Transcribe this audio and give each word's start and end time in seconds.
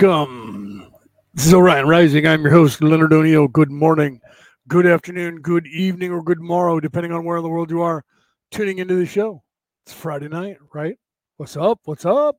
Welcome. 0.00 0.90
This 1.34 1.44
is 1.44 1.52
Orion 1.52 1.86
Rising. 1.86 2.26
I'm 2.26 2.40
your 2.40 2.52
host, 2.52 2.80
Leonard 2.80 3.12
O'Neill. 3.12 3.48
Good 3.48 3.70
morning, 3.70 4.18
good 4.66 4.86
afternoon, 4.86 5.42
good 5.42 5.66
evening, 5.66 6.10
or 6.10 6.22
good 6.22 6.40
morrow, 6.40 6.80
depending 6.80 7.12
on 7.12 7.22
where 7.22 7.36
in 7.36 7.42
the 7.42 7.50
world 7.50 7.70
you 7.70 7.82
are 7.82 8.02
tuning 8.50 8.78
into 8.78 8.94
the 8.94 9.04
show. 9.04 9.42
It's 9.84 9.92
Friday 9.92 10.28
night, 10.28 10.56
right? 10.72 10.96
What's 11.36 11.54
up? 11.54 11.80
What's 11.84 12.06
up? 12.06 12.38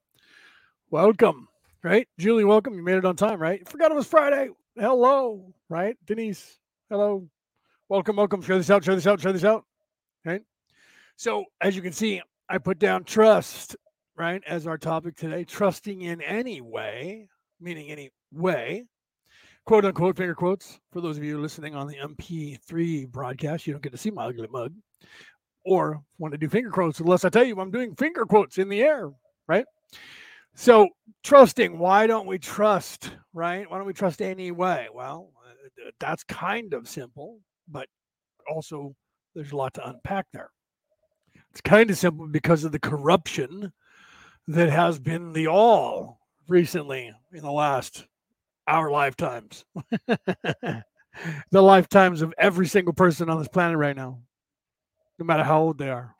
Welcome, 0.89 1.49
right? 1.83 2.07
Julie, 2.17 2.45
welcome. 2.45 2.73
You 2.73 2.83
made 2.83 2.97
it 2.97 3.05
on 3.05 3.15
time, 3.15 3.39
right? 3.39 3.67
Forgot 3.69 3.91
it 3.91 3.95
was 3.95 4.07
Friday. 4.07 4.49
Hello, 4.75 5.53
right? 5.69 5.95
Denise, 6.07 6.57
hello. 6.89 7.27
Welcome, 7.89 8.15
welcome. 8.15 8.41
Share 8.41 8.57
this 8.57 8.71
out, 8.71 8.83
share 8.83 8.95
this 8.95 9.05
out, 9.05 9.21
share 9.21 9.33
this 9.33 9.43
out. 9.43 9.65
Right? 10.25 10.41
So, 11.15 11.45
as 11.61 11.75
you 11.75 11.83
can 11.83 11.93
see, 11.93 12.23
I 12.49 12.57
put 12.57 12.79
down 12.79 13.03
trust 13.03 13.75
right, 14.17 14.41
as 14.47 14.65
our 14.65 14.79
topic 14.79 15.15
today, 15.15 15.43
trusting 15.43 16.01
in 16.01 16.21
any 16.21 16.59
way, 16.59 17.27
meaning 17.61 17.89
any 17.89 18.09
way, 18.33 18.83
quote 19.65 19.85
unquote, 19.85 20.17
finger 20.17 20.35
quotes. 20.35 20.79
For 20.91 21.01
those 21.01 21.17
of 21.17 21.23
you 21.23 21.39
listening 21.39 21.75
on 21.75 21.87
the 21.87 21.97
MP3 21.97 23.09
broadcast, 23.09 23.65
you 23.67 23.73
don't 23.73 23.83
get 23.83 23.91
to 23.91 23.97
see 23.97 24.11
my 24.11 24.25
ugly 24.25 24.47
mug 24.51 24.73
or 25.63 26.01
want 26.17 26.31
to 26.31 26.37
do 26.37 26.49
finger 26.49 26.71
quotes 26.71 26.99
unless 26.99 27.23
I 27.23 27.29
tell 27.29 27.43
you 27.43 27.59
I'm 27.59 27.71
doing 27.71 27.95
finger 27.95 28.25
quotes 28.25 28.57
in 28.57 28.69
the 28.69 28.81
air, 28.81 29.11
right? 29.47 29.65
So, 30.55 30.89
trusting, 31.23 31.77
why 31.77 32.07
don't 32.07 32.27
we 32.27 32.37
trust, 32.37 33.11
right? 33.33 33.69
Why 33.69 33.77
don't 33.77 33.87
we 33.87 33.93
trust 33.93 34.21
anyway? 34.21 34.87
Well, 34.93 35.31
uh, 35.45 35.91
that's 35.99 36.23
kind 36.25 36.73
of 36.73 36.89
simple, 36.89 37.39
but 37.69 37.87
also 38.49 38.93
there's 39.33 39.51
a 39.53 39.55
lot 39.55 39.73
to 39.75 39.87
unpack 39.87 40.25
there. 40.33 40.49
It's 41.51 41.61
kind 41.61 41.89
of 41.89 41.97
simple 41.97 42.27
because 42.27 42.63
of 42.63 42.71
the 42.71 42.79
corruption 42.79 43.71
that 44.47 44.69
has 44.69 44.99
been 44.99 45.33
the 45.33 45.47
all 45.47 46.20
recently 46.51 47.11
in 47.33 47.41
the 47.41 47.51
last 47.51 48.05
our 48.67 48.91
lifetimes. 48.91 49.65
the 50.07 50.83
lifetimes 51.53 52.21
of 52.21 52.33
every 52.37 52.67
single 52.67 52.93
person 52.93 53.29
on 53.29 53.39
this 53.39 53.47
planet 53.47 53.77
right 53.77 53.95
now, 53.95 54.19
no 55.17 55.25
matter 55.25 55.43
how 55.43 55.61
old 55.61 55.77
they 55.77 55.89
are, 55.89 56.13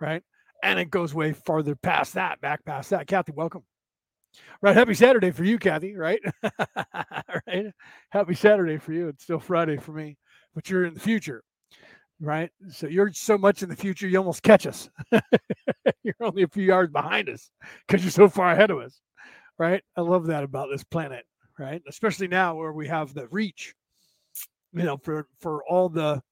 right? 0.00 0.22
And 0.62 0.78
it 0.78 0.90
goes 0.90 1.14
way 1.14 1.32
farther 1.32 1.76
past 1.76 2.14
that, 2.14 2.40
back 2.40 2.64
past 2.64 2.90
that. 2.90 3.06
Kathy, 3.06 3.32
welcome. 3.32 3.62
Right. 4.60 4.76
Happy 4.76 4.92
Saturday 4.92 5.30
for 5.30 5.44
you, 5.44 5.58
Kathy, 5.58 5.94
right? 5.94 6.20
right. 7.46 7.66
Happy 8.10 8.34
Saturday 8.34 8.76
for 8.76 8.92
you. 8.92 9.08
It's 9.08 9.22
still 9.22 9.38
Friday 9.38 9.78
for 9.78 9.92
me, 9.92 10.18
but 10.54 10.68
you're 10.68 10.84
in 10.84 10.94
the 10.94 11.00
future 11.00 11.42
right? 12.20 12.50
So 12.70 12.86
you're 12.86 13.12
so 13.12 13.36
much 13.36 13.62
in 13.62 13.68
the 13.68 13.76
future, 13.76 14.08
you 14.08 14.18
almost 14.18 14.42
catch 14.42 14.66
us. 14.66 14.88
you're 16.02 16.14
only 16.20 16.42
a 16.42 16.48
few 16.48 16.64
yards 16.64 16.92
behind 16.92 17.28
us 17.28 17.50
because 17.86 18.02
you're 18.02 18.10
so 18.10 18.28
far 18.28 18.52
ahead 18.52 18.70
of 18.70 18.78
us, 18.78 19.00
right? 19.58 19.82
I 19.96 20.00
love 20.00 20.26
that 20.26 20.44
about 20.44 20.68
this 20.70 20.84
planet, 20.84 21.24
right? 21.58 21.82
Especially 21.88 22.28
now 22.28 22.54
where 22.54 22.72
we 22.72 22.88
have 22.88 23.14
the 23.14 23.28
reach, 23.28 23.74
you 24.72 24.84
know, 24.84 24.96
for 24.98 25.26
for 25.40 25.64
all 25.64 25.88
the 25.88 26.22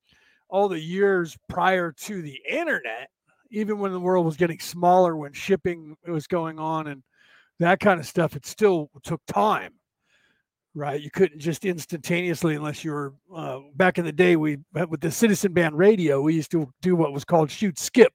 all 0.49 0.69
the 0.69 0.81
years 0.81 1.37
prior 1.49 1.93
to 1.93 2.23
the 2.23 2.39
internet, 2.49 3.09
even 3.51 3.79
when 3.79 3.93
the 3.93 4.01
world 4.01 4.27
was 4.27 4.37
getting 4.37 4.61
smaller, 4.61 5.17
when 5.17 5.33
shipping 5.33 5.97
was 6.07 6.27
going 6.27 6.59
on 6.59 6.89
and 6.89 7.03
that 7.61 7.81
kind 7.81 8.01
of 8.01 8.07
stuff, 8.07 8.37
it 8.37 8.47
still 8.47 8.91
took 9.03 9.21
time 9.27 9.73
right? 10.75 11.01
You 11.01 11.11
couldn't 11.11 11.39
just 11.39 11.65
instantaneously, 11.65 12.57
unless 12.57 12.85
you 12.85 12.93
were 12.93 13.15
uh, 13.35 13.61
back 13.75 13.99
in 13.99 14.05
the 14.05 14.13
day. 14.13 14.37
We 14.37 14.59
with 14.73 15.01
the 15.01 15.11
Citizen 15.11 15.53
Band 15.53 15.79
radio, 15.79 16.21
we 16.21 16.35
used 16.35 16.51
to 16.51 16.69
do 16.83 16.97
what 16.97 17.13
was 17.13 17.25
called 17.25 17.51
shoot 17.51 17.79
skip, 17.79 18.13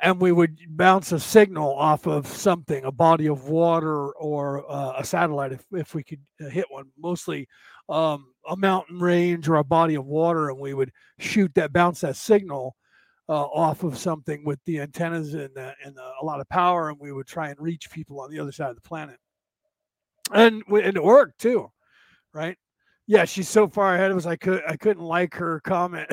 and 0.00 0.20
we 0.20 0.32
would 0.32 0.58
bounce 0.70 1.12
a 1.12 1.20
signal 1.20 1.74
off 1.74 2.06
of 2.06 2.26
something, 2.26 2.84
a 2.84 2.92
body 2.92 3.26
of 3.26 3.48
water 3.48 4.12
or 4.12 4.70
uh, 4.70 4.94
a 4.98 5.04
satellite, 5.04 5.52
if 5.52 5.64
if 5.72 5.94
we 5.94 6.02
could 6.02 6.20
uh, 6.44 6.48
hit 6.48 6.66
one. 6.70 6.86
Mostly 6.98 7.48
um, 7.88 8.32
a 8.48 8.56
mountain 8.56 9.00
range 9.00 9.48
or 9.48 9.56
a 9.56 9.64
body 9.64 9.94
of 9.94 10.06
water, 10.06 10.50
and 10.50 10.58
we 10.58 10.74
would 10.74 10.92
shoot 11.18 11.52
that, 11.54 11.72
bounce 11.72 12.00
that 12.00 12.16
signal. 12.16 12.74
Uh, 13.30 13.44
off 13.48 13.82
of 13.82 13.98
something 13.98 14.42
with 14.42 14.58
the 14.64 14.80
antennas 14.80 15.34
and, 15.34 15.54
and 15.58 15.98
a 16.22 16.24
lot 16.24 16.40
of 16.40 16.48
power, 16.48 16.88
and 16.88 16.98
we 16.98 17.12
would 17.12 17.26
try 17.26 17.50
and 17.50 17.60
reach 17.60 17.90
people 17.90 18.22
on 18.22 18.30
the 18.30 18.38
other 18.38 18.50
side 18.50 18.70
of 18.70 18.74
the 18.74 18.80
planet 18.80 19.18
and 20.32 20.62
and 20.68 20.96
it 20.96 21.02
worked 21.02 21.40
too, 21.40 21.70
right? 22.32 22.56
Yeah, 23.06 23.24
she's 23.24 23.48
so 23.48 23.68
far 23.68 23.94
ahead 23.94 24.10
of 24.10 24.16
us. 24.16 24.26
I 24.26 24.36
could 24.36 24.62
I 24.68 24.76
couldn't 24.76 25.02
like 25.02 25.34
her 25.34 25.60
comment. 25.60 26.10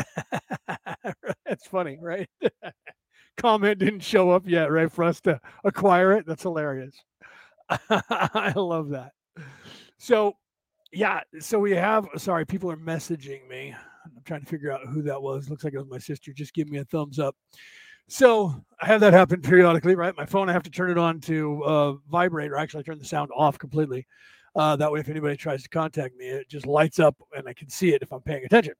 That's 1.45 1.67
funny, 1.67 1.97
right? 2.01 2.29
comment 3.37 3.79
didn't 3.79 4.01
show 4.01 4.31
up 4.31 4.43
yet, 4.47 4.71
right? 4.71 4.91
For 4.91 5.03
us 5.03 5.21
to 5.21 5.39
acquire 5.63 6.13
it. 6.13 6.25
That's 6.25 6.43
hilarious. 6.43 6.95
I 7.69 8.53
love 8.55 8.89
that. 8.89 9.11
So, 9.97 10.35
yeah. 10.91 11.21
So 11.39 11.59
we 11.59 11.71
have. 11.71 12.07
Sorry, 12.17 12.45
people 12.45 12.71
are 12.71 12.77
messaging 12.77 13.47
me. 13.47 13.75
I'm 14.05 14.23
trying 14.25 14.41
to 14.41 14.47
figure 14.47 14.71
out 14.71 14.87
who 14.87 15.01
that 15.03 15.21
was. 15.21 15.49
Looks 15.49 15.63
like 15.63 15.73
it 15.73 15.79
was 15.79 15.89
my 15.89 15.97
sister. 15.97 16.31
Just 16.33 16.53
give 16.53 16.69
me 16.69 16.77
a 16.77 16.85
thumbs 16.85 17.19
up. 17.19 17.35
So 18.07 18.53
I 18.79 18.85
have 18.85 19.01
that 19.01 19.13
happen 19.13 19.41
periodically, 19.41 19.95
right? 19.95 20.15
My 20.15 20.25
phone, 20.25 20.47
I 20.49 20.53
have 20.53 20.63
to 20.63 20.69
turn 20.69 20.91
it 20.91 20.97
on 20.97 21.19
to 21.21 21.63
uh, 21.63 21.93
vibrate, 22.09 22.51
or 22.51 22.57
actually, 22.57 22.81
I 22.81 22.83
turn 22.83 22.99
the 22.99 23.05
sound 23.05 23.31
off 23.35 23.57
completely. 23.57 24.05
Uh, 24.55 24.75
that 24.75 24.91
way, 24.91 24.99
if 24.99 25.09
anybody 25.09 25.35
tries 25.35 25.63
to 25.63 25.69
contact 25.69 26.15
me, 26.15 26.27
it 26.27 26.47
just 26.47 26.65
lights 26.65 26.99
up 26.99 27.15
and 27.35 27.47
I 27.47 27.53
can 27.53 27.69
see 27.69 27.93
it 27.93 28.01
if 28.01 28.13
I'm 28.13 28.21
paying 28.21 28.45
attention. 28.45 28.73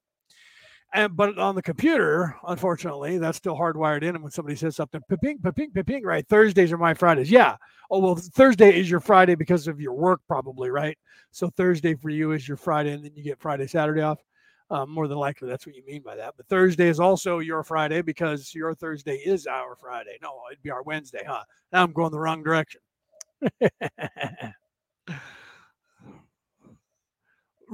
And 0.94 1.16
but 1.16 1.38
on 1.38 1.56
the 1.56 1.62
computer, 1.62 2.36
unfortunately, 2.48 3.18
that's 3.18 3.38
still 3.38 3.56
hardwired 3.56 4.04
in. 4.04 4.16
And 4.16 4.24
when 4.24 4.32
somebody 4.32 4.56
says 4.56 4.76
something, 4.76 5.02
ping, 5.22 5.40
ping, 5.40 5.72
ping, 5.72 6.04
right? 6.04 6.26
Thursdays 6.28 6.72
are 6.72 6.78
my 6.78 6.94
Fridays. 6.94 7.30
Yeah. 7.30 7.58
Oh 7.92 8.00
well, 8.00 8.16
Thursday 8.16 8.80
is 8.80 8.90
your 8.90 9.00
Friday 9.00 9.36
because 9.36 9.68
of 9.68 9.82
your 9.82 9.94
work, 9.94 10.22
probably, 10.28 10.70
right? 10.70 10.98
So 11.32 11.50
Thursday 11.50 11.96
for 11.96 12.10
you 12.10 12.32
is 12.32 12.48
your 12.48 12.58
Friday, 12.58 12.94
and 12.94 13.04
then 13.04 13.12
you 13.16 13.24
get 13.24 13.40
Friday, 13.40 13.68
Saturday 13.68 14.02
off. 14.02 14.20
Um, 14.72 14.90
more 14.90 15.08
than 15.08 15.18
likely, 15.18 15.48
that's 15.48 15.68
what 15.68 15.76
you 15.76 15.86
mean 15.86 16.02
by 16.02 16.16
that. 16.16 16.34
But 16.38 16.48
Thursday 16.48 16.88
is 16.88 17.00
also 17.00 17.40
your 17.40 17.64
Friday 17.64 18.02
because 18.02 18.56
your 18.56 18.74
Thursday 18.74 19.18
is 19.18 19.46
our 19.46 19.76
Friday. 19.76 20.18
No, 20.24 20.42
it'd 20.50 20.64
be 20.64 20.72
our 20.72 20.82
Wednesday, 20.82 21.24
huh? 21.28 21.44
Now 21.72 21.84
I'm 21.84 21.92
going 21.92 22.12
the 22.12 22.20
wrong 22.20 22.42
direction. 22.42 22.82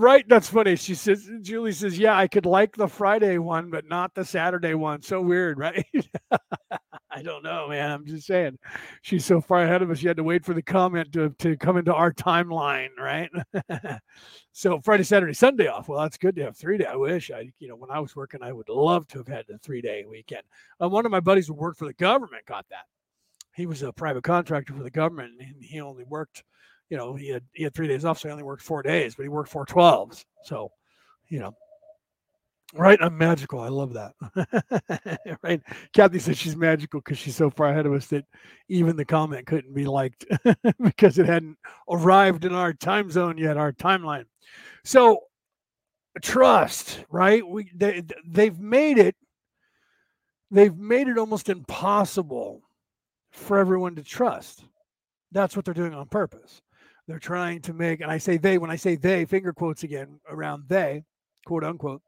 right? 0.01 0.27
That's 0.27 0.49
funny. 0.49 0.75
She 0.75 0.95
says, 0.95 1.29
Julie 1.41 1.71
says, 1.71 1.97
yeah, 1.97 2.17
I 2.17 2.27
could 2.27 2.45
like 2.45 2.75
the 2.75 2.87
Friday 2.87 3.37
one, 3.37 3.69
but 3.69 3.87
not 3.87 4.13
the 4.15 4.25
Saturday 4.25 4.73
one. 4.73 5.01
So 5.01 5.21
weird, 5.21 5.57
right? 5.59 5.85
I 7.13 7.21
don't 7.21 7.43
know, 7.43 7.67
man. 7.67 7.91
I'm 7.91 8.05
just 8.05 8.25
saying. 8.25 8.57
She's 9.01 9.25
so 9.25 9.41
far 9.41 9.63
ahead 9.63 9.81
of 9.81 9.91
us. 9.91 10.01
You 10.01 10.07
had 10.07 10.17
to 10.17 10.23
wait 10.23 10.45
for 10.45 10.53
the 10.53 10.61
comment 10.61 11.11
to, 11.13 11.29
to 11.39 11.57
come 11.57 11.77
into 11.77 11.93
our 11.93 12.11
timeline, 12.13 12.89
right? 12.97 13.29
so 14.53 14.79
Friday, 14.79 15.03
Saturday, 15.03 15.33
Sunday 15.33 15.67
off. 15.67 15.87
Well, 15.87 16.01
that's 16.01 16.17
good 16.17 16.35
to 16.37 16.43
have 16.43 16.57
three 16.57 16.77
day. 16.77 16.85
I 16.85 16.95
wish 16.95 17.29
I, 17.29 17.51
you 17.59 17.67
know, 17.67 17.75
when 17.75 17.91
I 17.91 17.99
was 17.99 18.15
working, 18.15 18.41
I 18.41 18.53
would 18.53 18.69
love 18.69 19.07
to 19.09 19.19
have 19.19 19.27
had 19.27 19.45
the 19.47 19.57
three 19.59 19.81
day 19.81 20.05
weekend. 20.09 20.43
Uh, 20.81 20.89
one 20.89 21.05
of 21.05 21.11
my 21.11 21.19
buddies 21.19 21.47
who 21.47 21.53
worked 21.53 21.77
for 21.77 21.85
the 21.85 21.93
government 21.93 22.45
got 22.45 22.65
that. 22.69 22.85
He 23.53 23.65
was 23.65 23.83
a 23.83 23.91
private 23.91 24.23
contractor 24.23 24.73
for 24.73 24.83
the 24.83 24.89
government, 24.89 25.33
and 25.39 25.61
he 25.61 25.81
only 25.81 26.05
worked, 26.05 26.43
you 26.91 26.97
know, 26.97 27.15
he 27.15 27.29
had 27.29 27.43
he 27.53 27.63
had 27.63 27.73
three 27.73 27.87
days 27.87 28.05
off, 28.05 28.19
so 28.19 28.27
he 28.27 28.31
only 28.31 28.43
worked 28.43 28.61
four 28.61 28.83
days, 28.83 29.15
but 29.15 29.23
he 29.23 29.29
worked 29.29 29.49
four 29.49 29.65
twelves. 29.65 30.23
So, 30.43 30.71
you 31.29 31.39
know, 31.39 31.55
Right, 32.73 32.99
I'm 33.01 33.17
magical. 33.17 33.59
I 33.59 33.67
love 33.67 33.93
that. 33.93 35.19
right, 35.43 35.61
Kathy 35.93 36.19
says 36.19 36.37
she's 36.37 36.55
magical 36.55 37.01
because 37.01 37.17
she's 37.17 37.35
so 37.35 37.49
far 37.49 37.67
ahead 37.67 37.85
of 37.85 37.93
us 37.93 38.07
that 38.07 38.25
even 38.69 38.95
the 38.95 39.03
comment 39.03 39.45
couldn't 39.45 39.73
be 39.73 39.85
liked 39.85 40.25
because 40.81 41.17
it 41.17 41.25
hadn't 41.25 41.57
arrived 41.89 42.45
in 42.45 42.53
our 42.53 42.71
time 42.71 43.11
zone 43.11 43.37
yet, 43.37 43.57
our 43.57 43.73
timeline. 43.73 44.23
So, 44.85 45.19
trust, 46.21 47.03
right? 47.09 47.45
We 47.45 47.69
they 47.75 48.03
they've 48.25 48.57
made 48.57 48.97
it. 48.97 49.15
They've 50.49 50.75
made 50.75 51.09
it 51.09 51.17
almost 51.17 51.49
impossible 51.49 52.61
for 53.31 53.57
everyone 53.57 53.95
to 53.95 54.03
trust. 54.03 54.63
That's 55.33 55.57
what 55.57 55.65
they're 55.65 55.73
doing 55.73 55.93
on 55.93 56.07
purpose. 56.07 56.61
They're 57.11 57.19
trying 57.19 57.59
to 57.63 57.73
make, 57.73 57.99
and 57.99 58.09
I 58.09 58.17
say 58.17 58.37
they 58.37 58.57
when 58.57 58.71
I 58.71 58.77
say 58.77 58.95
they, 58.95 59.25
finger 59.25 59.51
quotes 59.51 59.83
again 59.83 60.21
around 60.29 60.63
they, 60.69 61.03
quote 61.45 61.65
unquote 61.65 62.01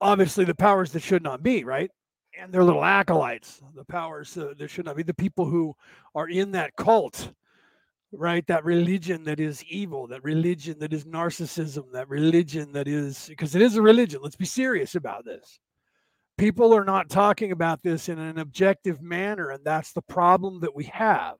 obviously 0.00 0.44
the 0.44 0.54
powers 0.54 0.90
that 0.92 1.02
should 1.02 1.22
not 1.22 1.42
be, 1.42 1.64
right? 1.64 1.90
And 2.36 2.52
their 2.52 2.64
little 2.64 2.84
acolytes, 2.84 3.62
the 3.74 3.84
powers 3.84 4.36
uh, 4.36 4.54
that 4.58 4.68
should 4.68 4.86
not 4.86 4.96
be, 4.96 5.04
the 5.04 5.14
people 5.14 5.44
who 5.44 5.74
are 6.14 6.28
in 6.28 6.50
that 6.52 6.74
cult, 6.76 7.32
right? 8.12 8.44
That 8.48 8.64
religion 8.64 9.24
that 9.24 9.38
is 9.38 9.62
evil, 9.64 10.08
that 10.08 10.24
religion 10.24 10.78
that 10.80 10.92
is 10.92 11.04
narcissism, 11.04 11.92
that 11.92 12.08
religion 12.08 12.72
that 12.72 12.88
is, 12.88 13.26
because 13.28 13.54
it 13.54 13.62
is 13.62 13.76
a 13.76 13.82
religion. 13.82 14.20
Let's 14.22 14.36
be 14.36 14.44
serious 14.44 14.96
about 14.96 15.24
this. 15.24 15.60
People 16.36 16.74
are 16.74 16.84
not 16.84 17.08
talking 17.08 17.52
about 17.52 17.82
this 17.84 18.08
in 18.08 18.18
an 18.18 18.38
objective 18.38 19.00
manner, 19.00 19.50
and 19.50 19.64
that's 19.64 19.92
the 19.92 20.02
problem 20.02 20.60
that 20.60 20.74
we 20.74 20.84
have 20.84 21.36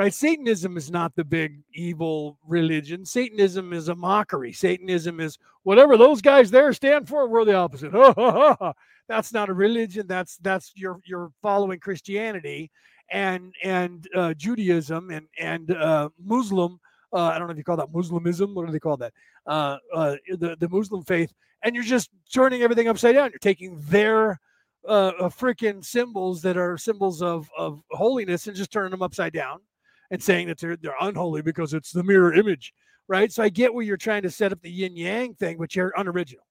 right? 0.00 0.14
Satanism 0.14 0.78
is 0.78 0.90
not 0.90 1.14
the 1.14 1.24
big 1.24 1.62
evil 1.74 2.38
religion. 2.46 3.04
Satanism 3.04 3.74
is 3.74 3.88
a 3.88 3.94
mockery. 3.94 4.50
Satanism 4.50 5.20
is 5.20 5.36
whatever 5.64 5.98
those 5.98 6.22
guys 6.22 6.50
there 6.50 6.72
stand 6.72 7.06
for. 7.06 7.28
We're 7.28 7.44
the 7.44 7.54
opposite. 7.54 7.92
that's 9.08 9.30
not 9.34 9.50
a 9.50 9.52
religion. 9.52 10.06
That's 10.06 10.38
that's 10.38 10.72
you're 10.74 11.00
you're 11.04 11.32
following 11.42 11.80
Christianity, 11.80 12.70
and 13.10 13.52
and 13.62 14.08
uh, 14.16 14.32
Judaism 14.32 15.10
and 15.10 15.26
and 15.38 15.70
uh, 15.72 16.08
Muslim. 16.18 16.80
Uh, 17.12 17.24
I 17.24 17.38
don't 17.38 17.48
know 17.48 17.52
if 17.52 17.58
you 17.58 17.64
call 17.64 17.76
that 17.76 17.92
Muslimism. 17.92 18.54
What 18.54 18.64
do 18.64 18.72
they 18.72 18.80
call 18.80 18.96
that? 18.96 19.12
Uh, 19.44 19.76
uh, 19.94 20.16
the 20.30 20.56
the 20.58 20.68
Muslim 20.70 21.04
faith, 21.04 21.30
and 21.62 21.74
you're 21.74 21.84
just 21.84 22.08
turning 22.32 22.62
everything 22.62 22.88
upside 22.88 23.16
down. 23.16 23.32
You're 23.32 23.38
taking 23.38 23.82
their 23.82 24.40
uh, 24.88 25.28
freaking 25.28 25.84
symbols 25.84 26.40
that 26.40 26.56
are 26.56 26.78
symbols 26.78 27.20
of 27.20 27.50
of 27.58 27.82
holiness 27.90 28.46
and 28.46 28.56
just 28.56 28.72
turning 28.72 28.92
them 28.92 29.02
upside 29.02 29.34
down, 29.34 29.60
and 30.10 30.22
saying 30.22 30.48
that 30.48 30.58
they're 30.58 30.76
they're 30.76 30.94
unholy 31.00 31.42
because 31.42 31.74
it's 31.74 31.92
the 31.92 32.02
mirror 32.02 32.34
image, 32.34 32.72
right? 33.08 33.32
So 33.32 33.42
I 33.42 33.48
get 33.48 33.72
where 33.72 33.84
you're 33.84 33.96
trying 33.96 34.22
to 34.22 34.30
set 34.30 34.52
up 34.52 34.60
the 34.62 34.70
yin 34.70 34.96
yang 34.96 35.34
thing, 35.34 35.58
but 35.58 35.74
you're 35.74 35.92
unoriginal. 35.96 36.44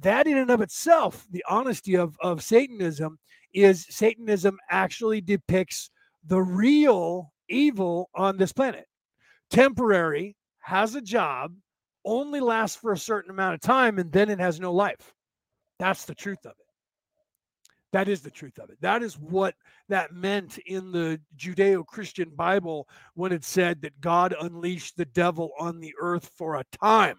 That 0.00 0.26
in 0.26 0.36
and 0.36 0.50
of 0.50 0.60
itself, 0.60 1.26
the 1.30 1.44
honesty 1.48 1.96
of 1.96 2.16
of 2.20 2.42
Satanism 2.42 3.18
is 3.54 3.86
Satanism 3.88 4.58
actually 4.70 5.20
depicts 5.20 5.90
the 6.26 6.40
real 6.40 7.32
evil 7.48 8.10
on 8.14 8.36
this 8.36 8.52
planet. 8.52 8.86
Temporary, 9.50 10.36
has 10.68 10.94
a 10.94 11.00
job, 11.00 11.54
only 12.04 12.40
lasts 12.40 12.76
for 12.76 12.92
a 12.92 12.98
certain 12.98 13.30
amount 13.30 13.54
of 13.54 13.60
time, 13.60 13.98
and 13.98 14.12
then 14.12 14.28
it 14.28 14.38
has 14.38 14.60
no 14.60 14.70
life. 14.70 15.14
That's 15.78 16.04
the 16.04 16.14
truth 16.14 16.44
of 16.44 16.52
it. 16.52 16.67
That 17.92 18.08
is 18.08 18.20
the 18.20 18.30
truth 18.30 18.58
of 18.58 18.68
it. 18.70 18.78
That 18.80 19.02
is 19.02 19.18
what 19.18 19.54
that 19.88 20.12
meant 20.12 20.58
in 20.58 20.92
the 20.92 21.20
Judeo 21.36 21.86
Christian 21.86 22.30
Bible 22.30 22.86
when 23.14 23.32
it 23.32 23.44
said 23.44 23.80
that 23.82 24.00
God 24.00 24.34
unleashed 24.40 24.96
the 24.96 25.06
devil 25.06 25.52
on 25.58 25.80
the 25.80 25.94
earth 25.98 26.30
for 26.36 26.56
a 26.56 26.64
time. 26.82 27.18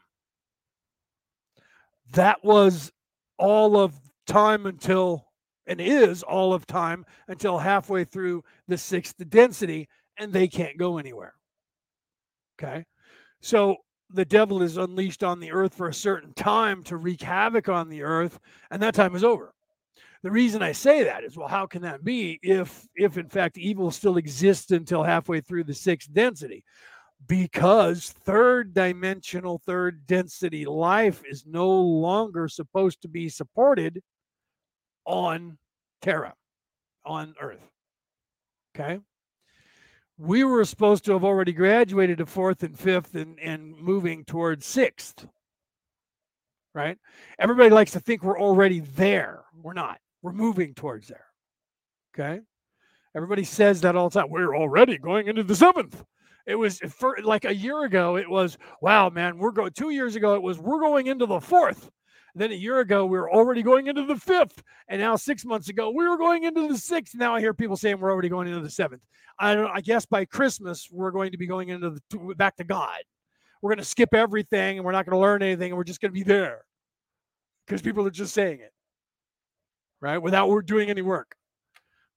That 2.13 2.43
was 2.43 2.91
all 3.37 3.77
of 3.77 3.95
time 4.27 4.67
until 4.67 5.25
and 5.65 5.79
is 5.79 6.23
all 6.23 6.53
of 6.53 6.65
time 6.65 7.05
until 7.27 7.57
halfway 7.57 8.03
through 8.03 8.43
the 8.67 8.77
sixth 8.77 9.15
density, 9.29 9.87
and 10.17 10.33
they 10.33 10.47
can't 10.47 10.77
go 10.77 10.97
anywhere. 10.97 11.35
Okay. 12.59 12.85
So 13.41 13.77
the 14.09 14.25
devil 14.25 14.63
is 14.63 14.77
unleashed 14.77 15.23
on 15.23 15.39
the 15.39 15.51
earth 15.51 15.75
for 15.75 15.87
a 15.87 15.93
certain 15.93 16.33
time 16.33 16.83
to 16.85 16.97
wreak 16.97 17.21
havoc 17.21 17.69
on 17.69 17.89
the 17.89 18.01
earth, 18.01 18.39
and 18.71 18.81
that 18.81 18.95
time 18.95 19.15
is 19.15 19.23
over. 19.23 19.53
The 20.21 20.31
reason 20.31 20.61
I 20.61 20.73
say 20.73 21.03
that 21.03 21.23
is, 21.23 21.37
well, 21.37 21.47
how 21.47 21.65
can 21.65 21.81
that 21.83 22.03
be 22.03 22.39
if, 22.43 22.85
if 22.95 23.17
in 23.17 23.29
fact 23.29 23.57
evil 23.57 23.89
still 23.89 24.17
exists 24.17 24.71
until 24.71 25.01
halfway 25.01 25.39
through 25.39 25.63
the 25.63 25.73
sixth 25.73 26.11
density? 26.13 26.65
Because 27.27 28.09
third 28.25 28.73
dimensional, 28.73 29.59
third 29.65 30.05
density 30.07 30.65
life 30.65 31.21
is 31.29 31.45
no 31.45 31.69
longer 31.69 32.47
supposed 32.47 33.01
to 33.01 33.07
be 33.07 33.29
supported 33.29 34.01
on 35.05 35.57
Terra, 36.01 36.33
on 37.05 37.33
Earth. 37.39 37.65
Okay. 38.75 38.99
We 40.17 40.43
were 40.43 40.65
supposed 40.65 41.05
to 41.05 41.13
have 41.13 41.23
already 41.23 41.53
graduated 41.53 42.17
to 42.17 42.25
fourth 42.25 42.63
and 42.63 42.77
fifth 42.77 43.15
and, 43.15 43.39
and 43.39 43.73
moving 43.77 44.25
towards 44.25 44.65
sixth. 44.65 45.25
Right? 46.75 46.97
Everybody 47.39 47.69
likes 47.69 47.91
to 47.91 48.01
think 48.01 48.21
we're 48.21 48.39
already 48.39 48.81
there. 48.81 49.43
We're 49.61 49.73
not. 49.73 49.99
We're 50.21 50.33
moving 50.33 50.73
towards 50.73 51.07
there. 51.07 51.25
Okay. 52.13 52.41
Everybody 53.15 53.43
says 53.43 53.81
that 53.81 53.95
all 53.95 54.09
the 54.09 54.19
time. 54.19 54.29
We're 54.29 54.55
already 54.55 54.97
going 54.97 55.27
into 55.27 55.43
the 55.43 55.55
seventh. 55.55 56.03
It 56.45 56.55
was 56.55 56.79
for 56.79 57.17
like 57.23 57.45
a 57.45 57.53
year 57.53 57.83
ago, 57.83 58.17
it 58.17 58.29
was, 58.29 58.57
wow, 58.81 59.09
man, 59.09 59.37
we're 59.37 59.51
going 59.51 59.71
two 59.71 59.91
years 59.91 60.15
ago, 60.15 60.33
it 60.33 60.41
was 60.41 60.57
we're 60.57 60.79
going 60.79 61.07
into 61.07 61.25
the 61.25 61.39
fourth. 61.39 61.91
Then 62.35 62.51
a 62.51 62.55
year 62.55 62.79
ago, 62.79 63.05
we 63.05 63.17
were 63.17 63.31
already 63.31 63.61
going 63.61 63.87
into 63.87 64.05
the 64.05 64.15
fifth. 64.15 64.63
And 64.87 65.01
now 65.01 65.15
six 65.15 65.45
months 65.45 65.69
ago, 65.69 65.91
we 65.91 66.07
were 66.07 66.17
going 66.17 66.43
into 66.43 66.67
the 66.67 66.77
sixth. 66.77 67.15
Now 67.15 67.35
I 67.35 67.39
hear 67.39 67.53
people 67.53 67.75
saying 67.75 67.99
we're 67.99 68.11
already 68.11 68.29
going 68.29 68.47
into 68.47 68.61
the 68.61 68.69
seventh. 68.69 69.01
I 69.39 69.55
don't 69.55 69.71
I 69.73 69.81
guess 69.81 70.05
by 70.05 70.25
Christmas, 70.25 70.87
we're 70.91 71.11
going 71.11 71.31
to 71.31 71.37
be 71.37 71.47
going 71.47 71.69
into 71.69 71.97
the 72.09 72.35
back 72.35 72.55
to 72.57 72.63
God. 72.63 72.99
We're 73.61 73.69
going 73.69 73.79
to 73.79 73.85
skip 73.85 74.13
everything 74.13 74.77
and 74.77 74.85
we're 74.85 74.91
not 74.91 75.05
going 75.05 75.15
to 75.15 75.21
learn 75.21 75.43
anything 75.43 75.71
and 75.71 75.77
we're 75.77 75.83
just 75.83 76.01
going 76.01 76.11
to 76.11 76.17
be 76.19 76.23
there 76.23 76.63
because 77.65 77.81
people 77.81 78.05
are 78.07 78.11
just 78.11 78.33
saying 78.33 78.59
it, 78.59 78.71
right? 80.01 80.17
Without 80.17 80.65
doing 80.65 80.89
any 80.89 81.01
work, 81.01 81.35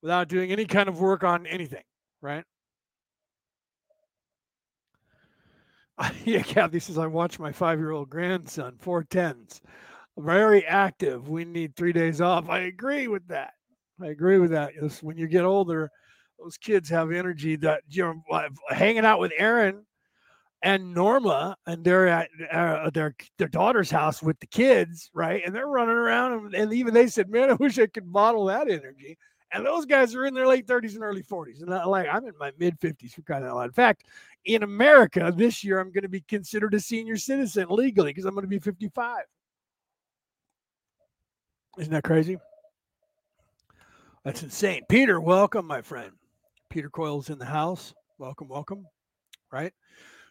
without 0.02 0.28
doing 0.28 0.52
any 0.52 0.64
kind 0.64 0.88
of 0.88 1.00
work 1.00 1.24
on 1.24 1.46
anything, 1.46 1.84
right? 2.20 2.44
yeah, 6.24 6.42
Kathy 6.42 6.80
says 6.80 6.98
I 6.98 7.06
watch 7.06 7.38
my 7.38 7.52
five-year-old 7.52 8.10
grandson, 8.10 8.76
four 8.80 9.04
tens 9.04 9.60
very 10.18 10.64
active. 10.66 11.28
We 11.28 11.44
need 11.44 11.74
three 11.74 11.92
days 11.92 12.20
off. 12.20 12.48
I 12.48 12.60
agree 12.60 13.08
with 13.08 13.26
that. 13.28 13.52
I 14.00 14.08
agree 14.08 14.38
with 14.38 14.50
that. 14.50 14.72
It's 14.80 15.02
when 15.02 15.16
you 15.16 15.26
get 15.26 15.44
older, 15.44 15.90
those 16.38 16.56
kids 16.56 16.88
have 16.90 17.12
energy 17.12 17.56
that 17.56 17.82
you're 17.88 18.16
hanging 18.70 19.04
out 19.04 19.20
with 19.20 19.32
Aaron 19.36 19.84
and 20.62 20.94
Norma, 20.94 21.56
and 21.66 21.84
they're 21.84 22.08
at 22.08 22.28
uh, 22.50 22.90
their 22.90 23.14
their 23.38 23.48
daughter's 23.48 23.90
house 23.90 24.22
with 24.22 24.38
the 24.40 24.46
kids, 24.46 25.10
right? 25.12 25.42
And 25.44 25.54
they're 25.54 25.66
running 25.66 25.96
around, 25.96 26.32
and, 26.32 26.54
and, 26.54 26.72
even 26.72 26.94
they 26.94 27.08
said, 27.08 27.28
"Man, 27.28 27.50
I 27.50 27.54
wish 27.54 27.78
I 27.78 27.86
could 27.86 28.12
bottle 28.12 28.46
that 28.46 28.70
energy." 28.70 29.18
And 29.54 29.66
those 29.66 29.84
guys 29.84 30.14
are 30.14 30.24
in 30.24 30.32
their 30.32 30.46
late 30.46 30.66
30s 30.66 30.94
and 30.94 31.02
early 31.02 31.22
40s, 31.22 31.60
and 31.60 31.74
I, 31.74 31.84
like 31.84 32.08
I'm 32.10 32.24
in 32.26 32.32
my 32.38 32.52
mid 32.58 32.78
50s 32.80 33.12
for 33.12 33.22
kind 33.22 33.44
of 33.44 33.62
In 33.64 33.72
fact, 33.72 34.04
in 34.44 34.62
America 34.62 35.32
this 35.36 35.62
year, 35.62 35.78
I'm 35.78 35.92
going 35.92 36.02
to 36.02 36.08
be 36.08 36.22
considered 36.22 36.74
a 36.74 36.80
senior 36.80 37.16
citizen 37.16 37.66
legally 37.68 38.10
because 38.10 38.24
I'm 38.24 38.34
going 38.34 38.44
to 38.44 38.48
be 38.48 38.58
55. 38.58 39.24
Isn't 41.78 41.92
that 41.92 42.04
crazy? 42.04 42.38
That's 44.24 44.42
insane. 44.42 44.82
Peter, 44.88 45.20
welcome, 45.20 45.66
my 45.66 45.82
friend. 45.82 46.12
Peter 46.70 46.88
Coyle's 46.88 47.28
in 47.28 47.38
the 47.38 47.44
house. 47.44 47.92
Welcome, 48.18 48.48
welcome. 48.48 48.86
Right. 49.50 49.72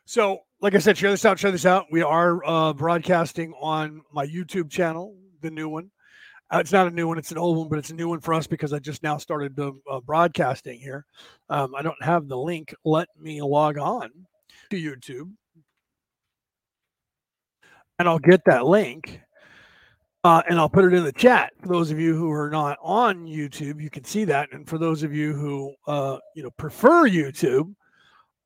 So, 0.05 0.39
like 0.61 0.75
I 0.75 0.79
said, 0.79 0.97
share 0.97 1.11
this 1.11 1.25
out, 1.25 1.39
share 1.39 1.51
this 1.51 1.65
out. 1.65 1.85
We 1.91 2.01
are 2.01 2.45
uh, 2.45 2.73
broadcasting 2.73 3.53
on 3.59 4.01
my 4.11 4.25
YouTube 4.25 4.69
channel, 4.69 5.15
the 5.41 5.51
new 5.51 5.69
one. 5.69 5.89
Uh, 6.53 6.57
it's 6.57 6.73
not 6.73 6.87
a 6.87 6.91
new 6.91 7.07
one, 7.07 7.17
it's 7.17 7.31
an 7.31 7.37
old 7.37 7.57
one, 7.57 7.69
but 7.69 7.79
it's 7.79 7.91
a 7.91 7.95
new 7.95 8.09
one 8.09 8.19
for 8.19 8.33
us 8.33 8.45
because 8.45 8.73
I 8.73 8.79
just 8.79 9.03
now 9.03 9.17
started 9.17 9.57
uh, 9.57 10.01
broadcasting 10.01 10.79
here. 10.79 11.05
Um, 11.49 11.73
I 11.75 11.81
don't 11.81 12.01
have 12.03 12.27
the 12.27 12.37
link. 12.37 12.73
Let 12.83 13.07
me 13.17 13.41
log 13.41 13.77
on 13.77 14.11
to 14.69 14.75
YouTube 14.75 15.31
and 18.01 18.09
I'll 18.09 18.19
get 18.19 18.43
that 18.45 18.65
link 18.65 19.21
uh, 20.23 20.41
and 20.49 20.57
I'll 20.57 20.69
put 20.69 20.85
it 20.85 20.93
in 20.93 21.03
the 21.03 21.11
chat 21.11 21.53
for 21.61 21.67
those 21.67 21.91
of 21.91 21.99
you 21.99 22.15
who 22.15 22.31
are 22.31 22.49
not 22.49 22.79
on 22.81 23.27
YouTube. 23.27 23.79
You 23.79 23.91
can 23.91 24.03
see 24.03 24.23
that, 24.25 24.49
and 24.51 24.67
for 24.67 24.77
those 24.77 25.03
of 25.03 25.13
you 25.13 25.33
who 25.33 25.73
uh, 25.87 26.17
you 26.35 26.41
know 26.43 26.51
prefer 26.57 27.07
YouTube, 27.07 27.73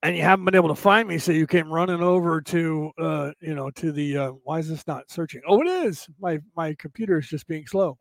and 0.06 0.16
you 0.16 0.22
haven't 0.22 0.46
been 0.46 0.56
able 0.56 0.70
to 0.70 0.76
find 0.76 1.08
me, 1.08 1.18
so 1.18 1.32
you 1.32 1.48
came 1.48 1.68
running 1.68 2.04
over 2.04 2.40
to 2.40 2.92
uh, 3.00 3.32
you 3.42 3.56
know 3.56 3.72
to 3.72 3.92
the. 3.92 4.18
Uh, 4.18 4.32
why 4.44 4.60
is 4.60 4.70
this 4.70 4.86
not 4.86 5.10
searching? 5.10 5.42
Oh, 5.48 5.62
it 5.62 5.68
is. 5.68 6.08
My 6.20 6.40
my 6.56 6.76
computer 6.76 7.18
is 7.18 7.28
just 7.28 7.48
being 7.48 7.66
slow. 7.66 7.98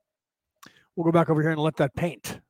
We'll 0.95 1.05
go 1.05 1.13
back 1.13 1.31
over 1.31 1.41
here 1.41 1.51
and 1.51 1.61
let 1.61 1.77
that 1.77 1.95
paint. 1.97 2.41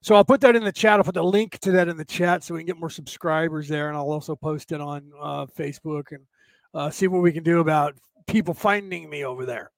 So 0.00 0.14
I'll 0.14 0.24
put 0.24 0.40
that 0.40 0.56
in 0.56 0.64
the 0.64 0.72
chat. 0.72 0.94
I'll 0.94 1.04
put 1.04 1.14
the 1.14 1.22
link 1.22 1.58
to 1.58 1.72
that 1.72 1.88
in 1.88 1.98
the 1.98 2.04
chat 2.06 2.42
so 2.42 2.54
we 2.54 2.60
can 2.60 2.66
get 2.66 2.78
more 2.78 2.88
subscribers 2.88 3.68
there, 3.68 3.88
and 3.88 3.96
I'll 3.98 4.10
also 4.10 4.34
post 4.34 4.72
it 4.72 4.80
on 4.80 5.12
uh, 5.20 5.44
Facebook 5.44 6.12
and 6.12 6.22
uh, 6.72 6.88
see 6.88 7.06
what 7.06 7.20
we 7.20 7.32
can 7.32 7.42
do 7.42 7.60
about 7.60 7.96
people 8.26 8.54
finding 8.54 9.10
me 9.10 9.24
over 9.24 9.44
there 9.44 9.72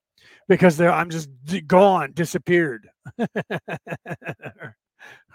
because 0.47 0.79
I'm 0.79 1.09
just 1.09 1.29
gone, 1.67 2.13
disappeared. 2.13 2.89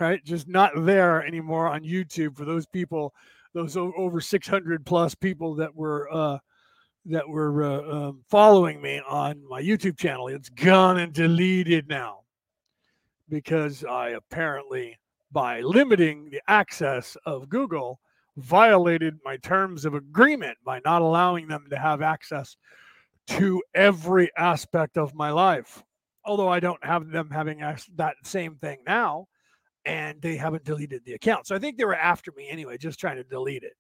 right? 0.00 0.24
Just 0.24 0.48
not 0.48 0.72
there 0.76 1.24
anymore 1.24 1.68
on 1.68 1.82
YouTube 1.82 2.36
for 2.36 2.44
those 2.44 2.66
people, 2.66 3.14
those 3.54 3.76
over 3.76 4.20
600 4.20 4.86
plus 4.86 5.14
people 5.14 5.54
that 5.56 5.74
were 5.74 6.08
uh, 6.12 6.38
that 7.06 7.28
were 7.28 7.62
uh, 7.62 8.08
um, 8.08 8.24
following 8.28 8.82
me 8.82 9.00
on 9.08 9.42
my 9.48 9.62
YouTube 9.62 9.96
channel. 9.96 10.28
It's 10.28 10.48
gone 10.48 10.98
and 10.98 11.12
deleted 11.12 11.88
now 11.88 12.20
because 13.28 13.84
I 13.84 14.10
apparently, 14.10 14.98
by 15.32 15.60
limiting 15.60 16.30
the 16.30 16.40
access 16.48 17.16
of 17.24 17.48
Google, 17.48 18.00
violated 18.36 19.18
my 19.24 19.36
terms 19.38 19.84
of 19.84 19.94
agreement 19.94 20.58
by 20.64 20.80
not 20.84 21.02
allowing 21.02 21.48
them 21.48 21.66
to 21.70 21.78
have 21.78 22.02
access 22.02 22.56
to 23.28 23.62
every 23.74 24.30
aspect 24.36 24.98
of 24.98 25.14
my 25.14 25.30
life. 25.30 25.82
Although 26.24 26.48
I 26.48 26.60
don't 26.60 26.84
have 26.84 27.08
them 27.08 27.30
having 27.30 27.58
that 27.96 28.16
same 28.24 28.56
thing 28.56 28.78
now, 28.86 29.28
and 29.86 30.20
they 30.20 30.36
haven't 30.36 30.64
deleted 30.64 31.02
the 31.04 31.14
account. 31.14 31.46
So 31.46 31.54
I 31.54 31.58
think 31.58 31.78
they 31.78 31.84
were 31.84 31.94
after 31.94 32.32
me 32.36 32.48
anyway, 32.50 32.76
just 32.76 32.98
trying 32.98 33.16
to 33.16 33.24
delete 33.24 33.62
it. 33.62 33.74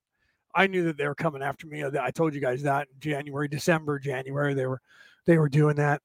I 0.54 0.66
knew 0.68 0.84
that 0.84 0.96
they 0.96 1.06
were 1.06 1.14
coming 1.14 1.42
after 1.42 1.66
me. 1.66 1.84
I 1.84 2.10
told 2.10 2.32
you 2.32 2.40
guys 2.40 2.62
that 2.62 2.88
in 2.94 3.00
January, 3.00 3.48
December, 3.48 3.98
January, 3.98 4.54
they 4.54 4.66
were 4.66 4.80
they 5.26 5.36
were 5.36 5.50
doing 5.50 5.76
that. 5.76 6.00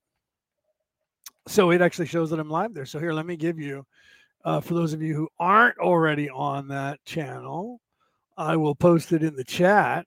So 1.48 1.72
it 1.72 1.81
actually 1.81 2.08
shows 2.08 2.29
that 2.31 2.39
I'm 2.39 2.50
live 2.50 2.74
there. 2.74 2.86
So 2.86 3.00
here, 3.00 3.13
let 3.13 3.25
me 3.25 3.38
give 3.38 3.60
you, 3.60 3.86
uh, 4.43 4.60
for 4.60 4.74
those 4.74 4.93
of 4.93 5.01
you 5.01 5.15
who 5.15 5.29
aren't 5.39 5.77
already 5.77 6.29
on 6.29 6.67
that 6.67 7.03
channel, 7.05 7.79
I 8.38 8.58
will 8.58 8.75
post 8.75 9.13
it 9.13 9.24
in 9.24 9.36
the 9.36 9.43
chat. 9.43 10.05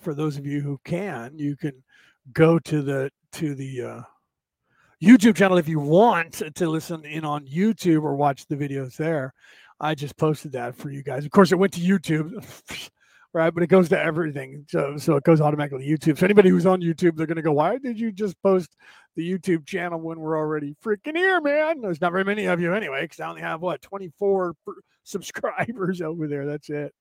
For 0.00 0.14
those 0.14 0.36
of 0.38 0.46
you 0.46 0.60
who 0.60 0.80
can, 0.84 1.38
you 1.38 1.56
can 1.56 1.82
go 2.32 2.58
to 2.58 2.82
the 2.82 3.10
to 3.32 3.54
the 3.54 3.82
uh, 3.82 4.02
YouTube 5.04 5.36
channel 5.36 5.58
if 5.58 5.68
you 5.68 5.78
want 5.78 6.42
to 6.54 6.68
listen 6.68 7.04
in 7.04 7.24
on 7.24 7.46
YouTube 7.46 8.02
or 8.02 8.16
watch 8.16 8.46
the 8.46 8.56
videos 8.56 8.96
there. 8.96 9.34
I 9.78 9.94
just 9.94 10.16
posted 10.16 10.52
that 10.52 10.76
for 10.76 10.90
you 10.90 11.02
guys. 11.02 11.24
Of 11.24 11.30
course, 11.30 11.52
it 11.52 11.58
went 11.58 11.74
to 11.74 11.80
YouTube, 11.80 12.42
right? 13.34 13.52
But 13.52 13.62
it 13.62 13.66
goes 13.66 13.88
to 13.90 14.00
everything, 14.00 14.64
so 14.68 14.96
so 14.96 15.16
it 15.16 15.24
goes 15.24 15.40
automatically 15.40 15.84
to 15.84 15.98
YouTube. 15.98 16.18
So 16.18 16.24
anybody 16.24 16.48
who's 16.48 16.64
on 16.64 16.80
YouTube, 16.80 17.16
they're 17.16 17.26
gonna 17.26 17.42
go, 17.42 17.52
"Why 17.52 17.76
did 17.78 18.00
you 18.00 18.12
just 18.12 18.40
post 18.42 18.76
the 19.16 19.30
YouTube 19.30 19.66
channel 19.66 20.00
when 20.00 20.20
we're 20.20 20.38
already 20.38 20.74
freaking 20.82 21.16
here, 21.16 21.40
man?" 21.40 21.80
There's 21.80 22.00
not 22.00 22.12
very 22.12 22.24
many 22.24 22.46
of 22.46 22.60
you 22.60 22.72
anyway, 22.72 23.02
because 23.02 23.20
I 23.20 23.28
only 23.28 23.42
have 23.42 23.60
what 23.60 23.82
24 23.82 24.54
subscribers 25.04 26.00
over 26.02 26.26
there. 26.28 26.46
That's 26.46 26.70
it, 26.70 26.94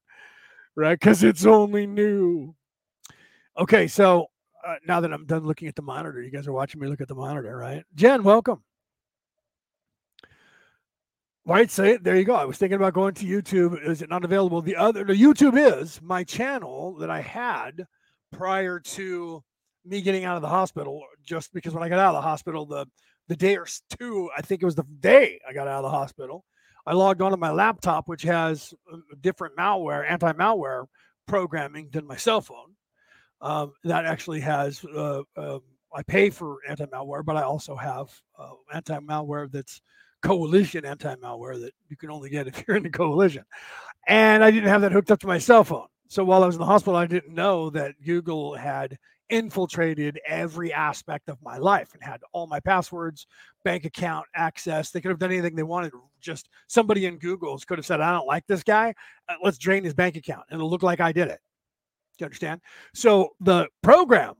right? 0.76 1.00
Because 1.00 1.24
it's 1.24 1.46
only 1.46 1.88
new. 1.88 2.54
Okay, 3.58 3.88
so 3.88 4.28
uh, 4.66 4.76
now 4.88 5.00
that 5.02 5.14
I'm 5.14 5.26
done 5.26 5.46
looking 5.46 5.68
at 5.68 5.76
the 5.76 5.82
monitor, 5.82 6.22
you 6.22 6.32
guys 6.32 6.48
are 6.48 6.54
watching 6.54 6.82
me 6.82 6.88
look 6.88 7.02
at 7.02 7.08
the 7.08 7.16
monitor, 7.16 7.56
right? 7.58 7.84
Jen, 7.96 8.24
welcome. 8.24 8.64
Right, 11.46 11.70
say. 11.70 11.98
There 11.98 12.16
you 12.16 12.24
go. 12.24 12.36
I 12.36 12.46
was 12.46 12.58
thinking 12.58 12.78
about 12.78 12.94
going 12.94 13.14
to 13.16 13.26
YouTube. 13.26 13.86
Is 13.86 14.02
it 14.02 14.10
not 14.10 14.24
available? 14.24 14.62
The 14.62 14.78
other, 14.78 15.04
the 15.04 15.14
YouTube 15.14 15.58
is 15.58 16.02
my 16.02 16.24
channel 16.24 16.96
that 17.00 17.10
I 17.10 17.20
had 17.20 17.86
prior 18.32 18.80
to 18.80 19.44
me 19.86 20.02
getting 20.02 20.24
out 20.24 20.38
of 20.38 20.42
the 20.42 20.48
hospital. 20.48 21.04
Just 21.26 21.54
because 21.54 21.74
when 21.74 21.84
I 21.84 21.90
got 21.90 22.00
out 22.00 22.16
of 22.16 22.22
the 22.24 22.28
hospital, 22.28 22.66
the 22.66 22.86
the 23.28 23.36
day 23.36 23.58
or 23.58 23.68
two, 24.00 24.30
I 24.38 24.42
think 24.42 24.62
it 24.62 24.66
was 24.66 24.76
the 24.76 24.86
day 25.00 25.40
I 25.48 25.54
got 25.54 25.68
out 25.68 25.84
of 25.84 25.92
the 25.92 25.98
hospital, 25.98 26.44
I 26.86 26.94
logged 26.94 27.22
onto 27.22 27.38
my 27.38 27.52
laptop, 27.52 28.08
which 28.08 28.24
has 28.24 28.74
different 29.22 29.56
malware, 29.56 30.10
anti-malware 30.10 30.86
programming 31.28 31.90
than 31.92 32.06
my 32.06 32.18
cell 32.18 32.42
phone. 32.42 32.76
Um, 33.44 33.74
that 33.84 34.06
actually 34.06 34.40
has. 34.40 34.84
Uh, 34.86 35.22
uh, 35.36 35.60
I 35.94 36.02
pay 36.02 36.30
for 36.30 36.58
anti-malware, 36.68 37.24
but 37.26 37.36
I 37.36 37.44
also 37.44 37.76
have 37.76 38.10
uh, 38.40 38.54
anti-malware 38.74 39.52
that's 39.52 39.82
coalition 40.22 40.86
anti-malware 40.86 41.60
that 41.62 41.74
you 41.90 41.98
can 41.98 42.10
only 42.10 42.30
get 42.30 42.48
if 42.48 42.64
you're 42.66 42.78
in 42.78 42.84
the 42.84 42.90
coalition. 42.90 43.44
And 44.08 44.44
I 44.44 44.50
didn't 44.50 44.70
have 44.70 44.82
that 44.82 44.94
hooked 44.94 45.12
up 45.12 45.20
to 45.20 45.28
my 45.28 45.38
cell 45.38 45.66
phone. 45.66 45.88
So 46.08 46.24
while 46.24 46.42
I 46.42 46.48
was 46.48 46.56
in 46.56 46.60
the 46.60 46.66
hospital, 46.66 46.96
I 46.96 47.06
didn't 47.06 47.36
know 47.36 47.70
that 47.72 47.96
Google 48.04 48.56
had 48.56 48.98
infiltrated 49.30 50.20
every 50.26 50.72
aspect 50.72 51.28
of 51.28 51.42
my 51.42 51.58
life 51.58 51.90
and 51.94 52.04
had 52.04 52.22
all 52.32 52.48
my 52.48 52.62
passwords, 52.62 53.28
bank 53.66 53.84
account 53.84 54.26
access. 54.36 54.92
They 54.92 55.02
could 55.02 55.10
have 55.10 55.20
done 55.20 55.32
anything 55.32 55.56
they 55.56 55.64
wanted. 55.64 55.92
Just 56.22 56.50
somebody 56.68 57.06
in 57.08 57.18
Google's 57.18 57.66
could 57.66 57.78
have 57.78 57.86
said, 57.86 58.00
I 58.00 58.12
don't 58.14 58.28
like 58.28 58.48
this 58.48 58.64
guy. 58.64 58.94
Uh, 59.28 59.36
let's 59.44 59.58
drain 59.58 59.84
his 59.84 59.94
bank 59.94 60.16
account. 60.16 60.46
And 60.50 60.60
it'll 60.60 60.70
look 60.70 60.84
like 60.84 61.02
I 61.02 61.12
did 61.12 61.28
it. 61.28 61.40
Do 62.18 62.24
you 62.24 62.26
understand? 62.26 62.62
So 62.94 63.30
the 63.40 63.68
program 63.82 64.36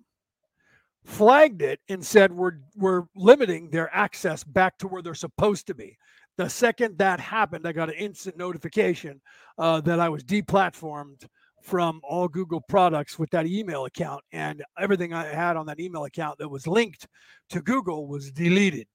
flagged 1.06 1.62
it 1.62 1.80
and 1.90 2.06
said 2.06 2.32
we're 2.32 2.60
we're 2.76 3.04
limiting 3.16 3.70
their 3.70 3.94
access 3.94 4.44
back 4.44 4.78
to 4.78 4.88
where 4.88 5.02
they're 5.02 5.16
supposed 5.16 5.68
to 5.68 5.74
be. 5.74 5.98
The 6.38 6.50
second 6.50 6.98
that 6.98 7.20
happened, 7.20 7.68
I 7.68 7.74
got 7.74 7.90
an 7.90 7.96
instant 7.96 8.38
notification 8.38 9.22
uh, 9.58 9.82
that 9.82 10.00
I 10.00 10.10
was 10.10 10.24
deplatformed 10.24 11.28
from 11.62 12.02
all 12.04 12.28
Google 12.28 12.62
products 12.62 13.18
with 13.18 13.30
that 13.32 13.46
email 13.46 13.86
account, 13.86 14.24
and 14.32 14.64
everything 14.80 15.14
I 15.14 15.26
had 15.26 15.56
on 15.56 15.66
that 15.68 15.80
email 15.80 16.06
account 16.06 16.40
that 16.40 16.50
was 16.50 16.68
linked 16.68 17.08
to 17.50 17.62
Google 17.62 18.08
was 18.08 18.32
deleted. 18.32 18.88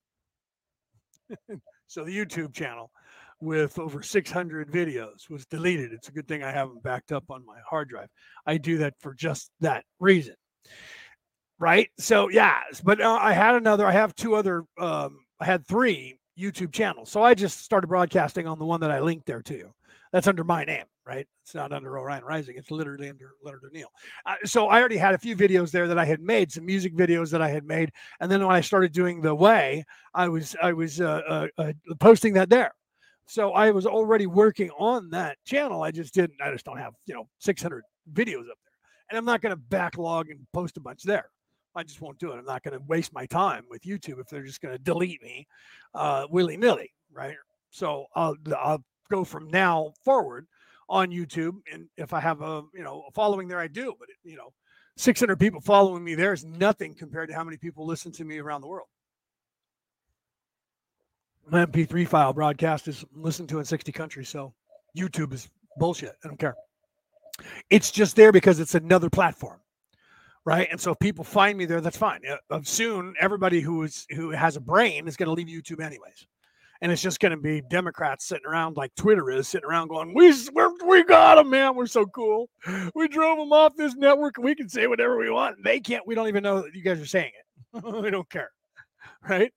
so 1.86 2.04
the 2.04 2.16
YouTube 2.16 2.54
channel 2.54 2.90
with 3.40 3.78
over 3.78 4.02
600 4.02 4.70
videos 4.70 5.30
was 5.30 5.46
deleted. 5.46 5.92
It's 5.92 6.08
a 6.08 6.12
good 6.12 6.26
thing 6.26 6.42
I 6.42 6.50
have 6.50 6.68
them 6.68 6.80
backed 6.82 7.12
up 7.12 7.24
on 7.30 7.46
my 7.46 7.58
hard 7.68 7.88
drive. 7.88 8.08
I 8.46 8.58
do 8.58 8.78
that 8.78 8.94
for 9.00 9.14
just 9.14 9.50
that 9.60 9.84
reason 10.00 10.34
right? 11.58 11.90
So 11.98 12.28
yeah, 12.28 12.60
but 12.84 13.00
uh, 13.00 13.18
I 13.20 13.32
had 13.32 13.54
another. 13.54 13.86
I 13.86 13.92
have 13.92 14.14
two 14.14 14.34
other. 14.34 14.64
Um, 14.78 15.18
I 15.40 15.44
had 15.44 15.66
three 15.66 16.18
YouTube 16.38 16.72
channels, 16.72 17.10
so 17.10 17.22
I 17.22 17.34
just 17.34 17.60
started 17.64 17.88
broadcasting 17.88 18.46
on 18.46 18.58
the 18.58 18.64
one 18.64 18.80
that 18.80 18.90
I 18.90 19.00
linked 19.00 19.26
there 19.26 19.42
to. 19.42 19.72
That's 20.12 20.26
under 20.26 20.44
my 20.44 20.64
name, 20.64 20.84
right? 21.04 21.26
It's 21.44 21.54
not 21.54 21.72
under 21.72 21.98
Orion 21.98 22.24
Rising. 22.24 22.54
It's 22.56 22.70
literally 22.70 23.10
under 23.10 23.32
Leonard 23.42 23.62
O'Neill. 23.68 23.90
Uh, 24.24 24.36
so 24.44 24.68
I 24.68 24.78
already 24.78 24.96
had 24.96 25.14
a 25.14 25.18
few 25.18 25.36
videos 25.36 25.70
there 25.70 25.86
that 25.86 25.98
I 25.98 26.06
had 26.06 26.20
made, 26.20 26.50
some 26.50 26.64
music 26.64 26.96
videos 26.96 27.30
that 27.30 27.42
I 27.42 27.50
had 27.50 27.64
made, 27.64 27.90
and 28.20 28.30
then 28.30 28.46
when 28.46 28.56
I 28.56 28.62
started 28.62 28.92
doing 28.92 29.20
the 29.20 29.34
way, 29.34 29.84
I 30.14 30.28
was 30.28 30.56
I 30.62 30.72
was 30.72 31.00
uh, 31.00 31.20
uh, 31.28 31.46
uh 31.58 31.72
posting 32.00 32.34
that 32.34 32.48
there. 32.48 32.72
So 33.28 33.52
I 33.52 33.70
was 33.72 33.84
already 33.84 34.26
working 34.26 34.70
on 34.78 35.10
that 35.10 35.36
channel. 35.44 35.82
I 35.82 35.90
just 35.90 36.14
didn't. 36.14 36.40
I 36.42 36.50
just 36.50 36.64
don't 36.64 36.78
have 36.78 36.94
you 37.06 37.14
know 37.14 37.28
600 37.40 37.84
videos 38.14 38.48
up 38.50 38.56
there, 38.64 38.78
and 39.10 39.18
I'm 39.18 39.26
not 39.26 39.42
going 39.42 39.54
to 39.54 39.60
backlog 39.68 40.30
and 40.30 40.40
post 40.54 40.78
a 40.78 40.80
bunch 40.80 41.02
there. 41.02 41.28
I 41.74 41.82
just 41.82 42.00
won't 42.00 42.18
do 42.18 42.32
it. 42.32 42.38
I'm 42.38 42.46
not 42.46 42.62
going 42.62 42.76
to 42.76 42.84
waste 42.88 43.12
my 43.12 43.26
time 43.26 43.64
with 43.68 43.82
YouTube 43.82 44.18
if 44.18 44.28
they're 44.28 44.44
just 44.44 44.62
going 44.62 44.74
to 44.74 44.82
delete 44.82 45.22
me 45.22 45.46
uh, 45.94 46.26
willy 46.30 46.56
nilly, 46.56 46.90
right? 47.12 47.36
So 47.68 48.06
I'll 48.16 48.34
I'll 48.56 48.82
go 49.10 49.24
from 49.24 49.50
now 49.50 49.92
forward 50.02 50.46
on 50.88 51.10
YouTube, 51.10 51.56
and 51.70 51.86
if 51.98 52.14
I 52.14 52.20
have 52.20 52.40
a 52.40 52.62
you 52.72 52.82
know 52.82 53.04
a 53.08 53.12
following 53.12 53.46
there, 53.46 53.60
I 53.60 53.68
do. 53.68 53.94
But 53.98 54.08
you 54.24 54.38
know, 54.38 54.54
600 54.96 55.38
people 55.38 55.60
following 55.60 56.02
me 56.02 56.14
there 56.14 56.32
is 56.32 56.46
nothing 56.46 56.94
compared 56.94 57.28
to 57.28 57.34
how 57.34 57.44
many 57.44 57.58
people 57.58 57.84
listen 57.84 58.10
to 58.12 58.24
me 58.24 58.38
around 58.38 58.62
the 58.62 58.68
world. 58.68 58.88
My 61.50 61.64
MP3 61.64 62.06
file 62.06 62.32
broadcast 62.32 62.88
is 62.88 63.04
listened 63.14 63.48
to 63.50 63.58
in 63.58 63.64
60 63.64 63.90
countries, 63.92 64.28
so 64.28 64.52
YouTube 64.96 65.32
is 65.32 65.48
bullshit. 65.78 66.14
I 66.24 66.28
don't 66.28 66.38
care. 66.38 66.54
It's 67.70 67.90
just 67.90 68.16
there 68.16 68.32
because 68.32 68.60
it's 68.60 68.74
another 68.74 69.08
platform 69.08 69.60
right? 70.48 70.68
And 70.70 70.80
so 70.80 70.92
if 70.92 70.98
people 70.98 71.24
find 71.24 71.58
me 71.58 71.66
there, 71.66 71.82
that's 71.82 71.98
fine. 71.98 72.22
Uh, 72.50 72.60
soon, 72.62 73.12
everybody 73.20 73.60
who 73.60 73.82
is 73.82 74.06
who 74.08 74.30
has 74.30 74.56
a 74.56 74.60
brain 74.60 75.06
is 75.06 75.14
going 75.14 75.26
to 75.26 75.32
leave 75.34 75.46
YouTube 75.46 75.84
anyways, 75.84 76.26
and 76.80 76.90
it's 76.90 77.02
just 77.02 77.20
going 77.20 77.32
to 77.32 77.36
be 77.36 77.60
Democrats 77.68 78.26
sitting 78.26 78.46
around 78.46 78.78
like 78.78 78.94
Twitter 78.94 79.30
is 79.30 79.46
sitting 79.46 79.68
around 79.68 79.88
going, 79.88 80.14
"We 80.14 80.32
we 80.86 81.04
got 81.04 81.34
them, 81.34 81.50
man. 81.50 81.74
We're 81.74 81.86
so 81.86 82.06
cool. 82.06 82.48
We 82.94 83.08
drove 83.08 83.36
them 83.36 83.52
off 83.52 83.76
this 83.76 83.94
network. 83.94 84.38
We 84.38 84.54
can 84.54 84.70
say 84.70 84.86
whatever 84.86 85.18
we 85.18 85.30
want. 85.30 85.62
They 85.62 85.80
can't. 85.80 86.06
We 86.06 86.14
don't 86.14 86.28
even 86.28 86.42
know 86.42 86.62
that 86.62 86.74
you 86.74 86.82
guys 86.82 86.98
are 86.98 87.06
saying 87.06 87.32
it. 87.38 87.84
we 88.02 88.10
don't 88.10 88.30
care, 88.30 88.50
right?" 89.28 89.52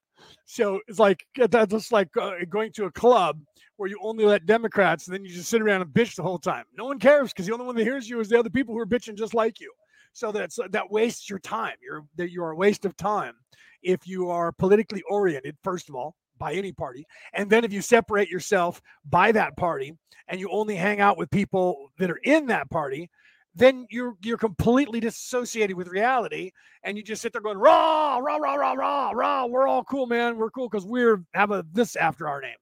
So 0.52 0.82
it's 0.90 1.00
like 1.00 1.26
that's 1.38 1.72
just 1.72 1.94
like 1.94 2.10
uh, 2.18 2.32
going 2.50 2.74
to 2.74 2.84
a 2.84 2.92
club 2.92 3.40
where 3.78 3.90
you 3.90 3.98
only 4.04 4.26
let 4.26 4.46
Democrats, 4.46 5.08
and 5.08 5.16
then 5.16 5.24
you 5.24 5.32
just 5.32 5.50
sit 5.50 5.62
around 5.62 5.82
and 5.82 5.90
bitch 5.92 6.16
the 6.16 6.24
whole 6.24 6.40
time. 6.40 6.66
No 6.78 6.84
one 6.84 7.00
cares 7.00 7.32
because 7.32 7.46
the 7.46 7.54
only 7.54 7.66
one 7.66 7.76
that 7.78 7.86
hears 7.86 8.10
you 8.10 8.20
is 8.20 8.28
the 8.28 8.38
other 8.38 8.50
people 8.50 8.74
who 8.74 8.80
are 8.82 8.86
bitching 8.86 9.18
just 9.18 9.34
like 9.34 9.62
you. 9.62 9.72
So 10.12 10.34
that's 10.34 10.60
that 10.72 10.92
wastes 10.92 11.30
your 11.30 11.40
time. 11.40 11.76
You're 11.82 12.04
that 12.18 12.32
you're 12.32 12.52
a 12.52 12.56
waste 12.58 12.84
of 12.84 12.98
time 12.98 13.36
if 13.82 14.06
you 14.06 14.30
are 14.30 14.52
politically 14.52 15.02
oriented. 15.10 15.56
First 15.64 15.88
of 15.88 15.96
all, 15.96 16.18
by 16.38 16.52
any 16.52 16.74
party, 16.74 17.06
and 17.32 17.50
then 17.50 17.64
if 17.64 17.72
you 17.72 17.82
separate 17.82 18.28
yourself 18.28 18.82
by 19.10 19.32
that 19.32 19.56
party 19.56 19.94
and 20.28 20.38
you 20.38 20.50
only 20.52 20.76
hang 20.76 21.00
out 21.00 21.18
with 21.18 21.32
people 21.32 21.94
that 21.98 22.12
are 22.12 22.20
in 22.26 22.48
that 22.48 22.70
party, 22.70 23.10
then 23.54 23.86
you're 23.90 24.16
you're 24.22 24.38
completely 24.38 25.00
disassociated 25.00 25.76
with 25.76 25.88
reality 25.88 26.52
and 26.84 26.98
you 26.98 27.04
just 27.04 27.22
sit 27.22 27.34
there 27.34 27.42
going 27.42 27.58
rah 27.58 28.18
rah 28.18 28.38
rah 28.38 28.56
rah 28.56 28.74
rah 28.74 29.12
rah 29.12 29.46
we're 29.46 29.68
all 29.68 29.84
cool 29.84 30.08
man 30.08 30.38
we're 30.38 30.50
cool 30.52 30.70
because 30.70 30.86
we're 30.86 31.24
have 31.34 31.52
a 31.52 31.66
this 31.74 31.96
after 31.96 32.28
our 32.28 32.42
name 32.42 32.56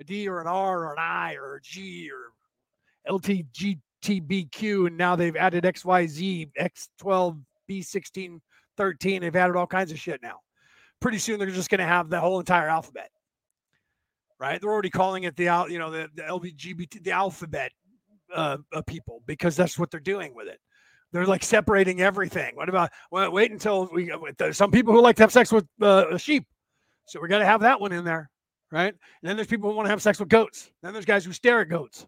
a 0.00 0.04
d 0.04 0.28
or 0.28 0.40
an 0.40 0.46
r 0.46 0.84
or 0.84 0.92
an 0.92 0.98
i 0.98 1.34
or 1.34 1.56
a 1.56 1.60
g 1.62 2.10
or 2.10 2.32
ltg 3.18 3.78
TBQ, 4.06 4.86
and 4.86 4.96
now 4.96 5.16
they've 5.16 5.36
added 5.36 5.64
XYZ, 5.64 6.50
X12, 6.58 7.40
B16, 7.68 8.40
13. 8.76 9.20
They've 9.20 9.36
added 9.36 9.56
all 9.56 9.66
kinds 9.66 9.90
of 9.90 9.98
shit 9.98 10.22
now. 10.22 10.40
Pretty 11.00 11.18
soon 11.18 11.38
they're 11.38 11.50
just 11.50 11.70
going 11.70 11.80
to 11.80 11.86
have 11.86 12.08
the 12.08 12.20
whole 12.20 12.38
entire 12.38 12.68
alphabet, 12.68 13.10
right? 14.38 14.60
They're 14.60 14.70
already 14.70 14.90
calling 14.90 15.24
it 15.24 15.36
the 15.36 15.48
out 15.48 15.70
you 15.70 15.78
know 15.78 15.90
the, 15.90 16.08
the 16.14 16.22
LGBT 16.22 17.02
the 17.02 17.10
alphabet 17.10 17.72
uh, 18.34 18.58
of 18.72 18.86
people 18.86 19.22
because 19.26 19.56
that's 19.56 19.78
what 19.78 19.90
they're 19.90 20.00
doing 20.00 20.34
with 20.34 20.48
it. 20.48 20.60
They're 21.12 21.26
like 21.26 21.44
separating 21.44 22.00
everything. 22.00 22.56
What 22.56 22.68
about 22.68 22.90
well, 23.10 23.30
wait 23.30 23.52
until 23.52 23.88
we? 23.92 24.12
There's 24.38 24.56
some 24.56 24.70
people 24.70 24.92
who 24.92 25.00
like 25.00 25.16
to 25.16 25.22
have 25.22 25.32
sex 25.32 25.52
with 25.52 25.66
uh, 25.80 26.18
sheep, 26.18 26.46
so 27.06 27.20
we're 27.20 27.28
to 27.28 27.44
have 27.44 27.60
that 27.60 27.80
one 27.80 27.92
in 27.92 28.04
there, 28.04 28.28
right? 28.70 28.92
And 28.92 29.28
then 29.28 29.36
there's 29.36 29.46
people 29.46 29.70
who 29.70 29.76
want 29.76 29.86
to 29.86 29.90
have 29.90 30.02
sex 30.02 30.18
with 30.18 30.28
goats. 30.28 30.70
Then 30.82 30.92
there's 30.92 31.04
guys 31.04 31.24
who 31.24 31.32
stare 31.32 31.60
at 31.60 31.68
goats 31.68 32.06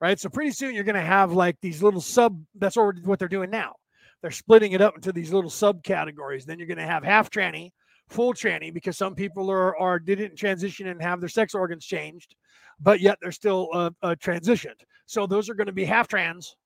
right? 0.00 0.18
So 0.18 0.28
pretty 0.28 0.52
soon 0.52 0.74
you're 0.74 0.84
going 0.84 0.94
to 0.94 1.00
have 1.00 1.32
like 1.32 1.56
these 1.60 1.82
little 1.82 2.00
sub. 2.00 2.40
That's 2.54 2.76
already 2.76 3.02
what 3.02 3.18
they're 3.18 3.28
doing 3.28 3.50
now. 3.50 3.74
They're 4.22 4.30
splitting 4.30 4.72
it 4.72 4.80
up 4.80 4.96
into 4.96 5.12
these 5.12 5.32
little 5.32 5.50
subcategories. 5.50 6.44
Then 6.44 6.58
you're 6.58 6.66
going 6.66 6.78
to 6.78 6.86
have 6.86 7.04
half 7.04 7.30
tranny, 7.30 7.70
full 8.08 8.34
tranny, 8.34 8.72
because 8.72 8.96
some 8.96 9.14
people 9.14 9.50
are 9.50 9.76
are 9.76 9.98
didn't 9.98 10.36
transition 10.36 10.88
and 10.88 11.00
have 11.02 11.20
their 11.20 11.28
sex 11.28 11.54
organs 11.54 11.84
changed, 11.84 12.34
but 12.80 13.00
yet 13.00 13.18
they're 13.20 13.32
still 13.32 13.68
uh, 13.72 13.90
uh, 14.02 14.14
transitioned. 14.20 14.80
So 15.06 15.26
those 15.26 15.48
are 15.48 15.54
going 15.54 15.66
to 15.66 15.72
be 15.72 15.84
half 15.84 16.08
trans 16.08 16.56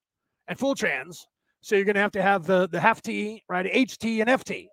and 0.48 0.58
full 0.58 0.74
trans. 0.74 1.26
So 1.60 1.76
you're 1.76 1.84
going 1.84 1.94
to 1.94 2.00
have 2.00 2.12
to 2.12 2.22
have 2.22 2.44
the 2.44 2.68
the 2.68 2.80
half 2.80 3.02
T, 3.02 3.42
right? 3.48 3.66
HT 3.66 4.20
and 4.20 4.28
FT, 4.28 4.66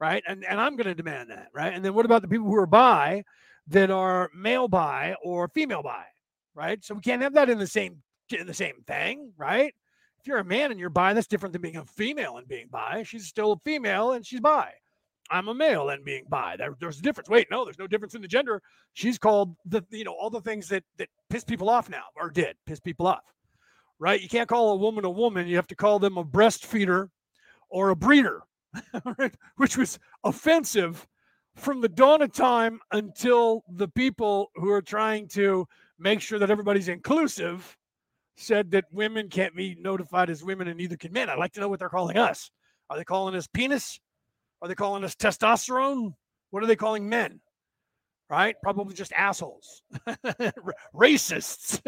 right? 0.00 0.22
And 0.26 0.44
and 0.44 0.60
I'm 0.60 0.76
going 0.76 0.86
to 0.86 0.94
demand 0.94 1.30
that, 1.30 1.48
right? 1.54 1.72
And 1.72 1.84
then 1.84 1.94
what 1.94 2.04
about 2.04 2.22
the 2.22 2.28
people 2.28 2.46
who 2.46 2.56
are 2.56 2.66
bi 2.66 3.22
that 3.68 3.90
are 3.90 4.30
male 4.34 4.68
bi 4.68 5.14
or 5.22 5.48
female 5.48 5.82
bi? 5.82 6.04
right? 6.56 6.82
So 6.82 6.94
we 6.94 7.00
can't 7.02 7.22
have 7.22 7.34
that 7.34 7.50
in 7.50 7.58
the 7.58 7.66
same 7.66 8.02
in 8.36 8.46
the 8.48 8.54
same 8.54 8.82
thing, 8.88 9.32
right? 9.36 9.72
If 10.18 10.26
you're 10.26 10.38
a 10.38 10.44
man 10.44 10.72
and 10.72 10.80
you're 10.80 10.90
bi, 10.90 11.12
that's 11.12 11.28
different 11.28 11.52
than 11.52 11.62
being 11.62 11.76
a 11.76 11.84
female 11.84 12.38
and 12.38 12.48
being 12.48 12.66
bi. 12.68 13.04
She's 13.04 13.26
still 13.26 13.52
a 13.52 13.58
female 13.58 14.12
and 14.12 14.26
she's 14.26 14.40
bi. 14.40 14.72
I'm 15.30 15.48
a 15.48 15.54
male 15.54 15.90
and 15.90 16.04
being 16.04 16.24
bi. 16.28 16.56
There, 16.56 16.76
there's 16.80 16.98
a 16.98 17.02
difference. 17.02 17.28
Wait, 17.28 17.48
no, 17.50 17.64
there's 17.64 17.78
no 17.78 17.86
difference 17.86 18.14
in 18.14 18.22
the 18.22 18.28
gender. 18.28 18.62
She's 18.94 19.18
called 19.18 19.56
the, 19.64 19.82
you 19.90 20.04
know, 20.04 20.12
all 20.12 20.30
the 20.30 20.40
things 20.40 20.68
that 20.68 20.84
that 20.98 21.08
piss 21.30 21.44
people 21.44 21.68
off 21.68 21.88
now 21.88 22.04
or 22.16 22.30
did 22.30 22.56
piss 22.66 22.80
people 22.80 23.06
off. 23.06 23.24
Right? 23.98 24.20
You 24.20 24.28
can't 24.28 24.48
call 24.48 24.72
a 24.72 24.76
woman 24.76 25.04
a 25.04 25.10
woman. 25.10 25.46
You 25.46 25.56
have 25.56 25.66
to 25.68 25.74
call 25.74 25.98
them 25.98 26.18
a 26.18 26.24
breastfeeder 26.24 27.08
or 27.70 27.90
a 27.90 27.96
breeder, 27.96 28.42
right? 29.18 29.34
which 29.56 29.76
was 29.76 29.98
offensive 30.22 31.06
from 31.56 31.80
the 31.80 31.88
dawn 31.88 32.22
of 32.22 32.32
time 32.32 32.80
until 32.92 33.64
the 33.68 33.88
people 33.88 34.50
who 34.56 34.70
are 34.70 34.82
trying 34.82 35.26
to 35.28 35.66
make 35.98 36.20
sure 36.20 36.38
that 36.38 36.50
everybody's 36.50 36.88
inclusive 36.88 37.76
said 38.36 38.70
that 38.70 38.84
women 38.92 39.28
can't 39.28 39.56
be 39.56 39.74
notified 39.80 40.28
as 40.28 40.44
women 40.44 40.68
and 40.68 40.76
neither 40.76 40.96
can 40.96 41.12
men. 41.12 41.30
I'd 41.30 41.38
like 41.38 41.52
to 41.54 41.60
know 41.60 41.68
what 41.68 41.78
they're 41.78 41.88
calling 41.88 42.18
us. 42.18 42.50
Are 42.90 42.96
they 42.96 43.04
calling 43.04 43.34
us 43.34 43.46
penis? 43.46 43.98
Are 44.62 44.68
they 44.68 44.74
calling 44.74 45.04
us 45.04 45.14
testosterone? 45.14 46.14
What 46.50 46.62
are 46.62 46.66
they 46.66 46.76
calling 46.76 47.08
men? 47.08 47.40
Right? 48.28 48.56
Probably 48.60 48.94
just 48.94 49.12
assholes, 49.12 49.82
racists. 50.94 51.80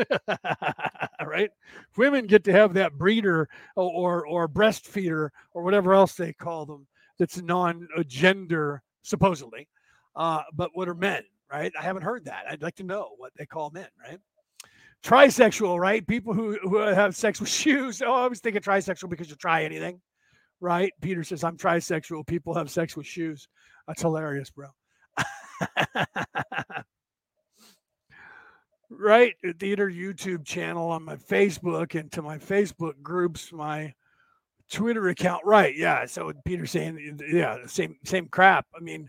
right? 1.27 1.51
Women 1.97 2.27
get 2.27 2.45
to 2.45 2.53
have 2.53 2.75
that 2.75 2.93
breeder 2.97 3.49
or, 3.75 3.91
or, 3.91 4.27
or 4.27 4.49
breastfeeder 4.49 5.31
or 5.53 5.63
whatever 5.65 5.95
else 5.95 6.15
they 6.15 6.33
call 6.33 6.65
them 6.65 6.87
that's 7.19 7.39
non-gender 7.39 8.83
supposedly. 9.03 9.67
Uh, 10.15 10.43
but 10.55 10.71
what 10.75 10.89
are 10.89 10.95
men? 10.95 11.25
Right? 11.51 11.73
I 11.77 11.83
haven't 11.83 12.03
heard 12.03 12.27
that. 12.27 12.45
I'd 12.49 12.63
like 12.63 12.77
to 12.77 12.85
know 12.85 13.15
what 13.17 13.33
they 13.37 13.47
call 13.47 13.71
men. 13.71 13.89
Right? 14.01 14.21
Trisexual, 15.03 15.81
right? 15.81 16.07
People 16.07 16.35
who, 16.35 16.57
who 16.63 16.77
have 16.77 17.17
sex 17.17 17.41
with 17.41 17.49
shoes. 17.49 18.01
Oh, 18.01 18.13
I 18.13 18.29
was 18.29 18.39
thinking 18.39 18.63
trisexual 18.63 19.11
because 19.11 19.29
you 19.29 19.35
try 19.35 19.65
anything 19.65 20.01
right? 20.61 20.93
Peter 21.01 21.25
says, 21.25 21.45
I'm 21.45 21.57
trisexual. 21.57 22.27
People 22.27 22.55
have 22.55 22.71
sex 22.71 22.97
with 22.97 23.07
shoes. 23.07 23.49
That's 23.87 24.03
hilarious, 24.03 24.51
bro. 24.51 24.69
right? 28.91 29.35
Uh, 29.47 29.53
theater 29.59 29.91
YouTube 29.91 30.45
channel 30.45 30.91
on 30.91 31.05
my 31.05 31.17
Facebook 31.17 31.99
and 31.99 32.11
to 32.13 32.23
my 32.23 32.39
Facebook 32.39 33.01
groups, 33.03 33.53
my 33.53 33.95
Twitter 34.71 35.09
account. 35.09 35.45
Right. 35.45 35.77
Yeah. 35.77 36.07
So 36.07 36.33
Peter 36.45 36.67
saying, 36.67 37.21
yeah, 37.31 37.59
same, 37.67 37.97
same 38.05 38.29
crap. 38.29 38.67
I 38.77 38.81
mean, 38.81 39.09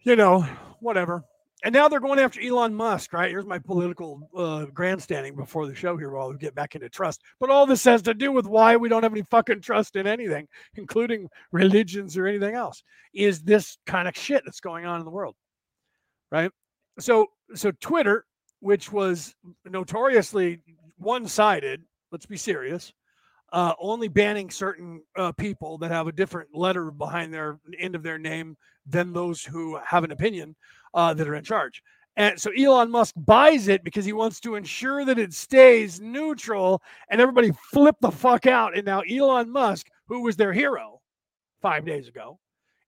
you 0.00 0.16
know, 0.16 0.40
whatever 0.80 1.24
and 1.64 1.72
now 1.72 1.88
they're 1.88 1.98
going 1.98 2.20
after 2.20 2.40
Elon 2.40 2.74
Musk, 2.74 3.12
right? 3.12 3.30
Here's 3.30 3.46
my 3.46 3.58
political 3.58 4.28
uh, 4.36 4.66
grandstanding 4.66 5.34
before 5.34 5.66
the 5.66 5.74
show 5.74 5.96
here 5.96 6.10
while 6.10 6.30
we 6.30 6.38
get 6.38 6.54
back 6.54 6.76
into 6.76 6.88
trust. 6.88 7.22
But 7.40 7.50
all 7.50 7.66
this 7.66 7.82
has 7.84 8.00
to 8.02 8.14
do 8.14 8.30
with 8.30 8.46
why 8.46 8.76
we 8.76 8.88
don't 8.88 9.02
have 9.02 9.12
any 9.12 9.24
fucking 9.28 9.62
trust 9.62 9.96
in 9.96 10.06
anything, 10.06 10.46
including 10.76 11.28
religions 11.50 12.16
or 12.16 12.26
anything 12.26 12.54
else, 12.54 12.84
is 13.12 13.42
this 13.42 13.76
kind 13.86 14.06
of 14.06 14.16
shit 14.16 14.42
that's 14.44 14.60
going 14.60 14.86
on 14.86 15.00
in 15.00 15.04
the 15.04 15.10
world, 15.10 15.34
right? 16.30 16.50
So, 17.00 17.26
so 17.54 17.72
Twitter, 17.80 18.24
which 18.60 18.92
was 18.92 19.34
notoriously 19.64 20.60
one-sided, 20.96 21.82
let's 22.12 22.26
be 22.26 22.36
serious, 22.36 22.92
uh, 23.52 23.72
only 23.80 24.08
banning 24.08 24.50
certain 24.50 25.02
uh, 25.16 25.32
people 25.32 25.78
that 25.78 25.90
have 25.90 26.06
a 26.06 26.12
different 26.12 26.50
letter 26.54 26.90
behind 26.92 27.34
their 27.34 27.58
end 27.78 27.96
of 27.96 28.02
their 28.04 28.18
name 28.18 28.56
than 28.86 29.12
those 29.12 29.42
who 29.42 29.78
have 29.84 30.04
an 30.04 30.12
opinion 30.12 30.54
uh, 30.94 31.14
that 31.14 31.28
are 31.28 31.34
in 31.34 31.44
charge. 31.44 31.82
And 32.16 32.40
so 32.40 32.50
Elon 32.50 32.90
Musk 32.90 33.14
buys 33.16 33.68
it 33.68 33.84
because 33.84 34.04
he 34.04 34.12
wants 34.12 34.40
to 34.40 34.56
ensure 34.56 35.04
that 35.04 35.20
it 35.20 35.32
stays 35.32 36.00
neutral 36.00 36.82
and 37.10 37.20
everybody 37.20 37.52
flip 37.70 37.94
the 38.00 38.10
fuck 38.10 38.46
out. 38.46 38.76
And 38.76 38.84
now 38.84 39.02
Elon 39.02 39.48
Musk, 39.50 39.86
who 40.08 40.22
was 40.22 40.36
their 40.36 40.52
hero 40.52 41.00
five 41.62 41.84
days 41.84 42.08
ago, 42.08 42.40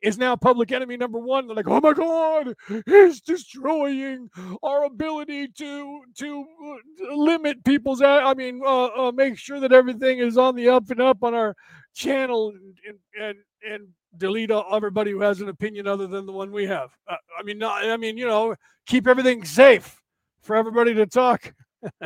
is 0.02 0.18
now 0.18 0.34
public 0.34 0.72
enemy 0.72 0.96
number 0.96 1.18
one. 1.18 1.46
They're 1.46 1.54
like, 1.54 1.68
oh 1.68 1.80
my 1.80 1.92
God, 1.92 2.54
he's 2.86 3.20
destroying 3.20 4.30
our 4.62 4.84
ability 4.84 5.48
to 5.48 6.00
to 6.18 6.44
uh, 6.64 7.14
limit 7.14 7.64
people's. 7.64 8.02
I 8.02 8.34
mean, 8.34 8.62
uh, 8.64 8.86
uh, 8.86 9.12
make 9.12 9.38
sure 9.38 9.60
that 9.60 9.72
everything 9.72 10.18
is 10.18 10.38
on 10.38 10.56
the 10.56 10.68
up 10.70 10.90
and 10.90 11.00
up 11.00 11.22
on 11.22 11.34
our 11.34 11.54
channel 11.94 12.52
and 12.86 12.98
and 13.20 13.36
and 13.62 13.88
delete 14.16 14.50
everybody 14.50 15.10
who 15.10 15.20
has 15.20 15.40
an 15.40 15.48
opinion 15.48 15.86
other 15.86 16.06
than 16.06 16.26
the 16.26 16.32
one 16.32 16.50
we 16.52 16.66
have. 16.66 16.90
Uh, 17.08 17.16
I 17.38 17.42
mean, 17.42 17.58
not, 17.58 17.84
I 17.84 17.96
mean, 17.96 18.16
you 18.16 18.26
know, 18.26 18.54
keep 18.86 19.06
everything 19.06 19.44
safe 19.44 20.00
for 20.42 20.56
everybody 20.56 20.94
to 20.94 21.06
talk. 21.06 21.52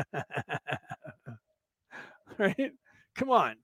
right? 2.39 2.73
Come 3.15 3.31
on. 3.31 3.57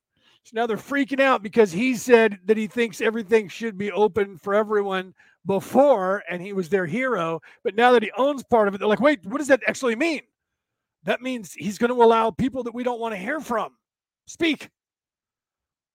So 0.45 0.53
now 0.55 0.67
they're 0.67 0.77
freaking 0.77 1.21
out 1.21 1.43
because 1.43 1.71
he 1.71 1.95
said 1.95 2.39
that 2.47 2.57
he 2.57 2.67
thinks 2.67 3.01
everything 3.01 3.49
should 3.49 3.77
be 3.77 3.93
open 3.93 4.39
for 4.39 4.55
everyone 4.55 5.15
before, 5.47 6.23
and 6.29 6.41
he 6.43 6.53
was 6.53 6.69
their 6.69 6.87
hero. 6.87 7.41
But 7.63 7.75
now 7.75 7.93
that 7.93 8.03
he 8.03 8.11
owns 8.17 8.43
part 8.43 8.69
of 8.69 8.75
it, 8.75 8.79
they're 8.79 8.89
like, 8.89 9.01
wait, 9.01 9.25
what 9.27 9.39
does 9.39 9.49
that 9.49 9.61
actually 9.67 9.97
mean? 9.97 10.23
That 11.05 11.23
means 11.23 11.53
he's 11.53 11.79
going 11.79 11.93
to 11.95 12.03
allow 12.03 12.31
people 12.31 12.63
that 12.65 12.75
we 12.75 12.85
don't 12.85 13.01
want 13.01 13.15
to 13.15 13.19
hear 13.19 13.41
from 13.41 13.73
speak. 14.27 14.71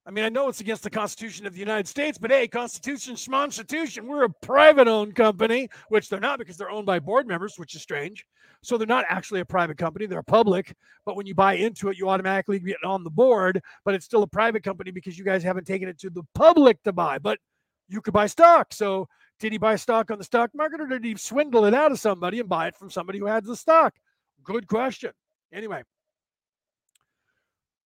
I 0.08 0.12
mean, 0.12 0.24
I 0.24 0.30
know 0.30 0.50
it's 0.50 0.62
against 0.62 0.84
the 0.84 0.90
Constitution 0.90 1.48
of 1.48 1.54
the 1.54 1.60
United 1.60 1.88
States, 1.88 2.20
but 2.20 2.30
hey, 2.30 2.48
Constitution, 2.48 3.16
Schmonstitution, 3.16 4.04
we're 4.04 4.26
a 4.26 4.30
private 4.30 4.88
owned 4.88 5.16
company, 5.16 5.68
which 5.90 6.10
they're 6.10 6.20
not 6.20 6.38
because 6.38 6.58
they're 6.58 6.70
owned 6.70 6.86
by 6.86 7.00
board 7.00 7.28
members, 7.28 7.58
which 7.58 7.74
is 7.74 7.82
strange. 7.82 8.24
So 8.62 8.78
they're 8.78 8.86
not 8.86 9.06
actually 9.10 9.40
a 9.40 9.46
private 9.46 9.80
company, 9.80 10.06
they're 10.06 10.22
public. 10.22 10.76
But 11.06 11.16
when 11.16 11.26
you 11.26 11.34
buy 11.34 11.54
into 11.54 11.90
it, 11.90 11.98
you 11.98 12.08
automatically 12.08 12.60
get 12.60 12.84
on 12.84 13.04
the 13.04 13.10
board, 13.10 13.62
but 13.84 13.96
it's 13.96 14.06
still 14.06 14.22
a 14.22 14.28
private 14.28 14.64
company 14.64 14.92
because 14.92 15.18
you 15.18 15.26
guys 15.26 15.42
haven't 15.42 15.66
taken 15.66 15.90
it 15.90 15.98
to 16.00 16.12
the 16.12 16.24
public 16.36 16.82
to 16.84 16.94
buy. 16.94 17.18
But 17.18 17.40
you 17.88 18.00
could 18.00 18.14
buy 18.14 18.28
stock. 18.28 18.74
So 18.74 19.08
did 19.40 19.52
he 19.52 19.58
buy 19.58 19.76
stock 19.76 20.12
on 20.12 20.20
the 20.20 20.24
stock 20.24 20.52
market 20.54 20.82
or 20.82 20.88
did 20.88 21.04
he 21.04 21.16
swindle 21.16 21.66
it 21.66 21.74
out 21.74 21.92
of 21.92 22.00
somebody 22.00 22.40
and 22.40 22.50
buy 22.50 22.68
it 22.68 22.76
from 22.76 22.92
somebody 22.92 23.18
who 23.18 23.26
had 23.26 23.44
the 23.44 23.56
stock? 23.56 23.96
Good 24.44 24.68
question. 24.68 25.12
Anyway, 25.52 25.84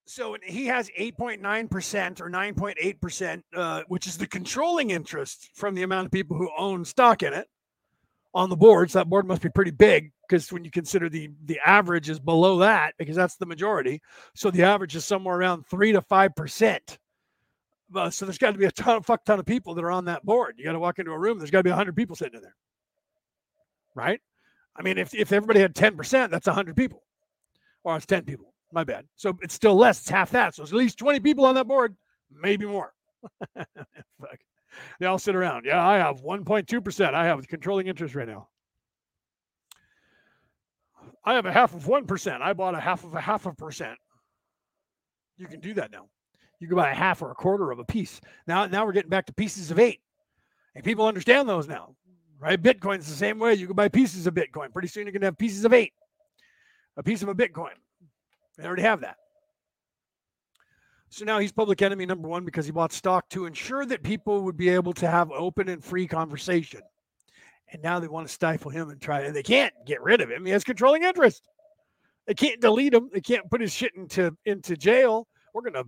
so 0.09 0.35
he 0.43 0.65
has 0.65 0.89
8.9% 0.97 2.19
or 2.19 2.29
9.8%, 2.31 3.43
uh, 3.55 3.83
which 3.89 4.07
is 4.07 4.17
the 4.17 4.25
controlling 4.25 4.89
interest 4.89 5.51
from 5.53 5.75
the 5.75 5.83
amount 5.83 6.07
of 6.07 6.11
people 6.11 6.35
who 6.35 6.49
own 6.57 6.83
stock 6.83 7.21
in 7.21 7.31
it 7.31 7.47
on 8.33 8.49
the 8.49 8.55
board. 8.55 8.89
So 8.89 8.99
that 8.99 9.09
board 9.09 9.27
must 9.27 9.43
be 9.43 9.49
pretty 9.49 9.69
big 9.69 10.11
because 10.27 10.51
when 10.51 10.65
you 10.65 10.71
consider 10.71 11.09
the 11.09 11.29
the 11.45 11.59
average 11.63 12.09
is 12.09 12.19
below 12.19 12.57
that 12.57 12.95
because 12.97 13.15
that's 13.15 13.35
the 13.35 13.45
majority. 13.45 14.01
So 14.33 14.49
the 14.49 14.63
average 14.63 14.95
is 14.95 15.05
somewhere 15.05 15.37
around 15.37 15.67
three 15.67 15.91
to 15.91 16.01
five 16.01 16.35
percent. 16.35 16.97
Uh, 17.93 18.09
so 18.09 18.25
there's 18.25 18.39
got 18.39 18.53
to 18.53 18.57
be 18.57 18.65
a 18.65 18.71
ton, 18.71 19.03
fuck 19.03 19.23
ton 19.25 19.39
of 19.39 19.45
people 19.45 19.75
that 19.75 19.83
are 19.83 19.91
on 19.91 20.05
that 20.05 20.25
board. 20.25 20.55
You 20.57 20.63
got 20.63 20.73
to 20.73 20.79
walk 20.79 20.97
into 20.97 21.11
a 21.11 21.19
room. 21.19 21.37
There's 21.37 21.51
got 21.51 21.59
to 21.59 21.63
be 21.63 21.69
hundred 21.69 21.95
people 21.95 22.15
sitting 22.15 22.35
in 22.35 22.41
there, 22.41 22.55
right? 23.93 24.21
I 24.75 24.81
mean, 24.81 24.97
if 24.97 25.13
if 25.13 25.31
everybody 25.31 25.59
had 25.59 25.75
ten 25.75 25.95
percent, 25.95 26.31
that's 26.31 26.47
hundred 26.47 26.75
people, 26.75 27.03
or 27.83 27.95
it's 27.95 28.07
ten 28.07 28.23
people. 28.23 28.48
My 28.71 28.83
bad. 28.83 29.05
So 29.15 29.37
it's 29.41 29.53
still 29.53 29.75
less. 29.75 29.99
It's 30.01 30.09
half 30.09 30.31
that. 30.31 30.55
So 30.55 30.63
it's 30.63 30.71
at 30.71 30.77
least 30.77 30.99
20 30.99 31.19
people 31.19 31.45
on 31.45 31.55
that 31.55 31.67
board, 31.67 31.95
maybe 32.31 32.65
more. 32.65 32.93
Fuck. 33.55 34.39
They 34.99 35.07
all 35.07 35.17
sit 35.17 35.35
around. 35.35 35.65
Yeah, 35.65 35.85
I 35.85 35.97
have 35.97 36.21
1.2%. 36.21 37.13
I 37.13 37.25
have 37.25 37.47
controlling 37.47 37.87
interest 37.87 38.15
right 38.15 38.27
now. 38.27 38.47
I 41.25 41.33
have 41.33 41.45
a 41.45 41.51
half 41.51 41.73
of 41.73 41.83
1%. 41.85 42.41
I 42.41 42.53
bought 42.53 42.75
a 42.75 42.79
half 42.79 43.03
of 43.03 43.13
a 43.13 43.21
half 43.21 43.45
of 43.45 43.57
percent. 43.57 43.97
You 45.37 45.47
can 45.47 45.59
do 45.59 45.73
that 45.75 45.91
now. 45.91 46.07
You 46.59 46.67
can 46.67 46.75
buy 46.75 46.91
a 46.91 46.95
half 46.95 47.21
or 47.21 47.31
a 47.31 47.35
quarter 47.35 47.71
of 47.71 47.79
a 47.79 47.85
piece. 47.85 48.19
Now, 48.45 48.65
now 48.67 48.85
we're 48.85 48.91
getting 48.91 49.09
back 49.09 49.25
to 49.27 49.33
pieces 49.33 49.71
of 49.71 49.79
eight. 49.79 50.01
And 50.75 50.83
people 50.83 51.07
understand 51.07 51.47
those 51.47 51.67
now, 51.67 51.95
right? 52.39 52.61
Bitcoin's 52.61 53.07
the 53.07 53.15
same 53.15 53.39
way. 53.39 53.53
You 53.55 53.67
can 53.67 53.75
buy 53.75 53.89
pieces 53.89 54.27
of 54.27 54.33
Bitcoin. 54.33 54.71
Pretty 54.71 54.87
soon 54.87 55.05
you're 55.05 55.11
going 55.11 55.21
to 55.21 55.27
have 55.27 55.37
pieces 55.37 55.65
of 55.65 55.73
eight, 55.73 55.93
a 56.97 57.03
piece 57.03 57.23
of 57.23 57.29
a 57.29 57.35
Bitcoin. 57.35 57.73
They 58.59 58.67
already 58.67 58.83
have 58.83 59.01
that. 59.01 59.15
So 61.09 61.25
now 61.25 61.39
he's 61.39 61.51
public 61.51 61.81
enemy 61.81 62.05
number 62.05 62.27
one 62.27 62.45
because 62.45 62.65
he 62.65 62.71
bought 62.71 62.91
stock 62.91 63.27
to 63.29 63.45
ensure 63.45 63.85
that 63.85 64.03
people 64.03 64.43
would 64.43 64.57
be 64.57 64.69
able 64.69 64.93
to 64.93 65.07
have 65.07 65.31
open 65.31 65.69
and 65.69 65.83
free 65.83 66.05
conversation. 66.05 66.81
And 67.71 67.81
now 67.81 67.99
they 67.99 68.07
want 68.07 68.27
to 68.27 68.33
stifle 68.33 68.69
him 68.69 68.89
and 68.89 69.01
try, 69.01 69.21
and 69.21 69.35
they 69.35 69.43
can't 69.43 69.73
get 69.85 70.01
rid 70.01 70.21
of 70.21 70.29
him. 70.29 70.45
He 70.45 70.51
has 70.51 70.63
controlling 70.63 71.03
interest. 71.03 71.47
They 72.27 72.33
can't 72.33 72.61
delete 72.61 72.93
him. 72.93 73.09
They 73.11 73.21
can't 73.21 73.49
put 73.49 73.61
his 73.61 73.73
shit 73.73 73.93
into 73.95 74.35
into 74.45 74.75
jail. 74.75 75.27
We're 75.53 75.63
gonna 75.63 75.85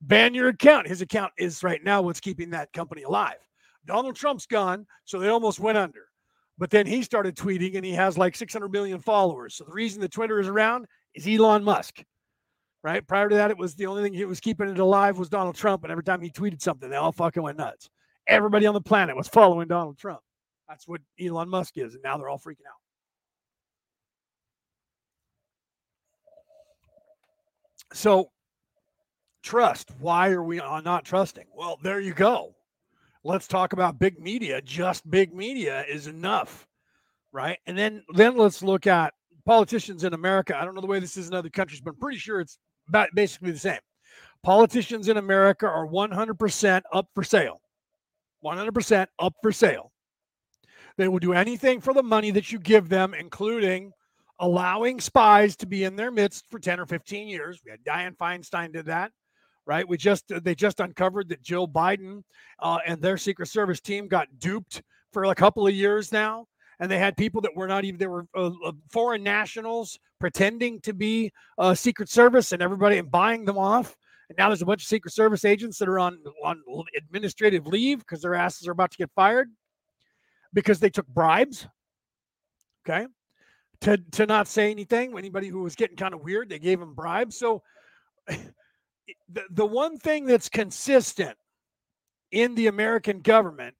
ban 0.00 0.34
your 0.34 0.48
account. 0.48 0.88
His 0.88 1.02
account 1.02 1.32
is 1.38 1.62
right 1.62 1.82
now 1.84 2.02
what's 2.02 2.20
keeping 2.20 2.50
that 2.50 2.72
company 2.72 3.02
alive. 3.02 3.36
Donald 3.84 4.16
Trump's 4.16 4.46
gone, 4.46 4.86
so 5.04 5.18
they 5.18 5.28
almost 5.28 5.60
went 5.60 5.78
under. 5.78 6.08
But 6.56 6.70
then 6.70 6.86
he 6.86 7.02
started 7.02 7.36
tweeting, 7.36 7.76
and 7.76 7.84
he 7.84 7.92
has 7.92 8.18
like 8.18 8.34
600 8.34 8.72
million 8.72 8.98
followers. 8.98 9.54
So 9.54 9.64
the 9.64 9.72
reason 9.72 10.00
the 10.00 10.08
Twitter 10.08 10.40
is 10.40 10.48
around 10.48 10.86
is 11.18 11.26
Elon 11.28 11.64
Musk. 11.64 12.02
Right. 12.82 13.06
Prior 13.06 13.28
to 13.28 13.34
that, 13.34 13.50
it 13.50 13.58
was 13.58 13.74
the 13.74 13.86
only 13.86 14.04
thing 14.04 14.18
that 14.18 14.28
was 14.28 14.38
keeping 14.38 14.68
it 14.68 14.78
alive 14.78 15.18
was 15.18 15.28
Donald 15.28 15.56
Trump. 15.56 15.82
And 15.82 15.90
every 15.90 16.04
time 16.04 16.20
he 16.20 16.30
tweeted 16.30 16.62
something, 16.62 16.88
they 16.88 16.96
all 16.96 17.10
fucking 17.10 17.42
went 17.42 17.58
nuts. 17.58 17.90
Everybody 18.28 18.66
on 18.66 18.74
the 18.74 18.80
planet 18.80 19.16
was 19.16 19.26
following 19.26 19.66
Donald 19.66 19.98
Trump. 19.98 20.20
That's 20.68 20.86
what 20.86 21.00
Elon 21.20 21.48
Musk 21.48 21.76
is. 21.76 21.94
And 21.94 22.02
now 22.04 22.16
they're 22.16 22.28
all 22.28 22.38
freaking 22.38 22.66
out. 22.68 22.78
So, 27.92 28.30
trust. 29.42 29.90
Why 29.98 30.30
are 30.30 30.42
we 30.42 30.58
not 30.58 31.04
trusting? 31.04 31.46
Well, 31.52 31.78
there 31.82 32.00
you 32.00 32.14
go. 32.14 32.54
let's 33.24 33.48
talk 33.48 33.72
about 33.72 33.98
big 33.98 34.20
media. 34.20 34.60
Just 34.62 35.08
big 35.10 35.34
media 35.34 35.84
is 35.88 36.06
enough, 36.06 36.66
right? 37.32 37.58
And 37.66 37.76
then 37.76 38.04
then 38.14 38.36
let's 38.36 38.62
look 38.62 38.86
at 38.86 39.14
politicians 39.48 40.04
in 40.04 40.12
America. 40.12 40.54
I 40.54 40.66
don't 40.66 40.74
know 40.74 40.82
the 40.82 40.86
way 40.86 41.00
this 41.00 41.16
is 41.16 41.28
in 41.28 41.34
other 41.34 41.48
countries, 41.48 41.80
but 41.80 41.94
I'm 41.94 42.00
pretty 42.00 42.18
sure 42.18 42.38
it's 42.38 42.58
basically 43.14 43.50
the 43.50 43.58
same. 43.58 43.78
Politicians 44.42 45.08
in 45.08 45.16
America 45.16 45.66
are 45.66 45.86
100% 45.86 46.82
up 46.92 47.08
for 47.14 47.24
sale. 47.24 47.62
100% 48.44 49.06
up 49.18 49.32
for 49.40 49.50
sale. 49.50 49.90
They 50.98 51.08
will 51.08 51.18
do 51.18 51.32
anything 51.32 51.80
for 51.80 51.94
the 51.94 52.02
money 52.02 52.30
that 52.32 52.52
you 52.52 52.58
give 52.58 52.90
them, 52.90 53.14
including 53.14 53.90
allowing 54.38 55.00
spies 55.00 55.56
to 55.56 55.66
be 55.66 55.84
in 55.84 55.96
their 55.96 56.10
midst 56.10 56.44
for 56.50 56.58
10 56.58 56.78
or 56.78 56.84
15 56.84 57.26
years. 57.26 57.58
We 57.64 57.70
had 57.70 57.82
Dianne 57.84 58.18
Feinstein 58.18 58.70
did 58.70 58.84
that 58.86 59.12
right? 59.66 59.86
We 59.86 59.98
just 59.98 60.24
they 60.42 60.54
just 60.54 60.80
uncovered 60.80 61.28
that 61.28 61.42
Joe 61.42 61.66
Biden 61.66 62.22
uh, 62.58 62.78
and 62.86 63.02
their 63.02 63.18
Secret 63.18 63.48
Service 63.48 63.80
team 63.80 64.08
got 64.08 64.26
duped 64.38 64.82
for 65.12 65.24
a 65.24 65.34
couple 65.34 65.66
of 65.66 65.74
years 65.74 66.10
now, 66.10 66.46
and 66.80 66.90
they 66.90 66.98
had 66.98 67.16
people 67.16 67.40
that 67.40 67.56
were 67.56 67.66
not 67.66 67.84
even 67.84 67.98
they 67.98 68.06
were 68.06 68.26
uh, 68.36 68.50
uh 68.64 68.72
foreign 68.90 69.22
nationals 69.22 69.98
pretending 70.20 70.80
to 70.80 70.92
be 70.92 71.32
uh, 71.58 71.74
Secret 71.74 72.08
Service 72.08 72.52
and 72.52 72.62
everybody 72.62 72.98
and 72.98 73.10
buying 73.10 73.44
them 73.44 73.58
off. 73.58 73.96
And 74.28 74.36
now 74.36 74.48
there's 74.48 74.62
a 74.62 74.66
bunch 74.66 74.82
of 74.82 74.88
Secret 74.88 75.12
Service 75.12 75.44
agents 75.44 75.78
that 75.78 75.88
are 75.88 75.98
on 75.98 76.18
on 76.44 76.60
administrative 76.96 77.66
leave 77.66 78.00
because 78.00 78.22
their 78.22 78.34
asses 78.34 78.66
are 78.68 78.72
about 78.72 78.90
to 78.92 78.98
get 78.98 79.10
fired 79.14 79.48
because 80.52 80.80
they 80.80 80.90
took 80.90 81.06
bribes. 81.06 81.66
Okay. 82.86 83.06
To, 83.82 83.96
to 83.96 84.26
not 84.26 84.48
say 84.48 84.72
anything, 84.72 85.16
anybody 85.16 85.48
who 85.48 85.62
was 85.62 85.76
getting 85.76 85.96
kind 85.96 86.12
of 86.12 86.22
weird, 86.22 86.48
they 86.48 86.58
gave 86.58 86.80
them 86.80 86.94
bribes. 86.94 87.38
So 87.38 87.62
the, 88.26 89.42
the 89.50 89.66
one 89.66 89.98
thing 89.98 90.24
that's 90.24 90.48
consistent 90.48 91.36
in 92.32 92.54
the 92.54 92.66
American 92.66 93.20
government 93.20 93.74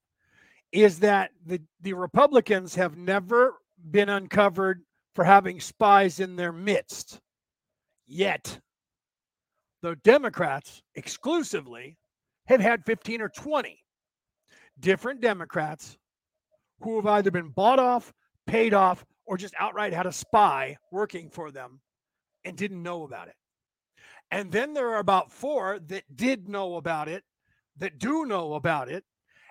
is 0.73 1.01
that 1.01 1.31
the, 1.47 1.61
the 1.81 1.93
Republicans 1.93 2.75
have 2.75 2.97
never 2.97 3.55
been 3.91 4.09
uncovered 4.09 4.83
for 5.15 5.25
having 5.25 5.61
spies 5.61 6.21
in 6.21 6.37
their 6.37 6.53
midst. 6.53 7.21
Yet, 8.07 8.61
the 9.83 9.97
Democrats 9.97 10.83
exclusively 10.95 11.97
have 12.47 12.61
had 12.61 12.85
15 12.85 13.21
or 13.21 13.29
20 13.29 13.79
different 14.81 15.21
Democrats 15.21 15.97
who 16.81 16.97
have 16.97 17.07
either 17.07 17.31
been 17.31 17.51
bought 17.51 17.79
off, 17.79 18.13
paid 18.47 18.75
off, 18.75 19.05
or 19.27 19.37
just 19.37 19.55
outright 19.59 19.93
had 19.93 20.07
a 20.07 20.13
spy 20.13 20.77
working 20.91 21.29
for 21.29 21.51
them 21.51 21.81
and 22.45 22.57
didn't 22.57 22.83
know 22.83 23.03
about 23.03 23.29
it. 23.29 23.35
And 24.31 24.53
then 24.53 24.75
there 24.75 24.91
are 24.91 24.99
about 24.99 25.33
four 25.33 25.79
that 25.89 26.05
did 26.15 26.49
know 26.49 26.77
about 26.77 27.09
it, 27.09 27.25
that 27.79 27.99
do 27.99 28.27
know 28.27 28.55
about 28.55 28.89
it, 28.89 29.05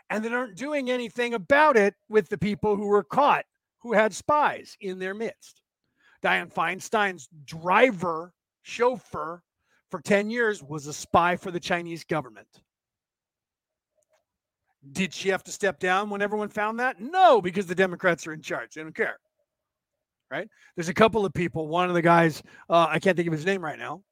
and 0.10 0.24
that 0.24 0.34
aren't 0.34 0.56
doing 0.56 0.89
anything 0.89 1.34
about 1.34 1.78
it 1.78 1.93
with 2.10 2.30
the 2.30 2.38
people 2.38 2.76
who 2.76 2.88
were 2.88 3.04
caught 3.04 3.46
who 3.80 3.93
had 3.93 4.13
spies 4.13 4.76
in 4.82 5.00
their 5.00 5.13
midst. 5.13 5.62
Dianne 6.24 6.52
Feinstein's 6.52 7.30
driver, 7.46 8.34
chauffeur 8.63 9.41
for 9.89 10.02
10 10.02 10.30
years 10.30 10.63
was 10.63 10.88
a 10.88 10.93
spy 10.93 11.36
for 11.36 11.52
the 11.52 11.60
Chinese 11.60 12.04
government. 12.04 12.48
Did 14.91 15.13
she 15.13 15.30
have 15.30 15.43
to 15.43 15.52
step 15.52 15.80
down 15.80 16.10
when 16.10 16.22
everyone 16.22 16.50
found 16.50 16.80
that? 16.80 17.00
No, 17.00 17.41
because 17.41 17.67
the 17.67 17.76
Democrats 17.76 18.26
are 18.26 18.34
in 18.34 18.41
charge. 18.41 18.74
They 18.74 18.82
don't 18.82 18.96
care. 18.96 19.20
Right? 20.30 20.50
There's 20.76 20.89
a 20.89 20.93
couple 20.93 21.26
of 21.26 21.34
people. 21.34 21.67
One 21.67 21.88
of 21.88 21.96
the 21.96 22.02
guys, 22.02 22.41
uh, 22.70 22.88
I 22.89 23.00
can't 23.00 23.15
think 23.15 23.28
of 23.28 23.34
his 23.34 23.46
name 23.46 23.63
right 23.63 23.80
now, 23.80 24.04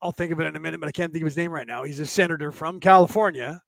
I'll 0.00 0.12
think 0.12 0.32
of 0.32 0.40
it 0.40 0.46
in 0.46 0.56
a 0.56 0.60
minute, 0.60 0.80
but 0.80 0.88
I 0.88 0.92
can't 0.92 1.12
think 1.12 1.22
of 1.22 1.26
his 1.26 1.36
name 1.36 1.50
right 1.50 1.66
now. 1.66 1.82
He's 1.82 2.00
a 2.00 2.06
senator 2.06 2.52
from 2.52 2.78
California. 2.78 3.62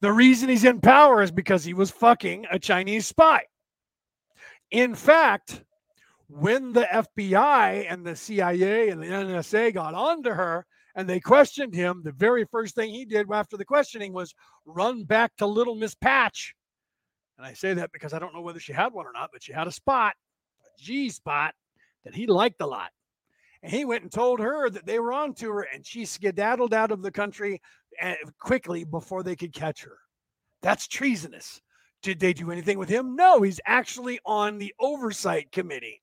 The 0.00 0.12
reason 0.12 0.48
he's 0.48 0.64
in 0.64 0.80
power 0.80 1.22
is 1.22 1.30
because 1.30 1.64
he 1.64 1.74
was 1.74 1.90
fucking 1.90 2.46
a 2.50 2.58
Chinese 2.58 3.06
spy. 3.06 3.42
In 4.70 4.94
fact, 4.94 5.62
when 6.28 6.72
the 6.72 6.86
FBI 6.92 7.86
and 7.90 8.06
the 8.06 8.16
CIA 8.16 8.88
and 8.88 9.02
the 9.02 9.06
NSA 9.06 9.74
got 9.74 9.94
onto 9.94 10.30
her 10.30 10.64
and 10.94 11.08
they 11.08 11.20
questioned 11.20 11.74
him, 11.74 12.00
the 12.02 12.12
very 12.12 12.44
first 12.44 12.74
thing 12.74 12.90
he 12.90 13.04
did 13.04 13.26
after 13.30 13.56
the 13.56 13.64
questioning 13.64 14.12
was 14.12 14.34
run 14.64 15.04
back 15.04 15.36
to 15.36 15.46
Little 15.46 15.74
Miss 15.74 15.94
Patch. 15.94 16.54
And 17.36 17.46
I 17.46 17.52
say 17.52 17.74
that 17.74 17.92
because 17.92 18.12
I 18.12 18.18
don't 18.18 18.34
know 18.34 18.42
whether 18.42 18.60
she 18.60 18.72
had 18.72 18.92
one 18.92 19.06
or 19.06 19.12
not, 19.12 19.30
but 19.32 19.42
she 19.42 19.52
had 19.52 19.66
a 19.66 19.72
spot, 19.72 20.14
a 20.64 20.82
G 20.82 21.10
spot 21.10 21.54
that 22.04 22.14
he 22.14 22.26
liked 22.26 22.60
a 22.60 22.66
lot. 22.66 22.90
And 23.62 23.72
he 23.72 23.84
went 23.84 24.02
and 24.02 24.12
told 24.12 24.40
her 24.40 24.70
that 24.70 24.86
they 24.86 24.98
were 24.98 25.12
onto 25.12 25.50
her, 25.50 25.62
and 25.62 25.84
she 25.84 26.06
skedaddled 26.06 26.72
out 26.72 26.90
of 26.90 27.02
the 27.02 27.10
country 27.10 27.60
quickly 28.38 28.84
before 28.84 29.22
they 29.22 29.36
could 29.36 29.52
catch 29.52 29.82
her. 29.82 29.98
That's 30.62 30.86
treasonous. 30.86 31.60
Did 32.02 32.18
they 32.18 32.32
do 32.32 32.50
anything 32.50 32.78
with 32.78 32.88
him? 32.88 33.14
No, 33.14 33.42
he's 33.42 33.60
actually 33.66 34.20
on 34.24 34.58
the 34.58 34.74
oversight 34.80 35.52
committee. 35.52 36.00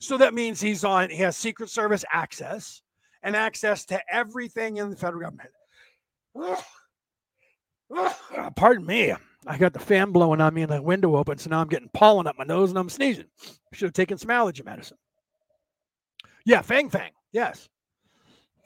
So 0.00 0.16
that 0.18 0.34
means 0.34 0.60
he's 0.60 0.84
on, 0.84 1.10
he 1.10 1.18
has 1.18 1.36
Secret 1.36 1.70
Service 1.70 2.04
access 2.12 2.82
and 3.22 3.36
access 3.36 3.84
to 3.86 4.00
everything 4.12 4.78
in 4.78 4.90
the 4.90 4.96
federal 4.96 5.22
government. 5.22 5.50
Pardon 8.56 8.86
me. 8.86 9.14
I 9.46 9.58
got 9.58 9.72
the 9.72 9.78
fan 9.78 10.10
blowing 10.10 10.40
on 10.40 10.54
me 10.54 10.62
and 10.62 10.72
the 10.72 10.80
window 10.80 11.16
open, 11.16 11.38
so 11.38 11.50
now 11.50 11.60
I'm 11.60 11.68
getting 11.68 11.90
pollen 11.92 12.26
up 12.26 12.36
my 12.38 12.44
nose 12.44 12.70
and 12.70 12.78
I'm 12.78 12.88
sneezing. 12.88 13.26
Should 13.72 13.86
have 13.86 13.92
taken 13.92 14.16
some 14.16 14.30
allergy 14.30 14.62
medicine. 14.62 14.96
Yeah, 16.46 16.62
Fang 16.62 16.88
Fang. 16.88 17.12
Yes. 17.32 17.68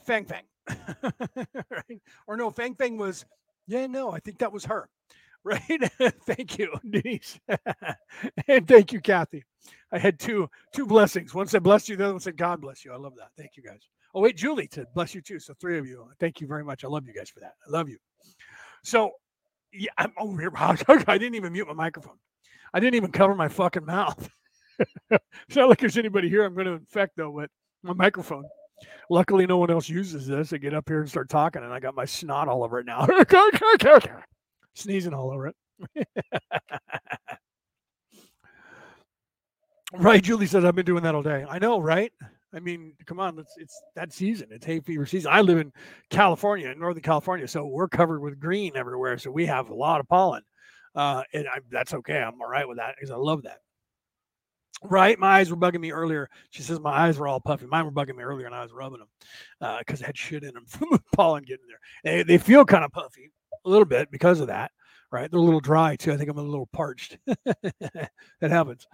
Fang 0.04 0.24
Fang. 0.24 0.44
right? 1.70 2.02
Or 2.26 2.36
no, 2.36 2.50
Fang 2.50 2.74
Fang 2.74 2.96
was, 2.96 3.24
yeah, 3.66 3.86
no, 3.86 4.10
I 4.10 4.20
think 4.20 4.38
that 4.38 4.52
was 4.52 4.64
her. 4.66 4.88
Right. 5.44 5.62
thank 6.26 6.58
you, 6.58 6.74
Denise. 6.90 7.38
and 8.48 8.66
thank 8.66 8.92
you, 8.92 9.00
Kathy. 9.00 9.44
I 9.92 9.98
had 9.98 10.18
two 10.18 10.50
two 10.74 10.84
blessings. 10.84 11.32
One 11.32 11.46
said 11.46 11.62
bless 11.62 11.88
you, 11.88 11.96
the 11.96 12.04
other 12.04 12.14
one 12.14 12.20
said 12.20 12.36
God 12.36 12.60
bless 12.60 12.84
you. 12.84 12.92
I 12.92 12.96
love 12.96 13.14
that. 13.16 13.28
Thank 13.38 13.52
you 13.56 13.62
guys. 13.62 13.88
Oh, 14.14 14.20
wait, 14.20 14.36
Julie 14.36 14.68
said 14.70 14.86
bless 14.94 15.14
you 15.14 15.22
too. 15.22 15.38
So 15.38 15.54
three 15.54 15.78
of 15.78 15.86
you. 15.86 16.10
Thank 16.18 16.40
you 16.40 16.48
very 16.48 16.64
much. 16.64 16.84
I 16.84 16.88
love 16.88 17.06
you 17.06 17.14
guys 17.14 17.30
for 17.30 17.38
that. 17.40 17.54
I 17.66 17.70
love 17.70 17.88
you. 17.88 17.98
So 18.82 19.12
yeah, 19.72 19.90
I'm 19.96 20.12
oh, 20.18 20.28
over 20.28 20.40
here. 20.40 20.52
I 21.06 21.16
didn't 21.16 21.36
even 21.36 21.52
mute 21.52 21.68
my 21.68 21.72
microphone. 21.72 22.18
I 22.74 22.80
didn't 22.80 22.96
even 22.96 23.12
cover 23.12 23.34
my 23.34 23.48
fucking 23.48 23.86
mouth. 23.86 24.28
it's 25.10 25.56
not 25.56 25.68
like 25.68 25.78
there's 25.80 25.98
anybody 25.98 26.28
here 26.28 26.44
I'm 26.44 26.54
going 26.54 26.66
to 26.66 26.72
infect 26.72 27.16
though, 27.16 27.32
but 27.32 27.50
my 27.82 27.92
microphone. 27.92 28.44
Luckily, 29.10 29.46
no 29.46 29.56
one 29.58 29.70
else 29.70 29.88
uses 29.88 30.26
this. 30.26 30.52
I 30.52 30.58
get 30.58 30.74
up 30.74 30.88
here 30.88 31.00
and 31.00 31.08
start 31.08 31.28
talking, 31.28 31.62
and 31.62 31.72
I 31.72 31.80
got 31.80 31.94
my 31.94 32.04
snot 32.04 32.48
all 32.48 32.62
over 32.62 32.80
it 32.80 32.86
now. 32.86 33.06
Sneezing 34.74 35.14
all 35.14 35.30
over 35.30 35.48
it. 35.48 35.56
right, 39.92 40.22
Julie 40.22 40.46
says 40.46 40.64
I've 40.64 40.74
been 40.74 40.84
doing 40.84 41.02
that 41.04 41.14
all 41.14 41.22
day. 41.22 41.44
I 41.48 41.58
know, 41.58 41.80
right? 41.80 42.12
I 42.54 42.60
mean, 42.60 42.94
come 43.06 43.20
on, 43.20 43.38
it's 43.38 43.54
it's 43.58 43.80
that 43.94 44.12
season. 44.12 44.48
It's 44.50 44.64
hay 44.64 44.80
fever 44.80 45.06
season. 45.06 45.30
I 45.32 45.42
live 45.42 45.58
in 45.58 45.72
California, 46.10 46.70
in 46.70 46.78
Northern 46.78 47.02
California, 47.02 47.46
so 47.46 47.66
we're 47.66 47.88
covered 47.88 48.20
with 48.20 48.40
green 48.40 48.76
everywhere. 48.76 49.18
So 49.18 49.30
we 49.30 49.46
have 49.46 49.68
a 49.68 49.74
lot 49.74 50.00
of 50.00 50.08
pollen, 50.08 50.42
uh, 50.94 51.22
and 51.34 51.46
I, 51.46 51.58
that's 51.70 51.92
okay. 51.94 52.18
I'm 52.18 52.40
all 52.40 52.48
right 52.48 52.66
with 52.66 52.78
that 52.78 52.94
because 52.96 53.10
I 53.10 53.16
love 53.16 53.42
that. 53.42 53.58
Right, 54.82 55.18
my 55.18 55.38
eyes 55.38 55.50
were 55.50 55.56
bugging 55.56 55.80
me 55.80 55.90
earlier. 55.90 56.28
She 56.50 56.62
says 56.62 56.78
my 56.78 56.92
eyes 56.92 57.18
were 57.18 57.26
all 57.26 57.40
puffy. 57.40 57.66
Mine 57.66 57.84
were 57.84 57.90
bugging 57.90 58.16
me 58.16 58.22
earlier, 58.22 58.46
and 58.46 58.54
I 58.54 58.62
was 58.62 58.72
rubbing 58.72 59.00
them 59.00 59.78
because 59.78 60.00
uh, 60.00 60.04
I 60.04 60.06
had 60.06 60.16
shit 60.16 60.44
in 60.44 60.54
them 60.54 60.64
from 60.68 60.88
the 60.92 61.00
pollen 61.14 61.42
getting 61.44 61.66
there. 61.66 61.80
They, 62.04 62.22
they 62.22 62.38
feel 62.38 62.64
kind 62.64 62.84
of 62.84 62.92
puffy 62.92 63.32
a 63.64 63.68
little 63.68 63.84
bit 63.84 64.10
because 64.10 64.40
of 64.40 64.46
that. 64.48 64.70
Right, 65.10 65.30
they're 65.30 65.40
a 65.40 65.42
little 65.42 65.60
dry 65.60 65.96
too. 65.96 66.12
I 66.12 66.18
think 66.18 66.28
I'm 66.28 66.36
a 66.36 66.42
little 66.42 66.68
parched. 66.72 67.16
that 67.26 68.10
happens, 68.42 68.86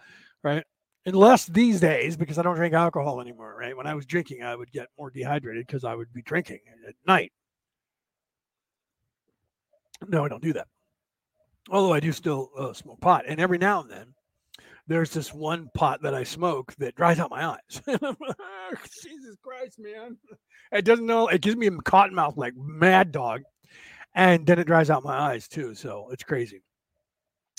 right? 0.45 0.65
Unless 1.07 1.47
these 1.47 1.81
days, 1.81 2.17
because 2.17 2.39
I 2.39 2.43
don't 2.43 2.55
drink 2.55 2.73
alcohol 2.73 3.21
anymore. 3.21 3.57
Right, 3.59 3.77
when 3.77 3.89
I 3.89 3.95
was 3.95 4.07
drinking, 4.07 4.43
I 4.43 4.55
would 4.55 4.71
get 4.71 4.87
more 4.97 5.11
dehydrated 5.11 5.67
because 5.67 5.85
I 5.85 5.95
would 5.95 6.13
be 6.13 6.23
drinking 6.23 6.61
at 6.87 6.95
night. 7.07 7.33
No, 10.09 10.25
I 10.25 10.29
don't 10.29 10.43
do 10.43 10.53
that. 10.53 10.69
Although 11.69 11.93
I 11.93 12.01
do 12.01 12.13
still 12.13 12.51
uh, 12.57 12.73
smoke 12.73 13.01
pot, 13.01 13.25
and 13.27 13.41
every 13.41 13.59
now 13.59 13.81
and 13.81 13.91
then 13.91 14.14
there's 14.87 15.11
this 15.11 15.33
one 15.33 15.71
pot 15.75 16.03
that 16.03 16.15
I 16.15 16.25
smoke 16.25 16.75
that 16.77 16.95
dries 16.95 17.19
out 17.19 17.31
my 17.31 17.45
eyes. 17.47 17.83
Jesus 19.03 19.37
Christ, 19.43 19.79
man. 19.79 20.17
It 20.73 20.85
doesn't 20.85 21.07
know, 21.07 21.29
it 21.29 21.41
gives 21.41 21.57
me 21.57 21.67
a 21.67 21.71
cotton 21.71 22.15
mouth 22.15 22.37
like 22.37 22.55
mad 22.57 23.13
dog. 23.13 23.43
And 24.15 24.47
then 24.47 24.59
it 24.59 24.67
dries 24.67 24.91
out 24.91 25.03
my 25.03 25.17
eyes 25.17 25.49
too. 25.49 25.75
So 25.75 26.09
it's 26.13 26.23
crazy. 26.23 26.63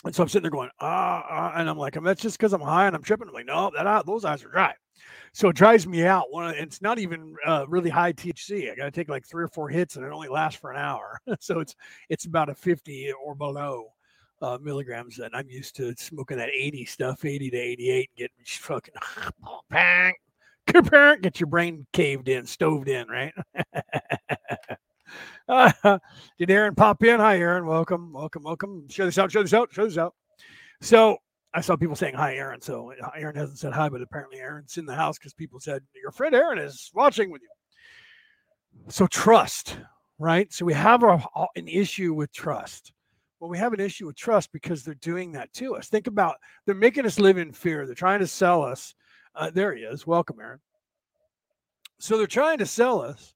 And 0.05 0.13
so 0.13 0.21
I'm 0.21 0.29
sitting 0.29 0.43
there 0.43 0.51
going, 0.51 0.69
ah, 0.79 1.25
ah 1.27 1.53
and 1.55 1.69
I'm 1.69 1.77
like, 1.77 2.01
that's 2.01 2.21
just 2.21 2.38
because 2.38 2.53
I'm 2.53 2.61
high 2.61 2.88
and 2.88 2.95
I'm 2.95 3.01
tripping. 3.01 3.27
I'm 3.27 3.33
like, 3.33 3.47
no, 3.47 3.71
that 3.75 3.88
eye, 3.88 4.03
those 4.05 4.23
eyes 4.23 4.43
are 4.43 4.49
dry. 4.49 4.73
So 5.33 5.49
it 5.49 5.55
dries 5.55 5.85
me 5.85 6.05
out. 6.05 6.31
One, 6.31 6.53
it's 6.55 6.81
not 6.81 6.99
even 6.99 7.35
uh, 7.45 7.65
really 7.67 7.89
high 7.89 8.13
THC. 8.13 8.71
I 8.71 8.75
got 8.75 8.85
to 8.85 8.91
take 8.91 9.09
like 9.09 9.27
three 9.27 9.43
or 9.43 9.49
four 9.49 9.67
hits, 9.67 9.97
and 9.97 10.05
it 10.05 10.13
only 10.13 10.29
lasts 10.29 10.59
for 10.59 10.71
an 10.71 10.77
hour. 10.77 11.19
so 11.41 11.59
it's 11.59 11.75
it's 12.07 12.25
about 12.25 12.49
a 12.49 12.55
50 12.55 13.11
or 13.21 13.35
below 13.35 13.91
uh, 14.45 14.58
milligrams, 14.62 15.17
and 15.19 15.36
I'm 15.36 15.49
used 15.49 15.75
to 15.77 15.95
smoking 15.97 16.38
that 16.38 16.49
80 16.49 16.86
stuff, 16.86 17.25
80 17.25 17.49
to 17.49 17.58
88, 17.58 18.10
and 18.10 18.17
getting 18.17 18.38
fucking 18.45 18.93
bang, 19.69 20.13
get 21.21 21.39
your 21.39 21.47
brain 21.47 21.88
caved 21.93 22.29
in, 22.29 22.45
stoved 22.45 22.88
in, 22.88 23.08
right? 23.08 23.34
Uh, 25.47 25.71
did 26.39 26.51
Aaron 26.51 26.75
pop 26.75 27.03
in? 27.03 27.19
Hi, 27.19 27.38
Aaron. 27.38 27.65
Welcome, 27.65 28.12
welcome, 28.13 28.43
welcome. 28.43 28.88
Show 28.89 29.05
this 29.05 29.17
out. 29.17 29.31
Show 29.31 29.41
this 29.41 29.53
out. 29.53 29.71
Show 29.71 29.86
this 29.86 29.97
out. 29.97 30.13
So 30.81 31.17
I 31.53 31.62
saw 31.62 31.75
people 31.75 31.95
saying 31.95 32.15
hi, 32.15 32.36
Aaron. 32.36 32.62
So 32.62 32.91
uh, 32.91 33.10
Aaron 33.15 33.36
hasn't 33.36 33.60
said 33.60 33.73
hi, 33.73 33.89
but 33.89 34.01
apparently 34.01 34.39
Aaron's 34.39 34.77
in 34.77 34.86
the 34.86 34.95
house 34.95 35.17
because 35.17 35.34
people 35.34 35.60
said 35.60 35.84
your 35.99 36.12
friend 36.12 36.36
Aaron 36.36 36.60
is 36.60 36.91
watching 36.93 37.31
with 37.31 37.41
you. 37.41 37.49
So 38.89 39.08
trust, 39.08 39.77
right? 40.19 40.51
So 40.51 40.65
we 40.65 40.73
have 40.73 41.03
a, 41.03 41.23
an 41.55 41.67
issue 41.67 42.13
with 42.13 42.34
trust. 42.34 42.91
Well, 43.39 43.50
we 43.50 43.58
have 43.58 43.74
an 43.74 43.80
issue 43.80 44.08
with 44.08 44.15
trust 44.15 44.52
because 44.52 44.84
they're 44.84 44.95
doing 44.95 45.34
that 45.34 45.52
to 45.54 45.76
us. 45.76 45.88
Think 45.88 46.08
about 46.08 46.38
they're 46.65 46.76
making 46.76 47.06
us 47.06 47.19
live 47.19 47.38
in 47.38 47.52
fear. 47.52 47.86
They're 47.86 47.95
trying 47.95 48.19
to 48.19 48.28
sell 48.28 48.63
us. 48.63 48.95
Uh, 49.36 49.52
there 49.54 49.76
he 49.76 49.84
is. 49.84 50.08
Welcome, 50.08 50.38
Aaron. 50.39 50.60
So 52.00 52.17
they're 52.17 52.28
trying 52.28 52.60
to 52.60 52.65
sell 52.65 53.02
us 53.02 53.34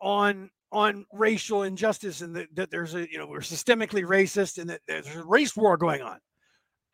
on 0.00 0.50
on 0.70 1.06
racial 1.12 1.62
injustice 1.62 2.20
and 2.20 2.36
that, 2.36 2.46
that 2.54 2.70
there's 2.70 2.94
a 2.94 3.10
you 3.10 3.18
know 3.18 3.26
we're 3.26 3.40
systemically 3.40 4.04
racist 4.04 4.58
and 4.58 4.70
that 4.70 4.80
there's 4.86 5.06
a 5.14 5.24
race 5.24 5.56
war 5.56 5.76
going 5.76 6.02
on. 6.02 6.18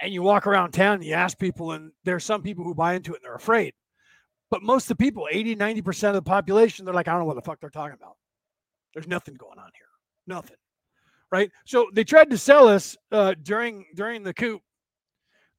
And 0.01 0.13
you 0.13 0.23
walk 0.23 0.47
around 0.47 0.73
town 0.73 0.95
and 0.95 1.05
you 1.05 1.15
ask 1.15 1.39
people, 1.39 1.73
and 1.73 1.93
there's 2.05 2.25
some 2.25 2.43
people 2.43 2.65
who 2.65 2.75
buy 2.75 2.95
into 2.95 3.13
it 3.13 3.17
and 3.17 3.25
they're 3.25 3.35
afraid. 3.35 3.75
But 4.51 4.63
most 4.63 4.85
of 4.85 4.97
the 4.97 5.05
people, 5.05 5.29
80, 5.31 5.57
90% 5.57 6.09
of 6.09 6.15
the 6.15 6.23
population, 6.23 6.85
they're 6.85 6.95
like, 6.95 7.09
I 7.09 7.13
don't 7.13 7.21
know 7.21 7.27
what 7.27 7.37
the 7.37 7.43
fuck 7.43 7.61
they're 7.61 7.71
talking 7.71 7.97
about. 8.01 8.17
There's 8.93 9.09
nothing 9.09 9.35
going 9.35 9.59
on 9.59 9.71
here. 9.75 9.87
Nothing. 10.27 10.57
Right. 11.35 11.51
So 11.65 11.89
they 11.93 12.05
tried 12.05 12.31
to 12.31 12.39
sell 12.39 12.69
us 12.69 12.97
uh, 13.11 13.35
during 13.43 13.87
during 13.97 14.23
the 14.23 14.33
coup. 14.33 14.61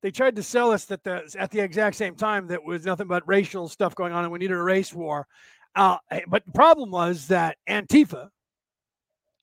They 0.01 0.09
tried 0.09 0.37
to 0.37 0.41
sell 0.43 0.71
us 0.71 0.85
that 0.85 1.03
the 1.03 1.29
at 1.37 1.51
the 1.51 1.59
exact 1.59 1.97
same 1.97 2.15
time 2.15 2.47
that 2.47 2.63
was 2.63 2.85
nothing 2.85 3.07
but 3.07 3.27
racial 3.27 3.67
stuff 3.67 3.93
going 3.93 4.13
on 4.13 4.23
and 4.23 4.31
we 4.31 4.39
needed 4.39 4.55
a 4.55 4.63
race 4.63 4.93
war. 4.93 5.27
Uh, 5.75 5.97
eh, 6.11 6.21
but 6.29 6.45
the 6.45 6.53
problem 6.53 6.91
was 6.91 7.27
that 7.27 7.57
Antifa, 7.67 8.29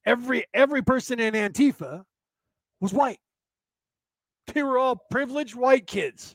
every 0.06 0.46
every 0.54 0.80
person 0.80 1.20
in 1.20 1.34
Antifa 1.34 2.02
was 2.80 2.94
white. 2.94 3.20
They 4.54 4.62
were 4.62 4.78
all 4.78 4.96
privileged 5.10 5.54
white 5.54 5.86
kids 5.86 6.34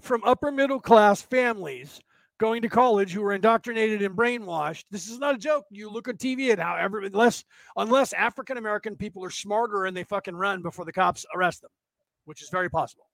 from 0.00 0.24
upper 0.24 0.50
middle 0.50 0.80
class 0.80 1.20
families 1.20 2.00
going 2.38 2.62
to 2.62 2.68
college 2.68 3.12
who 3.12 3.22
were 3.22 3.32
indoctrinated 3.32 4.02
and 4.02 4.16
brainwashed. 4.16 4.84
This 4.90 5.08
is 5.08 5.18
not 5.18 5.34
a 5.34 5.38
joke. 5.38 5.64
You 5.70 5.90
look 5.90 6.08
at 6.08 6.18
TV 6.18 6.50
and 6.50 6.60
how 6.60 6.76
every 6.76 7.06
unless 7.06 7.44
unless 7.76 8.12
African 8.12 8.56
American 8.56 8.96
people 8.96 9.24
are 9.24 9.30
smarter 9.30 9.86
and 9.86 9.96
they 9.96 10.04
fucking 10.04 10.34
run 10.36 10.62
before 10.62 10.84
the 10.84 10.92
cops 10.92 11.24
arrest 11.34 11.62
them, 11.62 11.70
which 12.24 12.42
is 12.42 12.50
very 12.50 12.68
possible, 12.68 13.08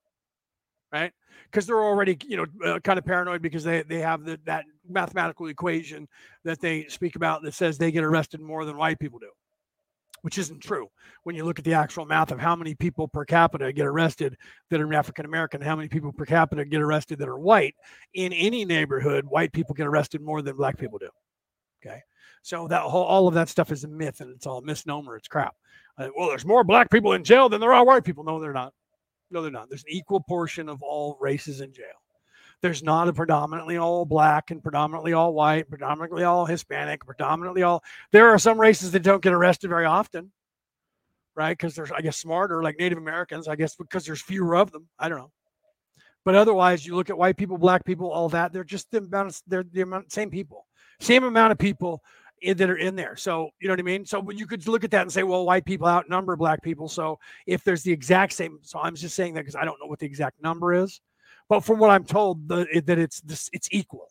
right? 0.92 1.12
Because 1.50 1.66
they're 1.66 1.82
already 1.82 2.16
you 2.26 2.36
know 2.36 2.46
uh, 2.66 2.80
kind 2.80 2.98
of 2.98 3.04
paranoid 3.04 3.42
because 3.42 3.64
they 3.64 3.82
they 3.82 4.00
have 4.00 4.24
the, 4.24 4.40
that 4.44 4.64
mathematical 4.88 5.46
equation 5.46 6.08
that 6.44 6.60
they 6.60 6.86
speak 6.88 7.16
about 7.16 7.42
that 7.42 7.54
says 7.54 7.78
they 7.78 7.92
get 7.92 8.04
arrested 8.04 8.40
more 8.40 8.64
than 8.64 8.76
white 8.76 8.98
people 8.98 9.18
do 9.18 9.30
which 10.22 10.38
isn't 10.38 10.60
true 10.60 10.88
when 11.24 11.36
you 11.36 11.44
look 11.44 11.58
at 11.58 11.64
the 11.64 11.74
actual 11.74 12.06
math 12.06 12.32
of 12.32 12.40
how 12.40 12.56
many 12.56 12.74
people 12.74 13.06
per 13.06 13.24
capita 13.24 13.72
get 13.72 13.86
arrested 13.86 14.36
that 14.70 14.80
are 14.80 14.94
African 14.94 15.24
American, 15.24 15.60
how 15.60 15.76
many 15.76 15.88
people 15.88 16.12
per 16.12 16.24
capita 16.24 16.64
get 16.64 16.80
arrested 16.80 17.18
that 17.18 17.28
are 17.28 17.38
white. 17.38 17.74
In 18.14 18.32
any 18.32 18.64
neighborhood, 18.64 19.24
white 19.26 19.52
people 19.52 19.74
get 19.74 19.86
arrested 19.86 20.20
more 20.20 20.42
than 20.42 20.56
black 20.56 20.78
people 20.78 20.98
do. 20.98 21.10
Okay. 21.84 22.00
So 22.42 22.66
that 22.68 22.82
whole 22.82 23.04
all 23.04 23.28
of 23.28 23.34
that 23.34 23.48
stuff 23.48 23.70
is 23.70 23.84
a 23.84 23.88
myth 23.88 24.20
and 24.20 24.30
it's 24.30 24.46
all 24.46 24.62
misnomer. 24.62 25.16
It's 25.16 25.28
crap. 25.28 25.54
Uh, 25.98 26.08
well, 26.16 26.28
there's 26.28 26.46
more 26.46 26.64
black 26.64 26.90
people 26.90 27.12
in 27.12 27.22
jail 27.22 27.48
than 27.48 27.60
there 27.60 27.72
are 27.72 27.84
white 27.84 28.04
people. 28.04 28.24
No, 28.24 28.40
they're 28.40 28.52
not. 28.52 28.72
No, 29.30 29.42
they're 29.42 29.50
not. 29.50 29.68
There's 29.68 29.84
an 29.84 29.92
equal 29.92 30.20
portion 30.20 30.68
of 30.68 30.82
all 30.82 31.16
races 31.20 31.60
in 31.60 31.72
jail 31.72 32.01
there's 32.62 32.82
not 32.82 33.08
a 33.08 33.12
predominantly 33.12 33.76
all 33.76 34.04
black 34.04 34.50
and 34.50 34.62
predominantly 34.62 35.12
all 35.12 35.34
white, 35.34 35.68
predominantly 35.68 36.24
all 36.24 36.46
Hispanic, 36.46 37.04
predominantly 37.04 37.62
all. 37.62 37.82
There 38.12 38.30
are 38.30 38.38
some 38.38 38.60
races 38.60 38.92
that 38.92 39.02
don't 39.02 39.22
get 39.22 39.32
arrested 39.32 39.68
very 39.68 39.84
often, 39.84 40.30
right? 41.34 41.56
Because 41.56 41.74
there's, 41.74 41.90
I 41.90 42.00
guess, 42.00 42.16
smarter, 42.16 42.62
like 42.62 42.78
Native 42.78 42.98
Americans, 42.98 43.48
I 43.48 43.56
guess, 43.56 43.74
because 43.74 44.06
there's 44.06 44.22
fewer 44.22 44.56
of 44.56 44.70
them. 44.70 44.88
I 44.98 45.08
don't 45.08 45.18
know. 45.18 45.32
But 46.24 46.36
otherwise, 46.36 46.86
you 46.86 46.94
look 46.94 47.10
at 47.10 47.18
white 47.18 47.36
people, 47.36 47.58
black 47.58 47.84
people, 47.84 48.10
all 48.10 48.28
that, 48.28 48.52
they're 48.52 48.62
just 48.62 48.90
the 48.92 48.98
amount 48.98 49.30
of, 49.30 49.42
they're 49.48 49.64
the 49.64 49.80
amount, 49.80 50.12
same 50.12 50.30
people, 50.30 50.66
same 51.00 51.24
amount 51.24 51.50
of 51.50 51.58
people 51.58 52.00
that 52.44 52.70
are 52.70 52.76
in 52.76 52.94
there. 52.94 53.16
So, 53.16 53.50
you 53.60 53.68
know 53.68 53.72
what 53.72 53.80
I 53.80 53.84
mean? 53.84 54.06
So 54.06 54.28
you 54.30 54.46
could 54.46 54.66
look 54.68 54.84
at 54.84 54.92
that 54.92 55.02
and 55.02 55.12
say, 55.12 55.24
well, 55.24 55.44
white 55.44 55.64
people 55.64 55.88
outnumber 55.88 56.36
black 56.36 56.62
people. 56.62 56.88
So 56.88 57.18
if 57.46 57.64
there's 57.64 57.82
the 57.82 57.92
exact 57.92 58.32
same, 58.32 58.58
so 58.62 58.78
I'm 58.80 58.94
just 58.94 59.16
saying 59.16 59.34
that 59.34 59.40
because 59.40 59.56
I 59.56 59.64
don't 59.64 59.78
know 59.80 59.86
what 59.86 59.98
the 59.98 60.06
exact 60.06 60.40
number 60.40 60.74
is. 60.74 61.00
But 61.52 61.64
from 61.64 61.78
what 61.78 61.90
I'm 61.90 62.04
told, 62.04 62.48
the, 62.48 62.66
it, 62.72 62.86
that 62.86 62.98
it's 62.98 63.20
this, 63.20 63.50
it's 63.52 63.68
equal. 63.70 64.08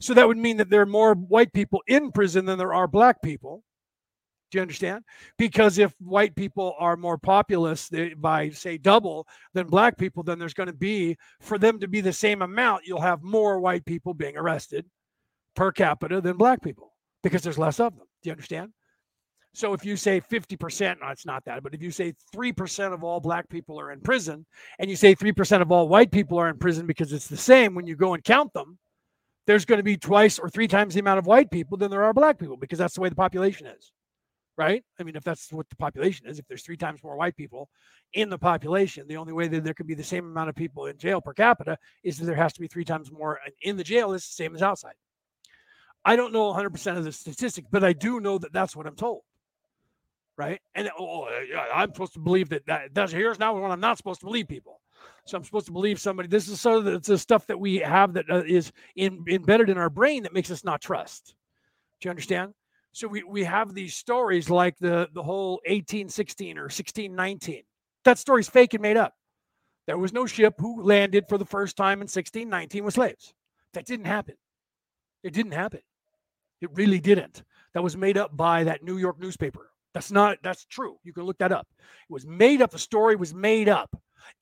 So 0.00 0.14
that 0.14 0.26
would 0.26 0.38
mean 0.38 0.56
that 0.56 0.70
there 0.70 0.80
are 0.80 0.86
more 0.86 1.12
white 1.12 1.52
people 1.52 1.82
in 1.86 2.10
prison 2.10 2.46
than 2.46 2.56
there 2.56 2.72
are 2.72 2.88
black 2.88 3.20
people. 3.20 3.62
Do 4.50 4.56
you 4.56 4.62
understand? 4.62 5.04
Because 5.36 5.76
if 5.76 5.92
white 6.00 6.34
people 6.34 6.74
are 6.78 6.96
more 6.96 7.18
populous 7.18 7.90
by, 8.16 8.48
say, 8.48 8.78
double 8.78 9.28
than 9.52 9.66
black 9.66 9.98
people, 9.98 10.22
then 10.22 10.38
there's 10.38 10.54
going 10.54 10.68
to 10.68 10.72
be, 10.72 11.18
for 11.42 11.58
them 11.58 11.80
to 11.80 11.86
be 11.86 12.00
the 12.00 12.14
same 12.14 12.40
amount, 12.40 12.86
you'll 12.86 13.02
have 13.02 13.22
more 13.22 13.60
white 13.60 13.84
people 13.84 14.14
being 14.14 14.38
arrested 14.38 14.86
per 15.54 15.72
capita 15.72 16.22
than 16.22 16.38
black 16.38 16.62
people 16.62 16.94
because 17.22 17.42
there's 17.42 17.58
less 17.58 17.78
of 17.78 17.94
them. 17.94 18.06
Do 18.22 18.30
you 18.30 18.32
understand? 18.32 18.72
So 19.52 19.72
if 19.72 19.84
you 19.84 19.96
say 19.96 20.20
50%, 20.20 21.00
no, 21.00 21.08
it's 21.08 21.26
not 21.26 21.44
that, 21.44 21.62
but 21.62 21.74
if 21.74 21.82
you 21.82 21.90
say 21.90 22.14
3% 22.34 22.92
of 22.92 23.02
all 23.02 23.18
black 23.20 23.48
people 23.48 23.80
are 23.80 23.90
in 23.90 24.00
prison 24.00 24.46
and 24.78 24.88
you 24.88 24.96
say 24.96 25.14
3% 25.14 25.60
of 25.60 25.72
all 25.72 25.88
white 25.88 26.12
people 26.12 26.38
are 26.38 26.48
in 26.48 26.58
prison 26.58 26.86
because 26.86 27.12
it's 27.12 27.26
the 27.26 27.36
same 27.36 27.74
when 27.74 27.86
you 27.86 27.96
go 27.96 28.14
and 28.14 28.22
count 28.22 28.52
them, 28.52 28.78
there's 29.46 29.64
going 29.64 29.78
to 29.78 29.84
be 29.84 29.96
twice 29.96 30.38
or 30.38 30.48
three 30.48 30.68
times 30.68 30.94
the 30.94 31.00
amount 31.00 31.18
of 31.18 31.26
white 31.26 31.50
people 31.50 31.76
than 31.76 31.90
there 31.90 32.04
are 32.04 32.14
black 32.14 32.38
people 32.38 32.56
because 32.56 32.78
that's 32.78 32.94
the 32.94 33.00
way 33.00 33.08
the 33.08 33.16
population 33.16 33.66
is. 33.66 33.92
Right? 34.56 34.84
I 35.00 35.04
mean, 35.04 35.16
if 35.16 35.24
that's 35.24 35.50
what 35.52 35.68
the 35.70 35.76
population 35.76 36.26
is, 36.26 36.38
if 36.38 36.46
there's 36.46 36.62
three 36.62 36.76
times 36.76 37.02
more 37.02 37.16
white 37.16 37.34
people 37.34 37.70
in 38.12 38.28
the 38.28 38.38
population, 38.38 39.08
the 39.08 39.16
only 39.16 39.32
way 39.32 39.48
that 39.48 39.64
there 39.64 39.72
could 39.72 39.86
be 39.86 39.94
the 39.94 40.04
same 40.04 40.26
amount 40.26 40.50
of 40.50 40.54
people 40.54 40.86
in 40.86 40.98
jail 40.98 41.20
per 41.20 41.32
capita 41.32 41.78
is 42.04 42.18
that 42.18 42.26
there 42.26 42.36
has 42.36 42.52
to 42.52 42.60
be 42.60 42.68
three 42.68 42.84
times 42.84 43.10
more 43.10 43.40
in 43.62 43.78
the 43.78 43.84
jail 43.84 44.12
is 44.12 44.22
the 44.22 44.34
same 44.34 44.54
as 44.54 44.62
outside. 44.62 44.92
I 46.04 46.14
don't 46.14 46.32
know 46.32 46.52
100% 46.52 46.96
of 46.98 47.04
the 47.04 47.12
statistics, 47.12 47.68
but 47.70 47.82
I 47.82 47.94
do 47.94 48.20
know 48.20 48.36
that 48.38 48.52
that's 48.52 48.76
what 48.76 48.86
I'm 48.86 48.96
told 48.96 49.22
right? 50.40 50.58
And 50.74 50.88
oh, 50.98 51.28
I'm 51.74 51.92
supposed 51.92 52.14
to 52.14 52.18
believe 52.18 52.48
that, 52.48 52.64
that 52.64 52.94
that's 52.94 53.12
here's 53.12 53.38
now 53.38 53.54
when 53.54 53.70
I'm 53.70 53.78
not 53.78 53.98
supposed 53.98 54.20
to 54.20 54.26
believe 54.26 54.48
people. 54.48 54.80
So 55.26 55.36
I'm 55.36 55.44
supposed 55.44 55.66
to 55.66 55.72
believe 55.72 56.00
somebody. 56.00 56.28
This 56.28 56.48
is 56.48 56.62
sort 56.62 56.78
of 56.78 56.84
the, 56.84 56.98
the 56.98 57.18
stuff 57.18 57.46
that 57.48 57.60
we 57.60 57.76
have 57.76 58.14
that 58.14 58.24
uh, 58.30 58.42
is 58.46 58.72
in, 58.96 59.22
embedded 59.28 59.68
in 59.68 59.76
our 59.76 59.90
brain 59.90 60.22
that 60.22 60.32
makes 60.32 60.50
us 60.50 60.64
not 60.64 60.80
trust. 60.80 61.34
Do 62.00 62.06
you 62.06 62.10
understand? 62.10 62.54
So 62.92 63.06
we, 63.06 63.22
we 63.22 63.44
have 63.44 63.74
these 63.74 63.94
stories 63.94 64.48
like 64.48 64.78
the 64.78 65.08
the 65.12 65.22
whole 65.22 65.60
1816 65.66 66.56
or 66.56 66.62
1619. 66.62 67.62
That 68.06 68.18
story's 68.18 68.48
fake 68.48 68.72
and 68.72 68.82
made 68.82 68.96
up. 68.96 69.12
There 69.86 69.98
was 69.98 70.14
no 70.14 70.24
ship 70.24 70.54
who 70.58 70.82
landed 70.82 71.26
for 71.28 71.36
the 71.36 71.44
first 71.44 71.76
time 71.76 71.98
in 71.98 72.08
1619 72.08 72.82
with 72.82 72.94
slaves. 72.94 73.34
That 73.74 73.84
didn't 73.84 74.06
happen. 74.06 74.36
It 75.22 75.34
didn't 75.34 75.52
happen. 75.52 75.80
It 76.62 76.70
really 76.72 76.98
didn't. 76.98 77.42
That 77.74 77.82
was 77.82 77.94
made 77.94 78.16
up 78.16 78.34
by 78.34 78.64
that 78.64 78.82
New 78.82 78.96
York 78.96 79.20
newspaper. 79.20 79.70
That's 79.94 80.12
not 80.12 80.38
that's 80.42 80.64
true. 80.66 80.98
You 81.02 81.12
can 81.12 81.24
look 81.24 81.38
that 81.38 81.52
up. 81.52 81.66
It 81.78 82.12
was 82.12 82.26
made 82.26 82.62
up. 82.62 82.70
The 82.70 82.78
story 82.78 83.16
was 83.16 83.34
made 83.34 83.68
up. 83.68 83.90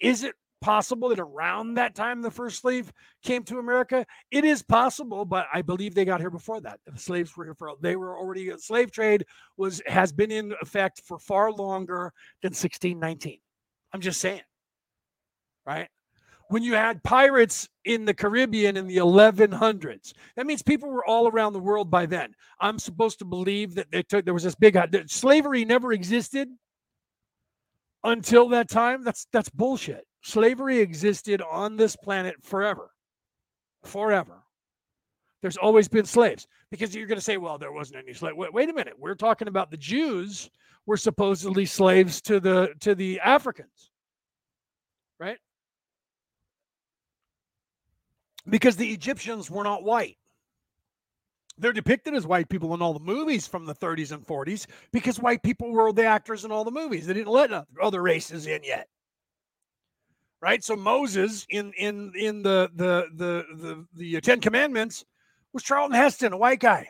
Is 0.00 0.22
it 0.22 0.34
possible 0.60 1.08
that 1.08 1.20
around 1.20 1.74
that 1.74 1.94
time 1.94 2.20
the 2.20 2.30
first 2.30 2.60
slave 2.60 2.92
came 3.22 3.42
to 3.44 3.58
America? 3.58 4.04
It 4.30 4.44
is 4.44 4.62
possible, 4.62 5.24
but 5.24 5.46
I 5.52 5.62
believe 5.62 5.94
they 5.94 6.04
got 6.04 6.20
here 6.20 6.30
before 6.30 6.60
that. 6.62 6.80
The 6.86 6.98
slaves 6.98 7.36
were 7.36 7.44
here 7.44 7.54
for 7.54 7.72
they 7.80 7.96
were 7.96 8.18
already 8.18 8.52
uh, 8.52 8.58
slave 8.58 8.90
trade 8.90 9.24
was 9.56 9.80
has 9.86 10.12
been 10.12 10.30
in 10.30 10.52
effect 10.60 11.02
for 11.04 11.18
far 11.18 11.50
longer 11.52 12.12
than 12.42 12.50
1619. 12.50 13.38
I'm 13.92 14.00
just 14.00 14.20
saying. 14.20 14.42
Right? 15.64 15.88
When 16.48 16.62
you 16.62 16.74
had 16.74 17.02
pirates 17.02 17.68
in 17.84 18.04
the 18.04 18.14
Caribbean 18.14 18.76
in 18.76 18.86
the 18.86 18.96
1100s. 18.96 20.12
That 20.36 20.46
means 20.46 20.62
people 20.62 20.90
were 20.90 21.04
all 21.04 21.28
around 21.28 21.52
the 21.52 21.58
world 21.58 21.90
by 21.90 22.06
then. 22.06 22.34
I'm 22.60 22.78
supposed 22.78 23.18
to 23.20 23.24
believe 23.24 23.74
that 23.74 23.90
they 23.90 24.02
took 24.02 24.24
there 24.24 24.34
was 24.34 24.42
this 24.42 24.54
big 24.54 24.76
uh, 24.76 24.86
that 24.92 25.10
slavery 25.10 25.64
never 25.64 25.92
existed 25.92 26.48
until 28.04 28.48
that 28.48 28.68
time. 28.68 29.04
That's 29.04 29.26
that's 29.32 29.50
bullshit. 29.50 30.06
Slavery 30.22 30.78
existed 30.78 31.42
on 31.42 31.76
this 31.76 31.96
planet 31.96 32.36
forever. 32.42 32.90
Forever. 33.84 34.42
There's 35.42 35.56
always 35.56 35.86
been 35.86 36.04
slaves 36.04 36.46
because 36.70 36.94
you're 36.94 37.06
going 37.06 37.18
to 37.18 37.24
say, 37.24 37.36
well, 37.36 37.58
there 37.58 37.70
wasn't 37.70 38.02
any 38.02 38.12
slave. 38.12 38.36
Wait, 38.36 38.52
wait 38.52 38.68
a 38.68 38.72
minute. 38.72 38.94
We're 38.98 39.14
talking 39.14 39.46
about 39.46 39.70
the 39.70 39.76
Jews 39.76 40.50
were 40.84 40.96
supposedly 40.96 41.64
slaves 41.66 42.20
to 42.22 42.40
the 42.40 42.74
to 42.80 42.94
the 42.94 43.20
Africans. 43.20 43.90
Right? 45.20 45.38
Because 48.50 48.76
the 48.76 48.88
Egyptians 48.88 49.50
were 49.50 49.64
not 49.64 49.84
white. 49.84 50.16
They're 51.58 51.72
depicted 51.72 52.14
as 52.14 52.26
white 52.26 52.48
people 52.48 52.72
in 52.74 52.82
all 52.82 52.94
the 52.94 53.00
movies 53.00 53.46
from 53.46 53.66
the 53.66 53.74
30s 53.74 54.12
and 54.12 54.24
40s 54.24 54.66
because 54.92 55.18
white 55.18 55.42
people 55.42 55.72
were 55.72 55.92
the 55.92 56.04
actors 56.04 56.44
in 56.44 56.52
all 56.52 56.64
the 56.64 56.70
movies. 56.70 57.06
They 57.06 57.14
didn't 57.14 57.32
let 57.32 57.50
other 57.82 58.02
races 58.02 58.46
in 58.46 58.62
yet. 58.62 58.88
Right? 60.40 60.62
So 60.62 60.76
Moses 60.76 61.44
in 61.50 61.72
in 61.72 62.12
in 62.14 62.42
the 62.42 62.70
the 62.76 63.08
the 63.16 63.44
the, 63.56 63.86
the 63.94 64.20
Ten 64.20 64.40
Commandments 64.40 65.04
was 65.52 65.64
Charlton 65.64 65.96
Heston, 65.96 66.32
a 66.32 66.36
white 66.36 66.60
guy. 66.60 66.88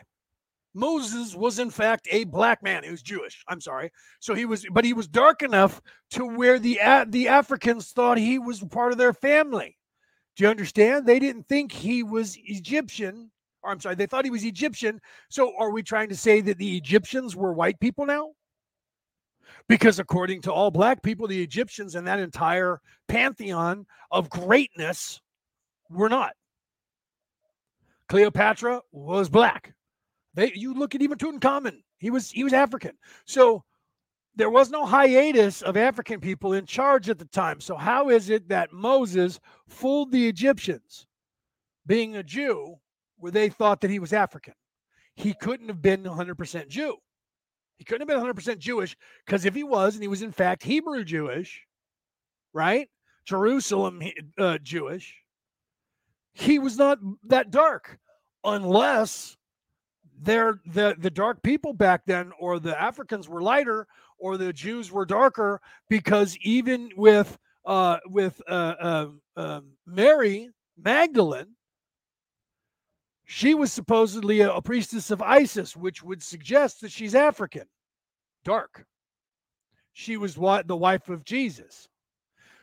Moses 0.75 1.35
was 1.35 1.57
in 1.57 1.71
fact 1.71 2.07
a 2.11 2.25
black 2.25 2.61
man. 2.61 2.83
He 2.83 2.91
was 2.91 3.01
Jewish. 3.01 3.43
I'm 3.47 3.59
sorry. 3.59 3.91
So 4.19 4.35
he 4.35 4.45
was, 4.45 4.67
but 4.71 4.85
he 4.85 4.93
was 4.93 5.07
dark 5.07 5.41
enough 5.41 5.81
to 6.11 6.25
where 6.25 6.59
the 6.59 6.79
the 7.07 7.27
Africans 7.27 7.91
thought 7.91 8.19
he 8.19 8.37
was 8.37 8.59
part 8.61 8.91
of 8.91 8.99
their 8.99 9.13
family. 9.13 9.78
Do 10.39 10.45
you 10.45 10.51
understand? 10.51 11.05
They 11.05 11.19
didn't 11.19 11.49
think 11.49 11.69
he 11.69 12.01
was 12.01 12.37
Egyptian. 12.45 13.29
Or 13.61 13.71
I'm 13.71 13.81
sorry, 13.81 13.95
they 13.95 14.05
thought 14.05 14.23
he 14.23 14.31
was 14.31 14.45
Egyptian. 14.45 15.01
So 15.27 15.51
are 15.59 15.69
we 15.69 15.83
trying 15.83 16.07
to 16.07 16.15
say 16.15 16.39
that 16.39 16.57
the 16.57 16.77
Egyptians 16.77 17.35
were 17.35 17.51
white 17.51 17.77
people 17.81 18.05
now? 18.05 18.29
Because 19.67 19.99
according 19.99 20.43
to 20.43 20.53
all 20.53 20.71
black 20.71 21.03
people, 21.03 21.27
the 21.27 21.43
Egyptians 21.43 21.95
and 21.95 22.07
that 22.07 22.21
entire 22.21 22.79
pantheon 23.09 23.85
of 24.11 24.29
greatness 24.29 25.19
were 25.89 26.07
not. 26.07 26.31
Cleopatra 28.07 28.79
was 28.93 29.27
black. 29.27 29.73
They 30.35 30.53
you 30.55 30.73
look 30.73 30.95
at 30.95 31.01
even 31.01 31.17
Tutankhamun, 31.17 31.81
he 31.97 32.11
was 32.11 32.31
he 32.31 32.45
was 32.45 32.53
African. 32.53 32.93
So 33.25 33.65
there 34.39 34.49
was 34.49 34.69
no 34.69 34.85
hiatus 34.85 35.61
of 35.61 35.75
African 35.75 36.21
people 36.21 36.53
in 36.53 36.65
charge 36.65 37.09
at 37.09 37.19
the 37.19 37.25
time. 37.25 37.59
So 37.59 37.75
how 37.75 38.07
is 38.07 38.29
it 38.29 38.47
that 38.47 38.71
Moses 38.71 39.37
fooled 39.67 40.13
the 40.13 40.29
Egyptians, 40.29 41.07
being 41.85 42.15
a 42.15 42.23
Jew, 42.23 42.77
where 43.17 43.33
they 43.33 43.49
thought 43.49 43.81
that 43.81 43.91
he 43.91 43.99
was 43.99 44.13
African? 44.13 44.53
He 45.15 45.33
couldn't 45.33 45.67
have 45.67 45.81
been 45.81 46.03
100% 46.03 46.69
Jew. 46.69 46.95
He 47.79 47.83
couldn't 47.83 48.07
have 48.07 48.17
been 48.17 48.33
100% 48.33 48.59
Jewish 48.59 48.95
because 49.25 49.43
if 49.43 49.53
he 49.53 49.63
was, 49.63 49.95
and 49.95 50.01
he 50.01 50.07
was 50.07 50.21
in 50.21 50.31
fact 50.31 50.63
Hebrew 50.63 51.03
Jewish, 51.03 51.61
right? 52.53 52.87
Jerusalem 53.25 54.01
uh, 54.37 54.57
Jewish, 54.59 55.17
he 56.31 56.59
was 56.59 56.77
not 56.77 56.97
that 57.25 57.51
dark 57.51 57.99
unless 58.45 59.35
they're 60.21 60.59
the 60.65 60.95
the 60.97 61.09
dark 61.09 61.41
people 61.43 61.73
back 61.73 62.01
then 62.05 62.31
or 62.39 62.59
the 62.59 62.79
africans 62.79 63.27
were 63.29 63.41
lighter 63.41 63.87
or 64.19 64.37
the 64.37 64.53
jews 64.53 64.91
were 64.91 65.05
darker 65.05 65.61
because 65.89 66.37
even 66.41 66.89
with 66.95 67.37
uh 67.65 67.97
with 68.07 68.41
uh, 68.47 69.07
uh, 69.35 69.61
mary 69.85 70.49
magdalene 70.77 71.55
she 73.25 73.53
was 73.53 73.71
supposedly 73.71 74.41
a, 74.41 74.51
a 74.51 74.61
priestess 74.61 75.11
of 75.11 75.21
isis 75.21 75.75
which 75.75 76.03
would 76.03 76.21
suggest 76.23 76.81
that 76.81 76.91
she's 76.91 77.15
african 77.15 77.65
dark 78.43 78.85
she 79.93 80.17
was 80.17 80.37
what 80.37 80.67
the 80.67 80.77
wife 80.77 81.09
of 81.09 81.25
jesus 81.25 81.87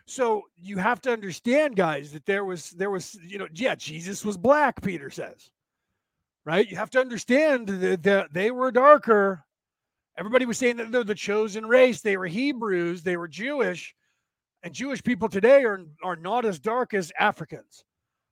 so 0.06 0.42
you 0.56 0.78
have 0.78 1.00
to 1.00 1.12
understand 1.12 1.74
guys 1.76 2.12
that 2.12 2.24
there 2.26 2.44
was 2.44 2.70
there 2.70 2.90
was 2.90 3.18
you 3.26 3.38
know 3.38 3.48
yeah 3.54 3.74
jesus 3.74 4.24
was 4.24 4.36
black 4.36 4.80
peter 4.82 5.10
says 5.10 5.50
right? 6.46 6.70
You 6.70 6.76
have 6.76 6.90
to 6.90 7.00
understand 7.00 7.68
that 7.68 8.28
they 8.32 8.50
were 8.50 8.70
darker. 8.70 9.44
Everybody 10.18 10.46
was 10.46 10.58
saying 10.58 10.76
that 10.78 10.92
they're 10.92 11.04
the 11.04 11.14
chosen 11.14 11.66
race. 11.66 12.00
They 12.00 12.16
were 12.16 12.26
Hebrews. 12.26 13.02
They 13.02 13.16
were 13.16 13.28
Jewish. 13.28 13.94
And 14.62 14.72
Jewish 14.72 15.02
people 15.02 15.28
today 15.28 15.64
are, 15.64 15.84
are 16.02 16.16
not 16.16 16.44
as 16.44 16.58
dark 16.58 16.94
as 16.94 17.12
Africans. 17.18 17.84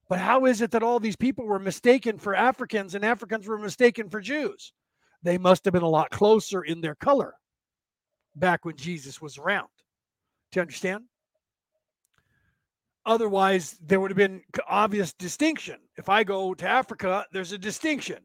But 0.09 0.19
how 0.19 0.47
is 0.47 0.61
it 0.61 0.71
that 0.73 0.83
all 0.83 1.01
these 1.01 1.17
people 1.17 1.47
were 1.47 1.59
mistaken 1.59 2.19
for 2.19 2.35
Africans 2.35 2.95
and 2.95 3.05
Africans 3.05 3.47
were 3.47 3.59
mistaken 3.59 4.09
for 4.09 4.21
Jews? 4.21 4.73
They 5.23 5.39
must 5.39 5.65
have 5.65 5.73
been 5.73 5.83
a 5.83 5.89
lot 5.89 6.11
closer 6.11 6.63
in 6.63 6.81
their 6.81 6.95
color 6.95 7.35
back 8.37 8.65
when 8.65 8.77
Jesus 8.77 9.21
was 9.21 9.39
around. 9.39 9.69
Do 10.53 10.59
you 10.59 10.63
understand? 10.63 11.05
Otherwise, 13.07 13.77
there 13.83 14.01
would 14.01 14.11
have 14.11 14.17
been 14.17 14.43
obvious 14.69 15.13
distinction. 15.13 15.77
If 15.97 16.09
I 16.09 16.25
go 16.25 16.55
to 16.55 16.69
Africa, 16.69 17.27
there's 17.33 17.53
a 17.53 17.59
distinction. 17.59 18.19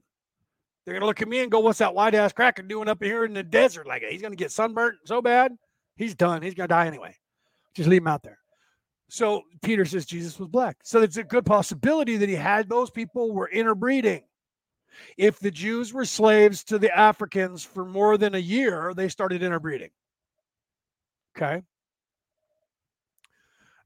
They're 0.90 1.00
going 1.00 1.02
to 1.02 1.08
look 1.08 1.22
at 1.22 1.28
me 1.28 1.42
and 1.42 1.52
go, 1.52 1.60
What's 1.60 1.80
that 1.80 1.94
white 1.94 2.16
ass 2.16 2.34
cracker 2.34 2.62
doing 2.62 2.90
up 2.90 3.04
here 3.04 3.26
in 3.26 3.34
the 3.34 3.44
desert? 3.44 3.88
Like, 3.88 4.04
he's 4.04 4.22
going 4.22 4.32
to 4.32 4.38
get 4.38 4.52
sunburnt 4.52 4.98
so 5.06 5.22
bad. 5.22 5.54
He's 5.96 6.16
done. 6.16 6.42
He's 6.42 6.54
going 6.54 6.68
to 6.68 6.74
die 6.74 6.88
anyway. 6.88 7.16
Just 7.76 7.90
leave 7.90 8.02
him 8.02 8.08
out 8.08 8.24
there. 8.24 8.40
So 9.10 9.44
Peter 9.64 9.86
says 9.86 10.06
Jesus 10.06 10.40
was 10.40 10.48
black. 10.48 10.78
So 10.84 11.02
it's 11.02 11.18
a 11.18 11.24
good 11.24 11.46
possibility 11.46 12.18
that 12.18 12.30
he 12.30 12.36
had 12.36 12.70
those 12.70 12.90
people 12.90 13.34
were 13.34 13.50
interbreeding. 13.50 14.24
If 15.18 15.40
the 15.40 15.52
Jews 15.52 15.94
were 15.94 16.06
slaves 16.06 16.64
to 16.66 16.78
the 16.80 16.96
Africans 16.96 17.64
for 17.64 17.86
more 17.86 18.18
than 18.18 18.36
a 18.36 18.40
year, 18.40 18.94
they 18.96 19.10
started 19.10 19.44
interbreeding. 19.44 19.90
Okay 21.38 21.64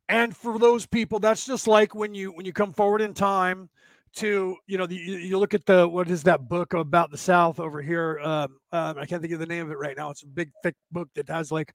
and 0.09 0.35
for 0.35 0.59
those 0.59 0.85
people 0.85 1.19
that's 1.19 1.45
just 1.45 1.67
like 1.67 1.95
when 1.95 2.13
you 2.13 2.31
when 2.31 2.45
you 2.45 2.53
come 2.53 2.73
forward 2.73 3.01
in 3.01 3.13
time 3.13 3.69
to 4.15 4.55
you 4.67 4.77
know 4.77 4.85
the, 4.85 4.95
you 4.95 5.39
look 5.39 5.53
at 5.53 5.65
the 5.65 5.87
what 5.87 6.09
is 6.09 6.23
that 6.23 6.47
book 6.47 6.73
about 6.73 7.11
the 7.11 7.17
south 7.17 7.59
over 7.59 7.81
here? 7.81 8.19
Um, 8.19 8.57
um, 8.71 8.97
i 8.97 9.05
can't 9.05 9.21
think 9.21 9.33
of 9.33 9.39
the 9.39 9.45
name 9.45 9.65
of 9.65 9.71
it 9.71 9.77
right 9.77 9.97
now. 9.97 10.09
It's 10.09 10.23
a 10.23 10.27
big 10.27 10.51
thick 10.61 10.75
book 10.91 11.09
that 11.15 11.29
has 11.29 11.51
like 11.51 11.73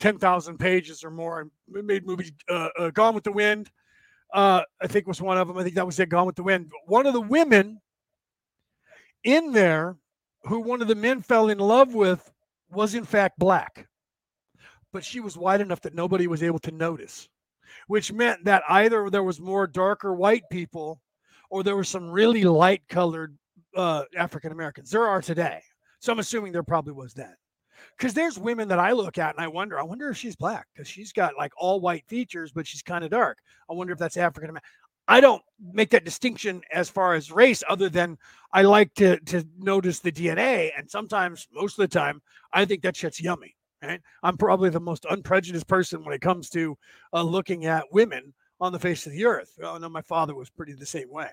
10,000 0.00 0.58
pages 0.58 1.04
or 1.04 1.10
more. 1.10 1.40
And 1.40 1.86
made 1.86 2.06
movies 2.06 2.32
uh, 2.50 2.68
uh, 2.78 2.90
gone 2.90 3.14
with 3.14 3.24
the 3.24 3.32
wind 3.32 3.70
uh, 4.32 4.62
i 4.82 4.86
think 4.86 5.06
was 5.06 5.20
one 5.20 5.38
of 5.38 5.46
them 5.48 5.58
i 5.58 5.62
think 5.62 5.74
that 5.74 5.86
was 5.86 6.00
it 6.00 6.08
gone 6.08 6.26
with 6.26 6.36
the 6.36 6.42
wind. 6.42 6.70
One 6.86 7.06
of 7.06 7.12
the 7.12 7.20
women 7.20 7.80
in 9.22 9.52
there 9.52 9.96
who 10.44 10.60
one 10.60 10.82
of 10.82 10.88
the 10.88 10.94
men 10.94 11.22
fell 11.22 11.48
in 11.48 11.58
love 11.58 11.94
with 11.94 12.30
was 12.70 12.94
in 12.94 13.04
fact 13.04 13.38
black. 13.38 13.86
But 14.92 15.04
she 15.04 15.20
was 15.20 15.36
white 15.36 15.60
enough 15.60 15.80
that 15.82 15.94
nobody 15.94 16.26
was 16.26 16.42
able 16.42 16.60
to 16.60 16.70
notice 16.70 17.28
which 17.86 18.12
meant 18.12 18.44
that 18.44 18.62
either 18.68 19.10
there 19.10 19.22
was 19.22 19.40
more 19.40 19.66
darker 19.66 20.14
white 20.14 20.44
people 20.50 21.00
or 21.54 21.62
there 21.62 21.76
were 21.76 21.84
some 21.84 22.10
really 22.10 22.42
light 22.42 22.82
colored 22.88 23.38
uh, 23.76 24.02
African 24.16 24.50
Americans. 24.50 24.90
There 24.90 25.06
are 25.06 25.22
today. 25.22 25.62
So 26.00 26.12
I'm 26.12 26.18
assuming 26.18 26.50
there 26.50 26.64
probably 26.64 26.94
was 26.94 27.14
then. 27.14 27.32
Because 27.96 28.12
there's 28.12 28.36
women 28.36 28.66
that 28.68 28.80
I 28.80 28.90
look 28.90 29.18
at 29.18 29.36
and 29.36 29.44
I 29.44 29.46
wonder, 29.46 29.78
I 29.78 29.84
wonder 29.84 30.08
if 30.08 30.16
she's 30.16 30.34
black 30.34 30.66
because 30.74 30.88
she's 30.88 31.12
got 31.12 31.36
like 31.38 31.52
all 31.56 31.80
white 31.80 32.08
features, 32.08 32.50
but 32.50 32.66
she's 32.66 32.82
kind 32.82 33.04
of 33.04 33.12
dark. 33.12 33.38
I 33.70 33.74
wonder 33.74 33.92
if 33.92 34.00
that's 34.00 34.16
African 34.16 34.50
American. 34.50 34.68
I 35.06 35.20
don't 35.20 35.42
make 35.72 35.90
that 35.90 36.04
distinction 36.04 36.60
as 36.72 36.90
far 36.90 37.14
as 37.14 37.30
race, 37.30 37.62
other 37.68 37.88
than 37.88 38.18
I 38.52 38.62
like 38.62 38.92
to 38.94 39.20
to 39.20 39.46
notice 39.56 40.00
the 40.00 40.10
DNA, 40.10 40.72
and 40.76 40.90
sometimes, 40.90 41.46
most 41.52 41.78
of 41.78 41.88
the 41.88 41.94
time, 41.96 42.20
I 42.52 42.64
think 42.64 42.82
that 42.82 42.96
shit's 42.96 43.20
yummy. 43.20 43.54
Right? 43.80 44.00
I'm 44.24 44.38
probably 44.38 44.70
the 44.70 44.80
most 44.80 45.06
unprejudiced 45.08 45.68
person 45.68 46.04
when 46.04 46.14
it 46.14 46.20
comes 46.20 46.50
to 46.50 46.76
uh, 47.12 47.22
looking 47.22 47.66
at 47.66 47.92
women 47.92 48.34
on 48.60 48.72
the 48.72 48.78
face 48.78 49.06
of 49.06 49.12
the 49.12 49.24
earth. 49.24 49.52
I 49.64 49.78
know 49.78 49.88
my 49.88 50.02
father 50.02 50.34
was 50.34 50.50
pretty 50.50 50.72
the 50.72 50.86
same 50.86 51.10
way. 51.10 51.30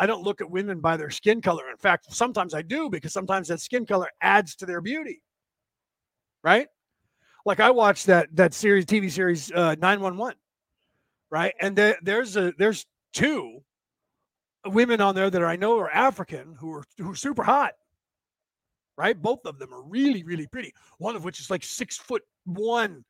I 0.00 0.06
don't 0.06 0.24
look 0.24 0.40
at 0.40 0.50
women 0.50 0.80
by 0.80 0.96
their 0.96 1.10
skin 1.10 1.40
color. 1.40 1.70
In 1.70 1.76
fact, 1.76 2.12
sometimes 2.12 2.54
I 2.54 2.62
do 2.62 2.90
because 2.90 3.12
sometimes 3.12 3.46
that 3.48 3.60
skin 3.60 3.86
color 3.86 4.08
adds 4.20 4.56
to 4.56 4.66
their 4.66 4.80
beauty. 4.80 5.22
Right? 6.42 6.66
Like 7.46 7.60
I 7.60 7.70
watched 7.70 8.06
that 8.06 8.34
that 8.34 8.52
series, 8.52 8.86
TV 8.86 9.10
series, 9.10 9.52
uh, 9.52 9.76
911. 9.78 10.36
Right, 11.30 11.54
and 11.60 11.76
there, 11.76 11.96
there's 12.02 12.36
a 12.36 12.52
there's 12.58 12.84
two 13.12 13.60
women 14.66 15.00
on 15.00 15.14
there 15.14 15.30
that 15.30 15.44
I 15.44 15.54
know 15.54 15.78
are 15.78 15.90
African 15.90 16.56
who 16.58 16.72
are 16.72 16.82
who 16.98 17.12
are 17.12 17.16
super 17.16 17.44
hot 17.44 17.74
right? 19.00 19.20
Both 19.20 19.46
of 19.46 19.58
them 19.58 19.72
are 19.72 19.82
really, 19.82 20.22
really 20.24 20.46
pretty. 20.46 20.74
One 20.98 21.16
of 21.16 21.24
which 21.24 21.40
is 21.40 21.50
like 21.50 21.64
six 21.64 21.96
foot 21.96 22.22
one. 22.44 23.02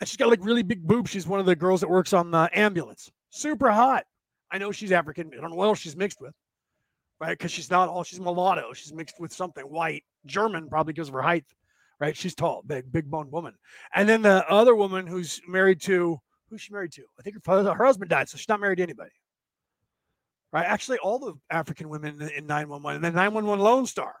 And 0.00 0.08
she's 0.08 0.16
got 0.16 0.28
like 0.28 0.44
really 0.44 0.64
big 0.64 0.84
boobs. 0.84 1.10
She's 1.10 1.26
one 1.26 1.38
of 1.38 1.46
the 1.46 1.54
girls 1.54 1.80
that 1.82 1.88
works 1.88 2.12
on 2.12 2.32
the 2.32 2.50
ambulance. 2.52 3.12
Super 3.30 3.70
hot. 3.70 4.04
I 4.50 4.58
know 4.58 4.72
she's 4.72 4.92
African. 4.92 5.30
I 5.36 5.40
don't 5.40 5.50
know 5.50 5.56
what 5.56 5.66
else 5.66 5.78
she's 5.78 5.96
mixed 5.96 6.20
with, 6.20 6.34
right? 7.20 7.36
Because 7.36 7.50
she's 7.50 7.70
not 7.70 7.88
all, 7.88 8.04
she's 8.04 8.20
mulatto. 8.20 8.72
She's 8.72 8.92
mixed 8.92 9.20
with 9.20 9.32
something 9.32 9.64
white, 9.64 10.04
German, 10.26 10.68
probably 10.68 10.92
because 10.92 11.08
of 11.08 11.14
her 11.14 11.22
height, 11.22 11.44
right? 11.98 12.16
She's 12.16 12.34
tall, 12.34 12.62
big, 12.66 12.90
big 12.90 13.10
boned 13.10 13.30
woman. 13.30 13.54
And 13.94 14.08
then 14.08 14.22
the 14.22 14.48
other 14.48 14.74
woman 14.74 15.06
who's 15.06 15.40
married 15.46 15.80
to, 15.82 16.20
who's 16.48 16.60
she 16.60 16.72
married 16.72 16.92
to? 16.92 17.02
I 17.18 17.22
think 17.22 17.36
her, 17.44 17.74
her 17.74 17.84
husband 17.84 18.10
died, 18.10 18.28
so 18.28 18.38
she's 18.38 18.48
not 18.48 18.60
married 18.60 18.76
to 18.76 18.82
anybody. 18.82 19.12
Right? 20.52 20.66
Actually, 20.66 20.98
all 20.98 21.18
the 21.20 21.34
African 21.50 21.88
women 21.88 22.20
in 22.36 22.46
911 22.46 22.96
and 22.96 23.04
then 23.04 23.14
911 23.14 23.64
Lone 23.64 23.86
Star 23.86 24.16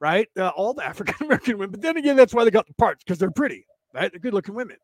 right? 0.00 0.28
Uh, 0.36 0.48
all 0.48 0.74
the 0.74 0.84
African 0.84 1.14
American 1.26 1.58
women. 1.58 1.70
But 1.70 1.82
then 1.82 1.96
again, 1.96 2.16
that's 2.16 2.34
why 2.34 2.44
they 2.44 2.50
got 2.50 2.66
the 2.66 2.74
parts 2.74 3.02
because 3.04 3.18
they're 3.18 3.30
pretty, 3.30 3.66
right? 3.94 4.10
They're 4.10 4.20
good 4.20 4.34
looking 4.34 4.54
women. 4.54 4.76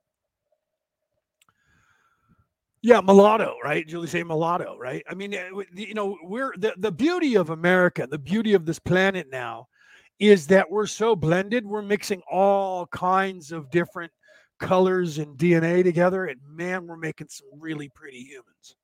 Yeah, 2.83 3.01
mulatto, 3.01 3.57
right? 3.63 3.87
Julie 3.87 4.09
say 4.09 4.25
mulatto, 4.25 4.77
right? 4.77 5.05
I 5.09 5.15
mean, 5.15 5.35
eh, 5.35 5.49
you 5.73 5.95
know, 5.95 6.19
we're 6.23 6.53
the, 6.57 6.75
the 6.79 6.91
beauty 6.91 7.37
of 7.37 7.51
America, 7.51 8.09
the 8.11 8.19
beauty 8.19 8.55
of 8.55 8.67
this 8.67 8.81
planet 8.81 9.29
now 9.31 9.69
is 10.19 10.49
that 10.49 10.71
we're 10.71 10.87
so 10.87 11.15
blended. 11.15 11.65
We're 11.65 11.83
mixing 11.83 12.23
all 12.31 12.87
kinds 12.89 13.53
of 13.53 13.71
different 13.71 14.13
colors 14.59 15.19
and 15.19 15.39
DNA 15.39 15.85
together. 15.85 16.27
And 16.27 16.41
man, 16.45 16.87
we're 16.87 16.97
making 16.97 17.29
some 17.31 17.49
really 17.59 17.89
pretty 17.89 18.21
humans 18.23 18.77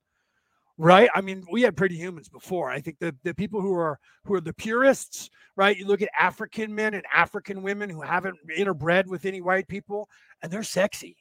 right? 0.79 1.11
I 1.15 1.21
mean, 1.21 1.45
we 1.51 1.63
had 1.63 1.77
pretty 1.77 1.97
humans 1.97 2.29
before. 2.29 2.71
I 2.71 2.81
think 2.81 2.99
the 3.01 3.15
the 3.25 3.35
people 3.35 3.61
who 3.61 3.75
are 3.75 3.99
who 4.25 4.35
are 4.35 4.41
the 4.41 4.55
purists, 4.55 5.29
right? 5.57 5.77
You 5.77 5.87
look 5.87 6.03
at 6.03 6.09
African 6.19 6.75
men 6.75 6.95
and 6.95 7.05
African 7.13 7.63
women 7.63 7.91
who 7.91 8.01
haven't 8.01 8.37
interbred 8.57 9.07
with 9.07 9.27
any 9.27 9.41
white 9.41 9.69
people, 9.69 10.09
and 10.43 10.51
they're 10.51 10.63
sexy. 10.63 11.17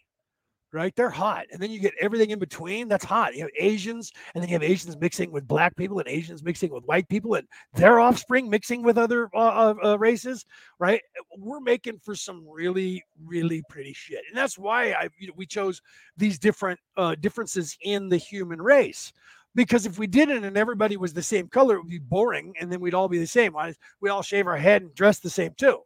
Right? 0.74 0.96
They're 0.96 1.10
hot. 1.10 1.46
And 1.52 1.62
then 1.62 1.72
you 1.72 1.80
get 1.80 1.94
everything 2.00 2.32
in 2.32 2.40
between. 2.40 2.88
That's 2.88 3.06
hot. 3.06 3.36
You 3.36 3.42
have 3.42 3.52
Asians, 3.58 4.12
and 4.34 4.42
then 4.42 4.50
you 4.50 4.56
have 4.56 4.64
Asians 4.64 4.98
mixing 4.98 5.32
with 5.32 5.48
black 5.48 5.76
people, 5.76 6.00
and 6.00 6.08
Asians 6.08 6.44
mixing 6.44 6.72
with 6.72 6.84
white 6.86 7.08
people, 7.08 7.36
and 7.36 7.48
their 7.74 8.00
offspring 8.00 8.50
mixing 8.50 8.84
with 8.84 8.98
other 8.98 9.30
uh, 9.34 9.38
uh, 9.38 9.74
uh, 9.84 10.00
races, 10.00 10.46
right? 10.80 11.02
We're 11.38 11.60
making 11.60 12.00
for 12.00 12.16
some 12.16 12.46
really, 12.48 13.04
really 13.26 13.64
pretty 13.70 13.94
shit. 13.94 14.22
And 14.28 14.38
that's 14.38 14.58
why 14.58 14.92
I 14.92 15.10
you 15.18 15.28
know, 15.28 15.34
we 15.36 15.46
chose 15.46 15.82
these 16.18 16.40
different 16.40 16.80
uh, 16.98 17.16
differences 17.16 17.78
in 17.82 18.10
the 18.10 18.18
human 18.18 18.62
race. 18.62 19.14
Because 19.56 19.88
if 19.88 19.98
we 19.98 20.06
didn't 20.06 20.44
and 20.44 20.56
everybody 20.56 20.98
was 20.98 21.14
the 21.14 21.24
same 21.24 21.48
color, 21.48 21.76
it 21.76 21.80
would 21.80 21.90
be 21.90 21.98
boring, 21.98 22.54
and 22.60 22.72
then 22.72 22.80
we'd 22.80 22.94
all 22.94 23.08
be 23.08 23.18
the 23.18 23.26
same. 23.26 23.56
We 24.02 24.10
all 24.10 24.22
shave 24.22 24.46
our 24.46 24.58
head 24.58 24.84
and 24.84 24.94
dress 24.94 25.18
the 25.20 25.32
same 25.32 25.54
too. 25.58 25.80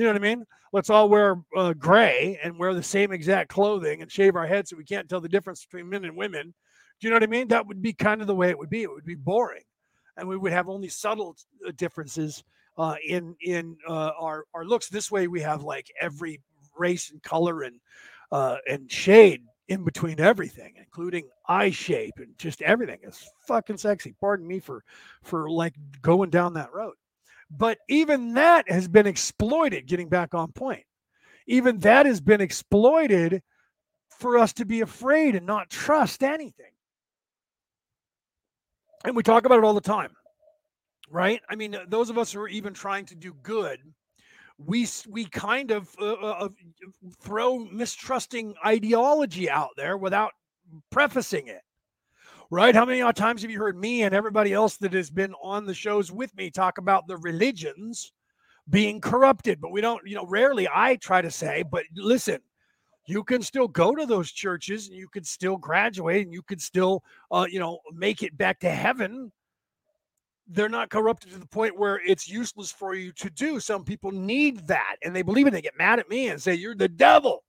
You 0.00 0.06
know 0.06 0.12
what 0.12 0.22
I 0.22 0.34
mean? 0.34 0.46
Let's 0.72 0.88
all 0.88 1.10
wear 1.10 1.44
uh, 1.54 1.74
gray 1.74 2.40
and 2.42 2.58
wear 2.58 2.72
the 2.72 2.82
same 2.82 3.12
exact 3.12 3.50
clothing 3.50 4.00
and 4.00 4.10
shave 4.10 4.34
our 4.34 4.46
heads 4.46 4.70
so 4.70 4.76
we 4.78 4.84
can't 4.84 5.06
tell 5.10 5.20
the 5.20 5.28
difference 5.28 5.66
between 5.66 5.90
men 5.90 6.06
and 6.06 6.16
women. 6.16 6.54
Do 7.00 7.06
you 7.06 7.10
know 7.10 7.16
what 7.16 7.22
I 7.22 7.26
mean? 7.26 7.48
That 7.48 7.66
would 7.66 7.82
be 7.82 7.92
kind 7.92 8.22
of 8.22 8.26
the 8.26 8.34
way 8.34 8.48
it 8.48 8.58
would 8.58 8.70
be. 8.70 8.82
It 8.82 8.90
would 8.90 9.04
be 9.04 9.14
boring, 9.14 9.64
and 10.16 10.26
we 10.26 10.38
would 10.38 10.52
have 10.52 10.70
only 10.70 10.88
subtle 10.88 11.36
uh, 11.68 11.72
differences 11.76 12.42
uh, 12.78 12.94
in 13.06 13.36
in 13.42 13.76
uh, 13.86 14.12
our 14.18 14.44
our 14.54 14.64
looks. 14.64 14.88
This 14.88 15.10
way, 15.10 15.28
we 15.28 15.42
have 15.42 15.62
like 15.62 15.92
every 16.00 16.40
race 16.78 17.10
and 17.10 17.22
color 17.22 17.64
and 17.64 17.78
uh, 18.32 18.56
and 18.66 18.90
shade 18.90 19.42
in 19.68 19.84
between 19.84 20.18
everything, 20.18 20.72
including 20.78 21.28
eye 21.46 21.70
shape 21.70 22.14
and 22.16 22.38
just 22.38 22.62
everything. 22.62 23.00
It's 23.02 23.30
fucking 23.46 23.76
sexy. 23.76 24.14
Pardon 24.18 24.46
me 24.46 24.60
for 24.60 24.82
for 25.22 25.50
like 25.50 25.74
going 26.00 26.30
down 26.30 26.54
that 26.54 26.72
road. 26.72 26.94
But 27.50 27.78
even 27.88 28.34
that 28.34 28.70
has 28.70 28.86
been 28.86 29.06
exploited, 29.06 29.86
getting 29.86 30.08
back 30.08 30.34
on 30.34 30.52
point. 30.52 30.84
Even 31.46 31.80
that 31.80 32.06
has 32.06 32.20
been 32.20 32.40
exploited 32.40 33.42
for 34.18 34.38
us 34.38 34.52
to 34.54 34.64
be 34.64 34.82
afraid 34.82 35.34
and 35.34 35.46
not 35.46 35.68
trust 35.68 36.22
anything. 36.22 36.70
And 39.04 39.16
we 39.16 39.22
talk 39.22 39.46
about 39.46 39.58
it 39.58 39.64
all 39.64 39.74
the 39.74 39.80
time, 39.80 40.12
right? 41.10 41.40
I 41.48 41.56
mean, 41.56 41.76
those 41.88 42.10
of 42.10 42.18
us 42.18 42.32
who 42.32 42.40
are 42.40 42.48
even 42.48 42.74
trying 42.74 43.06
to 43.06 43.16
do 43.16 43.34
good, 43.42 43.80
we 44.58 44.86
we 45.08 45.24
kind 45.24 45.70
of 45.70 45.88
uh, 45.98 46.12
uh, 46.12 46.48
throw 47.22 47.60
mistrusting 47.60 48.54
ideology 48.64 49.48
out 49.48 49.70
there 49.76 49.96
without 49.96 50.32
prefacing 50.90 51.48
it 51.48 51.62
right? 52.50 52.74
How 52.74 52.84
many 52.84 53.00
times 53.12 53.42
have 53.42 53.50
you 53.50 53.58
heard 53.58 53.78
me 53.78 54.02
and 54.02 54.14
everybody 54.14 54.52
else 54.52 54.76
that 54.78 54.92
has 54.92 55.10
been 55.10 55.34
on 55.42 55.66
the 55.66 55.74
shows 55.74 56.10
with 56.10 56.34
me 56.36 56.50
talk 56.50 56.78
about 56.78 57.06
the 57.06 57.16
religions 57.18 58.12
being 58.68 59.00
corrupted? 59.00 59.60
But 59.60 59.72
we 59.72 59.80
don't, 59.80 60.06
you 60.06 60.16
know, 60.16 60.26
rarely 60.26 60.68
I 60.72 60.96
try 60.96 61.22
to 61.22 61.30
say, 61.30 61.62
but 61.70 61.84
listen, 61.94 62.40
you 63.06 63.24
can 63.24 63.42
still 63.42 63.68
go 63.68 63.94
to 63.94 64.04
those 64.04 64.32
churches 64.32 64.88
and 64.88 64.96
you 64.96 65.08
could 65.08 65.26
still 65.26 65.56
graduate 65.56 66.24
and 66.24 66.34
you 66.34 66.42
could 66.42 66.60
still, 66.60 67.02
uh, 67.30 67.46
you 67.48 67.60
know, 67.60 67.78
make 67.94 68.22
it 68.22 68.36
back 68.36 68.58
to 68.60 68.70
heaven. 68.70 69.32
They're 70.48 70.68
not 70.68 70.90
corrupted 70.90 71.30
to 71.30 71.38
the 71.38 71.46
point 71.46 71.78
where 71.78 72.00
it's 72.04 72.28
useless 72.28 72.72
for 72.72 72.94
you 72.94 73.12
to 73.12 73.30
do. 73.30 73.60
Some 73.60 73.84
people 73.84 74.10
need 74.10 74.66
that 74.66 74.96
and 75.04 75.14
they 75.14 75.22
believe 75.22 75.46
it. 75.46 75.52
They 75.52 75.62
get 75.62 75.78
mad 75.78 76.00
at 76.00 76.08
me 76.08 76.28
and 76.28 76.42
say, 76.42 76.54
You're 76.54 76.74
the 76.74 76.88
devil. 76.88 77.44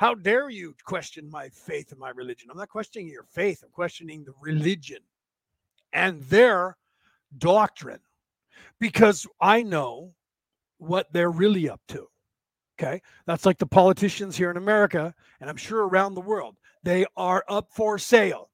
How 0.00 0.14
dare 0.14 0.48
you 0.48 0.74
question 0.82 1.28
my 1.30 1.50
faith 1.50 1.90
and 1.90 2.00
my 2.00 2.08
religion? 2.08 2.48
I'm 2.50 2.56
not 2.56 2.70
questioning 2.70 3.06
your 3.06 3.24
faith, 3.24 3.62
I'm 3.62 3.70
questioning 3.70 4.24
the 4.24 4.32
religion 4.40 5.00
and 5.92 6.22
their 6.22 6.78
doctrine 7.36 8.00
because 8.78 9.26
I 9.42 9.62
know 9.62 10.14
what 10.78 11.12
they're 11.12 11.30
really 11.30 11.68
up 11.68 11.82
to. 11.88 12.06
Okay. 12.80 13.02
That's 13.26 13.44
like 13.44 13.58
the 13.58 13.66
politicians 13.66 14.38
here 14.38 14.50
in 14.50 14.56
America, 14.56 15.14
and 15.38 15.50
I'm 15.50 15.58
sure 15.58 15.86
around 15.86 16.14
the 16.14 16.22
world. 16.22 16.56
They 16.82 17.04
are 17.18 17.44
up 17.46 17.68
for 17.70 17.98
sale. 17.98 18.48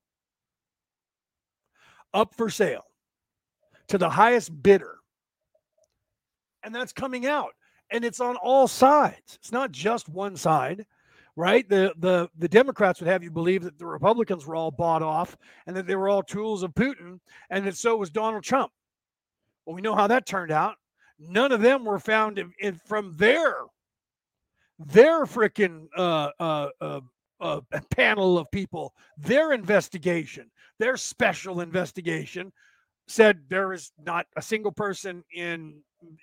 Up 2.13 2.35
for 2.35 2.51
sale 2.51 2.87
to 3.87 3.99
the 3.99 4.11
highest 4.11 4.65
bidder. 4.65 4.97
And 6.65 6.75
that's 6.75 6.93
coming 6.93 7.25
out. 7.25 7.53
And 7.93 8.05
it's 8.05 8.19
on 8.19 8.35
all 8.35 8.67
sides. 8.67 9.39
It's 9.41 9.53
not 9.53 9.71
just 9.71 10.09
one 10.09 10.37
side 10.37 10.85
right? 11.37 11.69
The 11.69 11.93
the 11.99 12.29
the 12.39 12.49
Democrats 12.49 13.01
would 13.01 13.09
have 13.09 13.23
you 13.23 13.31
believe 13.31 13.63
that 13.63 13.79
the 13.79 13.87
Republicans 13.87 14.47
were 14.47 14.57
all 14.57 14.71
bought 14.71 15.03
off 15.03 15.37
and 15.67 15.77
that 15.77 15.87
they 15.87 15.95
were 15.95 16.09
all 16.09 16.23
tools 16.23 16.63
of 16.63 16.75
Putin, 16.75 17.21
and 17.51 17.67
that 17.67 17.77
so 17.77 17.97
was 17.97 18.11
Donald 18.11 18.43
Trump. 18.43 18.73
Well, 19.65 19.77
we 19.77 19.83
know 19.83 19.95
how 19.95 20.07
that 20.07 20.27
turned 20.27 20.51
out. 20.51 20.77
None 21.19 21.53
of 21.53 21.61
them 21.61 21.85
were 21.85 21.99
found 21.99 22.39
in, 22.39 22.53
in 22.59 22.81
from 22.87 23.15
their 23.17 23.55
their 24.79 25.25
freaking 25.25 25.87
uh, 25.97 26.31
uh, 26.41 26.69
uh, 26.81 27.01
uh, 27.41 27.61
panel 27.91 28.39
of 28.39 28.51
people, 28.51 28.95
their 29.19 29.53
investigation, 29.53 30.51
their 30.79 30.97
special 30.97 31.61
investigation 31.61 32.53
said 33.09 33.41
there 33.49 33.73
is 33.73 33.93
not 34.05 34.27
a 34.37 34.43
single 34.43 34.73
person 34.73 35.23
in 35.35 35.75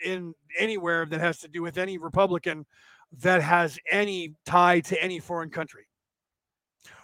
in 0.06 0.34
anywhere 0.58 1.06
that 1.06 1.20
has 1.20 1.40
to 1.40 1.48
do 1.48 1.62
with 1.62 1.78
any 1.78 1.98
Republican 1.98 2.66
that 3.22 3.42
has 3.42 3.78
any 3.90 4.36
tie 4.46 4.80
to 4.82 5.02
any 5.02 5.20
foreign 5.20 5.50
country. 5.50 5.86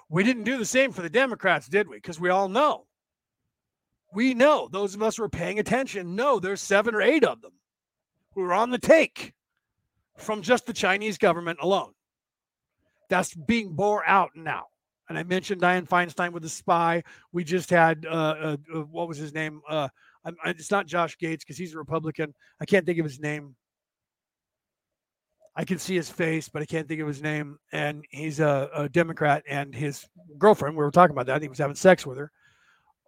We 0.10 0.24
didn't 0.24 0.44
do 0.44 0.58
the 0.58 0.66
same 0.66 0.92
for 0.92 1.02
the 1.02 1.10
Democrats, 1.10 1.68
did 1.68 1.88
we? 1.88 1.98
Because 1.98 2.20
we 2.20 2.30
all 2.30 2.50
know. 2.50 2.86
We 4.14 4.34
know, 4.34 4.68
those 4.72 4.96
of 4.96 5.04
us 5.04 5.18
who 5.18 5.24
are 5.24 5.30
paying 5.30 5.60
attention 5.60 6.16
know 6.16 6.40
there's 6.40 6.62
seven 6.62 6.96
or 6.96 7.02
eight 7.02 7.24
of 7.24 7.42
them 7.42 7.52
who 8.34 8.42
are 8.42 8.54
on 8.54 8.72
the 8.72 8.80
take 8.80 9.34
from 10.18 10.42
just 10.42 10.66
the 10.66 10.74
Chinese 10.74 11.20
government 11.20 11.60
alone. 11.62 11.94
That's 13.10 13.34
being 13.36 13.74
bore 13.74 14.06
out 14.08 14.32
now. 14.36 14.66
And 15.10 15.18
I 15.18 15.24
mentioned 15.24 15.62
Dianne 15.62 15.88
Feinstein 15.88 16.32
with 16.32 16.44
the 16.44 16.50
spy. 16.50 17.04
We 17.32 17.44
just 17.44 17.70
had, 17.70 18.06
uh, 18.06 18.10
uh, 18.10 18.58
uh 18.74 18.80
what 18.82 19.08
was 19.08 19.18
his 19.18 19.34
name? 19.34 19.62
Uh, 19.68 19.90
I, 20.26 20.32
it's 20.46 20.72
not 20.72 20.88
Josh 20.88 21.18
Gates 21.18 21.44
because 21.44 21.58
he's 21.58 21.74
a 21.74 21.78
Republican. 21.78 22.34
I 22.60 22.66
can't 22.66 22.86
think 22.86 23.00
of 23.00 23.06
his 23.06 23.20
name. 23.20 23.56
I 25.60 25.66
can 25.66 25.78
see 25.78 25.96
his 25.96 26.10
face, 26.10 26.48
but 26.48 26.62
I 26.62 26.66
can't 26.66 26.88
think 26.88 27.02
of 27.02 27.08
his 27.10 27.22
name. 27.22 27.60
And 27.74 28.06
he's 28.12 28.40
a, 28.40 28.70
a 28.74 28.88
Democrat, 28.88 29.44
and 29.46 29.76
his 29.76 30.08
girlfriend, 30.38 30.78
we 30.78 30.86
were 30.86 30.90
talking 30.90 31.14
about 31.14 31.26
that, 31.26 31.42
he 31.42 31.50
was 31.50 31.58
having 31.58 31.76
sex 31.76 32.06
with 32.06 32.18
her, 32.18 32.32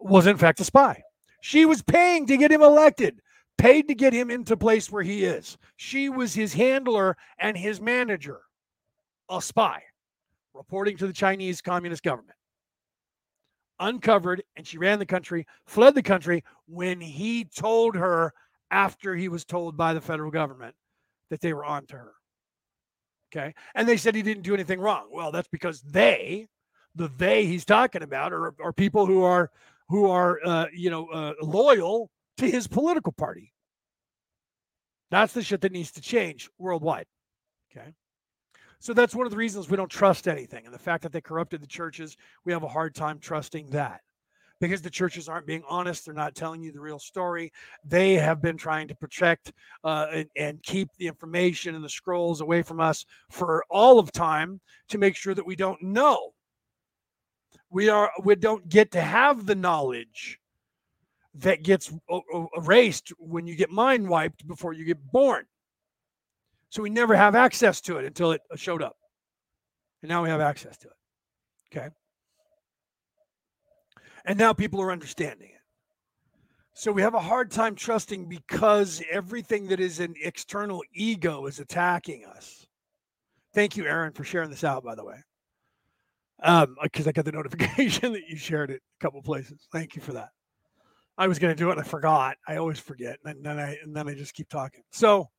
was 0.02 0.28
in 0.28 0.36
fact 0.36 0.60
a 0.60 0.66
spy. 0.66 1.02
She 1.40 1.64
was 1.66 1.82
paying 1.82 2.28
to 2.28 2.36
get 2.36 2.52
him 2.52 2.62
elected, 2.62 3.22
paid 3.58 3.88
to 3.88 3.96
get 3.96 4.12
him 4.12 4.30
into 4.30 4.58
place 4.58 4.92
where 4.92 5.02
he 5.02 5.24
is. 5.24 5.58
She 5.78 6.10
was 6.10 6.34
his 6.34 6.54
handler 6.54 7.16
and 7.40 7.56
his 7.56 7.80
manager, 7.80 8.42
a 9.30 9.42
spy, 9.42 9.82
reporting 10.54 10.98
to 10.98 11.08
the 11.08 11.14
Chinese 11.14 11.62
Communist 11.62 12.04
government. 12.04 12.38
Uncovered, 13.80 14.44
and 14.58 14.68
she 14.68 14.78
ran 14.78 15.00
the 15.00 15.06
country, 15.06 15.48
fled 15.68 15.96
the 15.96 16.04
country 16.04 16.44
when 16.66 17.00
he 17.00 17.46
told 17.46 17.96
her 17.96 18.34
after 18.72 19.16
he 19.16 19.30
was 19.30 19.46
told 19.46 19.78
by 19.78 19.94
the 19.94 20.02
federal 20.02 20.32
government 20.32 20.76
that 21.30 21.40
they 21.40 21.54
were 21.54 21.64
on 21.64 21.86
to 21.86 21.96
her. 21.96 22.12
Okay. 23.34 23.54
And 23.76 23.88
they 23.88 23.98
said 23.98 24.14
he 24.14 24.22
didn't 24.22 24.44
do 24.44 24.54
anything 24.54 24.80
wrong. 24.80 25.08
Well, 25.12 25.32
that's 25.32 25.48
because 25.48 25.82
they, 25.82 26.48
the 26.96 27.10
they 27.18 27.46
he's 27.46 27.66
talking 27.66 28.04
about, 28.04 28.34
are, 28.34 28.54
are 28.62 28.74
people 28.74 29.06
who 29.06 29.24
are 29.24 29.50
who 29.88 30.10
are 30.10 30.40
uh, 30.44 30.66
you 30.74 30.90
know 30.90 31.08
uh, 31.08 31.34
loyal 31.42 32.10
to 32.38 32.50
his 32.50 32.68
political 32.68 33.14
party. 33.14 33.54
That's 35.12 35.34
the 35.34 35.44
shit 35.44 35.62
that 35.62 35.72
needs 35.72 35.92
to 35.94 36.02
change 36.02 36.50
worldwide. 36.58 37.06
Okay. 37.72 37.94
So 38.80 38.94
that's 38.94 39.14
one 39.14 39.28
of 39.28 39.32
the 39.32 39.38
reasons 39.38 39.70
we 39.70 39.78
don't 39.78 39.92
trust 39.92 40.28
anything. 40.28 40.66
And 40.66 40.74
the 40.74 40.80
fact 40.80 41.04
that 41.04 41.12
they 41.12 41.22
corrupted 41.22 41.62
the 41.62 41.68
churches, 41.68 42.18
we 42.46 42.52
have 42.52 42.64
a 42.64 42.68
hard 42.68 42.96
time 42.96 43.20
trusting 43.20 43.70
that 43.70 44.02
because 44.62 44.82
the 44.82 44.90
churches 44.90 45.28
aren't 45.28 45.48
being 45.48 45.64
honest. 45.68 46.06
They're 46.06 46.14
not 46.14 46.36
telling 46.36 46.62
you 46.62 46.72
the 46.72 46.80
real 46.80 47.00
story. 47.00 47.52
They 47.84 48.14
have 48.14 48.42
been 48.42 48.58
trying 48.58 48.88
to 48.88 48.96
protect 48.96 49.52
uh, 49.84 50.08
and, 50.14 50.30
and, 50.38 50.64
keep 50.64 50.90
the 50.98 51.08
information 51.08 51.74
and 51.74 51.84
the 51.84 51.90
scrolls 51.90 52.42
away 52.42 52.62
from 52.62 52.80
us 52.80 53.06
for 53.32 53.66
all 53.70 53.98
of 53.98 54.12
time 54.12 54.62
to 54.90 55.00
make 55.00 55.16
sure 55.16 55.34
that 55.34 55.46
we 55.46 55.56
don't 55.56 55.82
know. 55.82 56.34
We 57.72 57.90
are 57.90 58.12
we 58.24 58.36
don't 58.36 58.68
get 58.70 58.92
to 58.92 59.02
have 59.02 59.46
the 59.46 59.56
knowledge 59.56 60.40
that 61.36 61.64
gets 61.64 61.92
erased 62.56 63.14
when 63.18 63.48
you 63.48 63.56
get 63.56 63.72
mind 63.72 64.08
wiped 64.08 64.48
before 64.48 64.74
you 64.74 64.86
get 64.86 65.04
born. 65.12 65.46
So 66.70 66.84
we 66.84 66.90
never 66.90 67.16
have 67.16 67.34
access 67.36 67.82
to 67.82 67.98
it 67.98 68.06
until 68.06 68.32
it 68.34 68.42
showed 68.56 68.84
up. 68.84 68.98
And 70.04 70.10
now 70.10 70.22
we 70.22 70.30
have 70.30 70.42
access 70.42 70.78
to 70.80 70.88
it. 70.88 71.78
Okay. 71.78 71.90
And 74.26 74.38
now 74.38 74.54
people 74.54 74.82
are 74.82 74.92
understanding 74.92 75.50
it. 75.50 75.62
So 76.74 76.92
we 76.92 77.02
have 77.02 77.16
a 77.16 77.20
hard 77.20 77.52
time 77.52 77.76
trusting 77.76 78.30
because 78.30 79.02
everything 79.12 79.68
that 79.68 79.80
is 79.80 80.00
an 80.00 80.16
external 80.24 80.84
ego 80.94 81.46
is 81.46 81.60
attacking 81.60 82.26
us. 82.26 82.66
Thank 83.54 83.76
you, 83.78 83.86
Aaron, 83.86 84.14
for 84.14 84.24
sharing 84.24 84.50
this 84.50 84.64
out, 84.64 84.84
by 84.84 84.96
the 84.96 85.04
way. 85.04 85.18
Um, 86.44 86.76
because 86.82 87.08
I 87.08 87.12
got 87.12 87.26
the 87.26 87.32
notification 87.34 88.14
that 88.14 88.28
you 88.28 88.38
shared 88.38 88.72
it 88.72 88.82
a 89.00 89.04
couple 89.04 89.22
places. 89.22 89.68
Thank 89.72 89.96
you 89.96 90.02
for 90.02 90.14
that. 90.14 90.30
I 91.18 91.28
was 91.28 91.40
going 91.40 91.56
to 91.56 91.62
do 91.62 91.70
it 91.70 91.74
and 91.74 91.82
I 91.82 91.84
forgot. 91.84 92.38
I 92.48 92.56
always 92.56 92.80
forget, 92.80 93.20
and 93.26 93.46
then 93.46 93.60
I 93.60 93.78
and 93.84 93.96
then 93.96 94.08
I 94.08 94.14
just 94.16 94.34
keep 94.34 94.50
talking. 94.50 94.82
So 94.92 95.30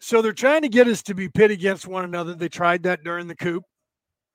So 0.00 0.22
they're 0.22 0.32
trying 0.32 0.62
to 0.62 0.68
get 0.68 0.88
us 0.88 1.02
to 1.04 1.14
be 1.14 1.28
pit 1.28 1.50
against 1.50 1.86
one 1.86 2.04
another. 2.04 2.34
They 2.34 2.48
tried 2.48 2.82
that 2.84 3.04
during 3.04 3.26
the 3.28 3.36
coup, 3.36 3.62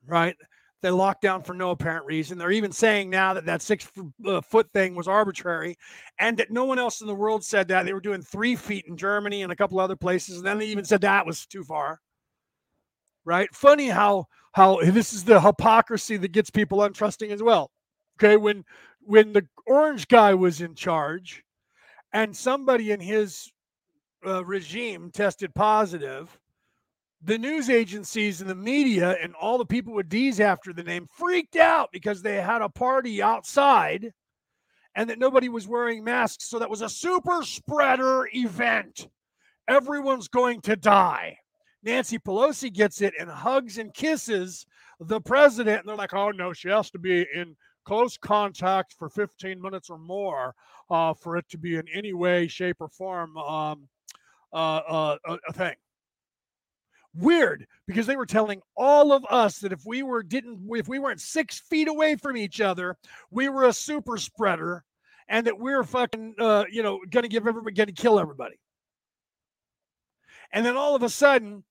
right? 0.05 0.35
They 0.83 0.91
locked 0.91 1.21
down 1.21 1.43
for 1.43 1.53
no 1.53 1.71
apparent 1.71 2.05
reason. 2.05 2.37
They're 2.37 2.51
even 2.51 2.73
saying 2.73 3.09
now 3.09 3.33
that 3.33 3.45
that 3.45 3.61
six 3.61 3.87
uh, 4.27 4.41
foot 4.41 4.69
thing 4.73 4.95
was 4.95 5.07
arbitrary 5.07 5.77
and 6.19 6.35
that 6.37 6.51
no 6.51 6.65
one 6.65 6.77
else 6.77 6.99
in 6.99 7.07
the 7.07 7.15
world 7.15 7.45
said 7.45 7.69
that. 7.69 7.85
They 7.85 7.93
were 7.93 8.01
doing 8.01 8.21
three 8.21 8.57
feet 8.57 8.83
in 8.85 8.97
Germany 8.97 9.43
and 9.43 9.51
a 9.51 9.55
couple 9.55 9.79
other 9.79 9.95
places. 9.95 10.37
And 10.37 10.45
then 10.45 10.57
they 10.59 10.65
even 10.65 10.83
said 10.83 10.99
that 10.99 11.25
was 11.25 11.45
too 11.45 11.63
far. 11.63 12.01
Right? 13.23 13.47
Funny 13.55 13.87
how 13.87 14.25
how 14.51 14.81
this 14.81 15.13
is 15.13 15.23
the 15.23 15.39
hypocrisy 15.39 16.17
that 16.17 16.33
gets 16.33 16.49
people 16.49 16.79
untrusting 16.79 17.31
as 17.31 17.41
well. 17.41 17.71
Okay, 18.19 18.35
when 18.35 18.65
when 18.99 19.31
the 19.31 19.47
orange 19.65 20.09
guy 20.09 20.33
was 20.33 20.59
in 20.59 20.75
charge 20.75 21.45
and 22.11 22.35
somebody 22.35 22.91
in 22.91 22.99
his 22.99 23.49
uh, 24.27 24.43
regime 24.43 25.11
tested 25.11 25.55
positive, 25.55 26.37
the 27.25 27.37
news 27.37 27.69
agencies 27.69 28.41
and 28.41 28.49
the 28.49 28.55
media 28.55 29.15
and 29.21 29.33
all 29.35 29.57
the 29.57 29.65
people 29.65 29.93
with 29.93 30.09
D's 30.09 30.39
after 30.39 30.73
the 30.73 30.83
name 30.83 31.07
freaked 31.17 31.55
out 31.55 31.89
because 31.91 32.21
they 32.21 32.35
had 32.35 32.61
a 32.61 32.69
party 32.69 33.21
outside 33.21 34.11
and 34.95 35.09
that 35.09 35.19
nobody 35.19 35.49
was 35.49 35.67
wearing 35.67 36.03
masks. 36.03 36.49
So 36.49 36.59
that 36.59 36.69
was 36.69 36.81
a 36.81 36.89
super 36.89 37.43
spreader 37.43 38.27
event. 38.33 39.07
Everyone's 39.67 40.27
going 40.27 40.61
to 40.61 40.75
die. 40.75 41.37
Nancy 41.81 42.19
Pelosi 42.19 42.71
gets 42.71 43.01
it 43.01 43.13
and 43.19 43.29
hugs 43.29 43.77
and 43.77 43.93
kisses 43.93 44.65
the 44.99 45.21
president. 45.21 45.79
And 45.79 45.89
they're 45.89 45.95
like, 45.95 46.13
oh, 46.13 46.31
no, 46.31 46.51
she 46.53 46.69
has 46.69 46.89
to 46.91 46.99
be 46.99 47.25
in 47.33 47.55
close 47.85 48.17
contact 48.17 48.95
for 48.97 49.09
15 49.09 49.61
minutes 49.61 49.89
or 49.89 49.97
more 49.97 50.55
uh, 50.89 51.13
for 51.13 51.37
it 51.37 51.45
to 51.49 51.57
be 51.57 51.75
in 51.75 51.85
any 51.93 52.13
way, 52.13 52.47
shape, 52.47 52.77
or 52.79 52.89
form 52.89 53.37
um, 53.37 53.87
uh, 54.53 54.55
uh, 54.55 55.17
a, 55.25 55.37
a 55.47 55.53
thing. 55.53 55.75
Weird 57.15 57.67
because 57.85 58.07
they 58.07 58.15
were 58.15 58.25
telling 58.25 58.61
all 58.75 59.11
of 59.11 59.23
us 59.29 59.59
that 59.59 59.71
if 59.71 59.85
we 59.85 60.01
were 60.01 60.23
didn't 60.23 60.67
if 60.71 60.87
we 60.87 60.97
weren't 60.97 61.21
six 61.21 61.59
feet 61.59 61.87
away 61.87 62.15
from 62.15 62.37
each 62.37 62.59
other, 62.59 62.97
we 63.29 63.49
were 63.49 63.65
a 63.65 63.73
super 63.73 64.17
spreader, 64.17 64.83
and 65.27 65.45
that 65.45 65.59
we 65.59 65.73
are 65.73 65.83
fucking 65.83 66.35
uh, 66.39 66.65
you 66.71 66.81
know 66.81 66.99
gonna 67.11 67.27
give 67.27 67.47
everybody 67.47 67.75
gonna 67.75 67.91
kill 67.91 68.19
everybody. 68.19 68.55
And 70.51 70.65
then 70.65 70.75
all 70.75 70.95
of 70.95 71.03
a 71.03 71.09
sudden, 71.09 71.63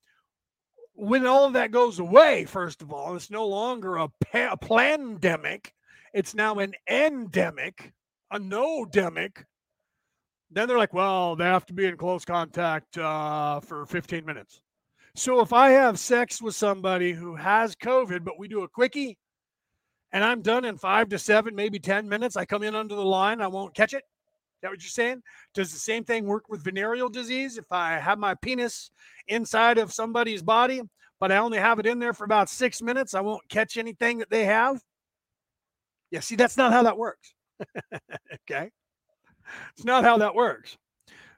when 0.94 1.26
all 1.26 1.44
of 1.46 1.54
that 1.54 1.70
goes 1.70 1.98
away, 1.98 2.44
first 2.44 2.82
of 2.82 2.92
all, 2.92 3.14
it's 3.16 3.30
no 3.30 3.46
longer 3.46 3.96
a, 3.96 4.08
pa- 4.24 4.56
pandemic, 4.56 5.72
it's 6.12 6.34
now 6.34 6.56
an 6.56 6.74
endemic, 6.88 7.92
a 8.30 8.38
no-demic. 8.38 9.44
Then 10.50 10.68
they're 10.68 10.78
like, 10.78 10.92
well, 10.92 11.36
they 11.36 11.44
have 11.44 11.64
to 11.66 11.72
be 11.72 11.86
in 11.86 11.96
close 11.96 12.24
contact 12.24 12.98
uh, 12.98 13.60
for 13.60 13.86
15 13.86 14.26
minutes. 14.26 14.60
So 15.14 15.40
if 15.40 15.52
I 15.52 15.70
have 15.70 15.98
sex 15.98 16.40
with 16.40 16.54
somebody 16.54 17.12
who 17.12 17.36
has 17.36 17.76
COVID, 17.76 18.24
but 18.24 18.38
we 18.38 18.48
do 18.48 18.62
a 18.62 18.68
quickie 18.68 19.18
and 20.12 20.24
I'm 20.24 20.40
done 20.40 20.64
in 20.64 20.78
five 20.78 21.08
to 21.10 21.18
seven, 21.18 21.54
maybe 21.54 21.78
10 21.78 22.08
minutes, 22.08 22.36
I 22.36 22.44
come 22.44 22.62
in 22.62 22.74
under 22.74 22.94
the 22.94 23.04
line, 23.04 23.40
I 23.40 23.46
won't 23.46 23.74
catch 23.74 23.92
it. 23.92 24.04
Is 24.04 24.62
that 24.62 24.70
what 24.70 24.82
you're 24.82 24.88
saying? 24.88 25.22
Does 25.54 25.72
the 25.72 25.78
same 25.78 26.04
thing 26.04 26.24
work 26.24 26.48
with 26.48 26.64
venereal 26.64 27.08
disease? 27.08 27.58
If 27.58 27.70
I 27.70 27.98
have 27.98 28.18
my 28.18 28.34
penis 28.34 28.90
inside 29.28 29.78
of 29.78 29.92
somebody's 29.92 30.42
body, 30.42 30.80
but 31.20 31.30
I 31.30 31.38
only 31.38 31.58
have 31.58 31.78
it 31.78 31.86
in 31.86 31.98
there 31.98 32.14
for 32.14 32.24
about 32.24 32.48
six 32.48 32.80
minutes, 32.80 33.14
I 33.14 33.20
won't 33.20 33.46
catch 33.48 33.76
anything 33.76 34.18
that 34.18 34.30
they 34.30 34.44
have? 34.44 34.82
Yeah, 36.10 36.20
see, 36.20 36.36
that's 36.36 36.56
not 36.56 36.72
how 36.72 36.82
that 36.84 36.96
works. 36.96 37.34
okay. 38.50 38.70
It's 39.76 39.84
not 39.84 40.04
how 40.04 40.18
that 40.18 40.34
works. 40.34 40.76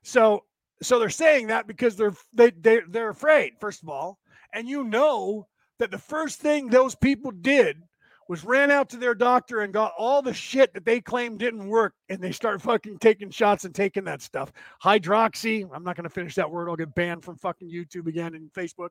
So 0.03 0.45
so 0.83 0.99
they're 0.99 1.11
saying 1.11 1.49
that 1.49 1.67
because 1.67 1.97
they're 1.97 2.15
they, 2.33 2.51
they 2.51 2.81
they're 2.89 3.11
afraid, 3.11 3.55
first 3.61 3.83
of 3.83 3.89
all. 3.89 4.19
And 4.53 4.69
you 4.69 4.85
know 4.85 5.47
that 5.79 5.91
the 5.91 5.99
first 5.99 6.41
thing 6.41 6.69
those 6.69 6.95
people 6.95 7.31
did 7.31 7.83
was 8.29 8.45
ran 8.45 8.71
out 8.71 8.89
to 8.89 8.97
their 8.97 9.15
doctor 9.15 9.61
and 9.61 9.73
got 9.73 9.93
all 9.99 10.23
the 10.23 10.33
shit 10.33 10.73
that 10.73 10.85
they 10.85 11.01
claimed 11.01 11.39
didn't 11.39 11.69
work 11.69 11.93
and 12.09 12.23
they 12.23 12.33
start 12.33 12.63
fucking 12.63 12.99
taking 12.99 13.31
shots 13.31 13.65
and 13.65 13.75
taking 13.75 14.05
that 14.05 14.23
stuff. 14.23 14.51
Hydroxy, 14.83 15.69
I'm 15.73 15.85
not 15.85 15.97
going 15.97 16.05
to 16.05 16.15
finish 16.15 16.35
that 16.37 16.51
word. 16.51 16.69
I'll 16.69 16.77
get 16.77 16.95
banned 16.95 17.25
from 17.25 17.37
fucking 17.37 17.71
YouTube 17.71 18.07
again 18.07 18.35
and 18.35 18.53
Facebook. 18.53 18.91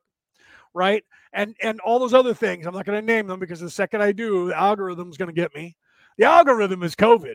Right? 0.72 1.04
And 1.32 1.56
and 1.62 1.80
all 1.80 1.98
those 1.98 2.14
other 2.14 2.34
things. 2.34 2.66
I'm 2.66 2.74
not 2.74 2.84
going 2.84 3.00
to 3.00 3.06
name 3.06 3.26
them 3.26 3.40
because 3.40 3.60
the 3.60 3.70
second 3.70 4.02
I 4.02 4.12
do, 4.12 4.48
the 4.48 4.58
algorithm's 4.58 5.16
going 5.16 5.28
to 5.28 5.40
get 5.40 5.54
me. 5.54 5.76
The 6.18 6.24
algorithm 6.24 6.82
is 6.82 6.94
COVID. 6.94 7.34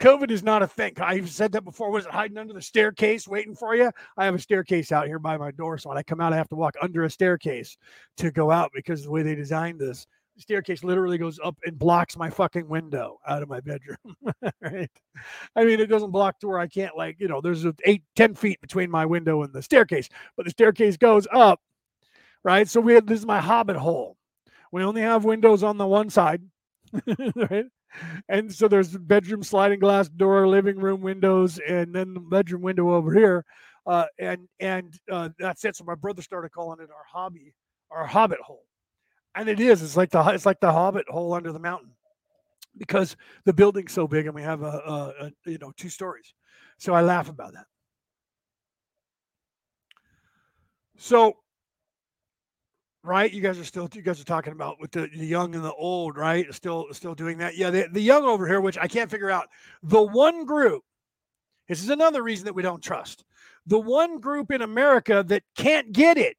COVID 0.00 0.30
is 0.30 0.42
not 0.42 0.62
a 0.62 0.66
thing. 0.66 0.94
I've 0.98 1.30
said 1.30 1.52
that 1.52 1.64
before. 1.64 1.90
Was 1.90 2.06
it 2.06 2.12
hiding 2.12 2.38
under 2.38 2.54
the 2.54 2.62
staircase 2.62 3.28
waiting 3.28 3.54
for 3.54 3.76
you? 3.76 3.90
I 4.16 4.24
have 4.24 4.34
a 4.34 4.38
staircase 4.38 4.92
out 4.92 5.06
here 5.06 5.18
by 5.18 5.36
my 5.36 5.50
door. 5.50 5.76
So 5.78 5.90
when 5.90 5.98
I 5.98 6.02
come 6.02 6.20
out, 6.20 6.32
I 6.32 6.36
have 6.36 6.48
to 6.48 6.56
walk 6.56 6.74
under 6.80 7.04
a 7.04 7.10
staircase 7.10 7.76
to 8.16 8.30
go 8.30 8.50
out 8.50 8.70
because 8.74 9.00
of 9.00 9.06
the 9.06 9.12
way 9.12 9.22
they 9.22 9.34
designed 9.34 9.78
this 9.78 10.06
the 10.36 10.42
staircase 10.42 10.82
literally 10.82 11.18
goes 11.18 11.38
up 11.44 11.56
and 11.64 11.78
blocks 11.78 12.16
my 12.16 12.30
fucking 12.30 12.68
window 12.68 13.18
out 13.26 13.42
of 13.42 13.48
my 13.48 13.60
bedroom. 13.60 13.98
right. 14.62 14.90
I 15.54 15.64
mean, 15.64 15.80
it 15.80 15.86
doesn't 15.86 16.10
block 16.10 16.38
to 16.40 16.48
where 16.48 16.58
I 16.58 16.66
can't, 16.66 16.96
like, 16.96 17.16
you 17.18 17.28
know, 17.28 17.40
there's 17.40 17.66
eight, 17.84 18.02
10 18.16 18.34
feet 18.34 18.60
between 18.60 18.90
my 18.90 19.04
window 19.04 19.42
and 19.42 19.52
the 19.52 19.62
staircase, 19.62 20.08
but 20.36 20.44
the 20.44 20.50
staircase 20.50 20.96
goes 20.96 21.26
up. 21.32 21.60
Right. 22.42 22.66
So 22.68 22.80
we 22.80 22.94
have 22.94 23.06
this 23.06 23.18
is 23.18 23.26
my 23.26 23.40
hobbit 23.40 23.76
hole. 23.76 24.16
We 24.72 24.82
only 24.82 25.02
have 25.02 25.24
windows 25.24 25.62
on 25.62 25.76
the 25.76 25.86
one 25.86 26.08
side. 26.08 26.42
right 27.36 27.66
and 28.28 28.52
so 28.52 28.68
there's 28.68 28.96
bedroom 28.96 29.42
sliding 29.42 29.78
glass 29.78 30.08
door, 30.08 30.46
living 30.46 30.76
room 30.76 31.00
windows, 31.00 31.58
and 31.58 31.94
then 31.94 32.14
the 32.14 32.20
bedroom 32.20 32.62
window 32.62 32.92
over 32.92 33.12
here. 33.12 33.44
Uh, 33.86 34.06
and 34.18 34.48
and 34.60 34.98
uh, 35.10 35.30
that's 35.38 35.64
it. 35.64 35.76
So 35.76 35.84
my 35.84 35.94
brother 35.94 36.22
started 36.22 36.52
calling 36.52 36.80
it 36.80 36.90
our 36.90 37.04
hobby, 37.10 37.54
our 37.90 38.06
hobbit 38.06 38.40
hole, 38.40 38.64
and 39.34 39.48
it 39.48 39.58
is. 39.58 39.82
It's 39.82 39.96
like 39.96 40.10
the 40.10 40.22
it's 40.28 40.46
like 40.46 40.60
the 40.60 40.72
hobbit 40.72 41.08
hole 41.08 41.32
under 41.32 41.52
the 41.52 41.58
mountain, 41.58 41.92
because 42.76 43.16
the 43.46 43.52
building's 43.52 43.92
so 43.92 44.06
big 44.06 44.26
and 44.26 44.34
we 44.34 44.42
have 44.42 44.62
a, 44.62 44.66
a, 44.66 45.26
a 45.26 45.50
you 45.50 45.58
know 45.58 45.72
two 45.76 45.88
stories. 45.88 46.34
So 46.78 46.94
I 46.94 47.00
laugh 47.00 47.28
about 47.28 47.54
that. 47.54 47.66
So 50.98 51.36
right? 53.02 53.32
You 53.32 53.40
guys 53.40 53.58
are 53.58 53.64
still 53.64 53.88
you 53.92 54.02
guys 54.02 54.20
are 54.20 54.24
talking 54.24 54.52
about 54.52 54.80
with 54.80 54.90
the, 54.92 55.08
the 55.14 55.26
young 55.26 55.54
and 55.54 55.64
the 55.64 55.72
old, 55.74 56.16
right? 56.16 56.52
Still 56.54 56.86
still 56.92 57.14
doing 57.14 57.38
that. 57.38 57.56
Yeah, 57.56 57.70
the, 57.70 57.88
the 57.90 58.00
young 58.00 58.24
over 58.24 58.46
here, 58.46 58.60
which 58.60 58.78
I 58.78 58.88
can't 58.88 59.10
figure 59.10 59.30
out. 59.30 59.48
The 59.82 60.02
one 60.02 60.44
group, 60.44 60.82
this 61.68 61.82
is 61.82 61.88
another 61.88 62.22
reason 62.22 62.44
that 62.46 62.54
we 62.54 62.62
don't 62.62 62.82
trust. 62.82 63.24
The 63.66 63.78
one 63.78 64.18
group 64.18 64.50
in 64.50 64.62
America 64.62 65.24
that 65.28 65.42
can't 65.56 65.92
get 65.92 66.18
it, 66.18 66.36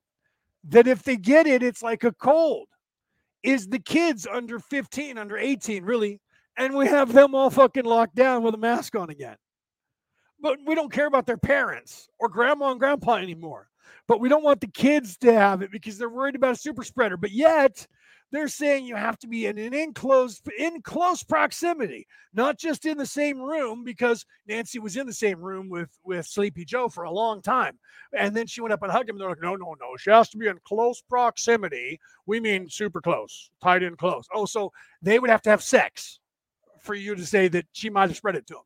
that 0.65 0.87
if 0.87 1.03
they 1.03 1.17
get 1.17 1.47
it, 1.47 1.63
it's 1.63 1.83
like 1.83 2.03
a 2.03 2.11
cold, 2.11 2.67
is 3.43 3.67
the 3.67 3.79
kids 3.79 4.27
under 4.31 4.59
15, 4.59 5.17
under 5.17 5.37
18, 5.37 5.83
really. 5.83 6.19
And 6.57 6.75
we 6.75 6.87
have 6.87 7.13
them 7.13 7.33
all 7.33 7.49
fucking 7.49 7.85
locked 7.85 8.15
down 8.15 8.43
with 8.43 8.53
a 8.53 8.57
mask 8.57 8.95
on 8.95 9.09
again. 9.09 9.37
But 10.41 10.57
we 10.65 10.75
don't 10.75 10.91
care 10.91 11.07
about 11.07 11.25
their 11.25 11.37
parents 11.37 12.09
or 12.19 12.27
grandma 12.27 12.71
and 12.71 12.79
grandpa 12.79 13.15
anymore 13.15 13.70
but 14.07 14.19
we 14.19 14.29
don't 14.29 14.43
want 14.43 14.61
the 14.61 14.67
kids 14.67 15.17
to 15.17 15.33
have 15.33 15.61
it 15.61 15.71
because 15.71 15.97
they're 15.97 16.09
worried 16.09 16.35
about 16.35 16.53
a 16.53 16.57
super 16.57 16.83
spreader. 16.83 17.17
But 17.17 17.31
yet, 17.31 17.87
they're 18.31 18.47
saying 18.47 18.85
you 18.85 18.95
have 18.95 19.19
to 19.19 19.27
be 19.27 19.45
in 19.45 19.57
an 19.57 19.73
enclosed 19.73 20.47
in 20.57 20.81
close 20.81 21.21
proximity 21.21 22.07
not 22.33 22.57
just 22.57 22.85
in 22.85 22.97
the 22.97 23.05
same 23.05 23.39
room 23.41 23.83
because 23.83 24.25
nancy 24.47 24.79
was 24.79 24.95
in 24.95 25.05
the 25.05 25.13
same 25.13 25.39
room 25.39 25.69
with 25.69 25.89
with 26.03 26.25
sleepy 26.25 26.65
joe 26.65 26.87
for 26.87 27.03
a 27.03 27.11
long 27.11 27.41
time. 27.41 27.77
And 28.17 28.35
then 28.35 28.47
she 28.47 28.61
went 28.61 28.73
up 28.73 28.83
and 28.83 28.91
hugged 28.91 29.09
him. 29.09 29.15
And 29.15 29.21
they're 29.21 29.29
like 29.29 29.41
no 29.41 29.55
no 29.55 29.75
no. 29.79 29.95
She 29.97 30.11
has 30.11 30.29
to 30.29 30.37
be 30.37 30.47
in 30.47 30.59
close 30.63 31.01
proximity. 31.01 31.99
We 32.25 32.39
mean 32.39 32.69
super 32.69 33.01
close 33.01 33.51
tied 33.61 33.83
in 33.83 33.95
close. 33.95 34.25
Oh 34.33 34.45
so 34.45 34.71
they 35.01 35.19
would 35.19 35.29
have 35.29 35.41
to 35.43 35.49
have 35.49 35.63
sex 35.63 36.19
for 36.79 36.95
you 36.95 37.15
to 37.15 37.25
say 37.25 37.47
that 37.49 37.65
she 37.73 37.89
might 37.89 38.09
have 38.09 38.17
spread 38.17 38.35
it 38.35 38.47
to 38.47 38.55
him 38.55 38.63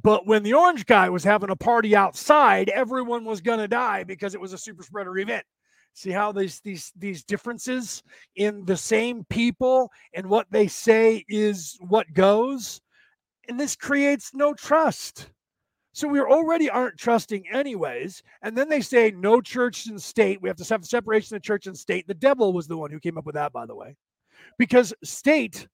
but 0.00 0.26
when 0.26 0.42
the 0.42 0.54
orange 0.54 0.86
guy 0.86 1.10
was 1.10 1.22
having 1.22 1.50
a 1.50 1.56
party 1.56 1.94
outside, 1.94 2.70
everyone 2.70 3.24
was 3.24 3.42
going 3.42 3.58
to 3.58 3.68
die 3.68 4.04
because 4.04 4.34
it 4.34 4.40
was 4.40 4.54
a 4.54 4.58
super 4.58 4.82
spreader 4.82 5.18
event. 5.18 5.44
See 5.92 6.10
how 6.10 6.32
these 6.32 6.60
these 6.60 6.90
these 6.96 7.22
differences 7.22 8.02
in 8.36 8.64
the 8.64 8.76
same 8.76 9.24
people 9.28 9.90
and 10.14 10.26
what 10.26 10.46
they 10.50 10.66
say 10.66 11.22
is 11.28 11.76
what 11.86 12.10
goes, 12.14 12.80
and 13.48 13.60
this 13.60 13.76
creates 13.76 14.30
no 14.32 14.54
trust. 14.54 15.28
So 15.92 16.08
we 16.08 16.20
already 16.20 16.70
aren't 16.70 16.96
trusting 16.96 17.46
anyways. 17.52 18.22
And 18.40 18.56
then 18.56 18.70
they 18.70 18.80
say 18.80 19.10
no 19.10 19.42
church 19.42 19.84
and 19.84 20.00
state. 20.00 20.40
We 20.40 20.48
have 20.48 20.56
to 20.56 20.64
have 20.72 20.86
separation 20.86 21.36
of 21.36 21.42
church 21.42 21.66
and 21.66 21.76
state. 21.76 22.06
The 22.06 22.14
devil 22.14 22.54
was 22.54 22.66
the 22.66 22.78
one 22.78 22.90
who 22.90 22.98
came 22.98 23.18
up 23.18 23.26
with 23.26 23.34
that, 23.34 23.52
by 23.52 23.66
the 23.66 23.74
way, 23.74 23.94
because 24.58 24.94
state 25.04 25.68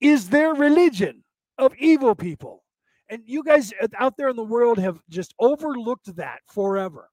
is 0.00 0.28
their 0.28 0.54
religion 0.54 1.24
of 1.58 1.74
evil 1.76 2.14
people. 2.14 2.62
And 3.10 3.22
you 3.24 3.42
guys 3.42 3.72
uh, 3.80 3.88
out 3.98 4.16
there 4.16 4.28
in 4.28 4.36
the 4.36 4.44
world 4.44 4.78
have 4.78 5.00
just 5.08 5.34
overlooked 5.38 6.14
that 6.16 6.40
forever. 6.46 7.08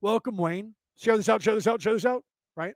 Welcome, 0.00 0.36
Wayne. 0.36 0.74
Share 0.96 1.16
this 1.16 1.28
out, 1.28 1.42
share 1.42 1.54
this 1.54 1.66
out, 1.66 1.80
share 1.80 1.94
this 1.94 2.04
out, 2.04 2.22
right? 2.56 2.74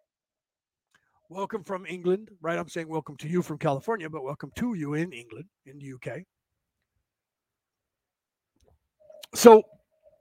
Welcome 1.28 1.62
from 1.62 1.87
England, 1.87 2.30
right? 2.41 2.59
I'm 2.59 2.68
saying 2.68 2.89
welcome 2.89 3.16
to 3.18 3.28
you 3.28 3.43
from 3.43 3.59
California, 3.59 4.09
but 4.11 4.24
welcome 4.24 4.51
to 4.57 4.74
you 4.74 4.95
in 4.95 5.12
England, 5.12 5.47
in 5.66 5.78
the 5.78 5.93
UK. 5.95 6.22
So, 9.35 9.62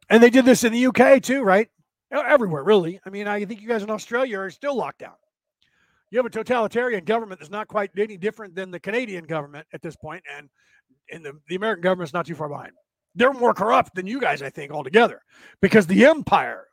and 0.09 0.21
they 0.21 0.29
did 0.29 0.45
this 0.45 0.63
in 0.63 0.73
the 0.73 0.87
UK 0.87 1.21
too, 1.21 1.43
right? 1.43 1.69
everywhere, 2.11 2.63
really. 2.63 2.99
I 3.07 3.09
mean, 3.09 3.27
I 3.27 3.43
think 3.43 3.59
you 3.59 3.67
guys 3.67 3.81
in 3.81 3.89
Australia 3.89 4.39
are 4.39 4.51
still 4.51 4.75
locked 4.75 4.99
down. 4.99 5.15
You 6.11 6.19
have 6.19 6.27
a 6.27 6.29
totalitarian 6.29 7.05
government 7.05 7.39
that's 7.39 7.49
not 7.49 7.67
quite 7.67 7.89
any 7.97 8.17
different 8.17 8.53
than 8.53 8.69
the 8.69 8.79
Canadian 8.79 9.25
government 9.25 9.65
at 9.73 9.81
this 9.81 9.95
point, 9.95 10.23
and 10.37 10.47
and 11.11 11.23
the, 11.23 11.39
the 11.47 11.55
American 11.55 11.81
government's 11.81 12.13
not 12.13 12.25
too 12.25 12.35
far 12.35 12.49
behind. 12.49 12.71
They're 13.15 13.33
more 13.33 13.53
corrupt 13.53 13.95
than 13.95 14.07
you 14.07 14.19
guys, 14.19 14.41
I 14.41 14.49
think, 14.49 14.71
altogether, 14.71 15.21
because 15.61 15.85
the 15.85 16.05
empire 16.05 16.65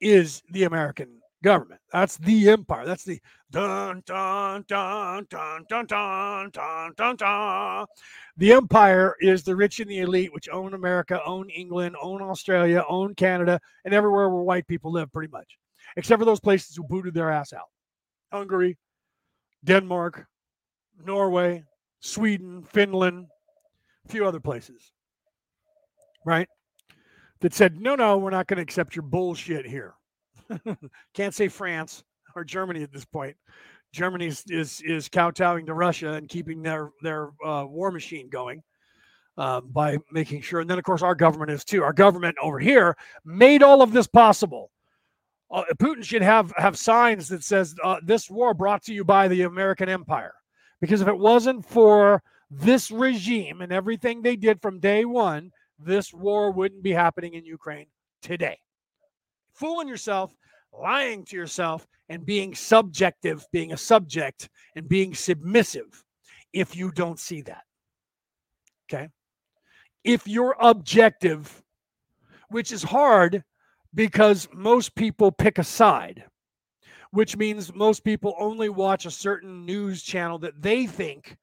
is 0.00 0.42
the 0.50 0.64
American 0.64 1.20
government. 1.42 1.80
That's 1.92 2.16
the 2.18 2.50
empire. 2.50 2.84
That's 2.84 3.04
the 3.04 3.20
dun 3.50 4.02
dun 4.04 4.64
dun 4.68 5.26
dun 5.28 5.64
dun 5.68 5.86
dun 5.86 6.50
dun 6.52 6.92
dun 6.96 7.16
dun. 7.16 7.86
The 8.36 8.52
empire 8.52 9.14
is 9.20 9.42
the 9.42 9.56
rich 9.56 9.80
and 9.80 9.90
the 9.90 10.00
elite, 10.00 10.32
which 10.32 10.48
own 10.48 10.74
America, 10.74 11.20
own 11.24 11.48
England, 11.50 11.96
own 12.00 12.20
Australia, 12.20 12.84
own 12.88 13.14
Canada, 13.14 13.60
and 13.84 13.94
everywhere 13.94 14.28
where 14.28 14.42
white 14.42 14.66
people 14.66 14.92
live, 14.92 15.12
pretty 15.12 15.30
much, 15.30 15.56
except 15.96 16.18
for 16.18 16.26
those 16.26 16.40
places 16.40 16.76
who 16.76 16.82
booted 16.82 17.14
their 17.14 17.30
ass 17.30 17.52
out: 17.52 17.68
Hungary, 18.32 18.76
Denmark, 19.64 20.26
Norway, 21.04 21.64
Sweden, 22.00 22.64
Finland, 22.64 23.26
few 24.10 24.26
other 24.26 24.40
places, 24.40 24.92
right? 26.24 26.48
That 27.40 27.54
said, 27.54 27.80
no, 27.80 27.94
no, 27.94 28.18
we're 28.18 28.30
not 28.30 28.46
going 28.46 28.58
to 28.58 28.62
accept 28.62 28.94
your 28.94 29.02
bullshit 29.02 29.64
here. 29.64 29.94
Can't 31.14 31.34
say 31.34 31.48
France 31.48 32.04
or 32.36 32.44
Germany 32.44 32.82
at 32.82 32.92
this 32.92 33.04
point. 33.04 33.36
Germany 33.92 34.26
is 34.26 34.44
is, 34.48 34.82
is 34.82 35.08
kowtowing 35.08 35.66
to 35.66 35.74
Russia 35.74 36.12
and 36.12 36.28
keeping 36.28 36.62
their 36.62 36.90
their 37.02 37.30
uh, 37.44 37.64
war 37.66 37.90
machine 37.90 38.28
going 38.28 38.62
uh, 39.36 39.60
by 39.60 39.98
making 40.12 40.42
sure. 40.42 40.60
And 40.60 40.70
then, 40.70 40.78
of 40.78 40.84
course, 40.84 41.02
our 41.02 41.14
government 41.14 41.50
is 41.50 41.64
too. 41.64 41.82
Our 41.82 41.92
government 41.92 42.36
over 42.40 42.58
here 42.58 42.96
made 43.24 43.62
all 43.62 43.82
of 43.82 43.92
this 43.92 44.06
possible. 44.06 44.70
Uh, 45.50 45.64
Putin 45.80 46.04
should 46.04 46.22
have 46.22 46.52
have 46.56 46.78
signs 46.78 47.28
that 47.28 47.42
says 47.42 47.74
uh, 47.82 47.96
this 48.04 48.30
war 48.30 48.54
brought 48.54 48.82
to 48.84 48.94
you 48.94 49.04
by 49.04 49.26
the 49.26 49.42
American 49.42 49.88
Empire. 49.88 50.34
Because 50.80 51.00
if 51.00 51.08
it 51.08 51.18
wasn't 51.18 51.66
for 51.66 52.22
this 52.50 52.90
regime 52.90 53.60
and 53.60 53.72
everything 53.72 54.22
they 54.22 54.36
did 54.36 54.60
from 54.60 54.80
day 54.80 55.04
one, 55.04 55.52
this 55.78 56.12
war 56.12 56.50
wouldn't 56.50 56.82
be 56.82 56.92
happening 56.92 57.34
in 57.34 57.44
Ukraine 57.44 57.86
today. 58.22 58.58
Fooling 59.52 59.88
yourself 59.88 60.34
lying 60.72 61.24
to 61.24 61.36
yourself 61.36 61.86
and 62.08 62.24
being 62.24 62.54
subjective, 62.54 63.44
being 63.52 63.72
a 63.72 63.76
subject 63.76 64.48
and 64.76 64.88
being 64.88 65.14
submissive 65.14 66.04
if 66.52 66.76
you 66.76 66.90
don't 66.90 67.18
see 67.18 67.42
that. 67.42 67.62
Okay. 68.92 69.08
If 70.02 70.26
you're 70.26 70.56
objective, 70.60 71.62
which 72.48 72.72
is 72.72 72.82
hard 72.82 73.44
because 73.94 74.48
most 74.52 74.94
people 74.94 75.30
pick 75.30 75.58
a 75.58 75.64
side, 75.64 76.24
which 77.12 77.36
means 77.36 77.74
most 77.74 78.04
people 78.04 78.34
only 78.38 78.68
watch 78.68 79.06
a 79.06 79.10
certain 79.10 79.66
news 79.66 80.02
channel 80.02 80.38
that 80.38 80.60
they 80.60 80.86
think 80.86 81.36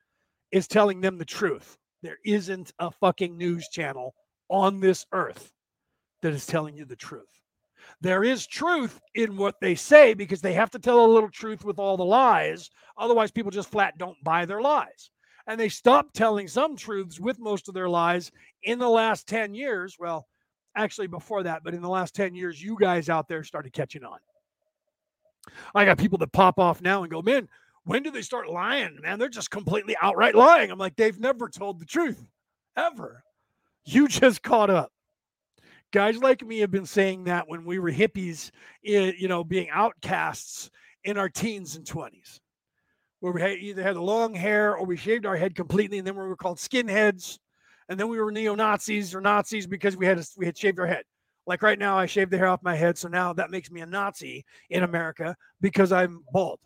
is 0.51 0.67
telling 0.67 1.01
them 1.01 1.17
the 1.17 1.25
truth. 1.25 1.77
There 2.03 2.17
isn't 2.25 2.71
a 2.79 2.91
fucking 2.91 3.37
news 3.37 3.67
channel 3.69 4.13
on 4.49 4.79
this 4.79 5.05
earth 5.11 5.51
that 6.21 6.33
is 6.33 6.45
telling 6.45 6.75
you 6.75 6.85
the 6.85 6.95
truth 6.95 7.37
there 8.01 8.23
is 8.23 8.45
truth 8.45 8.99
in 9.15 9.37
what 9.37 9.55
they 9.61 9.75
say 9.75 10.13
because 10.13 10.41
they 10.41 10.53
have 10.53 10.69
to 10.71 10.79
tell 10.79 11.05
a 11.05 11.07
little 11.07 11.29
truth 11.29 11.63
with 11.65 11.79
all 11.79 11.97
the 11.97 12.05
lies. 12.05 12.69
Otherwise, 12.97 13.31
people 13.31 13.51
just 13.51 13.71
flat 13.71 13.97
don't 13.97 14.21
buy 14.23 14.45
their 14.45 14.61
lies. 14.61 15.09
And 15.47 15.59
they 15.59 15.69
stopped 15.69 16.13
telling 16.13 16.47
some 16.47 16.75
truths 16.75 17.19
with 17.19 17.39
most 17.39 17.67
of 17.67 17.73
their 17.73 17.89
lies 17.89 18.31
in 18.63 18.79
the 18.79 18.89
last 18.89 19.27
10 19.27 19.53
years. 19.53 19.95
Well, 19.97 20.27
actually, 20.75 21.07
before 21.07 21.43
that, 21.43 21.63
but 21.63 21.73
in 21.73 21.81
the 21.81 21.89
last 21.89 22.13
10 22.15 22.35
years, 22.35 22.61
you 22.61 22.77
guys 22.79 23.09
out 23.09 23.27
there 23.27 23.43
started 23.43 23.73
catching 23.73 24.03
on. 24.03 24.19
I 25.73 25.85
got 25.85 25.97
people 25.97 26.17
that 26.19 26.33
pop 26.33 26.59
off 26.59 26.81
now 26.81 27.03
and 27.03 27.11
go, 27.11 27.21
man, 27.21 27.47
when 27.87 28.03
do 28.03 28.11
they 28.11 28.21
start 28.21 28.49
lying? 28.49 28.99
Man, 29.01 29.17
they're 29.17 29.29
just 29.29 29.49
completely 29.49 29.95
outright 30.01 30.35
lying. 30.35 30.69
I'm 30.69 30.77
like, 30.77 30.97
they've 30.97 31.19
never 31.19 31.47
told 31.47 31.79
the 31.79 31.85
truth 31.85 32.21
ever. 32.75 33.23
You 33.85 34.07
just 34.09 34.43
caught 34.43 34.69
up. 34.69 34.91
Guys 35.93 36.17
like 36.17 36.45
me 36.45 36.59
have 36.59 36.69
been 36.69 36.85
saying 36.85 37.23
that 37.23 37.47
when 37.47 37.63
we 37.63 37.79
were 37.79 37.91
hippies, 37.91 38.51
you 38.81 39.29
know, 39.29 39.43
being 39.45 39.69
outcasts 39.69 40.69
in 41.05 41.17
our 41.17 41.29
teens 41.29 41.77
and 41.77 41.85
20s, 41.85 42.41
where 43.21 43.31
we 43.31 43.41
had 43.41 43.53
either 43.53 43.81
had 43.81 43.95
long 43.95 44.35
hair 44.35 44.75
or 44.75 44.85
we 44.85 44.97
shaved 44.97 45.25
our 45.25 45.37
head 45.37 45.55
completely, 45.55 45.97
and 45.97 46.05
then 46.05 46.15
we 46.15 46.27
were 46.27 46.35
called 46.35 46.57
skinheads, 46.57 47.39
and 47.87 47.97
then 47.97 48.09
we 48.09 48.19
were 48.19 48.33
neo 48.33 48.53
Nazis 48.53 49.15
or 49.15 49.21
Nazis 49.21 49.65
because 49.65 49.95
we 49.95 50.05
had 50.05 50.21
we 50.35 50.45
had 50.45 50.57
shaved 50.57 50.77
our 50.77 50.87
head. 50.87 51.03
Like 51.45 51.61
right 51.61 51.79
now, 51.79 51.97
I 51.97 52.05
shaved 52.05 52.31
the 52.31 52.37
hair 52.37 52.49
off 52.49 52.61
my 52.61 52.75
head, 52.75 52.97
so 52.97 53.07
now 53.07 53.31
that 53.31 53.49
makes 53.49 53.71
me 53.71 53.79
a 53.79 53.85
Nazi 53.85 54.43
in 54.69 54.83
America 54.83 55.37
because 55.61 55.93
I'm 55.93 56.21
bald. 56.33 56.59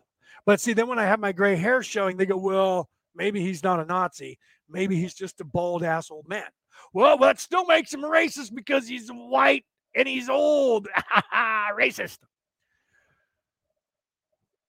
But 0.45 0.59
see, 0.59 0.73
then 0.73 0.87
when 0.87 0.99
I 0.99 1.05
have 1.05 1.19
my 1.19 1.31
gray 1.31 1.55
hair 1.55 1.83
showing, 1.83 2.17
they 2.17 2.25
go, 2.25 2.37
"Well, 2.37 2.89
maybe 3.15 3.41
he's 3.41 3.63
not 3.63 3.79
a 3.79 3.85
Nazi. 3.85 4.39
Maybe 4.69 4.95
he's 4.95 5.13
just 5.13 5.41
a 5.41 5.45
bald 5.45 5.83
ass 5.83 6.11
old 6.11 6.27
man." 6.27 6.47
Well, 6.93 7.17
that 7.19 7.39
still 7.39 7.65
makes 7.65 7.93
him 7.93 8.01
racist 8.01 8.53
because 8.53 8.87
he's 8.87 9.09
white 9.09 9.65
and 9.95 10.07
he's 10.07 10.29
old. 10.29 10.87
racist. 11.33 12.19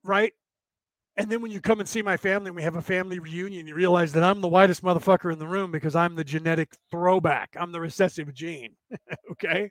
Right? 0.05 0.33
And 1.17 1.31
then 1.31 1.43
when 1.43 1.51
you 1.51 1.61
come 1.61 1.81
and 1.81 1.89
see 1.89 2.01
my 2.01 2.17
family 2.17 2.49
and 2.49 2.57
we 2.57 2.63
have 2.63 2.77
a 2.77 2.83
family 2.83 3.19
reunion, 3.19 3.67
you 3.67 3.75
realize 3.75 4.13
that 4.13 4.25
I'm 4.25 4.41
the 4.41 4.49
whitest 4.49 4.83
motherfucker 4.83 5.33
in 5.33 5.39
the 5.39 5.47
room 5.47 5.71
because 5.71 5.95
I'm 5.95 6.15
the 6.15 6.25
genetic 6.25 6.71
throwback. 6.91 7.55
I'm 7.59 7.71
the 7.71 7.81
recessive 7.81 8.33
gene. 8.33 8.75
okay? 9.33 9.71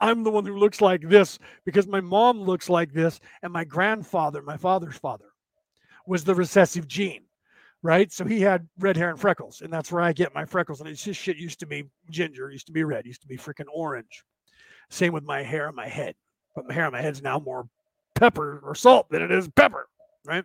I'm 0.00 0.24
the 0.24 0.30
one 0.30 0.44
who 0.44 0.56
looks 0.56 0.80
like 0.80 1.08
this 1.08 1.38
because 1.64 1.86
my 1.86 2.00
mom 2.00 2.40
looks 2.40 2.68
like 2.68 2.92
this 2.92 3.20
and 3.42 3.52
my 3.52 3.64
grandfather, 3.64 4.42
my 4.42 4.56
father's 4.56 4.96
father, 4.96 5.26
was 6.06 6.24
the 6.24 6.34
recessive 6.34 6.88
gene 6.88 7.24
right? 7.82 8.12
So 8.12 8.24
he 8.24 8.40
had 8.40 8.68
red 8.78 8.96
hair 8.96 9.10
and 9.10 9.20
freckles, 9.20 9.60
and 9.60 9.72
that's 9.72 9.90
where 9.90 10.02
I 10.02 10.12
get 10.12 10.34
my 10.34 10.44
freckles. 10.44 10.80
And 10.80 10.88
it's 10.88 11.02
just 11.02 11.20
shit 11.20 11.36
used 11.36 11.60
to 11.60 11.66
be 11.66 11.84
ginger, 12.10 12.50
used 12.50 12.66
to 12.66 12.72
be 12.72 12.84
red, 12.84 13.06
used 13.06 13.22
to 13.22 13.28
be 13.28 13.36
freaking 13.36 13.66
orange. 13.72 14.22
Same 14.90 15.12
with 15.12 15.24
my 15.24 15.42
hair 15.42 15.68
on 15.68 15.74
my 15.74 15.88
head, 15.88 16.14
but 16.54 16.66
my 16.68 16.74
hair 16.74 16.86
on 16.86 16.92
my 16.92 17.00
head's 17.00 17.22
now 17.22 17.38
more 17.38 17.68
pepper 18.14 18.60
or 18.64 18.74
salt 18.74 19.08
than 19.10 19.22
it 19.22 19.30
is 19.30 19.48
pepper, 19.48 19.88
right? 20.24 20.44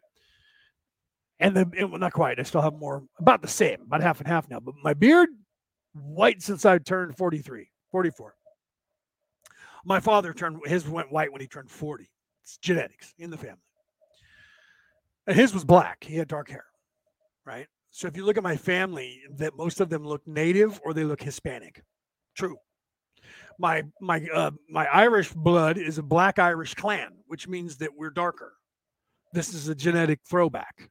And 1.39 1.55
then 1.55 1.71
it, 1.77 1.85
well, 1.85 1.99
not 1.99 2.13
quite. 2.13 2.39
I 2.39 2.43
still 2.43 2.61
have 2.61 2.73
more, 2.73 3.03
about 3.19 3.41
the 3.41 3.47
same, 3.47 3.81
about 3.81 4.01
half 4.01 4.19
and 4.19 4.27
half 4.27 4.49
now. 4.49 4.59
But 4.59 4.75
my 4.83 4.95
beard, 4.95 5.29
white 5.93 6.41
since 6.41 6.65
I 6.65 6.79
turned 6.79 7.17
43, 7.17 7.69
44. 7.91 8.33
My 9.87 9.99
father 9.99 10.33
turned 10.33 10.59
his 10.65 10.87
went 10.87 11.11
white 11.11 11.31
when 11.31 11.41
he 11.41 11.47
turned 11.47 11.71
40. 11.71 12.07
It's 12.43 12.57
genetics 12.57 13.13
in 13.17 13.31
the 13.31 13.37
family. 13.37 13.57
And 15.25 15.35
his 15.35 15.53
was 15.53 15.65
black. 15.65 16.03
He 16.03 16.15
had 16.15 16.27
dark 16.27 16.49
hair 16.49 16.65
right? 17.47 17.67
So 17.89 18.07
if 18.07 18.15
you 18.15 18.25
look 18.25 18.37
at 18.37 18.43
my 18.43 18.57
family, 18.57 19.21
that 19.37 19.57
most 19.57 19.79
of 19.79 19.89
them 19.89 20.05
look 20.05 20.21
native 20.27 20.79
or 20.83 20.93
they 20.93 21.05
look 21.05 21.23
Hispanic. 21.23 21.81
True. 22.35 22.57
My 23.57 23.83
my 23.99 24.23
uh, 24.31 24.51
my 24.69 24.85
Irish 24.93 25.31
blood 25.33 25.79
is 25.79 25.97
a 25.97 26.03
black 26.03 26.37
Irish 26.37 26.75
clan, 26.75 27.13
which 27.25 27.47
means 27.47 27.77
that 27.77 27.89
we're 27.95 28.11
darker. 28.11 28.53
This 29.33 29.55
is 29.55 29.67
a 29.67 29.73
genetic 29.73 30.19
throwback. 30.29 30.89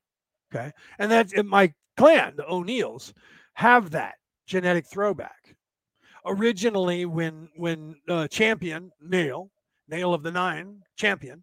Okay, 0.53 0.73
and 0.99 1.11
that's 1.11 1.33
in 1.33 1.47
my 1.47 1.73
clan, 1.97 2.35
the 2.37 2.51
O'Neills, 2.51 3.15
have 3.55 3.91
that 3.91 4.15
genetic 4.49 4.87
throwback. 4.87 5.56
Originally, 6.27 7.07
when 7.07 7.49
when 7.57 7.95
uh, 8.09 8.27
Champion 8.29 8.91
Niall, 9.01 9.51
Niall 9.89 10.13
of 10.13 10.23
the 10.23 10.33
Nine, 10.33 10.83
Champion, 10.97 11.43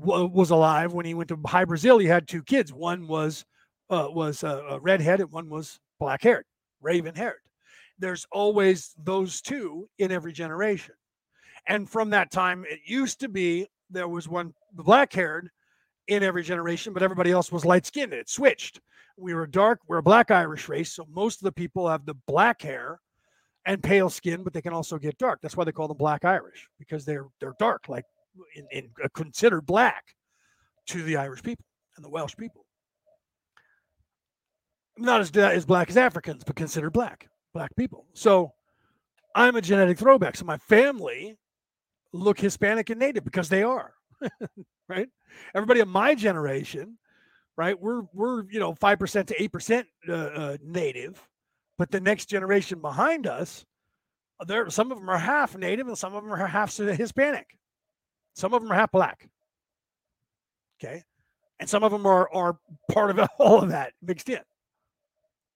w- 0.00 0.28
was 0.28 0.50
alive 0.50 0.92
when 0.92 1.04
he 1.04 1.14
went 1.14 1.28
to 1.28 1.38
Hy-Brasil, 1.44 1.98
he 1.98 2.06
had 2.06 2.28
two 2.28 2.42
kids. 2.42 2.72
One 2.72 3.08
was 3.08 3.44
uh, 3.90 4.08
was 4.10 4.44
uh, 4.44 4.78
redheaded, 4.80 5.32
one 5.32 5.50
was 5.50 5.80
black 5.98 6.22
haired, 6.22 6.44
raven 6.80 7.14
haired. 7.14 7.40
There's 7.98 8.26
always 8.32 8.94
those 9.04 9.40
two 9.40 9.88
in 9.98 10.12
every 10.12 10.32
generation. 10.32 10.94
And 11.66 11.88
from 11.88 12.10
that 12.10 12.30
time, 12.30 12.64
it 12.68 12.80
used 12.84 13.20
to 13.20 13.28
be 13.28 13.66
there 13.90 14.08
was 14.08 14.28
one 14.28 14.54
the 14.76 14.82
black 14.82 15.12
haired 15.12 15.50
in 16.08 16.22
every 16.22 16.42
generation, 16.42 16.92
but 16.92 17.02
everybody 17.02 17.30
else 17.30 17.50
was 17.50 17.64
light 17.64 17.86
skinned. 17.86 18.12
It 18.12 18.28
switched. 18.28 18.80
We 19.16 19.34
were 19.34 19.46
dark, 19.46 19.80
we're 19.86 19.98
a 19.98 20.02
black 20.02 20.30
Irish 20.30 20.68
race. 20.68 20.92
So 20.92 21.06
most 21.10 21.40
of 21.40 21.44
the 21.44 21.52
people 21.52 21.88
have 21.88 22.04
the 22.04 22.16
black 22.26 22.60
hair 22.62 23.00
and 23.66 23.82
pale 23.82 24.10
skin, 24.10 24.42
but 24.42 24.52
they 24.52 24.62
can 24.62 24.72
also 24.72 24.98
get 24.98 25.16
dark. 25.18 25.40
That's 25.42 25.56
why 25.56 25.64
they 25.64 25.72
call 25.72 25.88
them 25.88 25.96
black 25.96 26.24
Irish 26.24 26.68
because 26.78 27.04
they're 27.04 27.26
they're 27.40 27.54
dark, 27.58 27.88
like 27.88 28.04
in, 28.56 28.66
in 28.72 28.90
uh, 29.02 29.08
considered 29.14 29.66
black 29.66 30.04
to 30.88 31.02
the 31.02 31.16
Irish 31.16 31.42
people 31.42 31.64
and 31.96 32.04
the 32.04 32.10
Welsh 32.10 32.36
people 32.36 32.64
not 34.98 35.20
as 35.20 35.30
as 35.36 35.64
black 35.64 35.90
as 35.90 35.96
Africans, 35.96 36.44
but 36.44 36.56
considered 36.56 36.92
black, 36.92 37.28
black 37.52 37.74
people. 37.76 38.06
So 38.14 38.52
I'm 39.34 39.56
a 39.56 39.60
genetic 39.60 39.98
throwback. 39.98 40.36
So 40.36 40.44
my 40.44 40.58
family 40.58 41.36
look 42.12 42.38
Hispanic 42.38 42.90
and 42.90 43.00
Native 43.00 43.24
because 43.24 43.48
they 43.48 43.62
are, 43.62 43.94
right? 44.88 45.08
Everybody 45.54 45.80
in 45.80 45.88
my 45.88 46.14
generation, 46.14 46.98
right? 47.56 47.78
We're 47.78 48.02
we're 48.12 48.44
you 48.50 48.60
know 48.60 48.74
five 48.74 48.98
percent 48.98 49.28
to 49.28 49.42
eight 49.42 49.52
percent 49.52 49.86
uh, 50.08 50.12
uh, 50.12 50.56
Native, 50.62 51.22
but 51.78 51.90
the 51.90 52.00
next 52.00 52.26
generation 52.26 52.80
behind 52.80 53.26
us, 53.26 53.64
there 54.46 54.68
some 54.70 54.92
of 54.92 54.98
them 54.98 55.08
are 55.08 55.18
half 55.18 55.56
Native 55.56 55.88
and 55.88 55.98
some 55.98 56.14
of 56.14 56.22
them 56.22 56.32
are 56.32 56.46
half 56.46 56.76
Hispanic. 56.76 57.56
Some 58.34 58.52
of 58.52 58.62
them 58.62 58.72
are 58.72 58.76
half 58.76 58.92
black. 58.92 59.28
Okay. 60.82 61.02
And 61.60 61.68
some 61.68 61.84
of 61.84 61.92
them 61.92 62.04
are, 62.04 62.28
are 62.32 62.58
part 62.90 63.10
of 63.10 63.28
all 63.38 63.62
of 63.62 63.70
that 63.70 63.92
mixed 64.02 64.28
in. 64.28 64.40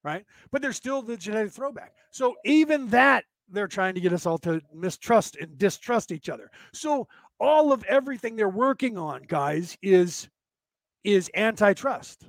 Right. 0.03 0.25
But 0.51 0.61
they're 0.61 0.73
still 0.73 1.01
the 1.01 1.17
genetic 1.17 1.51
throwback. 1.51 1.93
So 2.11 2.35
even 2.45 2.87
that, 2.89 3.25
they're 3.51 3.67
trying 3.67 3.95
to 3.95 4.01
get 4.01 4.13
us 4.13 4.25
all 4.25 4.37
to 4.39 4.61
mistrust 4.73 5.35
and 5.35 5.57
distrust 5.57 6.11
each 6.11 6.29
other. 6.29 6.49
So 6.73 7.07
all 7.39 7.73
of 7.73 7.83
everything 7.85 8.35
they're 8.35 8.47
working 8.47 8.97
on, 8.97 9.23
guys, 9.27 9.77
is 9.81 10.29
is 11.03 11.31
antitrust. 11.35 12.25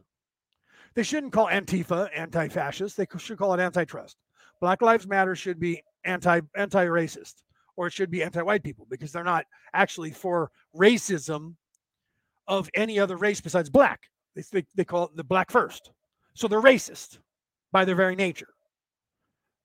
They 1.00 1.04
shouldn't 1.04 1.32
call 1.32 1.46
Antifa 1.46 2.10
anti-fascist. 2.14 2.94
They 2.94 3.06
should 3.16 3.38
call 3.38 3.54
it 3.54 3.58
antitrust. 3.58 4.18
Black 4.60 4.82
Lives 4.82 5.06
Matter 5.06 5.34
should 5.34 5.58
be 5.58 5.82
anti 6.04 6.42
anti-racist, 6.54 7.36
or 7.74 7.86
it 7.86 7.94
should 7.94 8.10
be 8.10 8.22
anti-white 8.22 8.62
people 8.62 8.86
because 8.90 9.10
they're 9.10 9.24
not 9.24 9.46
actually 9.72 10.10
for 10.10 10.50
racism 10.76 11.54
of 12.48 12.68
any 12.74 12.98
other 12.98 13.16
race 13.16 13.40
besides 13.40 13.70
black. 13.70 14.10
They, 14.36 14.42
they, 14.52 14.66
they 14.74 14.84
call 14.84 15.04
it 15.04 15.16
the 15.16 15.24
black 15.24 15.50
first. 15.50 15.90
So 16.34 16.48
they're 16.48 16.60
racist 16.60 17.16
by 17.72 17.86
their 17.86 17.94
very 17.94 18.14
nature. 18.14 18.52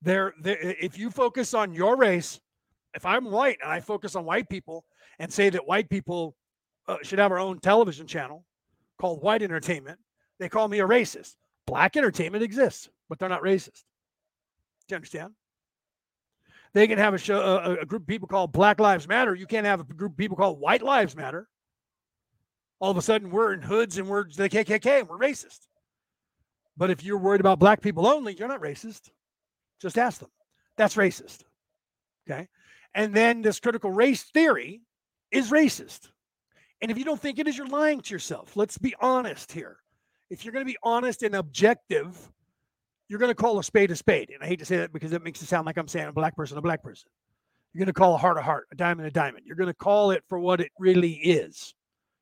They're, 0.04 0.34
they're 0.42 0.62
if 0.62 0.98
you 0.98 1.12
focus 1.12 1.54
on 1.54 1.74
your 1.74 1.98
race, 1.98 2.40
if 2.94 3.06
I'm 3.06 3.30
white 3.30 3.58
and 3.62 3.70
I 3.70 3.82
focus 3.82 4.16
on 4.16 4.24
white 4.24 4.48
people 4.48 4.86
and 5.20 5.30
say 5.34 5.50
that 5.50 5.68
white 5.68 5.90
people 5.90 6.38
uh, 6.88 6.96
should 7.04 7.20
have 7.20 7.34
our 7.34 7.40
own 7.40 7.60
television 7.60 8.08
channel 8.08 8.46
called 8.98 9.22
white 9.22 9.42
entertainment, 9.42 10.00
they 10.40 10.50
call 10.50 10.68
me 10.68 10.80
a 10.80 10.88
racist. 10.88 11.36
Black 11.66 11.98
entertainment 11.98 12.44
exists, 12.44 12.90
but 13.10 13.20
they're 13.20 13.30
not 13.30 13.42
racist. 13.42 13.84
Do 14.88 14.94
you 14.94 14.96
understand? 14.98 15.34
They 16.74 16.88
can 16.88 16.98
have 16.98 17.14
a 17.14 17.18
show, 17.18 17.40
a, 17.40 17.76
a 17.82 17.86
group 17.86 18.04
of 18.04 18.08
people 18.08 18.28
called 18.28 18.52
Black 18.52 18.80
Lives 18.80 19.08
Matter. 19.08 19.34
You 19.34 19.48
can't 19.48 19.66
have 19.66 19.80
a 19.80 19.84
group 19.84 20.12
of 20.12 20.18
people 20.18 20.38
called 20.38 20.60
White 20.60 20.82
Lives 20.82 21.16
Matter. 21.16 21.48
All 22.80 22.92
of 22.92 22.98
a 22.98 23.02
sudden, 23.02 23.32
we're 23.32 23.54
in 23.54 23.62
hoods 23.62 23.98
and 23.98 24.08
we're 24.08 24.26
the 24.26 24.50
KKK 24.50 25.00
and 25.00 25.10
we're 25.10 25.18
racist. 25.18 25.60
But 26.78 26.90
if 26.90 27.04
you're 27.04 27.18
worried 27.18 27.40
about 27.40 27.60
black 27.60 27.82
people 27.82 28.06
only, 28.06 28.36
you're 28.36 28.50
not 28.50 28.62
racist. 28.62 29.10
Just 29.82 29.98
ask 29.98 30.20
them. 30.20 30.30
That's 30.76 30.96
racist. 30.96 31.44
Okay. 32.30 32.48
And 32.94 33.14
then 33.14 33.42
this 33.42 33.60
critical 33.60 33.92
race 33.92 34.24
theory 34.24 34.82
is 35.32 35.52
racist. 35.52 36.10
And 36.82 36.92
if 36.92 36.98
you 36.98 37.06
don't 37.06 37.20
think 37.20 37.40
it 37.40 37.48
is, 37.48 37.58
you're 37.58 37.68
lying 37.68 38.02
to 38.02 38.14
yourself. 38.14 38.58
Let's 38.58 38.78
be 38.78 38.96
honest 39.00 39.52
here. 39.52 39.78
If 40.30 40.44
you're 40.44 40.52
going 40.52 40.66
to 40.66 40.72
be 40.72 40.78
honest 40.84 41.24
and 41.24 41.36
objective, 41.36 42.18
you're 43.08 43.20
going 43.20 43.30
to 43.30 43.36
call 43.36 43.60
a 43.60 43.64
spade 43.64 43.92
a 43.92 43.96
spade. 43.96 44.32
And 44.32 44.44
I 44.44 44.48
hate 44.48 44.60
to 44.60 44.66
say 44.66 44.78
that 44.78 44.92
because 44.92 45.14
it 45.14 45.24
makes 45.24 45.42
it 45.42 45.48
sound 45.48 45.66
like 45.66 45.78
I'm 45.78 45.88
saying 45.88 46.08
a 46.08 46.14
black 46.14 46.36
person 46.36 46.58
a 46.58 46.62
black 46.62 46.84
person. 46.84 47.10
You're 47.74 47.80
going 47.80 47.94
to 47.94 47.94
call 47.94 48.16
a 48.16 48.18
heart 48.18 48.38
a 48.38 48.42
heart, 48.42 48.68
a 48.72 48.76
diamond 48.76 49.08
a 49.08 49.12
diamond. 49.12 49.44
You're 49.46 49.58
going 49.58 49.68
to 49.68 49.74
call 49.74 50.12
it 50.12 50.24
for 50.28 50.40
what 50.40 50.62
it 50.62 50.72
really 50.80 51.14
is. 51.14 51.74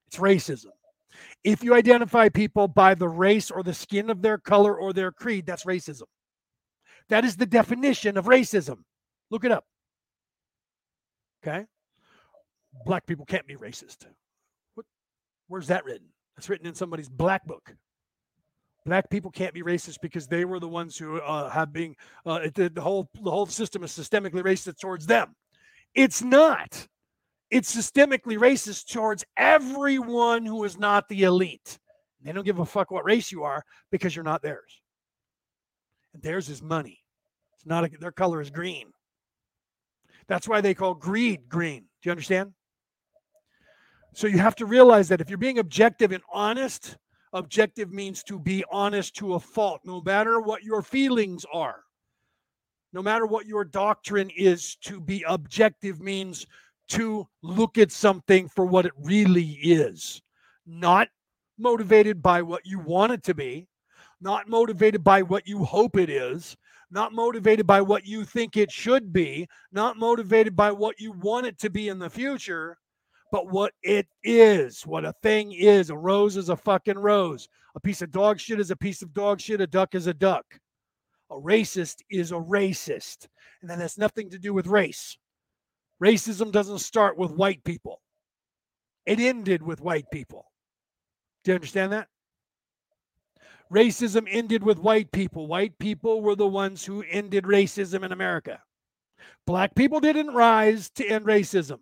It's 0.08 0.18
racism. 0.18 0.72
If 1.43 1.64
you 1.64 1.76
identify 1.76 2.30
people 2.30 2.68
by 2.68 2.95
the 2.95 3.08
race 3.08 3.51
or 3.51 3.62
the 3.62 3.74
skin 3.74 4.10
of 4.10 4.22
their 4.22 4.39
color 4.39 4.76
or 4.76 4.93
their 4.93 5.12
creed, 5.12 5.45
that's 5.45 5.64
racism. 5.64 6.04
That 7.10 7.24
is 7.24 7.38
the 7.38 7.45
definition 7.45 8.18
of 8.18 8.26
racism. 8.26 8.78
Look 9.30 9.45
it 9.45 9.51
up. 9.51 9.66
Okay? 11.45 11.66
Black 12.86 13.06
people 13.06 13.26
can't 13.26 13.45
be 13.45 13.56
racist. 13.56 14.08
What, 14.74 14.88
where's 15.47 15.68
that 15.68 15.86
written? 15.86 16.08
That's 16.36 16.49
written 16.49 16.66
in 16.66 16.74
somebody's 16.74 17.10
black 17.10 17.45
book 17.45 17.76
black 18.86 19.10
people 19.10 19.32
can't 19.32 19.54
be 19.54 19.62
racist 19.62 20.00
because 20.02 20.28
they 20.28 20.46
were 20.46 20.60
the 20.60 20.68
ones 20.68 20.98
who 20.98 21.20
uh, 21.22 21.50
have 21.50 21.72
been 21.72 21.96
uh, 22.26 22.48
the, 22.54 22.70
the 22.70 22.82
whole 22.82 23.10
the 23.24 23.32
whole 23.32 23.46
system 23.46 23.84
is 23.84 23.92
systemically 23.92 24.44
racist 24.44 24.80
towards 24.80 25.06
them. 25.06 25.36
It's 25.96 26.22
not. 26.22 26.88
It's 27.50 27.74
systemically 27.74 28.38
racist 28.38 28.92
towards 28.92 29.24
everyone 29.38 30.46
who 30.46 30.64
is 30.64 30.78
not 30.78 31.08
the 31.08 31.24
elite. 31.24 31.78
They 32.24 32.32
don't 32.32 32.46
give 32.46 32.60
a 32.60 32.66
fuck 32.66 32.90
what 32.90 33.06
race 33.06 33.32
you 33.32 33.44
are 33.44 33.64
because 33.92 34.16
you're 34.16 34.24
not 34.24 34.42
theirs. 34.42 34.82
And 36.14 36.24
theirs 36.24 36.50
is 36.50 36.62
money. 36.62 37.00
It's 37.56 37.66
not 37.66 37.84
a, 37.84 37.90
their 38.00 38.12
color 38.12 38.42
is 38.42 38.50
green. 38.50 38.88
That's 40.28 40.48
why 40.48 40.62
they 40.62 40.74
call 40.74 40.94
greed 40.94 41.50
green. 41.50 41.82
Do 42.02 42.08
you 42.10 42.12
understand? 42.12 42.54
So 44.14 44.28
you 44.28 44.38
have 44.38 44.56
to 44.58 44.66
realize 44.66 45.10
that 45.10 45.22
if 45.22 45.30
you're 45.30 45.38
being 45.38 45.60
objective 45.60 46.12
and 46.12 46.24
honest, 46.32 46.98
Objective 47.34 47.92
means 47.92 48.24
to 48.24 48.40
be 48.40 48.64
honest 48.72 49.16
to 49.16 49.34
a 49.34 49.40
fault, 49.40 49.82
no 49.84 50.02
matter 50.02 50.40
what 50.40 50.64
your 50.64 50.82
feelings 50.82 51.46
are. 51.52 51.84
No 52.94 53.02
matter 53.02 53.26
what 53.26 53.48
your 53.48 53.66
doctrine 53.66 54.30
is, 54.38 54.76
to 54.84 55.02
be 55.02 55.26
objective 55.28 56.00
means 56.00 56.46
to 56.90 57.28
look 57.42 57.80
at 57.80 57.92
something 57.92 58.48
for 58.48 58.66
what 58.66 58.86
it 58.86 58.92
really 59.00 59.58
is, 59.64 60.22
not 60.68 61.08
motivated 61.58 62.22
by 62.22 62.44
what 62.44 62.66
you 62.66 62.78
want 62.78 63.12
it 63.12 63.24
to 63.24 63.34
be, 63.34 63.68
not 64.22 64.48
motivated 64.48 65.04
by 65.04 65.24
what 65.24 65.48
you 65.48 65.64
hope 65.64 65.98
it 65.98 66.10
is, 66.10 66.56
not 66.92 67.14
motivated 67.14 67.66
by 67.66 67.82
what 67.82 68.06
you 68.06 68.24
think 68.24 68.56
it 68.56 68.72
should 68.72 69.12
be, 69.12 69.48
not 69.72 69.98
motivated 69.98 70.56
by 70.56 70.72
what 70.72 71.00
you 71.00 71.14
want 71.14 71.48
it 71.48 71.58
to 71.58 71.72
be 71.72 71.90
in 71.90 71.98
the 71.98 72.10
future, 72.10 72.78
but 73.34 73.52
what 73.52 73.74
it 73.82 74.08
is, 74.24 74.86
what 74.86 75.06
a 75.06 75.14
thing 75.24 75.54
is. 75.54 75.90
A 75.90 75.98
rose 75.98 76.38
is 76.38 76.50
a 76.50 76.56
fucking 76.56 77.00
rose. 77.00 77.50
A 77.74 77.80
piece 77.80 78.04
of 78.04 78.12
dog 78.12 78.40
shit 78.40 78.60
is 78.60 78.70
a 78.70 78.76
piece 78.76 79.02
of 79.02 79.12
dog 79.12 79.42
shit. 79.42 79.60
A 79.60 79.66
duck 79.66 79.96
is 79.96 80.06
a 80.06 80.14
duck. 80.14 80.46
A 81.32 81.34
racist 81.34 82.04
is 82.12 82.32
a 82.32 82.36
racist. 82.36 83.28
And 83.62 83.72
that 83.72 83.80
has 83.80 83.98
nothing 83.98 84.30
to 84.30 84.38
do 84.38 84.54
with 84.54 84.68
race. 84.68 85.18
Racism 86.00 86.52
doesn't 86.52 86.78
start 86.78 87.18
with 87.18 87.32
white 87.32 87.64
people, 87.64 88.02
it 89.08 89.20
ended 89.20 89.64
with 89.64 89.82
white 89.82 90.06
people. 90.14 90.46
Do 91.44 91.52
you 91.52 91.56
understand 91.56 91.92
that? 91.92 92.10
Racism 93.74 94.28
ended 94.30 94.62
with 94.62 94.78
white 94.78 95.12
people. 95.12 95.48
White 95.48 95.80
people 95.80 96.22
were 96.22 96.36
the 96.36 96.46
ones 96.46 96.86
who 96.86 97.04
ended 97.10 97.46
racism 97.46 98.06
in 98.06 98.12
America. 98.12 98.62
Black 99.48 99.74
people 99.74 100.00
didn't 100.00 100.36
rise 100.36 100.92
to 100.92 101.08
end 101.08 101.26
racism. 101.26 101.80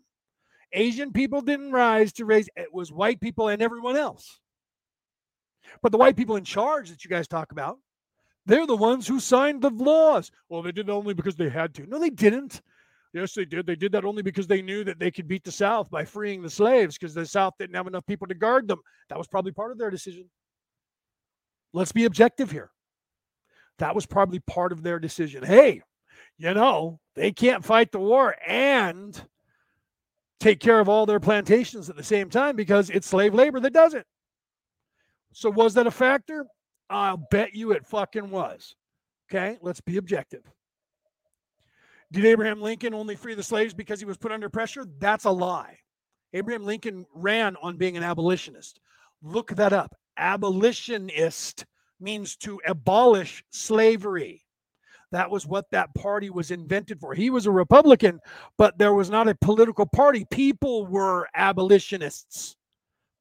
Asian 0.74 1.12
people 1.12 1.42
didn't 1.42 1.72
rise 1.72 2.14
to 2.14 2.26
raise, 2.26 2.50
it 2.56 2.74
was 2.74 2.92
white 2.92 3.20
people 3.20 3.50
and 3.50 3.62
everyone 3.62 3.98
else. 3.98 4.40
But 5.82 5.92
the 5.92 5.98
white 5.98 6.16
people 6.16 6.36
in 6.36 6.44
charge 6.44 6.90
that 6.90 7.04
you 7.04 7.10
guys 7.10 7.28
talk 7.28 7.52
about, 7.52 7.78
they're 8.46 8.68
the 8.68 8.76
ones 8.76 9.08
who 9.08 9.20
signed 9.20 9.62
the 9.62 9.70
laws. 9.70 10.32
Well, 10.50 10.62
they 10.62 10.72
did 10.72 10.90
it 10.90 10.92
only 10.92 11.14
because 11.14 11.36
they 11.36 11.50
had 11.50 11.74
to. 11.76 11.86
No, 11.86 12.00
they 12.00 12.10
didn't. 12.10 12.62
Yes, 13.14 13.34
they 13.34 13.46
did. 13.46 13.66
They 13.66 13.76
did 13.76 13.92
that 13.92 14.06
only 14.06 14.24
because 14.24 14.48
they 14.48 14.62
knew 14.62 14.84
that 14.86 14.98
they 14.98 15.12
could 15.12 15.28
beat 15.28 15.44
the 15.44 15.52
South 15.52 15.90
by 15.92 16.06
freeing 16.06 16.42
the 16.42 16.50
slaves 16.50 16.98
because 16.98 17.14
the 17.14 17.26
South 17.26 17.54
didn't 17.60 17.76
have 17.76 17.88
enough 17.88 18.06
people 18.06 18.28
to 18.28 18.34
guard 18.34 18.68
them. 18.68 18.80
That 19.10 19.18
was 19.18 19.28
probably 19.28 19.52
part 19.52 19.72
of 19.72 19.78
their 19.78 19.90
decision. 19.90 20.30
Let's 21.74 21.92
be 21.92 22.06
objective 22.06 22.52
here. 22.52 22.72
That 23.80 23.96
was 23.96 24.06
probably 24.06 24.40
part 24.40 24.72
of 24.72 24.84
their 24.84 25.00
decision. 25.00 25.44
Hey, 25.44 25.82
you 26.38 26.54
know, 26.54 27.00
they 27.16 27.32
can't 27.32 27.66
fight 27.66 27.92
the 27.92 28.00
war 28.00 28.36
and 28.46 29.22
take 30.42 30.60
care 30.60 30.80
of 30.80 30.90
all 30.90 31.06
their 31.06 31.20
plantations 31.20 31.90
at 31.90 31.96
the 31.96 32.04
same 32.04 32.30
time 32.30 32.56
because 32.56 32.90
it's 32.90 33.08
slave 33.08 33.34
labor 33.34 33.60
that 33.60 33.74
does 33.74 33.94
it. 33.94 34.06
So, 35.34 35.50
was 35.50 35.74
that 35.76 35.88
a 35.88 35.92
factor? 35.92 36.46
I'll 36.90 37.26
bet 37.32 37.56
you 37.56 37.72
it 37.72 37.88
fucking 37.88 38.30
was. 38.30 38.76
Okay, 39.30 39.58
let's 39.62 39.80
be 39.80 39.96
objective. 39.96 40.44
Did 42.12 42.26
Abraham 42.26 42.62
Lincoln 42.62 42.94
only 42.94 43.16
free 43.16 43.36
the 43.36 43.44
slaves 43.44 43.74
because 43.74 44.00
he 44.00 44.06
was 44.06 44.18
put 44.18 44.34
under 44.34 44.50
pressure? 44.50 44.86
That's 45.00 45.24
a 45.24 45.32
lie. 45.32 45.78
Abraham 46.34 46.66
Lincoln 46.66 47.06
ran 47.14 47.56
on 47.62 47.78
being 47.78 47.96
an 47.96 48.04
abolitionist. 48.04 48.82
Look 49.22 49.52
that 49.52 49.72
up. 49.72 49.96
Abolitionist 50.18 51.66
means 52.02 52.36
to 52.38 52.60
abolish 52.68 53.44
slavery. 53.52 54.41
That 55.12 55.30
was 55.30 55.46
what 55.46 55.70
that 55.72 55.94
party 55.94 56.30
was 56.30 56.52
invented 56.52 57.00
for. 57.00 57.14
He 57.14 57.30
was 57.30 57.46
a 57.46 57.52
Republican, 57.52 58.20
but 58.58 58.78
there 58.78 58.94
was 58.94 59.10
not 59.10 59.28
a 59.28 59.36
political 59.36 59.86
party. 59.86 60.26
People 60.32 60.86
were 60.86 61.28
abolitionists 61.36 62.56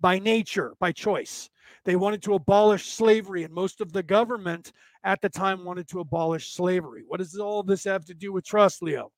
by 0.00 0.18
nature, 0.18 0.74
by 0.78 0.92
choice. 0.92 1.50
They 1.84 1.96
wanted 1.96 2.22
to 2.22 2.34
abolish 2.34 2.92
slavery, 2.92 3.42
and 3.42 3.52
most 3.52 3.80
of 3.80 3.92
the 3.92 4.02
government 4.02 4.72
at 5.02 5.20
the 5.20 5.28
time 5.28 5.64
wanted 5.64 5.88
to 5.88 6.00
abolish 6.00 6.52
slavery. 6.52 7.02
What 7.06 7.18
does 7.18 7.36
all 7.38 7.62
this 7.62 7.84
have 7.84 8.04
to 8.04 8.14
do 8.14 8.32
with 8.32 8.44
trust, 8.44 8.82
Leo? 8.82 9.10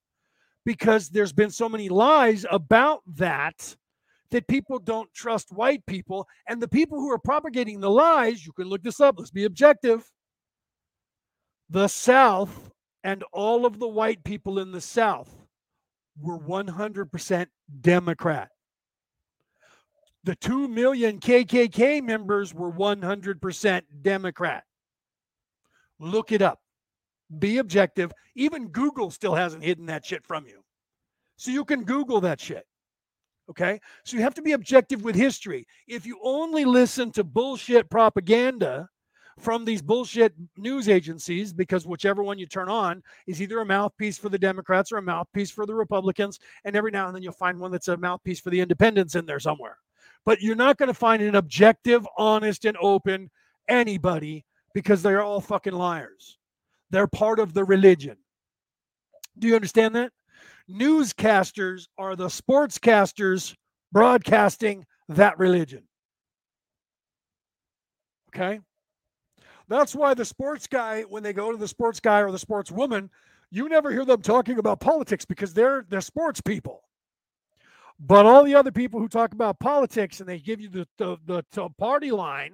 Because 0.65 1.09
there's 1.09 1.33
been 1.33 1.51
so 1.51 1.69
many 1.69 1.89
lies 1.89 2.47
about 2.51 3.03
that 3.17 3.77
that 4.31 4.49
people 4.49 4.79
don't 4.79 5.13
trust 5.13 5.53
white 5.53 5.85
people. 5.87 6.27
And 6.49 6.63
the 6.63 6.69
people 6.69 6.99
who 6.99 7.11
are 7.11 7.19
propagating 7.19 7.81
the 7.81 7.91
lies, 7.91 8.47
you 8.47 8.53
can 8.53 8.69
look 8.69 8.83
this 8.83 9.01
up, 9.01 9.17
let's 9.19 9.31
be 9.31 9.45
objective 9.45 10.11
the 11.73 11.89
South 11.89 12.71
and 13.03 13.25
all 13.33 13.65
of 13.65 13.79
the 13.79 13.89
white 13.89 14.23
people 14.25 14.59
in 14.59 14.73
the 14.73 14.81
South 14.81 15.35
were 16.21 16.39
100% 16.39 17.47
Democrat. 17.81 18.51
The 20.25 20.37
2 20.37 20.69
million 20.69 21.19
KKK 21.19 22.03
members 22.03 22.53
were 22.53 22.71
100% 22.71 23.83
Democrat. 24.03 24.65
Look 25.99 26.31
it 26.31 26.43
up. 26.43 26.61
Be 27.39 27.57
objective. 27.57 28.13
Even 28.37 28.69
Google 28.69 29.11
still 29.11 29.35
hasn't 29.35 29.65
hidden 29.65 29.87
that 29.87 30.05
shit 30.05 30.27
from 30.27 30.47
you. 30.47 30.63
So 31.37 31.51
you 31.51 31.65
can 31.65 31.85
Google 31.85 32.21
that 32.21 32.39
shit. 32.39 32.67
Okay. 33.49 33.81
So 34.05 34.19
you 34.19 34.23
have 34.23 34.35
to 34.35 34.43
be 34.43 34.53
objective 34.53 35.03
with 35.03 35.17
history. 35.17 35.67
If 35.89 36.05
you 36.05 36.21
only 36.23 36.67
listen 36.67 37.11
to 37.13 37.25
bullshit 37.25 37.89
propaganda 37.89 38.91
from 39.39 39.65
these 39.65 39.83
bullshit 39.83 40.35
news 40.57 40.89
agencies, 40.89 41.53
because 41.53 41.87
whichever 41.87 42.23
one 42.23 42.39
you 42.39 42.47
turn 42.47 42.69
on 42.69 43.03
is 43.27 43.41
either 43.41 43.61
a 43.61 43.65
mouthpiece 43.65 44.19
for 44.19 44.29
the 44.29 44.39
Democrats 44.39 44.93
or 44.93 44.99
a 44.99 45.03
mouthpiece 45.03 45.51
for 45.51 45.67
the 45.67 45.75
Republicans. 45.75 46.39
And 46.65 46.77
every 46.77 46.91
now 46.91 47.07
and 47.07 47.15
then 47.15 47.23
you'll 47.23 47.33
find 47.33 47.59
one 47.59 47.71
that's 47.71 47.89
a 47.89 47.97
mouthpiece 47.97 48.41
for 48.41 48.51
the 48.51 48.61
independents 48.61 49.15
in 49.15 49.27
there 49.27 49.41
somewhere. 49.41 49.79
But 50.25 50.41
you're 50.41 50.55
not 50.55 50.77
going 50.77 50.89
to 50.89 50.95
find 50.95 51.23
an 51.23 51.35
objective, 51.35 52.07
honest, 52.17 52.65
and 52.65 52.77
open 52.81 53.31
anybody 53.69 54.45
because 54.75 55.03
they're 55.03 55.23
all 55.23 55.41
fucking 55.41 55.73
liars. 55.73 56.39
They're 56.91 57.07
part 57.07 57.39
of 57.39 57.55
the 57.55 57.65
religion. 57.65 58.17
Do 59.39 59.49
you 59.49 59.55
understand 59.55 59.95
that? 59.97 60.13
Newscasters 60.71 61.87
are 61.99 62.17
the 62.17 62.27
sportscasters 62.27 63.55
broadcasting 63.91 64.87
that 65.09 65.39
religion. 65.39 65.85
Okay? 68.35 68.61
That's 69.73 69.95
why 69.95 70.13
the 70.13 70.27
sports 70.27 70.67
guy, 70.67 71.01
when 71.03 71.23
they 71.23 71.33
go 71.33 71.51
to 71.51 71.57
the 71.57 71.67
sports 71.67 71.99
guy 71.99 72.21
or 72.21 72.31
the 72.31 72.39
sports 72.39 72.71
woman, 72.71 73.09
you 73.51 73.71
never 73.71 73.91
hear 73.91 74.05
them 74.05 74.21
talking 74.21 74.59
about 74.59 74.81
politics 74.81 75.25
because 75.25 75.55
they're 75.55 75.87
they're 75.89 76.03
sports 76.03 76.43
people. 76.43 76.83
But 77.99 78.27
all 78.27 78.45
the 78.45 78.55
other 78.55 78.71
people 78.71 79.01
who 79.01 79.09
talk 79.09 79.33
about 79.33 79.61
politics 79.61 80.21
and 80.21 80.29
they 80.29 80.41
give 80.41 80.61
you 80.61 80.69
the 80.69 80.87
the, 80.99 81.17
the, 81.25 81.43
the 81.53 81.71
party 81.79 82.11
line 82.11 82.53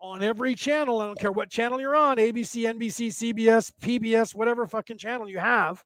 on 0.00 0.22
every 0.22 0.54
channel. 0.54 1.00
I 1.00 1.06
don't 1.06 1.18
care 1.18 1.32
what 1.32 1.50
channel 1.50 1.80
you're 1.80 1.96
on 1.96 2.18
ABC, 2.18 2.62
NBC, 2.78 3.08
CBS, 3.08 3.72
PBS, 3.82 4.32
whatever 4.32 4.68
fucking 4.68 4.98
channel 4.98 5.28
you 5.28 5.40
have, 5.40 5.82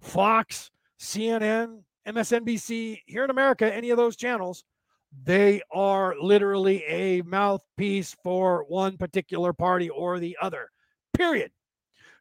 Fox, 0.00 0.70
CNN, 0.98 1.82
MSNBC, 2.08 3.02
here 3.04 3.24
in 3.24 3.30
America, 3.30 3.70
any 3.70 3.90
of 3.90 3.98
those 3.98 4.16
channels, 4.16 4.64
they 5.24 5.62
are 5.70 6.14
literally 6.20 6.82
a 6.84 7.22
mouthpiece 7.22 8.16
for 8.22 8.64
one 8.68 8.96
particular 8.96 9.52
party 9.52 9.90
or 9.90 10.18
the 10.18 10.36
other, 10.40 10.68
period. 11.16 11.50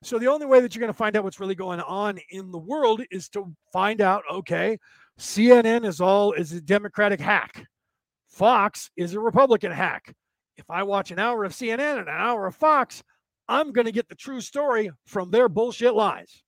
So 0.03 0.17
the 0.17 0.27
only 0.27 0.45
way 0.45 0.59
that 0.59 0.73
you're 0.73 0.81
going 0.81 0.93
to 0.93 0.97
find 0.97 1.15
out 1.15 1.23
what's 1.23 1.39
really 1.39 1.55
going 1.55 1.79
on 1.79 2.19
in 2.31 2.51
the 2.51 2.57
world 2.57 3.03
is 3.11 3.29
to 3.29 3.53
find 3.71 4.01
out, 4.01 4.23
okay, 4.31 4.77
CNN 5.19 5.85
is 5.85 6.01
all 6.01 6.31
is 6.33 6.51
a 6.51 6.61
Democratic 6.61 7.19
hack. 7.19 7.65
Fox 8.27 8.89
is 8.97 9.13
a 9.13 9.19
Republican 9.19 9.71
hack. 9.71 10.13
If 10.57 10.69
I 10.69 10.83
watch 10.83 11.11
an 11.11 11.19
hour 11.19 11.43
of 11.43 11.53
CNN 11.53 11.99
and 11.99 12.07
an 12.07 12.15
hour 12.15 12.47
of 12.47 12.55
Fox, 12.55 13.03
I'm 13.47 13.71
going 13.71 13.85
to 13.85 13.91
get 13.91 14.09
the 14.09 14.15
true 14.15 14.41
story 14.41 14.89
from 15.05 15.29
their 15.29 15.49
bullshit 15.49 15.93
lies. 15.93 16.43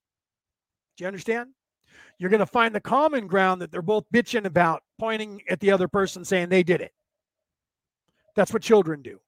Do 0.98 1.04
you 1.04 1.08
understand? 1.08 1.50
You're 2.18 2.30
going 2.30 2.40
to 2.40 2.46
find 2.46 2.74
the 2.74 2.82
common 2.82 3.28
ground 3.28 3.62
that 3.62 3.72
they're 3.72 3.82
both 3.82 4.06
bitching 4.14 4.46
about, 4.46 4.84
pointing 5.00 5.42
at 5.50 5.60
the 5.60 5.72
other 5.72 5.88
person 5.88 6.24
saying 6.24 6.50
they 6.50 6.64
did 6.64 6.82
it. 6.82 6.94
That's 8.36 8.54
what 8.54 8.62
children 8.62 9.02
do. 9.02 9.20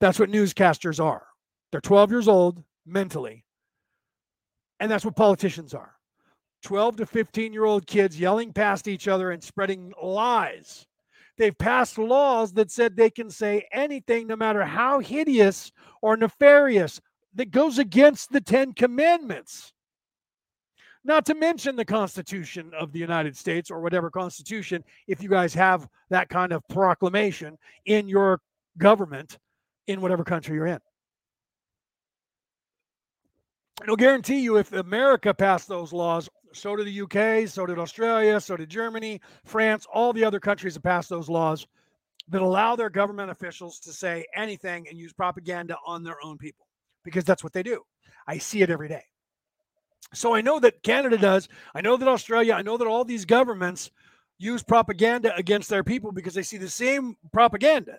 That's 0.00 0.18
what 0.18 0.30
newscasters 0.30 1.02
are. 1.02 1.26
They're 1.72 1.80
12 1.80 2.10
years 2.10 2.28
old 2.28 2.62
mentally. 2.86 3.44
And 4.78 4.90
that's 4.90 5.04
what 5.04 5.16
politicians 5.16 5.74
are 5.74 5.94
12 6.62 6.96
to 6.96 7.06
15 7.06 7.52
year 7.52 7.64
old 7.64 7.86
kids 7.86 8.18
yelling 8.18 8.52
past 8.52 8.88
each 8.88 9.08
other 9.08 9.30
and 9.30 9.42
spreading 9.42 9.92
lies 10.02 10.86
They've 11.40 11.56
passed 11.56 11.96
laws 11.96 12.52
that 12.52 12.70
said 12.70 12.94
they 12.94 13.08
can 13.08 13.30
say 13.30 13.66
anything, 13.72 14.26
no 14.26 14.36
matter 14.36 14.62
how 14.62 14.98
hideous 14.98 15.72
or 16.02 16.14
nefarious, 16.14 17.00
that 17.34 17.50
goes 17.50 17.78
against 17.78 18.30
the 18.30 18.42
Ten 18.42 18.74
Commandments. 18.74 19.72
Not 21.04 21.24
to 21.26 21.34
mention 21.34 21.76
the 21.76 21.84
Constitution 21.84 22.72
of 22.78 22.92
the 22.92 22.98
United 22.98 23.36
States 23.36 23.70
or 23.70 23.80
whatever 23.80 24.10
Constitution, 24.10 24.84
if 25.06 25.22
you 25.22 25.28
guys 25.28 25.54
have 25.54 25.88
that 26.10 26.28
kind 26.28 26.52
of 26.52 26.62
proclamation 26.68 27.56
in 27.86 28.06
your 28.06 28.40
government 28.76 29.38
in 29.86 30.00
whatever 30.00 30.24
country 30.24 30.56
you're 30.56 30.66
in. 30.66 30.78
It'll 33.82 33.96
guarantee 33.96 34.40
you 34.40 34.58
if 34.58 34.72
America 34.72 35.32
passed 35.32 35.66
those 35.66 35.92
laws, 35.92 36.28
so 36.52 36.76
did 36.76 36.86
the 36.86 37.00
UK, 37.00 37.48
so 37.48 37.64
did 37.64 37.78
Australia, 37.78 38.38
so 38.38 38.56
did 38.56 38.68
Germany, 38.68 39.22
France, 39.44 39.86
all 39.92 40.12
the 40.12 40.24
other 40.24 40.38
countries 40.38 40.74
have 40.74 40.82
passed 40.82 41.08
those 41.08 41.30
laws 41.30 41.66
that 42.28 42.42
allow 42.42 42.76
their 42.76 42.90
government 42.90 43.30
officials 43.30 43.80
to 43.80 43.92
say 43.92 44.26
anything 44.36 44.86
and 44.88 44.98
use 44.98 45.12
propaganda 45.14 45.76
on 45.86 46.04
their 46.04 46.22
own 46.22 46.36
people 46.36 46.66
because 47.04 47.24
that's 47.24 47.42
what 47.42 47.54
they 47.54 47.62
do. 47.62 47.82
I 48.26 48.36
see 48.38 48.60
it 48.60 48.70
every 48.70 48.88
day. 48.88 49.02
So 50.12 50.34
I 50.34 50.40
know 50.40 50.58
that 50.60 50.82
Canada 50.82 51.16
does. 51.16 51.48
I 51.74 51.80
know 51.80 51.96
that 51.96 52.08
Australia, 52.08 52.54
I 52.54 52.62
know 52.62 52.76
that 52.76 52.86
all 52.86 53.04
these 53.04 53.24
governments 53.24 53.90
use 54.38 54.62
propaganda 54.62 55.34
against 55.36 55.68
their 55.68 55.84
people 55.84 56.12
because 56.12 56.34
they 56.34 56.42
see 56.42 56.56
the 56.56 56.68
same 56.68 57.16
propaganda. 57.32 57.98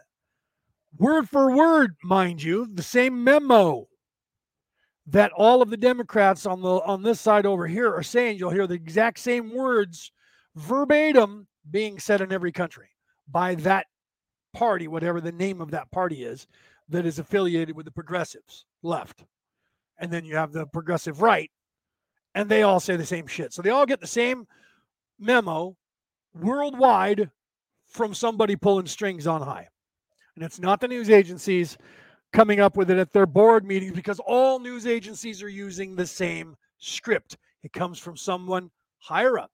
Word 0.97 1.29
for 1.29 1.55
word, 1.55 1.95
mind 2.03 2.43
you, 2.43 2.67
the 2.73 2.83
same 2.83 3.23
memo 3.23 3.87
that 5.07 5.31
all 5.33 5.61
of 5.61 5.69
the 5.69 5.77
Democrats 5.77 6.45
on 6.45 6.61
the 6.61 6.69
on 6.69 7.01
this 7.01 7.19
side 7.19 7.45
over 7.45 7.67
here 7.67 7.93
are 7.93 8.03
saying. 8.03 8.37
You'll 8.37 8.51
hear 8.51 8.67
the 8.67 8.75
exact 8.75 9.19
same 9.19 9.53
words 9.53 10.11
verbatim 10.55 11.47
being 11.69 11.99
said 11.99 12.21
in 12.21 12.31
every 12.31 12.51
country 12.51 12.89
by 13.29 13.55
that 13.55 13.87
party, 14.53 14.87
whatever 14.87 15.21
the 15.21 15.31
name 15.31 15.61
of 15.61 15.71
that 15.71 15.91
party 15.91 16.23
is, 16.23 16.47
that 16.89 17.05
is 17.05 17.19
affiliated 17.19 17.75
with 17.75 17.85
the 17.85 17.91
progressives 17.91 18.65
left. 18.83 19.23
And 19.99 20.11
then 20.11 20.25
you 20.25 20.35
have 20.35 20.51
the 20.51 20.65
progressive 20.65 21.21
right, 21.21 21.49
and 22.35 22.49
they 22.49 22.63
all 22.63 22.79
say 22.79 22.95
the 22.95 23.05
same 23.05 23.27
shit. 23.27 23.53
So 23.53 23.61
they 23.61 23.69
all 23.69 23.85
get 23.85 24.01
the 24.01 24.07
same 24.07 24.47
memo 25.19 25.75
worldwide 26.33 27.29
from 27.87 28.13
somebody 28.13 28.55
pulling 28.55 28.87
strings 28.87 29.27
on 29.27 29.41
high. 29.41 29.67
And 30.35 30.45
it's 30.45 30.59
not 30.59 30.79
the 30.79 30.87
news 30.87 31.09
agencies, 31.09 31.77
coming 32.31 32.59
up 32.59 32.77
with 32.77 32.89
it 32.89 32.97
at 32.97 33.11
their 33.11 33.25
board 33.25 33.65
meetings 33.65 33.91
because 33.93 34.19
all 34.19 34.59
news 34.59 34.87
agencies 34.87 35.43
are 35.43 35.49
using 35.49 35.95
the 35.95 36.07
same 36.07 36.55
script. 36.77 37.37
It 37.63 37.73
comes 37.73 37.99
from 37.99 38.15
someone 38.15 38.71
higher 38.99 39.37
up 39.37 39.51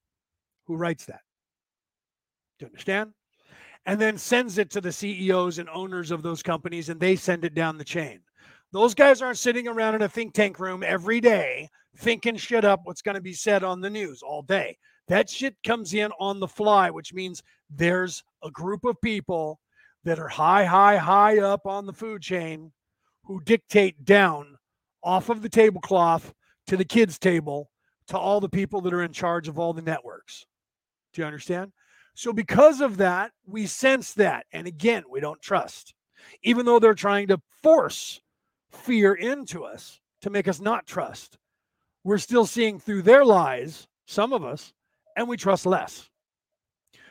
who 0.66 0.76
writes 0.76 1.06
that. 1.06 1.22
Do 2.60 2.66
you 2.66 2.68
understand? 2.68 3.14
And 3.86 4.00
then 4.00 4.18
sends 4.18 4.58
it 4.58 4.70
to 4.72 4.82
the 4.82 4.92
CEOs 4.92 5.60
and 5.60 5.70
owners 5.70 6.12
of 6.12 6.22
those 6.22 6.44
companies, 6.44 6.90
and 6.90 7.00
they 7.00 7.16
send 7.16 7.46
it 7.46 7.54
down 7.54 7.78
the 7.78 7.84
chain. 7.84 8.20
Those 8.74 8.94
guys 8.94 9.22
aren't 9.22 9.38
sitting 9.38 9.68
around 9.68 9.96
in 9.96 10.02
a 10.02 10.10
think 10.10 10.34
tank 10.34 10.60
room 10.60 10.84
every 10.84 11.22
day 11.22 11.70
thinking 11.98 12.38
shit 12.38 12.66
up 12.66 12.82
what's 12.84 13.02
going 13.02 13.16
to 13.16 13.22
be 13.22 13.34
said 13.34 13.64
on 13.64 13.82
the 13.82 13.90
news 13.90 14.22
all 14.22 14.42
day. 14.42 14.78
That 15.08 15.30
shit 15.30 15.56
comes 15.66 15.94
in 15.94 16.12
on 16.20 16.40
the 16.40 16.48
fly, 16.48 16.90
which 16.90 17.14
means 17.14 17.42
there's 17.70 18.24
a 18.44 18.52
group 18.52 18.86
of 18.86 19.00
people 19.02 19.60
that 20.04 20.20
are 20.20 20.28
high, 20.28 20.66
high, 20.66 20.98
high 20.98 21.40
up 21.40 21.66
on 21.66 21.86
the 21.86 21.94
food 21.94 22.22
chain 22.22 22.72
who 23.24 23.42
dictate 23.42 24.06
down 24.06 24.58
off 25.04 25.30
of 25.30 25.42
the 25.42 25.50
tablecloth 25.50 26.34
to 26.68 26.78
the 26.78 26.86
kids' 26.86 27.18
table 27.18 27.70
to 28.08 28.18
all 28.18 28.40
the 28.40 28.50
people 28.50 28.82
that 28.82 28.94
are 28.94 29.04
in 29.04 29.12
charge 29.12 29.48
of 29.48 29.60
all 29.60 29.74
the 29.74 29.82
networks. 29.82 30.46
Do 31.14 31.22
you 31.22 31.26
understand? 31.26 31.72
So, 32.16 32.34
because 32.34 32.82
of 32.82 32.98
that, 32.98 33.32
we 33.46 33.68
sense 33.68 34.14
that. 34.14 34.46
And 34.52 34.66
again, 34.66 35.04
we 35.10 35.20
don't 35.20 35.42
trust, 35.42 35.94
even 36.44 36.66
though 36.66 36.80
they're 36.80 36.94
trying 36.94 37.28
to 37.28 37.42
force 37.62 38.22
fear 38.72 39.14
into 39.14 39.64
us 39.64 40.00
to 40.22 40.30
make 40.30 40.48
us 40.48 40.60
not 40.60 40.86
trust. 40.86 41.38
We're 42.08 42.20
still 42.20 42.46
seeing 42.46 42.80
through 42.80 43.02
their 43.02 43.26
lies, 43.26 43.86
some 44.06 44.32
of 44.32 44.46
us, 44.46 44.72
and 45.18 45.28
we 45.28 45.36
trust 45.36 45.66
less. 45.66 46.10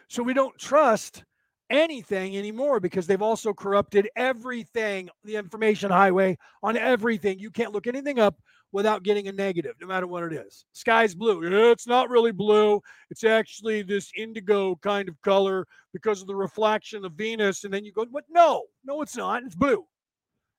So, 0.09 0.23
we 0.23 0.33
don't 0.33 0.57
trust 0.57 1.23
anything 1.69 2.35
anymore 2.35 2.81
because 2.81 3.07
they've 3.07 3.21
also 3.21 3.53
corrupted 3.53 4.09
everything, 4.17 5.11
the 5.23 5.37
information 5.37 5.91
highway 5.91 6.39
on 6.63 6.79
everything. 6.79 7.39
You 7.39 7.51
can't 7.51 7.75
look 7.75 7.87
anything 7.87 8.19
up 8.19 8.41
without 8.73 9.03
getting 9.03 9.29
a 9.29 9.33
negative, 9.33 9.75
no 9.83 9.87
matter 9.87 10.07
what 10.07 10.23
it 10.23 10.33
is. 10.33 10.65
Sky's 10.73 11.15
blue. 11.15 11.43
It's 11.71 11.87
not 11.87 12.09
really 12.09 12.33
blue. 12.33 12.81
It's 13.11 13.25
actually 13.25 13.83
this 13.83 14.11
indigo 14.17 14.77
kind 14.77 15.11
of 15.11 15.21
color 15.21 15.67
because 15.93 16.23
of 16.23 16.27
the 16.27 16.35
reflection 16.35 17.05
of 17.05 17.13
Venus. 17.13 17.65
And 17.65 17.75
then 17.75 17.85
you 17.85 17.93
go, 17.93 18.07
what? 18.11 18.25
No, 18.31 18.63
no, 18.83 19.03
it's 19.03 19.17
not. 19.17 19.43
It's 19.43 19.55
blue. 19.55 19.85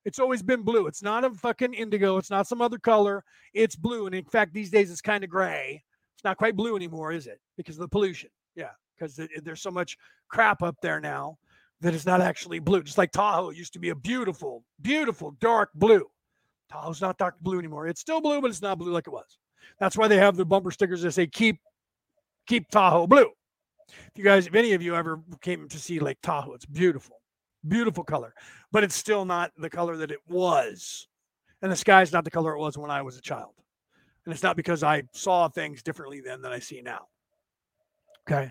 It's 0.08 0.18
always 0.18 0.42
been 0.42 0.62
blue. 0.62 0.86
It's 0.86 1.02
not 1.02 1.24
a 1.24 1.30
fucking 1.30 1.74
indigo. 1.74 2.16
It's 2.16 2.30
not 2.30 2.48
some 2.48 2.60
other 2.60 2.78
color. 2.78 3.22
It's 3.54 3.76
blue. 3.76 4.06
And 4.06 4.14
in 4.14 4.24
fact, 4.24 4.52
these 4.52 4.70
days 4.70 4.90
it's 4.90 5.00
kind 5.00 5.22
of 5.22 5.30
gray. 5.30 5.84
It's 6.16 6.24
not 6.24 6.36
quite 6.38 6.56
blue 6.56 6.74
anymore, 6.74 7.12
is 7.12 7.26
it? 7.26 7.40
Because 7.56 7.76
of 7.76 7.82
the 7.82 7.88
pollution. 7.88 8.30
Yeah 8.56 8.70
because 8.98 9.20
there's 9.42 9.62
so 9.62 9.70
much 9.70 9.96
crap 10.28 10.62
up 10.62 10.76
there 10.82 11.00
now 11.00 11.38
that 11.80 11.94
it's 11.94 12.06
not 12.06 12.20
actually 12.20 12.58
blue. 12.58 12.82
Just 12.82 12.98
like 12.98 13.12
Tahoe 13.12 13.50
used 13.50 13.72
to 13.74 13.78
be 13.78 13.90
a 13.90 13.94
beautiful, 13.94 14.64
beautiful 14.82 15.36
dark 15.40 15.70
blue. 15.74 16.04
Tahoe's 16.70 17.00
not 17.00 17.18
dark 17.18 17.36
blue 17.40 17.58
anymore. 17.58 17.86
It's 17.86 18.00
still 18.00 18.20
blue, 18.20 18.40
but 18.40 18.50
it's 18.50 18.62
not 18.62 18.78
blue 18.78 18.92
like 18.92 19.06
it 19.06 19.12
was. 19.12 19.38
That's 19.80 19.96
why 19.96 20.08
they 20.08 20.16
have 20.16 20.36
the 20.36 20.44
bumper 20.44 20.70
stickers 20.70 21.02
that 21.02 21.12
say 21.12 21.26
"Keep, 21.26 21.60
keep 22.46 22.68
Tahoe 22.70 23.06
blue." 23.06 23.30
If 23.88 24.10
you 24.16 24.24
guys, 24.24 24.46
if 24.46 24.54
any 24.54 24.72
of 24.72 24.82
you 24.82 24.94
ever 24.94 25.20
came 25.40 25.68
to 25.68 25.78
see 25.78 25.98
Lake 25.98 26.18
Tahoe, 26.22 26.54
it's 26.54 26.66
beautiful, 26.66 27.20
beautiful 27.66 28.04
color, 28.04 28.34
but 28.72 28.84
it's 28.84 28.94
still 28.94 29.24
not 29.24 29.52
the 29.56 29.70
color 29.70 29.96
that 29.96 30.10
it 30.10 30.20
was, 30.28 31.08
and 31.62 31.72
the 31.72 31.76
sky's 31.76 32.12
not 32.12 32.24
the 32.24 32.30
color 32.30 32.54
it 32.54 32.58
was 32.58 32.78
when 32.78 32.90
I 32.90 33.02
was 33.02 33.16
a 33.16 33.22
child, 33.22 33.54
and 34.24 34.32
it's 34.32 34.42
not 34.42 34.56
because 34.56 34.82
I 34.82 35.02
saw 35.12 35.48
things 35.48 35.82
differently 35.82 36.20
then 36.20 36.42
than 36.42 36.52
I 36.52 36.58
see 36.58 36.80
now. 36.82 37.08
Okay, 38.30 38.50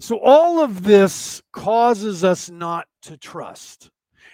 So 0.00 0.18
all 0.18 0.60
of 0.62 0.82
this 0.82 1.40
causes 1.52 2.24
us 2.24 2.50
not 2.50 2.86
to 3.02 3.16
trust. 3.16 3.90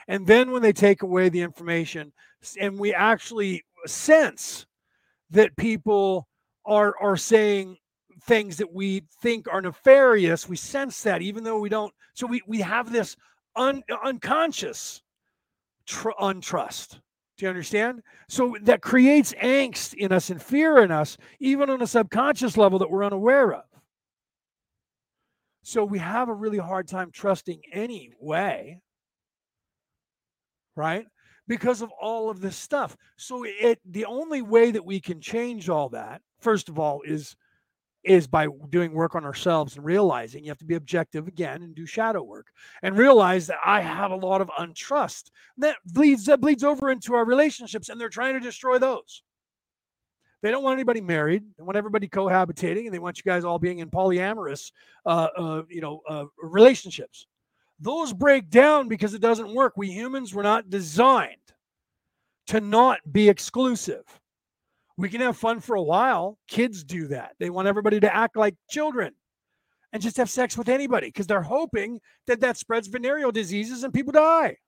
And 0.08 0.26
then 0.26 0.50
when 0.50 0.62
they 0.62 0.72
take 0.72 1.02
away 1.02 1.28
the 1.28 1.42
information 1.42 2.12
and 2.58 2.78
we 2.78 2.94
actually 2.94 3.62
sense 3.86 4.66
that 5.30 5.56
people 5.56 6.26
are 6.64 6.94
are 7.00 7.16
saying 7.16 7.76
things 8.24 8.56
that 8.56 8.72
we 8.72 9.02
think 9.22 9.46
are 9.52 9.60
nefarious, 9.60 10.48
we 10.48 10.56
sense 10.56 11.02
that 11.02 11.22
even 11.22 11.44
though 11.44 11.58
we 11.58 11.68
don't 11.68 11.92
so 12.14 12.26
we 12.26 12.40
we 12.46 12.60
have 12.60 12.90
this 12.90 13.16
un, 13.60 13.82
unconscious 14.04 15.02
tr- 15.86 16.10
untrust. 16.20 17.00
Do 17.36 17.46
you 17.46 17.48
understand? 17.48 18.02
So 18.28 18.56
that 18.62 18.82
creates 18.82 19.32
angst 19.34 19.94
in 19.94 20.12
us 20.12 20.30
and 20.30 20.42
fear 20.42 20.82
in 20.82 20.90
us, 20.90 21.16
even 21.38 21.70
on 21.70 21.82
a 21.82 21.86
subconscious 21.86 22.56
level 22.56 22.78
that 22.80 22.90
we're 22.90 23.04
unaware 23.04 23.54
of. 23.54 23.64
So 25.62 25.84
we 25.84 25.98
have 25.98 26.28
a 26.28 26.34
really 26.34 26.58
hard 26.58 26.88
time 26.88 27.10
trusting 27.12 27.62
anyway, 27.72 28.80
right? 30.74 31.06
Because 31.46 31.82
of 31.82 31.90
all 32.00 32.30
of 32.30 32.40
this 32.40 32.56
stuff. 32.56 32.96
So 33.16 33.44
it 33.46 33.78
the 33.84 34.06
only 34.06 34.42
way 34.42 34.70
that 34.70 34.84
we 34.84 35.00
can 35.00 35.20
change 35.20 35.68
all 35.68 35.90
that, 35.90 36.22
first 36.40 36.68
of 36.68 36.78
all, 36.78 37.02
is 37.02 37.36
is 38.04 38.26
by 38.26 38.46
doing 38.70 38.92
work 38.92 39.14
on 39.14 39.24
ourselves 39.24 39.76
and 39.76 39.84
realizing 39.84 40.42
you 40.42 40.50
have 40.50 40.58
to 40.58 40.64
be 40.64 40.74
objective 40.74 41.28
again 41.28 41.62
and 41.62 41.74
do 41.74 41.84
shadow 41.86 42.22
work 42.22 42.46
and 42.82 42.96
realize 42.96 43.46
that 43.46 43.58
I 43.64 43.80
have 43.80 44.10
a 44.10 44.16
lot 44.16 44.40
of 44.40 44.48
untrust 44.58 45.30
that 45.58 45.76
bleeds 45.84 46.24
that 46.26 46.40
bleeds 46.40 46.64
over 46.64 46.90
into 46.90 47.14
our 47.14 47.24
relationships 47.24 47.88
and 47.88 48.00
they're 48.00 48.08
trying 48.08 48.34
to 48.34 48.40
destroy 48.40 48.78
those. 48.78 49.22
They 50.42 50.50
don't 50.50 50.62
want 50.62 50.74
anybody 50.74 51.00
married. 51.00 51.44
They 51.58 51.64
want 51.64 51.76
everybody 51.76 52.08
cohabitating, 52.08 52.86
and 52.86 52.94
they 52.94 52.98
want 52.98 53.18
you 53.18 53.24
guys 53.24 53.44
all 53.44 53.58
being 53.58 53.80
in 53.80 53.90
polyamorous, 53.90 54.72
uh, 55.04 55.28
uh, 55.36 55.62
you 55.68 55.82
know, 55.82 56.00
uh, 56.08 56.24
relationships. 56.42 57.26
Those 57.78 58.12
break 58.12 58.48
down 58.48 58.88
because 58.88 59.14
it 59.14 59.20
doesn't 59.20 59.54
work. 59.54 59.74
We 59.76 59.90
humans 59.90 60.34
were 60.34 60.42
not 60.42 60.70
designed 60.70 61.36
to 62.48 62.60
not 62.60 63.00
be 63.12 63.28
exclusive. 63.28 64.04
We 65.00 65.08
can 65.08 65.22
have 65.22 65.38
fun 65.38 65.60
for 65.60 65.76
a 65.76 65.82
while. 65.82 66.36
Kids 66.46 66.84
do 66.84 67.06
that. 67.06 67.34
They 67.38 67.48
want 67.48 67.68
everybody 67.68 68.00
to 68.00 68.14
act 68.14 68.36
like 68.36 68.54
children 68.68 69.14
and 69.94 70.02
just 70.02 70.18
have 70.18 70.28
sex 70.28 70.58
with 70.58 70.68
anybody 70.68 71.06
because 71.06 71.26
they're 71.26 71.40
hoping 71.40 72.02
that 72.26 72.40
that 72.40 72.58
spreads 72.58 72.86
venereal 72.86 73.32
diseases 73.32 73.82
and 73.82 73.94
people 73.94 74.12
die. 74.12 74.58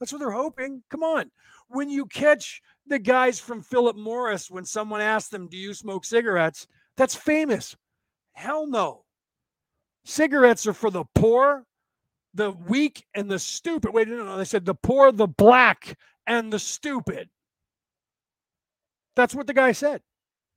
That's 0.00 0.10
what 0.10 0.20
they're 0.20 0.30
hoping. 0.30 0.82
Come 0.88 1.02
on. 1.02 1.30
When 1.68 1.90
you 1.90 2.06
catch 2.06 2.62
the 2.86 2.98
guys 2.98 3.38
from 3.38 3.60
Philip 3.60 3.94
Morris, 3.94 4.50
when 4.50 4.64
someone 4.64 5.02
asks 5.02 5.28
them, 5.28 5.48
Do 5.48 5.58
you 5.58 5.74
smoke 5.74 6.06
cigarettes? 6.06 6.66
That's 6.96 7.14
famous. 7.14 7.76
Hell 8.32 8.66
no. 8.66 9.04
Cigarettes 10.06 10.66
are 10.66 10.72
for 10.72 10.90
the 10.90 11.04
poor, 11.14 11.66
the 12.32 12.52
weak, 12.52 13.04
and 13.14 13.30
the 13.30 13.38
stupid. 13.38 13.92
Wait, 13.92 14.08
no, 14.08 14.24
no. 14.24 14.38
They 14.38 14.46
said 14.46 14.64
the 14.64 14.74
poor, 14.74 15.12
the 15.12 15.28
black, 15.28 15.94
and 16.26 16.50
the 16.50 16.58
stupid. 16.58 17.28
That's 19.18 19.34
what 19.34 19.48
the 19.48 19.52
guy 19.52 19.72
said. 19.72 20.00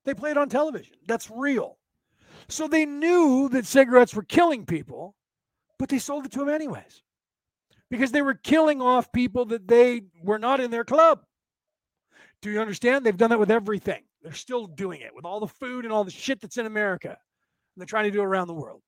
They 0.05 0.13
played 0.13 0.37
on 0.37 0.47
television. 0.47 0.93
That's 1.07 1.31
real. 1.31 1.79
So 2.47 2.67
they 2.67 2.85
knew 2.85 3.49
that 3.49 3.65
cigarettes 3.65 4.13
were 4.13 4.21
killing 4.21 4.67
people, 4.67 5.15
but 5.79 5.89
they 5.89 5.97
sold 5.97 6.27
it 6.27 6.31
to 6.33 6.39
them 6.39 6.49
anyways 6.49 7.01
because 7.89 8.11
they 8.11 8.21
were 8.21 8.35
killing 8.35 8.79
off 8.79 9.11
people 9.11 9.45
that 9.45 9.67
they 9.67 10.03
were 10.21 10.37
not 10.37 10.59
in 10.59 10.69
their 10.69 10.83
club. 10.83 11.23
Do 12.43 12.51
you 12.51 12.61
understand? 12.61 13.03
They've 13.03 13.17
done 13.17 13.31
that 13.31 13.39
with 13.39 13.49
everything. 13.49 14.03
They're 14.21 14.31
still 14.33 14.67
doing 14.67 15.01
it 15.01 15.15
with 15.15 15.25
all 15.25 15.39
the 15.39 15.47
food 15.47 15.83
and 15.83 15.91
all 15.91 16.03
the 16.03 16.11
shit 16.11 16.39
that's 16.39 16.57
in 16.57 16.67
America. 16.67 17.09
And 17.09 17.17
they're 17.77 17.87
trying 17.87 18.05
to 18.05 18.11
do 18.11 18.21
it 18.21 18.25
around 18.25 18.45
the 18.45 18.53
world. 18.53 18.83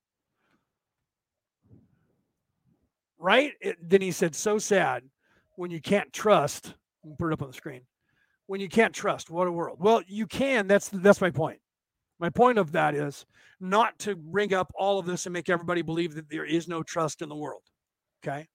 Right? 3.18 3.54
It, 3.60 3.78
then 3.82 4.02
he 4.02 4.12
said, 4.12 4.36
so 4.36 4.60
sad 4.60 5.02
when 5.56 5.72
you 5.72 5.82
can't 5.82 6.14
trust. 6.14 6.76
Put 7.18 7.32
it 7.32 7.34
up 7.34 7.42
on 7.42 7.48
the 7.48 7.56
screen. 7.56 7.82
When 8.54 8.62
you 8.62 8.70
can't 8.70 8.94
trust, 8.94 9.32
what 9.32 9.48
a 9.48 9.52
world. 9.52 9.80
Well, 9.82 10.04
you 10.08 10.28
can. 10.28 10.68
That's 10.68 10.88
that's 10.90 11.20
my 11.22 11.32
point. 11.32 11.60
My 12.20 12.30
point 12.30 12.60
of 12.60 12.72
that 12.74 12.94
is 12.94 13.26
not 13.60 13.98
to 14.00 14.16
bring 14.16 14.54
up 14.54 14.72
all 14.76 15.00
of 15.00 15.08
this 15.08 15.26
and 15.26 15.34
make 15.34 15.50
everybody 15.50 15.82
believe 15.82 16.14
that 16.14 16.30
there 16.30 16.46
is 16.46 16.68
no 16.68 16.84
trust 16.84 17.24
in 17.24 17.30
the 17.30 17.36
world. 17.36 17.64
Okay 18.24 18.48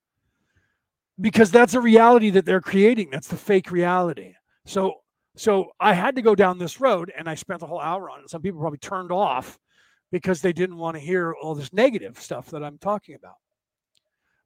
because 1.21 1.51
that's 1.51 1.75
a 1.75 1.81
reality 1.81 2.31
that 2.31 2.45
they're 2.45 2.61
creating. 2.61 3.11
That's 3.11 3.29
the 3.29 3.37
fake 3.37 3.71
reality. 3.71 4.35
So 4.67 4.95
so 5.37 5.71
I 5.79 5.95
had 5.95 6.17
to 6.17 6.23
go 6.23 6.35
down 6.35 6.59
this 6.59 6.81
road 6.81 7.13
and 7.17 7.29
I 7.29 7.35
spent 7.35 7.61
the 7.61 7.67
whole 7.67 7.81
hour 7.81 8.11
on 8.11 8.21
it. 8.21 8.31
Some 8.31 8.43
people 8.43 8.61
probably 8.61 8.79
turned 8.79 9.13
off 9.13 9.59
because 10.11 10.41
they 10.41 10.53
didn't 10.53 10.79
want 10.79 10.97
to 10.97 11.01
hear 11.01 11.35
all 11.35 11.55
this 11.55 11.73
negative 11.73 12.21
stuff 12.21 12.51
that 12.51 12.65
I'm 12.65 12.79
talking 12.79 13.15
about. 13.15 13.35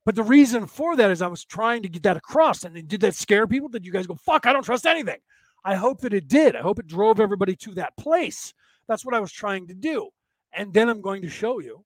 But 0.04 0.16
the 0.16 0.24
reason 0.24 0.66
for 0.66 0.96
that 0.96 1.10
is 1.10 1.22
I 1.22 1.28
was 1.28 1.44
trying 1.44 1.82
to 1.82 1.88
get 1.88 2.02
that 2.02 2.16
across. 2.16 2.64
And 2.64 2.88
did 2.88 3.00
that 3.02 3.14
scare 3.14 3.46
people? 3.46 3.68
Did 3.68 3.86
you 3.86 3.92
guys 3.92 4.06
go, 4.06 4.16
fuck, 4.16 4.46
I 4.46 4.52
don't 4.52 4.64
trust 4.64 4.84
anything? 4.84 5.18
I 5.64 5.76
hope 5.76 6.00
that 6.00 6.12
it 6.12 6.28
did. 6.28 6.56
I 6.56 6.60
hope 6.60 6.78
it 6.78 6.86
drove 6.86 7.20
everybody 7.20 7.54
to 7.56 7.74
that 7.74 7.96
place. 7.96 8.52
That's 8.88 9.04
what 9.04 9.14
I 9.14 9.20
was 9.20 9.32
trying 9.32 9.68
to 9.68 9.74
do. 9.74 10.10
And 10.52 10.72
then 10.72 10.88
I'm 10.88 11.00
going 11.00 11.22
to 11.22 11.28
show 11.28 11.60
you 11.60 11.84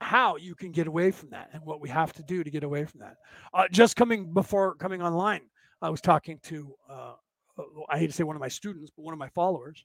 how 0.00 0.36
you 0.36 0.54
can 0.54 0.72
get 0.72 0.86
away 0.86 1.10
from 1.10 1.30
that 1.30 1.48
and 1.52 1.62
what 1.64 1.80
we 1.80 1.88
have 1.88 2.12
to 2.12 2.22
do 2.22 2.44
to 2.44 2.50
get 2.50 2.64
away 2.64 2.84
from 2.84 3.00
that. 3.00 3.16
Uh, 3.54 3.64
just 3.70 3.96
coming 3.96 4.32
before 4.32 4.74
coming 4.74 5.02
online, 5.02 5.40
I 5.80 5.88
was 5.88 6.00
talking 6.00 6.38
to, 6.44 6.74
uh, 6.88 7.12
uh, 7.58 7.62
I 7.88 7.98
hate 7.98 8.08
to 8.08 8.12
say 8.12 8.24
one 8.24 8.36
of 8.36 8.40
my 8.40 8.48
students, 8.48 8.90
but 8.94 9.02
one 9.02 9.12
of 9.14 9.18
my 9.18 9.28
followers, 9.30 9.84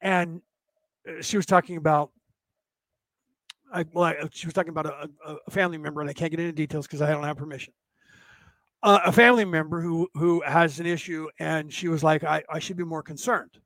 and 0.00 0.42
uh, 1.08 1.22
she 1.22 1.36
was 1.36 1.46
talking 1.46 1.76
about, 1.76 2.10
I, 3.72 3.84
well, 3.92 4.04
I, 4.04 4.16
she 4.32 4.46
was 4.46 4.54
talking 4.54 4.70
about 4.70 4.86
a, 4.86 5.08
a, 5.24 5.50
family 5.50 5.78
member, 5.78 6.00
and 6.00 6.08
I 6.08 6.14
can't 6.14 6.30
get 6.30 6.40
into 6.40 6.52
details 6.52 6.86
because 6.86 7.02
I 7.02 7.10
don't 7.10 7.24
have 7.24 7.36
permission. 7.36 7.74
A 8.82 9.10
family 9.10 9.44
member 9.44 9.80
who 9.80 10.08
who 10.14 10.40
has 10.42 10.78
an 10.78 10.86
issue, 10.86 11.28
and 11.40 11.72
she 11.72 11.88
was 11.88 12.04
like, 12.04 12.22
I, 12.22 12.44
I 12.48 12.60
should 12.60 12.76
be 12.76 12.84
more 12.84 13.02
concerned. 13.02 13.58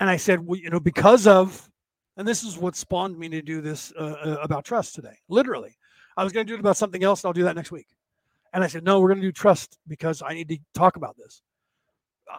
And 0.00 0.10
I 0.10 0.16
said, 0.16 0.44
well, 0.44 0.58
you 0.58 0.70
know, 0.70 0.80
because 0.80 1.28
of 1.28 1.68
and 2.16 2.26
this 2.26 2.42
is 2.42 2.58
what 2.58 2.74
spawned 2.74 3.16
me 3.16 3.28
to 3.28 3.40
do 3.40 3.60
this 3.60 3.92
uh, 3.98 4.16
uh 4.24 4.36
about 4.42 4.64
trust 4.64 4.96
today. 4.96 5.16
Literally, 5.28 5.76
I 6.16 6.24
was 6.24 6.32
going 6.32 6.44
to 6.44 6.50
do 6.50 6.56
it 6.56 6.60
about 6.60 6.76
something 6.76 7.04
else, 7.04 7.22
and 7.22 7.28
I'll 7.28 7.32
do 7.32 7.44
that 7.44 7.54
next 7.54 7.70
week. 7.70 7.86
And 8.52 8.64
I 8.64 8.66
said, 8.66 8.82
no, 8.82 8.98
we're 8.98 9.08
going 9.08 9.20
to 9.20 9.26
do 9.26 9.32
trust 9.32 9.78
because 9.86 10.20
I 10.20 10.34
need 10.34 10.48
to 10.48 10.58
talk 10.74 10.96
about 10.96 11.16
this. 11.16 11.42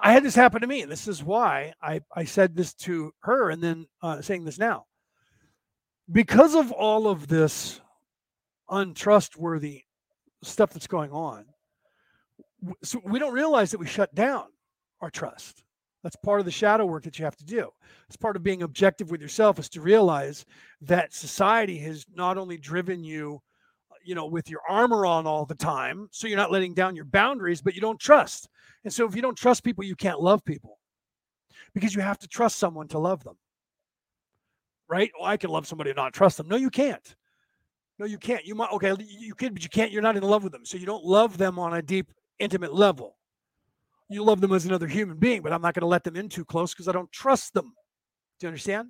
I 0.02 0.12
had 0.12 0.24
this 0.24 0.36
happen 0.36 0.62
to 0.62 0.68
me, 0.68 0.82
and 0.82 0.92
this 0.92 1.08
is 1.08 1.24
why 1.24 1.74
I, 1.82 2.02
I 2.14 2.26
said 2.26 2.56
this 2.56 2.74
to 2.76 3.14
her 3.22 3.50
and 3.50 3.64
then 3.64 3.88
uh, 4.02 4.22
saying 4.22 4.44
this 4.44 4.60
now. 4.60 4.86
Because 6.12 6.56
of 6.56 6.72
all 6.72 7.08
of 7.08 7.28
this 7.28 7.80
untrustworthy 8.70 9.84
stuff 10.44 10.72
that's 10.72 10.88
going 10.88 11.12
on, 11.12 11.46
so 12.84 13.02
we 13.04 13.20
don't 13.20 13.34
realize 13.34 13.72
that 13.72 13.80
we 13.80 13.88
shut 13.88 14.14
down 14.16 14.46
our 15.02 15.10
trust. 15.10 15.64
That's 16.04 16.16
part 16.16 16.40
of 16.40 16.46
the 16.46 16.52
shadow 16.52 16.86
work 16.86 17.04
that 17.04 17.20
you 17.20 17.26
have 17.26 17.36
to 17.38 17.46
do. 17.46 17.70
It's 18.08 18.16
part 18.16 18.36
of 18.36 18.44
being 18.44 18.64
objective 18.64 19.12
with 19.12 19.22
yourself 19.22 19.60
is 19.60 19.70
to 19.70 19.82
realize 19.82 20.46
that 20.82 21.14
society 21.14 21.78
has 21.80 22.06
not 22.14 22.38
only 22.38 22.58
driven 22.58 23.04
you, 23.04 23.42
uh, 23.92 23.96
you 24.04 24.16
know, 24.16 24.26
with 24.26 24.50
your 24.50 24.62
armor 24.70 25.06
on 25.06 25.28
all 25.28 25.46
the 25.46 25.56
time, 25.56 26.08
so 26.12 26.28
you're 26.28 26.38
not 26.38 26.52
letting 26.52 26.74
down 26.74 26.96
your 26.96 27.06
boundaries, 27.06 27.62
but 27.62 27.76
you 27.76 27.82
don't 27.82 28.00
trust. 28.00 28.48
And 28.86 28.94
so 28.94 29.06
if 29.06 29.16
you 29.16 29.22
don't 29.22 29.38
trust 29.38 29.64
people, 29.64 29.84
you 29.84 29.96
can't 29.96 30.22
love 30.22 30.44
people 30.46 30.80
because 31.74 31.94
you 31.94 32.02
have 32.02 32.20
to 32.20 32.28
trust 32.28 32.58
someone 32.60 32.88
to 32.90 33.00
love 33.00 33.24
them. 33.24 33.36
Right? 34.88 35.12
Well, 35.20 35.30
I 35.30 35.38
can 35.38 35.50
love 35.50 35.68
somebody 35.68 35.90
and 35.90 35.98
not 35.98 36.14
trust 36.14 36.38
them. 36.38 36.48
No, 36.48 36.56
you 36.56 36.70
can't. 36.70 37.16
No, 38.00 38.06
you 38.06 38.18
can't. 38.18 38.46
You 38.46 38.56
might, 38.56 38.72
okay, 38.72 38.96
you 38.98 39.36
could, 39.36 39.54
but 39.54 39.64
you 39.64 39.70
can't. 39.70 39.92
You're 39.92 40.02
not 40.02 40.16
in 40.16 40.24
love 40.24 40.44
with 40.44 40.54
them. 40.54 40.66
So 40.66 40.78
you 40.78 40.86
don't 40.86 41.04
love 41.04 41.38
them 41.38 41.60
on 41.60 41.74
a 41.74 41.82
deep, 41.82 42.12
intimate 42.40 42.74
level 42.74 43.16
you 44.10 44.24
love 44.24 44.42
them 44.42 44.52
as 44.54 44.66
another 44.66 44.88
human 44.88 45.18
being, 45.18 45.42
but 45.42 45.54
I'm 45.54 45.62
not 45.62 45.76
going 45.76 45.82
to 45.82 45.88
let 45.88 46.04
them 46.04 46.16
in 46.16 46.30
too 46.30 46.44
close 46.44 46.74
because 46.74 46.88
I 46.88 46.92
don't 46.92 47.12
trust 47.12 47.54
them. 47.54 47.74
Do 48.40 48.46
you 48.46 48.50
understand? 48.50 48.90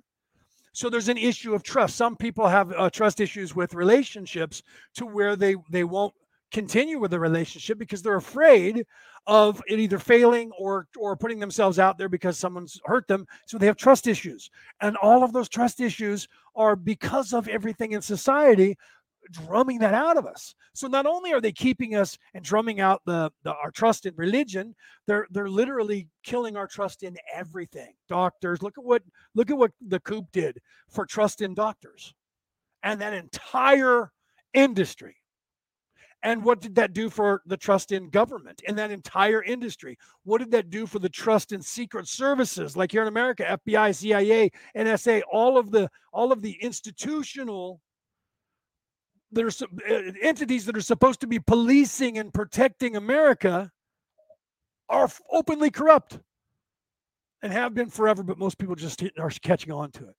So 0.72 0.88
there's 0.88 1.08
an 1.08 1.18
issue 1.18 1.54
of 1.54 1.62
trust. 1.62 1.96
Some 1.96 2.16
people 2.16 2.48
have 2.48 2.72
uh, 2.72 2.90
trust 2.90 3.20
issues 3.20 3.54
with 3.54 3.74
relationships 3.74 4.62
to 4.94 5.04
where 5.04 5.36
they 5.36 5.56
they 5.70 5.84
won't 5.84 6.14
continue 6.52 6.98
with 6.98 7.10
the 7.10 7.20
relationship 7.20 7.78
because 7.78 8.02
they're 8.02 8.16
afraid 8.16 8.84
of 9.26 9.62
it 9.68 9.78
either 9.78 9.98
failing 9.98 10.50
or 10.58 10.86
or 10.96 11.16
putting 11.16 11.38
themselves 11.38 11.78
out 11.78 11.98
there 11.98 12.08
because 12.08 12.38
someone's 12.38 12.80
hurt 12.86 13.06
them 13.06 13.26
so 13.46 13.58
they 13.58 13.66
have 13.66 13.76
trust 13.76 14.08
issues 14.08 14.50
and 14.80 14.96
all 14.96 15.22
of 15.22 15.32
those 15.32 15.48
trust 15.48 15.80
issues 15.80 16.26
are 16.56 16.74
because 16.74 17.32
of 17.32 17.46
everything 17.46 17.92
in 17.92 18.02
society 18.02 18.76
drumming 19.30 19.78
that 19.78 19.94
out 19.94 20.16
of 20.16 20.26
us. 20.26 20.54
So 20.74 20.86
not 20.86 21.06
only 21.06 21.32
are 21.32 21.40
they 21.40 21.52
keeping 21.52 21.94
us 21.94 22.16
and 22.34 22.44
drumming 22.44 22.80
out 22.80 23.02
the, 23.04 23.30
the, 23.42 23.54
our 23.54 23.70
trust 23.70 24.06
in 24.06 24.14
religion, 24.16 24.74
they're 25.06 25.26
they're 25.30 25.48
literally 25.48 26.08
killing 26.22 26.56
our 26.56 26.66
trust 26.66 27.02
in 27.02 27.16
everything. 27.34 27.92
Doctors, 28.08 28.62
look 28.62 28.78
at 28.78 28.84
what 28.84 29.02
look 29.34 29.50
at 29.50 29.58
what 29.58 29.72
the 29.86 30.00
coup 30.00 30.26
did 30.32 30.58
for 30.88 31.06
trust 31.06 31.40
in 31.40 31.54
doctors, 31.54 32.14
and 32.82 33.00
that 33.00 33.14
entire 33.14 34.10
industry. 34.54 35.16
And 36.22 36.44
what 36.44 36.60
did 36.60 36.74
that 36.74 36.92
do 36.92 37.08
for 37.08 37.40
the 37.46 37.56
trust 37.56 37.92
in 37.92 38.10
government 38.10 38.60
in 38.68 38.76
that 38.76 38.90
entire 38.90 39.42
industry? 39.42 39.96
What 40.24 40.38
did 40.38 40.50
that 40.50 40.68
do 40.68 40.86
for 40.86 40.98
the 40.98 41.08
trust 41.08 41.52
in 41.52 41.62
secret 41.62 42.08
services 42.08 42.76
like 42.76 42.92
here 42.92 43.00
in 43.02 43.08
America, 43.08 43.58
FBI, 43.66 43.94
CIA, 43.94 44.50
NSA, 44.76 45.22
all 45.32 45.56
of 45.56 45.70
the 45.70 45.88
all 46.12 46.30
of 46.30 46.42
the 46.42 46.58
institutional 46.60 47.80
are 49.38 49.48
uh, 49.88 50.12
entities 50.22 50.66
that 50.66 50.76
are 50.76 50.82
supposed 50.82 51.20
to 51.20 51.26
be 51.26 51.38
policing 51.38 52.18
and 52.18 52.32
protecting 52.32 52.96
America 52.96 53.70
are 54.88 55.08
openly 55.30 55.70
corrupt 55.70 56.18
and 57.42 57.52
have 57.52 57.74
been 57.74 57.88
forever, 57.88 58.22
but 58.22 58.38
most 58.38 58.58
people 58.58 58.74
just 58.74 59.02
are 59.18 59.30
catching 59.42 59.72
on 59.72 59.90
to 59.92 60.08
it. 60.08 60.14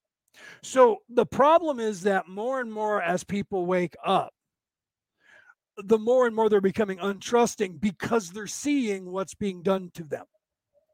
So 0.63 0.99
the 1.09 1.25
problem 1.25 1.79
is 1.79 2.01
that 2.01 2.27
more 2.27 2.61
and 2.61 2.71
more 2.71 3.01
as 3.01 3.23
people 3.23 3.65
wake 3.65 3.95
up, 4.03 4.33
the 5.77 5.99
more 5.99 6.27
and 6.27 6.35
more 6.35 6.49
they're 6.49 6.61
becoming 6.61 6.97
untrusting 6.99 7.79
because 7.79 8.29
they're 8.29 8.47
seeing 8.47 9.11
what's 9.11 9.35
being 9.35 9.61
done 9.61 9.91
to 9.95 10.03
them. 10.03 10.25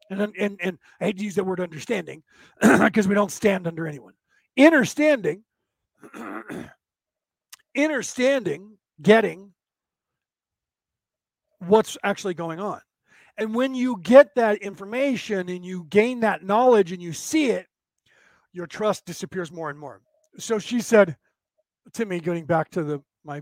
And 0.09 0.33
and 0.39 0.57
and 0.61 0.77
I 1.01 1.05
hate 1.05 1.17
to 1.17 1.23
use 1.23 1.35
that 1.35 1.43
word 1.43 1.59
understanding 1.59 2.23
because 2.61 3.07
we 3.07 3.15
don't 3.15 3.31
stand 3.31 3.67
under 3.67 3.87
anyone. 3.87 4.13
Understanding, 4.57 5.43
understanding, 7.85 8.77
getting 9.01 9.53
what's 11.59 11.97
actually 12.03 12.33
going 12.33 12.59
on. 12.59 12.81
And 13.37 13.53
when 13.53 13.75
you 13.75 13.99
get 14.01 14.33
that 14.35 14.57
information 14.57 15.49
and 15.49 15.63
you 15.63 15.85
gain 15.89 16.21
that 16.21 16.43
knowledge 16.43 16.91
and 16.91 17.01
you 17.01 17.13
see 17.13 17.51
it, 17.51 17.67
your 18.51 18.65
trust 18.65 19.05
disappears 19.05 19.51
more 19.51 19.69
and 19.69 19.77
more. 19.77 20.01
So 20.39 20.57
she 20.57 20.81
said 20.81 21.15
to 21.93 22.05
me, 22.05 22.19
getting 22.19 22.45
back 22.45 22.69
to 22.71 22.83
the 22.83 23.03
my 23.23 23.41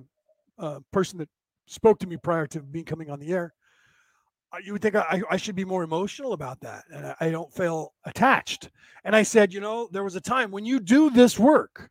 uh, 0.57 0.79
person 0.91 1.19
that 1.19 1.29
spoke 1.67 1.99
to 1.99 2.07
me 2.07 2.17
prior 2.17 2.47
to 2.47 2.61
me 2.61 2.83
coming 2.83 3.09
on 3.09 3.19
the 3.19 3.31
air, 3.31 3.53
uh, 4.51 4.57
you 4.63 4.73
would 4.73 4.81
think 4.81 4.95
I, 4.95 5.21
I 5.29 5.37
should 5.37 5.55
be 5.55 5.65
more 5.65 5.83
emotional 5.83 6.33
about 6.33 6.59
that, 6.61 6.83
and 6.93 7.15
I 7.19 7.29
don't 7.29 7.53
feel 7.53 7.93
attached. 8.05 8.69
And 9.03 9.15
I 9.15 9.23
said, 9.23 9.53
you 9.53 9.59
know, 9.59 9.87
there 9.91 10.03
was 10.03 10.15
a 10.15 10.21
time 10.21 10.51
when 10.51 10.65
you 10.65 10.79
do 10.79 11.09
this 11.09 11.39
work, 11.39 11.89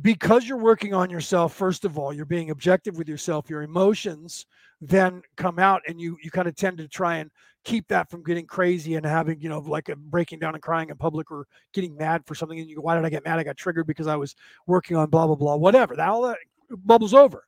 because 0.00 0.46
you're 0.46 0.58
working 0.58 0.94
on 0.94 1.10
yourself 1.10 1.54
first 1.54 1.84
of 1.84 1.98
all 1.98 2.12
you're 2.12 2.24
being 2.24 2.50
objective 2.50 2.96
with 2.96 3.08
yourself 3.08 3.50
your 3.50 3.62
emotions 3.62 4.46
then 4.80 5.22
come 5.36 5.58
out 5.58 5.82
and 5.86 6.00
you 6.00 6.16
you 6.22 6.30
kind 6.30 6.48
of 6.48 6.56
tend 6.56 6.78
to 6.78 6.88
try 6.88 7.16
and 7.16 7.30
keep 7.64 7.86
that 7.88 8.10
from 8.10 8.22
getting 8.24 8.46
crazy 8.46 8.94
and 8.94 9.06
having 9.06 9.40
you 9.40 9.48
know 9.48 9.60
like 9.60 9.90
breaking 9.96 10.38
down 10.38 10.54
and 10.54 10.62
crying 10.62 10.88
in 10.88 10.96
public 10.96 11.30
or 11.30 11.46
getting 11.72 11.96
mad 11.96 12.22
for 12.26 12.34
something 12.34 12.58
and 12.58 12.68
you 12.68 12.76
go 12.76 12.82
why 12.82 12.96
did 12.96 13.04
i 13.04 13.10
get 13.10 13.24
mad? 13.24 13.38
I 13.38 13.44
got 13.44 13.56
triggered 13.56 13.86
because 13.86 14.06
i 14.06 14.16
was 14.16 14.34
working 14.66 14.96
on 14.96 15.10
blah 15.10 15.26
blah 15.26 15.36
blah 15.36 15.56
whatever. 15.56 15.94
That 15.94 16.08
all 16.08 16.22
that 16.22 16.38
bubbles 16.76 17.14
over. 17.14 17.44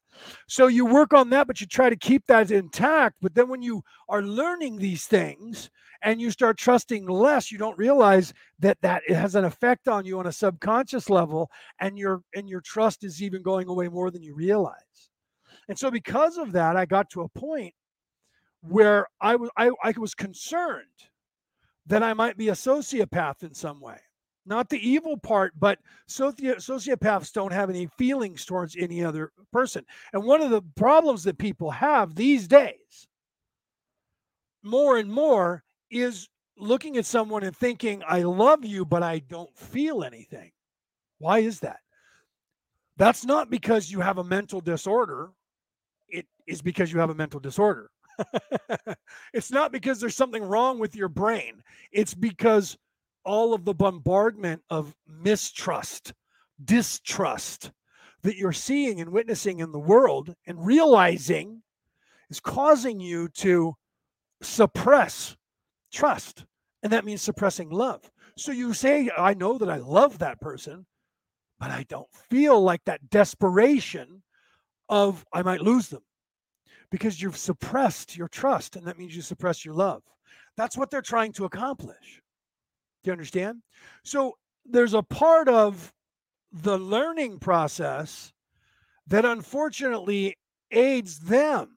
So 0.48 0.68
you 0.68 0.86
work 0.86 1.12
on 1.12 1.30
that 1.30 1.46
but 1.46 1.60
you 1.60 1.66
try 1.66 1.90
to 1.90 1.96
keep 1.96 2.26
that 2.26 2.50
intact. 2.50 3.16
But 3.20 3.34
then 3.34 3.48
when 3.48 3.62
you 3.62 3.82
are 4.08 4.22
learning 4.22 4.78
these 4.78 5.06
things 5.06 5.70
and 6.02 6.20
you 6.20 6.30
start 6.30 6.56
trusting 6.58 7.06
less 7.06 7.50
you 7.50 7.58
don't 7.58 7.78
realize 7.78 8.32
that 8.58 8.78
that 8.82 9.02
it 9.08 9.14
has 9.14 9.34
an 9.34 9.44
effect 9.44 9.88
on 9.88 10.04
you 10.04 10.18
on 10.18 10.26
a 10.26 10.32
subconscious 10.32 11.10
level 11.10 11.50
and 11.80 11.98
your 11.98 12.22
and 12.34 12.48
your 12.48 12.60
trust 12.60 13.04
is 13.04 13.22
even 13.22 13.42
going 13.42 13.68
away 13.68 13.88
more 13.88 14.10
than 14.10 14.22
you 14.22 14.34
realize. 14.34 15.10
And 15.68 15.78
so 15.78 15.90
because 15.90 16.36
of 16.36 16.52
that 16.52 16.76
i 16.76 16.84
got 16.86 17.10
to 17.10 17.22
a 17.22 17.28
point 17.28 17.74
where 18.60 19.06
i 19.20 19.36
was 19.36 19.50
i, 19.56 19.70
I 19.82 19.94
was 19.98 20.14
concerned 20.14 20.86
that 21.86 22.02
i 22.02 22.14
might 22.14 22.36
be 22.36 22.48
a 22.48 22.52
sociopath 22.52 23.42
in 23.42 23.54
some 23.54 23.80
way 23.80 23.98
not 24.46 24.68
the 24.68 24.88
evil 24.88 25.16
part, 25.16 25.52
but 25.58 25.78
soci- 26.08 26.56
sociopaths 26.56 27.32
don't 27.32 27.52
have 27.52 27.70
any 27.70 27.86
feelings 27.98 28.44
towards 28.44 28.76
any 28.76 29.02
other 29.02 29.32
person. 29.52 29.84
And 30.12 30.24
one 30.24 30.42
of 30.42 30.50
the 30.50 30.62
problems 30.76 31.24
that 31.24 31.38
people 31.38 31.70
have 31.70 32.14
these 32.14 32.46
days, 32.46 33.08
more 34.62 34.98
and 34.98 35.10
more, 35.10 35.64
is 35.90 36.28
looking 36.56 36.96
at 36.96 37.06
someone 37.06 37.42
and 37.42 37.56
thinking, 37.56 38.02
I 38.06 38.22
love 38.22 38.64
you, 38.64 38.84
but 38.84 39.02
I 39.02 39.20
don't 39.20 39.56
feel 39.56 40.04
anything. 40.04 40.52
Why 41.18 41.40
is 41.40 41.60
that? 41.60 41.80
That's 42.96 43.24
not 43.24 43.50
because 43.50 43.90
you 43.90 44.00
have 44.00 44.18
a 44.18 44.24
mental 44.24 44.60
disorder. 44.60 45.30
It 46.08 46.26
is 46.46 46.62
because 46.62 46.92
you 46.92 47.00
have 47.00 47.10
a 47.10 47.14
mental 47.14 47.40
disorder. 47.40 47.90
it's 49.32 49.50
not 49.50 49.72
because 49.72 49.98
there's 49.98 50.16
something 50.16 50.42
wrong 50.42 50.78
with 50.78 50.94
your 50.94 51.08
brain. 51.08 51.62
It's 51.90 52.14
because 52.14 52.76
all 53.24 53.54
of 53.54 53.64
the 53.64 53.74
bombardment 53.74 54.62
of 54.70 54.94
mistrust, 55.06 56.12
distrust 56.64 57.72
that 58.22 58.36
you're 58.36 58.52
seeing 58.52 59.00
and 59.00 59.10
witnessing 59.10 59.60
in 59.60 59.72
the 59.72 59.78
world 59.78 60.34
and 60.46 60.64
realizing 60.66 61.62
is 62.30 62.40
causing 62.40 63.00
you 63.00 63.28
to 63.28 63.74
suppress 64.42 65.36
trust. 65.92 66.44
And 66.82 66.92
that 66.92 67.04
means 67.04 67.22
suppressing 67.22 67.70
love. 67.70 68.10
So 68.36 68.52
you 68.52 68.74
say, 68.74 69.10
I 69.16 69.34
know 69.34 69.58
that 69.58 69.70
I 69.70 69.76
love 69.76 70.18
that 70.18 70.40
person, 70.40 70.86
but 71.58 71.70
I 71.70 71.84
don't 71.88 72.08
feel 72.30 72.60
like 72.60 72.84
that 72.84 73.10
desperation 73.10 74.22
of 74.88 75.24
I 75.32 75.42
might 75.42 75.60
lose 75.60 75.88
them 75.88 76.02
because 76.90 77.20
you've 77.20 77.36
suppressed 77.36 78.16
your 78.16 78.28
trust. 78.28 78.76
And 78.76 78.86
that 78.86 78.98
means 78.98 79.14
you 79.14 79.22
suppress 79.22 79.64
your 79.64 79.74
love. 79.74 80.02
That's 80.56 80.76
what 80.76 80.90
they're 80.90 81.02
trying 81.02 81.32
to 81.34 81.44
accomplish. 81.44 82.22
Do 83.04 83.10
you 83.10 83.12
understand? 83.12 83.62
So 84.02 84.36
there's 84.64 84.94
a 84.94 85.02
part 85.02 85.48
of 85.48 85.92
the 86.52 86.78
learning 86.78 87.38
process 87.38 88.32
that 89.06 89.24
unfortunately 89.24 90.36
aids 90.72 91.20
them 91.20 91.76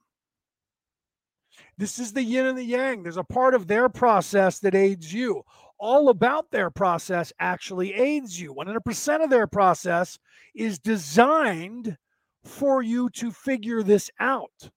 this 1.78 2.00
is 2.00 2.14
the 2.14 2.24
yin 2.24 2.48
and 2.48 2.58
the 2.58 2.64
yang. 2.64 3.04
There's 3.04 3.18
a 3.18 3.24
part 3.24 3.54
of 3.54 3.68
their 3.68 3.88
process 3.88 4.60
that 4.60 4.74
aids 4.74 5.14
you. 5.14 5.44
All 5.80 6.10
about 6.10 6.50
their 6.50 6.72
process 6.72 7.32
actually 7.40 7.94
aids 7.94 8.40
you. 8.40 8.54
100% 8.54 9.24
of 9.24 9.30
their 9.30 9.46
process 9.46 10.18
is 10.56 10.80
designed 10.80 11.98
for 12.44 12.82
you 12.82 13.10
to 13.12 13.32
figure 13.32 13.84
this 13.84 14.10
out. 14.20 14.72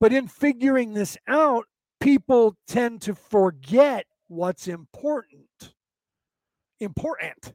But 0.00 0.12
in 0.12 0.28
figuring 0.28 0.92
this 0.92 1.16
out, 1.26 1.64
people 2.00 2.56
tend 2.66 3.00
to 3.02 3.14
forget 3.14 4.04
what's 4.32 4.68
important. 4.68 5.74
Important. 6.80 7.54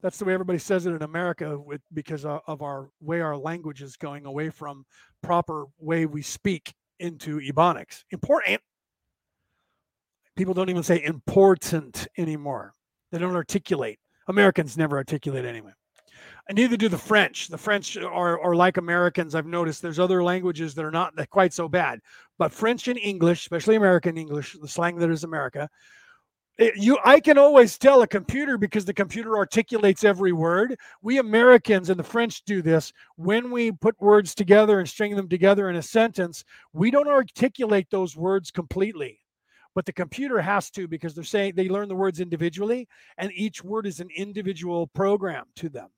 That's 0.00 0.18
the 0.18 0.24
way 0.24 0.34
everybody 0.34 0.58
says 0.58 0.86
it 0.86 0.92
in 0.92 1.02
America 1.02 1.58
with, 1.58 1.80
because 1.92 2.24
of 2.24 2.62
our 2.62 2.90
way 3.00 3.20
our 3.20 3.36
language 3.36 3.82
is 3.82 3.96
going 3.96 4.26
away 4.26 4.50
from 4.50 4.84
proper 5.22 5.66
way 5.78 6.06
we 6.06 6.22
speak 6.22 6.72
into 7.00 7.40
Ebonics. 7.40 8.04
Important. 8.10 8.60
People 10.36 10.54
don't 10.54 10.70
even 10.70 10.84
say 10.84 11.02
important 11.02 12.06
anymore. 12.16 12.72
They 13.10 13.18
don't 13.18 13.34
articulate. 13.34 13.98
Americans 14.28 14.76
never 14.76 14.96
articulate 14.96 15.44
anyway. 15.44 15.72
And 16.48 16.56
neither 16.56 16.76
do 16.76 16.88
the 16.88 16.98
French. 16.98 17.48
The 17.48 17.58
French 17.58 17.96
are, 17.96 18.40
are 18.40 18.54
like 18.54 18.76
Americans. 18.76 19.34
I've 19.34 19.46
noticed 19.46 19.82
there's 19.82 19.98
other 19.98 20.22
languages 20.22 20.74
that 20.74 20.84
are 20.84 20.90
not 20.90 21.14
quite 21.30 21.52
so 21.52 21.68
bad. 21.68 22.00
But 22.38 22.52
French 22.52 22.88
and 22.88 22.98
English, 22.98 23.40
especially 23.40 23.76
American 23.76 24.16
English, 24.16 24.56
the 24.60 24.68
slang 24.68 24.96
that 24.96 25.10
is 25.10 25.24
America, 25.24 25.68
it, 26.58 26.76
you 26.76 26.98
i 27.04 27.18
can 27.20 27.38
always 27.38 27.78
tell 27.78 28.02
a 28.02 28.06
computer 28.06 28.58
because 28.58 28.84
the 28.84 28.92
computer 28.92 29.36
articulates 29.36 30.04
every 30.04 30.32
word 30.32 30.76
we 31.02 31.18
americans 31.18 31.88
and 31.88 31.98
the 31.98 32.04
french 32.04 32.44
do 32.44 32.60
this 32.60 32.92
when 33.16 33.50
we 33.50 33.70
put 33.70 33.98
words 34.00 34.34
together 34.34 34.80
and 34.80 34.88
string 34.88 35.16
them 35.16 35.28
together 35.28 35.70
in 35.70 35.76
a 35.76 35.82
sentence 35.82 36.44
we 36.72 36.90
don't 36.90 37.08
articulate 37.08 37.86
those 37.90 38.16
words 38.16 38.50
completely 38.50 39.20
but 39.74 39.86
the 39.86 39.92
computer 39.92 40.40
has 40.40 40.70
to 40.70 40.88
because 40.88 41.14
they're 41.14 41.24
saying 41.24 41.52
they 41.54 41.68
learn 41.68 41.88
the 41.88 41.94
words 41.94 42.20
individually 42.20 42.88
and 43.16 43.30
each 43.32 43.62
word 43.62 43.86
is 43.86 44.00
an 44.00 44.08
individual 44.16 44.88
program 44.88 45.44
to 45.54 45.68
them 45.68 45.88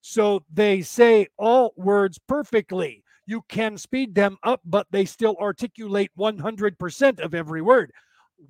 so 0.00 0.42
they 0.52 0.82
say 0.82 1.26
all 1.36 1.72
words 1.76 2.18
perfectly 2.28 3.02
you 3.26 3.42
can 3.48 3.76
speed 3.76 4.14
them 4.14 4.36
up 4.42 4.60
but 4.64 4.86
they 4.90 5.04
still 5.04 5.36
articulate 5.40 6.10
100% 6.18 7.20
of 7.20 7.34
every 7.34 7.62
word 7.62 7.92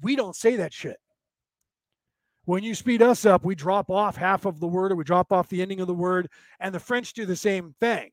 we 0.02 0.16
don't 0.16 0.36
say 0.36 0.56
that 0.56 0.72
shit 0.72 0.98
when 2.48 2.64
you 2.64 2.74
speed 2.74 3.02
us 3.02 3.26
up, 3.26 3.44
we 3.44 3.54
drop 3.54 3.90
off 3.90 4.16
half 4.16 4.46
of 4.46 4.58
the 4.58 4.66
word 4.66 4.90
or 4.90 4.96
we 4.96 5.04
drop 5.04 5.34
off 5.34 5.50
the 5.50 5.60
ending 5.60 5.82
of 5.82 5.86
the 5.86 5.92
word. 5.92 6.30
And 6.60 6.74
the 6.74 6.80
French 6.80 7.12
do 7.12 7.26
the 7.26 7.36
same 7.36 7.74
thing. 7.78 8.08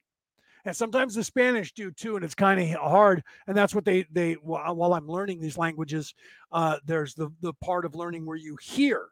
And 0.66 0.76
sometimes 0.76 1.16
the 1.16 1.24
Spanish 1.24 1.72
do 1.72 1.90
too, 1.90 2.18
and 2.18 2.26
it's 2.26 2.36
kind 2.36 2.60
of 2.60 2.68
hard. 2.82 3.24
And 3.48 3.56
that's 3.56 3.74
what 3.74 3.86
they 3.86 4.06
they 4.12 4.34
while 4.34 4.94
I'm 4.94 5.08
learning 5.08 5.40
these 5.40 5.58
languages, 5.58 6.14
uh, 6.52 6.80
there's 6.86 7.14
the 7.14 7.30
the 7.40 7.54
part 7.54 7.86
of 7.86 7.96
learning 7.96 8.26
where 8.26 8.36
you 8.36 8.58
hear 8.62 9.08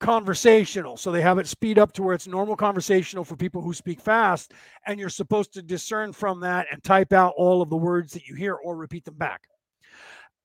conversational. 0.00 0.96
So 0.96 1.12
they 1.12 1.20
have 1.22 1.38
it 1.38 1.46
speed 1.46 1.78
up 1.78 1.92
to 1.92 2.02
where 2.02 2.14
it's 2.14 2.26
normal 2.26 2.56
conversational 2.56 3.24
for 3.24 3.36
people 3.36 3.62
who 3.62 3.72
speak 3.72 4.00
fast, 4.00 4.52
and 4.86 4.98
you're 4.98 5.08
supposed 5.08 5.52
to 5.54 5.62
discern 5.62 6.12
from 6.12 6.40
that 6.40 6.66
and 6.72 6.82
type 6.82 7.12
out 7.12 7.34
all 7.36 7.62
of 7.62 7.70
the 7.70 7.76
words 7.76 8.12
that 8.14 8.26
you 8.26 8.34
hear 8.34 8.54
or 8.54 8.76
repeat 8.76 9.04
them 9.04 9.14
back. 9.14 9.42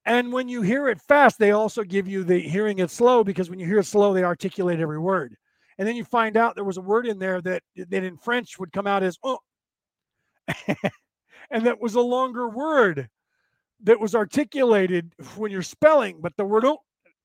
And 0.05 0.31
when 0.31 0.47
you 0.47 0.61
hear 0.61 0.87
it 0.87 1.01
fast, 1.01 1.39
they 1.39 1.51
also 1.51 1.83
give 1.83 2.07
you 2.07 2.23
the 2.23 2.39
hearing 2.39 2.79
it 2.79 2.91
slow 2.91 3.23
because 3.23 3.49
when 3.49 3.59
you 3.59 3.65
hear 3.65 3.79
it 3.79 3.87
slow, 3.87 4.13
they 4.13 4.23
articulate 4.23 4.79
every 4.79 4.99
word. 4.99 5.35
And 5.77 5.87
then 5.87 5.95
you 5.95 6.05
find 6.05 6.37
out 6.37 6.55
there 6.55 6.63
was 6.63 6.77
a 6.77 6.81
word 6.81 7.07
in 7.07 7.17
there 7.17 7.41
that 7.41 7.63
that 7.75 8.03
in 8.03 8.17
French 8.17 8.59
would 8.59 8.71
come 8.71 8.87
out 8.87 9.03
as 9.03 9.17
oh, 9.23 9.39
and 11.49 11.65
that 11.65 11.81
was 11.81 11.95
a 11.95 12.01
longer 12.01 12.47
word 12.47 13.09
that 13.83 13.99
was 13.99 14.15
articulated 14.15 15.11
when 15.35 15.51
you're 15.51 15.61
spelling, 15.61 16.19
but 16.21 16.33
the 16.37 16.45
word 16.45 16.65
oh, 16.65 16.79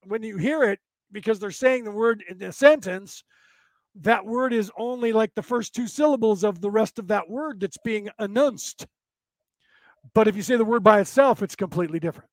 when 0.04 0.22
you 0.22 0.36
hear 0.36 0.64
it, 0.64 0.80
because 1.12 1.38
they're 1.38 1.50
saying 1.50 1.84
the 1.84 1.90
word 1.90 2.24
in 2.28 2.42
a 2.42 2.52
sentence, 2.52 3.24
that 3.96 4.24
word 4.24 4.52
is 4.52 4.70
only 4.76 5.12
like 5.12 5.34
the 5.34 5.42
first 5.42 5.74
two 5.74 5.88
syllables 5.88 6.44
of 6.44 6.60
the 6.60 6.70
rest 6.70 6.98
of 6.98 7.08
that 7.08 7.28
word 7.28 7.60
that's 7.60 7.78
being 7.78 8.08
announced. 8.18 8.86
But 10.14 10.28
if 10.28 10.36
you 10.36 10.42
say 10.42 10.56
the 10.56 10.64
word 10.64 10.82
by 10.82 11.00
itself, 11.00 11.42
it's 11.42 11.56
completely 11.56 12.00
different. 12.00 12.30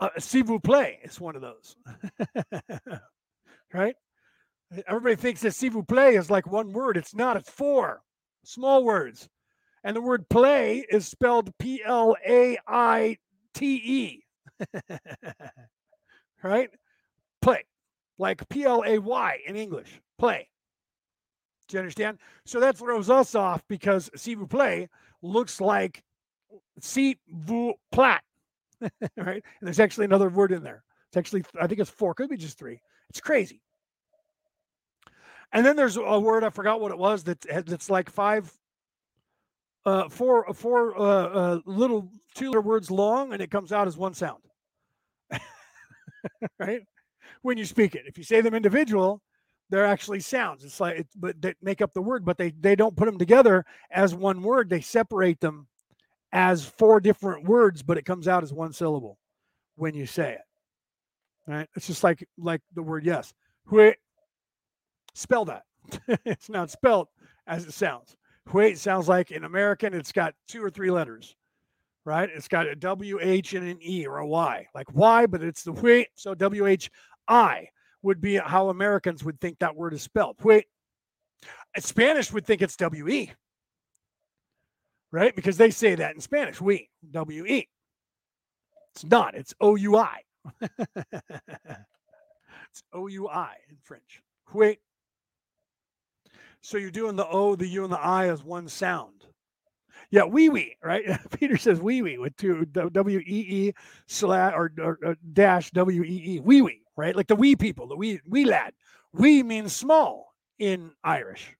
Uh, 0.00 0.08
s'il 0.18 0.44
vous 0.44 0.60
plaît 0.60 0.98
is 1.04 1.20
one 1.20 1.36
of 1.36 1.42
those. 1.42 1.76
right? 3.74 3.94
Everybody 4.86 5.16
thinks 5.16 5.40
that 5.42 5.54
s'il 5.54 5.70
vous 5.72 5.82
plaît 5.82 6.16
is 6.18 6.30
like 6.30 6.46
one 6.46 6.72
word. 6.72 6.96
It's 6.96 7.14
not, 7.14 7.36
it's 7.36 7.50
four 7.50 8.02
small 8.44 8.84
words. 8.84 9.28
And 9.84 9.96
the 9.96 10.00
word 10.00 10.28
play 10.28 10.84
is 10.90 11.06
spelled 11.06 11.56
P 11.58 11.82
L 11.84 12.16
A 12.26 12.58
I 12.66 13.18
T 13.54 13.74
E. 13.76 14.24
right? 16.42 16.70
Play. 17.42 17.64
Like 18.18 18.48
P 18.48 18.64
L 18.64 18.82
A 18.86 18.98
Y 18.98 19.38
in 19.46 19.56
English. 19.56 20.00
Play. 20.18 20.48
Do 21.68 21.76
you 21.76 21.80
understand? 21.80 22.18
So 22.44 22.60
that 22.60 22.76
throws 22.76 23.08
us 23.08 23.34
off 23.34 23.62
because 23.68 24.10
s'il 24.16 24.36
vous 24.36 24.46
plaît 24.46 24.88
looks 25.22 25.60
like 25.60 26.02
s'il 26.80 27.14
vous 27.28 27.74
plait. 27.92 28.20
right? 29.16 29.42
And 29.60 29.62
there's 29.62 29.80
actually 29.80 30.06
another 30.06 30.28
word 30.28 30.52
in 30.52 30.62
there. 30.62 30.82
It's 31.08 31.16
actually, 31.16 31.44
I 31.60 31.66
think 31.66 31.80
it's 31.80 31.90
four, 31.90 32.14
could 32.14 32.30
be 32.30 32.36
just 32.36 32.58
three. 32.58 32.80
It's 33.08 33.20
crazy. 33.20 33.60
And 35.52 35.66
then 35.66 35.76
there's 35.76 35.96
a 35.96 36.20
word 36.20 36.44
I 36.44 36.50
forgot 36.50 36.80
what 36.80 36.92
it 36.92 36.98
was 36.98 37.24
that 37.24 37.40
that's 37.66 37.90
like 37.90 38.08
five, 38.10 38.52
uh, 39.84 40.08
four, 40.08 40.52
four 40.54 40.96
uh, 40.96 41.02
uh, 41.02 41.60
little 41.66 42.08
two 42.34 42.52
words 42.52 42.90
long, 42.90 43.32
and 43.32 43.42
it 43.42 43.50
comes 43.50 43.72
out 43.72 43.88
as 43.88 43.96
one 43.96 44.14
sound. 44.14 44.42
right? 46.60 46.82
When 47.42 47.56
you 47.58 47.64
speak 47.64 47.94
it, 47.94 48.04
if 48.06 48.18
you 48.18 48.24
say 48.24 48.40
them 48.40 48.54
individual, 48.54 49.22
they're 49.70 49.86
actually 49.86 50.20
sounds. 50.20 50.64
It's 50.64 50.80
like, 50.80 51.06
but 51.16 51.40
they 51.40 51.54
make 51.62 51.80
up 51.80 51.94
the 51.94 52.02
word, 52.02 52.24
but 52.24 52.36
they 52.38 52.50
they 52.60 52.76
don't 52.76 52.96
put 52.96 53.06
them 53.06 53.18
together 53.18 53.64
as 53.90 54.14
one 54.14 54.42
word. 54.42 54.68
They 54.68 54.80
separate 54.80 55.40
them 55.40 55.68
as 56.32 56.64
four 56.64 57.00
different 57.00 57.44
words, 57.44 57.82
but 57.82 57.98
it 57.98 58.04
comes 58.04 58.28
out 58.28 58.42
as 58.42 58.52
one 58.52 58.72
syllable 58.72 59.18
when 59.76 59.94
you 59.94 60.06
say 60.06 60.32
it. 60.32 60.40
Right? 61.46 61.68
It's 61.74 61.86
just 61.86 62.04
like 62.04 62.26
like 62.36 62.60
the 62.74 62.82
word 62.82 63.04
yes. 63.04 63.32
Hui 63.66 63.94
Spell 65.14 65.44
that. 65.46 65.64
it's 66.24 66.48
not 66.48 66.70
spelled 66.70 67.08
as 67.46 67.66
it 67.66 67.72
sounds. 67.72 68.16
Wait 68.52 68.78
sounds 68.78 69.08
like 69.08 69.30
in 69.30 69.44
American, 69.44 69.94
it's 69.94 70.12
got 70.12 70.34
two 70.48 70.62
or 70.62 70.70
three 70.70 70.90
letters, 70.90 71.36
right? 72.04 72.28
It's 72.34 72.48
got 72.48 72.66
a 72.66 72.74
W, 72.74 73.18
H, 73.20 73.54
and 73.54 73.68
an 73.68 73.78
E 73.80 74.06
or 74.06 74.18
a 74.18 74.26
Y, 74.26 74.66
like 74.74 74.92
Y, 74.94 75.26
but 75.26 75.42
it's 75.42 75.62
the 75.62 75.72
wait. 75.72 76.08
So 76.14 76.34
W, 76.34 76.66
H, 76.66 76.90
I 77.30 77.68
would 78.02 78.20
be 78.20 78.36
how 78.36 78.68
Americans 78.68 79.24
would 79.24 79.40
think 79.40 79.58
that 79.58 79.76
word 79.76 79.94
is 79.94 80.02
spelled. 80.02 80.36
Wait. 80.42 80.66
Uh, 81.76 81.80
Spanish 81.80 82.32
would 82.32 82.44
think 82.44 82.60
it's 82.60 82.76
W, 82.76 83.08
E, 83.08 83.30
right? 85.12 85.34
Because 85.34 85.56
they 85.56 85.70
say 85.70 85.94
that 85.94 86.14
in 86.14 86.20
Spanish, 86.20 86.60
we, 86.60 86.90
W, 87.10 87.46
E. 87.46 87.68
It's 88.94 89.04
not, 89.04 89.34
it's 89.34 89.54
O, 89.60 89.76
U, 89.76 89.96
I. 89.96 90.20
it's 90.60 90.82
O, 92.92 93.06
U, 93.06 93.28
I 93.28 93.54
in 93.68 93.76
French. 93.82 94.22
Wait. 94.52 94.80
So 96.62 96.76
you're 96.76 96.90
doing 96.90 97.16
the 97.16 97.26
O, 97.26 97.54
the 97.54 97.68
U, 97.68 97.84
and 97.84 97.92
the 97.92 98.00
I 98.00 98.28
as 98.28 98.42
one 98.42 98.68
sound. 98.68 99.24
Yeah, 100.10 100.24
wee 100.24 100.48
wee, 100.48 100.76
right? 100.82 101.04
Peter 101.38 101.56
says 101.56 101.80
wee 101.80 102.02
wee 102.02 102.18
with 102.18 102.36
two 102.36 102.64
W 102.64 103.18
E 103.20 103.24
E 103.68 103.72
slash 104.08 104.52
or, 104.54 104.72
or, 104.80 104.98
or, 105.04 105.16
dash 105.32 105.70
W 105.70 106.02
E 106.02 106.34
E 106.34 106.40
wee 106.40 106.62
wee, 106.62 106.82
right? 107.00 107.16
Like 107.16 107.28
the 107.28 107.36
wee 107.36 107.56
people, 107.56 107.86
the 107.88 107.96
wee 107.96 108.20
wee 108.28 108.44
lad. 108.44 108.74
Wee 109.12 109.42
means 109.42 109.74
small 109.74 110.34
in 110.58 110.92
Irish, 111.02 111.54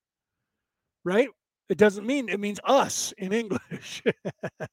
right? 1.04 1.28
It 1.68 1.78
doesn't 1.78 2.06
mean 2.06 2.28
it 2.28 2.40
means 2.40 2.60
us 2.64 3.12
in 3.18 3.32
English, 3.32 4.02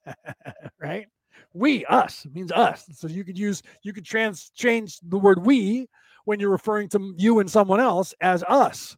right? 0.82 1.08
We 1.54 1.86
us 1.86 2.28
means 2.34 2.52
us. 2.52 2.86
So 2.94 3.08
you 3.08 3.24
could 3.24 3.38
use 3.38 3.64
you 3.84 3.94
could 3.94 4.06
trans 4.06 4.52
change 4.56 5.00
the 5.02 5.18
word 5.18 5.46
we 5.46 5.88
when 6.26 6.40
you're 6.40 6.50
referring 6.52 6.90
to 6.90 7.14
you 7.18 7.40
and 7.40 7.50
someone 7.50 7.80
else 7.80 8.14
as 8.22 8.44
us 8.44 8.96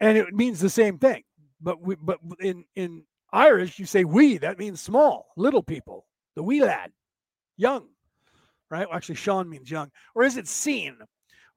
and 0.00 0.16
it 0.18 0.34
means 0.34 0.60
the 0.60 0.70
same 0.70 0.98
thing. 0.98 1.22
But 1.60 1.80
we, 1.80 1.94
but 1.96 2.18
in 2.40 2.64
in 2.74 3.04
Irish, 3.32 3.78
you 3.78 3.86
say 3.86 4.04
we. 4.04 4.38
That 4.38 4.58
means 4.58 4.80
small, 4.80 5.28
little 5.36 5.62
people. 5.62 6.06
The 6.36 6.42
wee 6.42 6.62
lad, 6.62 6.90
young, 7.56 7.88
right? 8.70 8.88
Well, 8.88 8.96
actually, 8.96 9.16
Sean 9.16 9.48
means 9.48 9.70
young, 9.70 9.90
or 10.14 10.24
is 10.24 10.36
it 10.36 10.48
seen? 10.48 10.96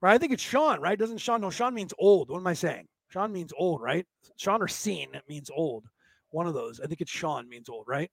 Right? 0.00 0.14
I 0.14 0.18
think 0.18 0.32
it's 0.32 0.42
Sean, 0.42 0.80
right? 0.80 0.98
Doesn't 0.98 1.18
Sean? 1.18 1.40
No, 1.40 1.50
Sean 1.50 1.74
means 1.74 1.94
old. 1.98 2.30
What 2.30 2.38
am 2.38 2.46
I 2.46 2.54
saying? 2.54 2.86
Sean 3.08 3.32
means 3.32 3.52
old, 3.56 3.80
right? 3.80 4.06
Sean 4.36 4.60
or 4.60 4.68
seen 4.68 5.08
it 5.14 5.22
means 5.28 5.50
old. 5.54 5.84
One 6.30 6.46
of 6.46 6.54
those. 6.54 6.80
I 6.80 6.86
think 6.86 7.00
it's 7.00 7.10
Sean 7.10 7.48
means 7.48 7.68
old, 7.68 7.84
right? 7.86 8.10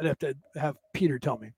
I'd 0.00 0.06
have 0.06 0.18
to 0.18 0.34
have 0.56 0.76
Peter 0.92 1.18
tell 1.18 1.38
me. 1.38 1.50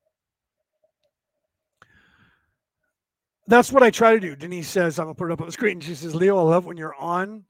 That's 3.47 3.73
what 3.73 3.83
I 3.83 3.91
try 3.91 4.15
to 4.15 4.21
do. 4.21 4.37
Denise 4.37 4.69
says, 4.69 4.99
I'm 4.99 5.07
gonna 5.07 5.15
put 5.15 5.31
it 5.31 5.33
up 5.33 5.41
on 5.41 5.47
the 5.47 5.53
screen. 5.53 5.81
She 5.81 5.95
says, 5.95 6.15
Leo, 6.15 6.39
I 6.39 6.43
love 6.43 6.67
when 6.67 6.77
you're 6.77 6.95
on 6.95 7.45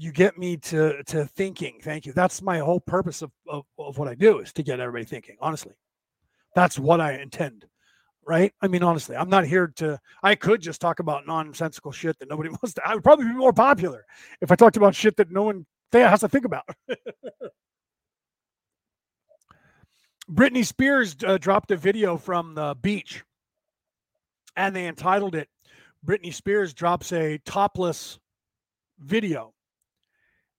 you 0.00 0.12
get 0.12 0.38
me 0.38 0.56
to 0.56 1.02
to 1.04 1.26
thinking 1.26 1.78
thank 1.82 2.06
you 2.06 2.12
that's 2.14 2.40
my 2.40 2.58
whole 2.58 2.80
purpose 2.80 3.20
of, 3.20 3.30
of, 3.46 3.64
of 3.78 3.98
what 3.98 4.08
i 4.08 4.14
do 4.14 4.38
is 4.38 4.50
to 4.50 4.62
get 4.62 4.80
everybody 4.80 5.04
thinking 5.04 5.36
honestly 5.40 5.74
that's 6.54 6.78
what 6.78 7.00
i 7.00 7.12
intend 7.12 7.66
right 8.26 8.52
i 8.62 8.68
mean 8.68 8.82
honestly 8.82 9.16
i'm 9.16 9.28
not 9.28 9.44
here 9.44 9.68
to 9.68 9.98
i 10.22 10.34
could 10.34 10.60
just 10.60 10.80
talk 10.80 11.00
about 11.00 11.26
nonsensical 11.26 11.92
shit 11.92 12.18
that 12.18 12.28
nobody 12.28 12.48
wants 12.62 12.74
to 12.74 12.86
i 12.86 12.94
would 12.94 13.04
probably 13.04 13.26
be 13.26 13.32
more 13.32 13.52
popular 13.52 14.04
if 14.40 14.50
i 14.50 14.54
talked 14.54 14.76
about 14.76 14.94
shit 14.94 15.16
that 15.16 15.30
no 15.30 15.42
one 15.42 15.66
has 15.92 16.20
to 16.20 16.28
think 16.28 16.44
about 16.44 16.64
britney 20.30 20.64
spears 20.64 21.16
uh, 21.26 21.38
dropped 21.38 21.70
a 21.70 21.76
video 21.76 22.16
from 22.16 22.54
the 22.54 22.76
beach 22.82 23.24
and 24.56 24.76
they 24.76 24.86
entitled 24.86 25.34
it 25.34 25.48
britney 26.06 26.32
spears 26.32 26.72
drops 26.72 27.12
a 27.12 27.38
topless 27.44 28.18
video 29.00 29.52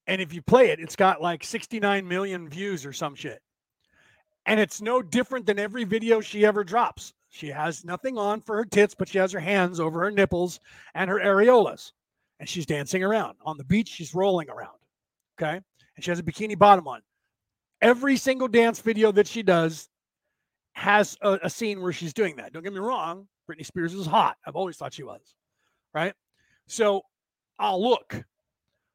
and 0.08 0.22
if 0.22 0.34
you 0.34 0.42
play 0.42 0.70
it, 0.72 0.80
it's 0.80 0.96
got 0.96 1.22
like 1.22 1.44
69 1.44 2.08
million 2.08 2.50
views 2.50 2.86
or 2.86 2.94
some 2.94 3.16
shit. 3.16 3.42
And 4.46 4.60
it's 4.60 4.82
no 4.82 5.02
different 5.02 5.46
than 5.46 5.60
every 5.60 5.84
video 5.84 6.20
she 6.20 6.46
ever 6.46 6.64
drops. 6.64 7.14
She 7.32 7.48
has 7.48 7.86
nothing 7.86 8.18
on 8.18 8.42
for 8.42 8.58
her 8.58 8.66
tits, 8.66 8.94
but 8.94 9.08
she 9.08 9.18
has 9.18 9.32
her 9.32 9.40
hands 9.40 9.80
over 9.80 10.02
her 10.02 10.12
nipples 10.12 10.60
and 10.94 11.10
her 11.10 11.20
areolas. 11.20 11.94
And 12.40 12.48
she's 12.48 12.66
dancing 12.66 13.04
around. 13.04 13.38
On 13.44 13.58
the 13.58 13.64
beach, 13.64 13.88
she's 13.88 14.14
rolling 14.14 14.50
around. 14.50 14.78
Okay. 15.40 15.62
And 15.96 16.04
she 16.04 16.12
has 16.12 16.20
a 16.20 16.24
bikini 16.24 16.58
bottom 16.58 16.88
on. 16.88 17.02
Every 17.82 18.18
single 18.18 18.48
dance 18.48 18.80
video 18.80 19.12
that 19.14 19.28
she 19.28 19.44
does 19.44 19.90
has 20.74 21.18
a, 21.22 21.40
a 21.44 21.50
scene 21.50 21.82
where 21.82 21.94
she's 21.94 22.14
doing 22.14 22.36
that. 22.36 22.54
Don't 22.54 22.64
get 22.64 22.74
me 22.74 22.80
wrong. 22.80 23.28
Britney 23.50 23.66
Spears 23.66 23.94
is 23.94 24.06
hot. 24.06 24.38
I've 24.46 24.56
always 24.56 24.78
thought 24.78 24.94
she 24.94 25.04
was. 25.04 25.36
Right. 25.94 26.14
So 26.68 27.02
I'll 27.58 27.82
look 27.82 28.24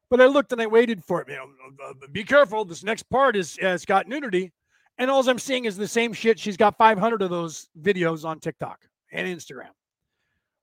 but 0.09 0.21
I 0.21 0.25
looked 0.25 0.51
and 0.51 0.61
I 0.61 0.67
waited 0.67 1.03
for 1.03 1.21
it. 1.21 1.29
You 1.29 1.35
know, 1.35 1.47
uh, 1.83 1.89
uh, 1.89 2.07
be 2.11 2.23
careful. 2.23 2.65
This 2.65 2.83
next 2.83 3.03
part 3.03 3.35
is 3.35 3.57
has 3.61 3.85
got 3.85 4.07
nudity, 4.07 4.51
and 4.97 5.11
all 5.11 5.27
I'm 5.27 5.39
seeing 5.39 5.65
is 5.65 5.77
the 5.77 5.87
same 5.87 6.13
shit. 6.13 6.39
She's 6.39 6.57
got 6.57 6.77
500 6.77 7.21
of 7.21 7.29
those 7.29 7.69
videos 7.81 8.25
on 8.25 8.39
TikTok 8.39 8.79
and 9.11 9.27
Instagram, 9.27 9.69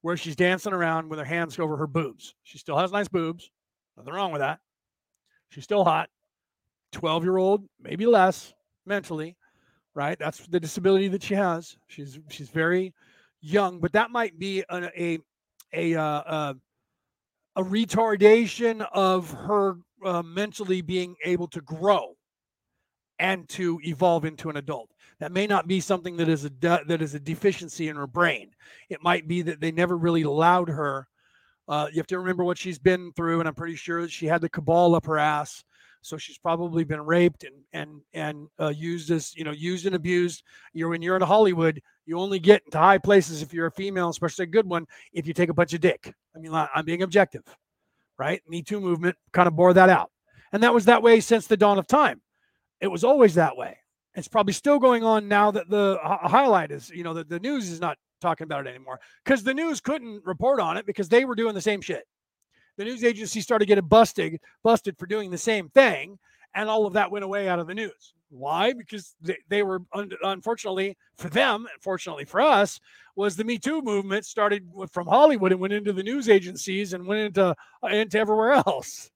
where 0.02 0.16
she's 0.16 0.36
dancing 0.36 0.72
around 0.72 1.08
with 1.08 1.18
her 1.18 1.24
hands 1.24 1.58
over 1.58 1.76
her 1.76 1.86
boobs. 1.86 2.34
She 2.42 2.58
still 2.58 2.76
has 2.76 2.92
nice 2.92 3.08
boobs. 3.08 3.50
Nothing 3.96 4.14
wrong 4.14 4.32
with 4.32 4.40
that. 4.40 4.60
She's 5.50 5.64
still 5.64 5.84
hot. 5.84 6.08
12 6.92 7.24
year 7.24 7.36
old, 7.36 7.64
maybe 7.80 8.06
less 8.06 8.54
mentally, 8.86 9.36
right? 9.94 10.18
That's 10.18 10.46
the 10.46 10.60
disability 10.60 11.08
that 11.08 11.22
she 11.22 11.34
has. 11.34 11.76
She's 11.88 12.18
she's 12.30 12.48
very 12.48 12.94
young, 13.40 13.80
but 13.80 13.92
that 13.92 14.10
might 14.10 14.38
be 14.38 14.64
a 14.68 14.90
a 14.96 15.18
a, 15.72 15.94
uh, 15.96 16.02
uh, 16.02 16.54
a 17.56 17.62
retardation 17.62 18.86
of 18.92 19.30
her 19.32 19.76
uh, 20.04 20.22
mentally 20.22 20.82
being 20.82 21.16
able 21.24 21.48
to 21.48 21.60
grow 21.62 22.14
and 23.18 23.48
to 23.50 23.80
evolve 23.84 24.24
into 24.24 24.50
an 24.50 24.56
adult. 24.56 24.90
That 25.20 25.32
may 25.32 25.46
not 25.46 25.68
be 25.68 25.80
something 25.80 26.16
that 26.16 26.28
is 26.28 26.44
a 26.44 26.50
de- 26.50 26.82
that 26.86 27.00
is 27.00 27.14
a 27.14 27.20
deficiency 27.20 27.88
in 27.88 27.96
her 27.96 28.06
brain. 28.06 28.50
It 28.88 29.02
might 29.02 29.28
be 29.28 29.42
that 29.42 29.60
they 29.60 29.70
never 29.70 29.96
really 29.96 30.22
allowed 30.22 30.68
her. 30.68 31.08
Uh, 31.68 31.86
you 31.90 31.98
have 31.98 32.06
to 32.08 32.18
remember 32.18 32.44
what 32.44 32.58
she's 32.58 32.78
been 32.78 33.12
through, 33.12 33.40
and 33.40 33.48
I'm 33.48 33.54
pretty 33.54 33.76
sure 33.76 34.06
she 34.08 34.26
had 34.26 34.40
the 34.40 34.48
cabal 34.48 34.94
up 34.94 35.06
her 35.06 35.18
ass. 35.18 35.64
So 36.02 36.18
she's 36.18 36.36
probably 36.36 36.84
been 36.84 37.00
raped 37.00 37.44
and 37.44 37.54
and 37.72 38.00
and 38.12 38.48
uh, 38.60 38.68
used 38.68 39.10
as 39.10 39.34
you 39.34 39.44
know 39.44 39.52
used 39.52 39.86
and 39.86 39.94
abused. 39.94 40.42
You're 40.74 40.90
when 40.90 41.00
you're 41.00 41.16
in 41.16 41.22
Hollywood, 41.22 41.80
you 42.04 42.18
only 42.18 42.38
get 42.38 42.62
into 42.66 42.78
high 42.78 42.98
places 42.98 43.40
if 43.40 43.54
you're 43.54 43.68
a 43.68 43.72
female, 43.72 44.10
especially 44.10 44.42
a 44.42 44.48
good 44.48 44.66
one, 44.66 44.86
if 45.12 45.26
you 45.26 45.32
take 45.32 45.48
a 45.48 45.54
bunch 45.54 45.72
of 45.72 45.80
dick. 45.80 46.12
I 46.36 46.40
mean, 46.40 46.52
I'm 46.52 46.84
being 46.84 47.02
objective, 47.02 47.44
right? 48.18 48.42
Me 48.48 48.60
Too 48.60 48.80
movement 48.80 49.16
kind 49.32 49.46
of 49.46 49.56
bore 49.56 49.72
that 49.72 49.88
out. 49.88 50.10
And 50.52 50.62
that 50.62 50.74
was 50.74 50.84
that 50.84 51.02
way 51.02 51.20
since 51.20 51.46
the 51.46 51.56
dawn 51.56 51.78
of 51.78 51.86
time. 51.86 52.20
It 52.84 52.90
was 52.90 53.02
always 53.02 53.34
that 53.36 53.56
way. 53.56 53.78
It's 54.14 54.28
probably 54.28 54.52
still 54.52 54.78
going 54.78 55.02
on 55.02 55.26
now 55.26 55.50
that 55.50 55.70
the 55.70 55.98
highlight 56.02 56.70
is, 56.70 56.90
you 56.90 57.02
know, 57.02 57.14
that 57.14 57.30
the 57.30 57.40
news 57.40 57.70
is 57.70 57.80
not 57.80 57.96
talking 58.20 58.44
about 58.44 58.66
it 58.66 58.68
anymore 58.68 59.00
because 59.24 59.42
the 59.42 59.54
news 59.54 59.80
couldn't 59.80 60.22
report 60.26 60.60
on 60.60 60.76
it 60.76 60.84
because 60.84 61.08
they 61.08 61.24
were 61.24 61.34
doing 61.34 61.54
the 61.54 61.62
same 61.62 61.80
shit. 61.80 62.06
The 62.76 62.84
news 62.84 63.02
agency 63.02 63.40
started 63.40 63.68
getting 63.68 63.86
busted, 63.86 64.38
busted 64.62 64.98
for 64.98 65.06
doing 65.06 65.30
the 65.30 65.38
same 65.38 65.70
thing, 65.70 66.18
and 66.54 66.68
all 66.68 66.84
of 66.84 66.92
that 66.92 67.10
went 67.10 67.24
away 67.24 67.48
out 67.48 67.58
of 67.58 67.66
the 67.66 67.74
news. 67.74 68.12
Why? 68.28 68.74
Because 68.74 69.14
they, 69.22 69.38
they 69.48 69.62
were, 69.62 69.80
un- 69.94 70.12
unfortunately 70.22 70.94
for 71.16 71.30
them, 71.30 71.66
unfortunately 71.76 72.26
for 72.26 72.42
us, 72.42 72.78
was 73.16 73.34
the 73.34 73.44
Me 73.44 73.56
Too 73.56 73.80
movement 73.80 74.26
started 74.26 74.68
from 74.92 75.06
Hollywood 75.06 75.52
and 75.52 75.60
went 75.60 75.72
into 75.72 75.94
the 75.94 76.02
news 76.02 76.28
agencies 76.28 76.92
and 76.92 77.06
went 77.06 77.22
into 77.22 77.56
uh, 77.82 77.86
into 77.86 78.18
everywhere 78.18 78.52
else, 78.66 79.10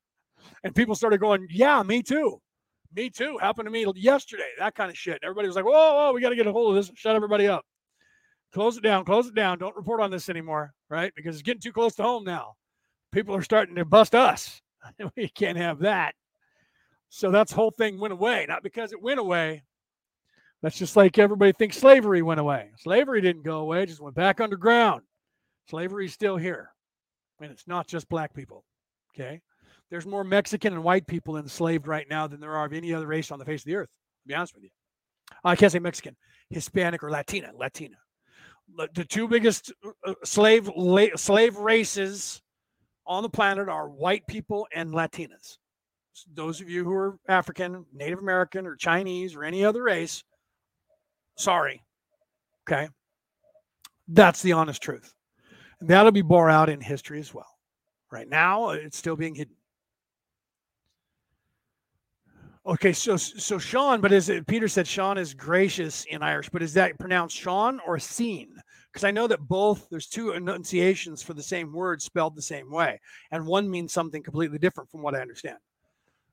and 0.65 0.75
people 0.75 0.95
started 0.95 1.21
going, 1.21 1.47
"Yeah, 1.51 1.83
me 1.83 2.03
too." 2.03 2.41
Me 2.95 3.11
too. 3.11 3.39
Happened 3.39 3.67
to 3.67 3.71
me 3.71 3.87
yesterday. 3.97 4.49
That 4.59 4.75
kind 4.75 4.91
of 4.91 4.97
shit. 4.97 5.21
Everybody 5.23 5.49
was 5.49 5.57
like, 5.57 5.65
whoa, 5.65 5.73
whoa, 5.73 6.13
we 6.13 6.21
got 6.21 6.31
to 6.31 6.37
get 6.37 6.47
a 6.47 6.53
hold 6.53 6.71
of 6.71 6.77
this. 6.77 6.95
Shut 6.97 7.15
everybody 7.15 7.47
up. 7.47 7.65
Close 8.53 8.79
it 8.79 8.83
down. 8.83 9.05
Close 9.05 9.27
it 9.27 9.35
down. 9.35 9.59
Don't 9.59 9.77
report 9.77 10.01
on 10.01 10.11
this 10.11 10.29
anymore, 10.29 10.73
right? 10.89 11.13
Because 11.15 11.37
it's 11.37 11.43
getting 11.43 11.61
too 11.61 11.73
close 11.73 11.95
to 11.97 12.03
home 12.03 12.25
now. 12.25 12.55
People 13.13 13.35
are 13.35 13.43
starting 13.43 13.77
to 13.77 13.85
bust 13.85 14.15
us. 14.15 14.61
we 15.17 15.29
can't 15.29 15.59
have 15.59 15.81
that. 15.81 16.15
So 17.11 17.31
that's 17.31 17.53
whole 17.53 17.71
thing 17.71 18.01
went 18.01 18.13
away. 18.13 18.47
Not 18.49 18.63
because 18.63 18.93
it 18.93 19.03
went 19.03 19.21
away. 19.21 19.63
That's 20.63 20.79
just 20.79 20.97
like 20.97 21.19
everybody 21.19 21.53
thinks 21.53 21.79
slavery 21.79 22.23
went 22.23 22.41
away. 22.41 22.71
Slavery 22.79 23.21
didn't 23.21 23.45
go 23.45 23.61
away, 23.61 23.87
just 23.87 24.01
went 24.01 24.17
back 24.17 24.41
underground. 24.41 25.03
Slavery's 25.71 26.13
still 26.13 26.37
here. 26.37 26.71
And 27.41 27.53
it's 27.53 27.69
not 27.69 27.87
just 27.87 28.09
black 28.09 28.35
people. 28.35 28.65
Okay 29.15 29.41
there's 29.91 30.07
more 30.07 30.25
Mexican 30.25 30.73
and 30.75 30.85
white 30.85 31.07
people 31.07 31.37
enslaved 31.37 31.87
right 31.87 32.07
now 32.09 32.27
than 32.27 32.41
there 32.41 32.55
are 32.55 32.67
of 32.67 32.73
any 32.73 32.93
other 32.93 33.07
race 33.07 33.31
on 33.31 33.39
the 33.39 33.45
face 33.45 33.63
of 33.63 33.67
the 33.67 33.77
earth. 33.77 33.89
To 33.89 34.29
be 34.29 34.35
honest 34.35 34.55
with 34.55 34.65
you, 34.65 34.71
I 35.45 35.57
can't 35.57 35.73
say 35.73 35.79
Mexican, 35.79 36.17
Hispanic 36.51 37.03
or 37.03 37.11
Latina. 37.11 37.51
Latina, 37.57 37.97
the 38.95 39.05
two 39.05 39.29
biggest 39.29 39.73
uh, 39.85 40.11
uh, 40.11 40.15
slave 40.25 40.71
slave 41.17 41.57
races 41.57 42.43
on 43.07 43.23
the 43.23 43.29
planet 43.29 43.69
are 43.69 43.89
white 43.89 44.27
people 44.27 44.67
and 44.75 44.93
Latinas. 44.93 45.57
Those 46.35 46.61
of 46.61 46.69
you 46.69 46.85
who 46.85 46.93
are 46.93 47.19
African, 47.29 47.87
Native 47.95 48.19
American, 48.19 48.67
or 48.67 48.75
Chinese, 48.75 49.35
or 49.35 49.45
any 49.45 49.65
other 49.65 49.85
race, 49.85 50.25
sorry. 51.37 51.83
Okay, 52.69 52.89
that's 54.09 54.43
the 54.43 54.53
honest 54.53 54.83
truth. 54.83 55.15
And 55.81 55.89
that'll 55.89 56.13
be 56.13 56.23
bore 56.23 56.51
out 56.51 56.69
in 56.69 56.81
history 56.81 57.21
as 57.21 57.33
well. 57.33 57.47
Right 58.11 58.29
now, 58.29 58.71
it's 58.71 58.99
still 58.99 59.17
being 59.17 59.35
hidden. 59.35 59.55
Okay, 62.69 62.93
so 62.93 63.17
so 63.17 63.59
Sean, 63.59 64.03
but 64.03 64.13
is 64.13 64.29
it 64.29 64.47
Peter 64.47 64.69
said 64.69 64.87
Sean 64.87 65.17
is 65.17 65.33
gracious 65.33 66.05
in 66.05 66.23
Irish, 66.23 66.51
but 66.51 66.63
is 66.63 66.75
that 66.75 66.99
pronounced 66.99 67.35
Sean 67.35 67.81
or 67.87 67.99
Scene? 67.99 68.55
Because 68.93 69.05
I 69.05 69.11
know 69.11 69.27
that 69.27 69.41
both 69.41 69.89
there's 69.89 70.07
two 70.07 70.33
enunciations 70.33 71.23
for 71.23 71.33
the 71.33 71.43
same 71.43 71.73
word 71.73 72.03
spelled 72.03 72.37
the 72.37 72.43
same 72.43 72.71
way, 72.71 73.01
and 73.31 73.47
one 73.47 73.71
means 73.71 73.95
something 73.95 74.23
completely 74.23 74.59
different 74.59 74.91
from 74.91 75.01
what 75.01 75.15
I 75.15 75.23
understand 75.23 75.57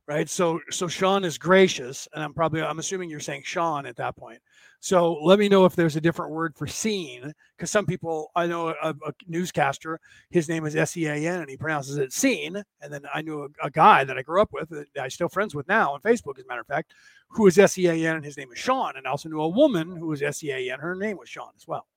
right? 0.07 0.29
So 0.29 0.59
so 0.69 0.87
Sean 0.87 1.23
is 1.23 1.37
gracious, 1.37 2.07
and 2.13 2.23
I'm 2.23 2.33
probably 2.33 2.61
I'm 2.61 2.79
assuming 2.79 3.09
you're 3.09 3.19
saying 3.19 3.43
Sean 3.45 3.85
at 3.85 3.95
that 3.97 4.15
point. 4.15 4.39
So 4.79 5.13
let 5.13 5.39
me 5.39 5.49
know 5.49 5.65
if 5.65 5.75
there's 5.75 5.95
a 5.95 6.01
different 6.01 6.31
word 6.31 6.55
for 6.55 6.67
seen, 6.67 7.33
because 7.57 7.71
some 7.71 7.87
people 7.87 8.29
I 8.35 8.45
know 8.45 8.67
a, 8.69 8.89
a, 8.89 9.13
newscaster, 9.27 9.99
his 10.29 10.47
name 10.47 10.65
is 10.65 10.75
S 10.75 10.95
E 10.95 11.07
A 11.07 11.15
N, 11.15 11.41
and 11.41 11.49
he 11.49 11.57
pronounces 11.57 11.97
it 11.97 12.13
seen. 12.13 12.61
And 12.81 12.93
then 12.93 13.01
I 13.13 13.23
knew 13.23 13.43
a, 13.43 13.65
a, 13.65 13.71
guy 13.71 14.03
that 14.03 14.17
I 14.17 14.21
grew 14.21 14.41
up 14.41 14.53
with, 14.53 14.69
that 14.69 14.85
I'm 14.99 15.09
still 15.09 15.29
friends 15.29 15.55
with 15.55 15.67
now 15.67 15.93
on 15.93 16.01
Facebook, 16.01 16.37
as 16.37 16.45
a 16.45 16.47
matter 16.47 16.61
of 16.61 16.67
fact, 16.67 16.93
who 17.29 17.47
is 17.47 17.57
S 17.57 17.77
E 17.77 17.87
A 17.87 17.93
N, 17.93 18.17
and 18.17 18.25
his 18.25 18.37
name 18.37 18.51
is 18.51 18.59
Sean. 18.59 18.95
And 18.95 19.07
I 19.07 19.09
also 19.09 19.29
knew 19.29 19.41
a 19.41 19.49
woman 19.49 19.95
who 19.95 20.07
was 20.07 20.21
S 20.21 20.43
E 20.43 20.51
A 20.51 20.73
N, 20.73 20.79
her 20.79 20.95
name 20.95 21.17
was 21.17 21.29
Sean 21.29 21.51
as 21.55 21.67
well. 21.67 21.87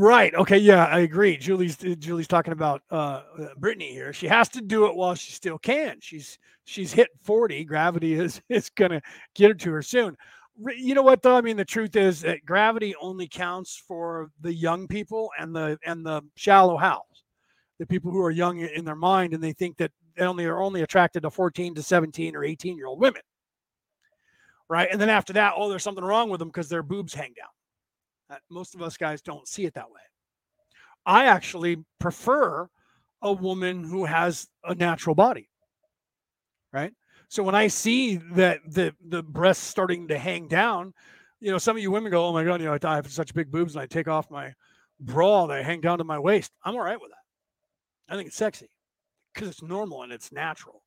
Right. 0.00 0.32
Okay. 0.32 0.58
Yeah, 0.58 0.84
I 0.84 1.00
agree. 1.00 1.36
Julie's 1.36 1.76
Julie's 1.76 2.28
talking 2.28 2.52
about 2.52 2.82
uh, 2.88 2.94
uh, 3.36 3.48
Britney 3.58 3.90
here. 3.90 4.12
She 4.12 4.28
has 4.28 4.48
to 4.50 4.60
do 4.60 4.86
it 4.86 4.94
while 4.94 5.16
she 5.16 5.32
still 5.32 5.58
can. 5.58 5.98
She's 6.00 6.38
she's 6.66 6.92
hit 6.92 7.08
forty. 7.24 7.64
Gravity 7.64 8.12
is 8.20 8.40
is 8.48 8.70
gonna 8.70 9.02
get 9.34 9.48
her 9.48 9.54
to 9.54 9.72
her 9.72 9.82
soon. 9.82 10.16
You 10.76 10.94
know 10.94 11.02
what 11.02 11.22
though? 11.22 11.34
I 11.34 11.40
mean, 11.40 11.56
the 11.56 11.64
truth 11.64 11.96
is 11.96 12.20
that 12.20 12.44
gravity 12.46 12.94
only 13.00 13.26
counts 13.26 13.82
for 13.88 14.30
the 14.40 14.54
young 14.54 14.86
people 14.86 15.30
and 15.36 15.52
the 15.52 15.76
and 15.84 16.06
the 16.06 16.22
shallow 16.36 16.76
house, 16.76 17.24
the 17.80 17.86
people 17.86 18.12
who 18.12 18.22
are 18.22 18.30
young 18.30 18.60
in 18.60 18.84
their 18.84 18.94
mind 18.94 19.34
and 19.34 19.42
they 19.42 19.52
think 19.52 19.78
that 19.78 19.90
they 20.16 20.24
only 20.24 20.44
are 20.44 20.60
only 20.60 20.82
attracted 20.82 21.22
to 21.22 21.30
fourteen 21.30 21.74
to 21.74 21.82
seventeen 21.82 22.36
or 22.36 22.44
eighteen 22.44 22.76
year 22.76 22.86
old 22.86 23.00
women. 23.00 23.22
Right. 24.68 24.88
And 24.92 25.00
then 25.00 25.10
after 25.10 25.32
that, 25.32 25.54
oh, 25.56 25.68
there's 25.68 25.82
something 25.82 26.04
wrong 26.04 26.30
with 26.30 26.38
them 26.38 26.50
because 26.50 26.68
their 26.68 26.84
boobs 26.84 27.14
hang 27.14 27.32
down 27.36 27.48
uh, 27.48 27.57
most 28.50 28.74
of 28.74 28.82
us 28.82 28.96
guys 28.96 29.22
don't 29.22 29.48
see 29.48 29.64
it 29.64 29.74
that 29.74 29.90
way. 29.90 30.00
I 31.06 31.26
actually 31.26 31.84
prefer 31.98 32.68
a 33.22 33.32
woman 33.32 33.84
who 33.84 34.04
has 34.04 34.48
a 34.64 34.74
natural 34.74 35.14
body. 35.14 35.48
Right? 36.72 36.92
So 37.28 37.42
when 37.42 37.54
I 37.54 37.68
see 37.68 38.16
that 38.32 38.60
the 38.66 38.94
the 39.06 39.22
breasts 39.22 39.64
starting 39.64 40.08
to 40.08 40.18
hang 40.18 40.48
down, 40.48 40.94
you 41.40 41.50
know, 41.50 41.58
some 41.58 41.76
of 41.76 41.82
you 41.82 41.90
women 41.90 42.10
go, 42.10 42.26
"Oh 42.26 42.32
my 42.32 42.44
god, 42.44 42.60
you 42.60 42.66
know, 42.66 42.78
I 42.82 42.94
have 42.96 43.10
such 43.10 43.34
big 43.34 43.50
boobs 43.50 43.74
and 43.74 43.82
I 43.82 43.86
take 43.86 44.08
off 44.08 44.30
my 44.30 44.54
bra, 45.00 45.46
they 45.46 45.62
hang 45.62 45.80
down 45.80 45.98
to 45.98 46.04
my 46.04 46.18
waist." 46.18 46.52
I'm 46.64 46.74
all 46.74 46.82
right 46.82 47.00
with 47.00 47.10
that. 47.10 48.12
I 48.12 48.16
think 48.16 48.28
it's 48.28 48.36
sexy 48.36 48.70
because 49.32 49.48
it's 49.48 49.62
normal 49.62 50.02
and 50.02 50.12
it's 50.12 50.32
natural. 50.32 50.82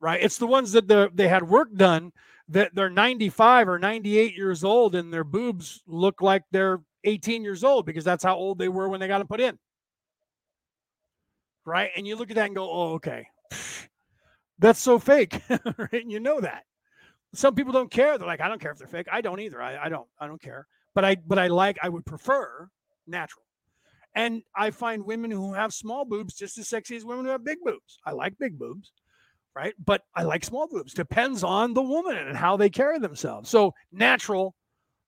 Right? 0.00 0.22
It's 0.22 0.38
the 0.38 0.46
ones 0.46 0.72
that 0.72 0.86
the, 0.86 1.10
they 1.12 1.26
had 1.26 1.48
work 1.48 1.74
done 1.74 2.12
that 2.48 2.74
they're 2.74 2.90
95 2.90 3.68
or 3.68 3.78
98 3.78 4.36
years 4.36 4.64
old 4.64 4.94
and 4.94 5.12
their 5.12 5.24
boobs 5.24 5.82
look 5.86 6.22
like 6.22 6.44
they're 6.50 6.80
18 7.04 7.42
years 7.44 7.62
old 7.62 7.86
because 7.86 8.04
that's 8.04 8.24
how 8.24 8.36
old 8.36 8.58
they 8.58 8.68
were 8.68 8.88
when 8.88 9.00
they 9.00 9.08
got 9.08 9.18
them 9.18 9.26
put 9.26 9.40
in. 9.40 9.58
Right. 11.64 11.90
And 11.96 12.06
you 12.06 12.16
look 12.16 12.30
at 12.30 12.36
that 12.36 12.46
and 12.46 12.56
go, 12.56 12.70
oh, 12.70 12.94
okay. 12.94 13.26
That's 14.58 14.80
so 14.80 14.98
fake. 14.98 15.40
right? 15.50 15.92
And 15.92 16.10
you 16.10 16.18
know 16.18 16.40
that. 16.40 16.64
Some 17.34 17.54
people 17.54 17.74
don't 17.74 17.90
care. 17.90 18.16
They're 18.16 18.26
like, 18.26 18.40
I 18.40 18.48
don't 18.48 18.60
care 18.60 18.72
if 18.72 18.78
they're 18.78 18.88
fake. 18.88 19.06
I 19.12 19.20
don't 19.20 19.38
either. 19.38 19.60
I, 19.60 19.84
I 19.84 19.88
don't. 19.90 20.08
I 20.18 20.26
don't 20.26 20.40
care. 20.40 20.66
But 20.94 21.04
I 21.04 21.16
but 21.16 21.38
I 21.38 21.48
like 21.48 21.78
I 21.82 21.90
would 21.90 22.06
prefer 22.06 22.68
natural. 23.06 23.44
And 24.14 24.42
I 24.56 24.70
find 24.70 25.04
women 25.04 25.30
who 25.30 25.52
have 25.52 25.74
small 25.74 26.06
boobs 26.06 26.34
just 26.34 26.56
as 26.56 26.68
sexy 26.68 26.96
as 26.96 27.04
women 27.04 27.26
who 27.26 27.30
have 27.30 27.44
big 27.44 27.58
boobs. 27.62 27.98
I 28.04 28.12
like 28.12 28.38
big 28.38 28.58
boobs 28.58 28.92
right? 29.58 29.74
But 29.84 30.02
I 30.14 30.22
like 30.22 30.44
small 30.44 30.68
boobs. 30.68 30.94
Depends 30.94 31.42
on 31.42 31.74
the 31.74 31.82
woman 31.82 32.16
and 32.16 32.36
how 32.36 32.56
they 32.56 32.70
carry 32.70 33.00
themselves. 33.00 33.50
So 33.50 33.74
natural 33.90 34.54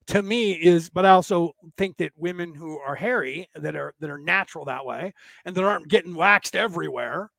to 0.08 0.24
me 0.24 0.52
is, 0.54 0.90
but 0.90 1.06
I 1.06 1.10
also 1.10 1.52
think 1.76 1.96
that 1.98 2.10
women 2.16 2.52
who 2.52 2.80
are 2.80 2.96
hairy, 2.96 3.48
that 3.54 3.76
are 3.76 3.94
that 4.00 4.10
are 4.10 4.18
natural 4.18 4.64
that 4.64 4.84
way, 4.84 5.14
and 5.44 5.54
that 5.54 5.62
aren't 5.62 5.86
getting 5.86 6.16
waxed 6.16 6.56
everywhere, 6.56 7.30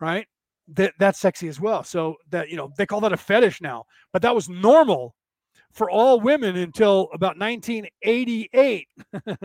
right? 0.00 0.26
That 0.66 0.94
that's 0.98 1.20
sexy 1.20 1.46
as 1.46 1.60
well. 1.60 1.84
So 1.84 2.16
that 2.30 2.48
you 2.48 2.56
know 2.56 2.72
they 2.76 2.86
call 2.86 3.00
that 3.02 3.12
a 3.12 3.16
fetish 3.16 3.60
now, 3.60 3.84
but 4.12 4.20
that 4.22 4.34
was 4.34 4.48
normal 4.48 5.14
for 5.70 5.88
all 5.88 6.18
women 6.18 6.56
until 6.56 7.08
about 7.14 7.38
1988. 7.38 8.88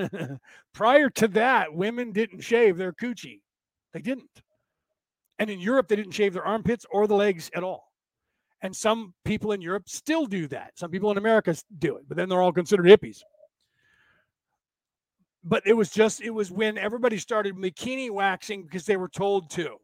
Prior 0.73 1.11
to 1.11 1.27
that, 1.27 1.75
women 1.75 2.11
didn't 2.11 2.41
shave 2.41 2.77
their 2.77 2.93
coochie. 2.93 3.41
They 3.93 4.01
didn't. 4.01 4.41
And 5.41 5.49
in 5.49 5.59
Europe, 5.59 5.87
they 5.87 5.95
didn't 5.95 6.11
shave 6.11 6.33
their 6.33 6.45
armpits 6.45 6.85
or 6.91 7.07
the 7.07 7.15
legs 7.15 7.49
at 7.55 7.63
all. 7.63 7.91
And 8.61 8.75
some 8.75 9.15
people 9.25 9.53
in 9.53 9.59
Europe 9.59 9.89
still 9.89 10.27
do 10.27 10.47
that. 10.49 10.77
Some 10.77 10.91
people 10.91 11.09
in 11.09 11.17
America 11.17 11.55
do 11.79 11.97
it, 11.97 12.03
but 12.07 12.15
then 12.15 12.29
they're 12.29 12.43
all 12.43 12.53
considered 12.53 12.85
hippies. 12.85 13.21
But 15.43 15.63
it 15.65 15.73
was 15.73 15.89
just, 15.89 16.21
it 16.21 16.29
was 16.29 16.51
when 16.51 16.77
everybody 16.77 17.17
started 17.17 17.55
bikini 17.55 18.11
waxing 18.11 18.61
because 18.61 18.85
they 18.85 18.97
were 18.97 19.09
told 19.09 19.49
to. 19.51 19.77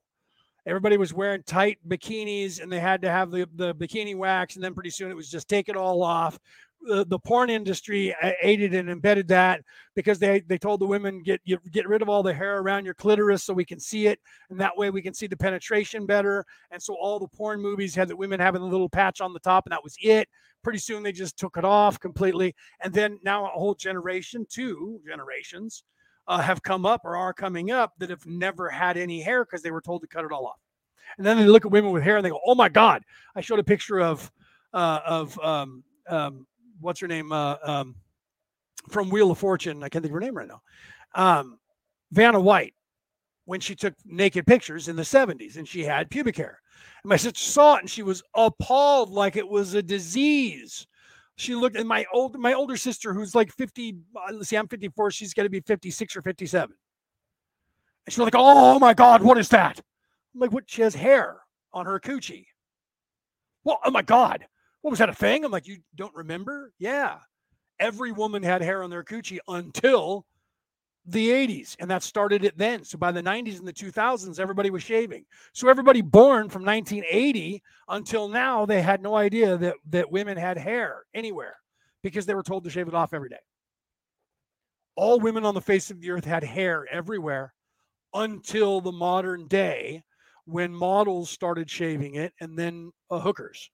Everybody 0.67 0.95
was 0.95 1.11
wearing 1.11 1.41
tight 1.41 1.79
bikinis 1.88 2.61
and 2.61 2.71
they 2.71 2.79
had 2.79 3.01
to 3.01 3.09
have 3.09 3.31
the, 3.31 3.49
the 3.55 3.73
bikini 3.73 4.15
wax. 4.15 4.57
And 4.57 4.63
then 4.63 4.75
pretty 4.75 4.91
soon 4.91 5.09
it 5.09 5.15
was 5.15 5.31
just 5.31 5.49
take 5.49 5.69
it 5.69 5.75
all 5.75 6.03
off 6.03 6.38
the, 6.82 7.06
the 7.06 7.20
porn 7.20 7.49
industry 7.49 8.16
aided 8.41 8.74
and 8.74 8.90
embedded 8.90 9.28
that 9.28 9.62
because 9.95 10.20
they 10.20 10.41
they 10.41 10.58
told 10.58 10.80
the 10.80 10.86
women 10.86 11.22
get 11.22 11.41
you 11.44 11.58
get 11.72 11.88
rid 11.88 12.02
of 12.02 12.10
all 12.10 12.24
the 12.24 12.34
hair 12.34 12.60
around 12.60 12.86
your 12.86 12.94
clitoris 12.94 13.44
so 13.44 13.54
we 13.54 13.66
can 13.66 13.80
see 13.80 14.08
it 14.08 14.20
and 14.49 14.60
that 14.60 14.78
way 14.78 14.90
we 14.90 15.02
can 15.02 15.14
see 15.14 15.28
the 15.28 15.38
penetration 15.38 16.06
better. 16.06 16.45
And 16.72 16.82
so 16.82 16.95
all 16.95 17.20
the 17.20 17.28
porn 17.28 17.62
movies 17.62 17.95
had 17.95 18.08
the 18.08 18.16
women 18.16 18.40
having 18.40 18.62
a 18.62 18.68
little 18.68 18.90
patch 18.90 19.22
on 19.22 19.34
the 19.34 19.40
top 19.40 19.66
and 19.66 19.72
that 19.72 19.84
was 19.84 19.95
it. 20.02 20.30
Pretty 20.64 20.80
soon 20.80 21.04
they 21.04 21.12
just 21.12 21.38
took 21.38 21.58
it 21.58 21.66
off 21.66 21.99
completely. 21.99 22.56
And 22.82 22.94
then 22.94 23.20
now 23.24 23.45
a 23.45 23.49
whole 23.49 23.76
generation 23.76 24.45
two 24.49 24.99
generations 25.06 25.84
uh, 26.28 26.40
have 26.40 26.62
come 26.64 26.86
up 26.86 27.02
or 27.06 27.16
are 27.16 27.34
coming 27.34 27.72
up 27.72 27.94
that 27.98 28.10
have 28.10 28.26
never 28.26 28.70
had 28.70 28.98
any 28.98 29.22
hair 29.22 29.45
because 29.45 29.62
they 29.62 29.72
were 29.72 29.82
told 29.82 30.02
to 30.02 30.08
cut 30.08 30.26
it 30.26 30.32
all 30.32 30.45
off. 30.45 30.60
And 31.18 31.26
then 31.26 31.38
they 31.38 31.45
look 31.45 31.66
at 31.66 31.72
women 31.72 31.91
with 31.91 32.04
hair 32.04 32.18
and 32.18 32.26
they 32.26 32.30
go 32.30 32.40
oh 32.45 32.54
my 32.54 32.68
god 32.68 33.02
i 33.34 33.40
showed 33.40 33.60
a 33.60 33.64
picture 33.64 34.02
of 34.02 34.30
uh, 34.74 34.99
of 35.06 35.40
um, 35.40 35.84
um, 36.10 36.45
what's 36.80 36.99
her 36.99 37.08
name 37.08 37.32
uh, 37.32 37.56
um, 37.64 37.95
from 38.90 39.10
Wheel 39.10 39.32
of 39.32 39.38
Fortune. 39.38 39.84
I 39.84 39.90
can't 39.90 40.04
think 40.04 40.12
of 40.12 40.16
her 40.16 40.20
name 40.20 40.36
right 40.38 40.48
now. 40.48 40.62
Um, 41.16 41.60
Vanna 42.12 42.40
White. 42.40 42.74
when 43.45 43.60
she 43.60 43.76
took 43.76 43.94
naked 44.06 44.45
pictures 44.45 44.88
in 44.88 44.95
the 44.95 45.04
70s 45.04 45.58
and 45.58 45.68
she 45.68 45.84
had 45.84 46.10
pubic 46.10 46.36
hair. 46.38 46.60
And 47.04 47.10
my 47.10 47.16
sister 47.18 47.40
saw 47.40 47.76
it 47.76 47.82
and 47.82 47.90
she 47.90 48.04
was 48.04 48.24
appalled 48.36 49.10
like 49.10 49.36
it 49.36 49.48
was 49.48 49.74
a 49.74 49.82
disease. 49.82 50.86
She 51.36 51.56
looked 51.56 51.78
at 51.78 51.86
my 51.86 52.06
old 52.14 52.38
my 52.40 52.54
older 52.54 52.78
sister 52.78 53.14
who's 53.14 53.36
like 53.36 53.52
50 53.54 53.98
uh, 54.16 54.34
let's 54.34 54.49
see 54.49 54.56
I'm 54.56 54.68
54 54.68 55.12
she's 55.12 55.34
going 55.34 55.45
to 55.45 55.49
be 55.49 55.62
56 55.62 56.16
or 56.16 56.22
57. 56.22 56.76
And 58.06 58.14
she's 58.14 58.20
like, 58.20 58.34
"Oh 58.36 58.80
my 58.80 58.94
god, 58.94 59.22
what 59.22 59.38
is 59.38 59.49
that?" 59.49 59.80
I'm 60.34 60.40
like, 60.40 60.52
"What? 60.52 60.64
She 60.68 60.82
has 60.82 60.95
hair 60.95 61.41
on 61.74 61.86
her 61.86 61.99
coochie." 61.99 62.48
Well, 63.64 63.80
oh 63.84 63.91
my 63.91 64.02
god. 64.02 64.48
What 64.88 64.91
was 64.91 64.99
that 64.99 65.09
a 65.09 65.14
thing? 65.14 65.43
I'm 65.43 65.51
like, 65.51 65.68
"You 65.68 65.80
don't 65.95 66.15
remember?" 66.15 66.72
Yeah. 66.80 67.19
Every 67.77 68.14
woman 68.14 68.41
had 68.41 68.61
hair 68.61 68.84
on 68.84 68.89
their 68.89 69.03
coochie 69.03 69.39
until 69.49 70.26
the 71.05 71.27
80s 71.27 71.76
and 71.80 71.91
that 71.91 72.03
started 72.03 72.45
it 72.45 72.57
then 72.57 72.85
so 72.85 72.97
by 72.97 73.11
the 73.11 73.22
90s 73.22 73.59
and 73.59 73.68
the 73.68 73.73
2000s 73.73 74.39
everybody 74.39 74.69
was 74.69 74.84
shaving 74.84 75.26
so 75.53 75.68
everybody 75.68 76.01
born 76.01 76.47
from 76.47 76.64
1980 76.64 77.61
until 77.89 78.30
now 78.30 78.65
they 78.65 78.81
had 78.81 79.01
no 79.01 79.15
idea 79.15 79.57
that 79.57 79.76
that 79.89 80.09
women 80.09 80.38
had 80.38 80.57
hair 80.57 81.03
anywhere 81.14 81.57
because 82.03 82.26
they 82.26 82.34
were 82.34 82.43
told 82.43 82.64
to 82.64 82.69
shave 82.69 82.88
it 82.88 82.93
off 82.93 83.14
every 83.14 83.30
day 83.30 83.39
all 84.95 85.19
women 85.19 85.45
on 85.45 85.53
the 85.53 85.61
face 85.61 85.91
of 85.91 85.99
the 85.99 86.11
earth 86.11 86.26
had 86.26 86.43
hair 86.43 86.85
everywhere 86.89 87.53
until 88.14 88.80
the 88.80 88.91
modern 88.91 89.47
day 89.47 90.01
when 90.45 90.73
models 90.73 91.30
started 91.30 91.69
shaving 91.69 92.15
it 92.15 92.34
and 92.39 92.57
then 92.57 92.89
uh, 93.11 93.19
hookers 93.19 93.69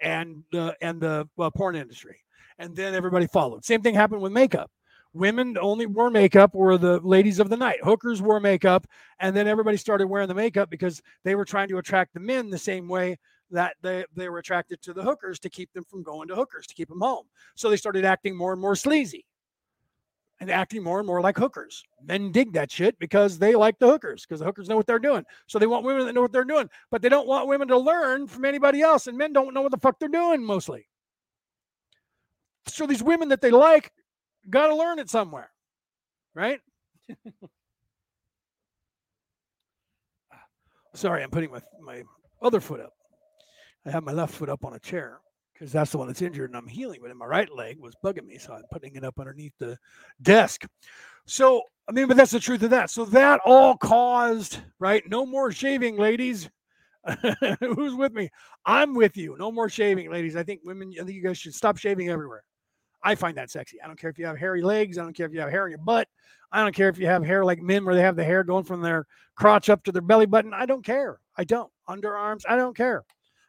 and 0.00 0.42
uh, 0.54 0.72
and 0.80 1.00
the 1.00 1.28
uh, 1.38 1.50
porn 1.50 1.76
industry 1.76 2.18
and 2.58 2.74
then 2.74 2.94
everybody 2.94 3.26
followed 3.26 3.64
same 3.64 3.82
thing 3.82 3.94
happened 3.94 4.20
with 4.20 4.32
makeup 4.32 4.70
Women 5.16 5.56
only 5.58 5.86
wore 5.86 6.10
makeup 6.10 6.50
or 6.52 6.76
the 6.76 7.00
ladies 7.00 7.40
of 7.40 7.48
the 7.48 7.56
night. 7.56 7.78
Hookers 7.82 8.20
wore 8.20 8.38
makeup. 8.38 8.86
And 9.18 9.34
then 9.34 9.48
everybody 9.48 9.78
started 9.78 10.08
wearing 10.08 10.28
the 10.28 10.34
makeup 10.34 10.68
because 10.68 11.00
they 11.24 11.34
were 11.34 11.46
trying 11.46 11.68
to 11.68 11.78
attract 11.78 12.12
the 12.12 12.20
men 12.20 12.50
the 12.50 12.58
same 12.58 12.86
way 12.86 13.16
that 13.50 13.76
they, 13.80 14.04
they 14.14 14.28
were 14.28 14.38
attracted 14.38 14.82
to 14.82 14.92
the 14.92 15.02
hookers 15.02 15.38
to 15.40 15.48
keep 15.48 15.72
them 15.72 15.84
from 15.84 16.02
going 16.02 16.28
to 16.28 16.34
hookers, 16.34 16.66
to 16.66 16.74
keep 16.74 16.88
them 16.88 17.00
home. 17.00 17.24
So 17.54 17.70
they 17.70 17.78
started 17.78 18.04
acting 18.04 18.36
more 18.36 18.52
and 18.52 18.60
more 18.60 18.76
sleazy 18.76 19.24
and 20.40 20.50
acting 20.50 20.82
more 20.82 20.98
and 20.98 21.06
more 21.06 21.20
like 21.20 21.36
hookers. 21.36 21.82
Men 22.04 22.30
dig 22.30 22.52
that 22.52 22.70
shit 22.70 22.98
because 22.98 23.38
they 23.38 23.54
like 23.54 23.78
the 23.78 23.86
hookers 23.86 24.26
because 24.26 24.40
the 24.40 24.46
hookers 24.46 24.68
know 24.68 24.76
what 24.76 24.86
they're 24.86 24.98
doing. 24.98 25.24
So 25.46 25.58
they 25.58 25.66
want 25.66 25.84
women 25.84 26.06
that 26.06 26.14
know 26.14 26.22
what 26.22 26.32
they're 26.32 26.44
doing, 26.44 26.68
but 26.90 27.02
they 27.02 27.08
don't 27.08 27.26
want 27.26 27.48
women 27.48 27.68
to 27.68 27.78
learn 27.78 28.26
from 28.26 28.44
anybody 28.44 28.82
else. 28.82 29.06
And 29.06 29.16
men 29.16 29.32
don't 29.32 29.54
know 29.54 29.62
what 29.62 29.70
the 29.70 29.78
fuck 29.78 29.98
they're 29.98 30.08
doing 30.08 30.44
mostly. 30.44 30.86
So 32.66 32.86
these 32.86 33.02
women 33.02 33.28
that 33.30 33.40
they 33.40 33.50
like 33.50 33.92
Got 34.48 34.68
to 34.68 34.76
learn 34.76 34.98
it 35.00 35.10
somewhere, 35.10 35.50
right? 36.34 36.60
Sorry, 40.94 41.22
I'm 41.22 41.30
putting 41.30 41.50
my 41.50 41.60
my 41.80 42.02
other 42.40 42.60
foot 42.60 42.80
up. 42.80 42.92
I 43.84 43.90
have 43.90 44.04
my 44.04 44.12
left 44.12 44.34
foot 44.34 44.48
up 44.48 44.64
on 44.64 44.74
a 44.74 44.78
chair 44.78 45.18
because 45.58 45.72
that's 45.72 45.90
the 45.90 45.98
one 45.98 46.06
that's 46.06 46.22
injured 46.22 46.50
and 46.50 46.56
I'm 46.56 46.66
healing. 46.66 47.00
But 47.02 47.10
in 47.10 47.16
my 47.16 47.26
right 47.26 47.52
leg 47.52 47.78
was 47.78 47.94
bugging 48.04 48.26
me, 48.26 48.38
so 48.38 48.52
I'm 48.52 48.64
putting 48.70 48.94
it 48.94 49.04
up 49.04 49.18
underneath 49.18 49.54
the 49.58 49.78
desk. 50.22 50.66
So 51.26 51.62
I 51.88 51.92
mean, 51.92 52.08
but 52.08 52.16
that's 52.16 52.32
the 52.32 52.40
truth 52.40 52.62
of 52.62 52.70
that. 52.70 52.90
So 52.90 53.04
that 53.06 53.40
all 53.44 53.76
caused 53.76 54.60
right. 54.78 55.08
No 55.08 55.24
more 55.24 55.52
shaving, 55.52 55.96
ladies. 55.96 56.48
Who's 57.60 57.94
with 57.94 58.12
me? 58.12 58.28
I'm 58.64 58.94
with 58.94 59.16
you. 59.16 59.36
No 59.38 59.52
more 59.52 59.68
shaving, 59.68 60.10
ladies. 60.10 60.36
I 60.36 60.42
think 60.42 60.60
women. 60.64 60.92
I 61.00 61.04
think 61.04 61.16
you 61.16 61.22
guys 61.22 61.38
should 61.38 61.54
stop 61.54 61.76
shaving 61.78 62.08
everywhere. 62.08 62.42
I 63.02 63.14
find 63.14 63.36
that 63.36 63.50
sexy. 63.50 63.80
I 63.80 63.86
don't 63.86 63.98
care 63.98 64.10
if 64.10 64.18
you 64.18 64.26
have 64.26 64.36
hairy 64.36 64.62
legs. 64.62 64.98
I 64.98 65.02
don't 65.02 65.16
care 65.16 65.26
if 65.26 65.32
you 65.32 65.40
have 65.40 65.50
hair 65.50 65.68
your 65.68 65.78
butt. 65.78 66.08
I 66.50 66.62
don't 66.62 66.74
care 66.74 66.88
if 66.88 66.98
you 66.98 67.06
have 67.06 67.24
hair 67.24 67.44
like 67.44 67.60
men 67.62 67.84
where 67.84 67.94
they 67.94 68.02
have 68.02 68.16
the 68.16 68.24
hair 68.24 68.42
going 68.42 68.64
from 68.64 68.80
their 68.80 69.06
crotch 69.36 69.68
up 69.68 69.84
to 69.84 69.92
their 69.92 70.02
belly 70.02 70.26
button. 70.26 70.52
I 70.52 70.66
don't 70.66 70.84
care. 70.84 71.20
I 71.36 71.44
don't. 71.44 71.70
Underarms, 71.88 72.42
I 72.48 72.56
don't 72.56 72.76
care. 72.76 73.04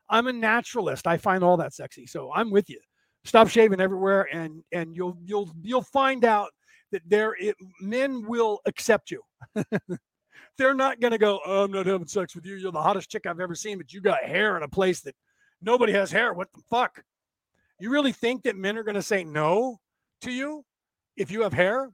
I'm 0.10 0.28
a 0.28 0.34
naturalist. 0.34 1.08
I 1.08 1.18
find 1.18 1.44
all 1.44 1.58
that 1.58 1.74
sexy. 1.74 2.06
So 2.06 2.32
I'm 2.34 2.52
with 2.52 2.70
you. 2.70 2.80
Stop 3.26 3.50
shaving 3.50 3.82
everywhere 3.82 4.28
and 4.32 4.64
and 4.72 4.96
you'll 4.96 5.18
you'll 5.26 5.52
you'll 5.62 5.82
find 5.82 6.24
out 6.24 6.50
that 6.92 7.02
there 7.06 7.36
it, 7.40 7.56
men 7.82 8.26
will 8.26 8.62
accept 8.66 9.12
you. 9.12 9.22
They're 10.58 10.74
not 10.74 11.00
going 11.00 11.12
to 11.12 11.18
go, 11.18 11.40
oh, 11.46 11.66
I'm 11.66 11.72
not 11.72 11.86
having 11.86 12.08
sex 12.08 12.36
with 12.36 12.46
you. 12.46 12.56
You're 12.56 12.72
the 12.72 12.82
hottest 12.82 13.12
chick 13.12 13.26
I've 13.26 13.40
ever 13.40 13.54
seen, 13.54 13.78
but 13.78 13.94
you 13.94 14.02
got 14.02 14.24
hair 14.24 14.58
in 14.58 14.64
a 14.64 14.68
place 14.68 15.02
that 15.02 15.16
nobody 15.62 15.94
has 15.94 16.12
hair. 16.12 16.34
What 16.34 16.52
the 16.54 16.62
fuck? 16.70 17.04
You 17.80 17.92
really 17.92 18.12
think 18.12 18.44
that 18.44 18.56
men 18.56 18.78
are 18.78 18.84
going 18.84 18.96
to 18.96 19.04
say 19.04 19.24
no 19.24 19.78
to 20.22 20.32
you 20.32 20.64
if 21.16 21.30
you 21.30 21.42
have 21.44 21.54
hair? 21.54 21.92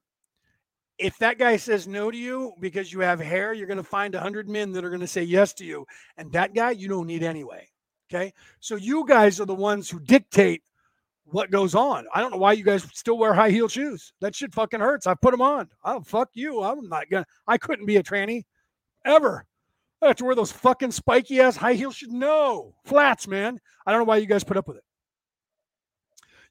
If 0.97 1.17
that 1.17 1.39
guy 1.39 1.57
says 1.57 1.87
no 1.87 2.11
to 2.11 2.17
you 2.17 2.53
because 2.59 2.93
you 2.93 2.99
have 3.01 3.19
hair, 3.19 3.53
you're 3.53 3.67
going 3.67 3.77
to 3.77 3.83
find 3.83 4.13
100 4.13 4.47
men 4.47 4.71
that 4.73 4.85
are 4.85 4.89
going 4.89 5.01
to 5.01 5.07
say 5.07 5.23
yes 5.23 5.53
to 5.55 5.65
you. 5.65 5.85
And 6.17 6.31
that 6.31 6.53
guy 6.53 6.71
you 6.71 6.87
don't 6.87 7.07
need 7.07 7.23
anyway. 7.23 7.67
Okay. 8.13 8.33
So 8.59 8.75
you 8.75 9.05
guys 9.07 9.39
are 9.39 9.45
the 9.45 9.55
ones 9.55 9.89
who 9.89 9.99
dictate 9.99 10.61
what 11.25 11.49
goes 11.49 11.73
on. 11.73 12.05
I 12.13 12.21
don't 12.21 12.31
know 12.31 12.37
why 12.37 12.53
you 12.53 12.63
guys 12.63 12.85
still 12.93 13.17
wear 13.17 13.33
high 13.33 13.49
heel 13.49 13.67
shoes. 13.67 14.13
That 14.21 14.35
shit 14.35 14.53
fucking 14.53 14.81
hurts. 14.81 15.07
I 15.07 15.15
put 15.15 15.31
them 15.31 15.41
on. 15.41 15.69
Oh, 15.83 16.01
fuck 16.01 16.29
you. 16.33 16.61
I'm 16.61 16.87
not 16.89 17.05
to, 17.11 17.25
I 17.47 17.57
couldn't 17.57 17.85
be 17.85 17.97
a 17.97 18.03
tranny 18.03 18.43
ever. 19.05 19.45
I 20.01 20.07
have 20.07 20.17
to 20.17 20.25
wear 20.25 20.35
those 20.35 20.51
fucking 20.51 20.91
spiky 20.91 21.39
ass 21.39 21.55
high 21.55 21.73
heel 21.73 21.91
shoes. 21.91 22.11
No, 22.11 22.75
flats, 22.85 23.27
man. 23.27 23.59
I 23.85 23.91
don't 23.91 24.01
know 24.01 24.05
why 24.05 24.17
you 24.17 24.27
guys 24.27 24.43
put 24.43 24.57
up 24.57 24.67
with 24.67 24.77
it 24.77 24.83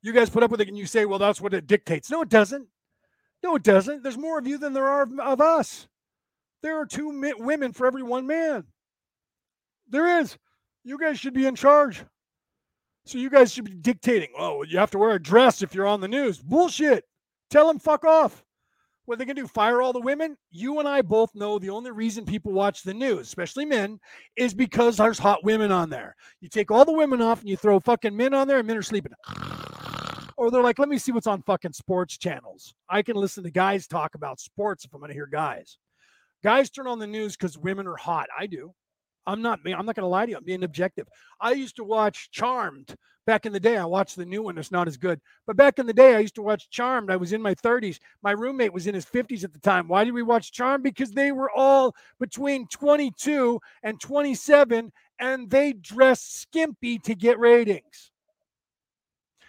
you 0.03 0.13
guys 0.13 0.29
put 0.29 0.43
up 0.43 0.51
with 0.51 0.61
it 0.61 0.69
and 0.69 0.77
you 0.77 0.87
say, 0.87 1.05
well, 1.05 1.19
that's 1.19 1.41
what 1.41 1.55
it 1.55 1.67
dictates. 1.67 2.11
No, 2.11 2.23
it 2.23 2.29
doesn't. 2.29 2.67
No, 3.43 3.55
it 3.57 3.63
doesn't. 3.63 4.03
There's 4.03 4.19
more 4.19 4.39
of 4.39 4.47
you 4.47 4.59
than 4.59 4.73
there 4.73 4.89
are 4.89 5.09
of 5.21 5.41
us. 5.41 5.87
There 6.61 6.79
are 6.81 6.87
two 6.87 7.35
women 7.39 7.73
for 7.73 7.87
every 7.87 8.03
one 8.03 8.27
man. 8.27 8.65
There 9.89 10.21
is. 10.21 10.37
You 10.85 10.99
guys 10.99 11.19
should 11.19 11.35
be 11.35 11.47
in 11.47 11.55
charge. 11.55 12.05
So 13.05 13.19
you 13.19 13.31
guys 13.31 13.53
should 13.53 13.65
be 13.65 13.73
dictating. 13.73 14.31
Oh, 14.39 14.63
you 14.63 14.79
have 14.79 14.91
to 14.93 14.99
wear 14.99 15.13
a 15.13 15.23
dress 15.23 15.63
if 15.63 15.75
you're 15.75 15.87
on 15.87 16.01
the 16.01 16.09
news. 16.09 16.39
Bullshit. 16.39 17.05
Tell 17.51 17.67
them 17.67 17.79
fuck 17.79 18.05
off. 18.05 18.45
What 19.05 19.15
are 19.15 19.19
they 19.19 19.25
can 19.27 19.35
do? 19.35 19.49
Fire 19.49 19.83
all 19.83 19.93
the 19.93 20.01
women? 20.01 20.37
You 20.51 20.79
and 20.79 20.89
I 20.89 21.03
both 21.03 21.35
know 21.35 21.59
the 21.59 21.71
only 21.71 21.91
reason 21.91 22.25
people 22.25 22.53
watch 22.53 22.83
the 22.83 22.95
news, 22.95 23.23
especially 23.23 23.65
men, 23.65 23.99
is 24.37 24.55
because 24.55 24.97
there's 24.97 25.19
hot 25.19 25.43
women 25.43 25.73
on 25.73 25.91
there. 25.91 26.15
You 26.41 26.49
take 26.49 26.71
all 26.71 26.85
the 26.85 26.93
women 26.93 27.21
off 27.21 27.41
and 27.41 27.49
you 27.49 27.57
throw 27.57 27.81
fucking 27.81 28.17
men 28.17 28.33
on 28.33 28.47
there, 28.47 28.59
and 28.59 28.67
men 28.67 28.77
are 28.77 28.83
sleeping 28.83 29.13
or 30.43 30.51
they're 30.51 30.63
like, 30.63 30.81
let 30.81 30.89
me 30.89 30.99
see 30.99 31.13
what's 31.13 31.29
on 31.29 31.41
fucking 31.43 31.73
sports 31.73 32.19
channels. 32.19 32.75
I 32.89 33.03
can 33.03 33.15
listen 33.15 33.45
to 33.45 33.51
guys 33.51 33.87
talk 33.87 34.17
about 34.17 34.41
sports 34.41 34.85
if 34.85 34.93
I'm 34.93 34.99
going 34.99 35.11
to 35.11 35.15
hear 35.15 35.29
guys. 35.29 35.79
Guys 36.43 36.69
turn 36.69 36.89
on 36.89 36.99
the 36.99 37.07
news 37.07 37.37
because 37.37 37.57
women 37.57 37.87
are 37.87 37.97
hot. 37.97 38.27
I 38.37 38.47
do. 38.47 38.75
I'm 39.27 39.43
not. 39.43 39.61
I'm 39.65 39.87
not 39.87 39.95
going 39.95 40.05
to 40.05 40.07
lie 40.07 40.27
to 40.27 40.31
you. 40.31 40.37
I'm 40.37 40.45
being 40.45 40.65
objective. 40.65 41.07
I 41.41 41.53
used 41.53 41.77
to 41.77 41.85
watch 41.85 42.31
Charmed 42.31 42.97
back 43.27 43.47
in 43.47 43.53
the 43.53 43.61
day. 43.61 43.77
I 43.77 43.85
watched 43.85 44.17
the 44.17 44.27
new 44.27 44.43
one. 44.43 44.59
It's 44.59 44.73
not 44.73 44.89
as 44.89 44.97
good. 44.97 45.21
But 45.47 45.57
back 45.57 45.79
in 45.79 45.87
the 45.87 45.93
day, 45.93 46.17
I 46.17 46.21
used 46.21 46.35
to 46.37 46.43
watch 46.43 46.71
Charmed. 46.71 47.11
I 47.11 47.17
was 47.17 47.33
in 47.33 47.43
my 47.43 47.55
30s. 47.55 47.99
My 48.23 48.33
roommate 48.33 48.73
was 48.73 48.87
in 48.87 48.95
his 48.95 49.07
50s 49.07 49.45
at 49.45 49.53
the 49.53 49.61
time. 49.61 49.89
Why 49.89 50.05
did 50.05 50.15
we 50.15 50.23
watch 50.23 50.53
Charmed? 50.53 50.83
Because 50.83 51.13
they 51.13 51.33
were 51.33 51.51
all 51.51 51.95
between 52.19 52.67
22 52.69 53.61
and 53.83 54.01
27, 54.01 54.93
and 55.19 55.51
they 55.51 55.73
dressed 55.73 56.41
skimpy 56.41 56.99
to 57.01 57.15
get 57.15 57.39
ratings. 57.39 58.11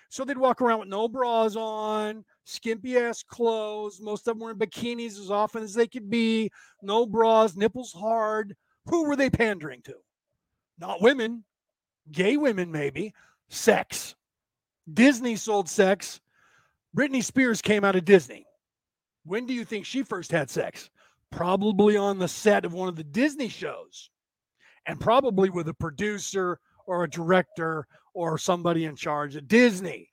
So 0.10 0.24
they'd 0.24 0.38
walk 0.38 0.62
around 0.62 0.82
with 0.82 0.90
no 0.90 1.08
bras 1.08 1.56
on, 1.56 2.24
skimpy 2.44 2.98
ass 3.00 3.24
clothes. 3.24 4.00
Most 4.00 4.28
of 4.28 4.36
them 4.36 4.44
were 4.44 4.52
in 4.52 4.60
bikinis 4.60 5.20
as 5.20 5.32
often 5.32 5.64
as 5.64 5.74
they 5.74 5.88
could 5.88 6.08
be, 6.08 6.52
no 6.84 7.08
bras, 7.08 7.56
nipples 7.56 7.92
hard. 7.94 8.56
Who 8.88 9.06
were 9.06 9.16
they 9.16 9.30
pandering 9.30 9.82
to? 9.84 9.96
Not 10.78 11.02
women, 11.02 11.44
gay 12.12 12.38
women, 12.38 12.72
maybe. 12.72 13.14
Sex. 13.50 14.16
Disney 14.92 15.36
sold 15.36 15.70
sex. 15.70 16.20
Britney 16.96 17.24
Spears 17.24 17.62
came 17.62 17.84
out 17.84 17.96
of 17.96 18.06
Disney. 18.06 18.46
When 19.26 19.46
do 19.46 19.54
you 19.54 19.64
think 19.64 19.86
she 19.86 20.04
first 20.04 20.32
had 20.32 20.50
sex? 20.50 20.90
Probably 21.32 21.98
on 21.98 22.20
the 22.20 22.28
set 22.28 22.66
of 22.66 22.74
one 22.74 22.90
of 22.90 22.96
the 22.96 23.04
Disney 23.04 23.48
shows, 23.48 24.10
and 24.86 25.00
probably 25.00 25.50
with 25.50 25.68
a 25.70 25.74
producer 25.74 26.60
or 26.86 27.04
a 27.04 27.10
director 27.10 27.88
or 28.14 28.38
somebody 28.38 28.86
in 28.86 28.96
charge 28.96 29.36
at 29.36 29.48
Disney 29.48 30.10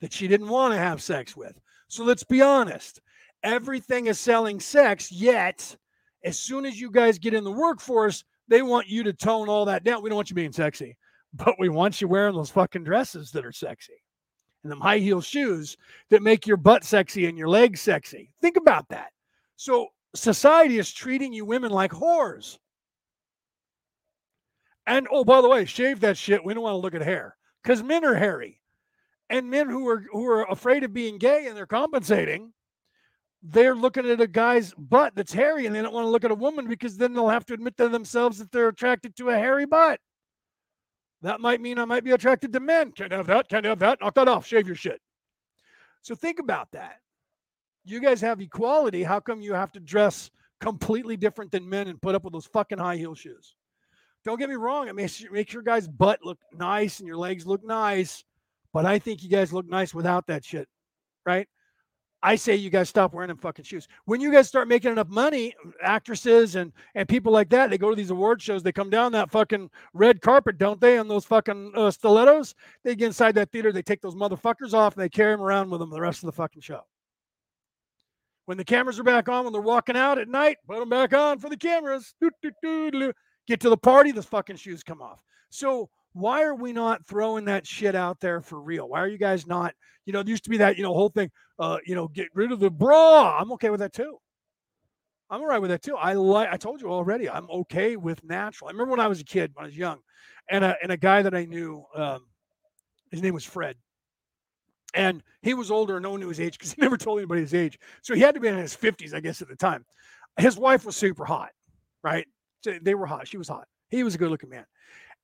that 0.00 0.12
she 0.12 0.28
didn't 0.28 0.48
want 0.48 0.72
to 0.72 0.78
have 0.78 1.02
sex 1.02 1.36
with. 1.36 1.60
So 1.88 2.04
let's 2.04 2.24
be 2.24 2.40
honest. 2.40 3.00
Everything 3.42 4.06
is 4.06 4.18
selling 4.18 4.60
sex, 4.60 5.10
yet 5.10 5.76
as 6.24 6.38
soon 6.38 6.64
as 6.64 6.80
you 6.80 6.90
guys 6.90 7.18
get 7.18 7.34
in 7.34 7.44
the 7.44 7.50
workforce, 7.50 8.24
they 8.48 8.62
want 8.62 8.88
you 8.88 9.02
to 9.04 9.12
tone 9.12 9.48
all 9.48 9.64
that 9.66 9.84
down. 9.84 10.02
We 10.02 10.10
don't 10.10 10.16
want 10.16 10.30
you 10.30 10.36
being 10.36 10.52
sexy, 10.52 10.96
but 11.34 11.54
we 11.58 11.68
want 11.68 12.00
you 12.00 12.08
wearing 12.08 12.34
those 12.34 12.50
fucking 12.50 12.84
dresses 12.84 13.30
that 13.32 13.46
are 13.46 13.52
sexy 13.52 13.94
and 14.62 14.70
them 14.70 14.80
high 14.80 14.98
heel 14.98 15.20
shoes 15.20 15.76
that 16.10 16.22
make 16.22 16.46
your 16.46 16.56
butt 16.56 16.84
sexy 16.84 17.26
and 17.26 17.36
your 17.36 17.48
legs 17.48 17.80
sexy. 17.80 18.30
Think 18.40 18.56
about 18.56 18.88
that. 18.90 19.10
So 19.56 19.88
society 20.14 20.78
is 20.78 20.92
treating 20.92 21.32
you 21.32 21.44
women 21.44 21.70
like 21.70 21.92
whores. 21.92 22.58
And 24.86 25.06
oh, 25.10 25.24
by 25.24 25.40
the 25.40 25.48
way, 25.48 25.64
shave 25.64 26.00
that 26.00 26.16
shit. 26.16 26.44
We 26.44 26.54
don't 26.54 26.62
want 26.62 26.74
to 26.74 26.78
look 26.78 26.94
at 26.94 27.02
hair 27.02 27.36
because 27.62 27.82
men 27.82 28.04
are 28.04 28.14
hairy, 28.16 28.60
and 29.30 29.48
men 29.48 29.68
who 29.68 29.88
are 29.88 30.04
who 30.10 30.26
are 30.26 30.44
afraid 30.50 30.82
of 30.82 30.92
being 30.92 31.18
gay 31.18 31.46
and 31.46 31.56
they're 31.56 31.66
compensating 31.66 32.52
they're 33.42 33.74
looking 33.74 34.08
at 34.08 34.20
a 34.20 34.26
guy's 34.26 34.72
butt 34.74 35.14
that's 35.16 35.32
hairy 35.32 35.66
and 35.66 35.74
they 35.74 35.82
don't 35.82 35.92
want 35.92 36.04
to 36.04 36.10
look 36.10 36.24
at 36.24 36.30
a 36.30 36.34
woman 36.34 36.68
because 36.68 36.96
then 36.96 37.12
they'll 37.12 37.28
have 37.28 37.44
to 37.46 37.54
admit 37.54 37.76
to 37.76 37.88
themselves 37.88 38.38
that 38.38 38.52
they're 38.52 38.68
attracted 38.68 39.16
to 39.16 39.30
a 39.30 39.34
hairy 39.34 39.66
butt. 39.66 39.98
That 41.22 41.40
might 41.40 41.60
mean 41.60 41.78
I 41.78 41.84
might 41.84 42.04
be 42.04 42.12
attracted 42.12 42.52
to 42.52 42.60
men. 42.60 42.92
Can't 42.92 43.12
have 43.12 43.26
that. 43.26 43.48
Can't 43.48 43.64
have 43.64 43.80
that. 43.80 44.00
Knock 44.00 44.14
that 44.14 44.28
off. 44.28 44.46
Shave 44.46 44.66
your 44.66 44.76
shit. 44.76 45.00
So 46.02 46.14
think 46.14 46.38
about 46.38 46.68
that. 46.72 46.98
You 47.84 48.00
guys 48.00 48.20
have 48.20 48.40
equality. 48.40 49.02
How 49.02 49.20
come 49.20 49.40
you 49.40 49.54
have 49.54 49.72
to 49.72 49.80
dress 49.80 50.30
completely 50.60 51.16
different 51.16 51.50
than 51.50 51.68
men 51.68 51.88
and 51.88 52.00
put 52.00 52.14
up 52.14 52.24
with 52.24 52.32
those 52.32 52.46
fucking 52.46 52.78
high 52.78 52.96
heel 52.96 53.14
shoes? 53.14 53.54
Don't 54.24 54.38
get 54.38 54.48
me 54.48 54.54
wrong. 54.54 54.86
It 54.86 54.94
makes, 54.94 55.24
makes 55.32 55.52
your 55.52 55.62
guys' 55.62 55.88
butt 55.88 56.20
look 56.24 56.38
nice 56.52 57.00
and 57.00 57.08
your 57.08 57.16
legs 57.16 57.46
look 57.46 57.64
nice. 57.64 58.24
But 58.72 58.86
I 58.86 58.98
think 59.00 59.22
you 59.22 59.28
guys 59.28 59.52
look 59.52 59.68
nice 59.68 59.92
without 59.92 60.28
that 60.28 60.44
shit. 60.44 60.68
Right? 61.26 61.48
I 62.22 62.36
say 62.36 62.54
you 62.54 62.70
guys 62.70 62.88
stop 62.88 63.12
wearing 63.12 63.28
them 63.28 63.36
fucking 63.36 63.64
shoes. 63.64 63.88
When 64.04 64.20
you 64.20 64.30
guys 64.30 64.46
start 64.46 64.68
making 64.68 64.92
enough 64.92 65.08
money, 65.08 65.54
actresses 65.82 66.54
and 66.54 66.72
and 66.94 67.08
people 67.08 67.32
like 67.32 67.48
that, 67.50 67.70
they 67.70 67.78
go 67.78 67.90
to 67.90 67.96
these 67.96 68.10
award 68.10 68.40
shows. 68.40 68.62
They 68.62 68.72
come 68.72 68.90
down 68.90 69.12
that 69.12 69.30
fucking 69.30 69.70
red 69.92 70.20
carpet, 70.20 70.58
don't 70.58 70.80
they? 70.80 70.98
On 70.98 71.08
those 71.08 71.24
fucking 71.24 71.72
uh, 71.74 71.90
stilettos. 71.90 72.54
They 72.84 72.94
get 72.94 73.06
inside 73.06 73.34
that 73.34 73.50
theater. 73.50 73.72
They 73.72 73.82
take 73.82 74.00
those 74.00 74.14
motherfuckers 74.14 74.72
off 74.72 74.94
and 74.94 75.02
they 75.02 75.08
carry 75.08 75.32
them 75.32 75.40
around 75.40 75.70
with 75.70 75.80
them 75.80 75.90
the 75.90 76.00
rest 76.00 76.22
of 76.22 76.26
the 76.26 76.32
fucking 76.32 76.62
show. 76.62 76.82
When 78.46 78.56
the 78.56 78.64
cameras 78.64 78.98
are 79.00 79.04
back 79.04 79.28
on, 79.28 79.44
when 79.44 79.52
they're 79.52 79.62
walking 79.62 79.96
out 79.96 80.18
at 80.18 80.28
night, 80.28 80.58
put 80.66 80.78
them 80.78 80.88
back 80.88 81.12
on 81.12 81.38
for 81.38 81.48
the 81.48 81.56
cameras. 81.56 82.14
Get 82.20 83.60
to 83.60 83.68
the 83.70 83.76
party, 83.76 84.12
the 84.12 84.22
fucking 84.22 84.56
shoes 84.56 84.82
come 84.82 85.02
off. 85.02 85.22
So 85.50 85.90
why 86.12 86.42
are 86.42 86.54
we 86.54 86.72
not 86.72 87.06
throwing 87.06 87.46
that 87.46 87.66
shit 87.66 87.94
out 87.94 88.20
there 88.20 88.40
for 88.40 88.60
real? 88.60 88.88
Why 88.88 89.00
are 89.00 89.08
you 89.08 89.18
guys 89.18 89.46
not? 89.46 89.74
You 90.04 90.12
know, 90.12 90.22
there 90.22 90.30
used 90.30 90.44
to 90.44 90.50
be 90.50 90.58
that 90.58 90.76
you 90.76 90.82
know 90.82 90.92
whole 90.92 91.08
thing. 91.08 91.30
Uh, 91.62 91.78
you 91.86 91.94
know, 91.94 92.08
get 92.08 92.26
rid 92.34 92.50
of 92.50 92.58
the 92.58 92.68
bra. 92.68 93.38
I'm 93.38 93.52
okay 93.52 93.70
with 93.70 93.78
that 93.78 93.92
too. 93.92 94.18
I'm 95.30 95.40
all 95.40 95.46
right 95.46 95.60
with 95.60 95.70
that 95.70 95.80
too. 95.80 95.94
I 95.96 96.14
like. 96.14 96.48
I 96.50 96.56
told 96.56 96.80
you 96.80 96.90
already. 96.90 97.30
I'm 97.30 97.48
okay 97.50 97.94
with 97.94 98.24
natural. 98.24 98.66
I 98.66 98.72
remember 98.72 98.90
when 98.90 98.98
I 98.98 99.06
was 99.06 99.20
a 99.20 99.24
kid, 99.24 99.52
when 99.54 99.64
I 99.64 99.68
was 99.68 99.76
young, 99.76 100.00
and 100.50 100.64
a 100.64 100.74
and 100.82 100.90
a 100.90 100.96
guy 100.96 101.22
that 101.22 101.36
I 101.36 101.44
knew, 101.44 101.84
um, 101.94 102.26
his 103.12 103.22
name 103.22 103.32
was 103.32 103.44
Fred, 103.44 103.76
and 104.92 105.22
he 105.42 105.54
was 105.54 105.70
older 105.70 105.94
and 105.96 106.02
no 106.02 106.10
one 106.10 106.18
knew 106.18 106.30
his 106.30 106.40
age 106.40 106.58
because 106.58 106.72
he 106.72 106.82
never 106.82 106.96
told 106.96 107.20
anybody 107.20 107.42
his 107.42 107.54
age. 107.54 107.78
So 108.02 108.12
he 108.12 108.20
had 108.20 108.34
to 108.34 108.40
be 108.40 108.48
in 108.48 108.56
his 108.56 108.76
50s, 108.76 109.14
I 109.14 109.20
guess, 109.20 109.40
at 109.40 109.46
the 109.46 109.54
time. 109.54 109.84
His 110.38 110.56
wife 110.56 110.84
was 110.84 110.96
super 110.96 111.24
hot, 111.24 111.50
right? 112.02 112.26
They 112.64 112.96
were 112.96 113.06
hot. 113.06 113.28
She 113.28 113.38
was 113.38 113.46
hot. 113.46 113.68
He 113.88 114.02
was 114.02 114.16
a 114.16 114.18
good 114.18 114.32
looking 114.32 114.50
man. 114.50 114.66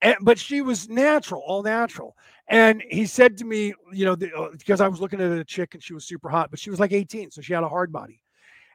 And, 0.01 0.17
but 0.21 0.39
she 0.39 0.61
was 0.61 0.89
natural, 0.89 1.43
all 1.45 1.63
natural. 1.63 2.17
And 2.49 2.83
he 2.89 3.05
said 3.07 3.37
to 3.39 3.45
me, 3.45 3.75
you 3.93 4.05
know, 4.05 4.13
uh, 4.13 4.49
because 4.57 4.81
I 4.81 4.89
was 4.89 5.01
looking 5.01 5.21
at 5.21 5.33
a 5.33 5.45
chick 5.45 5.75
and 5.75 5.83
she 5.83 5.93
was 5.93 6.07
super 6.07 6.29
hot, 6.29 6.51
but 6.51 6.59
she 6.59 6.71
was 6.71 6.81
like 6.81 6.93
18, 6.93 7.31
so 7.31 7.41
she 7.41 7.53
had 7.53 7.65
a 7.65 7.69
hard 7.69 7.93
body. 7.93 8.21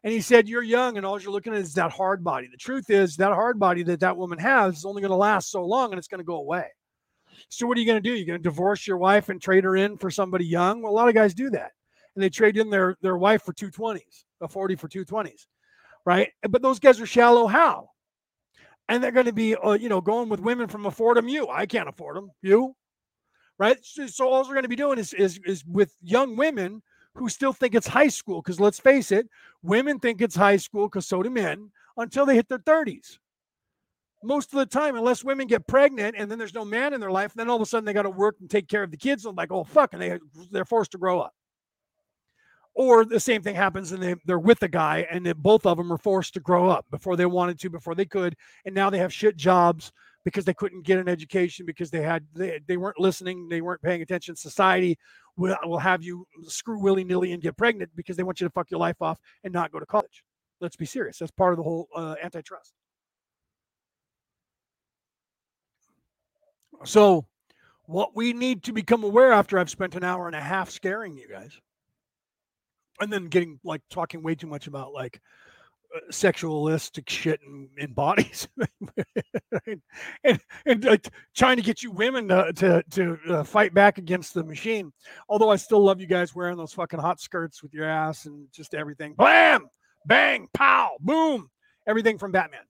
And 0.03 0.11
he 0.11 0.19
said, 0.19 0.49
You're 0.49 0.63
young, 0.63 0.97
and 0.97 1.05
all 1.05 1.19
you're 1.19 1.31
looking 1.31 1.53
at 1.53 1.59
is 1.59 1.73
that 1.75 1.91
hard 1.91 2.23
body. 2.23 2.49
The 2.51 2.57
truth 2.57 2.89
is, 2.89 3.15
that 3.17 3.31
hard 3.31 3.57
body 3.57 3.83
that 3.83 4.01
that 4.01 4.17
woman 4.17 4.37
has 4.37 4.77
is 4.77 4.85
only 4.85 5.01
going 5.01 5.11
to 5.11 5.17
last 5.17 5.49
so 5.49 5.65
long 5.65 5.91
and 5.91 5.97
it's 5.97 6.09
going 6.09 6.19
to 6.19 6.25
go 6.25 6.35
away. 6.35 6.65
So, 7.49 7.65
what 7.65 7.77
are 7.77 7.79
you 7.79 7.87
going 7.87 8.01
to 8.03 8.09
do? 8.09 8.13
You're 8.13 8.25
going 8.25 8.39
to 8.39 8.49
divorce 8.49 8.85
your 8.85 8.97
wife 8.97 9.29
and 9.29 9.41
trade 9.41 9.63
her 9.63 9.77
in 9.77 9.97
for 9.97 10.11
somebody 10.11 10.45
young? 10.45 10.81
Well, 10.81 10.91
a 10.91 10.93
lot 10.93 11.07
of 11.07 11.13
guys 11.13 11.33
do 11.33 11.49
that. 11.51 11.71
And 12.15 12.23
they 12.23 12.29
trade 12.29 12.57
in 12.57 12.69
their, 12.69 12.95
their 13.01 13.17
wife 13.17 13.43
for 13.43 13.53
220s, 13.53 14.25
a 14.41 14.47
40 14.47 14.75
for 14.75 14.87
220s, 14.87 15.47
right? 16.05 16.29
But 16.47 16.61
those 16.61 16.79
guys 16.79 17.01
are 17.01 17.05
shallow 17.05 17.47
how? 17.47 17.89
And 18.94 19.03
they're 19.03 19.11
going 19.11 19.26
to 19.26 19.34
be, 19.34 19.56
uh, 19.56 19.72
you 19.72 19.90
know, 19.90 20.02
going 20.02 20.30
with 20.30 20.40
women 20.40 20.68
from 20.68 20.86
afford. 20.86 21.18
You, 21.28 21.49
I 21.49 21.65
can't 21.65 21.90
afford 21.90 22.15
them. 22.15 22.30
You, 22.44 22.76
right? 23.57 23.78
So, 23.82 24.06
so 24.06 24.30
all 24.30 24.44
they're 24.44 24.53
going 24.53 24.64
to 24.64 24.70
be 24.70 24.76
doing 24.76 24.99
is, 24.99 25.14
is 25.14 25.40
is 25.45 25.65
with 25.65 25.95
young 26.03 26.36
women 26.36 26.84
who 27.15 27.28
still 27.28 27.53
think 27.53 27.74
it's 27.74 27.88
high 27.88 28.07
school. 28.07 28.40
Because 28.40 28.60
let's 28.60 28.80
face 28.80 29.11
it, 29.11 29.28
women 29.64 29.99
think 29.99 30.22
it's 30.22 30.36
high 30.36 30.57
school 30.57 30.88
because 30.88 31.07
so 31.07 31.24
do 31.24 31.32
men 31.32 31.72
until 31.98 32.28
they 32.28 32.36
hit 32.36 32.48
their 32.49 32.60
thirties. 32.60 33.18
Most 34.24 34.53
of 34.53 34.60
the 34.60 34.68
time, 34.68 34.95
unless 34.95 35.24
women 35.24 35.48
get 35.48 35.65
pregnant 35.65 36.15
and 36.15 36.30
then 36.30 36.38
there's 36.38 36.53
no 36.53 36.64
man 36.64 36.94
in 36.94 37.02
their 37.02 37.11
life, 37.11 37.34
then 37.34 37.49
all 37.49 37.56
of 37.56 37.64
a 37.64 37.65
sudden 37.65 37.86
they 37.86 37.94
got 37.94 38.03
to 38.03 38.11
work 38.11 38.36
and 38.41 38.49
take 38.49 38.70
care 38.70 38.84
of 38.84 38.91
the 38.91 38.98
kids. 38.98 39.26
And 39.26 39.36
like, 39.36 39.52
oh 39.52 39.64
fuck, 39.64 39.94
and 39.94 40.02
they 40.03 40.20
they're 40.52 40.65
forced 40.65 40.91
to 40.91 40.99
grow 40.99 41.20
up. 41.20 41.34
Or 42.75 43.05
the 43.05 43.19
same 43.19 43.43
thing 43.43 43.55
happens 43.55 43.91
and 43.91 44.01
they, 44.01 44.15
they're 44.25 44.39
with 44.39 44.63
a 44.63 44.67
guy 44.67 45.05
and 45.11 45.31
both 45.41 45.65
of 45.65 45.77
them 45.77 45.93
are 45.93 45.97
forced 45.97 46.33
to 46.33 46.39
grow 46.39 46.69
up 46.69 46.85
before 46.89 47.15
they 47.15 47.25
wanted 47.25 47.59
to, 47.59 47.69
before 47.69 47.93
they 47.93 48.05
could. 48.05 48.35
And 48.65 48.73
now 48.73 48.89
they 48.89 48.97
have 48.97 49.13
shit 49.13 49.37
jobs 49.37 49.91
because 50.23 50.45
they 50.45 50.53
couldn't 50.53 50.83
get 50.83 50.97
an 50.97 51.07
education 51.07 51.65
because 51.65 51.91
they 51.91 52.01
had 52.01 52.25
they, 52.33 52.59
they 52.67 52.77
weren't 52.77 52.99
listening, 52.99 53.47
they 53.47 53.61
weren't 53.61 53.81
paying 53.81 54.01
attention. 54.01 54.35
Society 54.35 54.97
will, 55.37 55.55
will 55.65 55.77
have 55.77 56.01
you 56.01 56.25
screw 56.47 56.79
willy 56.79 57.03
nilly 57.03 57.33
and 57.33 57.43
get 57.43 57.57
pregnant 57.57 57.91
because 57.95 58.17
they 58.17 58.23
want 58.23 58.41
you 58.41 58.47
to 58.47 58.53
fuck 58.53 58.71
your 58.71 58.79
life 58.79 59.01
off 59.01 59.19
and 59.43 59.53
not 59.53 59.71
go 59.71 59.79
to 59.79 59.85
college. 59.85 60.23
Let's 60.59 60.75
be 60.75 60.85
serious. 60.85 61.19
That's 61.19 61.31
part 61.31 61.53
of 61.53 61.57
the 61.57 61.63
whole 61.63 61.89
uh, 61.95 62.15
antitrust. 62.23 62.73
So, 66.85 67.25
what 67.85 68.15
we 68.15 68.33
need 68.33 68.63
to 68.63 68.73
become 68.73 69.03
aware 69.03 69.31
after 69.31 69.59
I've 69.59 69.69
spent 69.69 69.95
an 69.95 70.03
hour 70.03 70.27
and 70.27 70.35
a 70.35 70.41
half 70.41 70.69
scaring 70.69 71.15
you 71.15 71.27
guys 71.27 71.59
and 73.03 73.13
then 73.13 73.27
getting 73.27 73.59
like 73.63 73.81
talking 73.89 74.23
way 74.23 74.35
too 74.35 74.47
much 74.47 74.67
about 74.67 74.93
like 74.93 75.21
uh, 75.95 75.99
sexualistic 76.11 77.09
shit 77.09 77.39
in, 77.77 77.93
bodies. 77.93 78.47
And, 79.67 79.81
and, 80.23 80.39
and 80.65 80.84
like 80.84 81.07
trying 81.35 81.57
to 81.57 81.61
get 81.61 81.84
you 81.84 81.91
women 81.91 82.27
to 82.30 82.51
to, 82.53 82.84
to 82.89 83.17
uh, 83.30 83.43
fight 83.43 83.73
back 83.73 83.99
against 83.99 84.34
the 84.34 84.43
machine. 84.43 84.91
Although 85.30 85.51
i 85.51 85.55
still 85.55 85.84
love 85.84 86.01
you 86.01 86.07
guys 86.07 86.34
wearing 86.34 86.57
those 86.57 86.73
fucking 86.73 86.99
hot 86.99 87.21
skirts 87.21 87.61
with 87.61 87.71
your 87.73 87.85
ass 87.85 88.25
and 88.25 88.47
just 88.51 88.73
everything. 88.73 89.13
Blam! 89.13 89.67
Bang! 90.07 90.47
Pow! 90.53 90.97
Boom! 90.99 91.49
Everything 91.88 92.17
from 92.17 92.31
batman. 92.31 92.63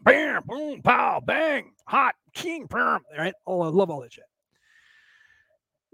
Bam! 0.00 0.42
Boom! 0.46 0.80
Pow! 0.82 1.20
Bang! 1.24 1.72
Hot! 1.86 2.14
King! 2.32 2.66
Bam! 2.66 3.02
Right? 3.16 3.34
Oh 3.46 3.60
i 3.60 3.68
love 3.68 3.90
all 3.90 4.00
that 4.00 4.12
shit 4.14 4.24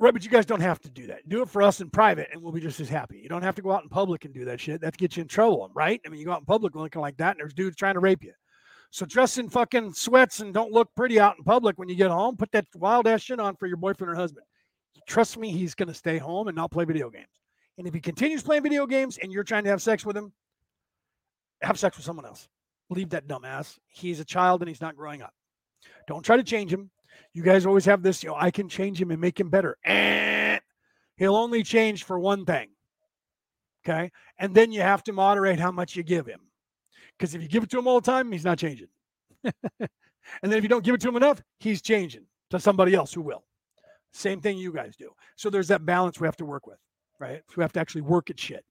Right, 0.01 0.14
but 0.14 0.24
you 0.24 0.31
guys 0.31 0.47
don't 0.47 0.62
have 0.62 0.81
to 0.81 0.89
do 0.89 1.06
that. 1.09 1.28
Do 1.28 1.43
it 1.43 1.51
for 1.51 1.60
us 1.60 1.82
in 1.82 1.90
private, 1.90 2.28
and 2.32 2.43
we'll 2.43 2.52
be 2.52 2.60
just 2.60 2.81
as 2.81 2.89
happy. 2.89 3.18
You 3.18 3.28
don't 3.28 3.43
have 3.43 3.55
to 3.56 3.62
go 3.62 3.70
out 3.70 3.82
in 3.82 3.90
public 3.90 4.24
and 4.24 4.32
do 4.32 4.47
that 4.47 4.59
shit. 4.59 4.81
That 4.81 4.97
gets 4.97 5.18
you 5.18 5.20
in 5.20 5.28
trouble, 5.28 5.70
right? 5.74 6.01
I 6.06 6.09
mean, 6.09 6.18
you 6.18 6.24
go 6.24 6.32
out 6.32 6.40
in 6.40 6.47
public 6.47 6.74
looking 6.74 7.02
like 7.02 7.18
that, 7.18 7.32
and 7.32 7.40
there's 7.40 7.52
dudes 7.52 7.77
trying 7.77 7.94
to 7.94 8.01
rape 8.01 8.24
you. 8.24 8.32
So 8.90 9.05
dress 9.05 9.36
in 9.36 9.51
fucking 9.51 9.93
sweats 9.93 10.40
and 10.40 10.55
don't 10.55 10.72
look 10.72 10.89
pretty 10.97 11.20
out 11.20 11.36
in 11.36 11.44
public 11.44 11.78
when 11.78 11.90
you 11.90 11.94
get 11.94 12.10
home. 12.10 12.36
Put 12.36 12.51
that 12.52 12.66
wild 12.74 13.06
ass 13.06 13.20
shit 13.20 13.39
on 13.39 13.56
for 13.56 13.66
your 13.66 13.77
boyfriend 13.77 14.10
or 14.10 14.16
husband. 14.16 14.47
Trust 15.06 15.36
me, 15.36 15.51
he's 15.52 15.74
to 15.74 15.93
stay 15.93 16.16
home 16.16 16.48
and 16.48 16.56
not 16.56 16.70
play 16.70 16.86
video 16.86 17.10
games. 17.10 17.28
And 17.77 17.86
if 17.86 17.93
he 17.93 18.01
continues 18.01 18.43
playing 18.43 18.62
video 18.62 18.86
games 18.86 19.18
and 19.18 19.31
you're 19.31 19.44
trying 19.44 19.64
to 19.64 19.70
have 19.70 19.82
sex 19.82 20.05
with 20.05 20.16
him, 20.16 20.32
have 21.62 21.78
sex 21.78 21.97
with 21.97 22.06
someone 22.06 22.24
else. 22.24 22.48
Leave 22.89 23.10
that 23.10 23.28
dumbass. 23.28 23.78
He's 23.89 24.18
a 24.18 24.24
child 24.24 24.62
and 24.62 24.68
he's 24.68 24.81
not 24.81 24.97
growing 24.97 25.22
up. 25.22 25.35
Don't 26.09 26.24
try 26.24 26.36
to 26.36 26.43
change 26.43 26.72
him. 26.72 26.90
You 27.32 27.42
guys 27.42 27.66
always 27.66 27.84
have 27.84 28.02
this, 28.02 28.22
you 28.22 28.30
know, 28.30 28.36
I 28.38 28.51
can 28.51 28.68
change 28.68 29.01
him 29.01 29.10
and 29.10 29.20
make 29.20 29.38
him 29.38 29.51
better. 29.51 29.76
And 29.84 30.60
he'll 31.16 31.36
only 31.36 31.62
change 31.62 32.05
for 32.05 32.18
one 32.18 32.44
thing. 32.44 32.68
Okay. 33.84 34.10
And 34.38 34.55
then 34.55 34.72
you 34.72 34.82
have 34.82 35.02
to 35.05 35.12
moderate 35.12 35.59
how 35.59 35.70
much 35.70 35.97
you 35.97 36.02
give 36.02 36.26
him. 36.26 36.40
Because 37.18 37.34
if 37.34 37.42
you 37.42 37.48
give 37.48 37.62
it 37.62 37.70
to 37.70 37.78
him 37.78 37.86
all 37.86 38.01
the 38.01 38.10
time, 38.10 38.32
he's 38.32 38.44
not 38.44 38.59
changing. 38.59 38.88
and 39.44 39.52
then 40.42 40.52
if 40.52 40.62
you 40.62 40.68
don't 40.68 40.84
give 40.84 40.94
it 40.94 41.01
to 41.02 41.09
him 41.09 41.16
enough, 41.16 41.42
he's 41.59 41.82
changing 41.82 42.26
to 42.51 42.60
somebody 42.60 42.94
else 42.94 43.12
who 43.12 43.22
will. 43.22 43.44
Same 44.12 44.40
thing 44.40 44.59
you 44.59 44.72
guys 44.72 44.97
do. 44.97 45.10
So 45.36 45.51
there's 45.51 45.68
that 45.68 45.86
balance 45.86 46.20
we 46.20 46.26
have 46.26 46.36
to 46.38 46.44
work 46.44 46.66
with, 46.66 46.78
right? 47.18 47.42
we 47.56 47.62
have 47.62 47.72
to 47.74 47.80
actually 47.80 48.02
work 48.02 48.30
at 48.30 48.38
shit. 48.38 48.64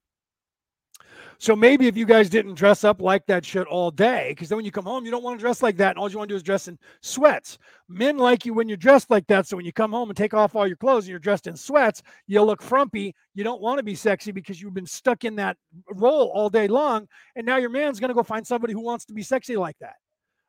So 1.40 1.56
maybe 1.56 1.86
if 1.86 1.96
you 1.96 2.04
guys 2.04 2.28
didn't 2.28 2.52
dress 2.52 2.84
up 2.84 3.00
like 3.00 3.24
that 3.24 3.46
shit 3.46 3.66
all 3.66 3.90
day, 3.90 4.26
because 4.28 4.50
then 4.50 4.56
when 4.56 4.66
you 4.66 4.70
come 4.70 4.84
home, 4.84 5.06
you 5.06 5.10
don't 5.10 5.22
want 5.22 5.38
to 5.38 5.42
dress 5.42 5.62
like 5.62 5.78
that. 5.78 5.92
And 5.92 5.98
all 5.98 6.10
you 6.10 6.18
want 6.18 6.28
to 6.28 6.34
do 6.34 6.36
is 6.36 6.42
dress 6.42 6.68
in 6.68 6.78
sweats. 7.00 7.56
Men 7.88 8.18
like 8.18 8.44
you 8.44 8.52
when 8.52 8.68
you're 8.68 8.76
dressed 8.76 9.10
like 9.10 9.26
that. 9.28 9.46
So 9.46 9.56
when 9.56 9.64
you 9.64 9.72
come 9.72 9.90
home 9.90 10.10
and 10.10 10.16
take 10.16 10.34
off 10.34 10.54
all 10.54 10.66
your 10.66 10.76
clothes 10.76 11.04
and 11.04 11.08
you're 11.08 11.18
dressed 11.18 11.46
in 11.46 11.56
sweats, 11.56 12.02
you 12.26 12.42
look 12.42 12.60
frumpy. 12.60 13.14
You 13.32 13.42
don't 13.42 13.62
want 13.62 13.78
to 13.78 13.82
be 13.82 13.94
sexy 13.94 14.32
because 14.32 14.60
you've 14.60 14.74
been 14.74 14.84
stuck 14.84 15.24
in 15.24 15.36
that 15.36 15.56
role 15.90 16.30
all 16.34 16.50
day 16.50 16.68
long. 16.68 17.08
And 17.34 17.46
now 17.46 17.56
your 17.56 17.70
man's 17.70 18.00
going 18.00 18.10
to 18.10 18.14
go 18.14 18.22
find 18.22 18.46
somebody 18.46 18.74
who 18.74 18.82
wants 18.82 19.06
to 19.06 19.14
be 19.14 19.22
sexy 19.22 19.56
like 19.56 19.78
that. 19.80 19.94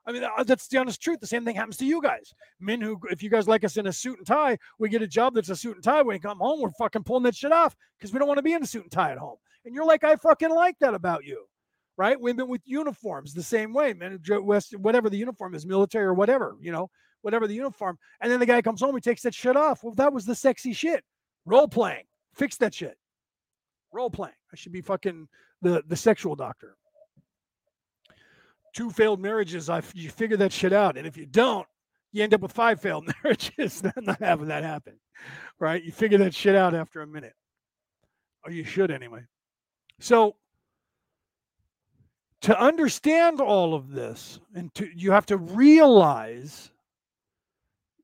I 0.05 0.11
mean, 0.11 0.23
uh, 0.23 0.43
that's 0.43 0.67
the 0.67 0.77
honest 0.77 1.01
truth. 1.01 1.19
The 1.19 1.27
same 1.27 1.45
thing 1.45 1.55
happens 1.55 1.77
to 1.77 1.85
you 1.85 2.01
guys. 2.01 2.33
Men 2.59 2.81
who, 2.81 2.99
if 3.09 3.21
you 3.21 3.29
guys 3.29 3.47
like 3.47 3.63
us 3.63 3.77
in 3.77 3.87
a 3.87 3.93
suit 3.93 4.17
and 4.17 4.25
tie, 4.25 4.57
we 4.79 4.89
get 4.89 5.01
a 5.01 5.07
job 5.07 5.35
that's 5.35 5.49
a 5.49 5.55
suit 5.55 5.75
and 5.75 5.83
tie. 5.83 6.01
When 6.01 6.15
we 6.15 6.19
come 6.19 6.39
home, 6.39 6.59
we're 6.59 6.71
fucking 6.71 7.03
pulling 7.03 7.23
that 7.23 7.35
shit 7.35 7.51
off 7.51 7.75
because 7.97 8.11
we 8.11 8.19
don't 8.19 8.27
want 8.27 8.39
to 8.39 8.43
be 8.43 8.53
in 8.53 8.63
a 8.63 8.67
suit 8.67 8.83
and 8.83 8.91
tie 8.91 9.11
at 9.11 9.17
home. 9.17 9.37
And 9.65 9.75
you're 9.75 9.85
like, 9.85 10.03
I 10.03 10.15
fucking 10.15 10.49
like 10.49 10.75
that 10.79 10.95
about 10.95 11.23
you, 11.23 11.45
right? 11.97 12.19
Women 12.19 12.47
with 12.47 12.61
uniforms, 12.65 13.33
the 13.33 13.43
same 13.43 13.73
way, 13.73 13.93
men, 13.93 14.19
whatever 14.77 15.09
the 15.09 15.17
uniform 15.17 15.53
is, 15.53 15.67
military 15.67 16.05
or 16.05 16.15
whatever, 16.15 16.55
you 16.59 16.71
know, 16.71 16.89
whatever 17.21 17.45
the 17.45 17.53
uniform. 17.53 17.99
And 18.21 18.31
then 18.31 18.39
the 18.39 18.47
guy 18.47 18.61
comes 18.63 18.81
home, 18.81 18.95
he 18.95 19.01
takes 19.01 19.21
that 19.21 19.35
shit 19.35 19.55
off. 19.55 19.83
Well, 19.83 19.93
that 19.95 20.11
was 20.11 20.25
the 20.25 20.33
sexy 20.33 20.73
shit. 20.73 21.03
Role 21.45 21.67
playing, 21.67 22.05
fix 22.33 22.57
that 22.57 22.73
shit. 22.73 22.97
Role 23.91 24.09
playing. 24.09 24.33
I 24.51 24.55
should 24.55 24.71
be 24.71 24.81
fucking 24.81 25.27
the 25.61 25.83
the 25.87 25.97
sexual 25.97 26.35
doctor. 26.35 26.75
Two 28.73 28.89
failed 28.89 29.19
marriages. 29.19 29.69
I 29.69 29.81
you 29.93 30.09
figure 30.09 30.37
that 30.37 30.53
shit 30.53 30.73
out, 30.73 30.97
and 30.97 31.05
if 31.05 31.17
you 31.17 31.25
don't, 31.25 31.67
you 32.11 32.23
end 32.23 32.33
up 32.33 32.41
with 32.41 32.51
five 32.51 32.81
failed 32.81 33.11
marriages. 33.23 33.83
I'm 33.83 34.05
not 34.05 34.21
having 34.21 34.47
that 34.47 34.63
happen, 34.63 34.93
right? 35.59 35.83
You 35.83 35.91
figure 35.91 36.17
that 36.19 36.33
shit 36.33 36.55
out 36.55 36.73
after 36.73 37.01
a 37.01 37.07
minute, 37.07 37.33
or 38.45 38.51
you 38.51 38.63
should 38.63 38.91
anyway. 38.91 39.21
So 39.99 40.35
to 42.41 42.59
understand 42.59 43.39
all 43.39 43.73
of 43.73 43.91
this 43.91 44.39
and 44.55 44.73
to 44.75 44.87
you 44.95 45.11
have 45.11 45.27
to 45.27 45.37
realize 45.37 46.71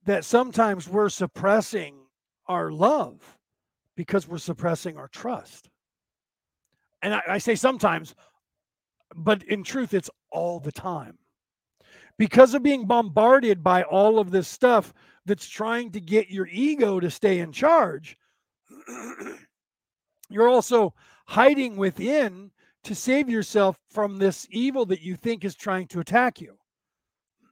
that 0.06 0.24
sometimes 0.24 0.88
we're 0.88 1.10
suppressing 1.10 1.96
our 2.48 2.72
love 2.72 3.38
because 3.96 4.28
we're 4.28 4.38
suppressing 4.38 4.98
our 4.98 5.08
trust 5.08 5.70
and 7.02 7.14
I, 7.14 7.22
I 7.28 7.38
say 7.38 7.56
sometimes 7.56 8.16
but 9.16 9.44
in 9.44 9.64
truth 9.64 9.94
it's 9.94 10.10
all 10.32 10.60
the 10.60 10.72
time 10.72 11.18
because 12.18 12.54
of 12.54 12.64
being 12.64 12.86
bombarded 12.86 13.64
by 13.64 13.84
all 13.84 14.20
of 14.20 14.32
this 14.32 14.48
stuff 14.48 14.94
that's 15.26 15.48
trying 15.48 15.92
to 15.92 16.00
get 16.00 16.30
your 16.30 16.48
ego 16.48 17.00
to 17.00 17.10
stay 17.10 17.40
in 17.40 17.52
charge 17.52 18.18
you're 20.30 20.50
also 20.50 20.94
hiding 21.28 21.76
within 21.76 22.52
to 22.84 22.96
save 22.96 23.30
yourself 23.30 23.78
from 23.92 24.18
this 24.18 24.48
evil 24.50 24.86
that 24.86 25.02
you 25.02 25.16
think 25.16 25.44
is 25.44 25.56
trying 25.56 25.88
to 25.88 26.00
attack 26.00 26.40
you. 26.40 26.58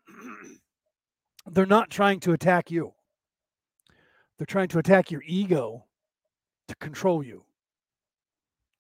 They're 1.52 1.66
not 1.66 1.90
trying 1.90 2.22
to 2.22 2.32
attack 2.32 2.72
you. 2.72 2.94
They're 4.38 4.46
trying 4.46 4.70
to 4.70 4.80
attack 4.80 5.12
your 5.12 5.24
ego 5.26 5.86
to 6.68 6.76
control 6.76 7.24
you. 7.24 7.45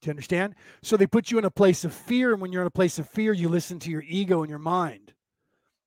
Do 0.05 0.09
you 0.09 0.11
understand? 0.11 0.53
So 0.83 0.97
they 0.97 1.07
put 1.07 1.31
you 1.31 1.39
in 1.39 1.45
a 1.45 1.49
place 1.49 1.83
of 1.83 1.91
fear. 1.91 2.31
And 2.31 2.39
when 2.39 2.51
you're 2.51 2.61
in 2.61 2.67
a 2.67 2.71
place 2.71 2.99
of 2.99 3.09
fear, 3.09 3.33
you 3.33 3.49
listen 3.49 3.79
to 3.79 3.89
your 3.89 4.03
ego 4.07 4.43
and 4.43 4.51
your 4.51 4.59
mind 4.59 5.13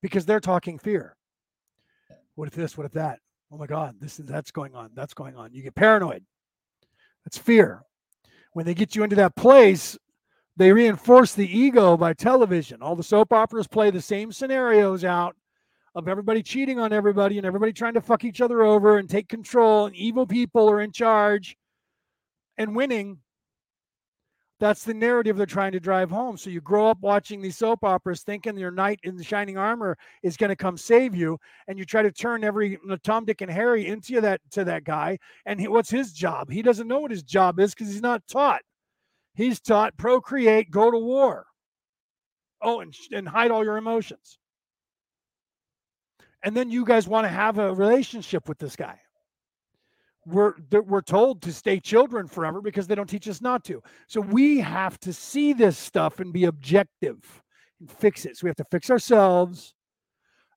because 0.03 0.27
they're 0.27 0.41
talking 0.41 0.77
fear. 0.77 1.15
What 2.35 2.49
if 2.49 2.55
this? 2.55 2.77
What 2.77 2.85
if 2.85 2.91
that? 2.95 3.21
Oh 3.53 3.57
my 3.57 3.67
God, 3.67 3.95
this 4.01 4.19
is 4.19 4.27
that's 4.27 4.51
going 4.51 4.75
on. 4.75 4.91
That's 4.93 5.15
going 5.15 5.37
on. 5.37 5.53
You 5.53 5.63
get 5.63 5.77
paranoid. 5.77 6.25
That's 7.25 7.39
fear. 7.39 7.83
When 8.55 8.67
they 8.67 8.75
get 8.75 8.97
you 8.97 9.05
into 9.05 9.15
that 9.15 9.37
place, 9.37 9.97
they 10.57 10.73
reinforce 10.73 11.35
the 11.35 11.47
ego 11.47 11.97
by 11.97 12.13
television. 12.13 12.83
All 12.83 12.97
the 12.97 13.05
soap 13.05 13.33
operas 13.33 13.69
play 13.69 13.93
the 13.93 14.03
same 14.03 14.33
scenarios 14.33 15.05
out 15.05 15.37
of 15.95 16.09
everybody 16.09 16.43
cheating 16.43 16.81
on 16.81 16.93
everybody 16.93 17.39
and 17.39 17.47
everybody 17.47 17.73
trying 17.73 17.95
to 17.95 18.01
fuck 18.01 18.25
each 18.25 18.41
other 18.41 18.63
over 18.63 18.99
and 18.99 19.09
take 19.09 19.29
control, 19.29 19.87
and 19.87 19.95
evil 19.95 20.27
people 20.27 20.69
are 20.69 20.81
in 20.81 20.91
charge 20.91 21.57
and 22.57 22.75
winning. 22.75 23.19
That's 24.61 24.83
the 24.83 24.95
narrative 24.95 25.37
they're 25.37 25.47
trying 25.47 25.73
to 25.73 25.81
drive 25.81 26.11
home. 26.11 26.37
So 26.37 26.51
you 26.51 26.61
grow 26.61 26.89
up 26.89 27.01
watching 27.01 27.41
these 27.41 27.57
soap 27.57 27.85
operas 27.85 28.23
thinking 28.23 28.59
your 28.59 28.73
knight 28.73 28.99
in 29.05 29.17
the 29.17 29.23
shining 29.23 29.57
armor 29.57 29.97
is 30.23 30.37
going 30.37 30.51
to 30.51 30.57
come 30.57 30.77
save 30.77 31.15
you. 31.15 31.39
And 31.69 31.79
you 31.79 31.85
try 31.85 32.03
to 32.03 32.11
turn 32.11 32.43
every 32.43 32.79
Tom, 33.05 33.25
Dick, 33.25 33.41
and 33.41 33.51
Harry 33.51 33.87
into 33.87 34.21
that 34.21 34.41
to 34.53 34.65
that 34.65 34.83
guy. 34.83 35.19
And 35.47 35.61
he, 35.61 35.69
what's 35.69 35.91
his 35.91 36.13
job? 36.13 36.51
He 36.51 36.63
doesn't 36.63 36.89
know 36.89 36.99
what 36.99 37.13
his 37.13 37.23
job 37.23 37.61
is 37.61 37.73
because 37.73 37.93
he's 37.93 38.03
not 38.03 38.27
taught. 38.27 38.63
He's 39.35 39.61
taught 39.61 39.97
procreate, 39.97 40.73
go 40.73 40.91
to 40.91 40.99
war. 40.99 41.47
Oh, 42.61 42.81
and, 42.81 42.93
and 43.13 43.29
hide 43.29 43.53
all 43.53 43.63
your 43.63 43.77
emotions. 43.77 44.39
And 46.43 46.57
then 46.57 46.71
you 46.71 46.85
guys 46.85 47.07
want 47.07 47.25
to 47.27 47.29
have 47.29 47.59
a 47.59 47.73
relationship 47.73 48.49
with 48.49 48.59
this 48.59 48.75
guy. 48.75 48.99
We're 50.27 50.55
we're 50.71 51.01
told 51.01 51.43
to 51.43 51.53
stay 51.53 51.81
children 51.81 52.27
forever 52.29 52.61
because 52.61 52.87
they 52.87 52.95
don't 52.95 53.09
teach 53.09 53.29
us 53.29 53.41
not 53.41 53.65
to. 53.65 53.83
So 54.09 54.21
we 54.21 54.59
have 54.59 54.99
to 55.01 55.13
see 55.13 55.53
this 55.53 55.79
stuff 55.79 56.21
and 56.21 56.33
be 56.33 56.45
objective 56.45 57.43
and 57.81 57.91
fix 57.91 58.27
it. 58.27 58.37
So 58.37 58.45
we 58.45 58.51
have 58.51 58.57
to 58.57 58.65
fix 58.71 58.91
ourselves. 58.91 59.75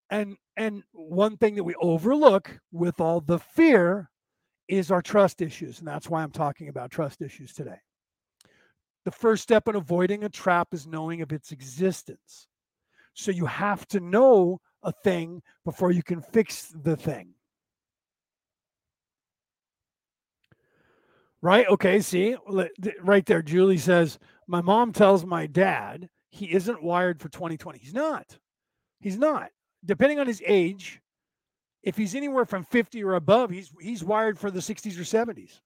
And 0.09 0.35
and 0.57 0.83
one 0.91 1.37
thing 1.37 1.55
that 1.55 1.63
we 1.63 1.75
overlook 1.75 2.59
with 2.71 2.99
all 2.99 3.21
the 3.21 3.39
fear 3.39 4.09
is 4.67 4.91
our 4.91 5.01
trust 5.01 5.41
issues. 5.41 5.79
And 5.79 5.87
that's 5.87 6.09
why 6.09 6.23
I'm 6.23 6.31
talking 6.31 6.67
about 6.67 6.91
trust 6.91 7.21
issues 7.21 7.53
today. 7.53 7.79
The 9.05 9.11
first 9.11 9.43
step 9.43 9.67
in 9.67 9.75
avoiding 9.75 10.23
a 10.23 10.29
trap 10.29 10.69
is 10.73 10.85
knowing 10.85 11.21
of 11.21 11.31
its 11.31 11.51
existence. 11.51 12.47
So 13.13 13.31
you 13.31 13.45
have 13.45 13.87
to 13.87 13.99
know 13.99 14.59
a 14.83 14.91
thing 14.91 15.41
before 15.65 15.91
you 15.91 16.03
can 16.03 16.21
fix 16.21 16.73
the 16.83 16.95
thing. 16.95 17.33
Right? 21.41 21.67
Okay, 21.67 22.01
see, 22.01 22.35
right 23.01 23.25
there, 23.25 23.41
Julie 23.41 23.77
says, 23.77 24.19
My 24.47 24.61
mom 24.61 24.93
tells 24.93 25.25
my 25.25 25.47
dad 25.47 26.07
he 26.29 26.53
isn't 26.53 26.83
wired 26.83 27.19
for 27.19 27.29
2020. 27.29 27.79
He's 27.79 27.93
not. 27.93 28.37
He's 28.99 29.17
not. 29.17 29.49
Depending 29.83 30.19
on 30.19 30.27
his 30.27 30.41
age, 30.45 31.01
if 31.83 31.97
he's 31.97 32.15
anywhere 32.15 32.45
from 32.45 32.63
50 32.65 33.03
or 33.03 33.15
above, 33.15 33.49
he's 33.49 33.71
he's 33.81 34.03
wired 34.03 34.37
for 34.37 34.51
the 34.51 34.59
60s 34.59 34.97
or 34.99 35.03
70s. 35.03 35.59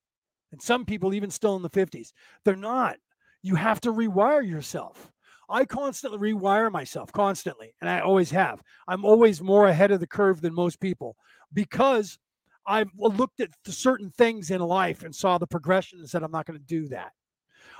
And 0.52 0.62
some 0.62 0.84
people 0.84 1.12
even 1.12 1.30
still 1.30 1.56
in 1.56 1.62
the 1.62 1.70
50s. 1.70 2.12
They're 2.44 2.56
not. 2.56 2.96
You 3.42 3.54
have 3.56 3.80
to 3.82 3.92
rewire 3.92 4.46
yourself. 4.48 5.10
I 5.48 5.64
constantly 5.64 6.32
rewire 6.32 6.72
myself, 6.72 7.12
constantly, 7.12 7.74
and 7.80 7.88
I 7.88 8.00
always 8.00 8.30
have. 8.30 8.60
I'm 8.88 9.04
always 9.04 9.40
more 9.40 9.68
ahead 9.68 9.92
of 9.92 10.00
the 10.00 10.06
curve 10.06 10.40
than 10.40 10.54
most 10.54 10.80
people 10.80 11.16
because 11.52 12.18
I've 12.66 12.90
looked 12.96 13.40
at 13.40 13.50
certain 13.66 14.10
things 14.10 14.50
in 14.50 14.60
life 14.60 15.02
and 15.02 15.14
saw 15.14 15.38
the 15.38 15.46
progression 15.46 16.00
and 16.00 16.08
said, 16.08 16.22
I'm 16.22 16.32
not 16.32 16.46
going 16.46 16.58
to 16.58 16.66
do 16.66 16.88
that. 16.88 17.12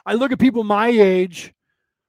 I 0.05 0.15
look 0.15 0.33
at 0.33 0.39
people 0.39 0.63
my 0.65 0.89
age 0.89 1.53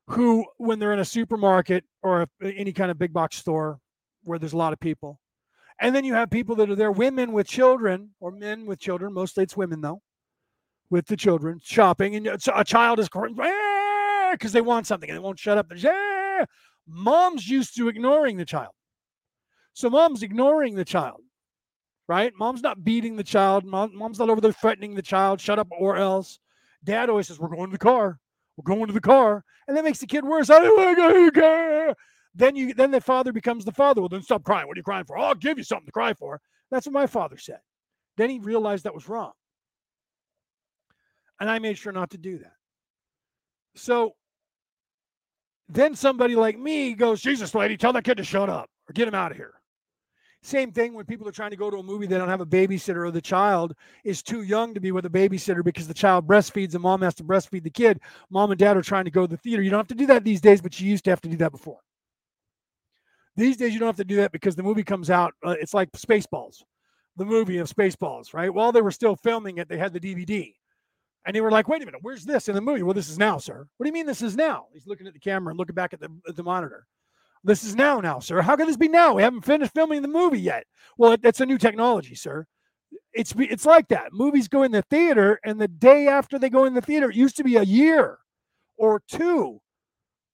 who, 0.08 0.46
when 0.58 0.80
they're 0.80 0.94
in 0.94 1.00
a 1.00 1.06
supermarket 1.06 1.84
or 2.04 2.28
any 2.42 2.72
kind 2.72 2.92
of 2.92 3.00
big 3.00 3.12
box 3.12 3.38
store 3.38 3.80
where 4.24 4.40
there's 4.40 4.54
a 4.54 4.58
lot 4.58 4.74
of 4.74 4.80
people, 4.80 5.20
and 5.80 5.96
then 5.96 6.06
you 6.06 6.14
have 6.14 6.30
people 6.30 6.56
that 6.56 6.70
are 6.70 6.76
there, 6.76 6.92
women 6.92 7.34
with 7.34 7.48
children 7.48 8.12
or 8.20 8.32
men 8.32 8.66
with 8.66 8.80
children, 8.80 9.14
mostly 9.14 9.44
it's 9.44 9.58
women 9.58 9.82
though, 9.82 10.02
with 10.90 11.08
the 11.08 11.18
children 11.18 11.60
shopping, 11.64 12.16
and 12.16 12.28
a 12.28 12.64
child 12.64 13.00
is 13.00 13.10
crying 13.10 13.36
because 14.32 14.52
they 14.52 14.62
want 14.62 14.88
something 14.88 15.10
and 15.10 15.18
they 15.18 15.22
won't 15.22 15.40
shut 15.40 15.58
up. 15.58 15.72
Yeah. 15.76 16.46
Mom's 16.88 17.48
used 17.48 17.76
to 17.76 17.90
ignoring 17.90 18.38
the 18.38 18.46
child. 18.46 18.72
So 19.74 19.90
mom's 19.90 20.24
ignoring 20.24 20.76
the 20.76 20.86
child, 20.86 21.22
right? 22.08 22.34
Mom's 22.38 22.62
not 22.62 22.84
beating 22.84 23.16
the 23.16 23.24
child. 23.24 23.66
Mom, 23.66 23.96
mom's 23.96 24.20
not 24.20 24.30
over 24.30 24.42
there 24.42 24.52
threatening 24.52 24.96
the 24.96 25.02
child, 25.02 25.42
shut 25.42 25.60
up 25.60 25.68
or 25.72 25.98
else. 25.98 26.40
Dad 26.84 27.10
always 27.10 27.28
says, 27.28 27.40
We're 27.40 27.50
going 27.50 27.68
to 27.68 27.72
the 27.72 27.78
car. 27.78 28.20
We're 28.56 28.76
going 28.76 28.88
to 28.88 28.94
the 28.94 29.02
car. 29.02 29.44
And 29.68 29.76
that 29.76 29.84
makes 29.84 30.00
the 30.00 30.08
kid 30.08 30.24
worse. 30.24 30.50
I 30.50 30.60
don't 30.60 30.78
want 30.78 30.98
to 30.98 31.02
go 31.02 31.14
to 31.14 31.26
the 31.26 31.42
car. 31.42 31.96
Then 32.34 32.56
you 32.56 32.74
then 32.74 32.92
the 32.92 33.02
father 33.02 33.32
becomes 33.32 33.66
the 33.66 33.72
father. 33.72 34.02
Well, 34.02 34.10
then 34.10 34.22
stop 34.22 34.44
crying. 34.44 34.68
What 34.68 34.78
are 34.78 34.80
you 34.80 34.84
crying 34.84 35.06
for? 35.06 35.18
I'll 35.18 35.36
give 35.36 35.58
you 35.58 35.64
something 35.64 35.88
to 35.88 35.92
cry 35.92 36.14
for. 36.14 36.40
That's 36.72 36.86
what 36.86 36.94
my 36.94 37.08
father 37.08 37.38
said. 37.38 37.60
Then 38.16 38.30
he 38.30 38.40
realized 38.40 38.84
that 38.84 38.94
was 38.94 39.10
wrong. 39.10 39.32
And 41.40 41.50
I 41.50 41.60
made 41.60 41.78
sure 41.78 41.92
not 41.92 42.12
to 42.12 42.18
do 42.18 42.40
that. 42.40 42.54
So 43.76 44.14
then 45.70 45.96
somebody 45.96 46.36
like 46.36 46.58
me 46.58 46.94
goes, 46.94 47.22
Jesus, 47.22 47.54
lady, 47.54 47.78
tell 47.78 47.94
that 47.94 48.04
kid 48.04 48.18
to 48.18 48.24
shut 48.24 48.50
up 48.50 48.70
or 48.90 48.94
get 48.94 49.08
him 49.08 49.16
out 49.16 49.32
of 49.32 49.38
here. 49.38 49.54
Same 50.44 50.72
thing 50.72 50.94
when 50.94 51.06
people 51.06 51.28
are 51.28 51.32
trying 51.34 51.50
to 51.50 51.58
go 51.58 51.70
to 51.70 51.78
a 51.78 51.84
movie, 51.84 52.06
they 52.06 52.18
don't 52.18 52.30
have 52.30 52.42
a 52.42 52.46
babysitter, 52.46 53.06
or 53.06 53.12
the 53.12 53.22
child 53.22 53.74
is 54.04 54.22
too 54.22 54.44
young 54.44 54.74
to 54.74 54.80
be 54.80 54.92
with 54.92 55.06
a 55.06 55.10
babysitter 55.10 55.64
because 55.64 55.88
the 55.88 55.94
child 55.94 56.28
breastfeeds 56.28 56.74
and 56.74 56.84
mom 56.84 57.02
has 57.02 57.16
to 57.16 57.24
breastfeed 57.24 57.64
the 57.64 57.70
kid. 57.70 58.00
Mom 58.30 58.52
and 58.52 58.60
dad 58.60 58.78
are 58.78 58.82
trying 58.82 59.06
to 59.06 59.12
go 59.12 59.22
to 59.22 59.28
the 59.28 59.38
theater. 59.38 59.62
You 59.62 59.70
don't 59.70 59.80
have 59.80 59.88
to 59.88 59.96
do 59.96 60.06
that 60.08 60.24
these 60.24 60.40
days, 60.40 60.62
but 60.62 60.80
you 60.80 60.90
used 60.90 61.04
to 61.06 61.10
have 61.10 61.22
to 61.22 61.30
do 61.30 61.38
that 61.38 61.52
before. 61.52 61.80
These 63.36 63.58
days, 63.58 63.74
you 63.74 63.80
don't 63.80 63.88
have 63.88 63.98
to 63.98 64.06
do 64.06 64.18
that 64.18 64.32
because 64.32 64.56
the 64.56 64.64
movie 64.64 64.84
comes 64.84 65.10
out. 65.10 65.34
Uh, 65.46 65.56
it's 65.60 65.74
like 65.74 65.92
Spaceballs, 65.92 66.64
the 67.18 67.26
movie 67.26 67.58
of 67.58 67.70
Spaceballs, 67.70 68.34
right? 68.34 68.54
While 68.54 68.72
they 68.72 68.82
were 68.82 68.92
still 68.92 69.16
filming 69.16 69.58
it, 69.58 69.70
they 69.70 69.78
had 69.78 69.94
the 69.94 70.00
DVD. 70.00 70.54
And 71.26 71.36
they 71.36 71.42
were 71.42 71.52
like, 71.52 71.68
wait 71.68 71.82
a 71.82 71.86
minute, 71.86 72.00
where's 72.04 72.24
this 72.24 72.48
in 72.48 72.56
the 72.56 72.62
movie? 72.62 72.84
Well, 72.84 72.94
this 72.94 73.10
is 73.10 73.18
now, 73.18 73.38
sir. 73.38 73.68
What 73.78 73.84
do 73.84 73.90
you 73.90 73.94
mean 73.94 74.06
this 74.06 74.22
is 74.22 74.38
now? 74.38 74.68
He's 74.74 74.88
looking 74.88 75.08
at 75.08 75.14
the 75.14 75.20
camera 75.20 75.52
and 75.52 75.60
looking 75.60 75.76
back 75.76 75.94
at 75.94 76.00
the, 76.00 76.10
at 76.28 76.38
the 76.38 76.44
monitor. 76.44 76.88
This 77.44 77.64
is 77.64 77.76
now, 77.76 78.00
now, 78.00 78.20
sir. 78.20 78.42
How 78.42 78.56
can 78.56 78.68
this 78.68 78.78
be 78.78 78.88
now? 78.88 79.14
We 79.14 79.24
haven't 79.24 79.46
finished 79.46 79.74
filming 79.74 80.02
the 80.02 80.08
movie 80.08 80.40
yet. 80.40 80.66
Well, 80.98 81.14
it, 81.14 81.22
it's 81.24 81.42
a 81.42 81.46
new 81.46 81.58
technology, 81.58 82.16
sir. 82.16 82.46
It's 83.14 83.34
it's 83.38 83.66
like 83.66 83.88
that. 83.90 84.14
Movies 84.14 84.48
go 84.48 84.64
in 84.64 84.72
the 84.72 84.82
theater, 84.84 85.40
and 85.44 85.60
the 85.60 85.68
day 85.68 86.08
after 86.08 86.40
they 86.40 86.50
go 86.50 86.66
in 86.66 86.74
the 86.74 86.82
theater, 86.82 87.10
it 87.10 87.16
used 87.16 87.38
to 87.38 87.44
be 87.44 87.56
a 87.56 87.64
year 87.64 88.20
or 88.78 89.02
two 89.08 89.60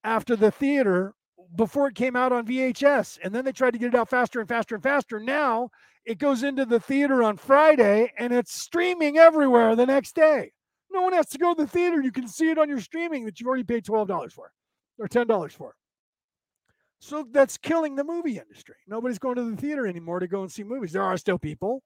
after 0.04 0.36
the 0.36 0.52
theater 0.52 1.14
before 1.56 1.88
it 1.88 1.96
came 1.96 2.16
out 2.16 2.32
on 2.32 2.46
VHS. 2.46 3.20
And 3.24 3.34
then 3.34 3.46
they 3.46 3.52
tried 3.52 3.72
to 3.72 3.80
get 3.80 3.94
it 3.94 3.96
out 3.96 4.10
faster 4.10 4.40
and 4.40 4.50
faster 4.50 4.76
and 4.76 4.84
faster. 4.84 5.20
Now 5.20 5.70
it 6.06 6.18
goes 6.18 6.44
into 6.44 6.66
the 6.66 6.80
theater 6.80 7.24
on 7.24 7.38
Friday 7.38 8.12
and 8.18 8.34
it's 8.34 8.54
streaming 8.54 9.18
everywhere 9.18 9.76
the 9.76 9.86
next 9.86 10.16
day. 10.16 10.52
No 10.92 11.02
one 11.02 11.14
has 11.14 11.28
to 11.30 11.38
go 11.38 11.54
to 11.54 11.62
the 11.62 11.68
theater. 11.68 12.02
You 12.02 12.12
can 12.12 12.28
see 12.28 12.50
it 12.50 12.58
on 12.58 12.70
your 12.70 12.82
streaming 12.82 13.26
that 13.26 13.40
you've 13.40 13.48
already 13.48 13.64
paid 13.64 13.86
$12 13.86 14.32
for 14.32 14.52
or 15.00 15.08
$10 15.08 15.52
for. 15.52 15.76
So 17.04 17.28
that's 17.30 17.58
killing 17.58 17.98
the 17.98 18.04
movie 18.06 18.38
industry. 18.38 18.76
Nobody's 18.88 19.20
going 19.20 19.36
to 19.36 19.52
the 19.52 19.58
theater 19.58 19.86
anymore 19.86 20.22
to 20.22 20.28
go 20.28 20.42
and 20.42 20.50
see 20.50 20.64
movies. 20.64 20.94
There 20.94 21.04
are 21.04 21.18
still 21.18 21.38
people 21.38 21.84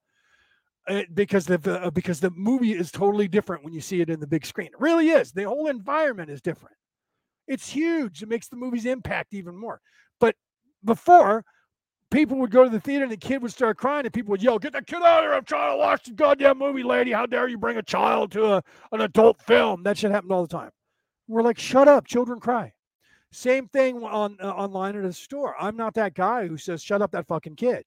uh, 0.88 1.02
because 1.12 1.48
the 1.48 1.60
uh, 1.84 1.90
because 1.90 2.20
the 2.20 2.30
movie 2.30 2.74
is 2.74 2.92
totally 2.92 3.28
different 3.28 3.64
when 3.64 3.74
you 3.74 3.82
see 3.82 4.00
it 4.00 4.12
in 4.12 4.20
the 4.20 4.28
big 4.28 4.46
screen. 4.46 4.68
It 4.68 4.80
really 4.80 5.10
is. 5.10 5.32
The 5.32 5.46
whole 5.46 5.70
environment 5.70 6.30
is 6.30 6.40
different. 6.40 6.76
It's 7.48 7.68
huge. 7.68 8.22
It 8.22 8.30
makes 8.30 8.48
the 8.48 8.58
movie's 8.58 8.86
impact 8.86 9.34
even 9.34 9.60
more. 9.60 9.82
But 10.20 10.36
before, 10.86 11.44
people 12.12 12.38
would 12.38 12.52
go 12.52 12.64
to 12.64 12.70
the 12.70 12.80
theater 12.80 13.06
and 13.06 13.12
the 13.12 13.18
kid 13.18 13.42
would 13.42 13.52
start 13.52 13.78
crying 13.78 14.06
and 14.06 14.14
people 14.14 14.30
would 14.32 14.44
yell, 14.44 14.60
Get 14.60 14.74
that 14.74 14.86
kid 14.86 15.02
out 15.02 15.24
of 15.24 15.24
here. 15.24 15.34
I'm 15.34 15.46
trying 15.46 15.74
to 15.74 15.78
watch 15.78 16.04
the 16.06 16.12
goddamn 16.12 16.60
movie, 16.60 16.84
lady. 16.84 17.12
How 17.12 17.26
dare 17.26 17.48
you 17.48 17.58
bring 17.58 17.78
a 17.78 17.84
child 17.84 18.32
to 18.34 18.54
a, 18.54 18.64
an 18.92 19.02
adult 19.02 19.42
film? 19.42 19.82
That 19.82 19.98
shit 19.98 20.12
happened 20.12 20.32
all 20.32 20.44
the 20.44 20.56
time. 20.56 20.70
We're 21.28 21.42
like, 21.42 21.58
Shut 21.58 21.88
up. 21.88 22.06
Children 22.06 22.40
cry. 22.40 22.74
Same 23.32 23.68
thing 23.68 24.04
on 24.04 24.38
uh, 24.42 24.50
online 24.50 24.96
at 24.96 25.06
a 25.06 25.14
store. 25.14 25.56
I'm 25.60 25.76
not 25.76 25.94
that 25.96 26.14
guy 26.14 26.48
who 26.48 26.58
says, 26.58 26.82
"Shut 26.82 27.02
up, 27.02 27.12
that 27.12 27.28
fucking 27.28 27.56
kid." 27.56 27.84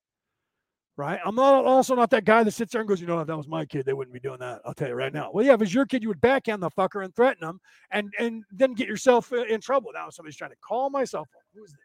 Right? 0.97 1.19
I'm 1.25 1.35
not 1.35 1.65
also 1.65 1.95
not 1.95 2.11
that 2.11 2.27
guy 2.27 2.45
that 2.45 2.51
sits 2.51 2.73
there 2.73 2.83
and 2.83 2.89
goes, 2.89 3.01
"You 3.01 3.07
know, 3.07 3.21
if 3.21 3.27
that 3.27 3.37
was 3.37 3.49
my 3.49 3.65
kid, 3.65 3.87
they 3.87 3.95
wouldn't 3.95 4.13
be 4.13 4.21
doing 4.21 4.39
that." 4.41 4.61
I'll 4.67 4.75
tell 4.75 4.89
you 4.89 4.95
right 4.95 5.13
now. 5.13 5.31
Well, 5.33 5.45
yeah, 5.45 5.55
if 5.55 5.63
it's 5.63 5.73
your 5.73 5.87
kid, 5.87 6.03
you 6.03 6.09
would 6.09 6.21
backhand 6.21 6.63
the 6.63 6.71
fucker 6.71 7.05
and 7.05 7.15
threaten 7.15 7.41
them, 7.41 7.59
and 7.91 8.13
and 8.19 8.45
then 8.53 8.75
get 8.75 8.87
yourself 8.87 9.33
uh, 9.33 9.45
in 9.45 9.61
trouble. 9.63 9.93
Now 9.95 10.11
somebody's 10.11 10.37
trying 10.37 10.51
to 10.51 10.57
call 10.57 10.91
my 10.91 11.05
cell 11.05 11.27
phone. 11.33 11.43
Who 11.55 11.65
is 11.65 11.73
this? 11.73 11.81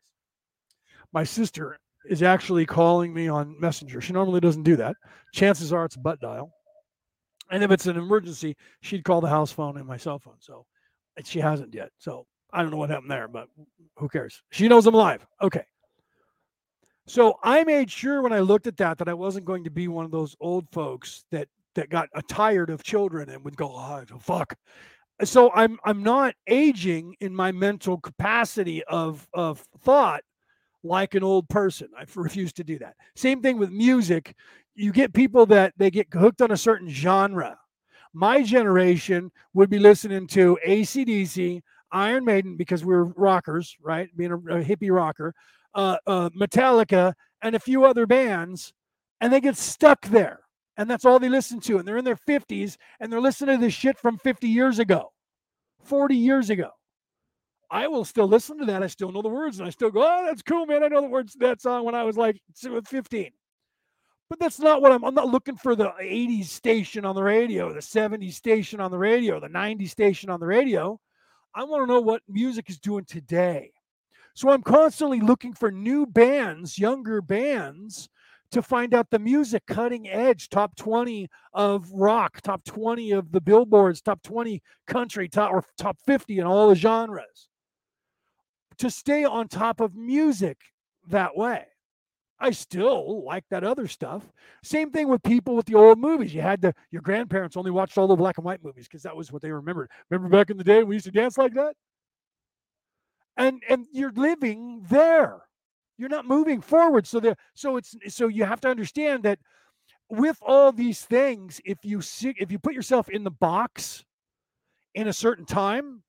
My 1.14 1.24
sister 1.24 1.78
is 2.10 2.24
actually 2.24 2.66
calling 2.66 3.14
me 3.14 3.30
on 3.30 3.60
Messenger. 3.60 4.02
She 4.02 4.14
normally 4.14 4.42
doesn't 4.42 4.64
do 4.64 4.76
that. 4.76 4.96
Chances 5.34 5.72
are 5.72 5.86
it's 5.86 5.96
butt 5.96 6.20
dial. 6.20 6.52
And 7.52 7.64
if 7.64 7.72
it's 7.72 7.86
an 7.86 7.98
emergency, 7.98 8.56
she'd 8.82 9.04
call 9.04 9.22
the 9.22 9.30
house 9.30 9.52
phone 9.52 9.78
and 9.78 9.88
my 9.88 9.98
cell 9.98 10.20
phone. 10.20 10.36
So 10.40 10.66
she 11.24 11.40
hasn't 11.40 11.74
yet. 11.74 11.92
So 12.00 12.26
I 12.56 12.62
don't 12.62 12.72
know 12.72 12.78
what 12.78 12.90
happened 12.90 13.12
there, 13.12 13.28
but 13.28 13.48
who 13.98 14.10
cares? 14.10 14.42
She 14.52 14.68
knows 14.68 14.88
I'm 14.88 14.94
live. 14.94 15.26
Okay. 15.42 15.66
So 17.08 17.38
I 17.44 17.64
made 17.64 17.92
sure 17.92 18.22
when 18.22 18.34
I 18.34 18.40
looked 18.40 18.66
at 18.66 18.78
that 18.78 18.98
that 18.98 19.08
I 19.08 19.14
wasn't 19.14 19.46
going 19.46 19.64
to 19.66 19.70
be 19.70 19.88
one 19.88 20.06
of 20.06 20.12
those 20.12 20.36
old 20.40 20.68
folks 20.72 21.26
that 21.32 21.48
that 21.76 21.90
got 21.90 22.10
uh, 22.16 22.22
tired 22.28 22.70
of 22.70 22.82
children 22.82 23.30
and 23.30 23.44
would 23.44 23.58
go, 23.58 23.68
oh, 23.68 24.04
fuck. 24.20 24.56
So 25.24 25.52
I'm 25.54 25.78
I'm 25.84 26.02
not 26.02 26.34
aging 26.48 27.16
in 27.20 27.36
my 27.36 27.52
mental 27.52 28.00
capacity 28.00 28.84
of 28.86 29.28
of 29.34 29.64
thought 29.82 30.24
like 30.84 31.16
an 31.16 31.24
old 31.24 31.48
person. 31.50 31.90
I 31.98 32.06
refuse 32.16 32.54
to 32.54 32.64
do 32.64 32.80
that. 32.80 32.96
Same 33.16 33.42
thing 33.42 33.58
with 33.58 33.70
music 33.72 34.36
you 34.76 34.92
get 34.92 35.14
people 35.14 35.46
that 35.48 35.74
they 35.78 35.90
get 35.90 36.14
hooked 36.14 36.42
on 36.42 36.52
a 36.52 36.58
certain 36.58 36.90
genre. 36.90 37.58
My 38.14 38.44
generation 38.44 39.32
would 39.54 39.70
be 39.70 39.80
listening 39.80 40.28
to 40.28 40.58
ACDC, 40.66 41.62
Iron 41.96 42.26
Maiden, 42.26 42.58
because 42.58 42.84
we 42.84 42.94
are 42.94 43.06
rockers, 43.06 43.76
right? 43.82 44.10
Being 44.18 44.32
a, 44.32 44.36
a 44.36 44.64
hippie 44.64 44.94
rocker, 44.94 45.34
uh, 45.74 45.98
uh, 46.06 46.30
Metallica, 46.30 47.14
and 47.42 47.56
a 47.56 47.60
few 47.60 47.86
other 47.86 48.06
bands, 48.06 48.74
and 49.22 49.32
they 49.32 49.40
get 49.40 49.56
stuck 49.58 50.06
there. 50.08 50.42
And 50.78 50.90
that's 50.90 51.06
all 51.06 51.20
they 51.20 51.30
listen 51.30 51.62
to. 51.62 51.78
And 51.78 51.88
they're 51.88 51.98
in 51.98 52.04
their 52.04 52.20
50s 52.28 52.76
and 53.00 53.12
they're 53.12 53.22
listening 53.22 53.60
to 53.60 53.66
this 53.66 53.74
shit 53.74 53.98
from 53.98 54.18
50 54.18 54.48
years 54.48 54.80
ago, 54.80 55.14
40 55.86 56.16
years 56.16 56.50
ago. 56.50 56.72
I 57.72 57.88
will 57.88 58.04
still 58.04 58.28
listen 58.28 58.58
to 58.60 58.66
that. 58.66 58.84
I 58.84 58.88
still 58.88 59.12
know 59.12 59.22
the 59.22 59.30
words 59.30 59.60
and 59.60 59.68
I 59.68 59.72
still 59.72 59.90
go, 59.90 60.02
oh, 60.04 60.26
that's 60.26 60.42
cool, 60.42 60.66
man. 60.66 60.84
I 60.84 60.90
know 60.90 61.02
the 61.02 61.08
words 61.08 61.32
to 61.34 61.40
that 61.40 61.62
song 61.62 61.86
when 61.86 61.96
I 61.96 62.04
was 62.04 62.18
like 62.18 62.42
15. 62.58 63.32
But 64.30 64.40
that's 64.40 64.60
not 64.60 64.82
what 64.82 64.92
I'm. 64.92 65.04
I'm 65.06 65.14
not 65.14 65.30
looking 65.30 65.56
for 65.56 65.76
the 65.76 65.94
80s 66.02 66.46
station 66.46 67.06
on 67.06 67.16
the 67.16 67.22
radio, 67.22 67.72
the 67.72 67.80
70s 67.80 68.34
station 68.34 68.80
on 68.80 68.90
the 68.90 68.98
radio, 68.98 69.40
the 69.40 69.48
90s 69.48 69.90
station 69.90 70.32
on 70.32 70.40
the 70.40 70.48
radio. 70.48 71.00
I 71.56 71.64
want 71.64 71.84
to 71.84 71.94
know 71.94 72.02
what 72.02 72.22
music 72.28 72.70
is 72.70 72.80
doing 72.80 73.06
today. 73.06 73.72
So 74.34 74.50
I'm 74.50 74.62
constantly 74.62 75.22
looking 75.22 75.54
for 75.54 75.72
new 75.72 76.06
bands, 76.06 76.78
younger 76.78 77.22
bands, 77.22 78.10
to 78.52 78.62
find 78.62 78.94
out 78.94 79.10
the 79.10 79.20
music 79.20 79.66
cutting 79.66 80.10
edge, 80.10 80.50
top 80.50 80.76
20 80.76 81.30
of 81.54 81.90
rock, 81.92 82.42
top 82.42 82.64
20 82.66 83.12
of 83.12 83.32
the 83.32 83.42
billboards, 83.42 84.02
top 84.02 84.22
20 84.24 84.62
country, 84.86 85.30
top 85.30 85.52
or 85.52 85.64
top 85.78 85.98
50 86.06 86.40
in 86.40 86.46
all 86.46 86.70
the 86.70 86.76
genres. 86.76 87.48
To 88.80 88.90
stay 88.90 89.24
on 89.24 89.48
top 89.48 89.80
of 89.80 89.96
music 89.96 90.58
that 91.10 91.36
way. 91.38 91.66
I 92.40 92.52
still 92.52 93.24
like 93.24 93.46
that 93.50 93.64
other 93.64 93.88
stuff. 93.88 94.24
Same 94.62 94.92
thing 94.92 95.08
with 95.08 95.24
people 95.24 95.56
with 95.56 95.66
the 95.66 95.76
old 95.76 96.00
movies. 96.00 96.34
You 96.34 96.42
had 96.42 96.62
to, 96.64 96.74
your 96.92 97.02
grandparents 97.02 97.56
only 97.56 97.72
watched 97.72 97.98
all 97.98 98.08
the 98.08 98.16
black 98.16 98.38
and 98.38 98.46
white 98.46 98.64
movies 98.64 98.88
because 98.88 99.04
that 99.04 99.16
was 99.16 99.32
what 99.32 99.42
they 99.42 99.52
remembered. 99.52 99.90
Remember 100.10 100.36
back 100.38 100.50
in 100.50 100.58
the 100.58 100.64
day 100.64 100.84
we 100.84 100.96
used 100.96 101.06
to 101.06 101.12
dance 101.12 101.38
like 101.38 101.54
that? 101.54 101.76
And 103.38 103.62
and 103.70 103.86
you're 103.92 104.14
living 104.14 104.86
there. 104.90 105.42
You're 105.98 106.10
not 106.10 106.28
moving 106.28 106.62
forward. 106.62 107.08
So 107.08 107.20
there, 107.20 107.36
so 107.54 107.78
it's 107.78 107.96
so 108.10 108.28
you 108.28 108.44
have 108.46 108.62
to 108.62 108.70
understand 108.70 109.24
that 109.24 109.40
with 110.10 110.38
all 110.42 110.72
these 110.72 111.02
things, 111.02 111.62
if 111.66 111.80
you 111.84 112.02
see, 112.02 112.34
if 112.38 112.52
you 112.52 112.60
put 112.60 112.74
yourself 112.74 113.10
in 113.10 113.24
the 113.24 113.32
box 113.32 114.04
in 114.94 115.08
a 115.08 115.14
certain 115.14 115.46
time, 115.46 116.04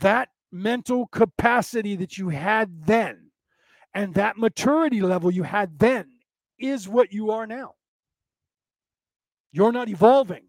that 0.00 0.28
mental 0.52 1.06
capacity 1.08 1.96
that 1.96 2.18
you 2.18 2.28
had 2.28 2.84
then 2.84 3.29
and 3.94 4.14
that 4.14 4.38
maturity 4.38 5.00
level 5.00 5.30
you 5.30 5.42
had 5.42 5.78
then 5.78 6.06
is 6.58 6.88
what 6.88 7.12
you 7.12 7.30
are 7.30 7.46
now. 7.46 7.74
You're 9.52 9.72
not 9.72 9.88
evolving. 9.88 10.44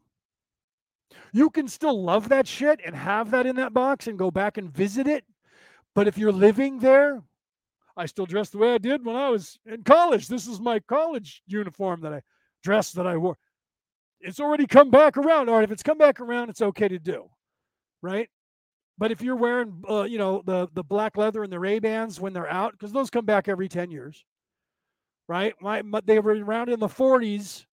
You 1.33 1.49
can 1.49 1.67
still 1.67 2.03
love 2.03 2.29
that 2.29 2.47
shit 2.47 2.81
and 2.85 2.95
have 2.95 3.31
that 3.31 3.45
in 3.45 3.55
that 3.55 3.73
box 3.73 4.07
and 4.07 4.19
go 4.19 4.31
back 4.31 4.57
and 4.57 4.71
visit 4.71 5.07
it. 5.07 5.25
But 5.95 6.07
if 6.07 6.17
you're 6.17 6.31
living 6.31 6.79
there, 6.79 7.21
I 7.97 8.05
still 8.05 8.25
dress 8.25 8.49
the 8.49 8.57
way 8.57 8.73
I 8.73 8.77
did 8.77 9.05
when 9.05 9.15
I 9.15 9.29
was 9.29 9.59
in 9.65 9.83
college. 9.83 10.27
This 10.27 10.47
is 10.47 10.59
my 10.59 10.79
college 10.79 11.41
uniform 11.47 12.01
that 12.01 12.13
I 12.13 12.21
dressed 12.63 12.95
that 12.95 13.07
I 13.07 13.17
wore. 13.17 13.37
It's 14.19 14.39
already 14.39 14.67
come 14.67 14.91
back 14.91 15.17
around. 15.17 15.49
All 15.49 15.55
right, 15.55 15.63
if 15.63 15.71
it's 15.71 15.83
come 15.83 15.97
back 15.97 16.19
around, 16.19 16.49
it's 16.49 16.61
okay 16.61 16.87
to 16.87 16.99
do. 16.99 17.29
Right? 18.01 18.29
But 19.01 19.11
if 19.11 19.23
you're 19.23 19.35
wearing, 19.35 19.83
uh, 19.89 20.03
you 20.03 20.19
know, 20.19 20.43
the 20.45 20.69
the 20.75 20.83
black 20.83 21.17
leather 21.17 21.41
and 21.41 21.51
the 21.51 21.59
Ray 21.59 21.79
Bans 21.79 22.19
when 22.19 22.33
they're 22.33 22.47
out, 22.47 22.73
because 22.73 22.91
those 22.91 23.09
come 23.09 23.25
back 23.25 23.47
every 23.47 23.67
ten 23.67 23.89
years, 23.89 24.23
right? 25.27 25.55
My, 25.59 25.81
my, 25.81 26.01
they 26.05 26.19
were 26.19 26.33
around 26.33 26.69
in 26.69 26.79
the 26.79 26.87
40s, 26.87 27.65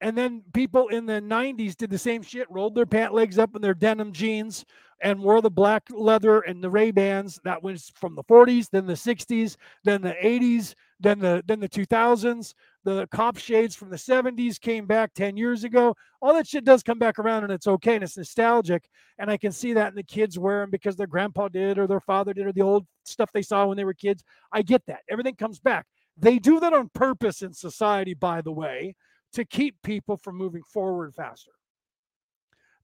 and 0.00 0.18
then 0.18 0.42
people 0.52 0.88
in 0.88 1.06
the 1.06 1.20
90s 1.20 1.76
did 1.76 1.90
the 1.90 1.96
same 1.96 2.22
shit, 2.22 2.50
rolled 2.50 2.74
their 2.74 2.86
pant 2.86 3.14
legs 3.14 3.38
up 3.38 3.54
in 3.54 3.62
their 3.62 3.72
denim 3.72 4.12
jeans 4.12 4.64
and 5.00 5.20
wore 5.20 5.40
the 5.42 5.50
black 5.50 5.84
leather 5.90 6.40
and 6.40 6.62
the 6.62 6.70
Ray 6.70 6.90
Bans. 6.90 7.38
That 7.44 7.62
was 7.62 7.92
from 7.94 8.16
the 8.16 8.24
40s, 8.24 8.68
then 8.68 8.86
the 8.86 8.94
60s, 8.94 9.56
then 9.84 10.02
the 10.02 10.16
80s, 10.20 10.74
then 10.98 11.20
the 11.20 11.44
then 11.46 11.60
the 11.60 11.68
2000s. 11.68 12.52
The 12.84 13.06
cop 13.12 13.38
shades 13.38 13.76
from 13.76 13.90
the 13.90 13.96
70s 13.96 14.60
came 14.60 14.86
back 14.86 15.14
10 15.14 15.36
years 15.36 15.62
ago. 15.62 15.94
All 16.20 16.34
that 16.34 16.48
shit 16.48 16.64
does 16.64 16.82
come 16.82 16.98
back 16.98 17.18
around 17.18 17.44
and 17.44 17.52
it's 17.52 17.68
okay 17.68 17.94
and 17.94 18.02
it's 18.02 18.16
nostalgic. 18.16 18.88
And 19.18 19.30
I 19.30 19.36
can 19.36 19.52
see 19.52 19.72
that 19.74 19.90
in 19.90 19.94
the 19.94 20.02
kids 20.02 20.38
wearing 20.38 20.70
because 20.70 20.96
their 20.96 21.06
grandpa 21.06 21.48
did 21.48 21.78
or 21.78 21.86
their 21.86 22.00
father 22.00 22.34
did 22.34 22.46
or 22.46 22.52
the 22.52 22.62
old 22.62 22.86
stuff 23.04 23.30
they 23.32 23.42
saw 23.42 23.66
when 23.66 23.76
they 23.76 23.84
were 23.84 23.94
kids. 23.94 24.24
I 24.52 24.62
get 24.62 24.84
that. 24.86 25.02
Everything 25.08 25.36
comes 25.36 25.60
back. 25.60 25.86
They 26.16 26.38
do 26.38 26.58
that 26.60 26.72
on 26.72 26.90
purpose 26.92 27.42
in 27.42 27.52
society, 27.52 28.14
by 28.14 28.42
the 28.42 28.52
way, 28.52 28.96
to 29.34 29.44
keep 29.44 29.76
people 29.82 30.16
from 30.16 30.36
moving 30.36 30.62
forward 30.64 31.14
faster. 31.14 31.52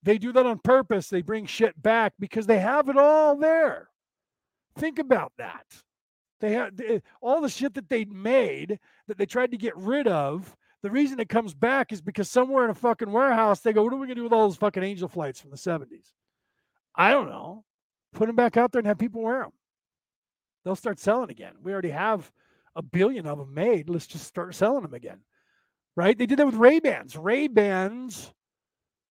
They 0.05 0.17
do 0.17 0.33
that 0.33 0.47
on 0.47 0.61
purpose. 0.61 1.09
They 1.09 1.23
bring 1.23 1.47
shit 1.47 1.81
back 1.83 2.13
because 2.21 2.47
they 2.47 2.61
have 2.61 2.89
it 2.89 2.97
all 2.97 3.37
there. 3.37 3.89
Think 4.79 5.01
about 5.01 5.33
that. 5.39 5.67
They 6.41 6.53
have 6.53 6.77
they, 6.77 6.87
eh, 6.87 7.01
all 7.21 7.41
the 7.41 7.49
shit 7.49 7.75
that 7.75 7.89
they 7.89 8.05
made 8.05 8.79
that 9.07 9.19
they 9.19 9.27
tried 9.27 9.51
to 9.51 9.57
get 9.57 9.77
rid 9.77 10.07
of. 10.07 10.57
The 10.83 10.91
reason 10.91 11.19
it 11.19 11.29
comes 11.29 11.55
back 11.55 11.93
is 11.93 12.01
because 12.01 12.31
somewhere 12.31 12.65
in 12.65 12.71
a 12.71 12.75
fucking 12.75 13.11
warehouse 13.11 13.61
they 13.61 13.73
go, 13.73 13.83
"What 13.83 13.93
are 13.93 13.97
we 13.97 14.07
gonna 14.07 14.15
do 14.15 14.23
with 14.25 14.33
all 14.33 14.49
those 14.49 14.57
fucking 14.57 14.83
angel 14.83 15.09
flights 15.09 15.41
from 15.41 15.51
the 15.51 15.57
'70s?" 15.57 16.15
I 16.95 17.11
don't 17.11 17.29
know. 17.29 17.65
Put 18.13 18.27
them 18.27 18.37
back 18.37 18.57
out 18.57 18.73
there 18.73 18.81
and 18.81 18.87
have 18.87 18.99
people 18.99 19.23
wear 19.23 19.43
them. 19.43 19.53
They'll 20.65 20.77
start 20.77 20.99
selling 20.99 21.31
again. 21.31 21.55
We 21.63 21.73
already 21.73 21.91
have 21.91 22.31
a 22.77 22.83
billion 22.83 23.27
of 23.27 23.39
them 23.39 23.55
made. 23.55 23.89
Let's 23.89 24.07
just 24.07 24.27
start 24.27 24.55
selling 24.55 24.83
them 24.83 24.95
again. 24.95 25.21
Right? 25.97 26.17
They 26.17 26.27
did 26.27 26.39
that 26.39 26.47
with 26.47 26.55
Ray 26.55 26.79
Bans. 26.79 27.17
Ray 27.17 27.49
Bans 27.49 28.33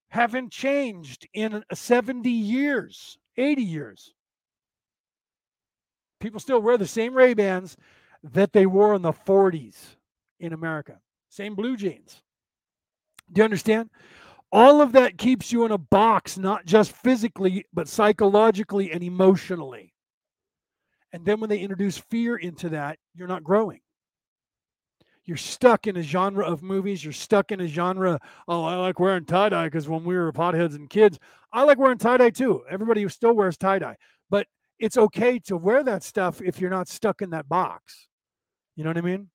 haven't 0.10 0.52
changed 0.52 1.28
in 1.34 1.64
70 1.74 2.30
years, 2.30 3.18
80 3.36 3.62
years. 3.62 4.14
People 6.19 6.39
still 6.39 6.61
wear 6.61 6.77
the 6.77 6.88
same 6.88 7.14
Ray 7.14 7.34
Bans 7.34 7.77
that 8.23 8.53
they 8.53 8.65
wore 8.65 8.95
in 8.95 9.02
the 9.02 9.14
40s 9.14 9.76
in 10.39 10.53
America. 10.53 10.99
Same 11.30 11.56
blue 11.56 11.77
jeans. 11.77 12.22
Do 13.31 13.39
you 13.39 13.44
understand? 13.44 13.89
All 14.52 14.81
of 14.81 14.94
that 14.94 15.18
keeps 15.18 15.52
you 15.52 15.65
in 15.65 15.72
a 15.72 15.77
box, 15.77 16.38
not 16.38 16.65
just 16.65 16.94
physically, 16.94 17.65
but 17.73 17.89
psychologically 17.89 18.91
and 18.91 19.03
emotionally. 19.03 19.94
And 21.11 21.26
then 21.26 21.39
when 21.39 21.49
they 21.49 21.60
introduce 21.60 21.98
fear 21.98 22.38
into 22.38 22.69
that, 22.69 22.98
you're 23.14 23.27
not 23.27 23.44
growing. 23.44 23.81
You're 25.26 25.35
stuck 25.35 25.88
in 25.88 25.98
a 25.98 26.02
genre 26.02 26.45
of 26.45 26.64
movies. 26.64 27.03
You're 27.03 27.11
stuck 27.11 27.52
in 27.52 27.60
a 27.60 27.68
genre. 27.68 28.18
Oh, 28.48 28.64
I 28.64 28.76
like 28.76 28.99
wearing 28.99 29.26
tie 29.26 29.49
dye 29.49 29.65
because 29.65 29.89
when 29.89 30.06
we 30.06 30.15
were 30.15 30.31
potheads 30.31 30.76
and 30.76 30.89
kids, 30.89 31.19
I 31.52 31.64
like 31.64 31.77
wearing 31.77 31.98
tie 31.98 32.18
dye 32.18 32.30
too. 32.30 32.64
Everybody 32.69 33.07
still 33.10 33.34
wears 33.34 33.57
tie 33.57 33.80
dye. 33.80 33.98
But 34.30 34.48
it's 34.80 34.98
okay 34.98 35.40
to 35.40 35.58
wear 35.58 35.84
that 35.84 36.04
stuff 36.04 36.41
if 36.41 36.60
you're 36.60 36.70
not 36.70 36.88
stuck 36.88 37.22
in 37.22 37.32
that 37.32 37.49
box. 37.49 38.08
You 38.76 38.84
know 38.84 38.90
what 38.91 38.98
I 38.98 39.02
mean? 39.02 39.30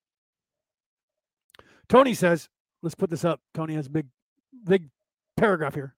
Tony 1.88 2.14
says, 2.14 2.48
let's 2.82 2.94
put 2.94 3.10
this 3.10 3.24
up. 3.24 3.40
Tony 3.54 3.74
has 3.74 3.86
a 3.86 3.90
big, 3.90 4.06
big 4.64 4.88
paragraph 5.36 5.74
here. 5.74 5.94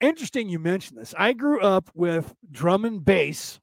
Interesting 0.00 0.48
you 0.48 0.58
mentioned 0.58 1.00
this. 1.00 1.14
I 1.18 1.32
grew 1.32 1.60
up 1.60 1.90
with 1.94 2.32
drum 2.50 2.84
and 2.84 3.04
bass, 3.04 3.60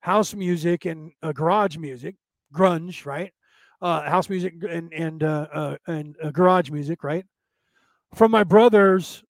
house 0.00 0.34
music, 0.34 0.84
and 0.84 1.12
uh, 1.22 1.32
garage 1.32 1.76
music, 1.76 2.16
grunge, 2.52 3.06
right? 3.06 3.32
Uh, 3.80 4.02
house 4.10 4.28
music 4.28 4.54
and 4.68 4.92
and 4.92 5.22
uh, 5.22 5.46
uh 5.52 5.76
and 5.86 6.16
uh, 6.20 6.30
garage 6.30 6.70
music, 6.70 7.04
right? 7.04 7.24
From 8.14 8.32
my 8.32 8.42
brothers 8.42 9.22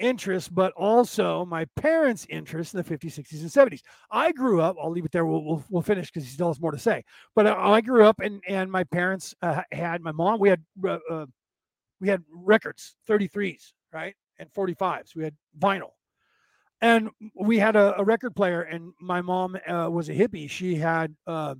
interest, 0.00 0.54
but 0.54 0.72
also 0.72 1.44
my 1.44 1.64
parents' 1.76 2.26
interest 2.28 2.74
in 2.74 2.82
the 2.82 2.84
50s, 2.84 3.18
60s, 3.18 3.40
and 3.40 3.72
70s. 3.72 3.82
I 4.10 4.32
grew 4.32 4.60
up, 4.60 4.76
I'll 4.82 4.90
leave 4.90 5.04
it 5.04 5.12
there, 5.12 5.26
we'll, 5.26 5.44
we'll, 5.44 5.64
we'll 5.70 5.82
finish 5.82 6.10
because 6.10 6.24
he 6.24 6.32
still 6.32 6.48
has 6.48 6.60
more 6.60 6.72
to 6.72 6.78
say. 6.78 7.04
But 7.34 7.46
I, 7.46 7.74
I 7.74 7.80
grew 7.80 8.04
up 8.04 8.20
and, 8.20 8.42
and 8.48 8.70
my 8.70 8.84
parents 8.84 9.34
uh, 9.42 9.62
had, 9.70 10.02
my 10.02 10.12
mom, 10.12 10.40
we 10.40 10.48
had, 10.48 10.64
uh, 10.84 10.98
uh, 11.08 11.26
we 12.00 12.08
had 12.08 12.24
records, 12.32 12.96
33s, 13.08 13.72
right? 13.92 14.14
And 14.38 14.50
45s. 14.52 15.14
We 15.14 15.22
had 15.22 15.34
vinyl. 15.58 15.90
And 16.80 17.10
we 17.34 17.58
had 17.58 17.76
a, 17.76 17.98
a 18.00 18.04
record 18.04 18.34
player, 18.34 18.62
and 18.62 18.92
my 19.00 19.20
mom 19.20 19.56
uh, 19.68 19.90
was 19.90 20.08
a 20.08 20.14
hippie. 20.14 20.48
She 20.48 20.76
had, 20.76 21.14
uh, 21.26 21.56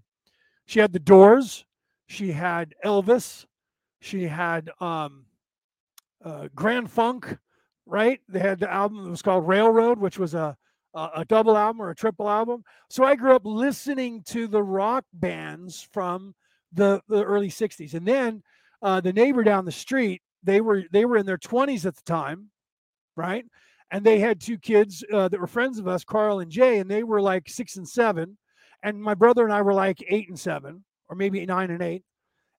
she 0.64 0.80
had 0.80 0.94
the 0.94 0.98
Doors, 0.98 1.66
she 2.06 2.32
had 2.32 2.74
Elvis, 2.84 3.44
she 4.00 4.26
had 4.26 4.70
um, 4.80 5.26
uh, 6.24 6.48
Grand 6.54 6.90
Funk, 6.90 7.36
right? 7.90 8.20
They 8.28 8.38
had 8.38 8.60
the 8.60 8.72
album 8.72 9.04
that 9.04 9.10
was 9.10 9.20
called 9.20 9.48
Railroad, 9.48 9.98
which 9.98 10.18
was 10.18 10.34
a, 10.34 10.56
a, 10.94 11.10
a 11.16 11.24
double 11.24 11.56
album 11.56 11.82
or 11.82 11.90
a 11.90 11.94
triple 11.94 12.30
album. 12.30 12.62
So 12.88 13.04
I 13.04 13.16
grew 13.16 13.34
up 13.34 13.42
listening 13.44 14.22
to 14.28 14.46
the 14.46 14.62
rock 14.62 15.04
bands 15.12 15.88
from 15.92 16.34
the, 16.72 17.02
the 17.08 17.24
early 17.24 17.50
60s. 17.50 17.94
And 17.94 18.06
then 18.06 18.42
uh, 18.80 19.00
the 19.00 19.12
neighbor 19.12 19.42
down 19.42 19.64
the 19.64 19.72
street, 19.72 20.22
they 20.42 20.60
were 20.60 20.84
they 20.90 21.04
were 21.04 21.18
in 21.18 21.26
their 21.26 21.36
20s 21.36 21.84
at 21.84 21.96
the 21.96 22.02
time, 22.02 22.48
right? 23.16 23.44
And 23.90 24.06
they 24.06 24.20
had 24.20 24.40
two 24.40 24.56
kids 24.56 25.04
uh, 25.12 25.28
that 25.28 25.40
were 25.40 25.48
friends 25.48 25.78
of 25.78 25.88
us, 25.88 26.04
Carl 26.04 26.38
and 26.38 26.50
Jay, 26.50 26.78
and 26.78 26.88
they 26.88 27.02
were 27.02 27.20
like 27.20 27.48
six 27.48 27.76
and 27.76 27.86
seven. 27.86 28.38
And 28.82 29.02
my 29.02 29.14
brother 29.14 29.44
and 29.44 29.52
I 29.52 29.60
were 29.62 29.74
like 29.74 30.02
eight 30.08 30.28
and 30.28 30.38
seven, 30.38 30.84
or 31.08 31.16
maybe 31.16 31.44
nine 31.44 31.70
and 31.70 31.82
eight 31.82 32.04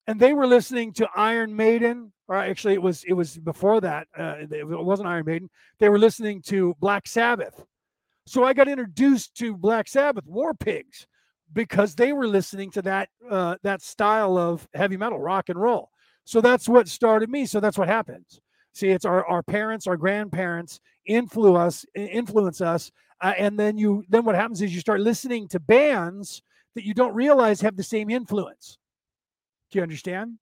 and 0.07 0.19
they 0.19 0.33
were 0.33 0.47
listening 0.47 0.93
to 0.93 1.09
Iron 1.15 1.55
Maiden, 1.55 2.11
or 2.31 2.37
actually 2.37 2.73
it 2.73 2.81
was 2.81 3.03
it 3.03 3.11
was 3.11 3.37
before 3.37 3.81
that. 3.81 4.07
Uh, 4.17 4.35
it 4.49 4.65
wasn't 4.65 5.09
Iron 5.09 5.25
Maiden. 5.25 5.49
They 5.79 5.89
were 5.89 5.99
listening 5.99 6.41
to 6.43 6.73
Black 6.79 7.05
Sabbath. 7.05 7.65
So 8.25 8.45
I 8.45 8.53
got 8.53 8.69
introduced 8.69 9.35
to 9.35 9.57
Black 9.57 9.89
Sabbath, 9.89 10.25
War 10.25 10.53
Pigs, 10.53 11.07
because 11.51 11.93
they 11.93 12.13
were 12.13 12.27
listening 12.27 12.71
to 12.71 12.81
that 12.83 13.09
uh, 13.29 13.57
that 13.63 13.81
style 13.81 14.37
of 14.37 14.65
heavy 14.73 14.95
metal, 14.95 15.19
rock 15.19 15.49
and 15.49 15.59
roll. 15.59 15.89
So 16.23 16.39
that's 16.39 16.69
what 16.69 16.87
started 16.87 17.29
me. 17.29 17.45
So 17.45 17.59
that's 17.59 17.77
what 17.77 17.89
happens. 17.89 18.39
See, 18.73 18.87
it's 18.87 19.03
our, 19.03 19.25
our 19.25 19.43
parents, 19.43 19.85
our 19.85 19.97
grandparents 19.97 20.79
influence 21.05 21.83
us, 21.83 21.85
influence 21.95 22.61
us, 22.61 22.93
uh, 23.19 23.33
and 23.37 23.59
then 23.59 23.77
you 23.77 24.05
then 24.07 24.23
what 24.23 24.35
happens 24.35 24.61
is 24.61 24.73
you 24.73 24.79
start 24.79 25.01
listening 25.01 25.49
to 25.49 25.59
bands 25.59 26.41
that 26.75 26.85
you 26.85 26.93
don't 26.93 27.13
realize 27.13 27.59
have 27.59 27.75
the 27.75 27.83
same 27.83 28.09
influence. 28.09 28.77
Do 29.69 29.79
you 29.79 29.83
understand? 29.83 30.37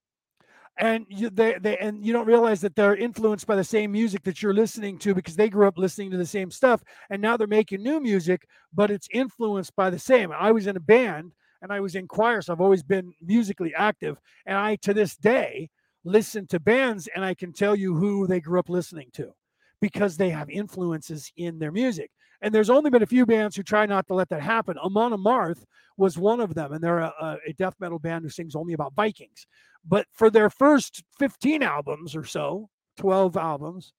And 0.80 1.06
you, 1.10 1.30
they, 1.30 1.57
they 1.60 1.77
and 1.77 2.06
you 2.06 2.14
don't 2.14 2.26
realize 2.26 2.61
that 2.61 2.73
they're 2.73 2.95
influenced 2.95 3.45
by 3.45 3.57
the 3.57 3.64
same 3.64 3.91
music 3.91 4.23
that 4.23 4.41
you're 4.41 4.53
listening 4.53 4.97
to 4.99 5.14
because 5.14 5.35
they 5.35 5.49
grew 5.49 5.68
up 5.68 5.77
listening 5.77 6.10
to 6.11 6.18
the 6.18 6.26
same 6.26 6.49
stuff, 6.49 6.81
and 7.10 7.22
now 7.22 7.35
they're 7.35 7.47
making 7.47 7.84
new 7.84 7.99
music, 7.99 8.47
but 8.73 8.89
it's 8.89 9.10
influenced 9.11 9.76
by 9.76 9.89
the 9.89 9.99
same. 9.99 10.31
I 10.31 10.53
was 10.53 10.68
in 10.68 10.77
a 10.77 10.80
band 10.81 11.34
and 11.61 11.73
I 11.73 11.81
was 11.81 11.95
in 11.95 12.07
choir, 12.07 12.41
so 12.41 12.53
I've 12.53 12.61
always 12.61 12.81
been 12.81 13.11
musically 13.22 13.76
active, 13.76 14.18
and 14.45 14.57
I 14.57 14.77
to 14.77 14.93
this 14.93 15.18
day 15.18 15.69
listen 16.06 16.47
to 16.47 16.60
bands 16.60 17.10
and 17.14 17.26
I 17.26 17.34
can 17.34 17.51
tell 17.51 17.76
you 17.76 17.93
who 17.95 18.26
they 18.26 18.39
grew 18.39 18.60
up 18.60 18.69
listening 18.69 19.10
to 19.14 19.34
because 19.81 20.18
they 20.18 20.30
have 20.30 20.49
influences 20.49 21.31
in 21.38 21.60
their 21.60 21.72
music. 21.72 22.11
And 22.41 22.53
there's 22.53 22.69
only 22.69 22.89
been 22.89 23.03
a 23.03 23.07
few 23.07 23.25
bands 23.25 23.55
who 23.55 23.63
try 23.63 23.85
not 23.85 24.07
to 24.07 24.13
let 24.13 24.29
that 24.29 24.41
happen. 24.41 24.77
Amon 24.77 25.11
Amarth 25.11 25.63
was 25.97 26.17
one 26.17 26.39
of 26.39 26.55
them, 26.55 26.71
and 26.71 26.81
they're 26.81 26.99
a, 26.99 27.37
a 27.45 27.53
death 27.53 27.75
metal 27.79 27.99
band 27.99 28.23
who 28.23 28.29
sings 28.29 28.55
only 28.55 28.73
about 28.73 28.95
Vikings. 28.95 29.45
But 29.85 30.07
for 30.13 30.29
their 30.29 30.49
first 30.49 31.03
15 31.19 31.63
albums 31.63 32.15
or 32.15 32.23
so, 32.23 32.69
12 32.97 33.35
albums, 33.35 33.93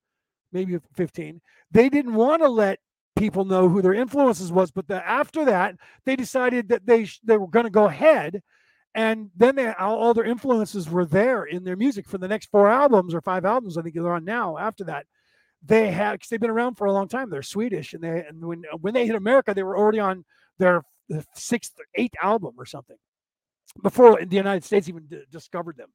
maybe 0.51 0.77
15, 0.95 1.41
they 1.71 1.89
didn't 1.89 2.15
want 2.15 2.41
to 2.41 2.49
let 2.49 2.79
people 3.15 3.45
know 3.45 3.69
who 3.69 3.81
their 3.81 3.93
influences 3.93 4.51
was. 4.51 4.71
But 4.71 4.87
the, 4.87 5.07
after 5.07 5.45
that, 5.45 5.75
they 6.05 6.15
decided 6.15 6.69
that 6.69 6.85
they 6.85 7.07
they 7.23 7.37
were 7.37 7.47
going 7.47 7.65
to 7.65 7.71
go 7.71 7.85
ahead, 7.85 8.41
and 8.95 9.29
then 9.35 9.55
they, 9.55 9.67
all, 9.73 9.97
all 9.97 10.13
their 10.13 10.25
influences 10.25 10.89
were 10.89 11.05
there 11.05 11.43
in 11.43 11.63
their 11.63 11.75
music 11.75 12.07
for 12.07 12.17
the 12.17 12.27
next 12.27 12.49
four 12.51 12.69
albums 12.69 13.13
or 13.13 13.21
five 13.21 13.45
albums. 13.45 13.77
I 13.77 13.81
think 13.81 13.95
they're 13.95 14.13
on 14.13 14.25
now. 14.25 14.57
After 14.57 14.83
that, 14.85 15.05
they 15.63 15.91
had 15.91 16.13
because 16.13 16.29
they've 16.29 16.39
been 16.39 16.49
around 16.49 16.75
for 16.75 16.87
a 16.87 16.93
long 16.93 17.07
time. 17.07 17.29
They're 17.29 17.43
Swedish, 17.43 17.93
and 17.93 18.03
they 18.03 18.25
and 18.27 18.43
when 18.43 18.63
when 18.79 18.93
they 18.93 19.05
hit 19.05 19.15
America, 19.15 19.53
they 19.53 19.63
were 19.63 19.77
already 19.77 19.99
on 19.99 20.25
their 20.57 20.83
sixth, 21.35 21.73
eighth 21.95 22.15
album 22.21 22.55
or 22.57 22.65
something 22.65 22.97
before 23.83 24.23
the 24.23 24.35
United 24.35 24.63
States 24.63 24.89
even 24.89 25.05
d- 25.05 25.23
discovered 25.31 25.77
them. 25.77 25.89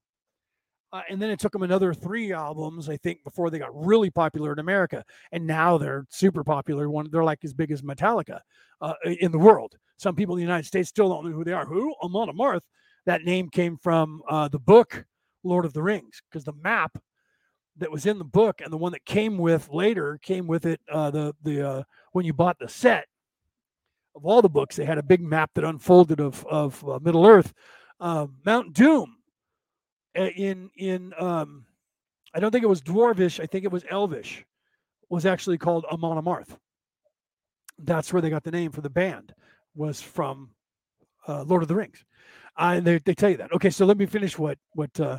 Uh, 0.92 1.02
and 1.10 1.20
then 1.20 1.30
it 1.30 1.38
took 1.38 1.52
them 1.52 1.62
another 1.62 1.92
three 1.92 2.32
albums, 2.32 2.88
I 2.88 2.96
think, 2.96 3.22
before 3.24 3.50
they 3.50 3.58
got 3.58 3.74
really 3.74 4.08
popular 4.08 4.52
in 4.52 4.60
America. 4.60 5.04
And 5.32 5.46
now 5.46 5.78
they're 5.78 6.06
super 6.10 6.44
popular. 6.44 6.88
One, 6.88 7.08
they're 7.10 7.24
like 7.24 7.44
as 7.44 7.52
big 7.52 7.70
as 7.70 7.82
Metallica 7.82 8.40
uh, 8.80 8.94
in 9.04 9.32
the 9.32 9.38
world. 9.38 9.74
Some 9.98 10.14
people 10.14 10.36
in 10.36 10.38
the 10.38 10.46
United 10.46 10.66
States 10.66 10.88
still 10.88 11.08
don't 11.08 11.24
know 11.24 11.32
who 11.32 11.44
they 11.44 11.52
are. 11.52 11.66
Who? 11.66 11.94
Amon 12.02 12.28
Amarth. 12.28 12.62
That 13.04 13.24
name 13.24 13.50
came 13.50 13.76
from 13.76 14.22
uh, 14.28 14.48
the 14.48 14.58
book 14.58 15.04
Lord 15.42 15.64
of 15.64 15.72
the 15.72 15.82
Rings, 15.82 16.22
because 16.30 16.44
the 16.44 16.52
map 16.62 16.96
that 17.78 17.90
was 17.90 18.06
in 18.06 18.18
the 18.18 18.24
book 18.24 18.60
and 18.60 18.72
the 18.72 18.76
one 18.76 18.92
that 18.92 19.04
came 19.04 19.38
with 19.38 19.68
later 19.70 20.18
came 20.22 20.46
with 20.46 20.66
it 20.66 20.80
uh, 20.90 21.10
the 21.10 21.34
the 21.42 21.68
uh, 21.68 21.82
when 22.12 22.24
you 22.24 22.32
bought 22.32 22.58
the 22.58 22.68
set 22.68 23.06
of 24.14 24.24
all 24.24 24.42
the 24.42 24.48
books 24.48 24.76
they 24.76 24.84
had 24.84 24.98
a 24.98 25.02
big 25.02 25.20
map 25.20 25.50
that 25.54 25.64
unfolded 25.64 26.20
of 26.20 26.44
of 26.46 26.82
uh, 26.88 26.98
Middle 27.02 27.26
Earth 27.26 27.52
um, 28.00 28.36
Mount 28.44 28.72
Doom 28.72 29.16
in 30.14 30.70
in 30.76 31.12
um, 31.18 31.64
I 32.34 32.40
don't 32.40 32.50
think 32.50 32.64
it 32.64 32.68
was 32.68 32.82
Dwarvish 32.82 33.40
I 33.40 33.46
think 33.46 33.64
it 33.64 33.72
was 33.72 33.84
Elvish 33.90 34.44
was 35.08 35.26
actually 35.26 35.58
called 35.58 35.84
Amon 35.86 36.22
Amarth 36.22 36.56
that's 37.80 38.12
where 38.12 38.22
they 38.22 38.30
got 38.30 38.44
the 38.44 38.50
name 38.50 38.72
for 38.72 38.80
the 38.80 38.90
band 38.90 39.34
was 39.74 40.00
from 40.00 40.50
uh, 41.28 41.42
Lord 41.42 41.62
of 41.62 41.68
the 41.68 41.74
Rings. 41.74 42.04
Uh, 42.56 42.80
they, 42.80 42.98
they 42.98 43.14
tell 43.14 43.28
you 43.28 43.36
that. 43.36 43.52
Okay 43.52 43.68
so 43.70 43.84
let 43.84 43.98
me 43.98 44.06
finish 44.06 44.38
what 44.38 44.58
what 44.72 44.98
uh, 44.98 45.18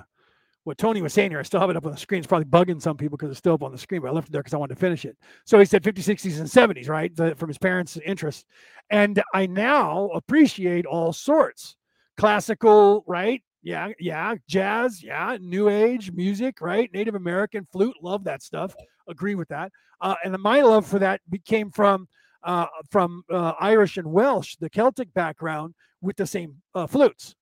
what 0.67 0.77
Tony 0.77 1.01
was 1.01 1.13
saying 1.13 1.31
here. 1.31 1.39
I 1.39 1.43
still 1.43 1.61
have 1.61 1.69
it 1.69 1.77
up 1.77 1.85
on 1.85 1.93
the 1.93 1.97
screen. 1.97 2.19
It's 2.19 2.27
probably 2.27 2.45
bugging 2.45 2.81
some 2.81 2.97
people 2.97 3.17
because 3.17 3.31
it's 3.31 3.39
still 3.39 3.53
up 3.53 3.63
on 3.63 3.71
the 3.71 3.77
screen, 3.77 4.01
but 4.01 4.09
I 4.09 4.11
left 4.11 4.27
it 4.27 4.33
there 4.33 4.41
because 4.41 4.53
I 4.53 4.57
wanted 4.57 4.75
to 4.75 4.79
finish 4.81 5.05
it. 5.05 5.17
So 5.45 5.57
he 5.57 5.65
said 5.65 5.81
50s, 5.81 6.03
60s, 6.03 6.39
and 6.39 6.75
70s, 6.75 6.89
right? 6.89 7.15
The, 7.15 7.35
from 7.35 7.47
his 7.47 7.57
parents' 7.57 7.97
interest. 8.05 8.45
And 8.89 9.23
I 9.33 9.45
now 9.45 10.09
appreciate 10.09 10.85
all 10.85 11.13
sorts 11.13 11.77
classical, 12.17 13.05
right? 13.07 13.41
Yeah, 13.63 13.91
yeah, 13.97 14.35
jazz, 14.47 15.01
yeah, 15.01 15.37
new 15.39 15.69
age 15.69 16.11
music, 16.11 16.59
right? 16.59 16.91
Native 16.93 17.15
American 17.15 17.65
flute, 17.71 17.95
love 18.01 18.25
that 18.25 18.43
stuff. 18.43 18.75
Agree 19.07 19.35
with 19.35 19.47
that. 19.47 19.71
Uh, 20.01 20.15
and 20.23 20.37
my 20.39 20.61
love 20.61 20.85
for 20.85 20.99
that 20.99 21.21
came 21.45 21.71
from 21.71 22.07
uh, 22.43 22.67
from 22.91 23.23
uh, 23.31 23.53
Irish 23.59 23.97
and 23.97 24.11
Welsh, 24.11 24.57
the 24.59 24.69
Celtic 24.69 25.13
background, 25.13 25.73
with 26.01 26.17
the 26.17 26.27
same 26.27 26.61
uh, 26.75 26.87
flutes, 26.87 27.35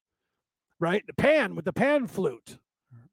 right? 0.80 1.04
The 1.06 1.14
pan 1.14 1.56
with 1.56 1.66
the 1.66 1.74
pan 1.74 2.08
flute, 2.08 2.58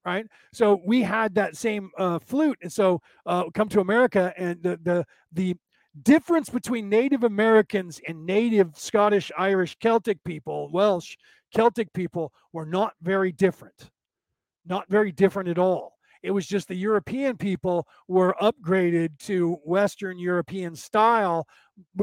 right? 0.04 0.26
So 0.52 0.80
we 0.84 1.02
had 1.02 1.34
that 1.34 1.56
same 1.56 1.90
uh, 1.98 2.18
flute, 2.18 2.58
and 2.62 2.72
so 2.72 3.00
uh, 3.26 3.44
come 3.54 3.68
to 3.70 3.80
America, 3.80 4.32
and 4.36 4.62
the 4.62 4.78
the 4.82 5.06
the 5.32 5.56
difference 6.02 6.48
between 6.48 6.88
Native 6.88 7.24
Americans 7.24 8.00
and 8.08 8.24
Native 8.24 8.76
Scottish, 8.76 9.30
Irish, 9.36 9.76
Celtic 9.78 10.22
people, 10.24 10.70
Welsh, 10.72 11.16
Celtic 11.54 11.92
people 11.92 12.32
were 12.52 12.66
not 12.66 12.94
very 13.02 13.32
different, 13.32 13.90
not 14.66 14.88
very 14.88 15.12
different 15.12 15.48
at 15.48 15.58
all. 15.58 15.92
It 16.22 16.30
was 16.30 16.46
just 16.46 16.68
the 16.68 16.74
European 16.74 17.36
people 17.36 17.86
were 18.06 18.36
upgraded 18.40 19.18
to 19.20 19.58
Western 19.64 20.18
European 20.18 20.76
style 20.76 21.46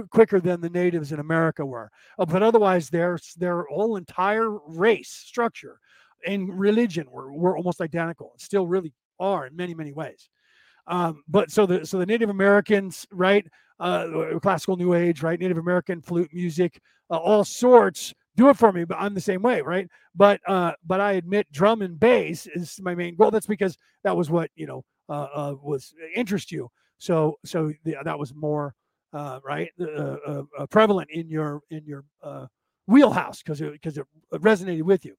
quicker 0.09 0.41
than 0.41 0.59
the 0.59 0.69
natives 0.69 1.11
in 1.11 1.19
America 1.19 1.65
were. 1.65 1.89
Uh, 2.17 2.25
but 2.25 2.43
otherwise, 2.43 2.89
their 2.89 3.17
their 3.37 3.63
whole 3.63 3.95
entire 3.95 4.49
race 4.67 5.09
structure 5.09 5.79
in 6.25 6.47
religion 6.47 7.07
we're, 7.11 7.31
we're 7.31 7.57
almost 7.57 7.81
identical 7.81 8.33
still 8.37 8.67
really 8.67 8.93
are 9.19 9.47
in 9.47 9.55
many 9.55 9.73
many 9.73 9.91
ways. 9.91 10.29
Um, 10.87 11.23
but 11.27 11.51
so 11.51 11.65
the 11.65 11.85
so 11.85 11.99
the 11.99 12.05
native 12.05 12.29
americans 12.29 13.05
right 13.11 13.45
uh, 13.79 14.39
classical 14.41 14.75
new 14.75 14.93
age 14.93 15.21
right 15.21 15.39
native 15.39 15.57
american 15.57 16.01
flute 16.01 16.29
music 16.33 16.79
uh, 17.11 17.17
all 17.17 17.43
sorts 17.45 18.13
do 18.35 18.49
it 18.49 18.57
for 18.57 18.71
me 18.71 18.83
but 18.85 18.97
i'm 18.99 19.13
the 19.13 19.21
same 19.21 19.41
way 19.41 19.61
right? 19.61 19.87
But 20.15 20.41
uh 20.47 20.73
but 20.85 20.99
i 20.99 21.13
admit 21.13 21.51
drum 21.51 21.81
and 21.81 21.99
bass 21.99 22.47
is 22.47 22.79
my 22.81 22.95
main 22.95 23.15
goal 23.15 23.31
that's 23.31 23.45
because 23.47 23.77
that 24.03 24.15
was 24.15 24.29
what 24.29 24.49
you 24.55 24.67
know 24.67 24.83
uh, 25.09 25.27
uh 25.33 25.55
was 25.61 25.93
interest 26.15 26.51
you. 26.51 26.69
So 26.97 27.37
so 27.45 27.71
the, 27.83 27.97
that 28.03 28.17
was 28.17 28.33
more 28.33 28.73
uh 29.13 29.39
right 29.43 29.69
uh, 29.81 30.15
uh, 30.25 30.65
prevalent 30.69 31.09
in 31.11 31.29
your 31.29 31.61
in 31.69 31.85
your 31.85 32.03
uh 32.23 32.47
wheelhouse 32.87 33.41
because 33.41 33.61
it 33.61 33.71
because 33.73 33.97
it 33.97 34.05
resonated 34.33 34.83
with 34.83 35.05
you 35.05 35.15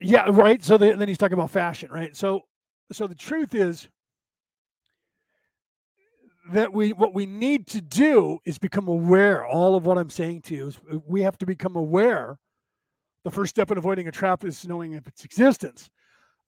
Yeah, 0.00 0.26
right. 0.30 0.62
So 0.64 0.78
the, 0.78 0.94
then 0.96 1.08
he's 1.08 1.18
talking 1.18 1.34
about 1.38 1.50
fashion, 1.50 1.90
right? 1.90 2.16
So, 2.16 2.42
so 2.92 3.06
the 3.06 3.14
truth 3.14 3.54
is 3.54 3.88
that 6.52 6.72
we 6.72 6.92
what 6.92 7.14
we 7.14 7.26
need 7.26 7.66
to 7.68 7.80
do 7.82 8.38
is 8.46 8.58
become 8.58 8.88
aware. 8.88 9.46
All 9.46 9.76
of 9.76 9.86
what 9.86 9.98
I'm 9.98 10.10
saying 10.10 10.42
to 10.42 10.54
you 10.56 10.68
is 10.68 10.78
uh, 10.92 10.98
we 11.06 11.22
have 11.22 11.38
to 11.38 11.46
become 11.46 11.76
aware. 11.76 12.38
The 13.24 13.30
first 13.32 13.50
step 13.50 13.70
in 13.72 13.78
avoiding 13.78 14.08
a 14.08 14.12
trap 14.12 14.44
is 14.44 14.66
knowing 14.66 14.94
of 14.96 15.06
its 15.06 15.24
existence. 15.24 15.88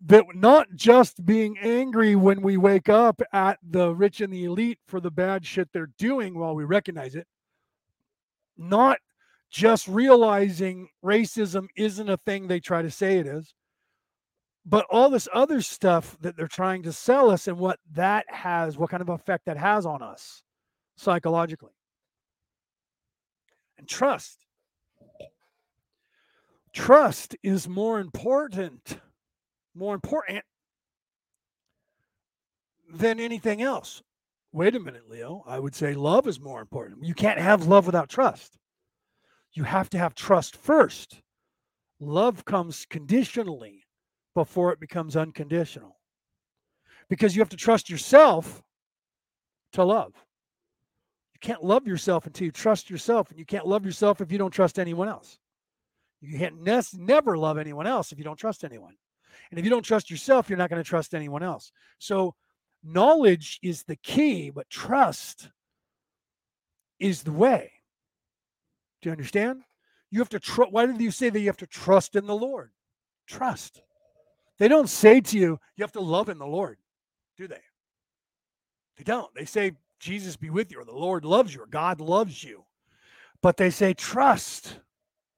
that 0.07 0.25
not 0.35 0.69
just 0.77 1.25
being 1.27 1.59
angry 1.59 2.17
when 2.17 2.41
we 2.43 2.57
wake 2.57 2.89
up 2.89 3.21
at 3.33 3.59
the 3.69 3.95
rich 3.95 4.21
and 4.21 4.33
the 4.33 4.45
elite 4.45 4.79
for 4.87 5.01
the 5.01 5.11
bad 5.11 5.45
shit 5.45 5.69
they're 5.73 5.91
doing 5.99 6.39
while 6.39 6.55
we 6.55 6.65
recognize 6.65 7.17
it, 7.17 7.27
not 8.59 8.99
just 9.51 9.89
realizing 9.89 10.89
racism 11.05 11.69
isn't 11.77 12.09
a 12.09 12.19
thing 12.19 12.47
they 12.47 12.61
try 12.61 12.83
to 12.83 12.91
say 12.91 13.19
it 13.19 13.27
is, 13.27 13.55
but 14.67 14.87
all 14.91 15.09
this 15.09 15.29
other 15.33 15.63
stuff 15.63 16.17
that 16.21 16.37
they're 16.37 16.47
trying 16.47 16.83
to 16.83 16.93
sell 16.93 17.31
us 17.31 17.49
and 17.49 17.59
what 17.59 17.79
that 17.93 18.27
has, 18.29 18.77
what 18.77 18.91
kind 18.91 19.01
of 19.01 19.09
effect 19.09 19.47
that 19.47 19.57
has 19.57 19.87
on 19.87 20.03
us 20.03 20.43
psychologically. 20.97 21.73
And 23.79 23.89
trust. 23.89 24.45
Trust 26.75 27.37
is 27.43 27.69
more 27.69 28.01
important 28.01 28.99
more 29.79 29.95
important 29.95 30.45
than 32.93 33.21
anything 33.21 33.63
else. 33.63 34.03
Wait 34.53 34.75
a 34.75 34.81
minute, 34.81 35.09
Leo. 35.09 35.45
I 35.47 35.59
would 35.59 35.75
say 35.75 35.95
love 35.95 36.27
is 36.27 36.41
more 36.41 36.61
important. 36.61 37.05
You 37.05 37.15
can't 37.15 37.39
have 37.39 37.67
love 37.67 37.87
without 37.87 38.09
trust. 38.09 38.59
You 39.53 39.65
have 39.65 39.91
to 39.91 39.99
have 39.99 40.15
trust 40.15 40.57
first. 40.57 41.21
Love 42.01 42.45
comes 42.45 42.87
conditionally 42.87 43.87
before 44.35 44.73
it 44.73 44.81
becomes 44.81 45.17
unconditional. 45.17 45.99
Because 47.09 47.35
you 47.35 47.41
have 47.41 47.49
to 47.49 47.57
trust 47.57 47.91
yourself 47.91 48.63
to 49.73 49.85
love. 49.85 50.15
You 51.35 51.41
can't 51.41 51.65
love 51.65 51.87
yourself 51.87 52.27
until 52.27 52.45
you 52.45 52.53
trust 52.53 52.91
yourself, 52.91 53.31
and 53.31 53.39
you 53.39 53.45
can't 53.45 53.67
love 53.67 53.85
yourself 53.85 54.21
if 54.21 54.31
you 54.31 54.39
don't 54.39 54.51
trust 54.51 54.79
anyone 54.79 55.09
else. 55.09 55.39
You 56.21 56.39
can't 56.39 56.63
ne- 56.63 56.83
never 56.99 57.39
love 57.39 57.59
anyone 57.59 57.87
else 57.87 58.13
if 58.13 58.19
you 58.19 58.25
don't 58.25 58.37
trust 58.37 58.65
anyone. 58.65 58.95
And 59.51 59.59
if 59.59 59.65
you 59.65 59.71
don't 59.71 59.85
trust 59.85 60.11
yourself, 60.11 60.49
you're 60.49 60.59
not 60.59 60.71
going 60.71 60.83
to 60.83 60.89
trust 60.89 61.15
anyone 61.15 61.43
else. 61.43 61.73
So 61.99 62.35
knowledge 62.83 63.59
is 63.63 63.85
the 63.85 63.97
key, 63.97 64.51
but 64.51 64.69
trust 64.69 65.49
is 66.99 67.23
the 67.23 67.33
way. 67.33 67.73
Do 69.01 69.09
you 69.09 69.13
understand? 69.13 69.63
You 70.11 70.21
have 70.21 70.29
to 70.31 70.41
trust. 70.41 70.73
Why 70.73 70.87
did 70.87 71.01
you 71.01 71.11
say 71.11 71.31
that 71.31 71.41
you 71.41 71.47
have 71.47 71.57
to 71.59 71.67
trust 71.67 72.17
in 72.17 72.27
the 72.27 72.35
Lord? 72.35 72.71
Trust. 73.27 73.83
They 74.59 74.69
don't 74.69 74.89
say 74.89 75.21
to 75.21 75.39
you, 75.39 75.59
you 75.77 75.83
have 75.83 75.93
to 75.93 76.01
love 76.01 76.29
in 76.29 76.39
the 76.39 76.47
Lord, 76.47 76.79
do 77.37 77.47
they? 77.47 77.61
They 78.97 79.05
don't. 79.05 79.33
They 79.35 79.45
say, 79.45 79.73
Jesus 80.01 80.37
be 80.37 80.51
with 80.51 80.73
you, 80.73 80.81
or 80.81 80.85
the 80.85 80.93
Lord 80.93 81.25
loves 81.25 81.55
you, 81.55 81.63
or 81.63 81.67
God 81.67 82.01
loves 82.01 82.43
you. 82.43 82.65
But 83.43 83.57
they 83.57 83.71
say, 83.71 83.95
trust 83.95 84.81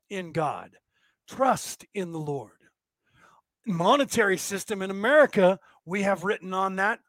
in 0.09 0.33
God, 0.33 0.71
trust 1.27 1.85
in 1.95 2.13
the 2.13 2.19
Lord 2.19 2.53
monetary 3.67 4.37
system 4.37 4.83
in 4.83 4.91
America, 4.91 5.59
we 5.85 6.03
have 6.03 6.25
written 6.25 6.53
on 6.53 6.77
that 6.77 7.01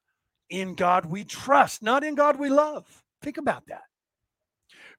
in 0.49 0.75
God 0.75 1.05
we 1.05 1.23
trust, 1.23 1.81
not 1.81 2.03
in 2.03 2.15
God 2.15 2.37
we 2.37 2.49
love. 2.49 2.85
Think 3.21 3.37
about 3.37 3.67
that. 3.67 3.83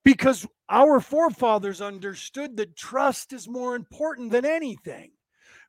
Because 0.04 0.46
our 0.68 1.00
forefathers 1.00 1.80
understood 1.80 2.56
that 2.56 2.76
trust 2.76 3.32
is 3.32 3.48
more 3.48 3.76
important 3.76 4.32
than 4.32 4.44
anything. 4.44 5.12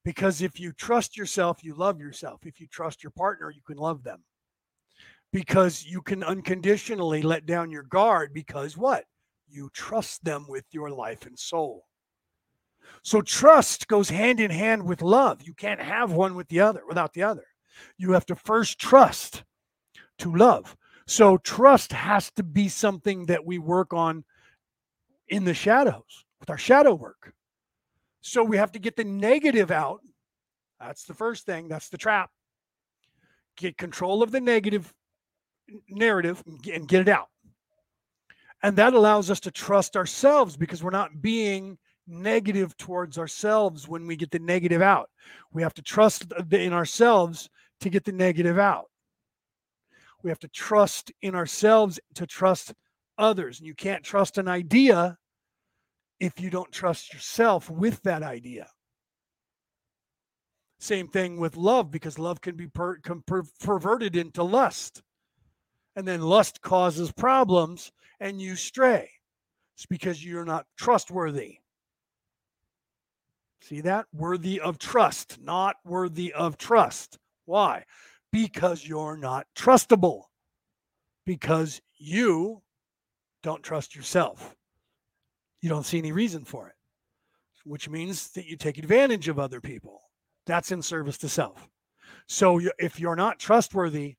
Because 0.03 0.41
if 0.41 0.59
you 0.59 0.73
trust 0.73 1.15
yourself, 1.15 1.63
you 1.63 1.75
love 1.75 1.99
yourself. 1.99 2.41
If 2.45 2.59
you 2.59 2.67
trust 2.67 3.03
your 3.03 3.11
partner, 3.11 3.51
you 3.51 3.61
can 3.65 3.77
love 3.77 4.03
them. 4.03 4.23
Because 5.31 5.85
you 5.85 6.01
can 6.01 6.23
unconditionally 6.23 7.21
let 7.21 7.45
down 7.45 7.71
your 7.71 7.83
guard 7.83 8.33
because 8.33 8.77
what? 8.77 9.05
You 9.49 9.69
trust 9.73 10.23
them 10.23 10.45
with 10.47 10.65
your 10.71 10.89
life 10.89 11.25
and 11.25 11.37
soul. 11.37 11.85
So 13.01 13.21
trust 13.21 13.87
goes 13.87 14.09
hand 14.09 14.39
in 14.39 14.51
hand 14.51 14.83
with 14.83 15.01
love. 15.01 15.41
You 15.41 15.53
can't 15.53 15.81
have 15.81 16.11
one 16.11 16.35
with 16.35 16.47
the 16.49 16.59
other 16.59 16.81
without 16.87 17.13
the 17.13 17.23
other. 17.23 17.45
You 17.97 18.11
have 18.11 18.25
to 18.27 18.35
first 18.35 18.79
trust 18.79 19.43
to 20.19 20.35
love. 20.35 20.75
So 21.05 21.37
trust 21.37 21.91
has 21.91 22.31
to 22.31 22.43
be 22.43 22.69
something 22.69 23.25
that 23.27 23.45
we 23.45 23.57
work 23.59 23.93
on 23.93 24.23
in 25.27 25.43
the 25.43 25.53
shadows 25.53 26.25
with 26.39 26.49
our 26.49 26.57
shadow 26.57 26.93
work. 26.93 27.33
So 28.21 28.43
we 28.43 28.57
have 28.57 28.71
to 28.73 28.79
get 28.79 28.95
the 28.95 29.03
negative 29.03 29.71
out. 29.71 30.01
That's 30.79 31.03
the 31.03 31.13
first 31.13 31.45
thing. 31.45 31.67
That's 31.67 31.89
the 31.89 31.97
trap. 31.97 32.29
Get 33.57 33.77
control 33.77 34.23
of 34.23 34.31
the 34.31 34.41
negative 34.41 34.93
narrative 35.89 36.41
and 36.45 36.87
get 36.87 37.01
it 37.01 37.09
out. 37.09 37.27
And 38.61 38.77
that 38.77 38.93
allows 38.93 39.29
us 39.29 39.41
to 39.41 39.51
trust 39.51 39.97
ourselves 39.97 40.55
because 40.55 40.81
we're 40.81 40.89
not 40.89 41.21
being 41.21 41.77
negative 42.07 42.75
towards 42.77 43.17
ourselves 43.17 43.87
when 43.87 44.07
we 44.07 44.15
get 44.15 44.31
the 44.31 44.39
negative 44.39 44.81
out. 44.81 45.09
We 45.51 45.61
have 45.61 45.73
to 45.75 45.81
trust 45.81 46.25
in 46.51 46.73
ourselves 46.73 47.49
to 47.81 47.89
get 47.89 48.05
the 48.05 48.11
negative 48.11 48.57
out. 48.57 48.85
We 50.23 50.29
have 50.29 50.39
to 50.39 50.47
trust 50.47 51.11
in 51.21 51.35
ourselves 51.35 51.99
to 52.15 52.25
trust 52.25 52.73
others. 53.17 53.59
And 53.59 53.67
you 53.67 53.75
can't 53.75 54.03
trust 54.03 54.37
an 54.37 54.47
idea 54.47 55.17
if 56.19 56.39
you 56.39 56.49
don't 56.49 56.71
trust 56.71 57.13
yourself 57.13 57.69
with 57.69 58.01
that 58.03 58.23
idea. 58.23 58.69
Same 60.79 61.07
thing 61.07 61.39
with 61.39 61.55
love, 61.55 61.91
because 61.91 62.19
love 62.19 62.41
can 62.41 62.55
be 62.55 62.67
per, 62.67 62.99
per, 63.25 63.43
perverted 63.59 64.15
into 64.15 64.43
lust. 64.43 65.01
And 65.95 66.07
then 66.07 66.21
lust 66.21 66.61
causes 66.61 67.11
problems 67.11 67.91
and 68.19 68.41
you 68.41 68.55
stray. 68.55 69.09
It's 69.75 69.85
because 69.85 70.23
you're 70.23 70.45
not 70.45 70.65
trustworthy. 70.77 71.57
See 73.61 73.81
that? 73.81 74.07
Worthy 74.13 74.59
of 74.59 74.77
trust, 74.77 75.39
not 75.41 75.77
worthy 75.85 76.33
of 76.33 76.57
trust. 76.57 77.17
Why? 77.45 77.85
Because 78.33 78.85
you're 78.85 79.15
not 79.15 79.47
trustable. 79.55 80.23
Because 81.25 81.81
you 81.97 82.61
don't 83.43 83.63
trust 83.63 83.95
yourself. 83.95 84.55
You 85.61 85.69
don't 85.69 85.85
see 85.85 85.99
any 85.99 86.11
reason 86.11 86.43
for 86.43 86.67
it, 86.67 86.75
which 87.63 87.87
means 87.87 88.31
that 88.31 88.45
you 88.45 88.57
take 88.57 88.77
advantage 88.77 89.29
of 89.29 89.39
other 89.39 89.61
people. 89.61 90.01
That's 90.45 90.71
in 90.71 90.81
service 90.81 91.17
to 91.19 91.29
self. 91.29 91.69
So 92.27 92.59
if 92.79 92.99
you're 92.99 93.15
not 93.15 93.39
trustworthy, 93.39 94.15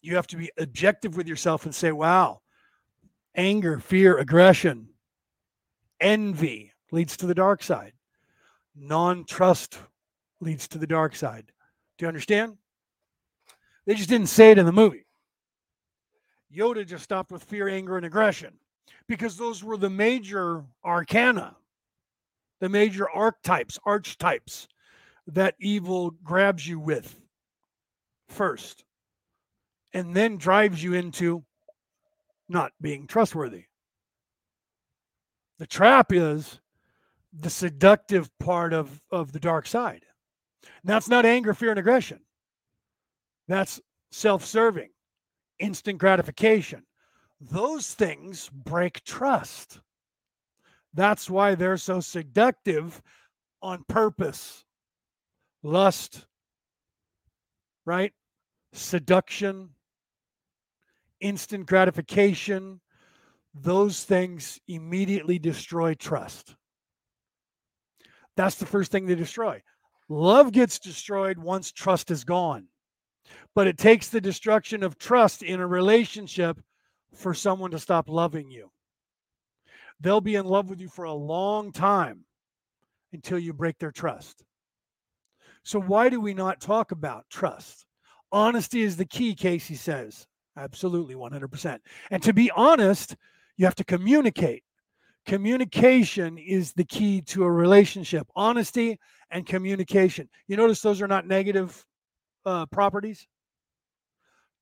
you 0.00 0.14
have 0.14 0.26
to 0.28 0.36
be 0.36 0.50
objective 0.56 1.16
with 1.16 1.26
yourself 1.26 1.64
and 1.66 1.74
say, 1.74 1.92
wow, 1.92 2.40
anger, 3.34 3.78
fear, 3.80 4.16
aggression, 4.18 4.88
envy, 6.00 6.72
leads 6.92 7.16
to 7.18 7.26
the 7.26 7.34
dark 7.34 7.62
side. 7.62 7.92
Non 8.74 9.24
trust 9.24 9.78
leads 10.40 10.66
to 10.68 10.78
the 10.78 10.86
dark 10.86 11.14
side. 11.14 11.52
Do 11.98 12.04
you 12.04 12.08
understand? 12.08 12.56
They 13.90 13.96
just 13.96 14.08
didn't 14.08 14.28
say 14.28 14.52
it 14.52 14.58
in 14.58 14.66
the 14.66 14.72
movie. 14.72 15.04
Yoda 16.56 16.86
just 16.86 17.02
stopped 17.02 17.32
with 17.32 17.42
fear, 17.42 17.68
anger, 17.68 17.96
and 17.96 18.06
aggression 18.06 18.54
because 19.08 19.36
those 19.36 19.64
were 19.64 19.76
the 19.76 19.90
major 19.90 20.62
arcana, 20.84 21.56
the 22.60 22.68
major 22.68 23.10
archetypes, 23.10 23.80
archetypes 23.84 24.68
that 25.26 25.56
evil 25.58 26.12
grabs 26.22 26.68
you 26.68 26.78
with 26.78 27.20
first 28.28 28.84
and 29.92 30.14
then 30.14 30.36
drives 30.36 30.80
you 30.80 30.94
into 30.94 31.42
not 32.48 32.70
being 32.80 33.08
trustworthy. 33.08 33.64
The 35.58 35.66
trap 35.66 36.12
is 36.12 36.60
the 37.32 37.50
seductive 37.50 38.30
part 38.38 38.72
of 38.72 39.02
of 39.10 39.32
the 39.32 39.40
dark 39.40 39.66
side. 39.66 40.04
Now 40.84 40.96
it's 40.96 41.08
not 41.08 41.26
anger, 41.26 41.54
fear, 41.54 41.70
and 41.70 41.78
aggression. 41.80 42.20
That's 43.50 43.80
self-serving, 44.12 44.90
instant 45.58 45.98
gratification. 45.98 46.84
Those 47.40 47.94
things 47.94 48.48
break 48.48 49.02
trust. 49.02 49.80
That's 50.94 51.28
why 51.28 51.56
they're 51.56 51.76
so 51.76 51.98
seductive 51.98 53.02
on 53.60 53.82
purpose. 53.88 54.64
Lust, 55.64 56.26
right? 57.84 58.12
Seduction, 58.72 59.70
instant 61.20 61.66
gratification, 61.66 62.80
those 63.52 64.04
things 64.04 64.60
immediately 64.68 65.40
destroy 65.40 65.94
trust. 65.94 66.54
That's 68.36 68.54
the 68.54 68.66
first 68.66 68.92
thing 68.92 69.06
they 69.06 69.16
destroy. 69.16 69.60
Love 70.08 70.52
gets 70.52 70.78
destroyed 70.78 71.36
once 71.36 71.72
trust 71.72 72.12
is 72.12 72.22
gone. 72.22 72.68
But 73.54 73.66
it 73.66 73.78
takes 73.78 74.08
the 74.08 74.20
destruction 74.20 74.82
of 74.82 74.98
trust 74.98 75.42
in 75.42 75.60
a 75.60 75.66
relationship 75.66 76.60
for 77.14 77.34
someone 77.34 77.72
to 77.72 77.78
stop 77.78 78.08
loving 78.08 78.50
you. 78.50 78.70
They'll 80.00 80.20
be 80.20 80.36
in 80.36 80.46
love 80.46 80.70
with 80.70 80.80
you 80.80 80.88
for 80.88 81.04
a 81.04 81.12
long 81.12 81.72
time 81.72 82.24
until 83.12 83.38
you 83.38 83.52
break 83.52 83.78
their 83.78 83.92
trust. 83.92 84.44
So, 85.62 85.80
why 85.80 86.08
do 86.08 86.20
we 86.20 86.32
not 86.32 86.60
talk 86.60 86.92
about 86.92 87.26
trust? 87.28 87.84
Honesty 88.32 88.82
is 88.82 88.96
the 88.96 89.04
key, 89.04 89.34
Casey 89.34 89.74
says. 89.74 90.26
Absolutely, 90.56 91.14
100%. 91.14 91.78
And 92.10 92.22
to 92.22 92.32
be 92.32 92.50
honest, 92.52 93.16
you 93.56 93.66
have 93.66 93.74
to 93.76 93.84
communicate. 93.84 94.62
Communication 95.26 96.38
is 96.38 96.72
the 96.72 96.84
key 96.84 97.20
to 97.22 97.44
a 97.44 97.50
relationship. 97.50 98.26
Honesty 98.34 98.98
and 99.30 99.44
communication. 99.46 100.28
You 100.48 100.56
notice 100.56 100.80
those 100.80 101.02
are 101.02 101.08
not 101.08 101.26
negative 101.26 101.84
uh, 102.46 102.66
properties? 102.66 103.26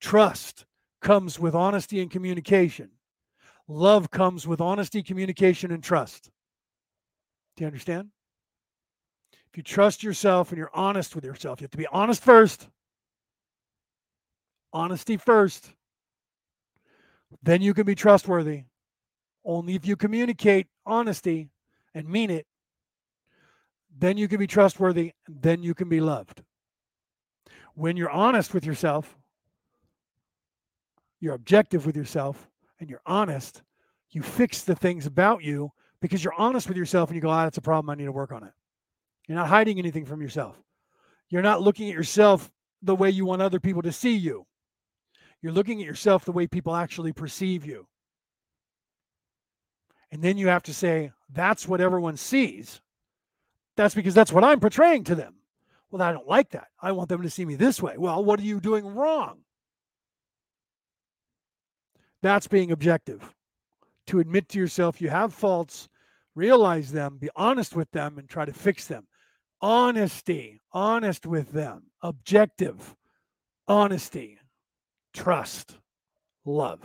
Trust 0.00 0.64
comes 1.00 1.38
with 1.38 1.54
honesty 1.54 2.00
and 2.00 2.10
communication. 2.10 2.90
Love 3.66 4.10
comes 4.10 4.46
with 4.46 4.60
honesty, 4.60 5.02
communication, 5.02 5.70
and 5.70 5.82
trust. 5.82 6.30
Do 7.56 7.64
you 7.64 7.66
understand? 7.66 8.08
If 9.50 9.56
you 9.56 9.62
trust 9.62 10.02
yourself 10.02 10.50
and 10.50 10.58
you're 10.58 10.70
honest 10.74 11.14
with 11.14 11.24
yourself, 11.24 11.60
you 11.60 11.64
have 11.64 11.70
to 11.72 11.78
be 11.78 11.86
honest 11.88 12.22
first. 12.22 12.68
Honesty 14.72 15.16
first. 15.16 15.72
Then 17.42 17.60
you 17.60 17.74
can 17.74 17.84
be 17.84 17.94
trustworthy. 17.94 18.64
Only 19.44 19.74
if 19.74 19.86
you 19.86 19.96
communicate 19.96 20.66
honesty 20.86 21.50
and 21.94 22.08
mean 22.08 22.30
it, 22.30 22.46
then 23.98 24.16
you 24.16 24.28
can 24.28 24.38
be 24.38 24.46
trustworthy, 24.46 25.12
then 25.26 25.62
you 25.62 25.74
can 25.74 25.88
be 25.88 26.00
loved. 26.00 26.42
When 27.74 27.96
you're 27.96 28.10
honest 28.10 28.54
with 28.54 28.64
yourself, 28.64 29.16
you're 31.20 31.34
objective 31.34 31.86
with 31.86 31.96
yourself, 31.96 32.48
and 32.80 32.88
you're 32.88 33.02
honest, 33.06 33.62
you 34.10 34.22
fix 34.22 34.62
the 34.62 34.74
things 34.74 35.06
about 35.06 35.42
you 35.42 35.72
because 36.00 36.22
you're 36.22 36.34
honest 36.34 36.68
with 36.68 36.76
yourself 36.76 37.10
and 37.10 37.16
you 37.16 37.22
go, 37.22 37.30
ah, 37.30 37.44
that's 37.44 37.58
a 37.58 37.62
problem. 37.62 37.90
I 37.90 37.94
need 37.94 38.06
to 38.06 38.12
work 38.12 38.32
on 38.32 38.44
it. 38.44 38.52
You're 39.26 39.36
not 39.36 39.48
hiding 39.48 39.78
anything 39.78 40.06
from 40.06 40.22
yourself. 40.22 40.56
You're 41.28 41.42
not 41.42 41.60
looking 41.60 41.88
at 41.88 41.94
yourself 41.94 42.50
the 42.82 42.94
way 42.94 43.10
you 43.10 43.26
want 43.26 43.42
other 43.42 43.60
people 43.60 43.82
to 43.82 43.92
see 43.92 44.16
you. 44.16 44.46
You're 45.42 45.52
looking 45.52 45.80
at 45.80 45.86
yourself 45.86 46.24
the 46.24 46.32
way 46.32 46.46
people 46.46 46.74
actually 46.74 47.12
perceive 47.12 47.66
you. 47.66 47.86
And 50.10 50.22
then 50.22 50.38
you 50.38 50.48
have 50.48 50.62
to 50.64 50.74
say, 50.74 51.12
that's 51.30 51.68
what 51.68 51.80
everyone 51.80 52.16
sees. 52.16 52.80
That's 53.76 53.94
because 53.94 54.14
that's 54.14 54.32
what 54.32 54.44
I'm 54.44 54.60
portraying 54.60 55.04
to 55.04 55.14
them. 55.14 55.34
Well, 55.90 56.02
I 56.02 56.12
don't 56.12 56.26
like 56.26 56.50
that. 56.50 56.68
I 56.80 56.92
want 56.92 57.08
them 57.08 57.22
to 57.22 57.30
see 57.30 57.44
me 57.44 57.54
this 57.54 57.82
way. 57.82 57.96
Well, 57.98 58.24
what 58.24 58.40
are 58.40 58.44
you 58.44 58.60
doing 58.60 58.86
wrong? 58.86 59.38
That's 62.22 62.48
being 62.48 62.72
objective. 62.72 63.34
To 64.08 64.20
admit 64.20 64.48
to 64.50 64.58
yourself 64.58 65.00
you 65.00 65.08
have 65.10 65.34
faults, 65.34 65.88
realize 66.34 66.92
them, 66.92 67.18
be 67.18 67.30
honest 67.36 67.76
with 67.76 67.90
them, 67.90 68.18
and 68.18 68.28
try 68.28 68.44
to 68.44 68.52
fix 68.52 68.86
them. 68.86 69.06
Honesty, 69.60 70.62
honest 70.72 71.26
with 71.26 71.52
them, 71.52 71.84
objective, 72.02 72.94
honesty, 73.66 74.38
trust, 75.12 75.78
love, 76.44 76.80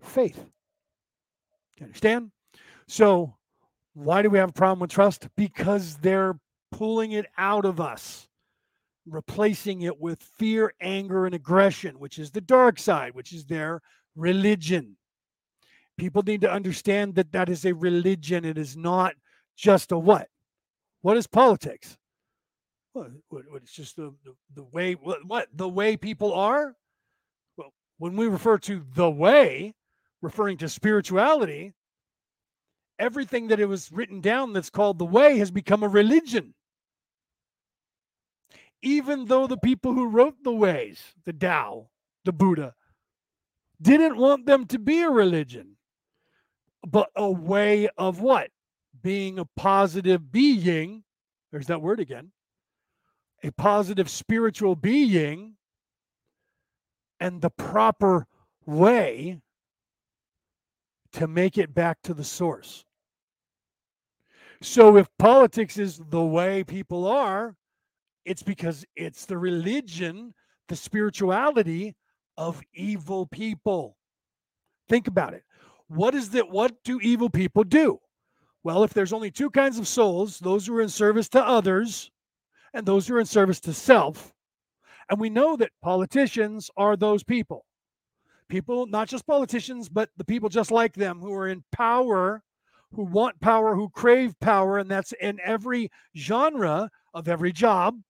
faith. 0.00 0.38
You 1.78 1.86
understand? 1.86 2.30
So, 2.86 3.34
why 3.94 4.22
do 4.22 4.30
we 4.30 4.38
have 4.38 4.50
a 4.50 4.52
problem 4.52 4.80
with 4.80 4.90
trust? 4.90 5.28
Because 5.36 5.96
they're 5.96 6.38
pulling 6.70 7.12
it 7.12 7.26
out 7.36 7.64
of 7.64 7.80
us, 7.80 8.28
replacing 9.06 9.82
it 9.82 10.00
with 10.00 10.22
fear, 10.22 10.72
anger, 10.80 11.26
and 11.26 11.34
aggression, 11.34 11.98
which 11.98 12.18
is 12.18 12.30
the 12.30 12.40
dark 12.40 12.78
side, 12.78 13.14
which 13.14 13.32
is 13.32 13.44
their 13.44 13.82
religion. 14.18 14.96
People 15.96 16.22
need 16.22 16.42
to 16.42 16.50
understand 16.50 17.14
that 17.14 17.32
that 17.32 17.48
is 17.48 17.64
a 17.64 17.74
religion. 17.74 18.44
It 18.44 18.58
is 18.58 18.76
not 18.76 19.14
just 19.56 19.92
a 19.92 19.98
what? 19.98 20.28
What 21.02 21.16
is 21.16 21.26
politics? 21.26 21.96
What, 22.92 23.10
it's 23.54 23.72
just 23.72 23.96
the, 23.96 24.14
the, 24.24 24.34
the 24.54 24.64
way, 24.64 24.94
what, 24.94 25.24
what? 25.24 25.48
The 25.54 25.68
way 25.68 25.96
people 25.96 26.32
are? 26.32 26.74
Well, 27.56 27.72
when 27.98 28.16
we 28.16 28.26
refer 28.26 28.58
to 28.58 28.84
the 28.94 29.10
way, 29.10 29.74
referring 30.20 30.58
to 30.58 30.68
spirituality, 30.68 31.74
everything 32.98 33.48
that 33.48 33.60
it 33.60 33.66
was 33.66 33.92
written 33.92 34.20
down 34.20 34.52
that's 34.52 34.70
called 34.70 34.98
the 34.98 35.04
way 35.04 35.38
has 35.38 35.50
become 35.50 35.82
a 35.82 35.88
religion. 35.88 36.54
Even 38.82 39.26
though 39.26 39.46
the 39.46 39.56
people 39.56 39.92
who 39.92 40.08
wrote 40.08 40.36
the 40.42 40.52
ways, 40.52 41.00
the 41.24 41.32
Tao, 41.32 41.88
the 42.24 42.32
Buddha, 42.32 42.74
didn't 43.80 44.16
want 44.16 44.46
them 44.46 44.66
to 44.66 44.78
be 44.78 45.02
a 45.02 45.10
religion, 45.10 45.76
but 46.86 47.10
a 47.16 47.30
way 47.30 47.88
of 47.96 48.20
what? 48.20 48.50
Being 49.02 49.38
a 49.38 49.44
positive 49.56 50.32
being. 50.32 51.04
There's 51.52 51.66
that 51.66 51.82
word 51.82 52.00
again. 52.00 52.32
A 53.44 53.52
positive 53.52 54.10
spiritual 54.10 54.74
being 54.74 55.54
and 57.20 57.40
the 57.40 57.50
proper 57.50 58.26
way 58.66 59.40
to 61.12 61.26
make 61.26 61.58
it 61.58 61.74
back 61.74 61.98
to 62.02 62.14
the 62.14 62.24
source. 62.24 62.84
So 64.60 64.96
if 64.96 65.08
politics 65.18 65.78
is 65.78 66.00
the 66.10 66.22
way 66.22 66.64
people 66.64 67.06
are, 67.06 67.54
it's 68.24 68.42
because 68.42 68.84
it's 68.96 69.24
the 69.24 69.38
religion, 69.38 70.34
the 70.68 70.76
spirituality 70.76 71.94
of 72.38 72.62
evil 72.72 73.26
people. 73.26 73.98
Think 74.88 75.08
about 75.08 75.34
it. 75.34 75.42
What 75.88 76.14
is 76.14 76.30
that? 76.30 76.48
What 76.48 76.82
do 76.84 76.98
evil 77.00 77.28
people 77.28 77.64
do? 77.64 77.98
Well, 78.64 78.82
if 78.84 78.94
there's 78.94 79.12
only 79.12 79.30
two 79.30 79.50
kinds 79.50 79.78
of 79.78 79.86
souls, 79.86 80.38
those 80.38 80.66
who 80.66 80.76
are 80.76 80.80
in 80.82 80.88
service 80.88 81.28
to 81.30 81.46
others 81.46 82.10
and 82.72 82.86
those 82.86 83.06
who 83.06 83.16
are 83.16 83.20
in 83.20 83.26
service 83.26 83.60
to 83.60 83.74
self, 83.74 84.32
and 85.10 85.20
we 85.20 85.28
know 85.28 85.56
that 85.56 85.72
politicians 85.82 86.70
are 86.76 86.96
those 86.96 87.22
people. 87.22 87.66
People, 88.48 88.86
not 88.86 89.08
just 89.08 89.26
politicians, 89.26 89.90
but 89.90 90.08
the 90.16 90.24
people 90.24 90.48
just 90.48 90.70
like 90.70 90.94
them 90.94 91.20
who 91.20 91.34
are 91.34 91.48
in 91.48 91.62
power 91.72 92.42
who 92.92 93.04
want 93.04 93.40
power, 93.40 93.74
who 93.74 93.88
crave 93.90 94.38
power, 94.40 94.78
and 94.78 94.90
that's 94.90 95.12
in 95.20 95.38
every 95.44 95.90
genre 96.16 96.90
of 97.14 97.28
every 97.28 97.52
job, 97.52 98.00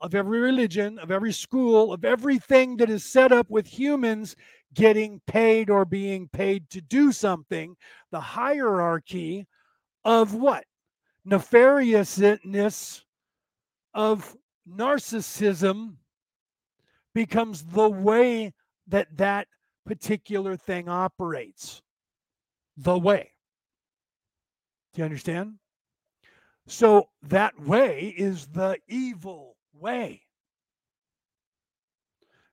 of 0.00 0.14
every 0.14 0.38
religion, 0.40 0.98
of 0.98 1.10
every 1.10 1.32
school, 1.32 1.92
of 1.92 2.04
everything 2.04 2.76
that 2.76 2.90
is 2.90 3.04
set 3.04 3.32
up 3.32 3.50
with 3.50 3.66
humans 3.66 4.36
getting 4.74 5.20
paid 5.26 5.70
or 5.70 5.84
being 5.84 6.28
paid 6.28 6.68
to 6.70 6.80
do 6.80 7.12
something. 7.12 7.76
The 8.10 8.20
hierarchy 8.20 9.46
of 10.04 10.34
what? 10.34 10.64
Nefariousness 11.26 13.02
of 13.94 14.36
narcissism 14.68 15.94
becomes 17.14 17.64
the 17.64 17.88
way 17.88 18.52
that 18.86 19.08
that 19.16 19.48
particular 19.84 20.56
thing 20.56 20.88
operates. 20.88 21.82
The 22.76 22.98
way. 22.98 23.32
Do 24.94 25.00
you 25.00 25.04
understand? 25.04 25.54
So 26.66 27.08
that 27.22 27.58
way 27.60 28.14
is 28.16 28.46
the 28.46 28.78
evil 28.88 29.57
way. 29.78 30.22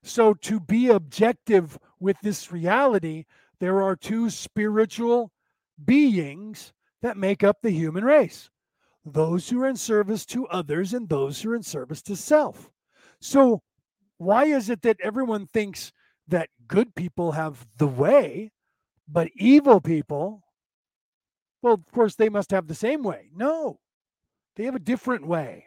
So 0.04 0.34
to 0.36 0.60
be 0.60 0.90
objective 0.90 1.78
with 2.00 2.18
this 2.22 2.52
reality, 2.52 3.26
there 3.60 3.82
are 3.82 3.96
two 3.96 4.30
spiritual 4.30 5.32
beings 5.84 6.74
that 7.02 7.18
make 7.18 7.44
up 7.44 7.58
the 7.62 7.72
human 7.72 8.04
race 8.04 8.50
those 9.08 9.48
who 9.48 9.62
are 9.62 9.68
in 9.68 9.76
service 9.76 10.26
to 10.26 10.48
others 10.48 10.94
and 10.94 11.08
those 11.08 11.40
who 11.40 11.52
are 11.52 11.56
in 11.56 11.62
service 11.62 12.02
to 12.02 12.16
self. 12.16 12.72
So, 13.20 13.62
why 14.18 14.46
is 14.46 14.72
it 14.72 14.82
that 14.82 14.98
everyone 15.00 15.46
thinks 15.54 15.92
that 16.28 16.50
good 16.68 16.96
people 16.96 17.34
have 17.34 17.68
the 17.78 17.86
way, 17.86 18.52
but 19.08 19.30
evil 19.36 19.80
people 19.80 20.46
well, 21.66 21.74
of 21.74 21.92
course, 21.92 22.14
they 22.14 22.30
must 22.30 22.52
have 22.52 22.68
the 22.68 22.76
same 22.76 23.02
way. 23.02 23.32
No, 23.36 23.80
they 24.56 24.66
have 24.66 24.76
a 24.76 24.80
different 24.80 25.26
way. 25.26 25.66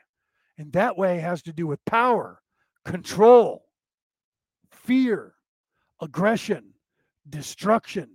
And 0.58 0.72
that 0.72 0.98
way 0.98 1.20
has 1.20 1.40
to 1.42 1.52
do 1.52 1.66
with 1.66 1.84
power, 1.84 2.42
control, 2.84 3.64
fear, 4.72 5.34
aggression, 6.02 6.74
destruction. 7.28 8.10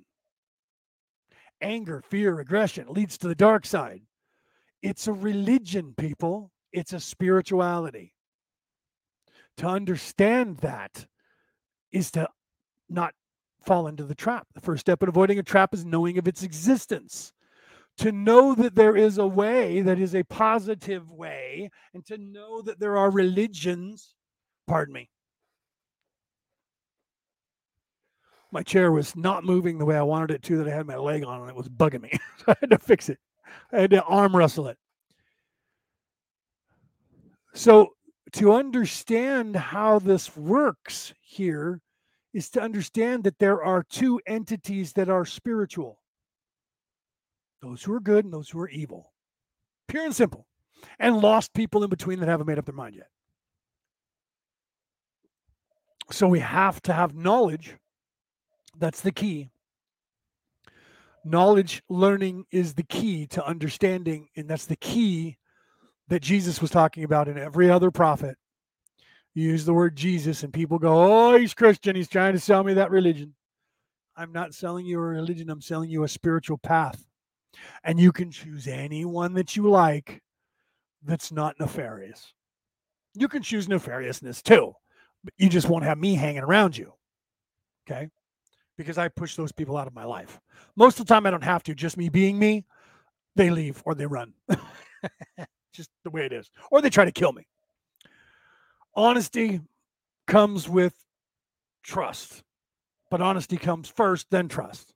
Anger, 1.61 2.03
fear, 2.09 2.39
aggression 2.41 2.87
leads 2.89 3.17
to 3.19 3.29
the 3.29 3.35
dark 3.35 3.65
side. 3.65 4.01
It's 4.81 5.07
a 5.07 5.13
religion, 5.13 5.93
people. 5.97 6.51
It's 6.73 6.91
a 6.91 6.99
spirituality. 6.99 8.13
To 9.57 9.67
understand 9.67 10.57
that 10.57 11.05
is 11.93 12.11
to 12.11 12.27
not 12.89 13.13
fall 13.65 13.87
into 13.87 14.03
the 14.03 14.15
trap. 14.15 14.47
The 14.53 14.59
first 14.59 14.81
step 14.81 15.01
in 15.01 15.07
avoiding 15.07 15.39
a 15.39 15.43
trap 15.43 15.73
is 15.73 15.85
knowing 15.85 16.17
of 16.17 16.27
its 16.27 16.43
existence 16.43 17.31
to 17.97 18.11
know 18.11 18.55
that 18.55 18.75
there 18.75 18.95
is 18.95 19.17
a 19.17 19.27
way 19.27 19.81
that 19.81 19.99
is 19.99 20.15
a 20.15 20.23
positive 20.23 21.11
way, 21.11 21.69
and 21.93 22.05
to 22.05 22.17
know 22.17 22.61
that 22.61 22.79
there 22.79 22.97
are 22.97 23.11
religions. 23.11 24.15
Pardon 24.67 24.93
me. 24.93 25.09
My 28.51 28.63
chair 28.63 28.91
was 28.91 29.15
not 29.15 29.43
moving 29.43 29.77
the 29.77 29.85
way 29.85 29.95
I 29.95 30.03
wanted 30.03 30.31
it 30.31 30.43
to, 30.43 30.57
that 30.57 30.67
I 30.67 30.75
had 30.75 30.85
my 30.85 30.95
leg 30.95 31.23
on, 31.23 31.41
and 31.41 31.49
it 31.49 31.55
was 31.55 31.69
bugging 31.69 32.01
me. 32.01 32.11
so 32.37 32.45
I 32.49 32.55
had 32.61 32.69
to 32.71 32.77
fix 32.77 33.09
it. 33.09 33.19
I 33.71 33.81
had 33.81 33.91
to 33.91 34.03
arm 34.03 34.35
wrestle 34.35 34.67
it. 34.67 34.77
So, 37.53 37.93
to 38.33 38.53
understand 38.53 39.55
how 39.55 39.99
this 39.99 40.35
works 40.35 41.13
here 41.21 41.79
is 42.33 42.49
to 42.51 42.61
understand 42.61 43.23
that 43.25 43.37
there 43.37 43.63
are 43.63 43.83
two 43.83 44.19
entities 44.25 44.93
that 44.93 45.07
are 45.07 45.23
spiritual 45.23 45.99
those 47.63 47.81
who 47.81 47.93
are 47.93 48.01
good 48.01 48.25
and 48.25 48.33
those 48.33 48.49
who 48.49 48.59
are 48.59 48.69
evil. 48.69 49.13
Pure 49.87 50.05
and 50.05 50.15
simple. 50.15 50.45
and 50.99 51.17
lost 51.17 51.53
people 51.53 51.83
in 51.83 51.89
between 51.89 52.19
that 52.19 52.27
haven't 52.27 52.45
made 52.45 52.57
up 52.57 52.65
their 52.65 52.75
mind 52.75 52.93
yet. 52.93 53.07
So 56.11 56.27
we 56.27 56.39
have 56.39 56.81
to 56.83 56.93
have 56.93 57.15
knowledge. 57.15 57.77
That's 58.77 58.99
the 58.99 59.13
key. 59.13 59.49
Knowledge 61.23 61.81
learning 61.87 62.45
is 62.51 62.73
the 62.73 62.83
key 62.83 63.27
to 63.27 63.45
understanding, 63.45 64.27
and 64.35 64.49
that's 64.49 64.65
the 64.65 64.75
key 64.75 65.37
that 66.09 66.21
Jesus 66.21 66.61
was 66.61 66.69
talking 66.69 67.05
about 67.05 67.29
in 67.29 67.37
every 67.37 67.69
other 67.69 67.89
prophet. 67.89 68.35
You 69.33 69.49
use 69.49 69.63
the 69.63 69.73
word 69.73 69.95
Jesus, 69.95 70.43
and 70.43 70.51
people 70.51 70.79
go, 70.79 71.31
Oh, 71.31 71.37
he's 71.37 71.53
Christian. 71.53 71.95
He's 71.95 72.09
trying 72.09 72.33
to 72.33 72.39
sell 72.41 72.63
me 72.63 72.73
that 72.73 72.91
religion. 72.91 73.33
I'm 74.17 74.33
not 74.33 74.53
selling 74.53 74.85
you 74.85 74.99
a 74.99 75.01
religion, 75.01 75.49
I'm 75.49 75.61
selling 75.61 75.89
you 75.89 76.03
a 76.03 76.09
spiritual 76.09 76.57
path. 76.57 77.03
And 77.83 77.99
you 77.99 78.11
can 78.11 78.31
choose 78.31 78.67
anyone 78.67 79.33
that 79.33 79.55
you 79.55 79.69
like 79.69 80.21
that's 81.03 81.31
not 81.31 81.59
nefarious. 81.59 82.33
You 83.13 83.27
can 83.27 83.43
choose 83.43 83.67
nefariousness 83.67 84.41
too, 84.41 84.73
but 85.23 85.33
you 85.37 85.49
just 85.49 85.69
won't 85.69 85.83
have 85.83 85.97
me 85.97 86.15
hanging 86.15 86.43
around 86.43 86.77
you. 86.77 86.93
Okay. 87.87 88.09
Because 88.77 88.97
I 88.97 89.07
push 89.07 89.35
those 89.35 89.51
people 89.51 89.77
out 89.77 89.87
of 89.87 89.93
my 89.93 90.03
life. 90.03 90.39
Most 90.75 90.99
of 90.99 91.05
the 91.05 91.13
time, 91.13 91.25
I 91.25 91.31
don't 91.31 91.43
have 91.43 91.61
to. 91.63 91.75
Just 91.75 91.97
me 91.97 92.09
being 92.09 92.39
me, 92.39 92.65
they 93.35 93.49
leave 93.49 93.81
or 93.85 93.93
they 93.93 94.07
run. 94.07 94.33
just 95.73 95.89
the 96.03 96.09
way 96.09 96.25
it 96.25 96.33
is. 96.33 96.49
Or 96.71 96.81
they 96.81 96.89
try 96.89 97.05
to 97.05 97.11
kill 97.11 97.33
me. 97.33 97.45
Honesty 98.95 99.61
comes 100.27 100.69
with 100.69 100.93
trust, 101.83 102.43
but 103.11 103.21
honesty 103.21 103.57
comes 103.57 103.89
first, 103.89 104.27
then 104.29 104.47
trust. 104.47 104.92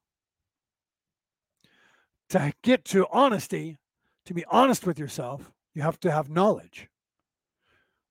To 2.30 2.54
get 2.62 2.84
to 2.86 3.08
honesty, 3.12 3.78
to 4.26 4.34
be 4.34 4.44
honest 4.45 4.86
with 4.86 4.99
yourself, 4.99 5.52
you 5.74 5.82
have 5.82 5.99
to 6.02 6.12
have 6.12 6.30
knowledge. 6.30 6.90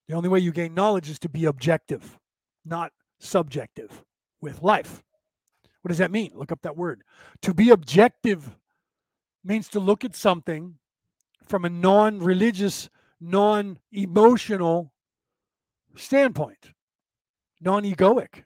The 0.09 0.15
only 0.15 0.29
way 0.29 0.39
you 0.39 0.53
gain 0.53 0.75
knowledge 0.75 1.11
is 1.11 1.19
to 1.21 1.29
be 1.29 1.45
objective, 1.45 2.19
not 2.65 2.93
subjective 3.19 4.05
with 4.41 4.63
life. 4.63 5.03
What 5.83 5.89
does 5.89 5.99
that 5.99 6.11
mean? 6.11 6.33
Look 6.35 6.53
up 6.53 6.63
that 6.63 6.77
word. 6.77 7.03
To 7.43 7.53
be 7.53 7.71
objective 7.71 8.57
means 9.45 9.69
to 9.69 9.81
look 9.81 10.05
at 10.05 10.17
something 10.17 10.79
from 11.45 11.65
a 11.65 11.71
non 11.71 12.19
religious, 12.19 12.89
non 13.21 13.79
emotional 13.93 14.93
standpoint, 15.97 16.73
non 17.61 17.85
egoic 17.85 18.45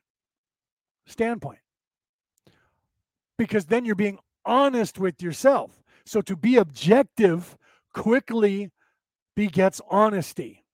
standpoint. 1.06 1.60
Because 3.38 3.66
then 3.66 3.84
you're 3.84 3.94
being 3.94 4.18
honest 4.50 4.98
with 4.98 5.22
yourself. 5.22 5.82
So 6.04 6.20
to 6.22 6.36
be 6.36 6.56
objective 6.56 7.56
quickly 7.94 8.70
begets 9.36 9.80
honesty. 9.88 10.64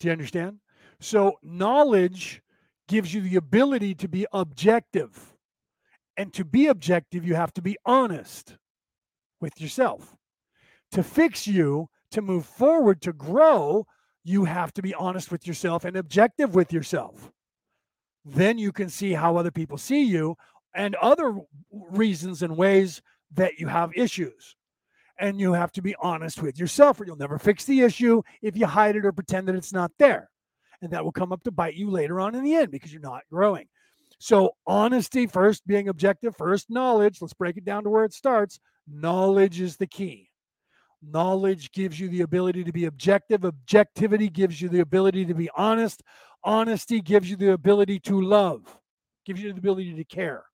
Do 0.00 0.08
you 0.08 0.12
understand? 0.12 0.58
So, 1.00 1.38
knowledge 1.42 2.42
gives 2.88 3.14
you 3.14 3.20
the 3.20 3.36
ability 3.36 3.94
to 3.96 4.08
be 4.08 4.26
objective. 4.32 5.34
And 6.16 6.32
to 6.34 6.44
be 6.44 6.66
objective, 6.66 7.26
you 7.26 7.34
have 7.34 7.52
to 7.54 7.62
be 7.62 7.76
honest 7.84 8.56
with 9.40 9.60
yourself. 9.60 10.16
To 10.92 11.02
fix 11.02 11.46
you, 11.46 11.88
to 12.10 12.22
move 12.22 12.46
forward, 12.46 13.00
to 13.02 13.12
grow, 13.12 13.86
you 14.22 14.44
have 14.44 14.72
to 14.74 14.82
be 14.82 14.94
honest 14.94 15.30
with 15.30 15.46
yourself 15.46 15.84
and 15.84 15.96
objective 15.96 16.54
with 16.54 16.72
yourself. 16.72 17.30
Then 18.24 18.58
you 18.58 18.72
can 18.72 18.88
see 18.88 19.12
how 19.12 19.36
other 19.36 19.50
people 19.50 19.76
see 19.76 20.02
you 20.02 20.36
and 20.74 20.94
other 20.96 21.36
reasons 21.70 22.42
and 22.42 22.56
ways 22.56 23.00
that 23.34 23.58
you 23.58 23.68
have 23.68 23.92
issues. 23.94 24.56
And 25.18 25.38
you 25.38 25.52
have 25.52 25.70
to 25.72 25.82
be 25.82 25.94
honest 26.00 26.42
with 26.42 26.58
yourself 26.58 27.00
or 27.00 27.04
you'll 27.04 27.16
never 27.16 27.38
fix 27.38 27.64
the 27.64 27.82
issue 27.82 28.22
if 28.42 28.56
you 28.56 28.66
hide 28.66 28.96
it 28.96 29.06
or 29.06 29.12
pretend 29.12 29.46
that 29.46 29.54
it's 29.54 29.72
not 29.72 29.92
there. 29.98 30.28
And 30.82 30.90
that 30.90 31.04
will 31.04 31.12
come 31.12 31.32
up 31.32 31.44
to 31.44 31.52
bite 31.52 31.76
you 31.76 31.88
later 31.88 32.20
on 32.20 32.34
in 32.34 32.42
the 32.42 32.54
end 32.54 32.72
because 32.72 32.92
you're 32.92 33.00
not 33.00 33.22
growing. 33.30 33.66
So 34.18 34.56
honesty 34.66 35.26
first 35.26 35.66
being 35.66 35.88
objective 35.88 36.36
first 36.36 36.68
knowledge 36.68 37.18
let's 37.20 37.32
break 37.32 37.56
it 37.56 37.64
down 37.64 37.84
to 37.84 37.90
where 37.90 38.04
it 38.04 38.12
starts. 38.12 38.58
Knowledge 38.88 39.60
is 39.60 39.76
the 39.76 39.86
key. 39.86 40.30
Knowledge 41.00 41.70
gives 41.72 42.00
you 42.00 42.08
the 42.08 42.22
ability 42.22 42.64
to 42.64 42.72
be 42.72 42.86
objective 42.86 43.44
objectivity 43.44 44.28
gives 44.28 44.60
you 44.60 44.68
the 44.68 44.80
ability 44.80 45.24
to 45.26 45.34
be 45.34 45.48
honest. 45.56 46.02
Honesty 46.42 47.00
gives 47.00 47.30
you 47.30 47.36
the 47.36 47.52
ability 47.52 48.00
to 48.00 48.20
love 48.20 48.78
gives 49.24 49.40
you 49.40 49.52
the 49.52 49.58
ability 49.58 49.94
to 49.94 50.04
care 50.04 50.44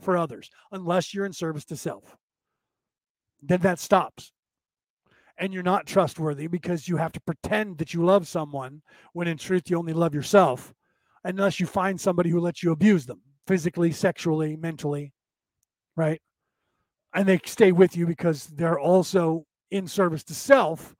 for 0.00 0.16
others 0.16 0.50
unless 0.72 1.14
you're 1.14 1.26
in 1.26 1.32
service 1.32 1.64
to 1.64 1.76
self 1.76 2.16
then 3.42 3.60
that 3.60 3.78
stops. 3.78 4.32
And 5.38 5.52
you're 5.52 5.62
not 5.62 5.86
trustworthy 5.86 6.46
because 6.46 6.88
you 6.88 6.96
have 6.96 7.12
to 7.12 7.20
pretend 7.20 7.78
that 7.78 7.92
you 7.92 8.04
love 8.04 8.26
someone 8.26 8.80
when 9.12 9.28
in 9.28 9.36
truth 9.36 9.68
you 9.68 9.76
only 9.76 9.92
love 9.92 10.14
yourself, 10.14 10.72
unless 11.24 11.60
you 11.60 11.66
find 11.66 12.00
somebody 12.00 12.30
who 12.30 12.40
lets 12.40 12.62
you 12.62 12.72
abuse 12.72 13.04
them 13.04 13.20
physically, 13.46 13.92
sexually, 13.92 14.56
mentally, 14.56 15.12
right? 15.94 16.20
And 17.12 17.28
they 17.28 17.38
stay 17.44 17.70
with 17.72 17.96
you 17.96 18.06
because 18.06 18.46
they're 18.46 18.80
also 18.80 19.44
in 19.70 19.86
service 19.86 20.24
to 20.24 20.34
self 20.34 20.94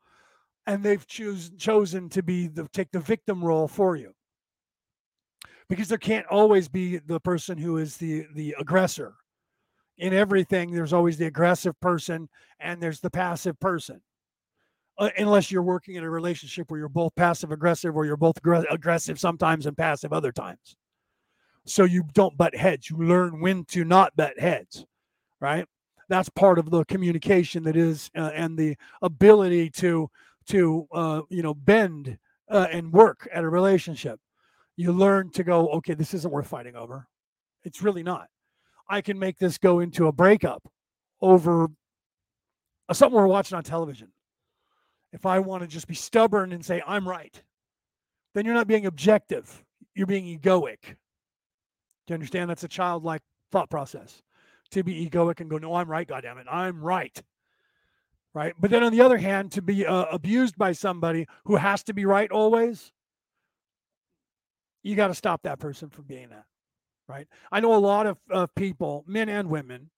and 0.66 0.82
they've 0.82 1.06
chosen 1.06 2.08
to 2.10 2.22
be 2.22 2.48
the 2.48 2.68
take 2.72 2.90
the 2.90 3.00
victim 3.00 3.42
role 3.42 3.68
for 3.68 3.96
you 3.96 4.12
because 5.68 5.88
there 5.88 5.98
can't 5.98 6.26
always 6.26 6.68
be 6.68 6.98
the 6.98 7.20
person 7.20 7.58
who 7.58 7.78
is 7.78 7.96
the 7.96 8.26
the 8.34 8.54
aggressor 8.58 9.14
in 9.98 10.12
everything, 10.12 10.72
there's 10.72 10.92
always 10.92 11.16
the 11.16 11.26
aggressive 11.26 11.78
person 11.80 12.28
and 12.60 12.82
there's 12.82 13.00
the 13.00 13.10
passive 13.10 13.58
person. 13.60 14.00
Uh, 14.98 15.10
unless 15.18 15.50
you're 15.50 15.62
working 15.62 15.96
in 15.96 16.04
a 16.04 16.10
relationship 16.10 16.70
where 16.70 16.80
you're 16.80 16.88
both 16.88 17.14
passive 17.16 17.52
aggressive 17.52 17.94
or 17.96 18.06
you're 18.06 18.16
both 18.16 18.38
aggressive 18.70 19.20
sometimes 19.20 19.66
and 19.66 19.76
passive 19.76 20.12
other 20.12 20.32
times. 20.32 20.76
So 21.66 21.84
you 21.84 22.04
don't 22.14 22.36
butt 22.36 22.54
heads. 22.54 22.88
You 22.88 22.96
learn 22.96 23.40
when 23.40 23.64
to 23.66 23.84
not 23.84 24.16
butt 24.16 24.38
heads, 24.38 24.86
right? 25.40 25.66
That's 26.08 26.30
part 26.30 26.58
of 26.58 26.70
the 26.70 26.84
communication 26.84 27.64
that 27.64 27.76
is 27.76 28.10
uh, 28.16 28.30
and 28.32 28.56
the 28.56 28.76
ability 29.02 29.70
to 29.70 30.08
to 30.48 30.86
uh, 30.92 31.22
you 31.28 31.42
know 31.42 31.52
bend 31.52 32.16
uh, 32.48 32.68
and 32.70 32.92
work 32.92 33.28
at 33.34 33.44
a 33.44 33.48
relationship. 33.48 34.18
You 34.76 34.92
learn 34.92 35.30
to 35.30 35.42
go, 35.42 35.68
okay, 35.68 35.94
this 35.94 36.14
isn't 36.14 36.32
worth 36.32 36.46
fighting 36.46 36.76
over. 36.76 37.08
It's 37.64 37.82
really 37.82 38.02
not. 38.02 38.28
I 38.88 39.00
can 39.00 39.18
make 39.18 39.38
this 39.38 39.58
go 39.58 39.80
into 39.80 40.06
a 40.06 40.12
breakup 40.12 40.68
over 41.20 41.68
something 42.92 43.16
we're 43.16 43.26
watching 43.26 43.56
on 43.56 43.64
television. 43.64 44.08
If 45.12 45.26
I 45.26 45.38
want 45.38 45.62
to 45.62 45.66
just 45.66 45.86
be 45.88 45.94
stubborn 45.94 46.52
and 46.52 46.64
say, 46.64 46.82
I'm 46.86 47.08
right, 47.08 47.42
then 48.34 48.44
you're 48.44 48.54
not 48.54 48.68
being 48.68 48.86
objective. 48.86 49.64
You're 49.94 50.06
being 50.06 50.38
egoic. 50.38 50.78
Do 50.82 52.12
you 52.12 52.14
understand? 52.14 52.50
That's 52.50 52.64
a 52.64 52.68
childlike 52.68 53.22
thought 53.50 53.70
process. 53.70 54.22
To 54.72 54.84
be 54.84 55.08
egoic 55.08 55.40
and 55.40 55.48
go, 55.48 55.58
no, 55.58 55.74
I'm 55.74 55.90
right, 55.90 56.06
God 56.06 56.22
damn 56.22 56.38
it, 56.38 56.46
I'm 56.50 56.82
right. 56.82 57.20
Right. 58.34 58.52
But 58.60 58.70
then 58.70 58.82
on 58.82 58.92
the 58.92 59.00
other 59.00 59.16
hand, 59.16 59.52
to 59.52 59.62
be 59.62 59.86
uh, 59.86 60.04
abused 60.12 60.58
by 60.58 60.72
somebody 60.72 61.26
who 61.46 61.56
has 61.56 61.82
to 61.84 61.94
be 61.94 62.04
right 62.04 62.30
always, 62.30 62.92
you 64.86 64.96
got 64.96 65.08
to 65.08 65.14
stop 65.14 65.42
that 65.42 65.58
person 65.58 65.90
from 65.90 66.04
being 66.04 66.28
that 66.30 66.44
right? 67.08 67.26
I 67.52 67.60
know 67.60 67.74
a 67.74 67.78
lot 67.78 68.06
of, 68.06 68.18
of 68.30 68.54
people, 68.54 69.04
men 69.06 69.28
and 69.28 69.48
women, 69.48 69.90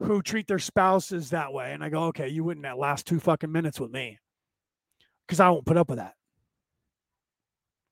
who 0.00 0.22
treat 0.22 0.46
their 0.46 0.58
spouses 0.58 1.30
that 1.30 1.52
way. 1.52 1.72
And 1.72 1.82
I 1.82 1.88
go, 1.88 2.04
okay, 2.04 2.28
you 2.28 2.44
wouldn't 2.44 2.64
that 2.64 2.78
last 2.78 3.06
two 3.06 3.18
fucking 3.18 3.50
minutes 3.50 3.80
with 3.80 3.90
me 3.90 4.18
because 5.26 5.40
I 5.40 5.48
won't 5.48 5.66
put 5.66 5.76
up 5.76 5.88
with 5.88 5.98
that. 5.98 6.14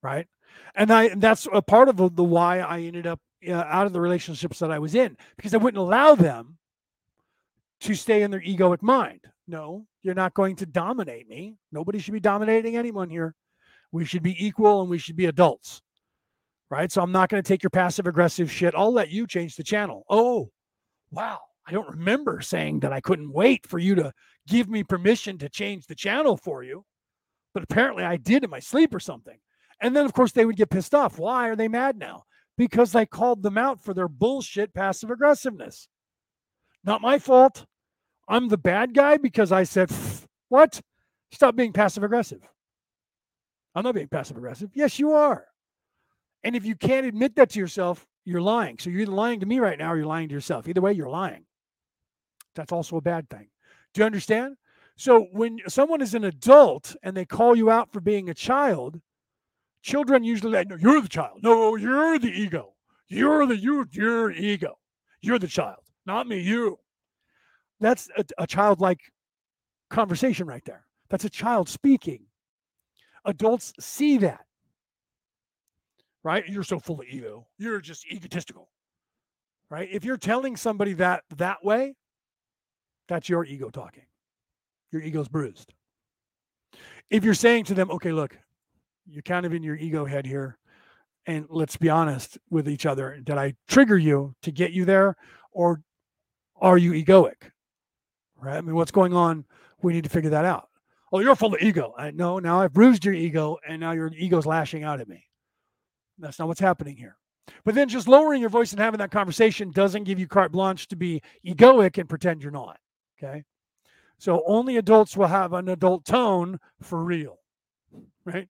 Right. 0.03 0.27
And 0.75 0.91
I, 0.91 1.05
and 1.05 1.23
that's 1.23 1.49
a 1.53 1.63
part 1.63 1.89
of 1.89 1.97
the, 1.97 2.11
the 2.11 2.25
why 2.25 2.61
I 2.61 2.81
ended 2.81 3.07
up 3.07 3.21
uh, 3.49 3.53
out 3.55 3.87
of 3.87 3.93
the 3.93 4.01
relationships 4.01 4.59
that 4.59 4.71
I 4.71 4.79
was 4.79 4.95
in 4.95 5.17
because 5.37 5.55
I 5.55 5.59
wouldn't 5.59 5.81
allow 5.81 6.15
them 6.15 6.59
to 7.81 7.95
stay 7.95 8.23
in 8.23 8.31
their 8.31 8.41
egoic 8.41 8.83
mind. 8.83 9.21
No, 9.49 9.87
you're 10.03 10.15
not 10.15 10.35
going 10.35 10.57
to 10.57 10.67
dominate 10.67 11.29
me. 11.29 11.57
Nobody 11.73 11.99
should 11.99 12.15
be 12.15 12.21
dominating 12.21 12.77
anyone 12.77 13.09
here. 13.09 13.35
We 13.93 14.05
should 14.05 14.23
be 14.23 14.45
equal 14.45 14.83
and 14.83 14.91
we 14.91 14.99
should 14.99 15.17
be 15.17 15.27
adults 15.27 15.81
right? 16.71 16.91
So 16.91 17.03
I'm 17.03 17.13
not 17.13 17.29
going 17.29 17.43
to 17.43 17.47
take 17.47 17.63
your 17.63 17.71
passive 17.71 18.07
aggressive 18.07 18.51
shit. 18.51 18.75
I'll 18.77 18.93
let 18.93 19.11
you 19.11 19.27
change 19.27 19.57
the 19.57 19.63
channel. 19.63 20.05
Oh, 20.09 20.51
wow. 21.11 21.39
I 21.67 21.73
don't 21.73 21.89
remember 21.89 22.41
saying 22.41 22.81
that 22.81 22.93
I 22.93 23.01
couldn't 23.01 23.33
wait 23.33 23.67
for 23.67 23.79
you 23.79 23.95
to 23.95 24.13
give 24.47 24.69
me 24.69 24.85
permission 24.85 25.39
to 25.39 25.49
change 25.49 25.87
the 25.87 25.95
channel 25.95 26.37
for 26.37 26.63
you. 26.63 26.85
But 27.55 27.63
apparently 27.63 28.05
I 28.05 28.17
did 28.17 28.45
in 28.45 28.51
my 28.51 28.59
sleep 28.59 28.95
or 28.95 29.01
something. 29.01 29.39
And 29.81 29.95
then, 29.95 30.05
of 30.05 30.13
course, 30.13 30.33
they 30.33 30.45
would 30.45 30.57
get 30.57 30.71
pissed 30.71 30.95
off. 30.95 31.19
Why 31.19 31.49
are 31.49 31.57
they 31.57 31.69
mad 31.69 31.97
now? 31.97 32.25
Because 32.57 32.95
I 32.95 33.05
called 33.05 33.43
them 33.43 33.59
out 33.59 33.83
for 33.83 33.95
their 33.95 34.09
bullshit 34.09 34.75
passive 34.75 35.11
aggressiveness. 35.11 35.89
Not 36.85 37.01
my 37.01 37.19
fault. 37.19 37.65
I'm 38.29 38.49
the 38.49 38.59
bad 38.59 38.95
guy 38.95 39.17
because 39.17 39.53
I 39.53 39.65
said, 39.65 39.91
What? 40.49 40.81
Stop 41.33 41.57
being 41.57 41.73
passive 41.73 42.05
aggressive. 42.05 42.41
I'm 43.75 43.83
not 43.83 43.95
being 43.95 44.09
passive 44.09 44.37
aggressive. 44.37 44.71
Yes, 44.75 44.99
you 44.99 45.13
are. 45.13 45.47
And 46.45 46.55
if 46.55 46.65
you 46.65 46.77
can't 46.77 47.07
admit 47.07 47.35
that 47.37 47.51
to 47.51 47.59
yourself, 47.59 48.07
you're 48.25 48.41
lying. 48.41 48.79
So 48.79 48.91
you're 48.91 49.03
either 49.03 49.13
lying 49.13 49.41
to 49.41 49.47
me 49.47 49.59
right 49.59 49.79
now 49.79 49.93
or 49.93 49.97
you're 49.97 50.07
lying 50.07 50.29
to 50.29 50.35
yourself. 50.35 50.69
Either 50.69 50.81
way, 50.81 50.93
you're 50.93 51.09
lying. 51.09 51.45
That's 52.55 52.73
also 52.73 52.97
a 52.97 53.01
bad 53.01 53.29
thing. 53.29 53.49
Do 53.93 54.01
you 54.01 54.07
understand? 54.07 54.57
So 54.97 55.27
when 55.33 55.59
someone 55.67 56.01
is 56.01 56.15
an 56.15 56.25
adult 56.25 56.95
and 57.03 57.17
they 57.17 57.25
call 57.25 57.57
you 57.57 57.71
out 57.71 57.93
for 57.93 58.01
being 58.01 58.29
a 58.29 58.35
child, 58.35 59.01
children 59.83 60.23
usually 60.23 60.53
like, 60.53 60.69
no, 60.69 60.77
you're 60.77 61.01
the 61.01 61.09
child. 61.09 61.41
No, 61.43 61.75
you're 61.77 62.19
the 62.19 62.31
ego. 62.31 62.75
You're 63.09 63.47
the 63.47 63.57
you, 63.57 63.87
your 63.91 64.31
ego. 64.31 64.79
You're 65.21 65.39
the 65.39 65.49
child, 65.49 65.81
not 66.07 66.27
me, 66.27 66.41
you. 66.41 66.79
That's 67.81 68.09
a, 68.17 68.25
a 68.39 68.47
childlike 68.47 69.01
conversation 69.91 70.47
right 70.47 70.65
there. 70.65 70.85
That's 71.09 71.25
a 71.25 71.31
child 71.31 71.69
speaking. 71.69 72.27
Adults 73.25 73.73
see 73.81 74.19
that. 74.19 74.45
Right? 76.25 76.49
You're 76.49 76.65
so 76.65 76.81
full 76.81 77.01
of 77.01 77.07
ego. 77.07 77.47
You're 77.59 77.81
just 77.81 78.07
egotistical. 78.11 78.71
Right? 79.71 79.89
If 79.93 80.05
you're 80.05 80.17
telling 80.17 80.57
somebody 80.57 80.95
that 80.95 81.23
that 81.37 81.65
way, 81.65 81.95
that's 83.09 83.29
your 83.29 83.45
ego 83.45 83.71
talking. 83.71 84.05
Your 84.91 85.03
ego's 85.03 85.29
bruised. 85.29 85.75
If 87.11 87.23
you're 87.23 87.35
saying 87.35 87.65
to 87.65 87.75
them, 87.75 87.91
okay, 87.91 88.11
look, 88.11 88.37
you're 89.07 89.23
kind 89.23 89.45
of 89.45 89.53
in 89.53 89.63
your 89.63 89.77
ego 89.77 90.07
head 90.07 90.27
here, 90.27 90.59
and 91.27 91.47
let's 91.51 91.77
be 91.77 91.91
honest 91.91 92.39
with 92.51 92.69
each 92.69 92.87
other. 92.87 93.21
Did 93.23 93.37
I 93.37 93.55
trigger 93.69 93.99
you 93.99 94.35
to 94.43 94.51
get 94.51 94.73
you 94.73 94.85
there, 94.85 95.17
or 95.53 95.83
are 96.57 96.79
you 96.79 96.93
egoic? 96.93 97.51
Right? 98.37 98.57
I 98.57 98.61
mean, 98.63 98.75
what's 98.75 98.91
going 98.91 99.13
on? 99.13 99.45
We 99.83 99.93
need 99.93 100.05
to 100.05 100.11
figure 100.11 100.31
that 100.31 100.47
out. 100.47 100.69
Oh, 101.13 101.21
you're 101.21 101.37
full 101.37 101.55
of 101.55 101.61
ego. 101.61 101.95
I 101.99 102.11
know. 102.11 102.39
Now 102.39 102.61
I've 102.61 102.73
bruised 102.73 103.05
your 103.05 103.15
ego, 103.15 103.59
and 103.69 103.81
now 103.81 103.93
your 103.93 104.11
ego's 104.17 104.47
lashing 104.47 104.85
out 104.85 105.01
at 105.01 105.09
me. 105.09 105.27
That's 106.19 106.39
not 106.39 106.49
what's 106.49 106.61
happening 106.61 106.97
here. 106.97 107.17
But 107.65 107.75
then 107.75 107.89
just 107.89 108.09
lowering 108.09 108.41
your 108.41 108.51
voice 108.51 108.73
and 108.73 108.81
having 108.81 108.99
that 108.99 109.11
conversation 109.11 109.71
doesn't 109.71 110.05
give 110.05 110.19
you 110.19 110.27
carte 110.27 110.53
blanche 110.53 110.89
to 110.89 110.97
be 110.97 111.21
egoic 111.47 111.99
and 111.99 112.09
pretend 112.09 112.43
you're 112.43 112.51
not. 112.51 112.79
Okay. 113.19 113.45
So 114.19 114.43
only 114.47 114.77
adults 114.77 115.17
will 115.17 115.27
have 115.27 115.53
an 115.53 115.69
adult 115.69 116.05
tone 116.05 116.59
for 116.81 117.03
real. 117.03 117.39
Right 118.25 118.49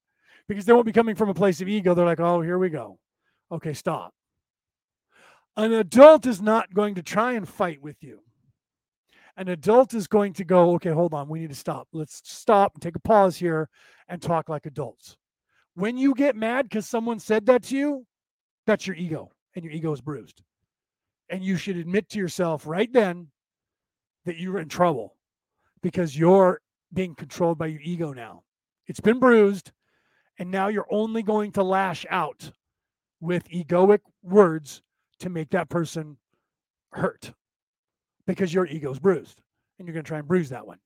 because 0.49 0.65
they 0.65 0.73
won't 0.73 0.86
be 0.86 0.93
coming 0.93 1.15
from 1.15 1.28
a 1.28 1.35
place 1.35 1.61
of 1.61 1.69
ego. 1.69 1.95
They're 1.95 2.05
like, 2.05 2.20
oh, 2.20 2.41
here 2.41 2.59
we 2.59 2.69
go. 2.69 2.99
Okay, 3.51 3.73
stop. 3.73 4.12
An 5.57 5.73
adult 5.73 6.27
is 6.27 6.43
not 6.43 6.74
going 6.74 6.97
to 6.97 7.03
try 7.03 7.32
and 7.35 7.49
fight 7.49 7.81
with 7.81 8.03
you. 8.03 8.20
An 9.36 9.49
adult 9.49 9.95
is 9.95 10.07
going 10.07 10.32
to 10.35 10.45
go, 10.45 10.74
okay, 10.74 10.91
hold 10.91 11.15
on, 11.15 11.28
we 11.28 11.41
need 11.41 11.51
to 11.51 11.57
stop. 11.57 11.89
Let's 11.93 12.20
stop 12.24 12.74
and 12.74 12.82
take 12.82 12.97
a 12.97 13.01
pause 13.01 13.36
here 13.36 13.69
and 14.09 14.20
talk 14.20 14.49
like 14.49 14.66
adults. 14.66 15.16
When 15.75 15.97
you 15.97 16.15
get 16.15 16.37
mad 16.37 16.69
because 16.69 16.89
someone 16.89 17.19
said 17.19 17.47
that 17.47 17.65
to 17.65 17.77
you, 17.77 18.07
that's 18.67 18.87
your 18.87 18.97
ego, 18.97 19.31
and 19.55 19.65
your 19.65 19.73
ego 19.73 19.93
is 19.93 20.01
bruised. 20.01 20.43
And 21.29 21.43
you 21.43 21.57
should 21.57 21.77
admit 21.77 22.09
to 22.11 22.19
yourself 22.19 22.67
right 22.67 22.93
then 22.93 23.29
that 24.25 24.39
you're 24.39 24.59
in 24.59 24.69
trouble 24.69 25.17
because 25.83 26.17
you're 26.17 26.61
being 26.93 27.15
controlled 27.15 27.59
by 27.59 27.67
your 27.67 27.81
ego 27.83 28.13
now. 28.13 28.43
It's 28.87 29.01
been 29.01 29.19
bruised 29.19 29.73
and 30.39 30.51
now 30.51 30.69
you're 30.69 30.87
only 30.91 31.23
going 31.23 31.53
to 31.53 31.63
lash 31.63 32.05
out 32.11 32.51
with 33.21 33.49
egoic 33.49 34.01
words 34.23 34.83
to 35.21 35.31
make 35.31 35.51
that 35.51 35.69
person 35.69 36.17
hurt 36.91 37.33
because 38.27 38.53
your 38.53 38.67
ego's 38.67 38.99
bruised 38.99 39.41
and 39.79 39.87
you're 39.87 39.93
going 39.95 40.05
to 40.05 40.09
try 40.09 40.19
and 40.19 40.29
bruise 40.29 40.51
that 40.51 40.67
one. 40.67 40.79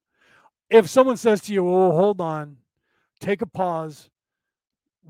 If 0.70 0.88
someone 0.88 1.16
says 1.16 1.40
to 1.42 1.52
you, 1.52 1.66
Oh, 1.68 1.92
hold 1.92 2.20
on, 2.20 2.56
take 3.20 3.42
a 3.42 3.46
pause, 3.46 4.10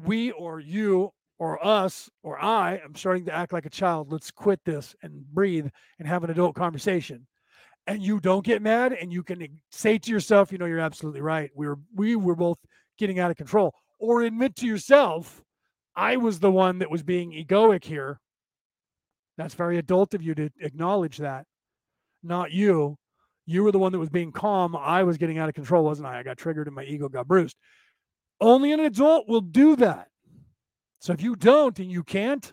we 0.05 0.33
or 0.33 0.61
you 0.61 1.11
or 1.39 1.65
us 1.65 2.09
or 2.23 2.43
I 2.43 2.81
am 2.85 2.95
starting 2.95 3.25
to 3.27 3.35
act 3.35 3.53
like 3.53 3.67
a 3.67 3.71
child. 3.71 4.11
Let's 4.13 4.31
quit 4.31 4.61
this 4.65 4.95
and 5.03 5.25
breathe 5.33 5.69
and 5.99 6.09
have 6.09 6.25
an 6.25 6.31
adult 6.31 6.55
conversation. 6.55 7.27
And 7.87 8.03
you 8.03 8.21
don't 8.21 8.45
get 8.45 8.61
mad 8.61 8.93
and 8.93 9.13
you 9.13 9.23
can 9.23 9.47
say 9.71 9.99
to 9.99 10.11
yourself, 10.11 10.53
you 10.53 10.59
know, 10.59 10.67
you're 10.67 10.79
absolutely 10.79 11.23
right. 11.23 11.51
We 11.55 11.69
were 11.69 11.79
we 11.95 12.17
were 12.17 12.37
both 12.37 12.59
getting 12.99 13.19
out 13.19 13.31
of 13.31 13.37
control 13.37 13.73
or 13.99 14.23
admit 14.23 14.57
to 14.57 14.67
yourself, 14.67 15.43
I 15.97 16.17
was 16.17 16.39
the 16.39 16.51
one 16.51 16.79
that 16.79 16.91
was 16.91 17.03
being 17.03 17.33
egoic 17.33 17.85
here. 17.85 18.21
That's 19.37 19.55
very 19.55 19.79
adult 19.79 20.15
of 20.15 20.23
you 20.23 20.35
to 20.35 20.51
acknowledge 20.61 21.19
that, 21.19 21.45
not 22.23 22.53
you. 22.53 22.97
You 23.47 23.65
were 23.65 23.73
the 23.73 23.79
one 23.79 23.93
that 23.93 23.99
was 23.99 24.11
being 24.11 24.33
calm. 24.33 24.77
I 24.77 25.05
was 25.05 25.17
getting 25.17 25.39
out 25.39 25.49
of 25.49 25.55
control, 25.55 25.85
wasn't 25.85 26.09
I? 26.09 26.19
I 26.19 26.23
got 26.23 26.37
triggered 26.37 26.67
and 26.67 26.77
my 26.77 26.85
ego 26.85 27.09
got 27.09 27.27
bruised. 27.27 27.57
Only 28.41 28.73
an 28.73 28.81
adult 28.81 29.29
will 29.29 29.41
do 29.41 29.77
that. 29.77 30.09
So 31.01 31.13
if 31.13 31.23
you 31.23 31.37
don't 31.37 31.79
and 31.79 31.91
you 31.91 32.03
can't, 32.03 32.53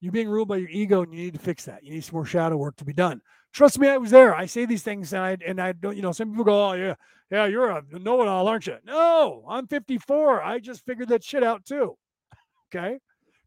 you're 0.00 0.12
being 0.12 0.28
ruled 0.28 0.48
by 0.48 0.56
your 0.56 0.68
ego 0.70 1.02
and 1.02 1.12
you 1.12 1.24
need 1.24 1.34
to 1.34 1.40
fix 1.40 1.64
that. 1.66 1.84
You 1.84 1.92
need 1.92 2.04
some 2.04 2.14
more 2.14 2.24
shadow 2.24 2.56
work 2.56 2.76
to 2.76 2.84
be 2.84 2.92
done. 2.92 3.20
Trust 3.52 3.78
me, 3.78 3.88
I 3.88 3.98
was 3.98 4.10
there. 4.10 4.34
I 4.34 4.46
say 4.46 4.64
these 4.64 4.82
things 4.82 5.12
and 5.12 5.22
I 5.22 5.36
and 5.46 5.60
I 5.60 5.72
don't, 5.72 5.96
you 5.96 6.02
know, 6.02 6.12
some 6.12 6.30
people 6.30 6.44
go, 6.44 6.70
Oh, 6.70 6.72
yeah, 6.72 6.94
yeah, 7.30 7.46
you're 7.46 7.70
a 7.70 7.82
know-it-all, 7.92 8.48
aren't 8.48 8.66
you? 8.66 8.76
No, 8.84 9.44
I'm 9.48 9.66
54. 9.66 10.42
I 10.42 10.58
just 10.58 10.84
figured 10.84 11.08
that 11.08 11.24
shit 11.24 11.42
out 11.42 11.64
too. 11.64 11.96
Okay. 12.68 12.98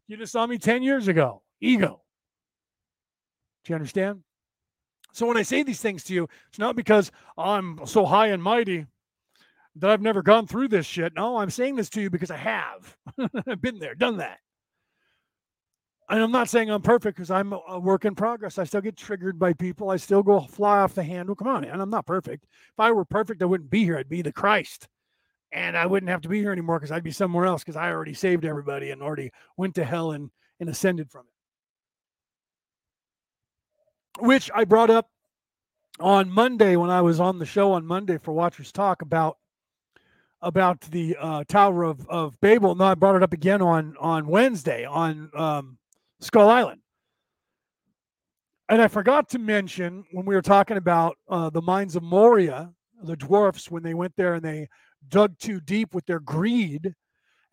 You 0.06 0.16
just 0.16 0.32
saw 0.32 0.46
me 0.46 0.58
10 0.58 0.82
years 0.82 1.08
ago. 1.08 1.42
Ego. 1.60 2.02
Do 3.64 3.72
you 3.72 3.74
understand? 3.74 4.22
So 5.12 5.26
when 5.26 5.36
I 5.36 5.42
say 5.42 5.62
these 5.62 5.80
things 5.80 6.04
to 6.04 6.14
you, 6.14 6.28
it's 6.48 6.58
not 6.58 6.76
because 6.76 7.10
I'm 7.38 7.80
so 7.86 8.04
high 8.04 8.28
and 8.28 8.42
mighty 8.42 8.86
that 9.76 9.90
I've 9.90 10.02
never 10.02 10.22
gone 10.22 10.46
through 10.46 10.68
this 10.68 10.86
shit. 10.86 11.14
No, 11.14 11.34
oh, 11.34 11.36
I'm 11.38 11.50
saying 11.50 11.76
this 11.76 11.90
to 11.90 12.00
you 12.00 12.10
because 12.10 12.30
I 12.30 12.36
have. 12.36 12.96
I've 13.46 13.60
been 13.60 13.78
there, 13.78 13.94
done 13.94 14.18
that 14.18 14.38
and 16.10 16.22
I'm 16.22 16.30
not 16.30 16.48
saying 16.50 16.70
I'm 16.70 16.82
perfect 16.82 17.16
because 17.16 17.30
I'm 17.30 17.54
a 17.66 17.78
work 17.78 18.04
in 18.04 18.14
progress. 18.14 18.58
I 18.58 18.64
still 18.64 18.82
get 18.82 18.96
triggered 18.96 19.38
by 19.38 19.52
people. 19.54 19.90
I 19.90 19.96
still 19.96 20.22
go 20.22 20.40
fly 20.40 20.80
off 20.80 20.94
the 20.94 21.02
handle. 21.02 21.34
Come 21.34 21.48
on, 21.48 21.64
and 21.64 21.80
I'm 21.80 21.90
not 21.90 22.06
perfect. 22.06 22.44
If 22.44 22.78
I 22.78 22.92
were 22.92 23.04
perfect, 23.04 23.42
I 23.42 23.46
wouldn't 23.46 23.70
be 23.70 23.84
here. 23.84 23.96
I'd 23.96 24.08
be 24.08 24.22
the 24.22 24.32
Christ, 24.32 24.86
and 25.52 25.76
I 25.76 25.86
wouldn't 25.86 26.10
have 26.10 26.20
to 26.22 26.28
be 26.28 26.40
here 26.40 26.52
anymore 26.52 26.78
because 26.78 26.92
I'd 26.92 27.04
be 27.04 27.10
somewhere 27.10 27.46
else 27.46 27.62
because 27.64 27.76
I 27.76 27.90
already 27.90 28.14
saved 28.14 28.44
everybody 28.44 28.90
and 28.90 29.02
already 29.02 29.30
went 29.56 29.74
to 29.76 29.84
hell 29.84 30.12
and 30.12 30.30
and 30.60 30.68
ascended 30.68 31.10
from 31.10 31.22
it. 34.20 34.24
Which 34.24 34.50
I 34.54 34.64
brought 34.64 34.90
up 34.90 35.08
on 36.00 36.30
Monday 36.30 36.76
when 36.76 36.90
I 36.90 37.00
was 37.00 37.18
on 37.18 37.38
the 37.38 37.46
show 37.46 37.72
on 37.72 37.86
Monday 37.86 38.18
for 38.18 38.32
Watchers 38.32 38.72
Talk 38.72 39.00
about 39.00 39.38
about 40.44 40.80
the 40.82 41.16
uh, 41.18 41.44
Tower 41.48 41.82
of, 41.82 42.08
of 42.08 42.38
Babel. 42.40 42.74
No, 42.74 42.84
I 42.84 42.94
brought 42.94 43.16
it 43.16 43.22
up 43.22 43.32
again 43.32 43.62
on 43.62 43.96
on 43.98 44.26
Wednesday 44.26 44.84
on 44.84 45.30
um, 45.34 45.78
Skull 46.20 46.48
Island. 46.48 46.80
And 48.68 48.80
I 48.80 48.88
forgot 48.88 49.28
to 49.30 49.38
mention 49.38 50.04
when 50.12 50.24
we 50.24 50.34
were 50.34 50.42
talking 50.42 50.76
about 50.76 51.16
uh, 51.28 51.50
the 51.50 51.60
mines 51.60 51.96
of 51.96 52.02
Moria, 52.02 52.72
the 53.02 53.16
dwarfs, 53.16 53.70
when 53.70 53.82
they 53.82 53.92
went 53.94 54.14
there 54.16 54.34
and 54.34 54.44
they 54.44 54.68
dug 55.08 55.38
too 55.38 55.60
deep 55.60 55.94
with 55.94 56.06
their 56.06 56.20
greed 56.20 56.94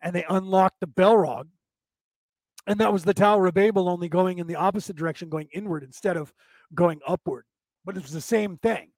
and 0.00 0.14
they 0.14 0.24
unlocked 0.28 0.80
the 0.80 0.86
Balrog. 0.86 1.48
And 2.66 2.78
that 2.80 2.92
was 2.92 3.04
the 3.04 3.12
Tower 3.12 3.46
of 3.46 3.54
Babel 3.54 3.88
only 3.88 4.08
going 4.08 4.38
in 4.38 4.46
the 4.46 4.56
opposite 4.56 4.96
direction, 4.96 5.28
going 5.28 5.48
inward 5.52 5.82
instead 5.82 6.16
of 6.16 6.32
going 6.74 7.00
upward. 7.06 7.44
But 7.84 7.96
it 7.96 8.02
was 8.02 8.12
the 8.12 8.20
same 8.20 8.56
thing. 8.58 8.90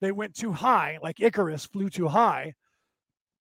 They 0.00 0.10
went 0.10 0.34
too 0.34 0.52
high, 0.52 0.98
like 1.00 1.20
Icarus 1.20 1.66
flew 1.66 1.90
too 1.90 2.08
high, 2.08 2.54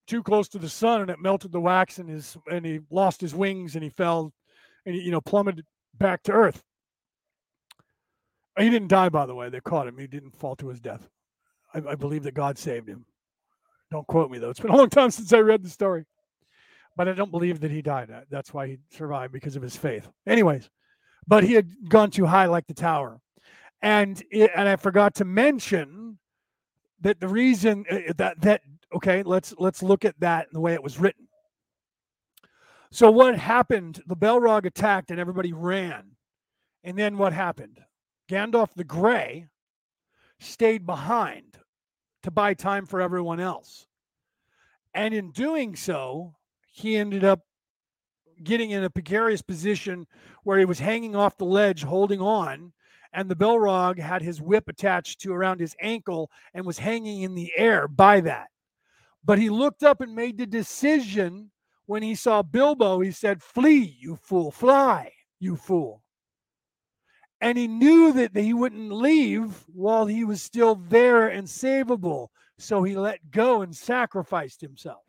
too 0.07 0.23
close 0.23 0.47
to 0.49 0.59
the 0.59 0.69
sun, 0.69 1.01
and 1.01 1.09
it 1.09 1.19
melted 1.19 1.51
the 1.51 1.61
wax 1.61 1.99
and 1.99 2.09
his 2.09 2.37
and 2.51 2.65
he 2.65 2.79
lost 2.89 3.21
his 3.21 3.35
wings 3.35 3.75
and 3.75 3.83
he 3.83 3.89
fell 3.89 4.33
and 4.85 4.95
he, 4.95 5.01
you 5.01 5.11
know 5.11 5.21
plummeted 5.21 5.65
back 5.97 6.23
to 6.23 6.31
earth. 6.31 6.63
He 8.57 8.69
didn't 8.69 8.89
die, 8.89 9.09
by 9.09 9.25
the 9.25 9.35
way. 9.35 9.49
They 9.49 9.61
caught 9.61 9.87
him. 9.87 9.97
He 9.97 10.07
didn't 10.07 10.35
fall 10.35 10.55
to 10.57 10.67
his 10.67 10.79
death. 10.79 11.09
I, 11.73 11.81
I 11.91 11.95
believe 11.95 12.23
that 12.23 12.33
God 12.33 12.57
saved 12.57 12.87
him. 12.87 13.05
Don't 13.91 14.07
quote 14.07 14.31
me 14.31 14.37
though. 14.37 14.49
It's 14.49 14.59
been 14.59 14.71
a 14.71 14.75
long 14.75 14.89
time 14.89 15.11
since 15.11 15.31
I 15.33 15.39
read 15.39 15.63
the 15.63 15.69
story, 15.69 16.05
but 16.95 17.07
I 17.07 17.13
don't 17.13 17.31
believe 17.31 17.59
that 17.61 17.71
he 17.71 17.81
died. 17.81 18.09
That's 18.29 18.53
why 18.53 18.67
he 18.67 18.79
survived 18.91 19.33
because 19.33 19.55
of 19.55 19.61
his 19.61 19.75
faith. 19.75 20.07
Anyways, 20.25 20.69
but 21.27 21.43
he 21.43 21.53
had 21.53 21.89
gone 21.89 22.11
too 22.11 22.25
high, 22.25 22.45
like 22.45 22.67
the 22.67 22.73
tower, 22.73 23.19
and 23.81 24.21
it, 24.31 24.51
and 24.55 24.67
I 24.67 24.75
forgot 24.75 25.15
to 25.15 25.25
mention 25.25 26.17
that 27.01 27.19
the 27.19 27.27
reason 27.27 27.85
uh, 27.89 28.13
that 28.17 28.41
that 28.41 28.61
okay, 28.93 29.23
let's 29.23 29.53
let's 29.57 29.83
look 29.83 30.05
at 30.05 30.19
that 30.19 30.45
in 30.45 30.53
the 30.53 30.61
way 30.61 30.73
it 30.73 30.83
was 30.83 30.99
written. 30.99 31.27
So 32.91 33.09
what 33.09 33.37
happened? 33.37 34.01
The 34.07 34.17
Balrog 34.17 34.65
attacked 34.65 35.11
and 35.11 35.19
everybody 35.19 35.53
ran. 35.53 36.11
And 36.83 36.97
then 36.97 37.17
what 37.17 37.31
happened? 37.31 37.79
Gandalf 38.29 38.73
the 38.75 38.83
Grey 38.83 39.47
stayed 40.39 40.85
behind 40.85 41.57
to 42.23 42.31
buy 42.31 42.53
time 42.53 42.85
for 42.85 43.01
everyone 43.01 43.39
else. 43.39 43.85
And 44.93 45.13
in 45.13 45.31
doing 45.31 45.75
so, 45.75 46.35
he 46.71 46.97
ended 46.97 47.23
up 47.23 47.41
getting 48.43 48.71
in 48.71 48.83
a 48.83 48.89
precarious 48.89 49.41
position 49.41 50.05
where 50.43 50.59
he 50.59 50.65
was 50.65 50.79
hanging 50.79 51.15
off 51.15 51.37
the 51.37 51.45
ledge 51.45 51.83
holding 51.83 52.19
on 52.19 52.73
and 53.13 53.29
the 53.29 53.35
Balrog 53.35 53.99
had 53.99 54.21
his 54.21 54.41
whip 54.41 54.67
attached 54.67 55.19
to 55.21 55.33
around 55.33 55.59
his 55.59 55.75
ankle 55.81 56.31
and 56.53 56.65
was 56.65 56.77
hanging 56.77 57.23
in 57.23 57.35
the 57.35 57.51
air 57.57 57.87
by 57.87 58.21
that. 58.21 58.47
But 59.23 59.39
he 59.39 59.49
looked 59.49 59.83
up 59.83 60.01
and 60.01 60.15
made 60.15 60.37
the 60.37 60.45
decision 60.45 61.51
when 61.85 62.03
he 62.03 62.15
saw 62.15 62.41
Bilbo, 62.41 63.01
he 63.01 63.11
said, 63.11 63.43
Flee, 63.43 63.97
you 63.99 64.15
fool, 64.15 64.51
fly, 64.51 65.11
you 65.39 65.55
fool. 65.55 66.01
And 67.41 67.57
he 67.57 67.67
knew 67.67 68.13
that 68.13 68.35
he 68.35 68.53
wouldn't 68.53 68.91
leave 68.91 69.65
while 69.67 70.05
he 70.05 70.23
was 70.23 70.41
still 70.41 70.75
there 70.75 71.27
and 71.27 71.47
savable. 71.47 72.27
So 72.59 72.83
he 72.83 72.95
let 72.95 73.31
go 73.31 73.63
and 73.63 73.75
sacrificed 73.75 74.61
himself. 74.61 75.01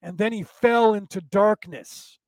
And 0.00 0.16
then 0.16 0.32
he 0.32 0.44
fell 0.44 0.94
into 0.94 1.20
darkness. 1.20 2.18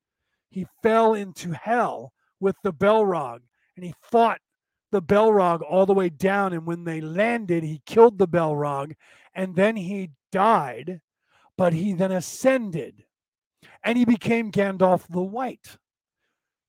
He 0.49 0.67
fell 0.83 1.13
into 1.13 1.51
hell 1.51 2.13
with 2.39 2.55
the 2.63 2.73
Balrog 2.73 3.39
and 3.75 3.85
he 3.85 3.93
fought 4.01 4.39
the 4.91 5.01
Balrog 5.01 5.61
all 5.61 5.85
the 5.85 5.93
way 5.93 6.09
down. 6.09 6.53
And 6.53 6.65
when 6.65 6.83
they 6.83 7.01
landed, 7.01 7.63
he 7.63 7.81
killed 7.85 8.17
the 8.17 8.27
Balrog 8.27 8.93
and 9.33 9.55
then 9.55 9.75
he 9.75 10.11
died, 10.35 10.99
but 11.57 11.71
he 11.71 11.93
then 11.93 12.11
ascended 12.11 13.05
and 13.85 13.97
he 13.97 14.03
became 14.03 14.51
Gandalf 14.51 15.07
the 15.07 15.21
White. 15.21 15.77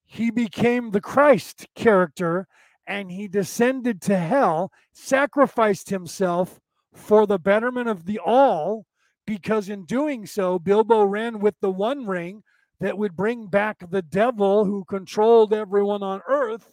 He 0.04 0.30
became 0.30 0.92
the 0.92 1.00
Christ 1.00 1.66
character 1.74 2.46
and 2.86 3.10
he 3.10 3.26
descended 3.26 4.00
to 4.02 4.16
hell, 4.16 4.70
sacrificed 4.92 5.90
himself 5.90 6.60
for 6.94 7.26
the 7.26 7.40
betterment 7.40 7.88
of 7.88 8.06
the 8.06 8.20
all, 8.24 8.86
because 9.26 9.68
in 9.68 9.84
doing 9.84 10.26
so, 10.26 10.60
Bilbo 10.60 11.02
ran 11.02 11.40
with 11.40 11.56
the 11.60 11.72
one 11.72 12.06
ring 12.06 12.44
that 12.78 12.96
would 12.96 13.16
bring 13.16 13.48
back 13.48 13.90
the 13.90 14.02
devil 14.02 14.64
who 14.64 14.84
controlled 14.84 15.52
everyone 15.52 16.04
on 16.04 16.20
earth, 16.28 16.70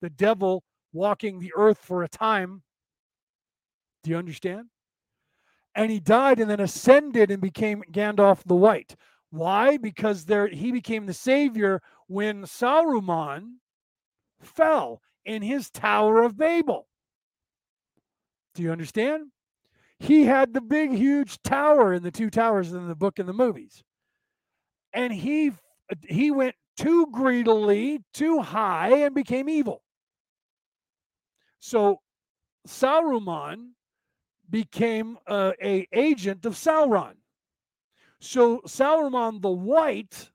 the 0.00 0.08
devil 0.08 0.64
walking 0.94 1.40
the 1.40 1.52
earth 1.54 1.78
for 1.78 2.02
a 2.02 2.08
time. 2.08 2.62
Do 4.02 4.10
you 4.10 4.16
understand? 4.16 4.71
And 5.74 5.90
he 5.90 6.00
died 6.00 6.38
and 6.38 6.50
then 6.50 6.60
ascended 6.60 7.30
and 7.30 7.40
became 7.40 7.82
Gandalf 7.90 8.44
the 8.44 8.54
White. 8.54 8.94
Why? 9.30 9.78
Because 9.78 10.26
there 10.26 10.48
he 10.48 10.70
became 10.72 11.06
the 11.06 11.14
savior 11.14 11.80
when 12.06 12.42
Saruman 12.42 13.54
fell 14.42 15.00
in 15.24 15.40
his 15.40 15.70
Tower 15.70 16.22
of 16.22 16.36
Babel. 16.36 16.86
Do 18.54 18.62
you 18.62 18.70
understand? 18.70 19.28
He 19.98 20.24
had 20.24 20.52
the 20.52 20.60
big, 20.60 20.92
huge 20.92 21.40
tower 21.42 21.94
in 21.94 22.02
the 22.02 22.10
two 22.10 22.28
towers 22.28 22.72
in 22.72 22.88
the 22.88 22.94
book 22.94 23.18
and 23.18 23.28
the 23.28 23.32
movies. 23.32 23.82
And 24.92 25.12
he 25.12 25.52
he 26.06 26.30
went 26.30 26.54
too 26.76 27.06
greedily, 27.12 28.00
too 28.12 28.40
high, 28.40 29.04
and 29.04 29.14
became 29.14 29.48
evil. 29.48 29.82
So 31.60 32.00
Saruman 32.66 33.70
became 34.52 35.18
uh, 35.26 35.52
a 35.60 35.88
agent 35.92 36.46
of 36.46 36.54
Sauron. 36.54 37.14
So 38.20 38.60
Saruman 38.60 39.42
the 39.42 39.50
White 39.50 40.30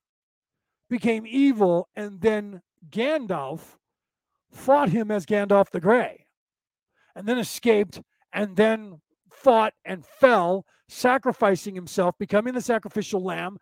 became 0.89 1.25
evil, 1.25 1.87
and 1.95 2.19
then 2.19 2.61
Gandalf 2.89 3.77
fought 4.51 4.89
him 4.89 5.11
as 5.11 5.25
Gandalf 5.25 5.69
the 5.69 5.79
Grey, 5.79 6.25
and 7.15 7.27
then 7.27 7.37
escaped, 7.37 8.01
and 8.33 8.55
then 8.57 8.99
fought 9.31 9.73
and 9.85 10.05
fell, 10.05 10.65
sacrificing 10.89 11.75
himself, 11.75 12.17
becoming 12.17 12.53
the 12.53 12.61
sacrificial 12.61 13.23
lamb, 13.23 13.57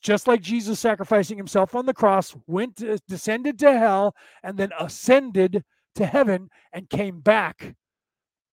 just 0.00 0.28
like 0.28 0.40
Jesus 0.40 0.78
sacrificing 0.78 1.36
himself 1.36 1.74
on 1.74 1.84
the 1.84 1.94
cross, 1.94 2.34
went 2.46 2.76
to, 2.76 2.98
descended 3.08 3.58
to 3.58 3.76
hell, 3.76 4.14
and 4.42 4.56
then 4.56 4.70
ascended 4.78 5.64
to 5.96 6.06
heaven 6.06 6.48
and 6.72 6.88
came 6.88 7.20
back 7.20 7.74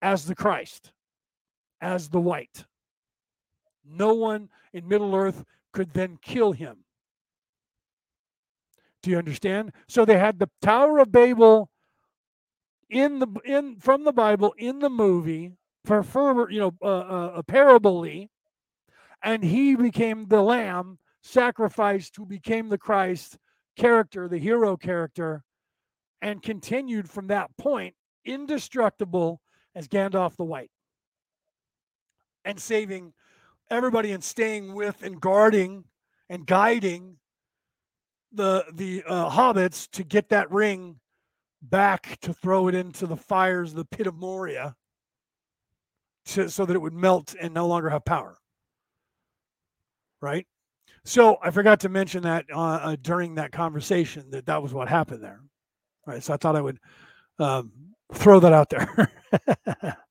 as 0.01 0.26
the 0.26 0.35
Christ, 0.35 0.91
as 1.82 2.10
the 2.10 2.20
white. 2.20 2.66
No 3.86 4.14
one 4.14 4.49
in 4.74 4.88
Middle 4.88 5.16
Earth 5.16 5.44
could 5.72 5.94
then 5.94 6.18
kill 6.22 6.52
him. 6.52 6.78
Do 9.04 9.12
you 9.12 9.18
understand? 9.18 9.72
So 9.88 10.06
they 10.06 10.18
had 10.18 10.40
the 10.40 10.49
Tower 10.62 10.99
of 10.99 11.12
Babel 11.12 11.70
in 12.90 13.20
the 13.20 13.28
in 13.45 13.78
from 13.80 14.04
the 14.04 14.14
Bible 14.14 14.54
in 14.58 14.80
the 14.80 14.90
movie 14.90 15.54
for, 15.86 16.04
for 16.04 16.49
you 16.49 16.60
know 16.60 16.74
uh, 16.82 16.86
uh, 16.86 17.32
a 17.36 17.44
parable 17.44 18.06
and 19.24 19.44
he 19.44 19.76
became 19.76 20.28
the 20.28 20.41
lamb 20.41 20.99
sacrificed 21.22 22.16
who 22.16 22.26
became 22.26 22.70
the 22.70 22.78
Christ 22.78 23.38
character, 23.76 24.28
the 24.28 24.38
hero 24.38 24.78
character, 24.78 25.44
and 26.22 26.41
continued 26.41 27.10
from 27.10 27.28
that 27.28 27.56
point 27.58 27.95
indestructible 28.26 29.41
as 29.76 29.88
Gandalf 29.88 30.36
the 30.36 30.44
White 30.44 30.72
and 32.48 32.60
saving 32.60 33.14
everybody 33.69 34.14
and 34.14 34.24
staying 34.24 34.74
with 34.74 35.03
and 35.03 35.19
guarding 35.19 35.84
and 36.30 36.48
guiding 36.48 37.18
the 38.32 38.65
the 38.74 39.03
uh, 39.06 39.30
hobbits 39.30 39.90
to 39.91 40.03
get 40.03 40.30
that 40.30 40.49
ring 40.49 40.99
back 41.61 42.18
to 42.22 42.34
throw 42.34 42.69
it 42.69 42.76
into 42.76 43.06
the 43.06 43.18
fires 43.18 43.72
of 43.72 43.78
the 43.78 43.86
pit 43.86 44.07
of 44.07 44.15
Moria 44.15 44.76
to, 46.26 46.49
so 46.49 46.65
that 46.65 46.76
it 46.76 46.82
would 46.82 46.94
melt 46.94 47.36
and 47.40 47.53
no 47.53 47.68
longer 47.68 47.90
have 47.90 48.06
power. 48.06 48.38
Right? 50.22 50.48
So 51.03 51.38
I 51.44 51.52
forgot 51.52 51.82
to 51.82 51.90
mention 51.90 52.24
that 52.24 52.45
uh, 52.53 52.60
uh, 52.60 52.95
during 53.02 53.36
that 53.36 53.52
conversation 53.52 54.30
that 54.32 54.45
that 54.45 54.64
was 54.64 54.74
what 54.74 54.88
happened 54.88 55.24
there. 55.24 55.41
Right? 56.06 56.24
So 56.24 56.34
I 56.34 56.38
thought 56.38 56.56
I 56.56 56.61
would 56.61 56.80
um, 57.40 57.72
throw 58.14 58.40
that 58.40 58.53
out 58.53 58.69
there. 58.69 59.11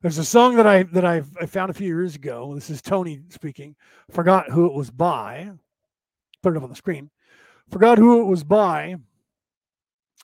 There's 0.00 0.18
a 0.18 0.24
song 0.24 0.54
that 0.56 0.66
I 0.66 0.84
that 0.84 1.04
I, 1.04 1.22
I 1.40 1.46
found 1.46 1.70
a 1.70 1.74
few 1.74 1.88
years 1.88 2.14
ago. 2.14 2.54
This 2.54 2.70
is 2.70 2.80
Tony 2.80 3.20
speaking. 3.30 3.74
Forgot 4.10 4.50
who 4.50 4.66
it 4.66 4.72
was 4.72 4.90
by. 4.90 5.50
Put 6.42 6.54
it 6.54 6.56
up 6.56 6.62
on 6.62 6.68
the 6.68 6.76
screen. 6.76 7.10
Forgot 7.70 7.98
who 7.98 8.20
it 8.20 8.24
was 8.24 8.44
by, 8.44 8.94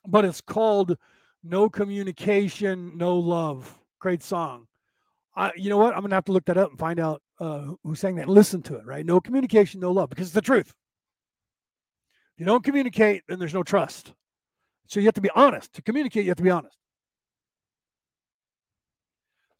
but 0.07 0.23
it's 0.23 0.39
called 0.39 0.97
"No 1.43 1.69
Communication, 1.69 2.97
No 2.97 3.17
Love." 3.17 3.77
Great 3.99 4.23
song. 4.23 4.67
I, 5.35 5.51
you 5.57 5.69
know 5.69 5.77
what? 5.77 5.93
I'm 5.93 6.01
gonna 6.01 6.15
have 6.15 6.25
to 6.25 6.31
look 6.31 6.45
that 6.45 6.57
up 6.57 6.69
and 6.69 6.79
find 6.79 6.99
out 6.99 7.21
uh, 7.41 7.67
who 7.83 7.95
sang 7.95 8.15
that. 8.15 8.29
Listen 8.29 8.61
to 8.63 8.75
it. 8.75 8.85
Right? 8.85 9.05
No 9.05 9.19
communication, 9.19 9.81
no 9.81 9.91
love, 9.91 10.09
because 10.09 10.27
it's 10.27 10.35
the 10.35 10.41
truth. 10.41 10.73
You 12.37 12.45
don't 12.45 12.63
communicate, 12.63 13.23
then 13.27 13.39
there's 13.39 13.53
no 13.53 13.63
trust. 13.63 14.13
So 14.87 15.01
you 15.01 15.05
have 15.07 15.15
to 15.15 15.21
be 15.21 15.29
honest. 15.35 15.73
To 15.73 15.81
communicate, 15.81 16.23
you 16.23 16.29
have 16.29 16.37
to 16.37 16.43
be 16.43 16.49
honest. 16.49 16.77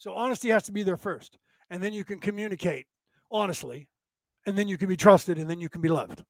So 0.05 0.13
honesty 0.13 0.49
has 0.49 0.61
to 0.65 0.71
be 0.71 0.83
there 0.83 0.97
first. 0.97 1.39
And 1.71 1.81
then 1.81 1.91
you 1.91 2.03
can 2.05 2.19
communicate 2.19 2.85
honestly. 3.31 3.87
And 4.45 4.55
then 4.55 4.67
you 4.67 4.77
can 4.77 4.87
be 4.87 4.95
trusted 4.95 5.39
and 5.39 5.49
then 5.49 5.59
you 5.59 5.67
can 5.67 5.81
be 5.81 5.89
loved. 5.89 6.23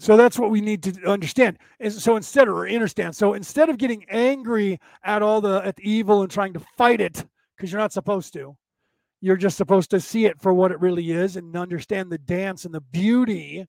So 0.00 0.16
that's 0.16 0.40
what 0.40 0.50
we 0.50 0.60
need 0.60 0.82
to 0.82 1.08
understand. 1.08 1.58
So 1.88 2.16
instead, 2.16 2.48
or 2.48 2.68
understand. 2.68 3.14
So 3.14 3.34
instead 3.34 3.68
of 3.68 3.78
getting 3.78 4.04
angry 4.10 4.80
at 5.04 5.22
all 5.22 5.40
the 5.40 5.62
at 5.64 5.76
the 5.76 5.88
evil 5.88 6.22
and 6.22 6.30
trying 6.30 6.52
to 6.54 6.60
fight 6.76 7.00
it, 7.00 7.24
because 7.56 7.70
you're 7.70 7.80
not 7.80 7.92
supposed 7.92 8.32
to, 8.32 8.56
you're 9.20 9.36
just 9.36 9.56
supposed 9.56 9.90
to 9.90 10.00
see 10.00 10.26
it 10.26 10.40
for 10.40 10.52
what 10.52 10.72
it 10.72 10.80
really 10.80 11.12
is 11.12 11.36
and 11.36 11.56
understand 11.56 12.10
the 12.10 12.18
dance 12.18 12.64
and 12.64 12.74
the 12.74 12.80
beauty 12.80 13.66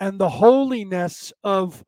and 0.00 0.18
the 0.18 0.28
holiness 0.28 1.32
of 1.44 1.82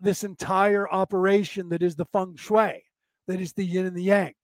this 0.00 0.24
entire 0.24 0.90
operation 0.90 1.68
that 1.68 1.84
is 1.84 1.94
the 1.94 2.06
feng 2.06 2.34
shui, 2.34 2.82
that 3.28 3.40
is 3.40 3.52
the 3.52 3.64
yin 3.64 3.86
and 3.86 3.96
the 3.96 4.02
yang 4.02 4.34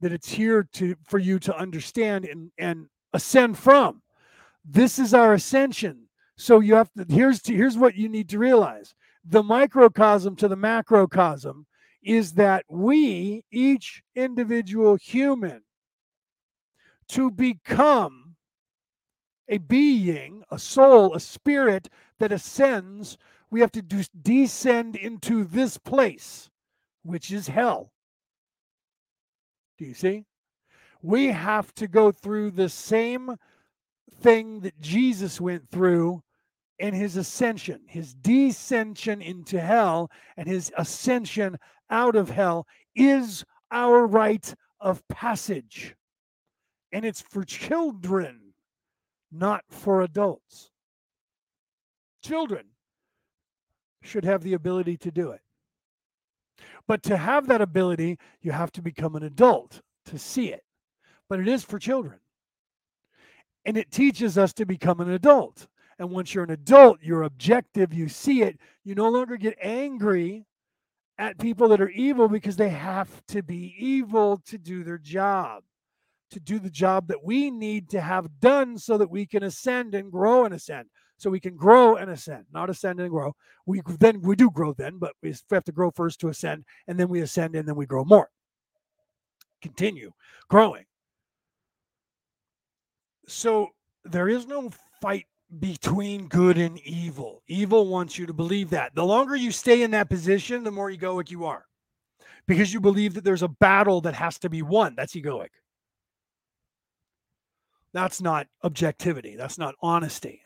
that 0.00 0.12
it's 0.12 0.28
here 0.28 0.68
to 0.74 0.96
for 1.06 1.18
you 1.18 1.38
to 1.40 1.56
understand 1.56 2.24
and 2.24 2.50
and 2.58 2.86
ascend 3.12 3.58
from. 3.58 4.02
This 4.64 4.98
is 4.98 5.14
our 5.14 5.34
ascension. 5.34 6.08
So 6.36 6.60
you 6.60 6.74
have 6.74 6.90
to 6.94 7.06
here's 7.08 7.40
to, 7.42 7.54
here's 7.54 7.78
what 7.78 7.94
you 7.94 8.08
need 8.08 8.28
to 8.30 8.38
realize. 8.38 8.94
The 9.24 9.42
microcosm 9.42 10.36
to 10.36 10.48
the 10.48 10.56
macrocosm 10.56 11.66
is 12.02 12.32
that 12.34 12.64
we 12.68 13.44
each 13.50 14.02
individual 14.14 14.96
human 14.96 15.62
to 17.08 17.30
become 17.30 18.34
a 19.48 19.58
being, 19.58 20.42
a 20.50 20.58
soul, 20.58 21.14
a 21.14 21.20
spirit 21.20 21.88
that 22.18 22.32
ascends, 22.32 23.18
we 23.50 23.60
have 23.60 23.72
to 23.72 23.82
do, 23.82 24.02
descend 24.22 24.96
into 24.96 25.44
this 25.44 25.78
place, 25.78 26.50
which 27.02 27.30
is 27.30 27.46
hell. 27.46 27.92
Do 29.78 29.84
you 29.84 29.94
see? 29.94 30.24
We 31.02 31.26
have 31.28 31.74
to 31.74 31.88
go 31.88 32.12
through 32.12 32.52
the 32.52 32.68
same 32.68 33.36
thing 34.20 34.60
that 34.60 34.80
Jesus 34.80 35.40
went 35.40 35.68
through 35.70 36.22
in 36.78 36.94
his 36.94 37.16
ascension, 37.16 37.82
his 37.86 38.14
descension 38.14 39.22
into 39.22 39.60
hell 39.60 40.10
and 40.36 40.48
his 40.48 40.72
ascension 40.76 41.56
out 41.90 42.16
of 42.16 42.30
hell 42.30 42.66
is 42.96 43.44
our 43.70 44.06
rite 44.06 44.54
of 44.80 45.06
passage. 45.08 45.94
And 46.92 47.04
it's 47.04 47.20
for 47.20 47.44
children, 47.44 48.54
not 49.30 49.64
for 49.68 50.02
adults. 50.02 50.70
Children 52.22 52.66
should 54.02 54.24
have 54.24 54.42
the 54.42 54.54
ability 54.54 54.96
to 54.98 55.10
do 55.10 55.30
it. 55.30 55.40
But 56.86 57.02
to 57.04 57.16
have 57.16 57.46
that 57.48 57.62
ability, 57.62 58.18
you 58.42 58.52
have 58.52 58.72
to 58.72 58.82
become 58.82 59.16
an 59.16 59.22
adult 59.22 59.80
to 60.06 60.18
see 60.18 60.52
it. 60.52 60.62
But 61.28 61.40
it 61.40 61.48
is 61.48 61.64
for 61.64 61.78
children. 61.78 62.18
And 63.64 63.76
it 63.76 63.90
teaches 63.90 64.36
us 64.36 64.52
to 64.54 64.66
become 64.66 65.00
an 65.00 65.10
adult. 65.10 65.66
And 65.98 66.10
once 66.10 66.34
you're 66.34 66.44
an 66.44 66.50
adult, 66.50 66.98
you're 67.02 67.22
objective, 67.22 67.94
you 67.94 68.08
see 68.08 68.42
it, 68.42 68.58
you 68.84 68.94
no 68.94 69.08
longer 69.08 69.36
get 69.36 69.56
angry 69.62 70.44
at 71.18 71.38
people 71.38 71.68
that 71.68 71.80
are 71.80 71.90
evil 71.90 72.28
because 72.28 72.56
they 72.56 72.68
have 72.68 73.24
to 73.28 73.42
be 73.42 73.74
evil 73.78 74.40
to 74.46 74.58
do 74.58 74.82
their 74.82 74.98
job, 74.98 75.62
to 76.32 76.40
do 76.40 76.58
the 76.58 76.70
job 76.70 77.06
that 77.08 77.24
we 77.24 77.50
need 77.50 77.88
to 77.90 78.00
have 78.00 78.40
done 78.40 78.76
so 78.76 78.98
that 78.98 79.10
we 79.10 79.24
can 79.24 79.44
ascend 79.44 79.94
and 79.94 80.10
grow 80.10 80.44
and 80.44 80.52
ascend. 80.52 80.88
So 81.24 81.30
we 81.30 81.40
can 81.40 81.56
grow 81.56 81.96
and 81.96 82.10
ascend, 82.10 82.44
not 82.52 82.68
ascend 82.68 83.00
and 83.00 83.08
grow. 83.08 83.34
We 83.64 83.80
then 83.98 84.20
we 84.20 84.36
do 84.36 84.50
grow 84.50 84.74
then, 84.74 84.98
but 84.98 85.14
we 85.22 85.34
have 85.52 85.64
to 85.64 85.72
grow 85.72 85.90
first 85.90 86.20
to 86.20 86.28
ascend, 86.28 86.66
and 86.86 87.00
then 87.00 87.08
we 87.08 87.22
ascend 87.22 87.56
and 87.56 87.66
then 87.66 87.76
we 87.76 87.86
grow 87.86 88.04
more. 88.04 88.28
Continue 89.62 90.10
growing. 90.50 90.84
So 93.26 93.70
there 94.04 94.28
is 94.28 94.46
no 94.46 94.68
fight 95.00 95.24
between 95.60 96.28
good 96.28 96.58
and 96.58 96.78
evil. 96.80 97.42
Evil 97.48 97.88
wants 97.88 98.18
you 98.18 98.26
to 98.26 98.34
believe 98.34 98.68
that. 98.68 98.94
The 98.94 99.06
longer 99.06 99.34
you 99.34 99.50
stay 99.50 99.80
in 99.80 99.92
that 99.92 100.10
position, 100.10 100.62
the 100.62 100.70
more 100.70 100.90
egoic 100.90 101.30
you 101.30 101.46
are 101.46 101.64
because 102.46 102.74
you 102.74 102.82
believe 102.82 103.14
that 103.14 103.24
there's 103.24 103.42
a 103.42 103.48
battle 103.48 104.02
that 104.02 104.12
has 104.12 104.38
to 104.40 104.50
be 104.50 104.60
won. 104.60 104.94
That's 104.94 105.14
egoic. 105.14 105.48
That's 107.94 108.20
not 108.20 108.46
objectivity. 108.62 109.36
That's 109.36 109.56
not 109.56 109.74
honesty. 109.80 110.43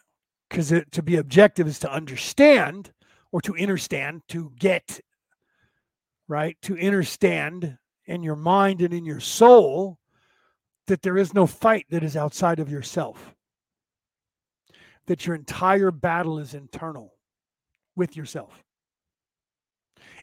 Because 0.49 0.73
to 0.91 1.03
be 1.03 1.17
objective 1.17 1.67
is 1.67 1.79
to 1.81 1.93
understand 1.93 2.93
or 3.33 3.41
to 3.43 3.57
understand, 3.57 4.23
to 4.29 4.53
get, 4.59 5.01
right? 6.27 6.57
To 6.63 6.79
understand 6.79 7.77
in 8.07 8.23
your 8.23 8.37
mind 8.37 8.81
and 8.81 8.95
in 8.95 9.05
your 9.05 9.21
soul 9.21 9.99
that 10.87 11.03
there 11.03 11.19
is 11.19 11.35
no 11.35 11.47
fight 11.47 11.85
that 11.91 12.03
is 12.03 12.17
outside 12.17 12.61
of 12.61 12.71
yourself 12.71 13.35
that 15.09 15.27
your 15.27 15.35
entire 15.35 15.91
battle 15.91 16.39
is 16.39 16.55
internal 16.55 17.15
with 17.97 18.15
yourself. 18.17 18.63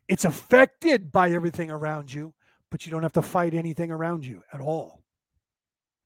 It's 0.08 0.26
affected 0.26 1.12
by 1.12 1.32
everything 1.32 1.72
around 1.72 2.14
you, 2.14 2.34
but 2.70 2.86
you 2.86 2.92
don't 2.92 3.04
have 3.04 3.14
to 3.14 3.22
fight 3.24 3.56
anything 3.56 3.92
around 3.92 4.26
you 4.26 4.44
at 4.54 4.62
all. 4.62 5.02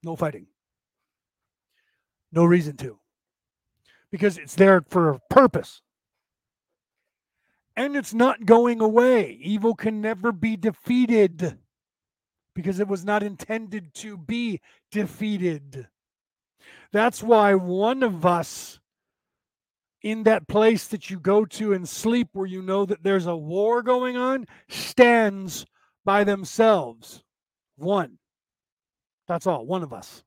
No 0.02 0.16
fighting. 0.16 0.46
No 2.32 2.44
reason 2.44 2.76
to. 2.78 2.98
Because 4.10 4.38
it's 4.38 4.54
there 4.54 4.82
for 4.88 5.10
a 5.10 5.20
purpose. 5.30 5.82
And 7.76 7.96
it's 7.96 8.12
not 8.12 8.44
going 8.44 8.80
away. 8.80 9.38
Evil 9.40 9.74
can 9.74 10.00
never 10.00 10.32
be 10.32 10.56
defeated 10.56 11.58
because 12.54 12.80
it 12.80 12.88
was 12.88 13.04
not 13.04 13.22
intended 13.22 13.94
to 13.94 14.16
be 14.16 14.60
defeated. 14.90 15.88
That's 16.92 17.22
why 17.22 17.54
one 17.54 18.02
of 18.02 18.26
us 18.26 18.80
in 20.02 20.24
that 20.24 20.48
place 20.48 20.86
that 20.88 21.10
you 21.10 21.18
go 21.20 21.44
to 21.44 21.72
and 21.72 21.88
sleep 21.88 22.28
where 22.32 22.46
you 22.46 22.62
know 22.62 22.84
that 22.86 23.02
there's 23.02 23.26
a 23.26 23.36
war 23.36 23.82
going 23.82 24.16
on 24.16 24.46
stands 24.68 25.66
by 26.04 26.24
themselves. 26.24 27.22
One. 27.76 28.18
That's 29.28 29.46
all. 29.46 29.64
One 29.64 29.82
of 29.82 29.92
us 29.92 30.24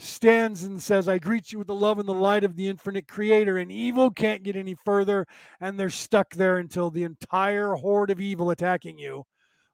stands 0.00 0.64
and 0.64 0.82
says, 0.82 1.08
I 1.08 1.18
greet 1.18 1.52
you 1.52 1.58
with 1.58 1.66
the 1.68 1.74
love 1.74 1.98
and 1.98 2.08
the 2.08 2.14
light 2.14 2.44
of 2.44 2.56
the 2.56 2.68
infinite 2.68 3.06
creator. 3.06 3.58
And 3.58 3.70
evil 3.70 4.10
can't 4.10 4.42
get 4.42 4.56
any 4.56 4.76
further. 4.84 5.26
And 5.60 5.78
they're 5.78 5.90
stuck 5.90 6.34
there 6.34 6.58
until 6.58 6.90
the 6.90 7.04
entire 7.04 7.74
horde 7.74 8.10
of 8.10 8.20
evil 8.20 8.50
attacking 8.50 8.98
you 8.98 9.24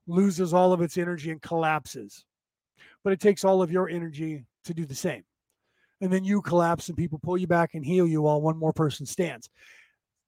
loses 0.07 0.53
all 0.53 0.73
of 0.73 0.81
its 0.81 0.97
energy 0.97 1.31
and 1.31 1.41
collapses. 1.41 2.25
But 3.03 3.13
it 3.13 3.19
takes 3.19 3.43
all 3.43 3.61
of 3.61 3.71
your 3.71 3.89
energy 3.89 4.45
to 4.65 4.73
do 4.73 4.85
the 4.85 4.95
same 4.95 5.23
and 6.01 6.11
then 6.11 6.23
you 6.23 6.41
collapse 6.41 6.87
and 6.89 6.97
people 6.97 7.19
pull 7.19 7.37
you 7.37 7.47
back 7.47 7.73
and 7.73 7.85
heal 7.85 8.07
you 8.07 8.21
while 8.21 8.41
one 8.41 8.57
more 8.57 8.73
person 8.73 9.05
stands. 9.05 9.49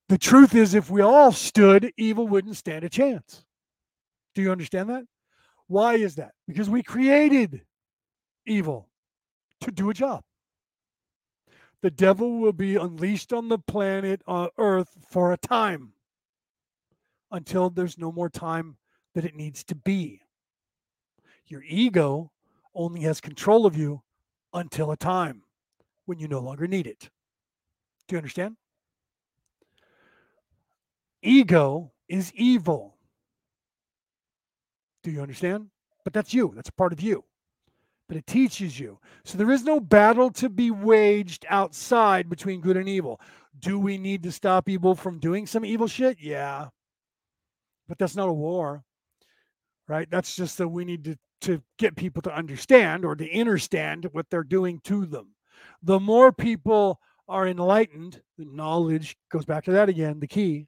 The 0.07 0.17
truth 0.17 0.55
is, 0.55 0.73
if 0.73 0.89
we 0.89 1.01
all 1.01 1.31
stood, 1.31 1.91
evil 1.97 2.27
wouldn't 2.27 2.57
stand 2.57 2.84
a 2.84 2.89
chance. 2.89 3.43
Do 4.34 4.41
you 4.41 4.51
understand 4.51 4.89
that? 4.89 5.03
Why 5.67 5.95
is 5.95 6.15
that? 6.15 6.31
Because 6.47 6.69
we 6.69 6.81
created 6.81 7.61
evil 8.47 8.88
to 9.61 9.72
do 9.72 9.90
a 9.90 9.94
job. 9.94 10.23
The 11.81 11.91
devil 11.91 12.40
will 12.40 12.53
be 12.53 12.76
unleashed 12.76 13.31
on 13.31 13.48
the 13.48 13.60
planet 13.60 14.22
uh, 14.27 14.49
Earth 14.57 14.98
for 15.10 15.31
a 15.31 15.38
time 15.38 15.94
until 17.31 17.69
there's 17.69 17.98
no 17.98 18.11
more 18.11 18.30
time 18.30 18.77
that 19.15 19.23
it 19.23 19.36
needs 19.36 19.64
to 19.65 19.76
be. 19.76 20.22
Your 21.48 21.64
ego 21.64 22.31
only 22.76 23.02
has 23.02 23.22
control 23.22 23.65
of 23.65 23.77
you 23.77 24.02
until 24.53 24.91
a 24.91 24.98
time 24.98 25.44
when 26.06 26.19
you 26.19 26.27
no 26.27 26.40
longer 26.40 26.68
need 26.68 26.88
it. 26.88 27.10
Do 28.07 28.15
you 28.15 28.18
understand? 28.18 28.57
Ego 31.22 31.91
is 32.07 32.34
evil. 32.34 32.95
Do 35.03 35.11
you 35.11 35.22
understand? 35.22 35.69
But 36.03 36.14
that's 36.14 36.34
you, 36.34 36.52
that's 36.56 36.69
a 36.69 36.73
part 36.73 36.94
of 36.94 37.02
you. 37.02 37.23
But 38.10 38.18
it 38.18 38.27
teaches 38.27 38.77
you. 38.77 38.99
So 39.23 39.38
there 39.38 39.52
is 39.52 39.64
no 39.64 39.80
battle 39.80 40.30
to 40.31 40.49
be 40.49 40.72
waged 40.72 41.45
outside 41.48 42.30
between 42.30 42.60
good 42.60 42.76
and 42.76 42.90
evil. 42.90 43.22
Do 43.57 43.80
we 43.80 43.98
need 43.98 44.23
to 44.23 44.31
stop 44.31 44.68
evil 44.68 44.95
from 44.95 45.19
doing 45.19 45.48
some 45.48 45.64
evil 45.64 45.88
shit? 45.88 46.18
Yeah. 46.19 46.68
But 47.88 47.98
that's 47.98 48.18
not 48.18 48.27
a 48.27 48.34
war, 48.34 48.84
right? 49.88 50.10
That's 50.11 50.36
just 50.36 50.57
that 50.57 50.68
we 50.68 50.84
need 50.84 51.06
to, 51.06 51.18
to 51.41 51.61
get 51.77 51.95
people 51.95 52.22
to 52.23 52.36
understand 52.36 53.06
or 53.06 53.15
to 53.15 53.40
understand 53.40 54.10
what 54.11 54.26
they're 54.30 54.44
doing 54.44 54.81
to 54.86 55.06
them 55.06 55.36
the 55.84 55.99
more 55.99 56.31
people 56.31 56.99
are 57.27 57.48
enlightened, 57.48 58.22
the 58.38 58.45
knowledge 58.45 59.15
goes 59.31 59.45
back 59.45 59.64
to 59.65 59.72
that 59.72 59.90
again, 59.90 60.19
the 60.19 60.27
key. 60.27 60.68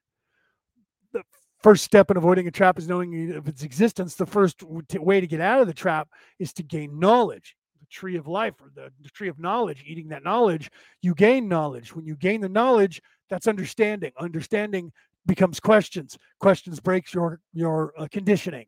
The 1.14 1.24
first 1.64 1.84
step 1.84 2.12
in 2.12 2.18
avoiding 2.18 2.48
a 2.48 2.52
trap 2.52 2.78
is 2.78 2.88
knowing 2.88 3.34
of 3.34 3.48
its 3.48 3.64
existence. 3.64 4.16
The 4.16 4.26
first 4.26 4.64
way 4.64 5.22
to 5.22 5.28
get 5.28 5.42
out 5.42 5.62
of 5.62 5.68
the 5.68 5.74
trap 5.74 6.10
is 6.40 6.54
to 6.54 6.64
gain 6.64 7.00
knowledge. 7.00 7.56
The 7.80 7.88
tree 7.88 8.18
of 8.18 8.28
life 8.28 8.56
or 8.62 8.72
the, 8.74 8.92
the 9.02 9.10
tree 9.10 9.30
of 9.30 9.40
knowledge, 9.40 9.84
eating 9.86 10.10
that 10.10 10.24
knowledge, 10.24 10.70
you 11.02 11.14
gain 11.14 11.48
knowledge. 11.48 11.96
When 11.96 12.06
you 12.06 12.16
gain 12.16 12.42
the 12.42 12.50
knowledge, 12.50 13.02
that's 13.30 13.48
understanding. 13.48 14.12
Understanding 14.20 14.92
becomes 15.26 15.60
questions. 15.60 16.18
Questions 16.40 16.80
breaks 16.80 17.14
your 17.14 17.40
your 17.54 17.94
uh, 17.98 18.08
conditioning. 18.12 18.66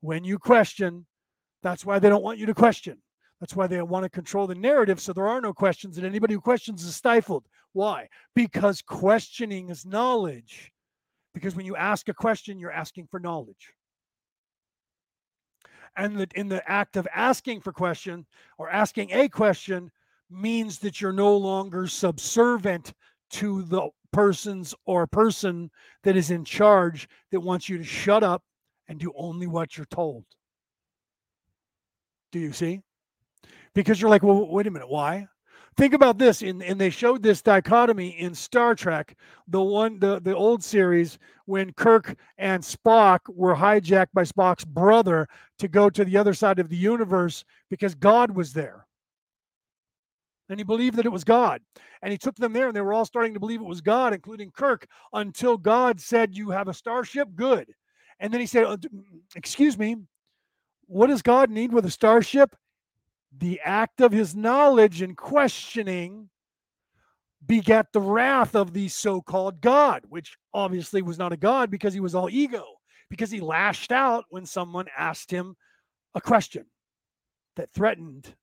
When 0.00 0.24
you 0.24 0.38
question, 0.38 1.06
that's 1.62 1.84
why 1.84 1.98
they 1.98 2.08
don't 2.08 2.22
want 2.22 2.38
you 2.38 2.46
to 2.46 2.54
question 2.54 2.98
that's 3.40 3.56
why 3.56 3.66
they 3.66 3.80
want 3.80 4.04
to 4.04 4.10
control 4.10 4.46
the 4.46 4.54
narrative 4.54 5.00
so 5.00 5.12
there 5.12 5.28
are 5.28 5.40
no 5.40 5.52
questions, 5.52 5.96
and 5.96 6.06
anybody 6.06 6.34
who 6.34 6.40
questions 6.40 6.84
is 6.84 6.94
stifled. 6.94 7.46
Why? 7.72 8.08
Because 8.34 8.82
questioning 8.82 9.70
is 9.70 9.86
knowledge. 9.86 10.70
Because 11.34 11.54
when 11.54 11.66
you 11.66 11.76
ask 11.76 12.08
a 12.08 12.14
question, 12.14 12.58
you're 12.58 12.72
asking 12.72 13.06
for 13.10 13.20
knowledge. 13.20 13.72
And 15.96 16.16
that 16.18 16.32
in 16.34 16.48
the 16.48 16.68
act 16.70 16.96
of 16.96 17.06
asking 17.14 17.60
for 17.60 17.72
question 17.72 18.26
or 18.58 18.70
asking 18.70 19.10
a 19.12 19.28
question 19.28 19.90
means 20.30 20.78
that 20.78 21.00
you're 21.00 21.12
no 21.12 21.36
longer 21.36 21.86
subservient 21.86 22.92
to 23.30 23.62
the 23.64 23.88
persons 24.12 24.74
or 24.86 25.06
person 25.06 25.70
that 26.02 26.16
is 26.16 26.30
in 26.30 26.44
charge 26.44 27.08
that 27.30 27.40
wants 27.40 27.68
you 27.68 27.78
to 27.78 27.84
shut 27.84 28.22
up 28.22 28.42
and 28.88 28.98
do 28.98 29.12
only 29.16 29.46
what 29.46 29.76
you're 29.76 29.86
told. 29.86 30.24
Do 32.32 32.38
you 32.38 32.52
see? 32.52 32.82
because 33.74 34.00
you're 34.00 34.10
like, 34.10 34.22
well, 34.22 34.46
wait 34.46 34.66
a 34.66 34.70
minute, 34.70 34.88
why? 34.88 35.26
Think 35.80 35.94
about 35.94 36.18
this, 36.18 36.42
and, 36.42 36.62
and 36.62 36.78
they 36.78 36.90
showed 36.90 37.22
this 37.22 37.40
dichotomy 37.40 38.08
in 38.20 38.34
Star 38.34 38.74
Trek, 38.74 39.16
the 39.48 39.62
one 39.62 39.98
the, 39.98 40.20
the 40.20 40.36
old 40.36 40.62
series, 40.62 41.18
when 41.46 41.72
Kirk 41.72 42.16
and 42.36 42.62
Spock 42.62 43.20
were 43.30 43.56
hijacked 43.56 44.12
by 44.12 44.24
Spock's 44.24 44.66
brother 44.66 45.26
to 45.58 45.68
go 45.68 45.88
to 45.88 46.04
the 46.04 46.18
other 46.18 46.34
side 46.34 46.58
of 46.58 46.68
the 46.68 46.76
universe 46.76 47.46
because 47.70 47.94
God 47.94 48.30
was 48.30 48.52
there. 48.52 48.86
And 50.50 50.60
he 50.60 50.64
believed 50.64 50.96
that 50.96 51.06
it 51.06 51.12
was 51.12 51.24
God. 51.24 51.62
And 52.02 52.12
he 52.12 52.18
took 52.18 52.36
them 52.36 52.52
there, 52.52 52.66
and 52.66 52.76
they 52.76 52.82
were 52.82 52.92
all 52.92 53.06
starting 53.06 53.32
to 53.32 53.40
believe 53.40 53.62
it 53.62 53.66
was 53.66 53.80
God, 53.80 54.12
including 54.12 54.50
Kirk, 54.50 54.86
until 55.14 55.56
God 55.56 55.98
said, 55.98 56.36
You 56.36 56.50
have 56.50 56.68
a 56.68 56.74
starship? 56.74 57.30
Good. 57.34 57.72
And 58.18 58.30
then 58.30 58.42
he 58.42 58.46
said, 58.46 58.84
Excuse 59.34 59.78
me, 59.78 59.96
what 60.88 61.06
does 61.06 61.22
God 61.22 61.48
need 61.48 61.72
with 61.72 61.86
a 61.86 61.90
starship? 61.90 62.54
The 63.36 63.60
act 63.64 64.00
of 64.00 64.12
his 64.12 64.34
knowledge 64.34 65.02
and 65.02 65.16
questioning 65.16 66.28
begat 67.46 67.92
the 67.92 68.00
wrath 68.00 68.54
of 68.54 68.72
the 68.72 68.88
so 68.88 69.20
called 69.20 69.60
God, 69.60 70.02
which 70.08 70.36
obviously 70.52 71.02
was 71.02 71.18
not 71.18 71.32
a 71.32 71.36
God 71.36 71.70
because 71.70 71.94
he 71.94 72.00
was 72.00 72.14
all 72.14 72.28
ego, 72.28 72.64
because 73.08 73.30
he 73.30 73.40
lashed 73.40 73.92
out 73.92 74.24
when 74.30 74.44
someone 74.44 74.86
asked 74.96 75.30
him 75.30 75.56
a 76.14 76.20
question 76.20 76.66
that 77.56 77.72
threatened 77.72 78.34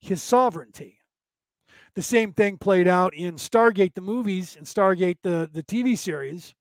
his 0.00 0.22
sovereignty. 0.22 0.98
The 1.94 2.02
same 2.02 2.32
thing 2.32 2.56
played 2.56 2.88
out 2.88 3.14
in 3.14 3.34
Stargate, 3.34 3.94
the 3.94 4.00
movies, 4.00 4.56
and 4.56 4.66
Stargate, 4.66 5.18
the, 5.22 5.48
the 5.52 5.62
TV 5.62 5.96
series, 5.96 6.54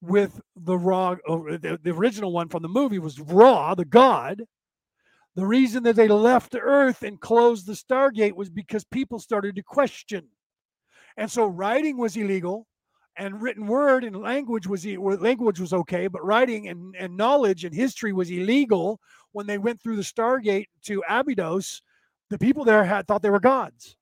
with 0.00 0.40
the 0.56 0.78
Ra, 0.78 1.16
uh, 1.28 1.36
the, 1.36 1.80
the 1.82 1.90
original 1.90 2.32
one 2.32 2.48
from 2.48 2.62
the 2.62 2.68
movie 2.68 3.00
was 3.00 3.18
Ra, 3.18 3.74
the 3.74 3.84
God, 3.84 4.42
the 5.38 5.46
reason 5.46 5.84
that 5.84 5.94
they 5.94 6.08
left 6.08 6.56
Earth 6.60 7.04
and 7.04 7.20
closed 7.20 7.64
the 7.64 7.74
Stargate 7.74 8.34
was 8.34 8.50
because 8.50 8.82
people 8.82 9.20
started 9.20 9.54
to 9.54 9.62
question. 9.62 10.26
And 11.16 11.30
so 11.30 11.46
writing 11.46 11.96
was 11.96 12.16
illegal 12.16 12.66
and 13.16 13.40
written 13.40 13.68
word 13.68 14.02
and 14.02 14.16
language 14.16 14.66
was 14.66 14.84
language 14.84 15.60
was 15.60 15.72
okay, 15.72 16.08
but 16.08 16.24
writing 16.24 16.66
and, 16.66 16.92
and 16.98 17.16
knowledge 17.16 17.64
and 17.64 17.72
history 17.72 18.12
was 18.12 18.32
illegal 18.32 18.98
when 19.30 19.46
they 19.46 19.58
went 19.58 19.80
through 19.80 19.94
the 19.94 20.02
Stargate 20.02 20.66
to 20.86 21.04
Abydos. 21.08 21.82
The 22.30 22.38
people 22.38 22.64
there 22.64 22.82
had 22.82 23.06
thought 23.06 23.22
they 23.22 23.30
were 23.30 23.38
gods. 23.38 23.96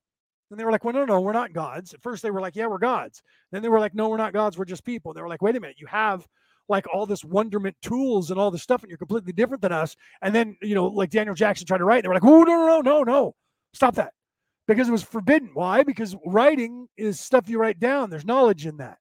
And 0.49 0.59
they 0.59 0.65
were 0.65 0.71
like, 0.71 0.85
well, 0.85 0.95
no, 0.95 1.05
no, 1.05 1.21
we're 1.21 1.33
not 1.33 1.53
gods. 1.53 1.93
At 1.93 2.01
first 2.01 2.23
they 2.23 2.31
were 2.31 2.41
like, 2.41 2.55
yeah, 2.55 2.65
we're 2.65 2.79
gods. 2.79 3.21
Then 3.51 3.61
they 3.61 3.69
were 3.69 3.79
like, 3.79 3.93
no, 3.93 4.09
we're 4.09 4.17
not 4.17 4.33
gods. 4.33 4.57
We're 4.57 4.65
just 4.65 4.83
people. 4.83 5.11
And 5.11 5.17
they 5.17 5.21
were 5.21 5.29
like, 5.29 5.43
wait 5.43 5.55
a 5.55 5.59
minute, 5.59 5.79
you 5.79 5.85
have 5.85 6.25
like 6.69 6.85
all 6.93 7.05
this 7.05 7.23
wonderment 7.23 7.75
tools 7.81 8.31
and 8.31 8.39
all 8.39 8.51
this 8.51 8.63
stuff, 8.63 8.83
and 8.83 8.89
you're 8.89 8.97
completely 8.97 9.33
different 9.33 9.61
than 9.61 9.71
us. 9.71 9.95
And 10.21 10.33
then, 10.33 10.57
you 10.61 10.75
know, 10.75 10.87
like 10.87 11.09
Daniel 11.09 11.35
Jackson 11.35 11.65
tried 11.65 11.79
to 11.79 11.85
write, 11.85 11.97
and 11.97 12.05
they 12.05 12.09
were 12.09 12.15
like, 12.15 12.25
oh, 12.25 12.43
no, 12.43 12.65
no, 12.65 12.81
no, 12.81 13.03
no, 13.03 13.35
stop 13.73 13.95
that. 13.95 14.13
Because 14.67 14.89
it 14.89 14.91
was 14.91 15.03
forbidden. 15.03 15.51
Why? 15.53 15.83
Because 15.83 16.15
writing 16.25 16.87
is 16.97 17.19
stuff 17.19 17.47
you 17.47 17.57
write 17.57 17.79
down. 17.79 18.09
There's 18.09 18.25
knowledge 18.25 18.65
in 18.65 18.77
that. 18.77 18.97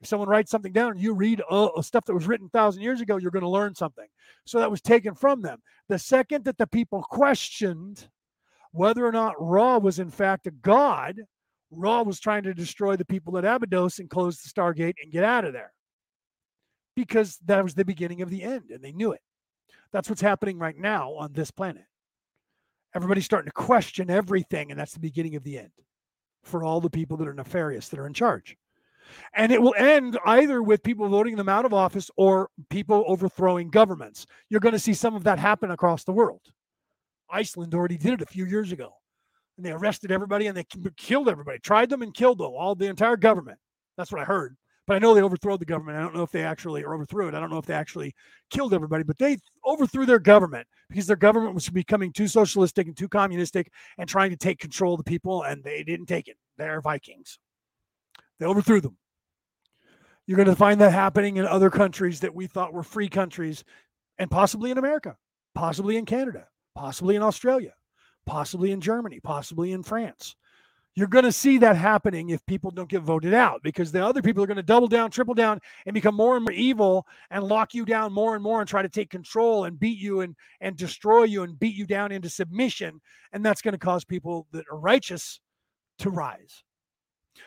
If 0.00 0.06
someone 0.06 0.28
writes 0.28 0.50
something 0.50 0.72
down 0.72 0.96
you 0.96 1.12
read 1.12 1.42
uh, 1.50 1.82
stuff 1.82 2.04
that 2.04 2.14
was 2.14 2.26
written 2.26 2.48
thousand 2.48 2.82
years 2.82 3.00
ago, 3.00 3.16
you're 3.16 3.32
going 3.32 3.42
to 3.42 3.48
learn 3.48 3.74
something. 3.74 4.06
So 4.46 4.58
that 4.58 4.70
was 4.70 4.80
taken 4.80 5.14
from 5.14 5.42
them. 5.42 5.58
The 5.88 5.98
second 5.98 6.44
that 6.44 6.56
the 6.56 6.66
people 6.66 7.02
questioned 7.02 8.08
whether 8.72 9.04
or 9.04 9.12
not 9.12 9.34
Ra 9.38 9.78
was 9.78 9.98
in 9.98 10.10
fact 10.10 10.46
a 10.46 10.50
god, 10.50 11.20
Ra 11.70 12.02
was 12.02 12.20
trying 12.20 12.44
to 12.44 12.54
destroy 12.54 12.96
the 12.96 13.04
people 13.04 13.36
at 13.38 13.44
Abydos 13.44 13.98
and 13.98 14.08
close 14.08 14.40
the 14.40 14.48
Stargate 14.48 14.94
and 15.02 15.12
get 15.12 15.24
out 15.24 15.44
of 15.44 15.52
there. 15.52 15.72
Because 16.98 17.38
that 17.46 17.62
was 17.62 17.74
the 17.74 17.84
beginning 17.84 18.22
of 18.22 18.30
the 18.30 18.42
end, 18.42 18.70
and 18.72 18.82
they 18.82 18.90
knew 18.90 19.12
it. 19.12 19.20
That's 19.92 20.08
what's 20.08 20.20
happening 20.20 20.58
right 20.58 20.76
now 20.76 21.12
on 21.12 21.32
this 21.32 21.52
planet. 21.52 21.84
Everybody's 22.92 23.24
starting 23.24 23.48
to 23.48 23.52
question 23.52 24.10
everything, 24.10 24.72
and 24.72 24.80
that's 24.80 24.94
the 24.94 24.98
beginning 24.98 25.36
of 25.36 25.44
the 25.44 25.58
end 25.58 25.70
for 26.42 26.64
all 26.64 26.80
the 26.80 26.90
people 26.90 27.16
that 27.18 27.28
are 27.28 27.34
nefarious 27.34 27.88
that 27.88 28.00
are 28.00 28.08
in 28.08 28.14
charge. 28.14 28.56
And 29.32 29.52
it 29.52 29.62
will 29.62 29.76
end 29.78 30.18
either 30.26 30.60
with 30.60 30.82
people 30.82 31.08
voting 31.08 31.36
them 31.36 31.48
out 31.48 31.64
of 31.64 31.72
office 31.72 32.10
or 32.16 32.50
people 32.68 33.04
overthrowing 33.06 33.70
governments. 33.70 34.26
You're 34.48 34.58
going 34.58 34.72
to 34.72 34.78
see 34.80 34.92
some 34.92 35.14
of 35.14 35.22
that 35.22 35.38
happen 35.38 35.70
across 35.70 36.02
the 36.02 36.12
world. 36.12 36.42
Iceland 37.30 37.76
already 37.76 37.96
did 37.96 38.14
it 38.14 38.22
a 38.22 38.26
few 38.26 38.44
years 38.44 38.72
ago. 38.72 38.90
And 39.56 39.64
they 39.64 39.70
arrested 39.70 40.10
everybody 40.10 40.48
and 40.48 40.56
they 40.56 40.66
killed 40.96 41.28
everybody, 41.28 41.60
tried 41.60 41.90
them 41.90 42.02
and 42.02 42.12
killed 42.12 42.38
them, 42.38 42.50
all 42.56 42.74
the 42.74 42.88
entire 42.88 43.16
government. 43.16 43.58
That's 43.96 44.10
what 44.10 44.20
I 44.20 44.24
heard. 44.24 44.56
But 44.88 44.96
I 44.96 45.00
know 45.00 45.12
they 45.12 45.20
overthrew 45.20 45.58
the 45.58 45.66
government. 45.66 45.98
I 45.98 46.00
don't 46.00 46.14
know 46.14 46.22
if 46.22 46.30
they 46.30 46.42
actually 46.42 46.82
or 46.82 46.94
overthrew 46.94 47.28
it. 47.28 47.34
I 47.34 47.40
don't 47.40 47.50
know 47.50 47.58
if 47.58 47.66
they 47.66 47.74
actually 47.74 48.14
killed 48.48 48.72
everybody, 48.72 49.04
but 49.04 49.18
they 49.18 49.36
overthrew 49.66 50.06
their 50.06 50.18
government 50.18 50.66
because 50.88 51.06
their 51.06 51.14
government 51.14 51.54
was 51.54 51.68
becoming 51.68 52.10
too 52.10 52.26
socialistic 52.26 52.86
and 52.86 52.96
too 52.96 53.06
communistic 53.06 53.70
and 53.98 54.08
trying 54.08 54.30
to 54.30 54.36
take 54.36 54.58
control 54.58 54.94
of 54.94 54.98
the 54.98 55.04
people, 55.04 55.42
and 55.42 55.62
they 55.62 55.84
didn't 55.84 56.06
take 56.06 56.26
it. 56.26 56.38
They're 56.56 56.80
Vikings. 56.80 57.38
They 58.40 58.46
overthrew 58.46 58.80
them. 58.80 58.96
You're 60.26 60.38
going 60.38 60.48
to 60.48 60.56
find 60.56 60.80
that 60.80 60.92
happening 60.92 61.36
in 61.36 61.44
other 61.44 61.68
countries 61.68 62.20
that 62.20 62.34
we 62.34 62.46
thought 62.46 62.72
were 62.72 62.82
free 62.82 63.10
countries, 63.10 63.64
and 64.18 64.30
possibly 64.30 64.70
in 64.70 64.78
America, 64.78 65.18
possibly 65.54 65.98
in 65.98 66.06
Canada, 66.06 66.48
possibly 66.74 67.14
in 67.14 67.22
Australia, 67.22 67.74
possibly 68.24 68.72
in 68.72 68.80
Germany, 68.80 69.20
possibly 69.20 69.72
in 69.72 69.82
France. 69.82 70.34
You're 70.98 71.06
going 71.06 71.26
to 71.26 71.30
see 71.30 71.58
that 71.58 71.76
happening 71.76 72.30
if 72.30 72.44
people 72.46 72.72
don't 72.72 72.88
get 72.88 73.02
voted 73.02 73.32
out 73.32 73.62
because 73.62 73.92
the 73.92 74.04
other 74.04 74.20
people 74.20 74.42
are 74.42 74.48
going 74.48 74.56
to 74.56 74.64
double 74.64 74.88
down, 74.88 75.12
triple 75.12 75.32
down, 75.32 75.60
and 75.86 75.94
become 75.94 76.16
more 76.16 76.34
and 76.34 76.44
more 76.44 76.52
evil 76.52 77.06
and 77.30 77.44
lock 77.44 77.72
you 77.72 77.84
down 77.84 78.12
more 78.12 78.34
and 78.34 78.42
more 78.42 78.58
and 78.58 78.68
try 78.68 78.82
to 78.82 78.88
take 78.88 79.08
control 79.08 79.66
and 79.66 79.78
beat 79.78 79.96
you 79.96 80.22
and, 80.22 80.34
and 80.60 80.76
destroy 80.76 81.22
you 81.22 81.44
and 81.44 81.56
beat 81.56 81.76
you 81.76 81.86
down 81.86 82.10
into 82.10 82.28
submission. 82.28 83.00
And 83.32 83.46
that's 83.46 83.62
going 83.62 83.74
to 83.74 83.78
cause 83.78 84.04
people 84.04 84.48
that 84.50 84.64
are 84.72 84.76
righteous 84.76 85.38
to 86.00 86.10
rise. 86.10 86.64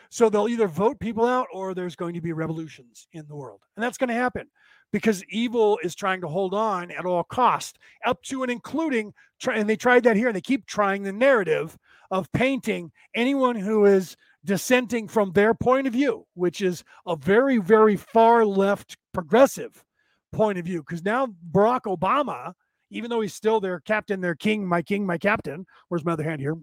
So 0.09 0.29
they'll 0.29 0.47
either 0.47 0.69
vote 0.69 1.01
people 1.01 1.25
out 1.25 1.47
or 1.51 1.73
there's 1.73 1.97
going 1.97 2.13
to 2.13 2.21
be 2.21 2.31
revolutions 2.31 3.09
in 3.11 3.27
the 3.27 3.35
world. 3.35 3.59
And 3.75 3.83
that's 3.83 3.97
going 3.97 4.07
to 4.07 4.13
happen 4.13 4.47
because 4.93 5.25
evil 5.25 5.77
is 5.83 5.93
trying 5.93 6.21
to 6.21 6.29
hold 6.29 6.53
on 6.53 6.89
at 6.89 7.05
all 7.05 7.25
cost, 7.25 7.79
up 8.05 8.23
to 8.23 8.43
and 8.43 8.51
including, 8.51 9.13
and 9.51 9.69
they 9.69 9.75
tried 9.75 10.05
that 10.05 10.15
here, 10.15 10.27
and 10.27 10.37
they 10.37 10.41
keep 10.41 10.65
trying 10.65 11.03
the 11.03 11.11
narrative 11.11 11.77
of 12.11 12.31
painting 12.33 12.91
anyone 13.15 13.55
who 13.55 13.85
is 13.85 14.15
dissenting 14.43 15.07
from 15.07 15.31
their 15.31 15.53
point 15.53 15.87
of 15.87 15.93
view, 15.93 16.25
which 16.33 16.61
is 16.61 16.83
a 17.05 17.15
very, 17.15 17.57
very 17.57 17.95
far 17.95 18.45
left 18.45 18.97
progressive 19.13 19.83
point 20.31 20.57
of 20.57 20.65
view. 20.65 20.81
Because 20.81 21.03
now 21.03 21.27
Barack 21.51 21.81
Obama, 21.81 22.53
even 22.89 23.09
though 23.09 23.21
he's 23.21 23.33
still 23.33 23.59
their 23.59 23.79
captain, 23.79 24.21
their 24.21 24.35
king, 24.35 24.67
my 24.67 24.81
king, 24.81 25.05
my 25.05 25.17
captain, 25.17 25.65
where's 25.89 26.05
my 26.05 26.13
other 26.13 26.23
hand 26.23 26.41
here? 26.41 26.57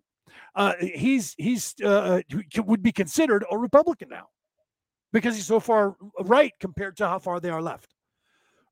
Uh, 0.55 0.75
he's 0.81 1.35
he's 1.39 1.75
uh, 1.83 2.21
uh 2.37 2.63
would 2.63 2.83
be 2.83 2.93
considered 2.93 3.45
a 3.51 3.57
Republican 3.57 4.11
now 4.11 4.27
because 5.11 5.35
he's 5.35 5.47
so 5.47 5.59
far 5.59 5.97
right 6.21 6.53
compared 6.61 6.99
to 6.99 7.09
how 7.09 7.19
far 7.19 7.41
they 7.41 7.49
are 7.49 7.63
left 7.63 7.95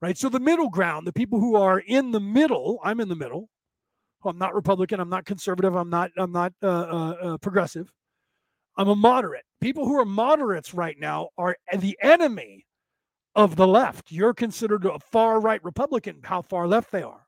right? 0.00 0.16
So 0.16 0.28
the 0.28 0.40
middle 0.40 0.68
ground, 0.68 1.06
the 1.06 1.12
people 1.12 1.40
who 1.40 1.56
are 1.56 1.78
in 1.80 2.10
the 2.10 2.20
middle, 2.20 2.80
I'm 2.84 3.00
in 3.00 3.08
the 3.08 3.16
middle. 3.16 3.48
I'm 4.26 4.38
not 4.38 4.54
Republican. 4.54 5.00
I'm 5.00 5.08
not 5.08 5.24
conservative. 5.24 5.74
I'm 5.74 5.90
not. 5.90 6.10
I'm 6.16 6.32
not 6.32 6.52
uh, 6.62 6.66
uh, 6.66 7.16
uh, 7.22 7.38
progressive. 7.38 7.92
I'm 8.76 8.88
a 8.88 8.96
moderate. 8.96 9.44
People 9.60 9.86
who 9.86 9.98
are 9.98 10.04
moderates 10.04 10.74
right 10.74 10.96
now 10.98 11.30
are 11.38 11.56
the 11.78 11.96
enemy 12.02 12.66
of 13.34 13.56
the 13.56 13.66
left. 13.66 14.10
You're 14.10 14.34
considered 14.34 14.84
a 14.84 14.98
far 14.98 15.40
right 15.40 15.62
Republican. 15.64 16.20
How 16.22 16.42
far 16.42 16.66
left 16.66 16.90
they 16.90 17.02
are. 17.02 17.26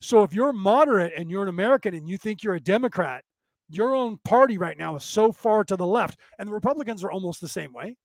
So 0.00 0.22
if 0.22 0.34
you're 0.34 0.52
moderate 0.52 1.12
and 1.16 1.30
you're 1.30 1.42
an 1.42 1.48
American 1.48 1.94
and 1.94 2.08
you 2.08 2.18
think 2.18 2.42
you're 2.42 2.56
a 2.56 2.60
Democrat, 2.60 3.22
your 3.68 3.94
own 3.94 4.18
party 4.24 4.58
right 4.58 4.76
now 4.76 4.96
is 4.96 5.04
so 5.04 5.32
far 5.32 5.64
to 5.64 5.76
the 5.76 5.86
left, 5.86 6.18
and 6.38 6.48
the 6.48 6.52
Republicans 6.52 7.04
are 7.04 7.10
almost 7.10 7.40
the 7.40 7.48
same 7.48 7.72
way. 7.72 7.96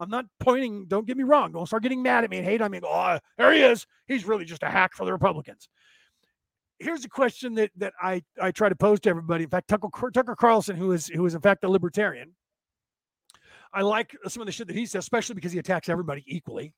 I'm 0.00 0.10
not 0.10 0.26
pointing, 0.40 0.86
don't 0.86 1.06
get 1.06 1.16
me 1.16 1.24
wrong. 1.24 1.52
Don't 1.52 1.66
start 1.66 1.82
getting 1.82 2.02
mad 2.02 2.24
at 2.24 2.30
me 2.30 2.38
and 2.38 2.46
hate 2.46 2.60
on 2.60 2.70
me. 2.70 2.80
Oh, 2.82 3.18
there 3.38 3.52
he 3.52 3.60
is. 3.62 3.86
He's 4.06 4.26
really 4.26 4.44
just 4.44 4.62
a 4.62 4.68
hack 4.68 4.94
for 4.94 5.04
the 5.04 5.12
Republicans. 5.12 5.68
Here's 6.78 7.04
a 7.04 7.08
question 7.08 7.54
that 7.54 7.70
that 7.76 7.94
I, 8.00 8.22
I 8.40 8.50
try 8.50 8.68
to 8.68 8.76
pose 8.76 9.00
to 9.00 9.10
everybody. 9.10 9.44
In 9.44 9.50
fact, 9.50 9.68
Tucker, 9.68 9.88
Tucker 10.10 10.36
Carlson, 10.36 10.76
who 10.76 10.92
is 10.92 11.06
who 11.08 11.24
is 11.26 11.34
in 11.34 11.40
fact 11.40 11.64
a 11.64 11.68
libertarian, 11.68 12.34
I 13.72 13.82
like 13.82 14.16
some 14.28 14.40
of 14.40 14.46
the 14.46 14.52
shit 14.52 14.68
that 14.68 14.76
he 14.76 14.86
says, 14.86 15.04
especially 15.04 15.34
because 15.34 15.52
he 15.52 15.58
attacks 15.58 15.88
everybody 15.88 16.24
equally. 16.26 16.72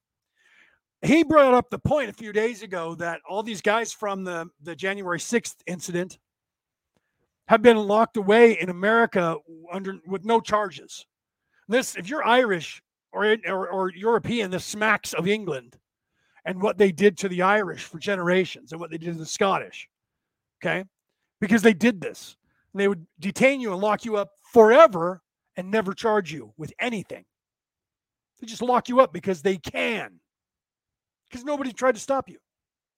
He 1.03 1.23
brought 1.23 1.55
up 1.55 1.71
the 1.71 1.79
point 1.79 2.11
a 2.11 2.13
few 2.13 2.33
days 2.33 2.63
ago 2.63 2.95
that 2.97 3.21
all 3.29 3.43
these 3.43 3.63
guys 3.63 3.93
from 3.93 4.25
the, 4.25 4.49
the 4.63 4.75
January 4.75 5.21
6th 5.21 5.55
incident 5.67 6.19
have 7.47 7.63
been 7.63 7.77
locked 7.77 8.17
away 8.17 8.59
in 8.61 8.69
America 8.69 9.37
under 9.73 9.99
with 10.07 10.25
no 10.25 10.41
charges. 10.41 11.07
This, 11.69 11.97
if 11.97 12.09
you're 12.09 12.27
Irish, 12.27 12.83
or, 13.13 13.37
or, 13.47 13.69
or 13.69 13.91
European 13.91 14.51
that 14.51 14.61
smacks 14.61 15.15
of 15.15 15.29
England 15.29 15.77
and 16.49 16.63
what 16.63 16.79
they 16.79 16.91
did 16.91 17.19
to 17.19 17.29
the 17.29 17.43
Irish 17.43 17.85
for 17.85 17.99
generations 17.99 18.73
and 18.73 18.81
what 18.81 18.91
they 18.91 18.97
did 18.97 19.13
to 19.13 19.19
the 19.19 19.27
Scottish. 19.27 19.87
Okay. 20.63 20.83
Because 21.43 21.61
they 21.61 21.75
did 21.75 22.01
this. 22.01 22.39
They 22.73 22.89
would 22.89 23.07
detain 23.21 23.61
you 23.61 23.73
and 23.73 23.83
lock 23.83 24.07
you 24.07 24.17
up 24.17 24.31
forever 24.51 25.21
and 25.57 25.71
never 25.71 25.93
charge 25.93 26.33
you 26.33 26.55
with 26.57 26.73
anything. 26.81 27.27
They 28.41 28.47
just 28.47 28.63
lock 28.63 28.89
you 28.89 29.01
up 29.01 29.13
because 29.13 29.43
they 29.43 29.59
can. 29.59 30.21
Because 31.29 31.45
nobody 31.45 31.71
tried 31.71 31.97
to 31.97 32.01
stop 32.01 32.31
you, 32.31 32.39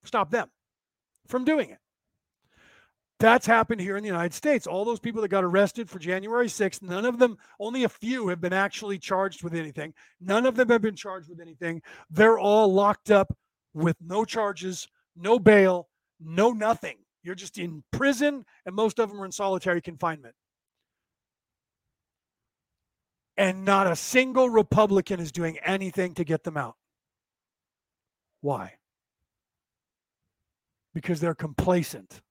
stop 0.05 0.31
them 0.31 0.47
from 1.27 1.43
doing 1.43 1.71
it. 1.71 1.79
That's 3.19 3.45
happened 3.45 3.81
here 3.81 3.97
in 3.97 4.03
the 4.03 4.07
United 4.07 4.33
States. 4.33 4.65
All 4.65 4.85
those 4.85 4.99
people 4.99 5.21
that 5.21 5.27
got 5.27 5.43
arrested 5.43 5.89
for 5.89 5.99
January 5.99 6.47
6th, 6.47 6.81
none 6.81 7.05
of 7.05 7.19
them, 7.19 7.37
only 7.59 7.83
a 7.83 7.89
few 7.89 8.29
have 8.29 8.39
been 8.39 8.53
actually 8.53 8.97
charged 8.97 9.43
with 9.43 9.53
anything. 9.53 9.93
None 10.21 10.45
of 10.45 10.55
them 10.55 10.69
have 10.69 10.81
been 10.81 10.95
charged 10.95 11.29
with 11.29 11.41
anything. 11.41 11.81
They're 12.09 12.39
all 12.39 12.73
locked 12.73 13.11
up 13.11 13.35
with 13.73 13.97
no 14.01 14.25
charges, 14.25 14.87
no 15.15 15.39
bail, 15.39 15.89
no 16.19 16.51
nothing. 16.51 16.97
You're 17.23 17.35
just 17.35 17.57
in 17.57 17.83
prison, 17.91 18.45
and 18.65 18.75
most 18.75 18.99
of 18.99 19.09
them 19.09 19.21
are 19.21 19.25
in 19.25 19.31
solitary 19.31 19.81
confinement. 19.81 20.35
And 23.37 23.63
not 23.65 23.87
a 23.87 23.95
single 23.95 24.49
Republican 24.49 25.19
is 25.19 25.31
doing 25.31 25.57
anything 25.63 26.13
to 26.15 26.23
get 26.23 26.43
them 26.43 26.57
out. 26.57 26.75
Why? 28.41 28.73
Because 30.93 31.19
they're 31.19 31.35
complacent 31.35 32.21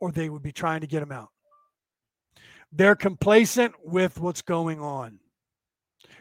or 0.00 0.10
they 0.10 0.30
would 0.30 0.42
be 0.42 0.52
trying 0.52 0.80
to 0.80 0.86
get 0.86 1.00
them 1.00 1.12
out. 1.12 1.28
They're 2.72 2.96
complacent 2.96 3.74
with 3.84 4.18
what's 4.18 4.42
going 4.42 4.80
on 4.80 5.18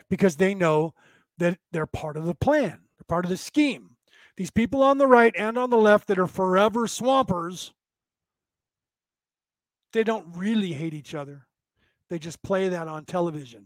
because 0.10 0.36
they 0.36 0.54
know 0.54 0.94
that 1.38 1.60
they're 1.72 1.86
part 1.86 2.18
of 2.18 2.26
the 2.26 2.36
plan, 2.36 2.80
part 3.10 3.26
of 3.26 3.30
the 3.30 3.38
scheme. 3.38 3.96
These 4.38 4.52
people 4.52 4.82
on 4.84 4.98
the 4.98 5.08
right 5.08 5.36
and 5.38 5.58
on 5.58 5.70
the 5.70 5.78
left 5.78 6.08
that 6.08 6.20
are 6.20 6.28
forever 6.28 6.88
swampers, 6.88 7.74
they 9.92 10.04
don't 10.04 10.26
really 10.36 10.72
hate 10.72 10.94
each 10.94 11.14
other. 11.16 11.46
They 12.10 12.20
just 12.20 12.42
play 12.42 12.70
that 12.70 12.88
on 12.88 13.06
television. 13.06 13.66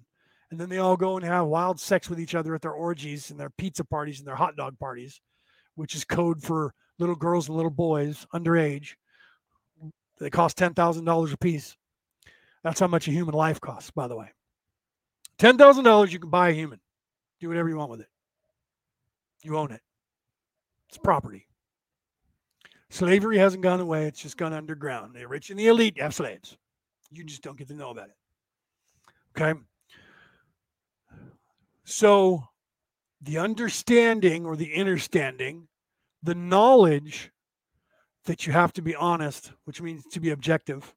And 0.50 0.60
then 0.60 0.70
they 0.70 0.78
all 0.80 0.98
go 0.98 1.16
and 1.18 1.26
have 1.26 1.46
wild 1.46 1.80
sex 1.80 2.10
with 2.10 2.20
each 2.20 2.36
other 2.36 2.56
at 2.56 2.62
their 2.62 2.72
orgies 2.72 3.30
and 3.32 3.40
their 3.40 3.50
pizza 3.52 3.84
parties 3.84 4.20
and 4.20 4.28
their 4.28 4.36
hot 4.36 4.56
dog 4.56 4.78
parties, 4.80 5.22
which 5.76 5.96
is 5.96 6.06
code 6.06 6.42
for 6.42 6.74
little 7.00 7.16
girls 7.16 7.48
and 7.48 7.56
little 7.56 7.72
boys 7.72 8.26
underage. 8.34 8.94
They 10.20 10.30
cost 10.30 10.58
$10,000 10.58 11.34
a 11.34 11.38
piece. 11.38 11.76
That's 12.64 12.80
how 12.80 12.88
much 12.88 13.08
a 13.08 13.12
human 13.12 13.36
life 13.36 13.60
costs, 13.60 13.92
by 13.92 14.08
the 14.08 14.16
way. 14.16 14.32
ten 15.38 15.58
thousand 15.58 15.84
dollars, 15.84 16.14
you 16.14 16.20
can 16.20 16.30
buy 16.30 16.50
a 16.50 16.54
human. 16.54 16.80
Do 17.42 17.50
whatever 17.50 17.68
you 17.68 17.76
want 17.76 17.92
with 17.92 18.02
it. 18.02 18.08
You 19.44 19.58
own 19.58 19.72
it. 19.72 19.82
It's 20.90 20.98
property. 20.98 21.48
Slavery 22.90 23.38
hasn't 23.38 23.64
gone 23.64 23.80
away; 23.80 24.06
it's 24.06 24.22
just 24.22 24.38
gone 24.38 24.54
underground. 24.54 25.16
The 25.16 25.28
rich 25.28 25.50
and 25.50 25.60
the 25.60 25.68
elite 25.68 26.00
have 26.00 26.16
slaves. 26.16 26.58
You 27.12 27.24
just 27.24 27.42
don't 27.42 27.58
get 27.58 27.68
to 27.68 27.74
know 27.74 27.90
about 27.90 28.10
it. 28.10 28.16
Okay. 29.36 29.60
So, 31.84 32.44
the 33.22 33.40
understanding 33.40 34.46
or 34.46 34.56
the 34.56 34.80
understanding, 34.80 35.68
the 36.22 36.36
knowledge 36.36 37.32
that 38.26 38.48
you 38.48 38.54
have 38.54 38.72
to 38.74 38.82
be 38.82 38.96
honest, 38.96 39.52
which 39.66 39.82
means 39.82 40.06
to 40.12 40.20
be 40.22 40.30
objective. 40.30 40.94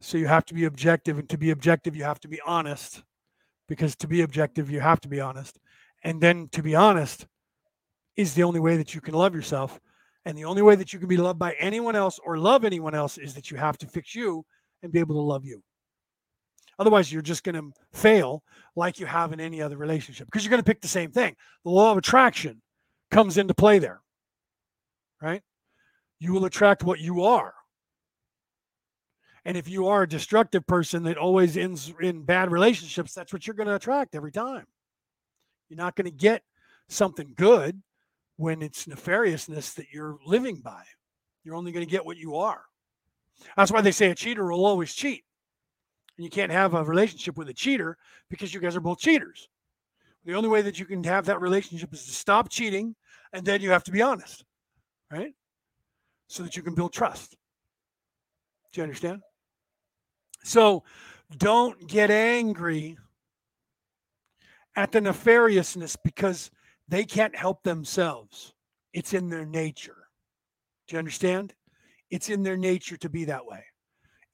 So, 0.00 0.18
you 0.18 0.26
have 0.26 0.44
to 0.46 0.54
be 0.54 0.64
objective, 0.64 1.18
and 1.18 1.28
to 1.28 1.38
be 1.38 1.50
objective, 1.50 1.94
you 1.94 2.04
have 2.04 2.20
to 2.20 2.28
be 2.28 2.40
honest, 2.40 3.04
because 3.68 3.94
to 3.96 4.08
be 4.08 4.22
objective, 4.22 4.70
you 4.70 4.80
have 4.80 5.00
to 5.02 5.08
be 5.08 5.20
honest. 5.20 5.58
And 6.02 6.20
then 6.20 6.48
to 6.52 6.62
be 6.62 6.74
honest 6.74 7.26
is 8.18 8.34
the 8.34 8.42
only 8.42 8.58
way 8.58 8.76
that 8.76 8.94
you 8.94 9.00
can 9.00 9.14
love 9.14 9.34
yourself. 9.34 9.80
And 10.26 10.36
the 10.36 10.44
only 10.44 10.60
way 10.60 10.74
that 10.74 10.92
you 10.92 10.98
can 10.98 11.08
be 11.08 11.16
loved 11.16 11.38
by 11.38 11.52
anyone 11.52 11.94
else 11.96 12.18
or 12.22 12.36
love 12.36 12.64
anyone 12.64 12.94
else 12.94 13.16
is 13.16 13.32
that 13.34 13.50
you 13.50 13.56
have 13.56 13.78
to 13.78 13.86
fix 13.86 14.14
you 14.14 14.44
and 14.82 14.92
be 14.92 14.98
able 14.98 15.14
to 15.14 15.22
love 15.22 15.46
you. 15.46 15.62
Otherwise, 16.80 17.12
you're 17.12 17.22
just 17.22 17.44
going 17.44 17.54
to 17.54 17.72
fail 17.92 18.42
like 18.76 18.98
you 18.98 19.06
have 19.06 19.32
in 19.32 19.40
any 19.40 19.62
other 19.62 19.76
relationship 19.76 20.26
because 20.26 20.44
you're 20.44 20.50
going 20.50 20.62
to 20.62 20.66
pick 20.66 20.80
the 20.80 20.88
same 20.88 21.12
thing. 21.12 21.34
The 21.64 21.70
law 21.70 21.92
of 21.92 21.98
attraction 21.98 22.60
comes 23.10 23.38
into 23.38 23.54
play 23.54 23.78
there, 23.78 24.00
right? 25.22 25.42
You 26.18 26.32
will 26.32 26.44
attract 26.44 26.82
what 26.82 26.98
you 26.98 27.22
are. 27.22 27.54
And 29.44 29.56
if 29.56 29.68
you 29.68 29.86
are 29.86 30.02
a 30.02 30.08
destructive 30.08 30.66
person 30.66 31.04
that 31.04 31.16
always 31.16 31.56
ends 31.56 31.92
in 32.00 32.22
bad 32.24 32.50
relationships, 32.50 33.14
that's 33.14 33.32
what 33.32 33.46
you're 33.46 33.56
going 33.56 33.68
to 33.68 33.76
attract 33.76 34.16
every 34.16 34.32
time. 34.32 34.66
You're 35.68 35.78
not 35.78 35.94
going 35.94 36.06
to 36.06 36.10
get 36.10 36.42
something 36.88 37.32
good 37.36 37.80
when 38.38 38.62
it's 38.62 38.86
nefariousness 38.86 39.74
that 39.74 39.92
you're 39.92 40.16
living 40.24 40.56
by. 40.56 40.82
You're 41.44 41.56
only 41.56 41.72
going 41.72 41.84
to 41.84 41.90
get 41.90 42.06
what 42.06 42.16
you 42.16 42.36
are. 42.36 42.62
That's 43.56 43.72
why 43.72 43.80
they 43.80 43.90
say 43.90 44.10
a 44.10 44.14
cheater 44.14 44.50
will 44.50 44.64
always 44.64 44.94
cheat. 44.94 45.24
And 46.16 46.24
you 46.24 46.30
can't 46.30 46.52
have 46.52 46.74
a 46.74 46.84
relationship 46.84 47.36
with 47.36 47.48
a 47.48 47.54
cheater 47.54 47.98
because 48.30 48.54
you 48.54 48.60
guys 48.60 48.76
are 48.76 48.80
both 48.80 49.00
cheaters. 49.00 49.48
The 50.24 50.34
only 50.34 50.48
way 50.48 50.62
that 50.62 50.78
you 50.78 50.84
can 50.84 51.02
have 51.04 51.26
that 51.26 51.40
relationship 51.40 51.92
is 51.92 52.04
to 52.06 52.12
stop 52.12 52.48
cheating 52.48 52.94
and 53.32 53.44
then 53.44 53.60
you 53.60 53.70
have 53.70 53.84
to 53.84 53.90
be 53.90 54.02
honest, 54.02 54.44
right? 55.10 55.34
So 56.28 56.44
that 56.44 56.56
you 56.56 56.62
can 56.62 56.74
build 56.74 56.92
trust. 56.92 57.36
Do 58.72 58.80
you 58.80 58.84
understand? 58.84 59.22
So 60.44 60.84
don't 61.36 61.88
get 61.88 62.10
angry 62.10 62.98
at 64.76 64.92
the 64.92 65.00
nefariousness 65.00 65.96
because 66.04 66.50
they 66.88 67.04
can't 67.04 67.36
help 67.36 67.62
themselves. 67.62 68.54
It's 68.92 69.14
in 69.14 69.28
their 69.28 69.44
nature. 69.44 70.08
Do 70.86 70.96
you 70.96 70.98
understand? 70.98 71.54
It's 72.10 72.30
in 72.30 72.42
their 72.42 72.56
nature 72.56 72.96
to 72.96 73.08
be 73.08 73.26
that 73.26 73.46
way. 73.46 73.64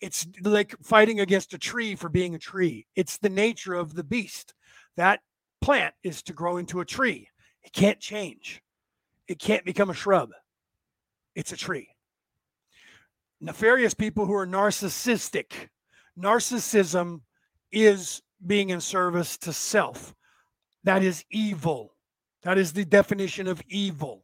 It's 0.00 0.26
like 0.42 0.74
fighting 0.82 1.20
against 1.20 1.54
a 1.54 1.58
tree 1.58 1.96
for 1.96 2.08
being 2.08 2.34
a 2.34 2.38
tree. 2.38 2.86
It's 2.94 3.18
the 3.18 3.28
nature 3.28 3.74
of 3.74 3.94
the 3.94 4.04
beast. 4.04 4.54
That 4.96 5.20
plant 5.60 5.94
is 6.02 6.22
to 6.24 6.32
grow 6.32 6.58
into 6.58 6.80
a 6.80 6.84
tree. 6.84 7.28
It 7.62 7.72
can't 7.72 7.98
change. 7.98 8.62
It 9.26 9.38
can't 9.38 9.64
become 9.64 9.90
a 9.90 9.94
shrub. 9.94 10.30
It's 11.34 11.52
a 11.52 11.56
tree. 11.56 11.88
Nefarious 13.40 13.94
people 13.94 14.26
who 14.26 14.34
are 14.34 14.46
narcissistic. 14.46 15.68
Narcissism 16.18 17.22
is 17.72 18.22
being 18.46 18.70
in 18.70 18.80
service 18.80 19.36
to 19.38 19.52
self. 19.52 20.14
That 20.84 21.02
is 21.02 21.24
evil. 21.30 21.93
That 22.44 22.58
is 22.58 22.72
the 22.72 22.84
definition 22.84 23.48
of 23.48 23.62
evil. 23.68 24.22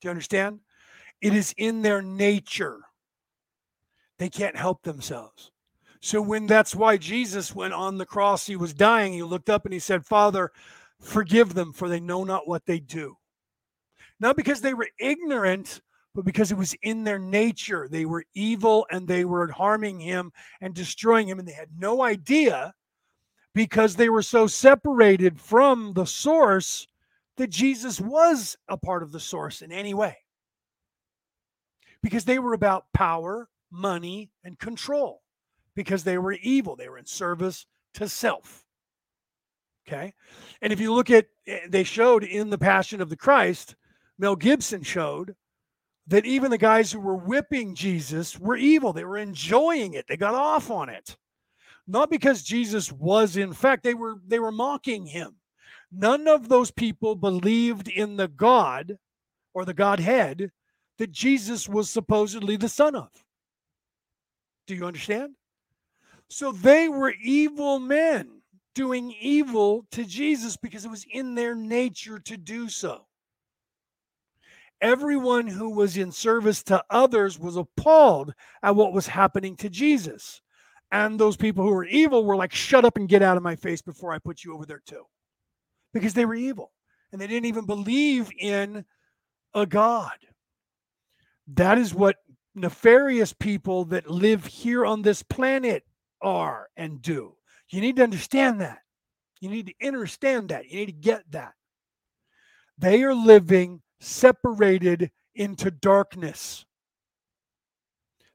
Do 0.00 0.06
you 0.06 0.10
understand? 0.10 0.60
It 1.20 1.34
is 1.34 1.54
in 1.58 1.82
their 1.82 2.00
nature. 2.00 2.78
They 4.18 4.28
can't 4.28 4.56
help 4.56 4.82
themselves. 4.82 5.50
So 6.00 6.20
when 6.22 6.46
that's 6.46 6.74
why 6.74 6.96
Jesus 6.96 7.54
went 7.54 7.74
on 7.74 7.98
the 7.98 8.06
cross, 8.06 8.46
he 8.46 8.56
was 8.56 8.72
dying, 8.72 9.12
he 9.12 9.22
looked 9.22 9.50
up 9.50 9.64
and 9.64 9.72
he 9.72 9.80
said, 9.80 10.04
Father, 10.04 10.52
forgive 11.00 11.54
them, 11.54 11.72
for 11.72 11.88
they 11.88 12.00
know 12.00 12.24
not 12.24 12.46
what 12.46 12.66
they 12.66 12.78
do. 12.78 13.16
Not 14.20 14.36
because 14.36 14.60
they 14.60 14.74
were 14.74 14.88
ignorant, 15.00 15.80
but 16.14 16.24
because 16.24 16.52
it 16.52 16.58
was 16.58 16.74
in 16.82 17.02
their 17.02 17.18
nature. 17.18 17.88
They 17.90 18.04
were 18.04 18.24
evil 18.34 18.86
and 18.90 19.08
they 19.08 19.24
were 19.24 19.50
harming 19.50 19.98
him 19.98 20.30
and 20.60 20.72
destroying 20.72 21.26
him, 21.26 21.38
and 21.38 21.48
they 21.48 21.52
had 21.52 21.70
no 21.76 22.02
idea 22.02 22.74
because 23.54 23.96
they 23.96 24.08
were 24.08 24.22
so 24.22 24.46
separated 24.46 25.40
from 25.40 25.94
the 25.94 26.04
source 26.04 26.86
that 27.36 27.50
Jesus 27.50 28.00
was 28.00 28.56
a 28.68 28.76
part 28.76 29.02
of 29.02 29.12
the 29.12 29.20
source 29.20 29.62
in 29.62 29.72
any 29.72 29.94
way. 29.94 30.16
Because 32.02 32.24
they 32.24 32.38
were 32.38 32.52
about 32.52 32.92
power 32.92 33.48
money, 33.74 34.30
and 34.44 34.58
control 34.58 35.22
because 35.74 36.04
they 36.04 36.16
were 36.16 36.32
evil. 36.34 36.76
They 36.76 36.88
were 36.88 36.98
in 36.98 37.06
service 37.06 37.66
to 37.94 38.08
self. 38.08 38.64
Okay. 39.86 40.14
And 40.62 40.72
if 40.72 40.80
you 40.80 40.94
look 40.94 41.10
at, 41.10 41.26
eh, 41.46 41.60
they 41.68 41.84
showed 41.84 42.24
in 42.24 42.48
the 42.48 42.58
Passion 42.58 43.00
of 43.02 43.10
the 43.10 43.16
Christ, 43.16 43.74
Mel 44.18 44.36
Gibson 44.36 44.82
showed 44.82 45.34
that 46.06 46.24
even 46.24 46.50
the 46.50 46.58
guys 46.58 46.92
who 46.92 47.00
were 47.00 47.16
whipping 47.16 47.74
Jesus 47.74 48.38
were 48.38 48.56
evil. 48.56 48.92
They 48.92 49.04
were 49.04 49.18
enjoying 49.18 49.94
it. 49.94 50.06
They 50.08 50.16
got 50.16 50.34
off 50.34 50.70
on 50.70 50.88
it. 50.88 51.16
Not 51.86 52.10
because 52.10 52.42
Jesus 52.42 52.90
was 52.90 53.36
in 53.36 53.52
fact 53.52 53.82
they 53.82 53.94
were 53.94 54.16
they 54.26 54.38
were 54.38 54.52
mocking 54.52 55.04
him. 55.04 55.36
None 55.96 56.26
of 56.26 56.48
those 56.48 56.70
people 56.70 57.14
believed 57.14 57.88
in 57.88 58.16
the 58.16 58.28
God 58.28 58.98
or 59.52 59.64
the 59.64 59.74
Godhead 59.74 60.50
that 60.98 61.12
Jesus 61.12 61.68
was 61.68 61.88
supposedly 61.88 62.56
the 62.56 62.68
son 62.68 62.96
of. 62.96 63.10
Do 64.66 64.74
you 64.74 64.86
understand? 64.86 65.34
So 66.28 66.50
they 66.52 66.88
were 66.88 67.14
evil 67.22 67.78
men 67.78 68.40
doing 68.74 69.14
evil 69.20 69.86
to 69.92 70.04
Jesus 70.04 70.56
because 70.56 70.84
it 70.84 70.90
was 70.90 71.06
in 71.12 71.34
their 71.34 71.54
nature 71.54 72.18
to 72.18 72.36
do 72.36 72.68
so. 72.68 73.06
Everyone 74.80 75.46
who 75.46 75.70
was 75.70 75.96
in 75.96 76.10
service 76.10 76.62
to 76.64 76.82
others 76.90 77.38
was 77.38 77.56
appalled 77.56 78.34
at 78.62 78.74
what 78.74 78.92
was 78.92 79.06
happening 79.06 79.56
to 79.56 79.70
Jesus. 79.70 80.40
And 80.90 81.18
those 81.18 81.36
people 81.36 81.64
who 81.64 81.70
were 81.70 81.84
evil 81.84 82.24
were 82.24 82.36
like, 82.36 82.52
shut 82.52 82.84
up 82.84 82.96
and 82.96 83.08
get 83.08 83.22
out 83.22 83.36
of 83.36 83.42
my 83.42 83.54
face 83.54 83.80
before 83.80 84.12
I 84.12 84.18
put 84.18 84.42
you 84.42 84.54
over 84.54 84.66
there 84.66 84.82
too. 84.84 85.04
Because 85.94 86.12
they 86.12 86.26
were 86.26 86.34
evil 86.34 86.72
and 87.12 87.20
they 87.20 87.26
didn't 87.26 87.46
even 87.46 87.64
believe 87.64 88.30
in 88.38 88.84
a 89.54 89.64
God. 89.64 90.18
That 91.46 91.78
is 91.78 91.94
what 91.94 92.16
nefarious 92.54 93.32
people 93.32 93.86
that 93.86 94.10
live 94.10 94.44
here 94.44 94.84
on 94.84 95.02
this 95.02 95.22
planet 95.22 95.84
are 96.20 96.68
and 96.76 97.00
do. 97.00 97.36
You 97.70 97.80
need 97.80 97.96
to 97.96 98.02
understand 98.02 98.60
that. 98.60 98.80
You 99.40 99.48
need 99.48 99.66
to 99.66 99.86
understand 99.86 100.48
that. 100.48 100.68
You 100.68 100.80
need 100.80 100.86
to 100.86 100.92
get 100.92 101.22
that. 101.30 101.54
They 102.78 103.02
are 103.04 103.14
living 103.14 103.82
separated 104.00 105.10
into 105.34 105.70
darkness. 105.70 106.64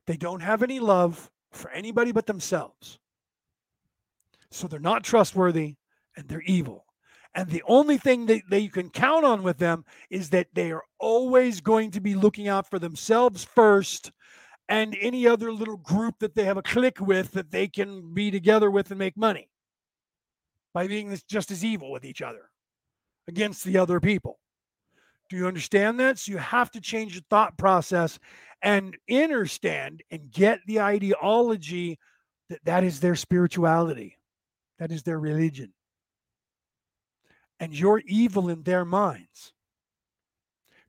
They 0.08 0.18
don't 0.18 0.42
have 0.42 0.64
any 0.64 0.80
love 0.80 1.30
for 1.52 1.70
anybody 1.72 2.12
but 2.12 2.26
themselves. 2.26 3.00
So 4.52 4.68
they're 4.68 4.80
not 4.80 5.04
trustworthy 5.04 5.76
and 6.16 6.28
they're 6.28 6.42
evil. 6.42 6.86
And 7.36 7.50
the 7.50 7.64
only 7.68 7.98
thing 7.98 8.26
that, 8.26 8.42
that 8.50 8.62
you 8.62 8.70
can 8.70 8.90
count 8.90 9.24
on 9.24 9.44
with 9.44 9.58
them 9.58 9.86
is 10.10 10.30
that 10.32 10.48
they 10.54 10.72
are 10.72 10.84
always 11.00 11.62
going 11.62 11.92
to 11.92 12.02
be 12.02 12.16
looking 12.16 12.48
out 12.48 12.70
for 12.70 12.80
themselves 12.80 13.44
first 13.44 14.12
and 14.68 14.96
any 15.00 15.28
other 15.28 15.52
little 15.52 15.78
group 15.78 16.16
that 16.20 16.36
they 16.36 16.46
have 16.46 16.58
a 16.58 16.64
clique 16.64 17.00
with 17.00 17.32
that 17.32 17.52
they 17.52 17.68
can 17.68 18.14
be 18.14 18.32
together 18.32 18.70
with 18.70 18.90
and 18.92 19.00
make 19.00 19.18
money 19.18 19.50
by 20.74 20.88
being 20.88 21.18
just 21.30 21.52
as 21.52 21.64
evil 21.64 21.92
with 21.92 22.06
each 22.06 22.22
other 22.22 22.50
against 23.28 23.64
the 23.64 23.78
other 23.78 24.00
people. 24.00 24.40
Do 25.30 25.38
you 25.38 25.48
understand 25.48 26.00
that? 26.00 26.18
So 26.18 26.32
you 26.32 26.38
have 26.40 26.72
to 26.72 26.82
change 26.82 27.14
your 27.14 27.24
thought 27.30 27.58
process 27.58 28.18
and 28.62 28.98
understand 29.10 30.02
and 30.10 30.32
get 30.32 30.60
the 30.66 30.82
ideology 30.82 32.00
that 32.50 32.66
that 32.66 32.84
is 32.84 33.00
their 33.00 33.16
spirituality, 33.16 34.18
that 34.80 34.92
is 34.92 35.04
their 35.04 35.20
religion 35.20 35.74
and 37.60 37.74
you're 37.74 38.02
evil 38.06 38.50
in 38.50 38.64
their 38.64 38.86
minds 38.86 39.54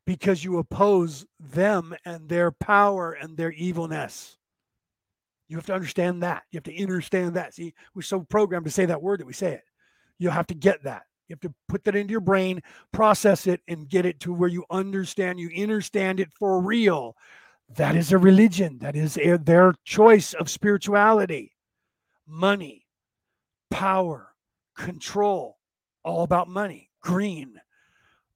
because 0.07 0.43
you 0.45 0.59
oppose 0.59 1.27
them 1.39 1.95
and 2.05 2.29
their 2.29 2.51
power 2.51 3.13
and 3.13 3.37
their 3.37 3.53
evilness. 3.53 4.37
You 5.49 5.57
have 5.57 5.67
to 5.67 5.75
understand 5.75 6.23
that. 6.23 6.45
You 6.51 6.59
have 6.59 6.65
to 6.65 6.83
understand 6.83 7.35
that. 7.35 7.55
See, 7.55 7.75
we're 7.95 8.03
so 8.03 8.21
programmed 8.21 8.67
to 8.67 8.71
say 8.71 8.87
that 8.87 9.03
word 9.03 9.21
that 9.21 9.27
we 9.27 9.33
say 9.33 9.53
it. 9.53 9.65
You 10.19 10.31
have 10.31 10.47
to 10.49 10.55
get 10.55 10.83
that. 10.85 11.03
You 11.29 11.35
have 11.35 11.41
to 11.41 11.55
put 11.69 11.85
that 11.85 11.95
into 11.95 12.11
your 12.11 12.21
brain, 12.21 12.61
process 12.93 13.47
it, 13.47 13.61
and 13.69 13.89
get 13.89 14.05
it 14.05 14.19
to 14.21 14.33
where 14.33 14.49
you 14.49 14.65
understand. 14.71 15.39
You 15.39 15.51
understand 15.63 16.19
it 16.19 16.33
for 16.39 16.61
real. 16.61 17.17
That 17.77 17.95
is 17.95 18.11
a 18.11 18.19
religion. 18.19 18.79
That 18.81 18.97
is 18.97 19.17
a, 19.17 19.39
their 19.39 19.75
choice 19.85 20.35
of 20.35 20.51
spirituality, 20.51 21.53
money, 22.27 22.85
power, 23.71 24.35
control, 24.77 25.57
all 26.05 26.23
about 26.23 26.49
money, 26.49 26.91
green, 27.01 27.61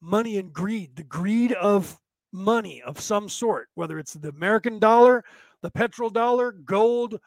money 0.00 0.38
and 0.38 0.52
greed, 0.52 0.96
the 0.96 1.04
greed 1.04 1.52
of 1.52 1.98
money 2.32 2.82
of 2.82 3.00
some 3.00 3.28
sort, 3.28 3.68
whether 3.74 3.98
it's 3.98 4.14
the 4.14 4.28
American 4.28 4.78
dollar, 4.78 5.24
the 5.62 5.70
petrol 5.70 6.10
dollar, 6.10 6.52
gold, 6.52 7.18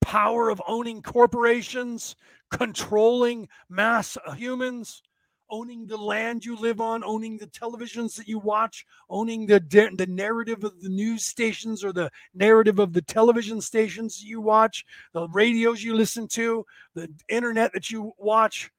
power 0.00 0.48
of 0.48 0.62
owning 0.66 1.02
corporations, 1.02 2.16
controlling 2.50 3.48
mass 3.68 4.16
uh, 4.26 4.32
humans, 4.32 5.02
owning 5.50 5.86
the 5.86 5.96
land 5.96 6.44
you 6.44 6.56
live 6.56 6.80
on, 6.80 7.02
owning 7.04 7.36
the 7.38 7.46
televisions 7.46 8.16
that 8.16 8.28
you 8.28 8.38
watch, 8.38 8.84
owning 9.08 9.46
the 9.46 9.60
the 9.96 10.06
narrative 10.06 10.64
of 10.64 10.80
the 10.80 10.88
news 10.88 11.24
stations 11.24 11.84
or 11.84 11.92
the 11.92 12.10
narrative 12.34 12.78
of 12.78 12.92
the 12.92 13.02
television 13.02 13.60
stations 13.60 14.22
you 14.22 14.40
watch, 14.40 14.84
the 15.12 15.28
radios 15.28 15.82
you 15.82 15.94
listen 15.94 16.26
to, 16.28 16.64
the 16.94 17.08
internet 17.28 17.72
that 17.72 17.90
you 17.90 18.12
watch. 18.18 18.70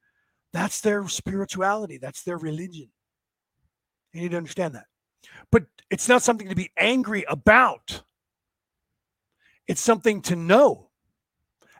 That's 0.52 0.80
their 0.80 1.06
spirituality. 1.08 1.98
That's 1.98 2.22
their 2.22 2.38
religion. 2.38 2.88
You 4.12 4.22
need 4.22 4.32
to 4.32 4.36
understand 4.36 4.74
that. 4.74 4.86
But 5.52 5.64
it's 5.90 6.08
not 6.08 6.22
something 6.22 6.48
to 6.48 6.54
be 6.54 6.70
angry 6.76 7.24
about. 7.28 8.02
It's 9.66 9.80
something 9.80 10.22
to 10.22 10.36
know 10.36 10.88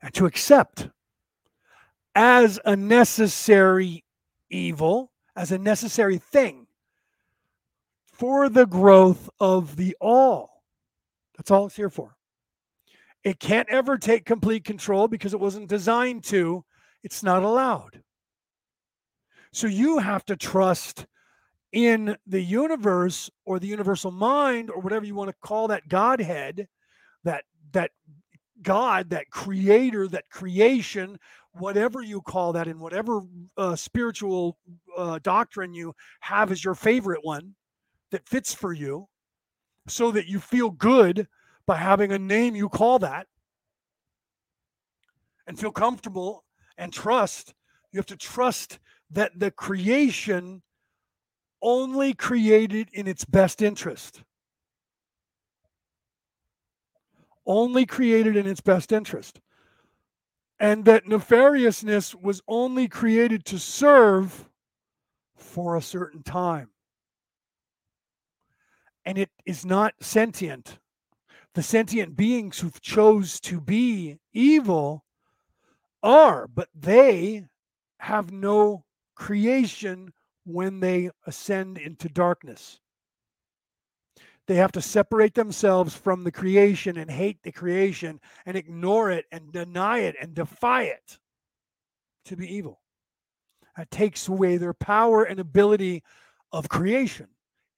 and 0.02 0.14
to 0.14 0.26
accept 0.26 0.88
as 2.14 2.60
a 2.64 2.76
necessary 2.76 4.04
evil, 4.50 5.12
as 5.36 5.52
a 5.52 5.58
necessary 5.58 6.18
thing 6.18 6.66
for 8.12 8.48
the 8.48 8.66
growth 8.66 9.30
of 9.40 9.76
the 9.76 9.96
all. 10.00 10.62
That's 11.36 11.50
all 11.50 11.66
it's 11.66 11.76
here 11.76 11.90
for. 11.90 12.16
It 13.24 13.38
can't 13.38 13.68
ever 13.68 13.98
take 13.98 14.24
complete 14.24 14.64
control 14.64 15.08
because 15.08 15.34
it 15.34 15.40
wasn't 15.40 15.68
designed 15.68 16.24
to. 16.24 16.64
It's 17.02 17.22
not 17.22 17.42
allowed. 17.42 18.02
So 19.52 19.66
you 19.66 19.98
have 19.98 20.24
to 20.26 20.36
trust 20.36 21.06
in 21.72 22.16
the 22.26 22.40
universe 22.40 23.30
or 23.44 23.58
the 23.58 23.66
universal 23.66 24.10
mind 24.10 24.70
or 24.70 24.80
whatever 24.80 25.04
you 25.04 25.14
want 25.14 25.30
to 25.30 25.36
call 25.46 25.68
that 25.68 25.88
godhead 25.88 26.66
that 27.22 27.44
that 27.70 27.92
god 28.60 29.08
that 29.10 29.30
creator 29.30 30.08
that 30.08 30.28
creation 30.30 31.16
whatever 31.52 32.02
you 32.02 32.20
call 32.22 32.52
that 32.52 32.66
in 32.66 32.80
whatever 32.80 33.20
uh, 33.56 33.76
spiritual 33.76 34.58
uh, 34.96 35.20
doctrine 35.22 35.72
you 35.72 35.94
have 36.18 36.50
as 36.50 36.64
your 36.64 36.74
favorite 36.74 37.20
one 37.22 37.54
that 38.10 38.28
fits 38.28 38.52
for 38.52 38.72
you 38.72 39.06
so 39.86 40.10
that 40.10 40.26
you 40.26 40.40
feel 40.40 40.70
good 40.70 41.26
by 41.66 41.76
having 41.76 42.12
a 42.12 42.18
name 42.18 42.56
you 42.56 42.68
call 42.68 42.98
that 42.98 43.26
and 45.46 45.58
feel 45.58 45.72
comfortable 45.72 46.44
and 46.78 46.92
trust. 46.92 47.54
You 47.92 47.98
have 47.98 48.06
to 48.06 48.16
trust 48.16 48.78
that 49.10 49.38
the 49.38 49.50
creation 49.50 50.62
only 51.62 52.14
created 52.14 52.88
in 52.92 53.06
its 53.06 53.24
best 53.24 53.60
interest. 53.60 54.22
Only 57.46 57.86
created 57.86 58.36
in 58.36 58.46
its 58.46 58.60
best 58.60 58.92
interest. 58.92 59.40
And 60.58 60.84
that 60.84 61.06
nefariousness 61.06 62.14
was 62.14 62.42
only 62.46 62.86
created 62.86 63.44
to 63.46 63.58
serve 63.58 64.48
for 65.36 65.76
a 65.76 65.82
certain 65.82 66.22
time. 66.22 66.70
And 69.04 69.18
it 69.18 69.30
is 69.46 69.64
not 69.64 69.94
sentient. 70.00 70.78
The 71.54 71.62
sentient 71.62 72.14
beings 72.14 72.60
who 72.60 72.70
chose 72.80 73.40
to 73.40 73.60
be 73.60 74.18
evil 74.32 75.04
are, 76.02 76.46
but 76.46 76.68
they 76.74 77.46
have 77.98 78.30
no 78.30 78.84
creation 79.20 80.10
when 80.44 80.80
they 80.80 81.10
ascend 81.26 81.76
into 81.76 82.08
darkness. 82.08 82.80
They 84.46 84.56
have 84.56 84.72
to 84.72 84.80
separate 84.80 85.34
themselves 85.34 85.94
from 85.94 86.24
the 86.24 86.32
creation 86.32 86.96
and 86.96 87.10
hate 87.10 87.36
the 87.42 87.52
creation 87.52 88.18
and 88.46 88.56
ignore 88.56 89.10
it 89.10 89.26
and 89.30 89.52
deny 89.52 89.98
it 89.98 90.16
and 90.20 90.34
defy 90.34 90.84
it 90.84 91.18
to 92.24 92.36
be 92.36 92.52
evil. 92.52 92.80
That 93.76 93.90
takes 93.90 94.26
away 94.26 94.56
their 94.56 94.72
power 94.72 95.22
and 95.22 95.38
ability 95.38 96.02
of 96.50 96.70
creation. 96.70 97.28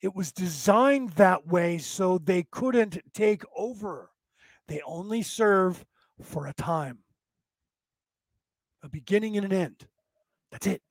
It 0.00 0.14
was 0.14 0.30
designed 0.30 1.10
that 1.10 1.46
way 1.48 1.78
so 1.78 2.18
they 2.18 2.44
couldn't 2.52 3.00
take 3.12 3.42
over. 3.56 4.10
They 4.68 4.80
only 4.86 5.22
serve 5.22 5.84
for 6.22 6.46
a 6.46 6.54
time, 6.54 7.00
a 8.84 8.88
beginning 8.88 9.36
and 9.36 9.46
an 9.46 9.52
end. 9.52 9.88
That's 10.52 10.68
it. 10.68 10.82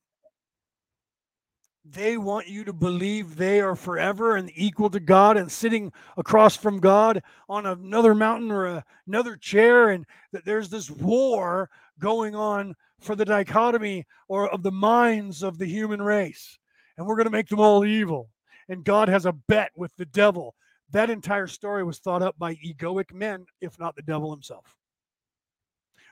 They 1.84 2.16
want 2.16 2.46
you 2.46 2.62
to 2.64 2.72
believe 2.72 3.36
they 3.36 3.60
are 3.60 3.74
forever 3.74 4.36
and 4.36 4.50
equal 4.54 4.88
to 4.90 5.00
God 5.00 5.36
and 5.36 5.50
sitting 5.50 5.92
across 6.16 6.56
from 6.56 6.78
God 6.78 7.22
on 7.48 7.66
another 7.66 8.14
mountain 8.14 8.52
or 8.52 8.66
a, 8.66 8.84
another 9.06 9.36
chair, 9.36 9.90
and 9.90 10.06
that 10.32 10.44
there's 10.44 10.68
this 10.68 10.90
war 10.90 11.70
going 11.98 12.36
on 12.36 12.76
for 13.00 13.16
the 13.16 13.24
dichotomy 13.24 14.06
or 14.28 14.48
of 14.48 14.62
the 14.62 14.70
minds 14.70 15.42
of 15.42 15.58
the 15.58 15.66
human 15.66 16.00
race. 16.00 16.56
And 16.96 17.06
we're 17.06 17.16
going 17.16 17.26
to 17.26 17.30
make 17.30 17.48
them 17.48 17.60
all 17.60 17.84
evil. 17.84 18.30
And 18.68 18.84
God 18.84 19.08
has 19.08 19.26
a 19.26 19.32
bet 19.32 19.72
with 19.74 19.94
the 19.96 20.06
devil. 20.06 20.54
That 20.92 21.10
entire 21.10 21.48
story 21.48 21.82
was 21.82 21.98
thought 21.98 22.22
up 22.22 22.38
by 22.38 22.54
egoic 22.54 23.12
men, 23.12 23.46
if 23.60 23.76
not 23.80 23.96
the 23.96 24.02
devil 24.02 24.30
himself. 24.30 24.76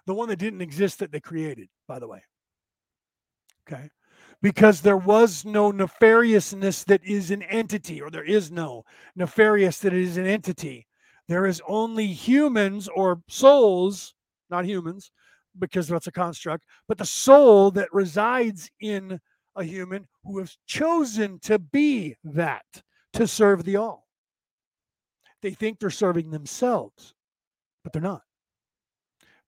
The 0.07 0.15
one 0.15 0.31
that 0.31 0.39
didn't 0.41 0.63
exist 0.63 0.99
that 0.99 1.13
they 1.13 1.21
created, 1.21 1.69
by 1.87 2.01
the 2.01 2.09
way. 2.09 2.25
Okay 3.69 3.89
because 4.43 4.81
there 4.81 4.97
was 4.97 5.45
no 5.45 5.71
nefariousness 5.71 6.85
that 6.87 7.05
is 7.05 7.31
an 7.31 7.43
entity, 7.43 8.01
or 8.01 8.11
there 8.11 8.25
is 8.25 8.51
no 8.51 8.85
nefarious 9.15 9.79
that 9.81 9.93
is 9.93 10.17
an 10.17 10.27
entity. 10.27 10.87
There 11.29 11.47
is 11.47 11.63
only 11.69 12.07
humans 12.07 12.89
or 12.89 13.23
souls, 13.29 14.15
not 14.49 14.65
humans, 14.65 15.11
because 15.59 15.89
that's 15.89 16.07
a 16.07 16.13
construct, 16.13 16.65
but 16.89 16.99
the 16.99 17.05
soul 17.05 17.71
that 17.73 17.93
resides 17.93 18.71
in 18.81 19.21
a 19.57 19.65
human 19.65 20.09
who 20.25 20.39
has 20.39 20.57
chosen 20.67 21.39
to 21.41 21.59
be 21.59 22.17
that, 22.25 22.65
to 23.13 23.27
serve 23.27 23.65
the 23.65 23.77
all. 23.77 24.07
They 25.43 25.51
think 25.53 25.79
they're 25.79 25.91
serving 25.91 26.31
themselves, 26.31 27.15
but 27.83 27.93
they're 27.93 28.03
not. 28.03 28.23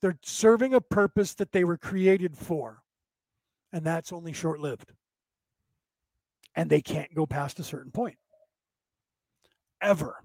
They're 0.01 0.19
serving 0.23 0.75
a 0.75 0.81
purpose 0.81 1.35
that 1.35 1.53
they 1.53 1.65
were 1.65 1.79
created 1.79 2.37
for 2.37 2.82
and 3.73 3.84
that's 3.84 4.12
only 4.12 4.33
short 4.33 4.60
lived. 4.60 4.92
And 6.55 6.68
they 6.68 6.83
can't 6.83 7.15
go 7.15 7.26
past 7.26 7.59
a 7.59 7.65
certain 7.65 7.91
point 7.91 8.17
ever. 9.81 10.17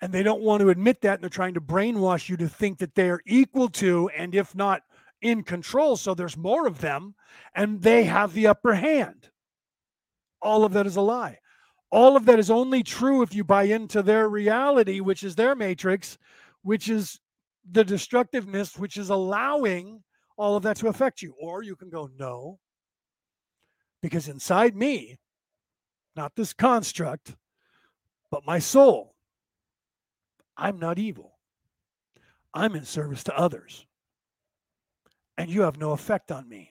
And 0.00 0.12
they 0.12 0.22
don't 0.22 0.42
want 0.42 0.60
to 0.60 0.68
admit 0.68 1.00
that, 1.00 1.14
and 1.14 1.22
they're 1.22 1.30
trying 1.30 1.54
to 1.54 1.60
brainwash 1.60 2.28
you 2.28 2.36
to 2.36 2.48
think 2.48 2.78
that 2.78 2.94
they 2.94 3.08
are 3.08 3.22
equal 3.26 3.68
to, 3.70 4.10
and 4.16 4.34
if 4.34 4.54
not 4.54 4.82
in 5.22 5.42
control, 5.42 5.96
so 5.96 6.14
there's 6.14 6.36
more 6.36 6.66
of 6.66 6.80
them, 6.80 7.14
and 7.54 7.80
they 7.82 8.04
have 8.04 8.32
the 8.34 8.46
upper 8.46 8.74
hand. 8.74 9.30
All 10.42 10.64
of 10.64 10.74
that 10.74 10.86
is 10.86 10.96
a 10.96 11.00
lie. 11.00 11.38
All 11.90 12.16
of 12.16 12.26
that 12.26 12.38
is 12.38 12.50
only 12.50 12.82
true 12.82 13.22
if 13.22 13.34
you 13.34 13.42
buy 13.42 13.64
into 13.64 14.02
their 14.02 14.28
reality, 14.28 15.00
which 15.00 15.22
is 15.22 15.34
their 15.34 15.54
matrix, 15.54 16.18
which 16.62 16.90
is 16.90 17.18
the 17.70 17.84
destructiveness, 17.84 18.76
which 18.76 18.98
is 18.98 19.08
allowing 19.08 20.02
all 20.36 20.56
of 20.56 20.62
that 20.64 20.76
to 20.78 20.88
affect 20.88 21.22
you. 21.22 21.34
Or 21.40 21.62
you 21.62 21.76
can 21.76 21.88
go, 21.88 22.10
no, 22.18 22.58
because 24.02 24.28
inside 24.28 24.76
me, 24.76 25.18
not 26.14 26.34
this 26.36 26.52
construct, 26.52 27.34
but 28.30 28.46
my 28.46 28.58
soul, 28.58 29.14
I'm 30.56 30.78
not 30.78 30.98
evil. 30.98 31.38
I'm 32.54 32.74
in 32.74 32.84
service 32.84 33.22
to 33.24 33.38
others. 33.38 33.86
And 35.36 35.50
you 35.50 35.62
have 35.62 35.78
no 35.78 35.92
effect 35.92 36.32
on 36.32 36.48
me. 36.48 36.70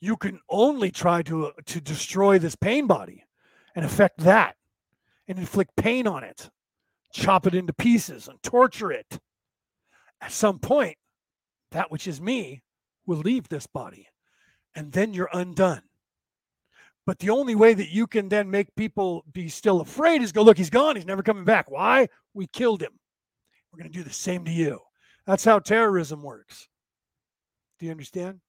You 0.00 0.16
can 0.16 0.40
only 0.48 0.90
try 0.90 1.22
to, 1.22 1.46
uh, 1.46 1.50
to 1.66 1.80
destroy 1.80 2.38
this 2.38 2.54
pain 2.54 2.86
body 2.86 3.24
and 3.74 3.84
affect 3.84 4.18
that 4.18 4.56
and 5.28 5.38
inflict 5.38 5.74
pain 5.76 6.06
on 6.06 6.24
it, 6.24 6.50
chop 7.12 7.46
it 7.46 7.54
into 7.54 7.72
pieces 7.72 8.28
and 8.28 8.40
torture 8.42 8.92
it. 8.92 9.18
At 10.20 10.32
some 10.32 10.58
point, 10.60 10.96
that 11.72 11.90
which 11.90 12.06
is 12.06 12.20
me 12.20 12.62
will 13.06 13.18
leave 13.18 13.48
this 13.48 13.66
body 13.66 14.08
and 14.74 14.92
then 14.92 15.12
you're 15.12 15.30
undone. 15.32 15.82
But 17.04 17.18
the 17.18 17.30
only 17.30 17.54
way 17.54 17.74
that 17.74 17.90
you 17.90 18.06
can 18.06 18.28
then 18.28 18.50
make 18.50 18.74
people 18.76 19.24
be 19.32 19.48
still 19.48 19.80
afraid 19.80 20.22
is 20.22 20.30
go 20.30 20.42
look 20.42 20.56
he's 20.56 20.70
gone. 20.70 20.94
He's 20.96 21.06
never 21.06 21.22
coming 21.22 21.44
back. 21.44 21.70
Why? 21.70 22.08
We 22.32 22.46
killed 22.46 22.80
him. 22.80 22.92
We're 23.72 23.80
going 23.80 23.90
to 23.90 23.98
do 23.98 24.04
the 24.04 24.14
same 24.14 24.44
to 24.44 24.52
you. 24.52 24.78
That's 25.26 25.44
how 25.44 25.58
terrorism 25.58 26.22
works. 26.22 26.68
Do 27.78 27.86
you 27.86 27.92
understand? 27.92 28.40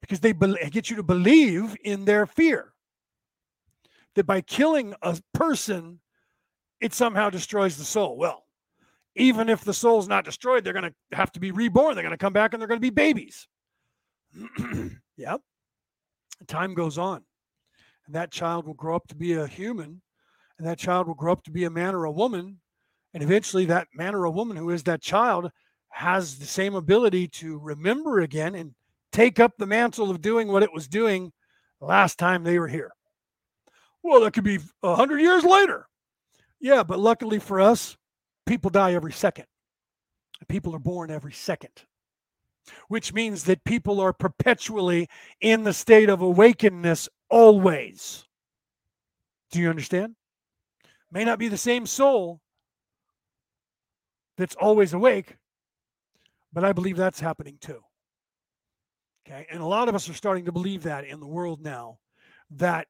Because 0.00 0.20
they 0.20 0.32
be- 0.32 0.54
get 0.70 0.90
you 0.90 0.96
to 0.96 1.02
believe 1.02 1.76
in 1.82 2.04
their 2.04 2.26
fear. 2.26 2.72
That 4.14 4.24
by 4.24 4.40
killing 4.40 4.94
a 5.02 5.20
person 5.34 6.00
it 6.80 6.94
somehow 6.94 7.30
destroys 7.30 7.76
the 7.76 7.84
soul. 7.84 8.16
Well 8.16 8.44
even 9.14 9.48
if 9.48 9.64
the 9.64 9.74
soul's 9.74 10.08
not 10.08 10.24
destroyed, 10.24 10.64
they're 10.64 10.72
going 10.72 10.90
to 10.90 11.16
have 11.16 11.32
to 11.32 11.40
be 11.40 11.50
reborn. 11.50 11.94
They're 11.94 12.04
going 12.04 12.12
to 12.12 12.18
come 12.18 12.32
back 12.32 12.52
and 12.52 12.60
they're 12.60 12.68
going 12.68 12.80
to 12.80 12.86
be 12.86 12.90
babies. 12.90 13.48
yep. 15.16 15.40
Time 16.46 16.74
goes 16.74 16.98
on. 16.98 17.24
And 18.06 18.14
that 18.14 18.30
child 18.30 18.66
will 18.66 18.74
grow 18.74 18.96
up 18.96 19.06
to 19.08 19.14
be 19.14 19.34
a 19.34 19.46
human, 19.46 20.00
and 20.58 20.66
that 20.66 20.78
child 20.78 21.06
will 21.06 21.14
grow 21.14 21.32
up 21.32 21.42
to 21.44 21.50
be 21.50 21.64
a 21.64 21.70
man 21.70 21.94
or 21.94 22.04
a 22.04 22.10
woman. 22.10 22.60
And 23.12 23.22
eventually, 23.22 23.66
that 23.66 23.88
man 23.94 24.14
or 24.14 24.24
a 24.24 24.30
woman 24.30 24.56
who 24.56 24.70
is 24.70 24.82
that 24.84 25.02
child 25.02 25.50
has 25.90 26.38
the 26.38 26.46
same 26.46 26.74
ability 26.74 27.28
to 27.28 27.58
remember 27.58 28.20
again 28.20 28.54
and 28.54 28.74
take 29.12 29.40
up 29.40 29.52
the 29.58 29.66
mantle 29.66 30.10
of 30.10 30.22
doing 30.22 30.48
what 30.48 30.62
it 30.62 30.72
was 30.72 30.88
doing 30.88 31.32
last 31.80 32.18
time 32.18 32.44
they 32.44 32.58
were 32.58 32.68
here. 32.68 32.92
Well, 34.02 34.20
that 34.20 34.32
could 34.32 34.44
be 34.44 34.58
a 34.82 34.94
hundred 34.94 35.20
years 35.20 35.44
later. 35.44 35.86
Yeah, 36.60 36.82
but 36.82 36.98
luckily 36.98 37.38
for 37.38 37.60
us, 37.60 37.97
people 38.48 38.70
die 38.70 38.94
every 38.94 39.12
second. 39.12 39.44
People 40.48 40.74
are 40.74 40.80
born 40.80 41.10
every 41.10 41.32
second, 41.32 41.84
which 42.88 43.12
means 43.12 43.44
that 43.44 43.62
people 43.64 44.00
are 44.00 44.12
perpetually 44.12 45.08
in 45.40 45.64
the 45.64 45.72
state 45.72 46.08
of 46.08 46.22
awakeness 46.22 47.08
always. 47.28 48.24
Do 49.50 49.60
you 49.60 49.68
understand? 49.68 50.14
May 51.12 51.24
not 51.24 51.38
be 51.38 51.48
the 51.48 51.58
same 51.58 51.86
soul 51.86 52.40
that's 54.36 54.54
always 54.54 54.92
awake, 54.94 55.36
but 56.52 56.64
I 56.64 56.72
believe 56.72 56.96
that's 56.96 57.20
happening 57.20 57.58
too. 57.60 57.82
Okay. 59.26 59.46
And 59.50 59.60
a 59.60 59.66
lot 59.66 59.88
of 59.88 59.94
us 59.94 60.08
are 60.08 60.14
starting 60.14 60.46
to 60.46 60.52
believe 60.52 60.84
that 60.84 61.04
in 61.04 61.20
the 61.20 61.26
world 61.26 61.60
now, 61.60 61.98
that 62.52 62.86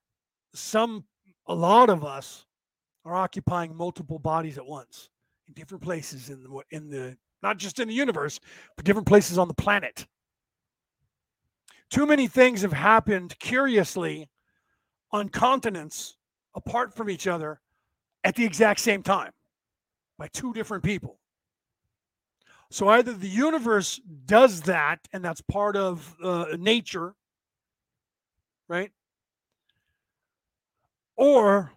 some, 0.55 1.05
a 1.47 1.55
lot 1.55 1.91
of 1.91 2.05
us 2.05 2.45
are 3.05 3.15
occupying 3.15 3.75
multiple 3.75 4.19
bodies 4.19 4.59
at 4.59 4.67
once 4.67 5.09
different 5.55 5.83
places 5.83 6.31
in 6.31 6.43
the, 6.43 6.63
in 6.71 6.89
the, 6.91 7.17
not 7.43 7.59
just 7.59 7.81
in 7.81 7.89
the 7.89 7.95
universe, 7.95 8.41
but 8.77 8.85
different 8.85 9.07
places 9.07 9.39
on 9.39 9.49
the 9.49 9.55
planet. 9.55 10.07
Too 11.91 12.07
many 12.07 12.27
things 12.27 12.63
have 12.63 12.73
happened 12.73 13.39
curiously 13.39 14.29
on 15.11 15.29
continents 15.29 16.17
apart 16.55 16.95
from 16.95 17.09
each 17.09 17.27
other 17.27 17.61
at 18.25 18.35
the 18.35 18.45
exact 18.45 18.81
same 18.81 19.03
time 19.03 19.33
by 20.19 20.29
two 20.29 20.53
different 20.53 20.85
people. 20.85 21.19
So 22.71 22.89
either 22.89 23.15
the 23.15 23.29
universe 23.29 24.01
does 24.27 24.61
that, 24.63 24.99
and 25.13 25.25
that's 25.25 25.41
part 25.41 25.77
of 25.77 26.15
uh, 26.23 26.57
nature, 26.59 27.15
right? 28.69 28.91
Or 31.17 31.73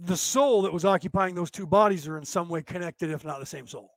the 0.00 0.16
soul 0.16 0.62
that 0.62 0.72
was 0.72 0.84
occupying 0.84 1.34
those 1.34 1.50
two 1.50 1.66
bodies 1.66 2.08
are 2.08 2.18
in 2.18 2.24
some 2.24 2.48
way 2.48 2.62
connected, 2.62 3.10
if 3.10 3.24
not 3.24 3.40
the 3.40 3.46
same 3.46 3.66
soul, 3.66 3.90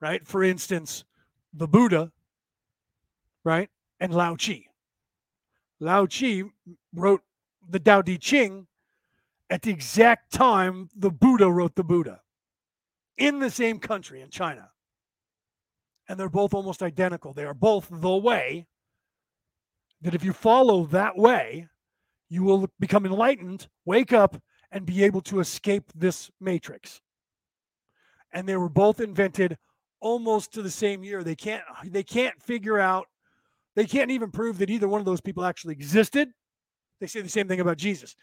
right? 0.00 0.26
For 0.26 0.42
instance, 0.42 1.04
the 1.52 1.68
Buddha, 1.68 2.10
right? 3.44 3.68
And 4.00 4.14
Lao 4.14 4.36
Tzu. 4.36 4.60
Lao 5.80 6.06
Tzu 6.06 6.50
wrote 6.94 7.22
the 7.68 7.80
Tao 7.80 8.02
Te 8.02 8.18
Ching 8.18 8.66
at 9.50 9.62
the 9.62 9.70
exact 9.70 10.32
time 10.32 10.88
the 10.96 11.10
Buddha 11.10 11.50
wrote 11.50 11.74
the 11.74 11.84
Buddha 11.84 12.20
in 13.18 13.38
the 13.38 13.50
same 13.50 13.78
country 13.78 14.22
in 14.22 14.30
China. 14.30 14.70
And 16.08 16.18
they're 16.18 16.28
both 16.28 16.54
almost 16.54 16.82
identical. 16.82 17.32
They 17.32 17.44
are 17.44 17.54
both 17.54 17.88
the 17.90 18.16
way 18.16 18.66
that 20.02 20.14
if 20.14 20.24
you 20.24 20.32
follow 20.32 20.86
that 20.86 21.16
way, 21.16 21.68
you 22.28 22.42
will 22.42 22.68
become 22.78 23.04
enlightened, 23.04 23.68
wake 23.84 24.12
up, 24.12 24.40
and 24.72 24.86
be 24.86 25.04
able 25.04 25.20
to 25.22 25.40
escape 25.40 25.84
this 25.94 26.30
matrix. 26.40 27.00
And 28.32 28.48
they 28.48 28.56
were 28.56 28.68
both 28.68 29.00
invented 29.00 29.58
almost 30.00 30.52
to 30.54 30.62
the 30.62 30.70
same 30.70 31.02
year. 31.04 31.22
They 31.22 31.34
can't 31.34 31.62
they 31.84 32.02
can't 32.02 32.40
figure 32.42 32.78
out 32.78 33.06
they 33.76 33.86
can't 33.86 34.10
even 34.10 34.30
prove 34.30 34.58
that 34.58 34.70
either 34.70 34.88
one 34.88 35.00
of 35.00 35.06
those 35.06 35.20
people 35.20 35.44
actually 35.44 35.74
existed. 35.74 36.30
They 37.00 37.06
say 37.06 37.20
the 37.20 37.28
same 37.28 37.48
thing 37.48 37.60
about 37.60 37.78
Jesus. 37.78 38.14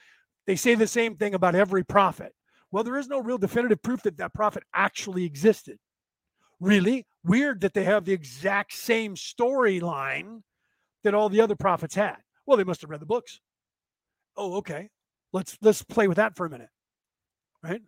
They 0.45 0.55
say 0.55 0.75
the 0.75 0.87
same 0.87 1.15
thing 1.15 1.33
about 1.33 1.55
every 1.55 1.83
prophet. 1.83 2.33
Well, 2.71 2.83
there 2.83 2.97
is 2.97 3.07
no 3.07 3.19
real 3.19 3.37
definitive 3.37 3.81
proof 3.81 4.03
that 4.03 4.17
that 4.17 4.33
prophet 4.33 4.63
actually 4.73 5.23
existed. 5.23 5.79
Really 6.59 7.05
weird 7.23 7.61
that 7.61 7.73
they 7.73 7.83
have 7.83 8.05
the 8.05 8.13
exact 8.13 8.73
same 8.73 9.15
storyline 9.15 10.41
that 11.03 11.13
all 11.13 11.29
the 11.29 11.41
other 11.41 11.55
prophets 11.55 11.95
had. 11.95 12.17
Well, 12.45 12.57
they 12.57 12.63
must 12.63 12.81
have 12.81 12.89
read 12.89 13.01
the 13.01 13.05
books. 13.05 13.39
Oh, 14.35 14.55
okay. 14.57 14.89
Let's 15.37 15.57
let's 15.61 15.83
play 15.83 16.07
with 16.07 16.17
that 16.17 16.35
for 16.35 16.45
a 16.45 16.49
minute. 16.49 16.69
Right? 17.63 17.81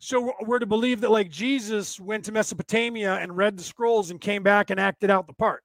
So 0.00 0.32
we're 0.42 0.58
to 0.58 0.66
believe 0.66 1.00
that 1.00 1.10
like 1.10 1.30
Jesus 1.30 1.98
went 1.98 2.24
to 2.24 2.32
Mesopotamia 2.32 3.14
and 3.14 3.36
read 3.36 3.56
the 3.56 3.62
scrolls 3.62 4.10
and 4.10 4.20
came 4.20 4.42
back 4.42 4.70
and 4.70 4.78
acted 4.78 5.10
out 5.10 5.26
the 5.26 5.32
part. 5.32 5.62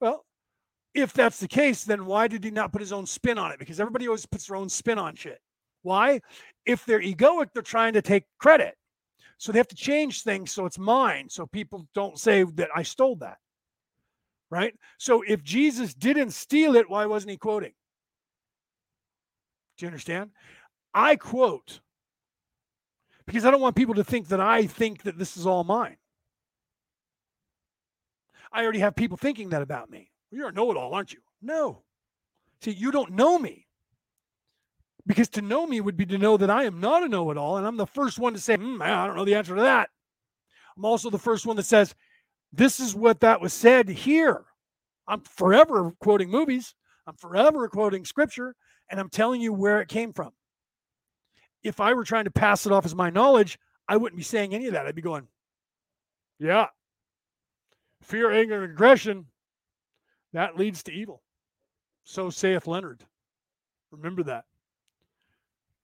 Well, 0.00 0.24
if 0.94 1.12
that's 1.12 1.38
the 1.38 1.48
case, 1.48 1.84
then 1.84 2.04
why 2.06 2.26
did 2.26 2.42
he 2.42 2.50
not 2.50 2.72
put 2.72 2.80
his 2.80 2.92
own 2.92 3.06
spin 3.06 3.38
on 3.38 3.52
it? 3.52 3.58
Because 3.58 3.78
everybody 3.78 4.08
always 4.08 4.26
puts 4.26 4.46
their 4.46 4.56
own 4.56 4.68
spin 4.68 4.98
on 4.98 5.14
shit. 5.14 5.38
Why? 5.82 6.20
If 6.66 6.84
they're 6.84 7.00
egoic, 7.00 7.48
they're 7.52 7.62
trying 7.62 7.92
to 7.92 8.02
take 8.02 8.24
credit. 8.38 8.74
So 9.38 9.52
they 9.52 9.58
have 9.58 9.68
to 9.68 9.76
change 9.76 10.22
things 10.22 10.50
so 10.50 10.66
it's 10.66 10.78
mine. 10.78 11.28
So 11.28 11.46
people 11.46 11.86
don't 11.94 12.18
say 12.18 12.42
that 12.42 12.70
I 12.74 12.82
stole 12.82 13.16
that. 13.16 13.38
Right? 14.50 14.74
So 14.98 15.22
if 15.22 15.44
Jesus 15.44 15.94
didn't 15.94 16.32
steal 16.32 16.74
it, 16.74 16.90
why 16.90 17.06
wasn't 17.06 17.30
he 17.30 17.36
quoting? 17.36 17.72
Do 19.78 19.86
you 19.86 19.88
understand? 19.88 20.30
I 20.92 21.16
quote 21.16 21.80
because 23.26 23.44
I 23.44 23.50
don't 23.50 23.60
want 23.60 23.76
people 23.76 23.94
to 23.94 24.04
think 24.04 24.28
that 24.28 24.40
I 24.40 24.66
think 24.66 25.02
that 25.04 25.18
this 25.18 25.36
is 25.36 25.46
all 25.46 25.62
mine. 25.62 25.96
I 28.50 28.62
already 28.62 28.78
have 28.78 28.96
people 28.96 29.16
thinking 29.16 29.50
that 29.50 29.62
about 29.62 29.90
me. 29.90 30.10
You're 30.30 30.48
a 30.48 30.52
know 30.52 30.70
it 30.70 30.76
all, 30.76 30.94
aren't 30.94 31.12
you? 31.12 31.20
No. 31.42 31.82
See, 32.62 32.70
you 32.70 32.90
don't 32.90 33.12
know 33.12 33.38
me. 33.38 33.66
Because 35.06 35.28
to 35.30 35.42
know 35.42 35.66
me 35.66 35.80
would 35.80 35.96
be 35.96 36.06
to 36.06 36.18
know 36.18 36.36
that 36.38 36.50
I 36.50 36.64
am 36.64 36.80
not 36.80 37.02
a 37.02 37.08
know 37.08 37.30
it 37.30 37.38
all. 37.38 37.58
And 37.58 37.66
I'm 37.66 37.76
the 37.76 37.86
first 37.86 38.18
one 38.18 38.32
to 38.32 38.40
say, 38.40 38.56
mm, 38.56 38.82
I 38.82 39.06
don't 39.06 39.16
know 39.16 39.24
the 39.24 39.34
answer 39.34 39.54
to 39.54 39.62
that. 39.62 39.90
I'm 40.76 40.84
also 40.84 41.10
the 41.10 41.18
first 41.18 41.46
one 41.46 41.56
that 41.56 41.66
says, 41.66 41.94
this 42.52 42.80
is 42.80 42.94
what 42.94 43.20
that 43.20 43.40
was 43.40 43.52
said 43.52 43.88
here. 43.88 44.44
I'm 45.06 45.20
forever 45.20 45.92
quoting 46.00 46.30
movies, 46.30 46.74
I'm 47.06 47.16
forever 47.16 47.68
quoting 47.68 48.04
scripture, 48.04 48.54
and 48.90 48.98
I'm 49.00 49.08
telling 49.08 49.40
you 49.40 49.52
where 49.52 49.80
it 49.80 49.88
came 49.88 50.12
from. 50.12 50.32
If 51.62 51.80
I 51.80 51.92
were 51.94 52.04
trying 52.04 52.24
to 52.24 52.30
pass 52.30 52.66
it 52.66 52.72
off 52.72 52.84
as 52.84 52.94
my 52.94 53.10
knowledge, 53.10 53.58
I 53.88 53.96
wouldn't 53.96 54.16
be 54.18 54.22
saying 54.24 54.54
any 54.54 54.66
of 54.66 54.74
that. 54.74 54.86
I'd 54.86 54.94
be 54.94 55.02
going, 55.02 55.26
yeah, 56.38 56.66
fear, 58.02 58.30
anger, 58.30 58.62
and 58.62 58.72
aggression, 58.72 59.26
that 60.32 60.56
leads 60.56 60.82
to 60.84 60.92
evil. 60.92 61.22
So 62.04 62.30
saith 62.30 62.66
Leonard. 62.66 63.04
Remember 63.90 64.22
that. 64.24 64.44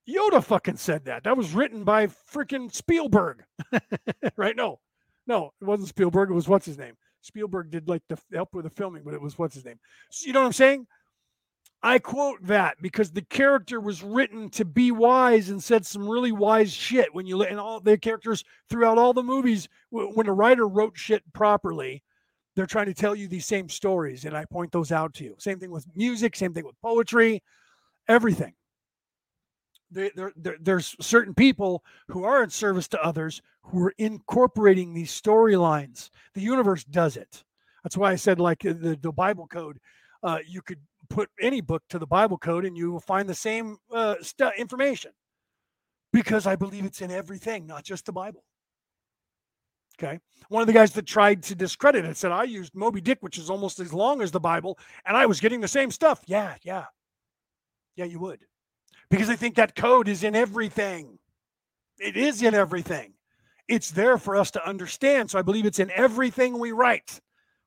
Yoda 0.09 0.45
fucking 0.45 0.77
said 0.77 1.07
that. 1.07 1.25
That 1.25 1.37
was 1.37 1.55
written 1.55 1.85
by 1.85 2.07
freaking 2.07 2.73
Spielberg. 2.73 3.45
right? 4.37 4.55
No, 4.55 4.81
no, 5.27 5.53
it 5.61 5.65
wasn't 5.65 5.89
Spielberg. 5.89 6.31
It 6.31 6.35
was 6.35 6.49
what's 6.49 6.67
his 6.67 6.79
name? 6.79 6.95
Spielberg 7.23 7.71
did 7.71 7.89
like 7.89 8.03
the 8.09 8.19
help 8.33 8.55
with 8.55 8.65
the 8.65 8.71
filming, 8.71 9.03
but 9.03 9.15
it 9.15 9.21
was 9.21 9.39
what's 9.39 9.55
his 9.55 9.65
name? 9.65 9.79
So, 10.11 10.27
you 10.27 10.35
know 10.35 10.41
what 10.41 10.47
I'm 10.47 10.53
saying? 10.53 10.87
I 11.85 11.99
quote 11.99 12.39
that 12.47 12.81
because 12.81 13.13
the 13.13 13.23
character 13.23 13.79
was 13.79 14.03
written 14.03 14.49
to 14.51 14.65
be 14.65 14.91
wise 14.91 15.51
and 15.51 15.63
said 15.63 15.85
some 15.85 16.09
really 16.09 16.33
wise 16.33 16.73
shit. 16.73 17.15
When 17.15 17.27
you 17.27 17.43
and 17.43 17.61
all 17.61 17.79
the 17.79 17.99
characters 17.99 18.43
throughout 18.71 18.99
all 18.99 19.13
the 19.13 19.23
movies, 19.23 19.69
when 19.91 20.27
a 20.27 20.33
writer 20.33 20.67
wrote 20.67 20.97
shit 20.97 21.23
properly, 21.33 22.03
they're 22.57 22.67
trying 22.67 22.87
to 22.87 22.95
tell 22.95 23.15
you 23.15 23.29
these 23.29 23.47
same 23.47 23.69
stories, 23.69 24.25
and 24.25 24.37
I 24.37 24.47
point 24.47 24.73
those 24.73 24.93
out 24.93 25.15
to 25.15 25.25
you. 25.25 25.35
Same 25.39 25.61
thing 25.61 25.71
with 25.71 25.87
music, 25.95 26.35
same 26.35 26.55
thing 26.55 26.65
with 26.65 26.81
poetry, 26.81 27.43
everything 28.09 28.55
there, 29.95 30.33
there, 30.37 30.57
there's 30.61 30.97
certain 31.01 31.35
people 31.35 31.85
who 32.09 32.25
are 32.25 32.43
in 32.43 32.51
service 32.51 32.89
to 32.89 33.05
others 33.05 33.41
who 33.63 33.85
are 33.85 33.95
incorporating 33.99 34.93
these 34.93 35.11
storylines. 35.11 36.11
The 36.35 36.41
universe 36.41 36.85
does 36.85 37.17
it. 37.17 37.45
That's 37.83 37.97
why 37.97 38.13
I 38.13 38.17
said, 38.17 38.41
like 38.41 38.61
the, 38.61 38.99
the 39.01 39.13
Bible 39.13 39.47
code, 39.47 39.79
uh, 40.23 40.39
you 40.47 40.63
could 40.63 40.81
put 41.15 41.31
any 41.41 41.61
book 41.61 41.83
to 41.91 41.99
the 41.99 42.07
Bible 42.07 42.39
code 42.39 42.65
and 42.65 42.77
you 42.77 42.93
will 42.93 43.01
find 43.01 43.29
the 43.29 43.35
same 43.35 43.79
uh, 43.93 44.17
information 44.59 45.13
because 46.13 46.47
I 46.47 46.57
believe 46.57 46.85
it's 46.85 47.01
in 47.01 47.11
everything, 47.11 47.67
not 47.67 47.85
just 47.85 48.07
the 48.07 48.13
Bible. 48.13 48.45
Okay. 49.99 50.19
One 50.49 50.61
of 50.61 50.67
the 50.67 50.73
guys 50.73 50.93
that 50.93 51.07
tried 51.07 51.43
to 51.45 51.55
discredit 51.55 52.05
it 52.05 52.17
said, 52.17 52.33
I 52.33 52.45
used 52.45 52.75
Moby 52.75 53.01
Dick, 53.01 53.19
which 53.21 53.39
is 53.39 53.49
almost 53.49 53.79
as 53.79 53.93
long 53.93 54.21
as 54.21 54.33
the 54.33 54.41
Bible, 54.41 54.79
and 55.07 55.17
I 55.17 55.27
was 55.27 55.41
getting 55.41 55.61
the 55.61 55.69
same 55.69 55.91
stuff. 55.91 56.21
Yeah, 56.27 56.57
yeah. 56.63 56.87
Yeah, 57.97 58.07
you 58.07 58.19
would 58.19 58.41
because 59.11 59.31
I 59.31 59.37
think 59.37 59.55
that 59.57 59.75
code 59.75 60.09
is 60.09 60.25
in 60.25 60.35
everything. 60.35 61.19
It 61.99 62.17
is 62.17 62.43
in 62.43 62.55
everything. 62.55 63.13
It's 63.69 63.91
there 63.91 64.19
for 64.19 64.37
us 64.37 64.51
to 64.53 64.69
understand. 64.69 65.31
So 65.31 65.39
I 65.39 65.43
believe 65.43 65.67
it's 65.67 65.79
in 65.79 65.91
everything 65.93 66.59
we 66.59 66.73
write. 66.73 67.21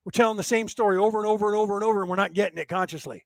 We're 0.06 0.12
telling 0.12 0.38
the 0.38 0.44
same 0.44 0.68
story 0.68 0.98
over 0.98 1.20
and 1.20 1.28
over 1.28 1.48
and 1.48 1.56
over 1.56 1.76
and 1.76 1.84
over, 1.84 2.02
and 2.02 2.10
we're 2.10 2.16
not 2.16 2.34
getting 2.34 2.58
it 2.58 2.68
consciously. 2.68 3.26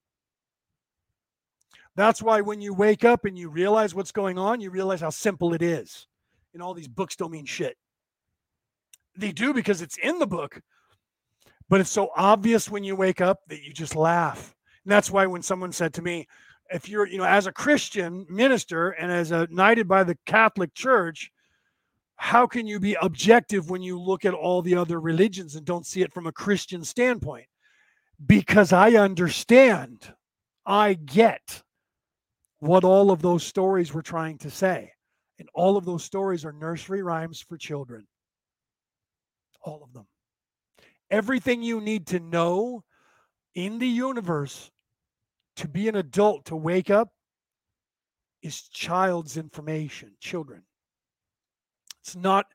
That's 1.95 2.21
why 2.21 2.41
when 2.41 2.61
you 2.61 2.73
wake 2.73 3.03
up 3.03 3.25
and 3.25 3.37
you 3.37 3.49
realize 3.49 3.93
what's 3.93 4.11
going 4.11 4.37
on, 4.37 4.61
you 4.61 4.69
realize 4.69 5.01
how 5.01 5.09
simple 5.09 5.53
it 5.53 5.61
is. 5.61 6.07
And 6.53 6.61
all 6.61 6.73
these 6.73 6.87
books 6.87 7.15
don't 7.15 7.31
mean 7.31 7.45
shit. 7.45 7.77
They 9.17 9.31
do 9.31 9.53
because 9.53 9.81
it's 9.81 9.97
in 9.97 10.19
the 10.19 10.27
book, 10.27 10.61
but 11.69 11.81
it's 11.81 11.89
so 11.89 12.11
obvious 12.15 12.69
when 12.69 12.83
you 12.83 12.95
wake 12.95 13.19
up 13.19 13.39
that 13.47 13.61
you 13.61 13.73
just 13.73 13.95
laugh. 13.95 14.55
And 14.85 14.91
that's 14.91 15.11
why 15.11 15.25
when 15.25 15.41
someone 15.41 15.71
said 15.71 15.93
to 15.95 16.01
me, 16.01 16.27
if 16.73 16.87
you're, 16.87 17.07
you 17.07 17.17
know, 17.17 17.25
as 17.25 17.47
a 17.47 17.51
Christian 17.51 18.25
minister 18.29 18.91
and 18.91 19.11
as 19.11 19.31
a 19.31 19.47
knighted 19.51 19.87
by 19.87 20.03
the 20.05 20.17
Catholic 20.25 20.73
Church, 20.73 21.29
how 22.15 22.47
can 22.47 22.67
you 22.67 22.79
be 22.79 22.95
objective 23.01 23.69
when 23.69 23.81
you 23.81 23.99
look 23.99 24.25
at 24.25 24.33
all 24.33 24.61
the 24.61 24.75
other 24.75 25.01
religions 25.01 25.55
and 25.55 25.65
don't 25.65 25.85
see 25.85 26.01
it 26.01 26.13
from 26.13 26.27
a 26.27 26.31
Christian 26.31 26.83
standpoint? 26.83 27.47
Because 28.25 28.71
I 28.71 28.91
understand, 28.91 30.13
I 30.65 30.93
get 30.93 31.63
what 32.61 32.83
all 32.83 33.09
of 33.09 33.23
those 33.23 33.43
stories 33.43 33.91
were 33.91 34.03
trying 34.03 34.37
to 34.37 34.49
say. 34.51 34.91
And 35.39 35.49
all 35.55 35.77
of 35.77 35.83
those 35.83 36.03
stories 36.03 36.45
are 36.45 36.53
nursery 36.53 37.01
rhymes 37.01 37.41
for 37.41 37.57
children. 37.57 38.07
All 39.63 39.81
of 39.83 39.91
them. 39.93 40.05
Everything 41.09 41.63
you 41.63 41.81
need 41.81 42.05
to 42.07 42.19
know 42.19 42.83
in 43.55 43.79
the 43.79 43.87
universe 43.87 44.69
to 45.55 45.67
be 45.67 45.89
an 45.89 45.95
adult 45.95 46.45
to 46.45 46.55
wake 46.55 46.91
up 46.91 47.09
is 48.43 48.61
child's 48.69 49.37
information, 49.37 50.11
children. 50.19 50.61
It's 52.01 52.15
not, 52.15 52.45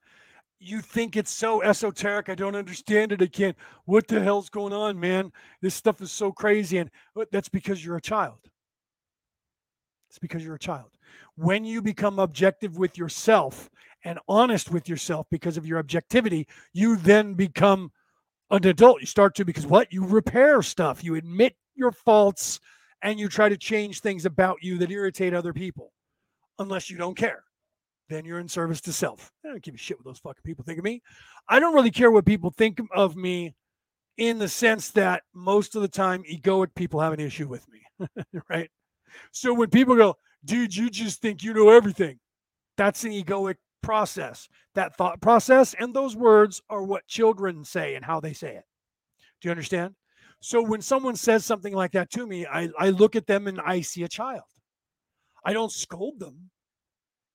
you 0.60 0.80
think 0.80 1.16
it's 1.16 1.32
so 1.32 1.62
esoteric. 1.62 2.28
I 2.28 2.36
don't 2.36 2.54
understand 2.54 3.10
it. 3.10 3.22
I 3.22 3.26
can't. 3.26 3.56
What 3.86 4.06
the 4.06 4.22
hell's 4.22 4.50
going 4.50 4.72
on, 4.72 5.00
man? 5.00 5.32
This 5.60 5.74
stuff 5.74 6.00
is 6.00 6.12
so 6.12 6.30
crazy. 6.30 6.78
And 6.78 6.90
that's 7.32 7.48
because 7.48 7.84
you're 7.84 7.96
a 7.96 8.00
child. 8.00 8.38
It's 10.08 10.18
because 10.18 10.44
you're 10.44 10.54
a 10.54 10.58
child. 10.58 10.90
When 11.36 11.64
you 11.64 11.82
become 11.82 12.18
objective 12.18 12.78
with 12.78 12.96
yourself 12.96 13.68
and 14.04 14.18
honest 14.28 14.70
with 14.70 14.88
yourself 14.88 15.26
because 15.30 15.56
of 15.56 15.66
your 15.66 15.78
objectivity, 15.78 16.46
you 16.72 16.96
then 16.96 17.34
become 17.34 17.90
an 18.50 18.66
adult. 18.66 19.00
You 19.00 19.06
start 19.06 19.34
to, 19.36 19.44
because 19.44 19.66
what? 19.66 19.92
You 19.92 20.04
repair 20.04 20.62
stuff, 20.62 21.02
you 21.02 21.16
admit 21.16 21.56
your 21.74 21.92
faults, 21.92 22.60
and 23.02 23.18
you 23.18 23.28
try 23.28 23.48
to 23.48 23.56
change 23.56 24.00
things 24.00 24.24
about 24.24 24.58
you 24.62 24.78
that 24.78 24.90
irritate 24.90 25.34
other 25.34 25.52
people, 25.52 25.92
unless 26.58 26.88
you 26.88 26.96
don't 26.96 27.16
care. 27.16 27.42
Then 28.08 28.24
you're 28.24 28.38
in 28.38 28.48
service 28.48 28.80
to 28.82 28.92
self. 28.92 29.32
I 29.44 29.48
don't 29.48 29.62
give 29.62 29.74
a 29.74 29.78
shit 29.78 29.98
what 29.98 30.04
those 30.04 30.20
fucking 30.20 30.42
people 30.44 30.64
think 30.64 30.78
of 30.78 30.84
me. 30.84 31.02
I 31.48 31.58
don't 31.58 31.74
really 31.74 31.90
care 31.90 32.10
what 32.10 32.24
people 32.24 32.50
think 32.50 32.78
of 32.94 33.16
me 33.16 33.54
in 34.16 34.38
the 34.38 34.48
sense 34.48 34.90
that 34.90 35.22
most 35.34 35.74
of 35.74 35.82
the 35.82 35.88
time 35.88 36.22
egoic 36.22 36.74
people 36.74 37.00
have 37.00 37.12
an 37.12 37.20
issue 37.20 37.48
with 37.48 37.66
me, 37.68 38.08
right? 38.48 38.70
So 39.32 39.54
when 39.54 39.70
people 39.70 39.96
go, 39.96 40.16
dude, 40.44 40.74
you 40.74 40.90
just 40.90 41.20
think 41.20 41.42
you 41.42 41.54
know 41.54 41.70
everything, 41.70 42.18
that's 42.76 43.04
an 43.04 43.12
egoic 43.12 43.56
process. 43.82 44.48
That 44.74 44.96
thought 44.96 45.20
process 45.20 45.74
and 45.78 45.94
those 45.94 46.16
words 46.16 46.60
are 46.68 46.82
what 46.82 47.06
children 47.06 47.64
say 47.64 47.94
and 47.94 48.04
how 48.04 48.20
they 48.20 48.32
say 48.32 48.56
it. 48.56 48.64
Do 49.40 49.48
you 49.48 49.50
understand? 49.50 49.94
So 50.40 50.62
when 50.62 50.82
someone 50.82 51.16
says 51.16 51.44
something 51.44 51.74
like 51.74 51.92
that 51.92 52.10
to 52.10 52.26
me, 52.26 52.46
I, 52.46 52.68
I 52.78 52.90
look 52.90 53.16
at 53.16 53.26
them 53.26 53.46
and 53.46 53.60
I 53.60 53.80
see 53.80 54.02
a 54.02 54.08
child. 54.08 54.42
I 55.44 55.52
don't 55.52 55.72
scold 55.72 56.20
them 56.20 56.50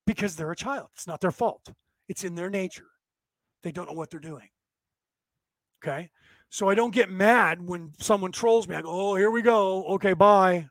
because 0.06 0.36
they're 0.36 0.52
a 0.52 0.56
child. 0.56 0.88
It's 0.94 1.08
not 1.08 1.22
their 1.22 1.32
fault, 1.32 1.74
it's 2.08 2.24
in 2.24 2.36
their 2.36 2.50
nature. 2.50 2.88
They 3.64 3.72
don't 3.72 3.88
know 3.88 3.96
what 3.96 4.10
they're 4.10 4.20
doing. 4.20 4.50
Okay. 5.84 6.10
So 6.50 6.68
I 6.68 6.76
don't 6.76 6.94
get 6.94 7.10
mad 7.10 7.66
when 7.66 7.94
someone 8.00 8.32
trolls 8.32 8.68
me. 8.68 8.76
I 8.76 8.82
go, 8.82 8.90
oh, 8.90 9.16
here 9.16 9.32
we 9.32 9.42
go. 9.42 9.86
Okay, 9.86 10.14
bye. 10.14 10.68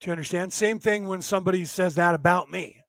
Do 0.00 0.06
you 0.06 0.12
understand? 0.12 0.52
Same 0.52 0.78
thing 0.78 1.08
when 1.08 1.22
somebody 1.22 1.64
says 1.64 1.96
that 1.96 2.14
about 2.14 2.50
me, 2.50 2.82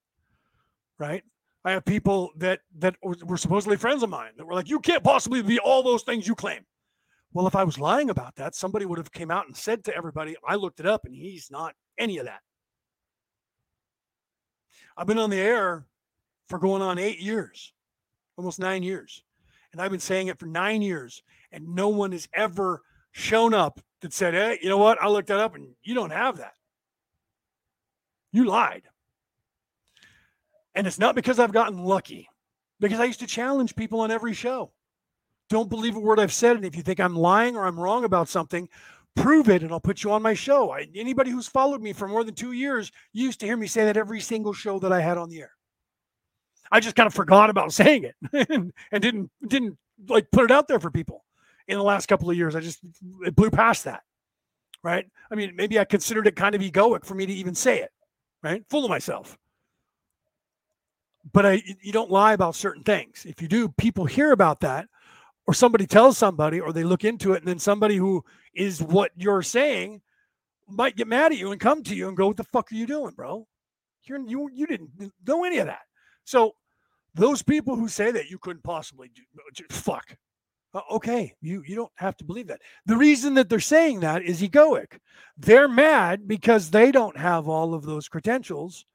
right? 1.00 1.24
I 1.66 1.72
have 1.72 1.84
people 1.84 2.32
that 2.38 2.62
that 2.78 2.96
were 3.02 3.38
supposedly 3.38 3.78
friends 3.78 4.04
of 4.04 4.10
mine 4.10 4.32
that 4.38 4.46
were 4.46 4.54
like, 4.54 4.70
"You 4.70 4.80
can't 4.80 5.04
possibly 5.04 5.42
be 5.42 5.60
all 5.60 5.84
those 5.84 6.04
things 6.04 6.28
you 6.28 6.36
claim." 6.36 6.66
Well, 7.34 7.48
if 7.48 7.56
I 7.56 7.64
was 7.64 7.80
lying 7.80 8.10
about 8.10 8.36
that, 8.36 8.56
somebody 8.56 8.86
would 8.86 8.98
have 8.98 9.12
came 9.12 9.32
out 9.32 9.48
and 9.48 9.56
said 9.58 9.84
to 9.86 9.96
everybody, 9.96 10.36
"I 10.48 10.56
looked 10.56 10.80
it 10.80 10.86
up, 10.86 11.06
and 11.06 11.14
he's 11.16 11.50
not 11.52 11.76
any 11.98 12.18
of 12.18 12.26
that." 12.26 12.42
I've 14.96 15.08
been 15.08 15.18
on 15.20 15.30
the 15.30 15.40
air 15.40 15.88
for 16.48 16.60
going 16.60 16.82
on 16.82 16.98
eight 16.98 17.20
years, 17.20 17.74
almost 18.38 18.60
nine 18.60 18.84
years, 18.84 19.24
and 19.72 19.82
I've 19.82 19.92
been 19.92 20.00
saying 20.00 20.28
it 20.28 20.40
for 20.40 20.46
nine 20.46 20.82
years, 20.82 21.24
and 21.52 21.76
no 21.76 21.90
one 21.90 22.12
has 22.12 22.28
ever 22.34 22.84
shown 23.12 23.54
up 23.54 23.80
that 24.02 24.14
said, 24.14 24.34
"Hey, 24.34 24.60
you 24.62 24.70
know 24.70 24.78
what? 24.78 25.02
I 25.02 25.08
looked 25.08 25.28
that 25.30 25.40
up, 25.40 25.56
and 25.56 25.76
you 25.82 25.96
don't 25.96 26.12
have 26.12 26.38
that." 26.38 26.54
You 28.32 28.46
lied. 28.46 28.84
And 30.76 30.86
it's 30.88 31.00
not 31.00 31.16
because 31.16 31.40
I've 31.40 31.52
gotten 31.52 31.84
lucky, 31.84 32.30
because 32.80 33.00
I 33.00 33.06
used 33.06 33.20
to 33.22 33.28
challenge 33.28 33.76
people 33.76 34.02
on 34.02 34.12
every 34.12 34.34
show. 34.34 34.72
Don't 35.50 35.70
believe 35.70 35.96
a 35.96 36.00
word 36.00 36.20
I've 36.20 36.34
said. 36.34 36.56
And 36.56 36.66
if 36.66 36.76
you 36.76 36.84
think 36.84 37.00
I'm 37.00 37.16
lying 37.16 37.56
or 37.56 37.66
I'm 37.66 37.80
wrong 37.80 38.06
about 38.06 38.30
something, 38.30 38.70
prove 39.16 39.50
it 39.50 39.64
and 39.64 39.72
I'll 39.72 39.80
put 39.80 40.04
you 40.04 40.12
on 40.12 40.22
my 40.22 40.36
show. 40.36 40.72
I, 40.72 40.88
anybody 40.96 41.32
who's 41.32 41.48
followed 41.48 41.82
me 41.82 41.92
for 41.92 42.08
more 42.08 42.24
than 42.24 42.36
two 42.36 42.52
years 42.52 42.92
used 43.14 43.40
to 43.40 43.48
hear 43.48 43.58
me 43.58 43.68
say 43.68 43.84
that 43.86 43.98
every 43.98 44.22
single 44.22 44.54
show 44.54 44.80
that 44.80 44.94
I 44.94 45.02
had 45.02 45.18
on 45.18 45.30
the 45.30 45.42
air. 45.42 45.52
I 46.72 46.80
just 46.80 46.96
kind 46.96 47.08
of 47.08 47.14
forgot 47.16 47.50
about 47.50 47.74
saying 47.74 48.06
it 48.06 48.50
and, 48.50 48.72
and 48.92 49.02
didn't 49.02 49.32
didn't 49.46 49.78
like 50.08 50.30
put 50.32 50.46
it 50.46 50.52
out 50.52 50.68
there 50.68 50.80
for 50.80 50.92
people 50.92 51.26
in 51.68 51.78
the 51.78 51.84
last 51.84 52.06
couple 52.06 52.30
of 52.30 52.38
years. 52.38 52.56
I 52.56 52.60
just 52.60 52.80
it 53.26 53.36
blew 53.36 53.50
past 53.50 53.86
that. 53.86 54.04
Right. 54.82 55.06
I 55.30 55.36
mean, 55.36 55.56
maybe 55.56 55.78
I 55.78 55.84
considered 55.84 56.28
it 56.28 56.38
kind 56.38 56.56
of 56.56 56.62
egoic 56.62 57.06
for 57.06 57.16
me 57.16 57.26
to 57.26 57.34
even 57.34 57.54
say 57.54 57.82
it 57.82 57.92
right? 58.44 58.64
Full 58.70 58.86
of 58.86 58.90
myself. 58.90 59.38
But 61.32 61.46
I, 61.46 61.64
you 61.82 61.92
don't 61.92 62.12
lie 62.12 62.34
about 62.34 62.56
certain 62.56 62.84
things. 62.84 63.26
If 63.26 63.42
you 63.42 63.48
do, 63.48 63.70
people 63.70 64.06
hear 64.06 64.32
about 64.32 64.62
that, 64.62 64.88
or 65.46 65.54
somebody 65.54 65.86
tells 65.86 66.18
somebody, 66.18 66.60
or 66.60 66.72
they 66.72 66.84
look 66.84 67.04
into 67.04 67.34
it, 67.34 67.40
and 67.40 67.48
then 67.48 67.60
somebody 67.60 67.98
who 67.98 68.24
is 68.54 68.82
what 68.82 69.12
you're 69.16 69.44
saying 69.44 70.02
might 70.68 70.96
get 70.96 71.08
mad 71.08 71.32
at 71.32 71.38
you 71.38 71.52
and 71.52 71.60
come 71.60 71.84
to 71.84 71.96
you 71.96 72.08
and 72.08 72.16
go, 72.16 72.28
"What 72.28 72.38
the 72.38 72.44
fuck 72.44 72.72
are 72.72 72.76
you 72.76 72.88
doing, 72.88 73.14
bro? 73.16 73.48
You're 74.04 74.20
you 74.20 74.50
you 74.54 74.66
didn't 74.68 74.92
know 75.28 75.44
any 75.44 75.58
of 75.58 75.68
that." 75.68 75.82
So 76.24 76.54
those 77.16 77.42
people 77.42 77.76
who 77.76 77.88
say 77.88 78.12
that 78.12 78.30
you 78.30 78.38
couldn't 78.38 78.64
possibly 78.64 79.10
do, 79.14 79.22
uh, 79.38 79.74
fuck. 79.74 80.16
Uh, 80.74 80.82
okay, 80.92 81.34
you 81.42 81.64
you 81.66 81.76
don't 81.76 81.92
have 81.96 82.16
to 82.18 82.24
believe 82.24 82.48
that. 82.48 82.62
The 82.86 82.98
reason 82.98 83.34
that 83.36 83.50
they're 83.50 83.60
saying 83.60 84.02
that 84.02 84.22
is 84.22 84.42
egoic. 84.42 85.00
They're 85.38 85.68
mad 85.68 86.28
because 86.28 86.70
they 86.70 86.92
don't 86.92 87.18
have 87.18 87.48
all 87.48 87.74
of 87.74 87.84
those 87.84 88.08
credentials 88.08 88.86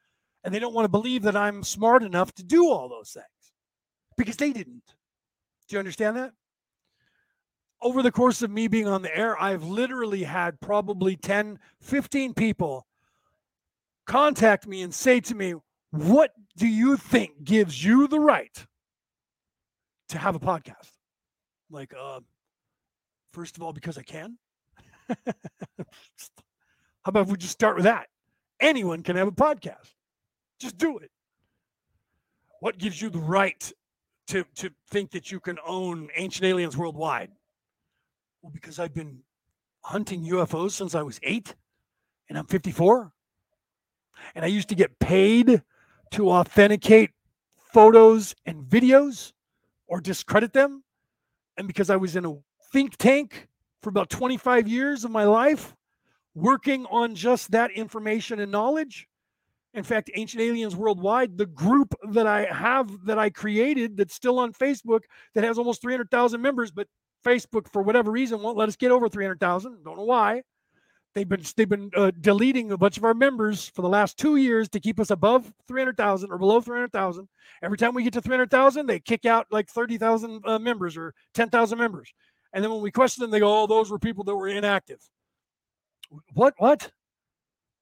and 0.44 0.54
they 0.54 0.58
don't 0.58 0.74
want 0.74 0.84
to 0.84 0.90
believe 0.90 1.22
that 1.22 1.36
I'm 1.36 1.62
smart 1.64 2.02
enough 2.02 2.32
to 2.34 2.44
do 2.44 2.68
all 2.68 2.88
those 2.88 3.10
things 3.10 3.26
because 4.16 4.36
they 4.36 4.52
didn't. 4.52 4.84
Do 5.68 5.76
you 5.76 5.78
understand 5.78 6.16
that? 6.16 6.32
Over 7.82 8.02
the 8.02 8.12
course 8.12 8.42
of 8.42 8.50
me 8.50 8.68
being 8.68 8.86
on 8.86 9.02
the 9.02 9.16
air, 9.16 9.40
I've 9.40 9.64
literally 9.64 10.22
had 10.22 10.60
probably 10.60 11.16
10, 11.16 11.58
15 11.80 12.34
people 12.34 12.86
contact 14.06 14.66
me 14.66 14.82
and 14.82 14.94
say 14.94 15.20
to 15.20 15.34
me, 15.34 15.54
What 15.90 16.32
do 16.56 16.66
you 16.66 16.96
think 16.96 17.42
gives 17.42 17.82
you 17.82 18.06
the 18.06 18.20
right 18.20 18.66
to 20.10 20.18
have 20.18 20.34
a 20.34 20.40
podcast? 20.40 20.93
Like, 21.74 21.92
uh, 21.98 22.20
first 23.32 23.56
of 23.56 23.62
all, 23.64 23.72
because 23.72 23.98
I 23.98 24.02
can. 24.02 24.38
How 25.08 25.24
about 27.06 27.26
if 27.26 27.32
we 27.32 27.36
just 27.36 27.52
start 27.52 27.74
with 27.74 27.84
that? 27.84 28.06
Anyone 28.60 29.02
can 29.02 29.16
have 29.16 29.26
a 29.26 29.32
podcast. 29.32 29.92
Just 30.60 30.78
do 30.78 30.98
it. 30.98 31.10
What 32.60 32.78
gives 32.78 33.02
you 33.02 33.10
the 33.10 33.18
right 33.18 33.72
to, 34.28 34.44
to 34.54 34.70
think 34.90 35.10
that 35.10 35.32
you 35.32 35.40
can 35.40 35.58
own 35.66 36.08
ancient 36.14 36.44
aliens 36.44 36.76
worldwide? 36.76 37.32
Well, 38.40 38.52
because 38.52 38.78
I've 38.78 38.94
been 38.94 39.18
hunting 39.82 40.24
UFOs 40.26 40.70
since 40.70 40.94
I 40.94 41.02
was 41.02 41.18
eight 41.24 41.56
and 42.28 42.38
I'm 42.38 42.46
54. 42.46 43.12
And 44.36 44.44
I 44.44 44.48
used 44.48 44.68
to 44.68 44.76
get 44.76 44.96
paid 45.00 45.60
to 46.12 46.30
authenticate 46.30 47.10
photos 47.72 48.32
and 48.46 48.62
videos 48.64 49.32
or 49.88 50.00
discredit 50.00 50.52
them 50.52 50.83
and 51.56 51.66
because 51.66 51.90
I 51.90 51.96
was 51.96 52.16
in 52.16 52.24
a 52.24 52.34
think 52.72 52.96
tank 52.96 53.48
for 53.82 53.90
about 53.90 54.10
25 54.10 54.66
years 54.66 55.04
of 55.04 55.10
my 55.10 55.24
life, 55.24 55.74
working 56.34 56.86
on 56.86 57.14
just 57.14 57.50
that 57.52 57.70
information 57.70 58.40
and 58.40 58.50
knowledge. 58.50 59.06
In 59.74 59.82
fact, 59.82 60.10
Ancient 60.14 60.40
Aliens 60.40 60.76
Worldwide, 60.76 61.36
the 61.36 61.46
group 61.46 61.94
that 62.10 62.26
I 62.26 62.44
have 62.44 62.90
that 63.06 63.18
I 63.18 63.30
created 63.30 63.96
that's 63.96 64.14
still 64.14 64.38
on 64.38 64.52
Facebook 64.52 65.00
that 65.34 65.44
has 65.44 65.58
almost 65.58 65.82
300,000 65.82 66.40
members, 66.40 66.70
but 66.70 66.86
Facebook, 67.24 67.68
for 67.72 67.82
whatever 67.82 68.10
reason, 68.10 68.40
won't 68.40 68.56
let 68.56 68.68
us 68.68 68.76
get 68.76 68.92
over 68.92 69.08
300,000. 69.08 69.82
Don't 69.84 69.96
know 69.96 70.04
why. 70.04 70.42
They've 71.14 71.28
been 71.28 71.42
they've 71.56 71.68
been 71.68 71.90
uh, 71.94 72.10
deleting 72.20 72.72
a 72.72 72.76
bunch 72.76 72.96
of 72.96 73.04
our 73.04 73.14
members 73.14 73.68
for 73.68 73.82
the 73.82 73.88
last 73.88 74.18
two 74.18 74.34
years 74.34 74.68
to 74.70 74.80
keep 74.80 74.98
us 74.98 75.10
above 75.10 75.52
300,000 75.68 76.32
or 76.32 76.38
below 76.38 76.60
300,000. 76.60 77.28
Every 77.62 77.78
time 77.78 77.94
we 77.94 78.02
get 78.02 78.12
to 78.14 78.20
300,000, 78.20 78.86
they 78.86 78.98
kick 78.98 79.24
out 79.24 79.46
like 79.50 79.68
30,000 79.68 80.42
uh, 80.44 80.58
members 80.58 80.96
or 80.96 81.14
10,000 81.34 81.78
members. 81.78 82.12
And 82.52 82.64
then 82.64 82.72
when 82.72 82.82
we 82.82 82.90
question 82.90 83.22
them, 83.22 83.30
they 83.30 83.38
go, 83.38 83.62
"Oh, 83.62 83.66
those 83.68 83.90
were 83.90 83.98
people 83.98 84.24
that 84.24 84.34
were 84.34 84.48
inactive." 84.48 84.98
What? 86.32 86.54
What? 86.58 86.90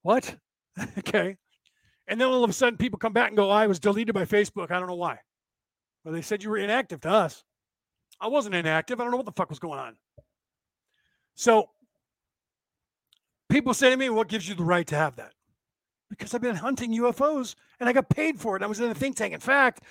What? 0.02 0.36
okay. 0.98 1.36
And 2.08 2.20
then 2.20 2.28
all 2.28 2.44
of 2.44 2.50
a 2.50 2.54
sudden, 2.54 2.76
people 2.76 2.98
come 2.98 3.12
back 3.14 3.28
and 3.28 3.36
go, 3.36 3.48
"I 3.48 3.66
was 3.66 3.78
deleted 3.78 4.14
by 4.14 4.24
Facebook. 4.24 4.70
I 4.70 4.78
don't 4.78 4.88
know 4.88 4.94
why." 4.94 5.18
Well, 6.04 6.12
they 6.12 6.22
said 6.22 6.42
you 6.42 6.50
were 6.50 6.58
inactive 6.58 7.00
to 7.02 7.10
us. 7.10 7.44
I 8.20 8.28
wasn't 8.28 8.54
inactive. 8.54 9.00
I 9.00 9.04
don't 9.04 9.10
know 9.10 9.16
what 9.16 9.26
the 9.26 9.32
fuck 9.32 9.50
was 9.50 9.58
going 9.58 9.78
on. 9.78 9.96
So 11.34 11.70
people 13.52 13.74
say 13.74 13.90
to 13.90 13.96
me, 13.96 14.08
What 14.08 14.28
gives 14.28 14.48
you 14.48 14.54
the 14.54 14.64
right 14.64 14.86
to 14.88 14.96
have 14.96 15.16
that? 15.16 15.32
Because 16.10 16.34
I've 16.34 16.42
been 16.42 16.56
hunting 16.56 16.92
UFOs 16.92 17.54
and 17.78 17.88
I 17.88 17.92
got 17.92 18.08
paid 18.08 18.40
for 18.40 18.56
it. 18.56 18.62
I 18.62 18.66
was 18.66 18.80
in 18.80 18.90
a 18.90 18.94
think 18.94 19.16
tank. 19.16 19.32
In 19.32 19.40
fact, 19.40 19.82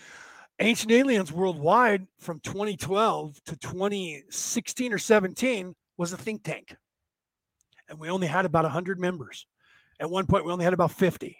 Ancient 0.59 0.91
Aliens 0.91 1.31
Worldwide 1.31 2.05
from 2.19 2.39
2012 2.41 3.43
to 3.45 3.55
2016 3.55 4.93
or 4.93 4.97
17 4.97 5.75
was 5.97 6.13
a 6.13 6.17
think 6.17 6.43
tank. 6.43 6.75
And 7.89 7.99
we 7.99 8.09
only 8.09 8.27
had 8.27 8.45
about 8.45 8.63
100 8.63 8.99
members. 8.99 9.47
At 9.99 10.09
one 10.09 10.25
point, 10.25 10.45
we 10.45 10.51
only 10.51 10.65
had 10.65 10.73
about 10.73 10.91
50. 10.91 11.37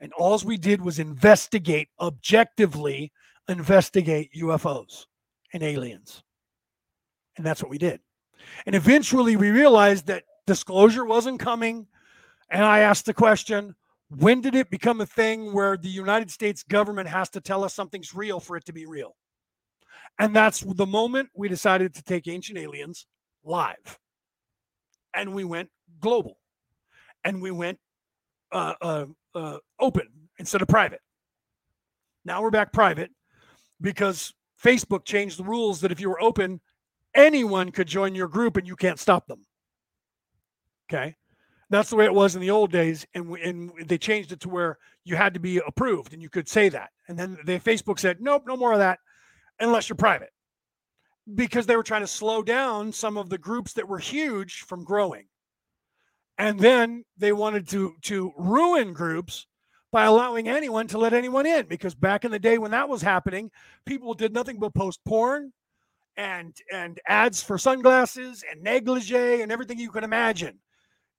And 0.00 0.12
all 0.12 0.38
we 0.44 0.56
did 0.56 0.80
was 0.80 0.98
investigate, 0.98 1.88
objectively 1.98 3.10
investigate 3.48 4.30
UFOs 4.36 5.06
and 5.52 5.62
aliens. 5.62 6.22
And 7.36 7.44
that's 7.44 7.62
what 7.62 7.70
we 7.70 7.78
did. 7.78 8.00
And 8.66 8.74
eventually 8.74 9.36
we 9.36 9.50
realized 9.50 10.06
that 10.06 10.24
disclosure 10.48 11.04
wasn't 11.04 11.38
coming. 11.38 11.86
And 12.50 12.64
I 12.64 12.80
asked 12.80 13.06
the 13.06 13.14
question 13.14 13.76
when 14.08 14.40
did 14.40 14.54
it 14.54 14.70
become 14.70 15.02
a 15.02 15.06
thing 15.06 15.52
where 15.52 15.76
the 15.76 15.88
United 15.88 16.30
States 16.30 16.62
government 16.62 17.08
has 17.08 17.28
to 17.30 17.42
tell 17.42 17.62
us 17.62 17.74
something's 17.74 18.14
real 18.14 18.40
for 18.40 18.56
it 18.56 18.64
to 18.64 18.72
be 18.72 18.86
real? 18.86 19.14
And 20.18 20.34
that's 20.34 20.60
the 20.60 20.86
moment 20.86 21.28
we 21.34 21.48
decided 21.48 21.94
to 21.94 22.02
take 22.02 22.26
Ancient 22.26 22.58
Aliens 22.58 23.06
live. 23.44 23.98
And 25.14 25.34
we 25.34 25.44
went 25.44 25.68
global. 26.00 26.38
And 27.22 27.42
we 27.42 27.50
went 27.50 27.78
uh, 28.50 28.74
uh, 28.80 29.04
uh, 29.34 29.58
open 29.78 30.08
instead 30.38 30.62
of 30.62 30.68
private. 30.68 31.02
Now 32.24 32.40
we're 32.42 32.50
back 32.50 32.72
private 32.72 33.10
because 33.80 34.32
Facebook 34.62 35.04
changed 35.04 35.38
the 35.38 35.44
rules 35.44 35.82
that 35.82 35.92
if 35.92 36.00
you 36.00 36.08
were 36.08 36.20
open, 36.20 36.60
anyone 37.14 37.70
could 37.70 37.86
join 37.86 38.14
your 38.14 38.28
group 38.28 38.56
and 38.56 38.66
you 38.66 38.76
can't 38.76 38.98
stop 38.98 39.26
them. 39.26 39.44
Okay. 40.90 41.16
That's 41.70 41.90
the 41.90 41.96
way 41.96 42.06
it 42.06 42.14
was 42.14 42.34
in 42.34 42.40
the 42.40 42.50
old 42.50 42.72
days, 42.72 43.06
and 43.14 43.30
and 43.36 43.70
they 43.86 43.98
changed 43.98 44.32
it 44.32 44.40
to 44.40 44.48
where 44.48 44.78
you 45.04 45.16
had 45.16 45.34
to 45.34 45.40
be 45.40 45.60
approved, 45.66 46.14
and 46.14 46.22
you 46.22 46.30
could 46.30 46.48
say 46.48 46.70
that. 46.70 46.90
And 47.08 47.18
then 47.18 47.36
they 47.44 47.58
Facebook 47.58 47.98
said, 47.98 48.18
nope, 48.20 48.44
no 48.46 48.56
more 48.56 48.72
of 48.72 48.78
that, 48.78 49.00
unless 49.60 49.88
you're 49.88 49.96
private, 49.96 50.30
because 51.34 51.66
they 51.66 51.76
were 51.76 51.82
trying 51.82 52.00
to 52.00 52.06
slow 52.06 52.42
down 52.42 52.90
some 52.90 53.18
of 53.18 53.28
the 53.28 53.36
groups 53.36 53.74
that 53.74 53.86
were 53.86 53.98
huge 53.98 54.62
from 54.62 54.82
growing. 54.82 55.26
And 56.38 56.58
then 56.58 57.04
they 57.18 57.32
wanted 57.32 57.68
to 57.68 57.96
to 58.04 58.32
ruin 58.38 58.94
groups 58.94 59.46
by 59.92 60.04
allowing 60.04 60.48
anyone 60.48 60.86
to 60.86 60.98
let 60.98 61.12
anyone 61.12 61.44
in, 61.44 61.66
because 61.66 61.94
back 61.94 62.24
in 62.24 62.30
the 62.30 62.38
day 62.38 62.56
when 62.56 62.70
that 62.70 62.88
was 62.88 63.02
happening, 63.02 63.50
people 63.84 64.14
did 64.14 64.32
nothing 64.32 64.58
but 64.58 64.72
post 64.72 65.00
porn 65.06 65.52
and 66.16 66.56
and 66.72 66.98
ads 67.06 67.42
for 67.42 67.58
sunglasses 67.58 68.42
and 68.50 68.62
negligee 68.62 69.42
and 69.42 69.52
everything 69.52 69.78
you 69.78 69.90
can 69.90 70.04
imagine 70.04 70.58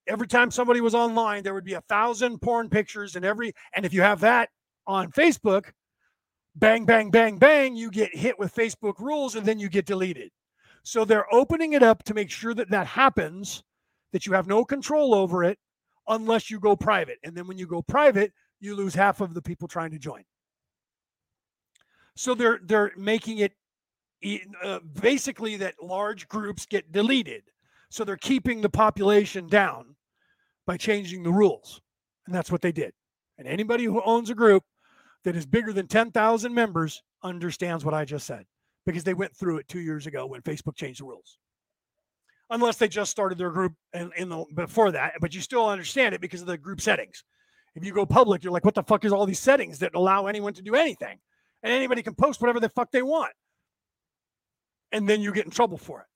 every 0.09 0.27
time 0.27 0.51
somebody 0.51 0.81
was 0.81 0.95
online, 0.95 1.43
there 1.43 1.53
would 1.53 1.63
be 1.63 1.75
a 1.75 1.81
thousand 1.81 2.39
porn 2.41 2.69
pictures 2.69 3.15
and 3.15 3.23
every, 3.23 3.53
and 3.75 3.85
if 3.85 3.93
you 3.93 4.01
have 4.01 4.19
that 4.21 4.49
on 4.87 5.11
Facebook, 5.11 5.71
bang, 6.55 6.85
bang, 6.85 7.11
bang, 7.11 7.37
bang, 7.37 7.75
you 7.75 7.91
get 7.91 8.13
hit 8.15 8.37
with 8.37 8.53
Facebook 8.53 8.99
rules 8.99 9.35
and 9.35 9.45
then 9.45 9.59
you 9.59 9.69
get 9.69 9.85
deleted. 9.85 10.31
So 10.83 11.05
they're 11.05 11.31
opening 11.33 11.73
it 11.73 11.83
up 11.83 12.03
to 12.03 12.13
make 12.13 12.31
sure 12.31 12.53
that 12.55 12.71
that 12.71 12.87
happens, 12.87 13.63
that 14.11 14.25
you 14.25 14.33
have 14.33 14.47
no 14.47 14.65
control 14.65 15.13
over 15.13 15.43
it 15.43 15.59
unless 16.07 16.49
you 16.49 16.59
go 16.59 16.75
private. 16.75 17.19
And 17.23 17.35
then 17.35 17.47
when 17.47 17.57
you 17.57 17.67
go 17.67 17.81
private, 17.81 18.33
you 18.59 18.75
lose 18.75 18.95
half 18.95 19.21
of 19.21 19.33
the 19.33 19.41
people 19.41 19.67
trying 19.67 19.91
to 19.91 19.99
join. 19.99 20.23
So 22.15 22.35
they're 22.35 22.59
they're 22.63 22.91
making 22.97 23.37
it 23.37 23.53
uh, 24.61 24.79
basically 24.99 25.55
that 25.57 25.75
large 25.81 26.27
groups 26.27 26.65
get 26.65 26.91
deleted. 26.91 27.43
So 27.89 28.03
they're 28.03 28.17
keeping 28.17 28.59
the 28.59 28.69
population 28.69 29.47
down 29.47 29.95
by 30.69 30.77
changing 30.77 31.23
the 31.23 31.31
rules. 31.31 31.81
And 32.27 32.35
that's 32.35 32.51
what 32.51 32.61
they 32.61 32.71
did. 32.71 32.93
And 33.39 33.47
anybody 33.47 33.85
who 33.85 34.03
owns 34.03 34.29
a 34.29 34.35
group 34.35 34.63
that 35.23 35.35
is 35.35 35.47
bigger 35.47 35.73
than 35.73 35.87
10,000 35.87 36.53
members 36.53 37.01
understands 37.23 37.83
what 37.83 37.95
I 37.95 38.05
just 38.05 38.27
said 38.27 38.45
because 38.85 39.03
they 39.03 39.15
went 39.15 39.35
through 39.35 39.57
it 39.57 39.67
two 39.67 39.79
years 39.79 40.05
ago 40.05 40.27
when 40.27 40.43
Facebook 40.43 40.75
changed 40.75 40.99
the 40.99 41.05
rules. 41.05 41.39
Unless 42.51 42.77
they 42.77 42.87
just 42.87 43.09
started 43.09 43.39
their 43.39 43.49
group 43.49 43.73
in, 43.93 44.11
in 44.15 44.29
the 44.29 44.45
before 44.53 44.91
that, 44.91 45.13
but 45.19 45.33
you 45.33 45.41
still 45.41 45.67
understand 45.67 46.13
it 46.13 46.21
because 46.21 46.41
of 46.41 46.47
the 46.47 46.55
group 46.55 46.81
settings. 46.81 47.23
If 47.73 47.83
you 47.83 47.91
go 47.91 48.05
public, 48.05 48.43
you're 48.43 48.53
like, 48.53 48.63
what 48.63 48.75
the 48.75 48.83
fuck 48.83 49.05
is 49.05 49.11
all 49.11 49.25
these 49.25 49.39
settings 49.39 49.79
that 49.79 49.95
allow 49.95 50.27
anyone 50.27 50.53
to 50.53 50.61
do 50.61 50.75
anything? 50.75 51.17
And 51.63 51.73
anybody 51.73 52.03
can 52.03 52.13
post 52.13 52.41
whatever 52.41 52.59
the 52.59 52.69
fuck 52.69 52.91
they 52.91 53.01
want. 53.01 53.33
And 54.91 55.09
then 55.09 55.21
you 55.21 55.33
get 55.33 55.45
in 55.45 55.51
trouble 55.51 55.79
for 55.79 56.01
it. 56.01 56.07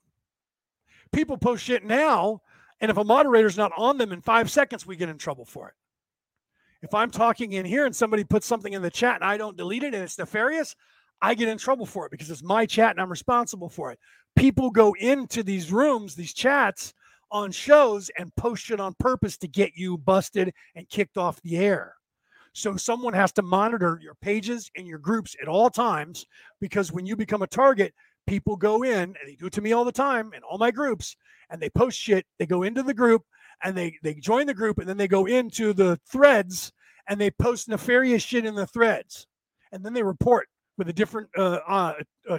People 1.12 1.40
post 1.40 1.64
shit 1.64 1.84
now 1.84 2.42
and 2.84 2.90
if 2.90 2.98
a 2.98 3.04
moderator's 3.06 3.58
not 3.58 3.72
on 3.78 3.98
them 3.98 4.12
in 4.12 4.20
five 4.20 4.52
seconds, 4.52 4.86
we 4.86 4.98
get 4.98 5.08
in 5.08 5.18
trouble 5.18 5.46
for 5.46 5.70
it. 5.70 5.74
If 6.82 6.94
I'm 6.94 7.12
talking 7.12 7.54
in 7.54 7.66
here 7.66 7.86
and 7.86 7.96
somebody 7.96 8.26
puts 8.26 8.46
something 8.46 8.74
in 8.74 8.82
the 8.82 8.92
chat 8.92 9.16
and 9.16 9.24
I 9.24 9.38
don't 9.38 9.56
delete 9.56 9.84
it 9.84 9.94
and 9.94 10.04
it's 10.04 10.20
nefarious, 10.20 10.76
I 11.22 11.34
get 11.34 11.48
in 11.48 11.58
trouble 11.58 11.86
for 11.86 12.06
it 12.06 12.12
because 12.12 12.30
it's 12.30 12.44
my 12.44 12.66
chat 12.66 12.92
and 12.92 13.00
I'm 13.00 13.10
responsible 13.10 13.70
for 13.70 13.94
it. 13.94 14.00
People 14.36 14.70
go 14.70 14.94
into 15.00 15.44
these 15.44 15.72
rooms, 15.72 16.14
these 16.14 16.34
chats 16.34 16.94
on 17.32 17.54
shows 17.54 18.12
and 18.18 18.36
post 18.36 18.70
it 18.70 18.82
on 18.82 18.96
purpose 19.00 19.38
to 19.38 19.48
get 19.48 19.72
you 19.78 19.98
busted 19.98 20.54
and 20.76 20.90
kicked 20.90 21.18
off 21.18 21.42
the 21.42 21.56
air. 21.56 21.96
So 22.52 22.76
someone 22.76 23.14
has 23.14 23.32
to 23.34 23.42
monitor 23.44 23.98
your 24.04 24.16
pages 24.16 24.70
and 24.76 24.86
your 24.86 25.00
groups 25.00 25.38
at 25.42 25.48
all 25.48 25.70
times 25.70 26.26
because 26.60 26.92
when 26.92 27.06
you 27.06 27.16
become 27.16 27.44
a 27.44 27.48
target, 27.48 27.94
people 28.28 28.58
go 28.58 28.84
in 28.84 29.00
and 29.00 29.18
they 29.26 29.36
do 29.36 29.46
it 29.46 29.54
to 29.54 29.62
me 29.62 29.72
all 29.72 29.86
the 29.86 29.92
time 29.94 30.34
in 30.36 30.44
all 30.44 30.58
my 30.58 30.70
groups 30.70 31.16
and 31.54 31.62
they 31.62 31.70
post 31.70 31.98
shit. 31.98 32.26
They 32.40 32.46
go 32.46 32.64
into 32.64 32.84
the 32.84 32.94
group 32.94 33.24
and 33.64 33.78
they 33.78 33.98
they 34.04 34.16
join 34.16 34.48
the 34.48 34.54
group 34.54 34.80
and 34.80 34.90
then 34.90 34.98
they 34.98 35.08
go 35.08 35.28
into 35.28 35.72
the 35.72 35.98
threads 36.12 36.74
and 37.08 37.22
they 37.22 37.32
post 37.32 37.70
nefarious 37.70 38.24
shit 38.24 38.46
in 38.46 38.56
the 38.56 38.68
threads, 38.68 39.28
and 39.72 39.86
then 39.86 39.94
they 39.94 40.04
report 40.04 40.48
with 40.78 40.90
a 40.90 40.94
different 40.94 41.30
uh, 41.38 41.60
uh, 41.68 41.94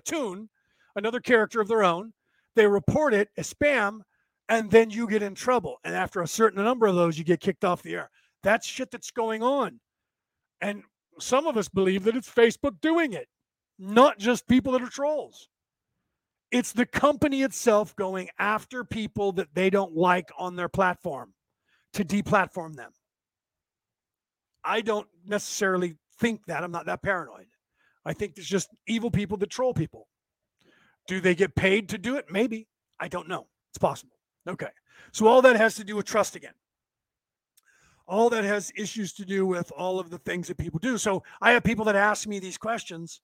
tune, 0.05 0.49
another 0.97 1.20
character 1.20 1.60
of 1.60 1.68
their 1.68 1.84
own. 1.84 2.12
They 2.57 2.67
report 2.67 3.15
it 3.15 3.28
as 3.36 3.52
spam, 3.52 4.01
and 4.49 4.70
then 4.70 4.91
you 4.91 5.07
get 5.07 5.23
in 5.23 5.34
trouble. 5.34 5.76
And 5.84 5.94
after 5.94 6.23
a 6.23 6.26
certain 6.26 6.65
number 6.65 6.86
of 6.86 6.94
those, 6.94 7.18
you 7.18 7.25
get 7.25 7.41
kicked 7.41 7.65
off 7.65 7.83
the 7.83 7.94
air. 7.94 8.10
That's 8.43 8.67
shit 8.67 8.91
that's 8.91 9.10
going 9.10 9.43
on. 9.43 9.81
And 10.60 10.83
some 11.20 11.47
of 11.47 11.57
us 11.57 11.68
believe 11.68 12.05
that 12.05 12.17
it's 12.17 12.31
Facebook 12.31 12.81
doing 12.81 13.12
it, 13.12 13.28
not 13.78 14.18
just 14.18 14.49
people 14.49 14.73
that 14.73 14.83
are 14.83 14.89
trolls. 14.89 15.49
It's 16.55 16.70
the 16.70 16.86
company 16.86 17.42
itself 17.42 17.97
going 17.97 18.28
after 18.39 18.84
people 18.84 19.33
that 19.33 19.52
they 19.55 19.70
don't 19.70 19.97
like 19.97 20.31
on 20.39 20.55
their 20.55 20.68
platform 20.68 21.34
to 21.94 22.05
deplatform 22.05 22.76
them. 22.76 22.92
I 24.62 24.81
don't 24.81 25.08
necessarily 25.26 25.97
think 26.20 26.47
that. 26.47 26.62
I'm 26.62 26.70
not 26.70 26.86
that 26.86 27.02
paranoid. 27.02 27.49
I 28.05 28.12
think 28.12 28.36
there's 28.36 28.47
just 28.47 28.68
evil 28.86 29.10
people 29.10 29.36
that 29.39 29.50
troll 29.50 29.74
people. 29.74 30.07
Do 31.08 31.20
they 31.20 31.34
get 31.34 31.57
paid 31.57 31.89
to 31.89 31.99
do 31.99 32.15
it? 32.18 32.26
Maybe. 32.31 32.68
I 33.00 33.08
don't 33.08 33.26
know. 33.28 33.49
It's 33.73 33.78
possible. 33.78 34.15
Okay. 34.49 34.70
So 35.10 35.26
all 35.26 35.42
that 35.42 35.57
has 35.57 35.74
to 35.74 35.83
do 35.83 35.97
with 35.97 36.07
trust 36.07 36.36
again. 36.36 36.55
All 38.07 38.31
that 38.31 38.44
has 38.44 38.70
issues 38.76 39.12
to 39.15 39.24
do 39.24 39.44
with 39.44 39.73
all 39.76 39.99
of 39.99 40.08
the 40.08 40.18
things 40.18 40.47
that 40.47 40.58
people 40.58 40.78
do. 40.78 40.99
So 40.99 41.24
I 41.41 41.50
have 41.50 41.65
people 41.65 41.86
that 41.86 41.97
ask 41.97 42.28
me 42.28 42.39
these 42.39 42.58
questions. 42.58 43.23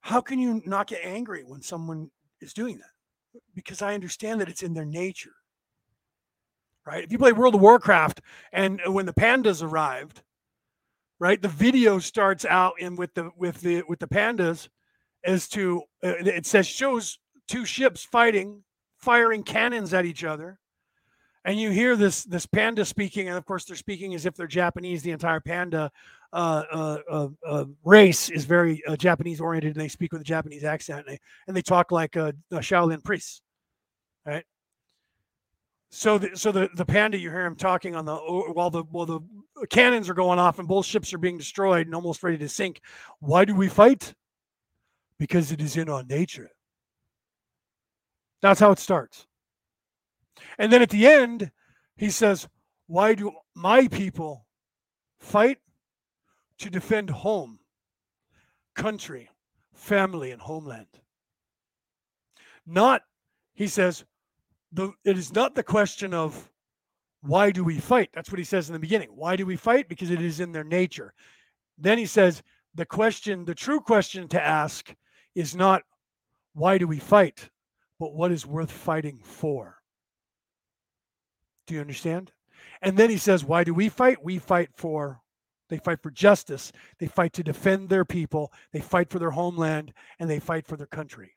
How 0.00 0.22
can 0.22 0.38
you 0.38 0.62
not 0.64 0.86
get 0.86 1.00
angry 1.04 1.44
when 1.44 1.60
someone 1.60 2.10
is 2.40 2.52
doing 2.52 2.78
that 2.78 3.40
because 3.54 3.82
I 3.82 3.94
understand 3.94 4.40
that 4.40 4.48
it's 4.48 4.62
in 4.62 4.74
their 4.74 4.84
nature. 4.84 5.34
Right? 6.86 7.04
If 7.04 7.12
you 7.12 7.18
play 7.18 7.32
World 7.32 7.54
of 7.54 7.60
Warcraft 7.60 8.20
and 8.52 8.80
when 8.86 9.06
the 9.06 9.12
pandas 9.12 9.62
arrived, 9.62 10.22
right, 11.18 11.40
the 11.40 11.48
video 11.48 11.98
starts 11.98 12.44
out 12.44 12.74
in 12.80 12.96
with 12.96 13.14
the 13.14 13.30
with 13.36 13.60
the 13.60 13.82
with 13.88 13.98
the 13.98 14.08
pandas 14.08 14.68
as 15.24 15.46
to 15.48 15.82
uh, 16.02 16.14
it 16.18 16.46
says 16.46 16.66
shows 16.66 17.18
two 17.46 17.64
ships 17.64 18.02
fighting, 18.02 18.62
firing 18.98 19.42
cannons 19.42 19.92
at 19.92 20.06
each 20.06 20.24
other. 20.24 20.58
And 21.44 21.58
you 21.58 21.70
hear 21.70 21.96
this 21.96 22.24
this 22.24 22.46
panda 22.46 22.84
speaking, 22.84 23.28
and 23.28 23.36
of 23.36 23.44
course 23.44 23.64
they're 23.64 23.76
speaking 23.76 24.14
as 24.14 24.26
if 24.26 24.34
they're 24.34 24.46
Japanese. 24.46 25.02
The 25.02 25.10
entire 25.10 25.40
panda 25.40 25.78
uh, 25.78 25.88
uh, 25.88 25.88
uh, 25.88 25.88
uh, 25.88 25.88
Uh, 26.32 26.62
uh, 27.10 27.28
uh, 27.44 27.64
race 27.84 28.30
is 28.30 28.44
very 28.44 28.84
uh, 28.86 28.96
Japanese 28.96 29.40
oriented, 29.40 29.74
and 29.74 29.80
they 29.80 29.88
speak 29.88 30.12
with 30.12 30.20
a 30.20 30.24
Japanese 30.24 30.62
accent, 30.62 31.00
and 31.00 31.08
they, 31.08 31.20
and 31.48 31.56
they 31.56 31.62
talk 31.62 31.90
like 31.90 32.16
uh, 32.16 32.32
Shaolin 32.52 33.02
priests, 33.02 33.42
right? 34.24 34.44
So, 35.90 36.18
the, 36.18 36.36
so 36.36 36.52
the, 36.52 36.70
the 36.76 36.84
panda, 36.84 37.18
you 37.18 37.30
hear 37.30 37.44
him 37.44 37.56
talking 37.56 37.96
on 37.96 38.04
the 38.04 38.14
while 38.14 38.70
the 38.70 38.84
while 38.84 39.06
the 39.06 39.20
cannons 39.70 40.08
are 40.08 40.14
going 40.14 40.38
off 40.38 40.60
and 40.60 40.68
both 40.68 40.86
ships 40.86 41.12
are 41.12 41.18
being 41.18 41.36
destroyed 41.36 41.86
and 41.86 41.94
almost 41.96 42.22
ready 42.22 42.38
to 42.38 42.48
sink. 42.48 42.80
Why 43.18 43.44
do 43.44 43.56
we 43.56 43.68
fight? 43.68 44.14
Because 45.18 45.50
it 45.50 45.60
is 45.60 45.76
in 45.76 45.88
our 45.88 46.04
nature. 46.04 46.48
That's 48.40 48.60
how 48.60 48.70
it 48.70 48.78
starts. 48.78 49.26
And 50.58 50.72
then 50.72 50.80
at 50.80 50.90
the 50.90 51.06
end, 51.06 51.50
he 51.96 52.08
says, 52.08 52.48
Why 52.86 53.14
do 53.14 53.32
my 53.56 53.88
people 53.88 54.46
fight? 55.18 55.58
To 56.60 56.70
defend 56.70 57.10
home, 57.10 57.58
country, 58.74 59.28
family, 59.74 60.30
and 60.30 60.40
homeland. 60.40 60.86
Not, 62.66 63.02
he 63.54 63.66
says, 63.66 64.04
the, 64.72 64.92
it 65.04 65.18
is 65.18 65.32
not 65.32 65.54
the 65.54 65.62
question 65.62 66.14
of 66.14 66.50
why 67.22 67.50
do 67.50 67.64
we 67.64 67.78
fight? 67.78 68.10
That's 68.14 68.30
what 68.30 68.38
he 68.38 68.44
says 68.44 68.68
in 68.68 68.72
the 68.74 68.78
beginning. 68.78 69.08
Why 69.14 69.36
do 69.36 69.44
we 69.44 69.56
fight? 69.56 69.88
Because 69.88 70.10
it 70.10 70.22
is 70.22 70.40
in 70.40 70.52
their 70.52 70.64
nature. 70.64 71.12
Then 71.78 71.98
he 71.98 72.06
says, 72.06 72.42
the 72.74 72.86
question, 72.86 73.44
the 73.44 73.54
true 73.54 73.80
question 73.80 74.28
to 74.28 74.42
ask 74.42 74.94
is 75.34 75.54
not 75.54 75.82
why 76.54 76.78
do 76.78 76.86
we 76.86 76.98
fight, 76.98 77.50
but 77.98 78.14
what 78.14 78.30
is 78.30 78.46
worth 78.46 78.70
fighting 78.70 79.20
for? 79.22 79.76
Do 81.66 81.74
you 81.74 81.80
understand? 81.80 82.32
And 82.82 82.96
then 82.96 83.10
he 83.10 83.18
says, 83.18 83.44
why 83.44 83.64
do 83.64 83.74
we 83.74 83.88
fight? 83.88 84.22
We 84.22 84.38
fight 84.38 84.70
for 84.74 85.20
they 85.70 85.78
fight 85.78 86.02
for 86.02 86.10
justice. 86.10 86.72
They 86.98 87.06
fight 87.06 87.32
to 87.34 87.42
defend 87.42 87.88
their 87.88 88.04
people. 88.04 88.52
They 88.72 88.80
fight 88.80 89.08
for 89.08 89.18
their 89.18 89.30
homeland 89.30 89.94
and 90.18 90.28
they 90.28 90.40
fight 90.40 90.66
for 90.66 90.76
their 90.76 90.86
country, 90.86 91.36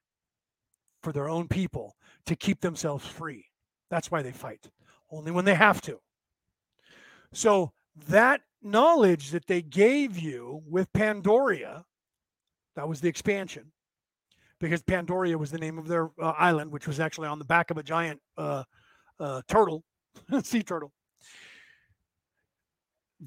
for 1.01 1.13
their 1.13 1.29
own 1.29 1.47
people, 1.47 1.95
to 2.25 2.35
keep 2.35 2.59
themselves 2.59 3.05
free. 3.07 3.45
That's 3.89 4.11
why 4.11 4.23
they 4.23 4.31
fight, 4.31 4.69
only 5.11 5.31
when 5.31 5.45
they 5.45 5.53
have 5.53 5.79
to. 5.81 5.99
So, 7.31 7.71
that 8.07 8.41
knowledge 8.61 9.31
that 9.31 9.45
they 9.45 9.61
gave 9.61 10.17
you 10.17 10.63
with 10.67 10.91
Pandaria, 10.93 11.83
that 12.75 12.87
was 12.87 13.01
the 13.01 13.09
expansion, 13.09 13.71
because 14.59 14.81
Pandaria 14.81 15.35
was 15.35 15.51
the 15.51 15.59
name 15.59 15.77
of 15.77 15.87
their 15.87 16.09
uh, 16.19 16.33
island, 16.39 16.71
which 16.71 16.87
was 16.87 16.99
actually 16.99 17.27
on 17.27 17.37
the 17.37 17.45
back 17.45 17.69
of 17.69 17.77
a 17.77 17.83
giant 17.83 18.19
uh, 18.37 18.63
uh, 19.19 19.41
turtle, 19.47 19.83
sea 20.43 20.63
turtle 20.63 20.91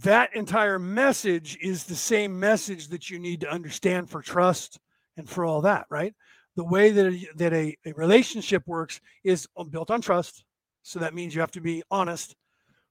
that 0.02 0.34
entire 0.36 0.78
message 0.78 1.56
is 1.62 1.84
the 1.84 1.94
same 1.94 2.38
message 2.38 2.88
that 2.88 3.08
you 3.08 3.18
need 3.18 3.40
to 3.40 3.50
understand 3.50 4.10
for 4.10 4.20
trust 4.20 4.78
and 5.16 5.28
for 5.28 5.44
all 5.44 5.62
that, 5.62 5.86
right? 5.90 6.14
The 6.56 6.64
way 6.64 6.90
that 6.90 7.06
a, 7.06 7.28
that 7.36 7.52
a, 7.54 7.76
a 7.86 7.92
relationship 7.92 8.62
works 8.66 9.00
is 9.24 9.46
uh, 9.56 9.64
built 9.64 9.90
on 9.90 10.00
trust. 10.00 10.44
So 10.82 10.98
that 10.98 11.14
means 11.14 11.34
you 11.34 11.40
have 11.40 11.50
to 11.52 11.60
be 11.60 11.82
honest, 11.90 12.34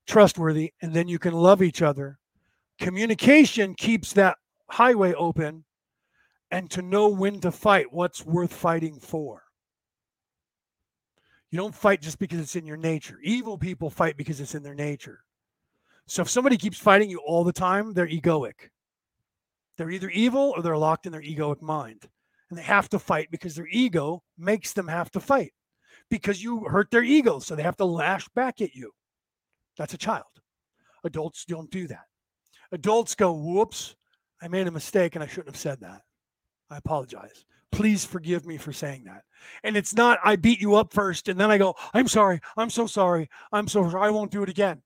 trustworthy, 0.08 0.74
and 0.82 0.93
then 0.93 1.08
you 1.08 1.19
can 1.19 1.34
love 1.34 1.61
each 1.61 1.82
other. 1.82 2.17
Communication 2.80 3.75
keeps 3.75 4.14
that 4.14 4.38
highway 4.69 5.14
open 5.14 5.64
and 6.50 6.69
to 6.72 6.82
know 6.82 7.09
when 7.09 7.40
to 7.42 7.51
fight, 7.51 7.88
what's 7.92 8.25
worth 8.25 8.53
fighting 8.53 9.00
for. 9.00 9.43
You 11.51 11.58
don't 11.59 11.75
fight 11.75 12.01
just 12.01 12.19
because 12.19 12.40
it's 12.40 12.56
in 12.56 12.66
your 12.66 12.77
nature. 12.77 13.19
Evil 13.24 13.58
people 13.58 13.90
fight 13.90 14.17
because 14.17 14.42
it's 14.42 14.56
in 14.56 14.64
their 14.64 14.75
nature. 14.75 15.19
So 16.08 16.22
if 16.22 16.30
somebody 16.30 16.58
keeps 16.58 16.77
fighting 16.77 17.09
you 17.09 17.19
all 17.19 17.43
the 17.43 17.53
time, 17.53 17.93
they're 17.93 18.08
egoic. 18.08 18.69
They're 19.77 19.90
either 19.90 20.09
evil 20.09 20.53
or 20.56 20.61
they're 20.61 20.77
locked 20.77 21.06
in 21.06 21.11
their 21.11 21.22
egoic 21.22 21.61
mind. 21.61 22.08
And 22.50 22.59
they 22.59 22.64
have 22.64 22.90
to 22.90 23.00
fight 23.00 23.30
because 23.32 23.56
their 23.56 23.67
ego 23.67 24.22
makes 24.38 24.74
them 24.74 24.88
have 24.88 25.09
to 25.11 25.19
fight 25.19 25.51
because 26.09 26.43
you 26.43 26.66
hurt 26.66 26.92
their 26.92 27.03
ego. 27.03 27.40
So 27.40 27.56
they 27.56 27.64
have 27.64 27.77
to 27.77 27.85
lash 27.85 28.27
back 28.30 28.61
at 28.61 28.75
you. 28.75 28.92
That's 29.77 29.93
a 29.93 29.98
child. 29.98 30.24
Adults 31.03 31.45
don't 31.45 31.72
do 31.72 31.88
that. 31.88 32.06
Adults 32.72 33.16
go, 33.16 33.34
whoops, 33.34 33.95
I 34.42 34.48
made 34.48 34.67
a 34.67 34.72
mistake 34.72 35.16
and 35.16 35.24
I 35.24 35.27
shouldn't 35.27 35.50
have 35.50 35.58
said 35.58 35.80
that. 35.82 36.01
I 36.69 36.77
apologize. 36.77 37.45
Please 37.72 38.06
forgive 38.06 38.45
me 38.45 38.58
for 38.58 38.72
saying 38.72 39.03
that. 39.06 39.24
And 39.64 39.75
it's 39.75 39.93
not, 39.93 40.19
I 40.24 40.35
beat 40.35 40.61
you 40.61 40.75
up 40.75 40.93
first 40.93 41.27
and 41.27 41.40
then 41.40 41.51
I 41.51 41.58
go, 41.58 41.75
I'm 41.93 42.08
sorry. 42.08 42.40
I'm 42.58 42.69
so 42.69 42.88
sorry. 42.88 43.30
I'm 43.51 43.67
so 43.67 43.90
sorry. 43.90 44.08
I 44.08 44.11
won't 44.11 44.32
do 44.32 44.43
it 44.43 44.50
again. 44.50 44.82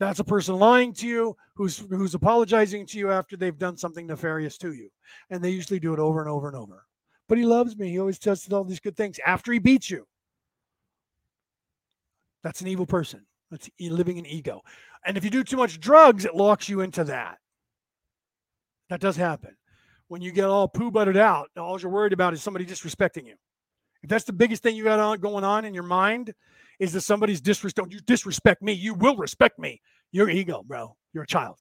That's 0.00 0.18
a 0.18 0.24
person 0.24 0.56
lying 0.58 0.94
to 0.94 1.06
you 1.06 1.36
who's 1.54 1.84
who's 1.90 2.14
apologizing 2.14 2.86
to 2.86 2.98
you 2.98 3.10
after 3.10 3.36
they've 3.36 3.56
done 3.56 3.76
something 3.76 4.06
nefarious 4.06 4.56
to 4.58 4.72
you. 4.72 4.88
And 5.28 5.44
they 5.44 5.50
usually 5.50 5.78
do 5.78 5.92
it 5.92 6.00
over 6.00 6.20
and 6.20 6.28
over 6.28 6.48
and 6.48 6.56
over. 6.56 6.86
But 7.28 7.36
he 7.36 7.44
loves 7.44 7.76
me. 7.76 7.90
He 7.90 8.00
always 8.00 8.18
does 8.18 8.50
all 8.50 8.64
these 8.64 8.80
good 8.80 8.96
things 8.96 9.20
after 9.24 9.52
he 9.52 9.58
beats 9.58 9.90
you. 9.90 10.06
That's 12.42 12.62
an 12.62 12.66
evil 12.66 12.86
person. 12.86 13.26
That's 13.50 13.68
living 13.78 14.16
in 14.16 14.24
ego. 14.24 14.62
And 15.04 15.18
if 15.18 15.24
you 15.24 15.30
do 15.30 15.44
too 15.44 15.58
much 15.58 15.78
drugs, 15.78 16.24
it 16.24 16.34
locks 16.34 16.68
you 16.68 16.80
into 16.80 17.04
that. 17.04 17.36
That 18.88 19.00
does 19.00 19.16
happen. 19.16 19.54
When 20.08 20.22
you 20.22 20.32
get 20.32 20.46
all 20.46 20.66
poo 20.66 20.90
butted 20.90 21.18
out, 21.18 21.50
all 21.56 21.78
you're 21.78 21.90
worried 21.90 22.14
about 22.14 22.32
is 22.32 22.42
somebody 22.42 22.64
disrespecting 22.64 23.26
you. 23.26 23.34
If 24.02 24.08
that's 24.08 24.24
the 24.24 24.32
biggest 24.32 24.62
thing 24.62 24.76
you 24.76 24.84
got 24.84 24.98
on, 24.98 25.20
going 25.20 25.44
on 25.44 25.66
in 25.66 25.74
your 25.74 25.82
mind, 25.82 26.32
is 26.80 26.94
that 26.94 27.02
somebody's 27.02 27.40
disrespect. 27.40 27.76
Don't 27.76 27.92
you 27.92 28.00
disrespect 28.00 28.62
me? 28.62 28.72
You 28.72 28.94
will 28.94 29.16
respect 29.16 29.58
me. 29.58 29.80
Your 30.10 30.28
ego, 30.28 30.64
bro. 30.66 30.96
You're 31.12 31.24
a 31.24 31.28
child. 31.28 31.58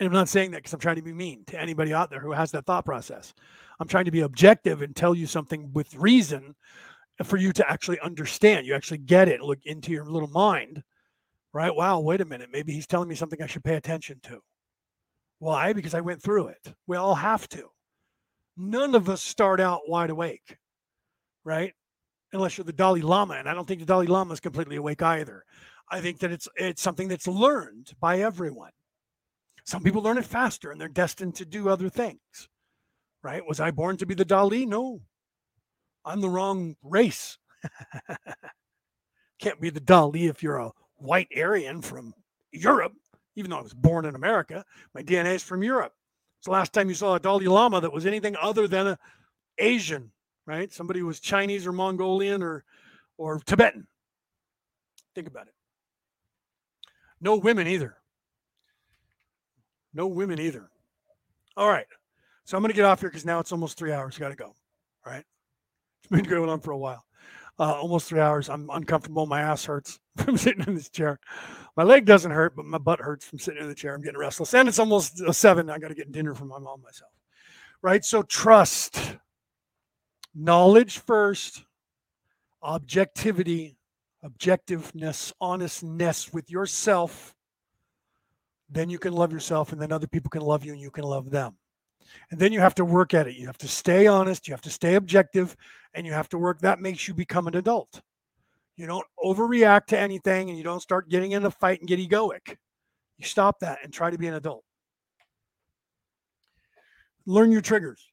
And 0.00 0.06
I'm 0.06 0.12
not 0.12 0.28
saying 0.28 0.52
that 0.52 0.58
because 0.58 0.72
I'm 0.72 0.80
trying 0.80 0.96
to 0.96 1.02
be 1.02 1.12
mean 1.12 1.44
to 1.48 1.60
anybody 1.60 1.92
out 1.92 2.08
there 2.10 2.20
who 2.20 2.32
has 2.32 2.50
that 2.52 2.66
thought 2.66 2.84
process. 2.84 3.34
I'm 3.78 3.88
trying 3.88 4.06
to 4.06 4.10
be 4.10 4.20
objective 4.20 4.82
and 4.82 4.96
tell 4.96 5.14
you 5.14 5.26
something 5.26 5.70
with 5.72 5.94
reason 5.94 6.54
for 7.24 7.36
you 7.36 7.52
to 7.52 7.70
actually 7.70 8.00
understand. 8.00 8.66
You 8.66 8.74
actually 8.74 8.98
get 8.98 9.28
it, 9.28 9.40
look 9.40 9.58
into 9.64 9.92
your 9.92 10.06
little 10.06 10.28
mind, 10.28 10.82
right? 11.52 11.74
Wow, 11.74 12.00
wait 12.00 12.20
a 12.20 12.24
minute. 12.24 12.48
Maybe 12.52 12.72
he's 12.72 12.86
telling 12.86 13.08
me 13.08 13.14
something 13.14 13.42
I 13.42 13.46
should 13.46 13.64
pay 13.64 13.74
attention 13.74 14.20
to. 14.24 14.40
Why? 15.40 15.72
Because 15.72 15.94
I 15.94 16.00
went 16.00 16.22
through 16.22 16.48
it. 16.48 16.72
We 16.86 16.96
all 16.96 17.14
have 17.14 17.48
to. 17.50 17.68
None 18.56 18.94
of 18.94 19.08
us 19.08 19.22
start 19.22 19.60
out 19.60 19.88
wide 19.88 20.10
awake, 20.10 20.56
right? 21.44 21.74
Unless 22.32 22.56
you're 22.56 22.64
the 22.64 22.72
Dalai 22.72 23.00
Lama, 23.00 23.34
and 23.34 23.48
I 23.48 23.54
don't 23.54 23.66
think 23.66 23.80
the 23.80 23.86
Dalai 23.86 24.06
Lama 24.06 24.32
is 24.32 24.40
completely 24.40 24.76
awake 24.76 25.02
either. 25.02 25.44
I 25.90 26.00
think 26.00 26.18
that 26.20 26.32
it's 26.32 26.48
it's 26.56 26.82
something 26.82 27.08
that's 27.08 27.26
learned 27.26 27.92
by 28.00 28.20
everyone. 28.20 28.72
Some 29.64 29.82
people 29.82 30.02
learn 30.02 30.18
it 30.18 30.24
faster, 30.24 30.70
and 30.70 30.80
they're 30.80 30.88
destined 30.88 31.34
to 31.36 31.44
do 31.44 31.68
other 31.68 31.88
things. 31.88 32.48
Right? 33.22 33.46
Was 33.46 33.60
I 33.60 33.70
born 33.70 33.96
to 33.98 34.06
be 34.06 34.14
the 34.14 34.24
Dalai? 34.24 34.66
No, 34.66 35.00
I'm 36.04 36.20
the 36.20 36.28
wrong 36.28 36.76
race. 36.82 37.38
Can't 39.40 39.60
be 39.60 39.70
the 39.70 39.80
Dalai 39.80 40.26
if 40.26 40.42
you're 40.42 40.58
a 40.58 40.70
white 40.96 41.28
Aryan 41.36 41.82
from 41.82 42.12
Europe, 42.52 42.92
even 43.36 43.50
though 43.50 43.58
I 43.58 43.62
was 43.62 43.74
born 43.74 44.04
in 44.04 44.14
America. 44.14 44.64
My 44.94 45.02
DNA 45.02 45.34
is 45.34 45.42
from 45.42 45.62
Europe. 45.62 45.92
It's 46.38 46.46
the 46.46 46.52
last 46.52 46.72
time 46.72 46.88
you 46.88 46.94
saw 46.94 47.14
a 47.14 47.20
Dalai 47.20 47.46
Lama 47.46 47.80
that 47.80 47.92
was 47.92 48.06
anything 48.06 48.36
other 48.40 48.68
than 48.68 48.88
a 48.88 48.98
Asian 49.58 50.12
right? 50.48 50.72
Somebody 50.72 51.02
was 51.02 51.20
Chinese 51.20 51.66
or 51.66 51.72
Mongolian 51.72 52.42
or 52.42 52.64
or 53.18 53.38
Tibetan. 53.40 53.86
Think 55.14 55.28
about 55.28 55.46
it. 55.46 55.54
No 57.20 57.36
women 57.36 57.66
either. 57.66 57.96
No 59.92 60.06
women 60.06 60.40
either. 60.40 60.70
All 61.56 61.68
right. 61.68 61.86
So 62.44 62.56
I'm 62.56 62.62
going 62.62 62.70
to 62.70 62.76
get 62.76 62.86
off 62.86 63.00
here 63.00 63.10
because 63.10 63.26
now 63.26 63.40
it's 63.40 63.52
almost 63.52 63.76
three 63.76 63.92
hours. 63.92 64.16
Got 64.16 64.30
to 64.30 64.36
go. 64.36 64.46
All 65.04 65.12
right. 65.12 65.24
It's 65.98 66.08
been 66.10 66.24
going 66.24 66.48
on 66.48 66.60
for 66.60 66.70
a 66.70 66.78
while. 66.78 67.04
Uh, 67.58 67.72
almost 67.72 68.08
three 68.08 68.20
hours. 68.20 68.48
I'm 68.48 68.70
uncomfortable. 68.70 69.26
My 69.26 69.40
ass 69.40 69.64
hurts 69.64 69.98
from 70.16 70.36
sitting 70.36 70.64
in 70.66 70.76
this 70.76 70.88
chair. 70.88 71.18
My 71.76 71.82
leg 71.82 72.06
doesn't 72.06 72.30
hurt, 72.30 72.54
but 72.56 72.64
my 72.64 72.78
butt 72.78 73.00
hurts 73.00 73.26
from 73.26 73.38
sitting 73.38 73.60
in 73.60 73.68
the 73.68 73.74
chair. 73.74 73.94
I'm 73.94 74.00
getting 74.00 74.18
restless. 74.18 74.54
And 74.54 74.68
it's 74.68 74.78
almost 74.78 75.18
seven. 75.34 75.68
I 75.68 75.78
got 75.78 75.88
to 75.88 75.94
get 75.94 76.12
dinner 76.12 76.34
for 76.34 76.44
my 76.44 76.58
mom 76.58 76.80
myself. 76.80 77.10
Right. 77.82 78.04
So 78.04 78.22
trust 78.22 79.18
knowledge 80.38 80.98
first, 80.98 81.64
objectivity, 82.62 83.76
objectiveness, 84.24 85.32
honestness 85.40 86.32
with 86.32 86.50
yourself. 86.50 87.34
Then 88.70 88.88
you 88.90 88.98
can 88.98 89.12
love 89.12 89.32
yourself, 89.32 89.72
and 89.72 89.80
then 89.80 89.92
other 89.92 90.06
people 90.06 90.30
can 90.30 90.42
love 90.42 90.64
you, 90.64 90.72
and 90.72 90.80
you 90.80 90.90
can 90.90 91.04
love 91.04 91.30
them. 91.30 91.56
And 92.30 92.38
then 92.38 92.52
you 92.52 92.60
have 92.60 92.74
to 92.76 92.84
work 92.84 93.14
at 93.14 93.26
it. 93.26 93.36
You 93.36 93.46
have 93.46 93.58
to 93.58 93.68
stay 93.68 94.06
honest, 94.06 94.46
you 94.46 94.52
have 94.52 94.62
to 94.62 94.70
stay 94.70 94.94
objective, 94.94 95.56
and 95.94 96.06
you 96.06 96.12
have 96.12 96.28
to 96.30 96.38
work. 96.38 96.60
That 96.60 96.80
makes 96.80 97.08
you 97.08 97.14
become 97.14 97.48
an 97.48 97.56
adult. 97.56 98.00
You 98.76 98.86
don't 98.86 99.06
overreact 99.22 99.86
to 99.86 99.98
anything, 99.98 100.50
and 100.50 100.56
you 100.56 100.64
don't 100.64 100.80
start 100.80 101.08
getting 101.08 101.32
in 101.32 101.44
a 101.44 101.50
fight 101.50 101.80
and 101.80 101.88
get 101.88 101.98
egoic. 101.98 102.56
You 103.16 103.24
stop 103.24 103.58
that 103.60 103.78
and 103.82 103.92
try 103.92 104.10
to 104.10 104.18
be 104.18 104.28
an 104.28 104.34
adult. 104.34 104.64
Learn 107.26 107.50
your 107.50 107.60
triggers. 107.60 108.06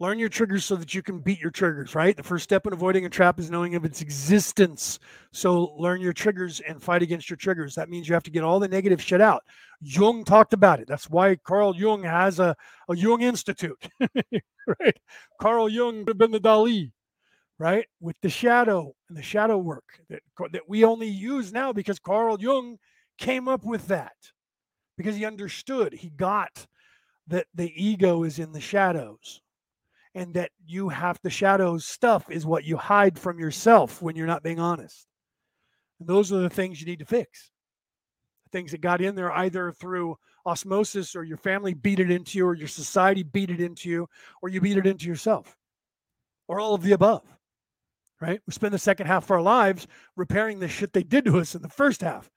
Learn 0.00 0.20
your 0.20 0.28
triggers 0.28 0.64
so 0.64 0.76
that 0.76 0.94
you 0.94 1.02
can 1.02 1.18
beat 1.18 1.40
your 1.40 1.50
triggers, 1.50 1.96
right? 1.96 2.16
The 2.16 2.22
first 2.22 2.44
step 2.44 2.68
in 2.68 2.72
avoiding 2.72 3.04
a 3.04 3.08
trap 3.08 3.40
is 3.40 3.50
knowing 3.50 3.74
of 3.74 3.84
its 3.84 4.00
existence. 4.00 5.00
So 5.32 5.74
learn 5.76 6.00
your 6.00 6.12
triggers 6.12 6.60
and 6.60 6.80
fight 6.80 7.02
against 7.02 7.28
your 7.28 7.36
triggers. 7.36 7.74
That 7.74 7.88
means 7.88 8.08
you 8.08 8.14
have 8.14 8.22
to 8.24 8.30
get 8.30 8.44
all 8.44 8.60
the 8.60 8.68
negative 8.68 9.02
shit 9.02 9.20
out. 9.20 9.42
Jung 9.80 10.22
talked 10.22 10.52
about 10.52 10.78
it. 10.78 10.86
That's 10.86 11.10
why 11.10 11.34
Carl 11.36 11.74
Jung 11.74 12.04
has 12.04 12.38
a, 12.38 12.54
a 12.88 12.96
Jung 12.96 13.22
Institute, 13.22 13.88
right? 14.80 14.96
Carl 15.40 15.68
Jung 15.68 15.98
would 15.98 16.08
have 16.08 16.18
been 16.18 16.30
the 16.30 16.38
Dalai, 16.38 16.92
right? 17.58 17.86
With 18.00 18.16
the 18.22 18.28
shadow 18.28 18.94
and 19.08 19.18
the 19.18 19.22
shadow 19.22 19.58
work 19.58 20.00
that, 20.10 20.22
that 20.52 20.68
we 20.68 20.84
only 20.84 21.08
use 21.08 21.52
now 21.52 21.72
because 21.72 21.98
Carl 21.98 22.40
Jung 22.40 22.78
came 23.18 23.48
up 23.48 23.64
with 23.64 23.88
that 23.88 24.14
because 24.96 25.16
he 25.16 25.24
understood, 25.24 25.92
he 25.92 26.10
got 26.10 26.66
that 27.26 27.46
the 27.52 27.72
ego 27.74 28.22
is 28.22 28.38
in 28.38 28.52
the 28.52 28.60
shadows 28.60 29.40
and 30.14 30.34
that 30.34 30.50
you 30.66 30.88
have 30.88 31.18
the 31.22 31.30
shadows 31.30 31.84
stuff 31.84 32.30
is 32.30 32.46
what 32.46 32.64
you 32.64 32.76
hide 32.76 33.18
from 33.18 33.38
yourself 33.38 34.02
when 34.02 34.16
you're 34.16 34.26
not 34.26 34.42
being 34.42 34.60
honest. 34.60 35.06
And 36.00 36.08
those 36.08 36.32
are 36.32 36.38
the 36.40 36.50
things 36.50 36.80
you 36.80 36.86
need 36.86 37.00
to 37.00 37.04
fix. 37.04 37.50
Things 38.52 38.72
that 38.72 38.80
got 38.80 39.00
in 39.00 39.14
there 39.14 39.32
either 39.32 39.72
through 39.72 40.16
osmosis 40.46 41.14
or 41.14 41.24
your 41.24 41.36
family 41.36 41.74
beat 41.74 42.00
it 42.00 42.10
into 42.10 42.38
you 42.38 42.46
or 42.46 42.54
your 42.54 42.68
society 42.68 43.22
beat 43.22 43.50
it 43.50 43.60
into 43.60 43.90
you 43.90 44.08
or 44.40 44.48
you 44.48 44.60
beat 44.60 44.78
it 44.78 44.86
into 44.86 45.06
yourself. 45.06 45.56
or 46.48 46.58
all 46.60 46.74
of 46.74 46.82
the 46.82 46.92
above, 46.92 47.22
right? 48.20 48.40
We 48.46 48.52
spend 48.52 48.74
the 48.74 48.78
second 48.78 49.06
half 49.06 49.24
of 49.24 49.30
our 49.30 49.42
lives 49.42 49.86
repairing 50.16 50.58
the 50.58 50.68
shit 50.68 50.92
they 50.92 51.02
did 51.02 51.26
to 51.26 51.38
us 51.38 51.54
in 51.54 51.62
the 51.62 51.68
first 51.68 52.00
half. 52.00 52.30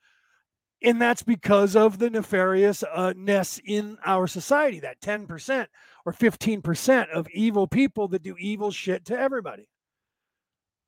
And 0.84 1.02
that's 1.02 1.24
because 1.24 1.76
of 1.76 2.00
the 2.00 2.10
nefariousness 2.10 3.60
uh, 3.60 3.62
in 3.66 3.98
our 4.06 4.28
society, 4.28 4.80
that 4.82 5.00
10% 5.02 5.68
or 6.06 6.14
15% 6.14 7.10
of 7.10 7.28
evil 7.30 7.68
people 7.68 8.08
that 8.10 8.24
do 8.24 8.36
evil 8.38 8.72
shit 8.72 9.06
to 9.06 9.20
everybody. 9.20 9.68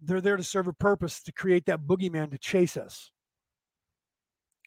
They're 0.02 0.22
there 0.22 0.38
to 0.38 0.44
serve 0.44 0.68
a 0.68 0.74
purpose 0.74 1.22
to 1.24 1.32
create 1.32 1.66
that 1.68 1.82
boogeyman 1.82 2.32
to 2.32 2.38
chase 2.38 2.78
us. 2.78 3.12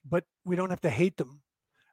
But 0.08 0.24
we 0.44 0.56
don't 0.56 0.70
have 0.70 0.80
to 0.82 0.90
hate 0.90 1.16
them. 1.16 1.42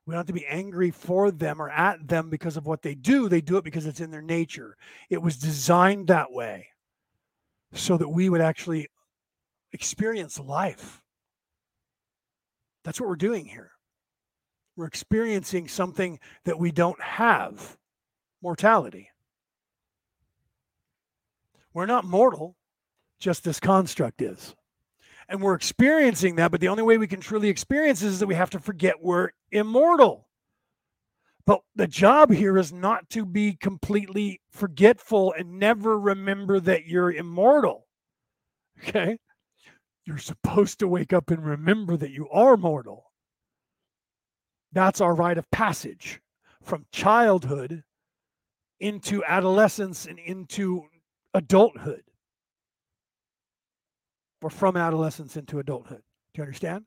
We 0.06 0.12
don't 0.12 0.20
have 0.20 0.28
to 0.28 0.34
be 0.34 0.46
angry 0.46 0.92
for 0.92 1.32
them 1.32 1.62
or 1.62 1.70
at 1.70 2.08
them 2.08 2.30
because 2.30 2.58
of 2.58 2.66
what 2.66 2.82
they 2.82 2.94
do. 2.94 3.30
They 3.30 3.42
do 3.42 3.58
it 3.58 3.64
because 3.64 3.86
it's 3.86 4.02
in 4.02 4.12
their 4.12 4.22
nature. 4.22 4.78
It 5.10 5.22
was 5.22 5.38
designed 5.38 6.08
that 6.08 6.32
way 6.32 6.68
so 7.74 7.98
that 7.98 8.10
we 8.10 8.30
would 8.30 8.42
actually 8.42 8.88
experience 9.72 10.40
life 10.40 11.04
that's 12.84 13.00
what 13.00 13.10
we're 13.10 13.16
doing 13.16 13.46
here. 13.46 13.72
We're 14.76 14.88
experiencing 14.88 15.68
something 15.68 16.20
that 16.46 16.60
we 16.60 16.72
don't 16.72 17.02
have 17.02 17.78
mortality. 18.44 19.10
We're 21.74 21.88
not 21.88 22.06
mortal, 22.06 22.56
just 23.20 23.44
this 23.44 23.60
construct 23.60 24.22
is. 24.22 24.54
And 25.28 25.42
we're 25.42 25.56
experiencing 25.56 26.36
that, 26.36 26.52
but 26.52 26.62
the 26.62 26.68
only 26.68 26.84
way 26.84 27.00
we 27.00 27.08
can 27.08 27.22
truly 27.22 27.50
experience 27.50 28.04
is 28.04 28.20
that 28.20 28.28
we 28.28 28.36
have 28.36 28.52
to 28.52 28.60
forget 28.60 29.02
we're 29.02 29.30
immortal. 29.52 30.28
But 31.46 31.62
the 31.76 31.88
job 31.88 32.32
here 32.32 32.58
is 32.58 32.72
not 32.72 33.10
to 33.12 33.26
be 33.26 33.54
completely 33.54 34.42
forgetful 34.52 35.34
and 35.34 35.58
never 35.58 36.00
remember 36.00 36.60
that 36.60 36.86
you're 36.86 37.12
immortal. 37.12 37.88
Okay 38.80 39.18
you're 40.06 40.18
supposed 40.18 40.80
to 40.80 40.88
wake 40.88 41.14
up 41.14 41.32
and 41.32 41.46
remember 41.46 41.98
that 41.98 42.12
you 42.12 42.30
are 42.30 42.58
mortal. 42.58 43.12
That's 44.72 45.02
our 45.02 45.16
rite 45.16 45.38
of 45.38 45.50
passage 45.52 46.20
from 46.62 46.86
childhood 46.92 47.84
into 48.84 49.24
adolescence 49.24 50.06
and 50.06 50.20
into 50.20 50.84
adulthood. 51.34 52.04
Or 54.42 54.50
from 54.50 54.76
adolescence 54.76 55.38
into 55.38 55.60
adulthood. 55.60 56.02
Do 56.34 56.40
you 56.40 56.44
understand? 56.44 56.84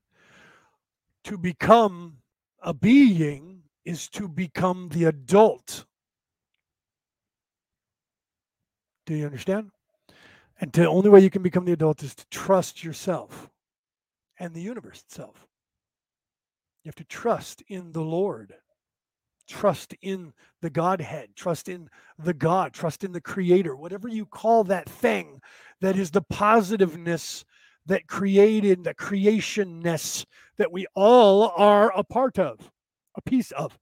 To 1.25 1.39
become 1.39 2.18
a 2.62 2.75
being 2.75 3.62
is 3.86 4.10
to 4.10 4.28
become 4.28 4.91
the 4.91 5.05
adult. 5.05 5.86
Do 9.07 9.15
you 9.15 9.25
understand? 9.25 9.70
And 10.60 10.70
the 10.73 10.86
only 10.86 11.08
way 11.08 11.20
you 11.20 11.31
can 11.31 11.42
become 11.42 11.65
the 11.65 11.73
adult 11.73 12.02
is 12.02 12.15
to 12.15 12.26
trust 12.28 12.84
yourself 12.84 13.49
and 14.39 14.52
the 14.52 14.60
universe 14.60 15.00
itself. 15.00 15.47
You 16.84 16.91
have 16.91 16.97
to 16.97 17.05
trust 17.05 17.62
in 17.68 17.92
the 17.92 18.02
Lord, 18.02 18.52
trust 19.47 19.94
in 20.02 20.33
the 20.62 20.70
Godhead, 20.70 21.31
trust 21.36 21.68
in 21.68 21.89
the 22.18 22.34
God, 22.34 22.73
trust 22.73 23.05
in 23.05 23.12
the 23.12 23.20
Creator, 23.20 23.76
whatever 23.76 24.08
you 24.08 24.26
call 24.26 24.65
that 24.65 24.89
thing 24.89 25.41
that 25.81 25.97
is 25.97 26.10
the 26.10 26.23
positiveness 26.23 27.44
that 27.86 28.08
created, 28.08 28.84
the 28.84 28.94
creationness 28.94 30.25
that 30.58 30.73
we 30.73 30.86
all 30.94 31.52
are 31.57 31.92
a 31.97 32.02
part 32.02 32.39
of, 32.39 32.70
a 33.16 33.23
piece 33.23 33.52
of. 33.52 33.78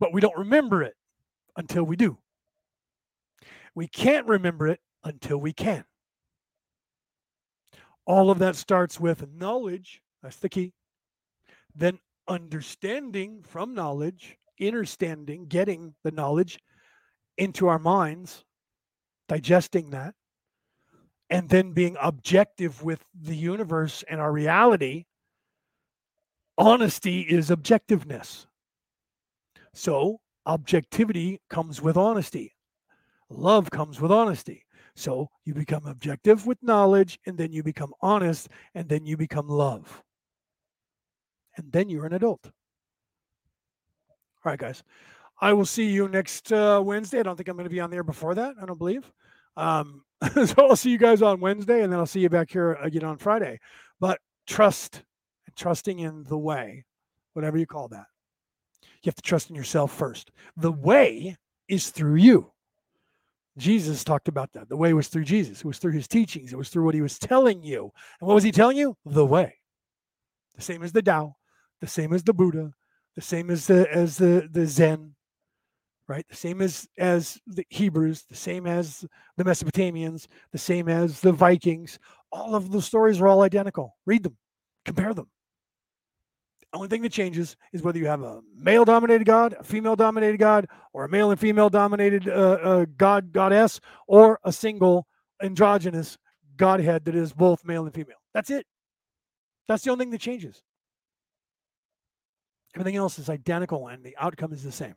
But 0.00 0.12
we 0.12 0.20
don't 0.20 0.36
remember 0.36 0.82
it 0.82 0.94
until 1.56 1.84
we 1.84 1.96
do. 1.96 2.18
We 3.74 3.88
can't 3.88 4.26
remember 4.26 4.68
it 4.68 4.80
until 5.04 5.38
we 5.38 5.52
can. 5.52 5.84
All 8.06 8.30
of 8.30 8.38
that 8.40 8.56
starts 8.56 9.00
with 9.00 9.26
knowledge. 9.32 10.00
That's 10.22 10.36
the 10.36 10.48
key. 10.48 10.72
Then 11.74 11.98
understanding 12.28 13.42
from 13.46 13.74
knowledge, 13.74 14.36
understanding, 14.60 15.46
getting 15.46 15.94
the 16.04 16.10
knowledge 16.10 16.58
into 17.38 17.68
our 17.68 17.78
minds, 17.78 18.44
digesting 19.28 19.90
that, 19.90 20.14
and 21.30 21.48
then 21.48 21.72
being 21.72 21.96
objective 22.00 22.82
with 22.82 23.04
the 23.20 23.36
universe 23.36 24.04
and 24.08 24.20
our 24.20 24.32
reality. 24.32 25.04
Honesty 26.56 27.22
is 27.22 27.50
objectiveness. 27.50 28.46
So, 29.72 30.20
objectivity 30.46 31.40
comes 31.50 31.82
with 31.82 31.96
honesty. 31.96 32.54
Love 33.28 33.70
comes 33.70 34.00
with 34.00 34.12
honesty. 34.12 34.64
So 34.96 35.28
you 35.44 35.54
become 35.54 35.86
objective 35.86 36.46
with 36.46 36.62
knowledge, 36.62 37.18
and 37.26 37.36
then 37.36 37.52
you 37.52 37.62
become 37.64 37.92
honest, 38.00 38.48
and 38.74 38.88
then 38.88 39.04
you 39.06 39.16
become 39.16 39.48
love. 39.48 40.03
And 41.56 41.70
then 41.72 41.88
you're 41.88 42.06
an 42.06 42.14
adult. 42.14 42.46
All 44.44 44.52
right, 44.52 44.58
guys. 44.58 44.82
I 45.40 45.52
will 45.52 45.66
see 45.66 45.88
you 45.88 46.08
next 46.08 46.52
uh, 46.52 46.80
Wednesday. 46.84 47.20
I 47.20 47.22
don't 47.22 47.36
think 47.36 47.48
I'm 47.48 47.56
going 47.56 47.64
to 47.64 47.70
be 47.70 47.80
on 47.80 47.90
there 47.90 48.04
before 48.04 48.34
that. 48.34 48.54
I 48.60 48.66
don't 48.66 48.78
believe. 48.78 49.10
Um, 49.56 50.02
so 50.46 50.54
I'll 50.58 50.76
see 50.76 50.90
you 50.90 50.98
guys 50.98 51.22
on 51.22 51.40
Wednesday, 51.40 51.82
and 51.82 51.92
then 51.92 51.98
I'll 51.98 52.06
see 52.06 52.20
you 52.20 52.28
back 52.28 52.50
here 52.50 52.74
again 52.74 53.04
on 53.04 53.18
Friday. 53.18 53.58
But 54.00 54.20
trust, 54.46 55.02
trusting 55.56 55.98
in 55.98 56.24
the 56.24 56.38
way, 56.38 56.84
whatever 57.32 57.58
you 57.58 57.66
call 57.66 57.88
that. 57.88 58.06
You 58.82 59.08
have 59.08 59.16
to 59.16 59.22
trust 59.22 59.50
in 59.50 59.56
yourself 59.56 59.92
first. 59.92 60.30
The 60.56 60.72
way 60.72 61.36
is 61.68 61.90
through 61.90 62.16
you. 62.16 62.50
Jesus 63.56 64.02
talked 64.02 64.28
about 64.28 64.52
that. 64.54 64.68
The 64.68 64.76
way 64.76 64.94
was 64.94 65.08
through 65.08 65.24
Jesus. 65.24 65.58
It 65.58 65.64
was 65.64 65.78
through 65.78 65.92
his 65.92 66.08
teachings. 66.08 66.52
It 66.52 66.56
was 66.56 66.70
through 66.70 66.84
what 66.84 66.94
he 66.94 67.02
was 67.02 67.18
telling 67.18 67.62
you. 67.62 67.92
And 68.20 68.26
what 68.26 68.34
was 68.34 68.44
he 68.44 68.50
telling 68.50 68.76
you? 68.76 68.96
The 69.04 69.24
way. 69.24 69.56
The 70.56 70.62
same 70.62 70.82
as 70.82 70.92
the 70.92 71.02
Tao, 71.02 71.36
the 71.84 71.90
same 71.90 72.14
as 72.14 72.22
the 72.24 72.32
Buddha, 72.32 72.72
the 73.14 73.20
same 73.20 73.50
as 73.50 73.66
the 73.66 73.86
as 73.94 74.16
the 74.16 74.48
the 74.50 74.66
Zen, 74.66 75.14
right? 76.08 76.26
The 76.30 76.36
same 76.36 76.62
as 76.62 76.88
as 76.98 77.38
the 77.46 77.66
Hebrews, 77.68 78.24
the 78.30 78.36
same 78.36 78.66
as 78.66 79.04
the 79.36 79.44
Mesopotamians, 79.44 80.26
the 80.50 80.58
same 80.58 80.88
as 80.88 81.20
the 81.20 81.32
Vikings. 81.32 81.98
All 82.32 82.54
of 82.54 82.72
the 82.72 82.80
stories 82.80 83.20
are 83.20 83.28
all 83.28 83.42
identical. 83.42 83.98
Read 84.06 84.22
them, 84.22 84.38
compare 84.86 85.12
them 85.12 85.28
The 86.72 86.78
only 86.78 86.88
thing 86.88 87.02
that 87.02 87.12
changes 87.12 87.54
is 87.74 87.82
whether 87.82 87.98
you 87.98 88.06
have 88.06 88.22
a 88.22 88.40
male 88.56 88.86
dominated 88.86 89.26
god, 89.26 89.54
a 89.60 89.64
female 89.64 89.96
dominated 89.96 90.38
god, 90.38 90.66
or 90.94 91.04
a 91.04 91.10
male 91.10 91.32
and 91.32 91.40
female 91.40 91.68
dominated 91.68 92.28
uh, 92.30 92.32
uh, 92.62 92.86
god, 92.96 93.30
goddess, 93.30 93.78
or 94.08 94.40
a 94.44 94.52
single 94.52 95.06
androgynous 95.42 96.16
godhead 96.56 97.04
that 97.04 97.14
is 97.14 97.34
both 97.34 97.62
male 97.66 97.84
and 97.84 97.94
female. 97.94 98.16
That's 98.32 98.48
it. 98.48 98.66
That's 99.68 99.84
the 99.84 99.90
only 99.90 100.04
thing 100.06 100.12
that 100.12 100.22
changes. 100.22 100.62
Everything 102.74 102.96
else 102.96 103.18
is 103.18 103.28
identical 103.28 103.88
and 103.88 104.02
the 104.04 104.16
outcome 104.18 104.52
is 104.52 104.62
the 104.62 104.72
same. 104.72 104.94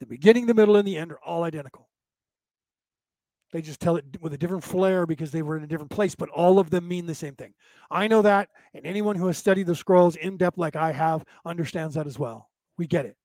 The 0.00 0.06
beginning, 0.06 0.46
the 0.46 0.54
middle, 0.54 0.76
and 0.76 0.86
the 0.86 0.96
end 0.96 1.12
are 1.12 1.20
all 1.24 1.44
identical. 1.44 1.88
They 3.52 3.62
just 3.62 3.80
tell 3.80 3.96
it 3.96 4.04
with 4.20 4.32
a 4.32 4.38
different 4.38 4.62
flair 4.62 5.06
because 5.06 5.32
they 5.32 5.42
were 5.42 5.56
in 5.56 5.64
a 5.64 5.66
different 5.66 5.90
place, 5.90 6.14
but 6.14 6.28
all 6.28 6.58
of 6.58 6.70
them 6.70 6.86
mean 6.86 7.06
the 7.06 7.14
same 7.14 7.34
thing. 7.34 7.52
I 7.90 8.06
know 8.06 8.22
that, 8.22 8.48
and 8.74 8.86
anyone 8.86 9.16
who 9.16 9.26
has 9.26 9.38
studied 9.38 9.66
the 9.66 9.74
scrolls 9.74 10.16
in 10.16 10.36
depth 10.36 10.56
like 10.56 10.76
I 10.76 10.92
have 10.92 11.24
understands 11.44 11.96
that 11.96 12.06
as 12.06 12.18
well. 12.18 12.48
We 12.78 12.86
get 12.86 13.06
it. 13.06 13.16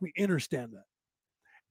We 0.00 0.12
understand 0.18 0.72
that. 0.72 0.84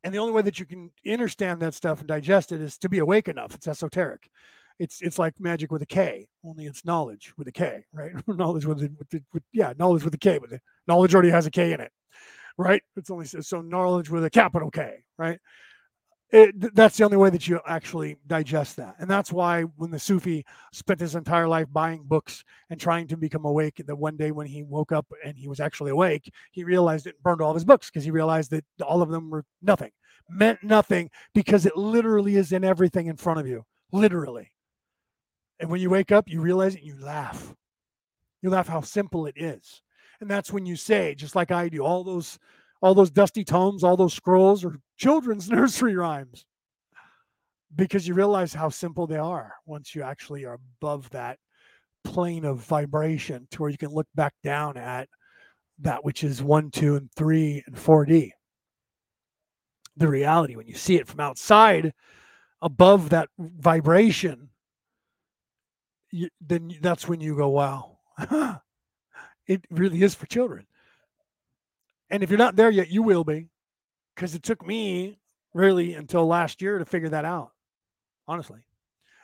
And 0.03 0.13
the 0.13 0.19
only 0.19 0.33
way 0.33 0.43
that 0.43 0.59
you 0.59 0.65
can 0.65 0.91
understand 1.07 1.59
that 1.61 1.73
stuff 1.73 1.99
and 1.99 2.07
digest 2.07 2.51
it 2.51 2.61
is 2.61 2.77
to 2.79 2.89
be 2.89 2.99
awake 2.99 3.27
enough. 3.27 3.55
It's 3.55 3.67
esoteric. 3.67 4.29
It's 4.79 5.01
it's 5.01 5.19
like 5.19 5.39
magic 5.39 5.71
with 5.71 5.81
a 5.81 5.87
K, 5.87 6.27
only 6.43 6.65
it's 6.65 6.85
knowledge 6.85 7.33
with 7.37 7.47
a 7.47 7.51
K, 7.51 7.83
right? 7.93 8.11
knowledge 8.27 8.65
with, 8.65 8.79
the, 8.79 8.91
with, 8.97 9.09
the, 9.09 9.21
with 9.33 9.43
yeah, 9.53 9.73
knowledge 9.77 10.03
with 10.03 10.13
a 10.13 10.17
K, 10.17 10.37
but 10.39 10.49
the 10.49 10.59
knowledge 10.87 11.13
already 11.13 11.29
has 11.29 11.45
a 11.45 11.51
K 11.51 11.73
in 11.73 11.79
it, 11.79 11.91
right? 12.57 12.81
It's 12.95 13.09
only 13.11 13.25
so 13.25 13.61
knowledge 13.61 14.09
with 14.09 14.25
a 14.25 14.29
capital 14.29 14.71
K, 14.71 15.03
right? 15.17 15.39
it, 16.33 16.75
that's 16.75 16.97
the 16.97 17.03
only 17.03 17.15
way 17.15 17.29
that 17.29 17.47
you 17.47 17.59
actually 17.67 18.17
digest 18.25 18.75
that. 18.77 18.95
And 18.97 19.07
that's 19.07 19.31
why 19.31 19.61
when 19.61 19.91
the 19.91 19.99
Sufi 19.99 20.43
spent 20.71 20.99
his 20.99 21.13
entire 21.13 21.47
life 21.47 21.67
buying 21.71 22.01
books 22.03 22.43
and 22.71 22.79
trying 22.79 23.07
to 23.09 23.17
become 23.17 23.45
awake, 23.45 23.79
that 23.85 23.95
one 23.95 24.17
day 24.17 24.31
when 24.31 24.47
he 24.47 24.63
woke 24.63 24.91
up 24.91 25.05
and 25.23 25.37
he 25.37 25.47
was 25.47 25.59
actually 25.59 25.91
awake, 25.91 26.33
he 26.51 26.63
realized 26.63 27.05
it 27.05 27.21
burned 27.21 27.39
all 27.39 27.51
of 27.51 27.55
his 27.55 27.63
books 27.63 27.91
because 27.91 28.03
he 28.03 28.09
realized 28.09 28.49
that 28.49 28.65
all 28.81 29.03
of 29.03 29.09
them 29.09 29.29
were 29.29 29.45
nothing, 29.61 29.91
meant 30.27 30.57
nothing 30.63 31.11
because 31.35 31.67
it 31.67 31.77
literally 31.77 32.35
is 32.35 32.51
in 32.51 32.63
everything 32.63 33.05
in 33.05 33.15
front 33.15 33.39
of 33.39 33.45
you, 33.45 33.63
literally. 33.91 34.52
And 35.63 35.71
when 35.71 35.79
you 35.79 35.89
wake 35.89 36.11
up, 36.11 36.27
you 36.27 36.41
realize 36.41 36.75
it, 36.75 36.79
and 36.79 36.87
you 36.87 36.97
laugh. 36.99 37.55
You 38.41 38.49
laugh 38.49 38.67
how 38.67 38.81
simple 38.81 39.27
it 39.27 39.35
is. 39.37 39.81
And 40.19 40.29
that's 40.29 40.51
when 40.51 40.65
you 40.65 40.75
say, 40.75 41.15
just 41.15 41.37
like 41.37 41.51
I 41.51 41.69
do, 41.69 41.85
all 41.85 42.03
those 42.03 42.37
all 42.81 42.93
those 42.93 43.09
dusty 43.09 43.45
tomes, 43.45 43.81
all 43.81 43.95
those 43.95 44.13
scrolls 44.13 44.65
are 44.65 44.77
children's 44.97 45.49
nursery 45.49 45.95
rhymes 45.95 46.45
because 47.77 48.05
you 48.05 48.13
realize 48.13 48.53
how 48.53 48.67
simple 48.67 49.07
they 49.07 49.15
are 49.15 49.53
once 49.65 49.95
you 49.95 50.03
actually 50.03 50.43
are 50.43 50.59
above 50.81 51.09
that 51.11 51.39
plane 52.03 52.43
of 52.43 52.57
vibration 52.57 53.47
to 53.51 53.61
where 53.61 53.71
you 53.71 53.77
can 53.77 53.93
look 53.93 54.07
back 54.15 54.33
down 54.43 54.75
at 54.75 55.07
that 55.79 56.03
which 56.03 56.25
is 56.25 56.43
one, 56.43 56.71
two, 56.71 56.97
and 56.97 57.09
three 57.15 57.63
and 57.67 57.77
4D. 57.77 58.31
The 59.95 60.09
reality, 60.09 60.57
when 60.57 60.67
you 60.67 60.75
see 60.75 60.97
it 60.97 61.07
from 61.07 61.21
outside 61.21 61.93
above 62.61 63.11
that 63.11 63.29
vibration, 63.39 64.49
you, 66.13 66.29
then 66.39 66.77
that's 66.79 67.07
when 67.07 67.19
you 67.19 67.35
go, 67.35 67.49
wow, 67.49 67.97
it 69.47 69.65
really 69.71 70.03
is 70.03 70.13
for 70.13 70.27
children. 70.27 70.67
And 72.11 72.21
if 72.21 72.29
you're 72.29 72.37
not 72.37 72.55
there 72.55 72.69
yet, 72.69 72.91
you 72.91 73.01
will 73.01 73.23
be, 73.23 73.49
because 74.15 74.35
it 74.35 74.43
took 74.43 74.65
me 74.65 75.17
really 75.55 75.95
until 75.95 76.27
last 76.27 76.61
year 76.61 76.77
to 76.77 76.85
figure 76.85 77.09
that 77.09 77.25
out, 77.25 77.51
honestly. 78.27 78.59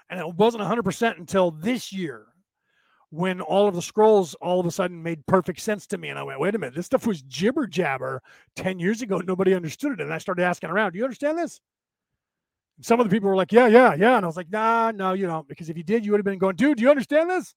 And 0.10 0.20
it 0.20 0.36
wasn't 0.36 0.64
100% 0.64 1.20
until 1.20 1.52
this 1.52 1.94
year 1.94 2.26
when 3.12 3.40
all 3.40 3.68
of 3.68 3.76
the 3.76 3.82
scrolls 3.84 4.34
all 4.36 4.60
of 4.60 4.66
a 4.66 4.72
sudden 4.72 5.04
made 5.04 5.26
perfect 5.28 5.60
sense 5.60 5.86
to 5.88 5.98
me. 6.00 6.10
And 6.10 6.18
I 6.18 6.24
went, 6.24 6.40
wait 6.40 6.56
a 6.56 6.58
minute, 6.58 6.74
this 6.74 6.88
stuff 6.88 7.06
was 7.06 7.22
jibber 7.22 7.68
jabber 7.68 8.24
10 8.56 8.80
years 8.80 9.04
ago. 9.04 9.20
Nobody 9.20 9.54
understood 9.54 9.92
it. 9.92 10.02
And 10.02 10.12
I 10.12 10.18
started 10.18 10.44
asking 10.44 10.72
around, 10.72 10.94
do 10.94 10.98
you 10.98 11.04
understand 11.04 11.38
this? 11.38 11.62
Some 12.82 13.00
of 13.00 13.10
the 13.10 13.14
people 13.14 13.30
were 13.30 13.36
like, 13.36 13.52
yeah, 13.52 13.68
yeah, 13.68 13.94
yeah. 13.94 14.16
And 14.16 14.26
I 14.26 14.28
was 14.28 14.38
like, 14.38 14.50
nah, 14.50 14.92
no, 14.92 15.14
you 15.14 15.28
don't. 15.28 15.48
Because 15.48 15.70
if 15.70 15.78
you 15.78 15.84
did, 15.84 16.06
you 16.06 16.12
would 16.12 16.20
have 16.20 16.26
been 16.26 16.40
going, 16.40 16.56
dude, 16.56 16.78
do 16.78 16.84
you 16.84 16.90
understand 16.90 17.30
this? 17.30 17.54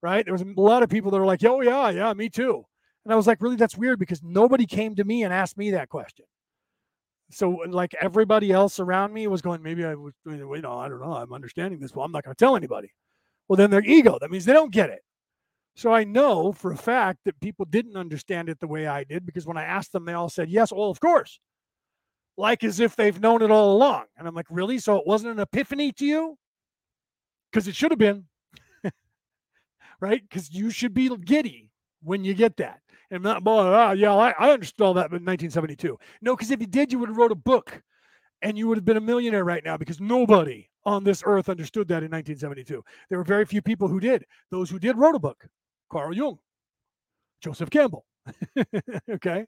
Right. 0.00 0.24
There 0.24 0.34
was 0.34 0.42
a 0.42 0.60
lot 0.60 0.82
of 0.82 0.90
people 0.90 1.10
that 1.10 1.18
were 1.18 1.26
like, 1.26 1.42
oh, 1.44 1.60
yeah, 1.60 1.90
yeah, 1.90 2.12
me 2.12 2.28
too. 2.28 2.64
And 3.04 3.12
I 3.12 3.16
was 3.16 3.26
like, 3.26 3.40
really, 3.40 3.56
that's 3.56 3.76
weird 3.76 3.98
because 3.98 4.22
nobody 4.22 4.66
came 4.66 4.94
to 4.96 5.04
me 5.04 5.24
and 5.24 5.32
asked 5.32 5.58
me 5.58 5.72
that 5.72 5.88
question. 5.88 6.24
So, 7.30 7.64
uh, 7.64 7.68
like 7.68 7.94
everybody 8.00 8.52
else 8.52 8.80
around 8.80 9.12
me 9.12 9.26
was 9.26 9.42
going, 9.42 9.62
maybe 9.62 9.84
I 9.84 9.94
was, 9.94 10.12
you 10.26 10.36
know, 10.36 10.78
I 10.78 10.88
don't 10.88 11.00
know, 11.00 11.14
I'm 11.14 11.32
understanding 11.32 11.80
this. 11.80 11.94
Well, 11.94 12.04
I'm 12.04 12.12
not 12.12 12.24
going 12.24 12.34
to 12.34 12.38
tell 12.38 12.56
anybody. 12.56 12.92
Well, 13.48 13.56
then 13.56 13.70
their 13.70 13.84
ego. 13.84 14.18
That 14.20 14.30
means 14.30 14.44
they 14.44 14.52
don't 14.52 14.72
get 14.72 14.90
it. 14.90 15.00
So 15.76 15.92
I 15.92 16.04
know 16.04 16.52
for 16.52 16.72
a 16.72 16.76
fact 16.76 17.20
that 17.24 17.40
people 17.40 17.64
didn't 17.64 17.96
understand 17.96 18.48
it 18.48 18.60
the 18.60 18.68
way 18.68 18.86
I 18.86 19.04
did 19.04 19.26
because 19.26 19.46
when 19.46 19.56
I 19.56 19.64
asked 19.64 19.92
them, 19.92 20.04
they 20.04 20.12
all 20.12 20.28
said, 20.28 20.48
yes, 20.48 20.72
well, 20.72 20.90
of 20.90 21.00
course. 21.00 21.40
Like 22.36 22.64
as 22.64 22.80
if 22.80 22.96
they've 22.96 23.20
known 23.20 23.42
it 23.42 23.50
all 23.50 23.76
along. 23.76 24.04
And 24.16 24.26
I'm 24.26 24.34
like, 24.34 24.46
really? 24.50 24.78
So 24.78 24.96
it 24.96 25.06
wasn't 25.06 25.32
an 25.32 25.40
epiphany 25.40 25.92
to 25.92 26.04
you? 26.04 26.38
Because 27.50 27.68
it 27.68 27.76
should 27.76 27.92
have 27.92 27.98
been. 27.98 28.24
right? 30.00 30.22
Because 30.28 30.52
you 30.52 30.70
should 30.70 30.94
be 30.94 31.08
giddy 31.16 31.70
when 32.02 32.24
you 32.24 32.34
get 32.34 32.56
that. 32.56 32.80
And 33.10 33.22
not, 33.22 33.44
boy, 33.44 33.60
oh, 33.60 33.92
yeah, 33.92 34.14
I, 34.14 34.34
I 34.38 34.50
understood 34.50 34.84
all 34.84 34.94
that 34.94 35.12
in 35.12 35.24
1972. 35.24 35.96
No, 36.22 36.34
because 36.34 36.50
if 36.50 36.60
you 36.60 36.66
did, 36.66 36.90
you 36.90 36.98
would 36.98 37.08
have 37.08 37.16
wrote 37.18 37.30
a 37.30 37.36
book 37.36 37.80
and 38.42 38.58
you 38.58 38.66
would 38.66 38.76
have 38.76 38.84
been 38.84 38.96
a 38.96 39.00
millionaire 39.00 39.44
right 39.44 39.64
now 39.64 39.76
because 39.76 40.00
nobody 40.00 40.68
on 40.84 41.04
this 41.04 41.22
earth 41.24 41.48
understood 41.48 41.88
that 41.88 42.02
in 42.02 42.10
1972. 42.10 42.82
There 43.08 43.18
were 43.18 43.24
very 43.24 43.44
few 43.44 43.62
people 43.62 43.88
who 43.88 44.00
did. 44.00 44.24
Those 44.50 44.68
who 44.70 44.78
did 44.78 44.98
wrote 44.98 45.14
a 45.14 45.18
book. 45.18 45.46
Carl 45.90 46.14
Jung, 46.14 46.38
Joseph 47.40 47.70
Campbell. 47.70 48.04
okay. 49.10 49.46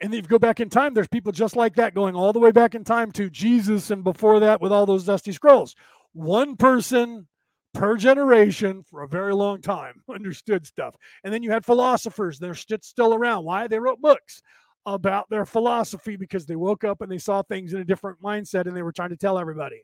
And 0.00 0.14
if 0.14 0.22
you 0.22 0.28
go 0.28 0.38
back 0.38 0.60
in 0.60 0.70
time, 0.70 0.94
there's 0.94 1.08
people 1.08 1.32
just 1.32 1.56
like 1.56 1.76
that 1.76 1.94
going 1.94 2.14
all 2.14 2.32
the 2.32 2.38
way 2.38 2.52
back 2.52 2.74
in 2.74 2.84
time 2.84 3.12
to 3.12 3.28
Jesus 3.28 3.90
and 3.90 4.02
before 4.02 4.40
that 4.40 4.60
with 4.60 4.72
all 4.72 4.86
those 4.86 5.04
dusty 5.04 5.32
scrolls. 5.32 5.74
One 6.12 6.56
person 6.56 7.28
per 7.74 7.96
generation 7.96 8.82
for 8.82 9.02
a 9.02 9.08
very 9.08 9.34
long 9.34 9.60
time 9.60 10.02
understood 10.12 10.66
stuff. 10.66 10.96
And 11.22 11.32
then 11.32 11.42
you 11.42 11.50
had 11.50 11.64
philosophers, 11.64 12.38
they're 12.38 12.54
still 12.54 13.14
around. 13.14 13.44
Why? 13.44 13.66
They 13.66 13.78
wrote 13.78 14.00
books 14.00 14.42
about 14.86 15.28
their 15.28 15.44
philosophy 15.44 16.16
because 16.16 16.46
they 16.46 16.56
woke 16.56 16.84
up 16.84 17.02
and 17.02 17.12
they 17.12 17.18
saw 17.18 17.42
things 17.42 17.74
in 17.74 17.80
a 17.80 17.84
different 17.84 18.20
mindset 18.22 18.66
and 18.66 18.76
they 18.76 18.82
were 18.82 18.92
trying 18.92 19.10
to 19.10 19.16
tell 19.16 19.38
everybody. 19.38 19.82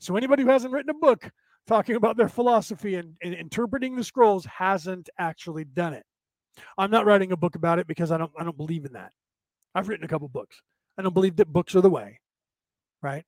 So 0.00 0.16
anybody 0.16 0.42
who 0.42 0.50
hasn't 0.50 0.72
written 0.72 0.90
a 0.90 0.94
book 0.94 1.30
talking 1.66 1.94
about 1.94 2.16
their 2.16 2.28
philosophy 2.28 2.96
and, 2.96 3.14
and, 3.22 3.34
interpreting 3.34 3.94
the 3.94 4.02
scrolls 4.02 4.44
hasn't 4.46 5.08
actually 5.18 5.64
done 5.64 5.94
it. 5.94 6.04
I'm 6.78 6.90
not 6.90 7.06
writing 7.06 7.32
a 7.32 7.36
book 7.36 7.54
about 7.54 7.78
it 7.78 7.86
because 7.86 8.10
I 8.10 8.18
don't 8.18 8.32
I 8.38 8.44
don't 8.44 8.56
believe 8.56 8.84
in 8.84 8.92
that. 8.92 9.12
I've 9.74 9.88
written 9.88 10.04
a 10.04 10.08
couple 10.08 10.28
books. 10.28 10.60
I 10.98 11.02
don't 11.02 11.14
believe 11.14 11.36
that 11.36 11.52
books 11.52 11.74
are 11.74 11.80
the 11.80 11.90
way. 11.90 12.20
Right? 13.02 13.24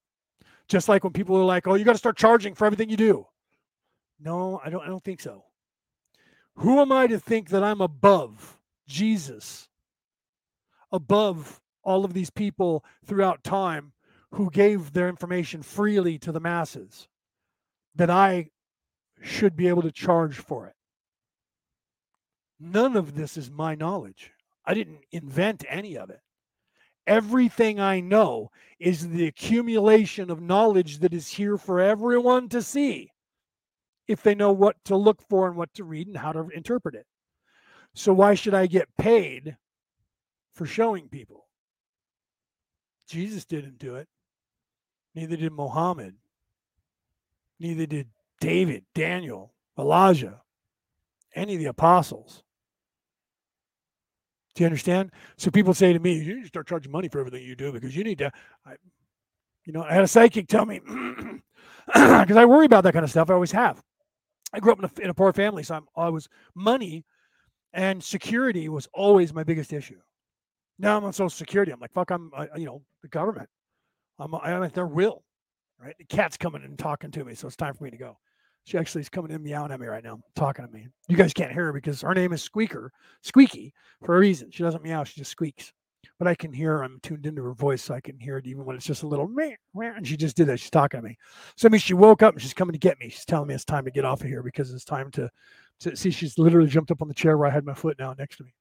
Just 0.68 0.88
like 0.88 1.04
when 1.04 1.12
people 1.12 1.36
are 1.36 1.44
like, 1.44 1.66
"Oh, 1.66 1.74
you 1.74 1.84
got 1.84 1.92
to 1.92 1.98
start 1.98 2.16
charging 2.16 2.54
for 2.54 2.66
everything 2.66 2.90
you 2.90 2.96
do." 2.96 3.26
No, 4.20 4.60
I 4.64 4.70
don't 4.70 4.82
I 4.82 4.86
don't 4.86 5.02
think 5.02 5.20
so. 5.20 5.44
Who 6.56 6.80
am 6.80 6.92
I 6.92 7.06
to 7.06 7.18
think 7.18 7.48
that 7.48 7.64
I'm 7.64 7.80
above 7.80 8.58
Jesus? 8.86 9.68
Above 10.90 11.60
all 11.82 12.04
of 12.04 12.12
these 12.12 12.30
people 12.30 12.84
throughout 13.04 13.42
time 13.42 13.92
who 14.32 14.50
gave 14.50 14.92
their 14.92 15.08
information 15.08 15.62
freely 15.62 16.18
to 16.18 16.32
the 16.32 16.40
masses, 16.40 17.08
that 17.94 18.10
I 18.10 18.50
should 19.20 19.56
be 19.56 19.68
able 19.68 19.82
to 19.82 19.92
charge 19.92 20.36
for 20.38 20.66
it. 20.66 20.74
None 22.64 22.96
of 22.96 23.16
this 23.16 23.36
is 23.36 23.50
my 23.50 23.74
knowledge. 23.74 24.30
I 24.64 24.74
didn't 24.74 25.00
invent 25.10 25.64
any 25.68 25.98
of 25.98 26.10
it. 26.10 26.20
Everything 27.08 27.80
I 27.80 27.98
know 27.98 28.52
is 28.78 29.08
the 29.08 29.26
accumulation 29.26 30.30
of 30.30 30.40
knowledge 30.40 30.98
that 30.98 31.12
is 31.12 31.26
here 31.26 31.58
for 31.58 31.80
everyone 31.80 32.48
to 32.50 32.62
see 32.62 33.10
if 34.06 34.22
they 34.22 34.36
know 34.36 34.52
what 34.52 34.76
to 34.84 34.96
look 34.96 35.20
for 35.28 35.48
and 35.48 35.56
what 35.56 35.74
to 35.74 35.82
read 35.82 36.06
and 36.06 36.16
how 36.16 36.30
to 36.30 36.48
interpret 36.50 36.94
it. 36.94 37.06
So, 37.94 38.12
why 38.12 38.34
should 38.34 38.54
I 38.54 38.66
get 38.66 38.96
paid 38.96 39.56
for 40.54 40.64
showing 40.64 41.08
people? 41.08 41.48
Jesus 43.08 43.44
didn't 43.44 43.80
do 43.80 43.96
it. 43.96 44.06
Neither 45.16 45.36
did 45.36 45.52
Mohammed. 45.52 46.14
Neither 47.58 47.86
did 47.86 48.06
David, 48.40 48.84
Daniel, 48.94 49.52
Elijah, 49.76 50.42
any 51.34 51.54
of 51.54 51.60
the 51.60 51.66
apostles. 51.66 52.44
Do 54.54 54.62
you 54.62 54.66
understand? 54.66 55.10
So 55.36 55.50
people 55.50 55.74
say 55.74 55.92
to 55.92 55.98
me, 55.98 56.14
you 56.14 56.36
need 56.36 56.42
to 56.42 56.48
start 56.48 56.66
charging 56.66 56.92
money 56.92 57.08
for 57.08 57.20
everything 57.20 57.42
you 57.42 57.56
do 57.56 57.72
because 57.72 57.96
you 57.96 58.04
need 58.04 58.18
to. 58.18 58.30
I, 58.66 58.74
you 59.64 59.72
know, 59.72 59.82
I 59.82 59.94
had 59.94 60.04
a 60.04 60.08
psychic 60.08 60.48
tell 60.48 60.66
me 60.66 60.80
because 61.86 62.36
I 62.36 62.44
worry 62.44 62.66
about 62.66 62.84
that 62.84 62.92
kind 62.92 63.04
of 63.04 63.10
stuff. 63.10 63.30
I 63.30 63.34
always 63.34 63.52
have. 63.52 63.82
I 64.52 64.60
grew 64.60 64.72
up 64.72 64.78
in 64.78 64.84
a, 64.84 65.04
in 65.04 65.10
a 65.10 65.14
poor 65.14 65.32
family, 65.32 65.62
so 65.62 65.76
I'm, 65.76 65.86
I 65.96 66.08
was 66.10 66.28
money 66.54 67.04
and 67.72 68.02
security 68.02 68.68
was 68.68 68.88
always 68.92 69.32
my 69.32 69.44
biggest 69.44 69.72
issue. 69.72 69.98
Now 70.78 70.96
I'm 70.96 71.04
on 71.04 71.12
Social 71.12 71.30
Security. 71.30 71.72
I'm 71.72 71.80
like, 71.80 71.92
fuck, 71.92 72.10
I'm, 72.10 72.30
you 72.56 72.66
know, 72.66 72.82
the 73.02 73.08
government. 73.08 73.48
I'm, 74.18 74.34
I'm 74.34 74.62
at 74.62 74.74
their 74.74 74.86
will, 74.86 75.22
right? 75.80 75.94
The 75.98 76.04
cat's 76.04 76.36
coming 76.36 76.64
and 76.64 76.78
talking 76.78 77.10
to 77.12 77.24
me, 77.24 77.34
so 77.34 77.46
it's 77.46 77.56
time 77.56 77.74
for 77.74 77.84
me 77.84 77.90
to 77.90 77.96
go. 77.96 78.18
She 78.64 78.78
actually 78.78 79.00
is 79.00 79.08
coming 79.08 79.32
in 79.32 79.42
meowing 79.42 79.72
at 79.72 79.80
me 79.80 79.86
right 79.86 80.04
now, 80.04 80.20
talking 80.36 80.66
to 80.66 80.72
me. 80.72 80.86
You 81.08 81.16
guys 81.16 81.32
can't 81.32 81.52
hear 81.52 81.66
her 81.66 81.72
because 81.72 82.02
her 82.02 82.14
name 82.14 82.32
is 82.32 82.42
Squeaker, 82.42 82.92
Squeaky, 83.22 83.74
for 84.04 84.16
a 84.16 84.18
reason. 84.20 84.50
She 84.50 84.62
doesn't 84.62 84.84
meow, 84.84 85.04
she 85.04 85.20
just 85.20 85.32
squeaks. 85.32 85.72
But 86.18 86.28
I 86.28 86.34
can 86.34 86.52
hear 86.52 86.78
her. 86.78 86.84
I'm 86.84 87.00
tuned 87.02 87.26
into 87.26 87.42
her 87.42 87.54
voice, 87.54 87.82
so 87.82 87.94
I 87.94 88.00
can 88.00 88.18
hear 88.18 88.36
it 88.38 88.46
even 88.46 88.64
when 88.64 88.76
it's 88.76 88.86
just 88.86 89.02
a 89.02 89.08
little 89.08 89.26
meh, 89.26 89.54
meh, 89.74 89.92
and 89.96 90.06
she 90.06 90.16
just 90.16 90.36
did 90.36 90.46
that. 90.48 90.60
She's 90.60 90.70
talking 90.70 91.00
to 91.00 91.06
me. 91.06 91.16
So 91.56 91.66
I 91.66 91.70
mean, 91.70 91.80
she 91.80 91.94
woke 91.94 92.22
up 92.22 92.34
and 92.34 92.42
she's 92.42 92.54
coming 92.54 92.72
to 92.72 92.78
get 92.78 92.98
me. 93.00 93.08
She's 93.08 93.24
telling 93.24 93.48
me 93.48 93.54
it's 93.54 93.64
time 93.64 93.84
to 93.84 93.90
get 93.90 94.04
off 94.04 94.20
of 94.20 94.28
here 94.28 94.42
because 94.42 94.72
it's 94.72 94.84
time 94.84 95.10
to, 95.12 95.28
to 95.80 95.96
see. 95.96 96.10
She's 96.10 96.38
literally 96.38 96.68
jumped 96.68 96.90
up 96.90 97.02
on 97.02 97.08
the 97.08 97.14
chair 97.14 97.36
where 97.36 97.48
I 97.48 97.52
had 97.52 97.64
my 97.64 97.74
foot 97.74 97.98
now 97.98 98.14
next 98.16 98.36
to 98.36 98.44
me. 98.44 98.54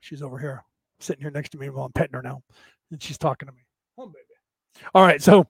She's 0.00 0.22
over 0.22 0.38
here, 0.38 0.62
sitting 1.00 1.22
here 1.22 1.30
next 1.30 1.50
to 1.50 1.58
me 1.58 1.68
while 1.70 1.86
I'm 1.86 1.92
petting 1.92 2.14
her 2.14 2.22
now, 2.22 2.42
and 2.90 3.02
she's 3.02 3.18
talking 3.18 3.46
to 3.46 3.52
me. 3.52 3.62
Oh, 3.98 4.06
baby. 4.06 4.18
All 4.94 5.02
right, 5.02 5.22
so 5.22 5.46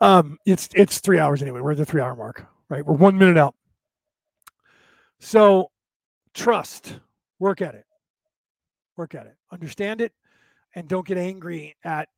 um, 0.00 0.38
it's 0.46 0.68
it's 0.74 0.98
three 0.98 1.18
hours 1.18 1.42
anyway. 1.42 1.60
We're 1.60 1.72
at 1.72 1.78
the 1.78 1.86
three 1.86 2.00
hour 2.00 2.16
mark, 2.16 2.46
right? 2.68 2.84
We're 2.84 2.94
one 2.94 3.18
minute 3.18 3.36
out. 3.36 3.54
So 5.20 5.70
trust, 6.34 6.98
work 7.38 7.62
at 7.62 7.74
it, 7.74 7.86
work 8.96 9.14
at 9.14 9.26
it, 9.26 9.36
understand 9.50 10.00
it, 10.00 10.12
and 10.74 10.88
don't 10.88 11.06
get 11.06 11.18
angry 11.18 11.76
at 11.84 12.08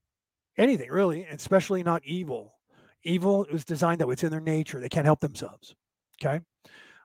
anything 0.59 0.91
really, 0.91 1.25
especially 1.25 1.83
not 1.83 2.03
evil. 2.05 2.55
Evil 3.05 3.45
is 3.47 3.65
designed 3.65 4.01
that 4.01 4.09
way; 4.09 4.15
it's 4.15 4.25
in 4.25 4.31
their 4.31 4.41
nature. 4.41 4.81
They 4.81 4.89
can't 4.89 5.05
help 5.05 5.21
themselves. 5.21 5.75
Okay, 6.21 6.41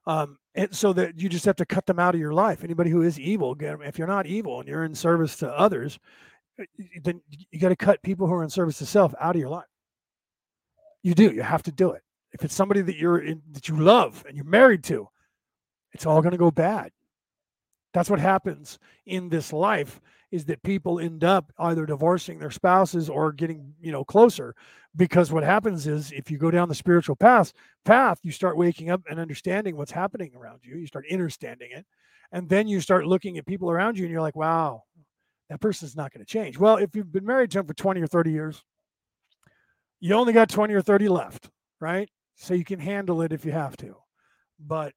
um, 0.07 0.37
and 0.55 0.73
so 0.75 0.93
that 0.93 1.19
you 1.19 1.29
just 1.29 1.45
have 1.45 1.57
to 1.57 1.65
cut 1.65 1.85
them 1.85 1.99
out 1.99 2.15
of 2.15 2.21
your 2.21 2.33
life. 2.33 2.63
Anybody 2.63 2.89
who 2.89 3.03
is 3.03 3.19
evil, 3.19 3.55
if 3.59 3.97
you're 3.97 4.07
not 4.07 4.25
evil 4.25 4.59
and 4.59 4.67
you're 4.67 4.85
in 4.85 4.95
service 4.95 5.35
to 5.37 5.49
others, 5.51 5.99
then 7.03 7.21
you 7.51 7.59
got 7.59 7.69
to 7.69 7.75
cut 7.75 8.01
people 8.01 8.27
who 8.27 8.33
are 8.33 8.43
in 8.43 8.49
service 8.49 8.79
to 8.79 8.85
self 8.85 9.13
out 9.19 9.35
of 9.35 9.39
your 9.39 9.49
life. 9.49 9.65
You 11.03 11.13
do. 11.13 11.31
You 11.31 11.43
have 11.43 11.63
to 11.63 11.71
do 11.71 11.91
it. 11.91 12.01
If 12.33 12.43
it's 12.43 12.55
somebody 12.55 12.81
that 12.81 12.97
you're 12.97 13.19
in, 13.19 13.41
that 13.51 13.67
you 13.67 13.77
love 13.77 14.23
and 14.27 14.35
you're 14.35 14.45
married 14.45 14.83
to, 14.85 15.07
it's 15.93 16.05
all 16.05 16.21
going 16.21 16.31
to 16.31 16.37
go 16.37 16.51
bad. 16.51 16.91
That's 17.93 18.09
what 18.09 18.19
happens 18.19 18.79
in 19.05 19.29
this 19.29 19.51
life 19.51 19.99
is 20.31 20.45
that 20.45 20.63
people 20.63 20.99
end 20.99 21.25
up 21.25 21.51
either 21.59 21.85
divorcing 21.85 22.39
their 22.39 22.51
spouses 22.51 23.09
or 23.09 23.33
getting, 23.33 23.73
you 23.81 23.91
know, 23.91 24.05
closer 24.05 24.55
because 24.95 25.31
what 25.31 25.43
happens 25.43 25.87
is 25.87 26.11
if 26.11 26.31
you 26.31 26.37
go 26.37 26.51
down 26.51 26.69
the 26.69 26.75
spiritual 26.75 27.15
path, 27.15 27.53
path, 27.85 28.19
you 28.23 28.31
start 28.31 28.57
waking 28.57 28.89
up 28.89 29.01
and 29.09 29.19
understanding 29.19 29.75
what's 29.75 29.91
happening 29.91 30.31
around 30.35 30.61
you. 30.63 30.77
You 30.77 30.87
start 30.87 31.05
understanding 31.11 31.71
it. 31.71 31.85
And 32.31 32.47
then 32.47 32.67
you 32.67 32.79
start 32.79 33.05
looking 33.05 33.37
at 33.37 33.45
people 33.45 33.69
around 33.69 33.97
you 33.97 34.05
and 34.05 34.11
you're 34.11 34.21
like, 34.21 34.37
wow, 34.37 34.83
that 35.49 35.59
person's 35.59 35.97
not 35.97 36.13
going 36.13 36.25
to 36.25 36.31
change. 36.31 36.57
Well, 36.57 36.77
if 36.77 36.95
you've 36.95 37.11
been 37.11 37.25
married 37.25 37.51
to 37.51 37.59
them 37.59 37.67
for 37.67 37.73
20 37.73 38.01
or 38.01 38.07
30 38.07 38.31
years, 38.31 38.63
you 39.99 40.13
only 40.15 40.31
got 40.31 40.49
20 40.49 40.73
or 40.73 40.81
30 40.81 41.09
left, 41.09 41.49
right? 41.81 42.09
So 42.35 42.53
you 42.53 42.65
can 42.65 42.79
handle 42.79 43.21
it 43.21 43.33
if 43.33 43.45
you 43.45 43.51
have 43.51 43.77
to. 43.77 43.95
But 44.59 44.93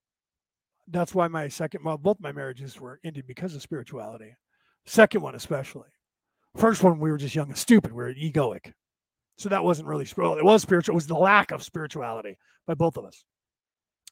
that's 0.89 1.15
why 1.15 1.29
my 1.29 1.49
second, 1.49 1.85
well, 1.85 1.99
both 1.99 2.21
my 2.21 2.33
marriages 2.33 2.81
were 2.81 3.01
ended 3.05 3.27
because 3.27 3.55
of 3.55 3.63
spirituality. 3.63 4.35
Second 4.87 5.23
one, 5.23 5.35
especially. 5.35 5.89
First 6.57 6.83
one, 6.83 6.99
we 6.99 7.11
were 7.11 7.19
just 7.19 7.35
young 7.35 7.49
and 7.49 7.59
stupid. 7.59 7.93
We 7.93 8.03
were 8.03 8.15
egoic. 8.15 8.73
So 9.37 9.49
that 9.49 9.65
wasn't 9.65 9.89
really 9.89 10.05
spiritual. 10.05 10.39
It 10.39 10.45
was 10.45 10.63
spiritual. 10.63 10.93
It 10.93 10.97
was 10.97 11.07
the 11.07 11.15
lack 11.15 11.51
of 11.51 11.65
spirituality 11.65 12.37
by 12.67 12.75
both 12.75 12.97
of 12.97 13.05
us 13.05 13.25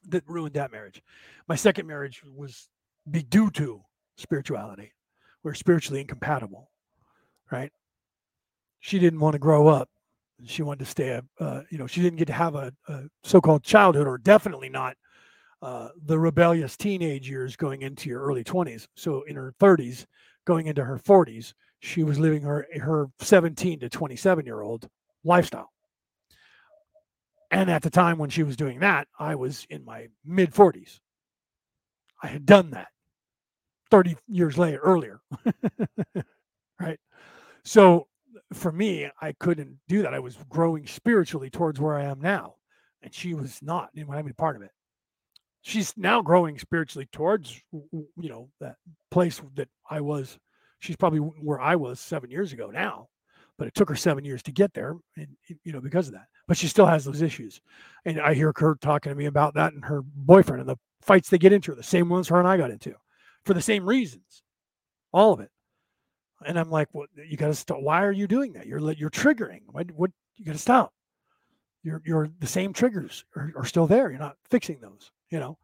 that 0.09 0.27
ruined 0.27 0.55
that 0.55 0.71
marriage. 0.71 1.01
My 1.47 1.55
second 1.55 1.87
marriage 1.87 2.21
was 2.25 2.67
be 3.09 3.23
due 3.23 3.49
to 3.51 3.81
spirituality. 4.17 4.91
We're 5.43 5.53
spiritually 5.53 6.01
incompatible, 6.01 6.69
right? 7.51 7.71
She 8.79 8.99
didn't 8.99 9.19
want 9.19 9.33
to 9.33 9.39
grow 9.39 9.67
up. 9.67 9.89
She 10.45 10.63
wanted 10.63 10.79
to 10.79 10.85
stay, 10.85 11.21
uh, 11.39 11.61
you 11.69 11.77
know, 11.77 11.87
she 11.87 12.01
didn't 12.01 12.17
get 12.19 12.25
to 12.25 12.33
have 12.33 12.55
a, 12.55 12.73
a 12.87 13.03
so-called 13.23 13.63
childhood, 13.63 14.07
or 14.07 14.17
definitely 14.17 14.69
not 14.69 14.95
uh, 15.61 15.89
the 16.05 16.19
rebellious 16.19 16.75
teenage 16.75 17.29
years 17.29 17.55
going 17.55 17.81
into 17.81 18.09
your 18.09 18.21
early 18.21 18.43
20s. 18.43 18.87
So 18.95 19.21
in 19.23 19.35
her 19.35 19.53
30s, 19.59 20.05
going 20.45 20.67
into 20.67 20.83
her 20.83 20.99
40s, 20.99 21.53
she 21.79 22.03
was 22.03 22.19
living 22.19 22.43
her 22.43 22.67
her 22.81 23.07
17 23.19 23.79
to 23.79 23.89
27 23.89 24.45
year 24.45 24.61
old 24.61 24.89
lifestyle. 25.23 25.69
And 27.51 27.69
at 27.69 27.81
the 27.81 27.89
time 27.89 28.17
when 28.17 28.29
she 28.29 28.43
was 28.43 28.57
doing 28.57 28.79
that, 28.79 29.07
I 29.19 29.35
was 29.35 29.65
in 29.69 29.85
my 29.85 30.07
mid 30.25 30.53
40s. 30.53 30.99
I 32.21 32.27
had 32.27 32.45
done 32.45 32.71
that 32.71 32.87
30 33.91 34.17
years 34.27 34.57
later, 34.57 34.79
earlier. 34.79 35.21
right. 36.79 36.99
So 37.63 38.07
for 38.53 38.71
me, 38.71 39.09
I 39.21 39.33
couldn't 39.33 39.77
do 39.87 40.01
that. 40.01 40.13
I 40.13 40.19
was 40.19 40.37
growing 40.49 40.87
spiritually 40.87 41.49
towards 41.49 41.79
where 41.79 41.95
I 41.95 42.05
am 42.05 42.19
now. 42.21 42.55
And 43.01 43.13
she 43.13 43.33
was 43.33 43.59
not 43.61 43.89
in 43.95 44.07
my 44.07 44.21
part 44.37 44.55
of 44.55 44.61
it. 44.61 44.71
She's 45.61 45.93
now 45.95 46.21
growing 46.21 46.59
spiritually 46.59 47.07
towards, 47.11 47.61
you 47.71 48.29
know, 48.29 48.49
that 48.59 48.75
place 49.11 49.41
that 49.55 49.69
I 49.89 50.01
was. 50.01 50.37
She's 50.79 50.97
probably 50.97 51.19
where 51.19 51.61
I 51.61 51.75
was 51.75 51.99
seven 51.99 52.29
years 52.29 52.51
ago 52.51 52.69
now 52.69 53.07
but 53.57 53.67
it 53.67 53.75
took 53.75 53.89
her 53.89 53.95
seven 53.95 54.25
years 54.25 54.41
to 54.43 54.51
get 54.51 54.73
there, 54.73 54.95
and 55.15 55.27
you 55.63 55.71
know 55.71 55.81
because 55.81 56.07
of 56.07 56.13
that. 56.13 56.25
But 56.47 56.57
she 56.57 56.67
still 56.67 56.85
has 56.85 57.05
those 57.05 57.21
issues, 57.21 57.61
and 58.05 58.19
I 58.19 58.33
hear 58.33 58.51
Kurt 58.53 58.81
talking 58.81 59.11
to 59.11 59.15
me 59.15 59.25
about 59.25 59.53
that 59.55 59.73
and 59.73 59.85
her 59.85 60.01
boyfriend 60.01 60.61
and 60.61 60.69
the 60.69 60.77
fights 61.01 61.29
they 61.29 61.37
get 61.37 61.53
into 61.53 61.71
are 61.71 61.75
the 61.75 61.83
same 61.83 62.09
ones 62.09 62.27
her 62.27 62.39
and 62.39 62.47
I 62.47 62.57
got 62.57 62.71
into, 62.71 62.93
for 63.45 63.53
the 63.53 63.61
same 63.61 63.85
reasons, 63.87 64.43
all 65.11 65.33
of 65.33 65.39
it. 65.39 65.49
And 66.45 66.59
I'm 66.59 66.69
like, 66.69 66.89
well, 66.93 67.07
you 67.27 67.37
got 67.37 67.47
to 67.47 67.55
stop. 67.55 67.79
Why 67.81 68.03
are 68.03 68.11
you 68.11 68.27
doing 68.27 68.53
that? 68.53 68.67
You're 68.67 68.91
you're 68.93 69.09
triggering. 69.09 69.61
What 69.67 69.91
what 69.91 70.11
you 70.35 70.45
got 70.45 70.53
to 70.53 70.57
stop. 70.57 70.93
You're 71.83 72.01
you're 72.05 72.29
the 72.39 72.47
same 72.47 72.73
triggers 72.73 73.25
are, 73.35 73.51
are, 73.57 73.65
still 73.65 73.87
there. 73.87 74.09
You're 74.09 74.19
not 74.19 74.37
fixing 74.49 74.79
those. 74.79 75.11
You 75.29 75.39
know, 75.39 75.57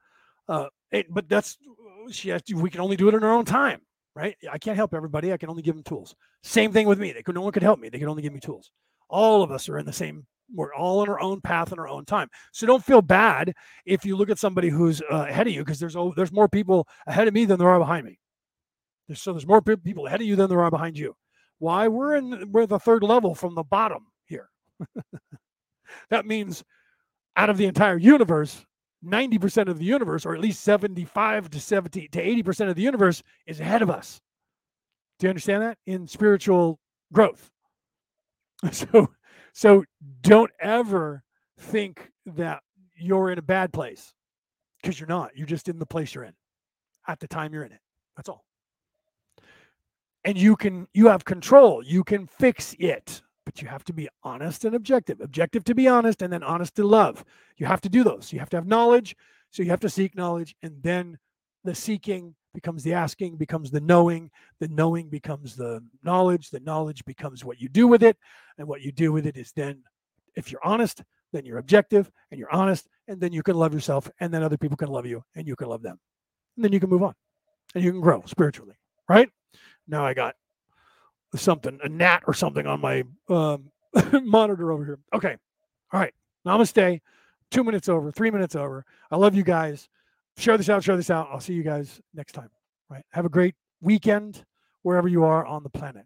uh, 0.47 0.67
it, 0.91 1.07
but 1.09 1.29
that's 1.29 1.57
she 2.11 2.29
has 2.29 2.41
to, 2.43 2.55
we 2.55 2.69
can 2.69 2.81
only 2.81 2.95
do 2.95 3.07
it 3.07 3.13
in 3.13 3.23
our 3.23 3.33
own 3.33 3.45
time 3.45 3.81
right? 4.19 4.35
I 4.51 4.57
can't 4.57 4.75
help 4.75 4.93
everybody. 4.93 5.31
I 5.31 5.37
can 5.37 5.49
only 5.49 5.61
give 5.61 5.75
them 5.75 5.83
tools. 5.83 6.13
Same 6.43 6.73
thing 6.73 6.87
with 6.87 6.99
me. 6.99 7.13
They 7.13 7.23
could 7.23 7.35
no 7.35 7.41
one 7.41 7.53
could 7.53 7.63
help 7.63 7.79
me. 7.79 7.89
They 7.89 7.99
could 7.99 8.07
only 8.07 8.21
give 8.21 8.33
me 8.33 8.39
tools. 8.39 8.71
All 9.09 9.43
of 9.43 9.51
us 9.51 9.69
are 9.69 9.77
in 9.77 9.85
the 9.85 9.93
same. 9.93 10.25
We're 10.53 10.73
all 10.73 10.99
on 10.99 11.09
our 11.09 11.21
own 11.21 11.41
path 11.41 11.71
in 11.71 11.79
our 11.79 11.87
own 11.87 12.05
time. 12.05 12.27
So 12.51 12.65
don't 12.65 12.83
feel 12.83 13.01
bad 13.01 13.53
if 13.85 14.03
you 14.03 14.15
look 14.15 14.29
at 14.29 14.39
somebody 14.39 14.69
who's 14.69 15.01
uh, 15.01 15.25
ahead 15.29 15.47
of 15.47 15.53
you 15.53 15.61
because 15.61 15.79
there's 15.79 15.95
oh, 15.95 16.13
there's 16.15 16.31
more 16.31 16.49
people 16.49 16.87
ahead 17.07 17.27
of 17.27 17.33
me 17.33 17.45
than 17.45 17.59
there 17.59 17.69
are 17.69 17.79
behind 17.79 18.05
me. 18.05 18.19
There's, 19.09 19.21
so 19.23 19.33
there's 19.33 19.47
more 19.47 19.61
people 19.61 20.05
ahead 20.05 20.21
of 20.21 20.27
you 20.27 20.35
than 20.35 20.49
there 20.49 20.61
are 20.61 20.69
behind 20.69 20.97
you. 20.97 21.15
Why? 21.57 21.87
We're 21.87 22.15
in 22.15 22.51
we're 22.51 22.67
the 22.67 22.79
third 22.79 23.03
level 23.03 23.33
from 23.33 23.55
the 23.55 23.63
bottom 23.63 24.05
here. 24.25 24.51
that 26.11 26.27
means 26.27 26.63
out 27.35 27.49
of 27.49 27.57
the 27.57 27.65
entire 27.65 27.97
universe, 27.97 28.63
90% 29.03 29.67
of 29.67 29.79
the 29.79 29.85
universe, 29.85 30.27
or 30.27 30.35
at 30.35 30.41
least 30.41 30.61
75 30.61 31.49
to 31.49 31.59
70 31.59 32.07
to 32.09 32.23
80% 32.23 32.69
of 32.69 32.75
the 32.75 32.83
universe, 32.83 33.23
is 33.47 33.59
ahead 33.59 33.81
of 33.81 33.89
us. 33.89 34.21
Do 35.17 35.25
you 35.25 35.29
understand 35.29 35.63
that? 35.63 35.79
In 35.87 36.07
spiritual 36.07 36.79
growth. 37.11 37.49
So, 38.73 39.09
so 39.53 39.85
don't 40.21 40.51
ever 40.59 41.23
think 41.57 42.11
that 42.25 42.61
you're 42.93 43.31
in 43.31 43.39
a 43.39 43.41
bad 43.41 43.71
place 43.71 44.13
because 44.81 44.99
you're 44.99 45.07
not. 45.07 45.31
You're 45.33 45.47
just 45.47 45.69
in 45.69 45.79
the 45.79 45.85
place 45.85 46.13
you're 46.13 46.25
in 46.25 46.33
at 47.07 47.21
the 47.21 47.27
time 47.27 47.53
you're 47.53 47.63
in 47.63 47.71
it. 47.71 47.79
That's 48.17 48.27
all. 48.27 48.43
And 50.25 50.37
you 50.37 50.55
can, 50.55 50.87
you 50.93 51.07
have 51.07 51.25
control. 51.25 51.83
You 51.83 52.03
can 52.03 52.27
fix 52.27 52.75
it 52.79 53.21
but 53.49 53.63
you 53.63 53.67
have 53.67 53.83
to 53.83 53.93
be 53.93 54.07
honest 54.21 54.63
and 54.63 54.75
objective. 54.75 55.19
Objective 55.21 55.63
to 55.63 55.73
be 55.73 55.87
honest, 55.87 56.21
and 56.21 56.31
then 56.31 56.43
honest 56.43 56.75
to 56.75 56.83
love. 56.83 57.25
You 57.57 57.65
have 57.65 57.81
to 57.81 57.89
do 57.89 58.03
those. 58.03 58.31
You 58.31 58.37
have 58.37 58.49
to 58.51 58.57
have 58.57 58.67
knowledge. 58.67 59.15
So 59.49 59.63
you 59.63 59.71
have 59.71 59.79
to 59.79 59.89
seek 59.89 60.15
knowledge, 60.15 60.55
and 60.61 60.75
then 60.83 61.17
the 61.63 61.73
seeking 61.73 62.35
becomes 62.53 62.83
the 62.83 62.93
asking, 62.93 63.37
becomes 63.37 63.71
the 63.71 63.81
knowing. 63.81 64.29
The 64.59 64.67
knowing 64.67 65.09
becomes 65.09 65.55
the 65.55 65.83
knowledge. 66.03 66.51
The 66.51 66.59
knowledge 66.59 67.03
becomes 67.05 67.43
what 67.43 67.59
you 67.59 67.69
do 67.69 67.87
with 67.87 68.03
it. 68.03 68.17
And 68.59 68.67
what 68.67 68.83
you 68.83 68.91
do 68.91 69.11
with 69.11 69.25
it 69.25 69.35
is 69.35 69.51
then, 69.53 69.81
if 70.35 70.51
you're 70.51 70.63
honest, 70.63 71.01
then 71.33 71.43
you're 71.43 71.57
objective 71.57 72.11
and 72.29 72.39
you're 72.39 72.53
honest, 72.53 72.87
and 73.07 73.19
then 73.19 73.33
you 73.33 73.41
can 73.41 73.55
love 73.55 73.73
yourself, 73.73 74.11
and 74.19 74.31
then 74.31 74.43
other 74.43 74.59
people 74.59 74.77
can 74.77 74.89
love 74.89 75.07
you, 75.07 75.23
and 75.35 75.47
you 75.47 75.55
can 75.55 75.69
love 75.69 75.81
them. 75.81 75.99
And 76.55 76.63
then 76.63 76.71
you 76.71 76.79
can 76.79 76.91
move 76.91 77.01
on 77.01 77.15
and 77.73 77.83
you 77.83 77.91
can 77.91 78.01
grow 78.01 78.21
spiritually, 78.27 78.75
right? 79.07 79.27
Now 79.89 80.05
I 80.05 80.13
got 80.13 80.35
something, 81.35 81.79
a 81.83 81.89
gnat 81.89 82.23
or 82.27 82.33
something 82.33 82.65
on 82.65 82.79
my 82.79 83.03
um, 83.27 83.71
monitor 84.23 84.71
over 84.71 84.85
here. 84.85 84.99
Okay. 85.13 85.35
All 85.91 85.99
right. 85.99 86.13
Namaste. 86.45 87.01
Two 87.51 87.63
minutes 87.63 87.89
over, 87.89 88.11
three 88.11 88.29
minutes 88.29 88.55
over. 88.55 88.85
I 89.09 89.15
love 89.15 89.33
you 89.33 89.43
guys. 89.43 89.89
Share 90.37 90.55
this 90.55 90.69
out, 90.69 90.83
share 90.83 90.95
this 90.95 91.09
out. 91.09 91.29
I'll 91.31 91.39
see 91.39 91.53
you 91.53 91.63
guys 91.63 91.99
next 92.13 92.33
time. 92.33 92.49
Right. 92.89 93.03
Have 93.09 93.25
a 93.25 93.29
great 93.29 93.55
weekend 93.81 94.45
wherever 94.83 95.07
you 95.07 95.23
are 95.23 95.45
on 95.45 95.63
the 95.63 95.69
planet. 95.69 96.05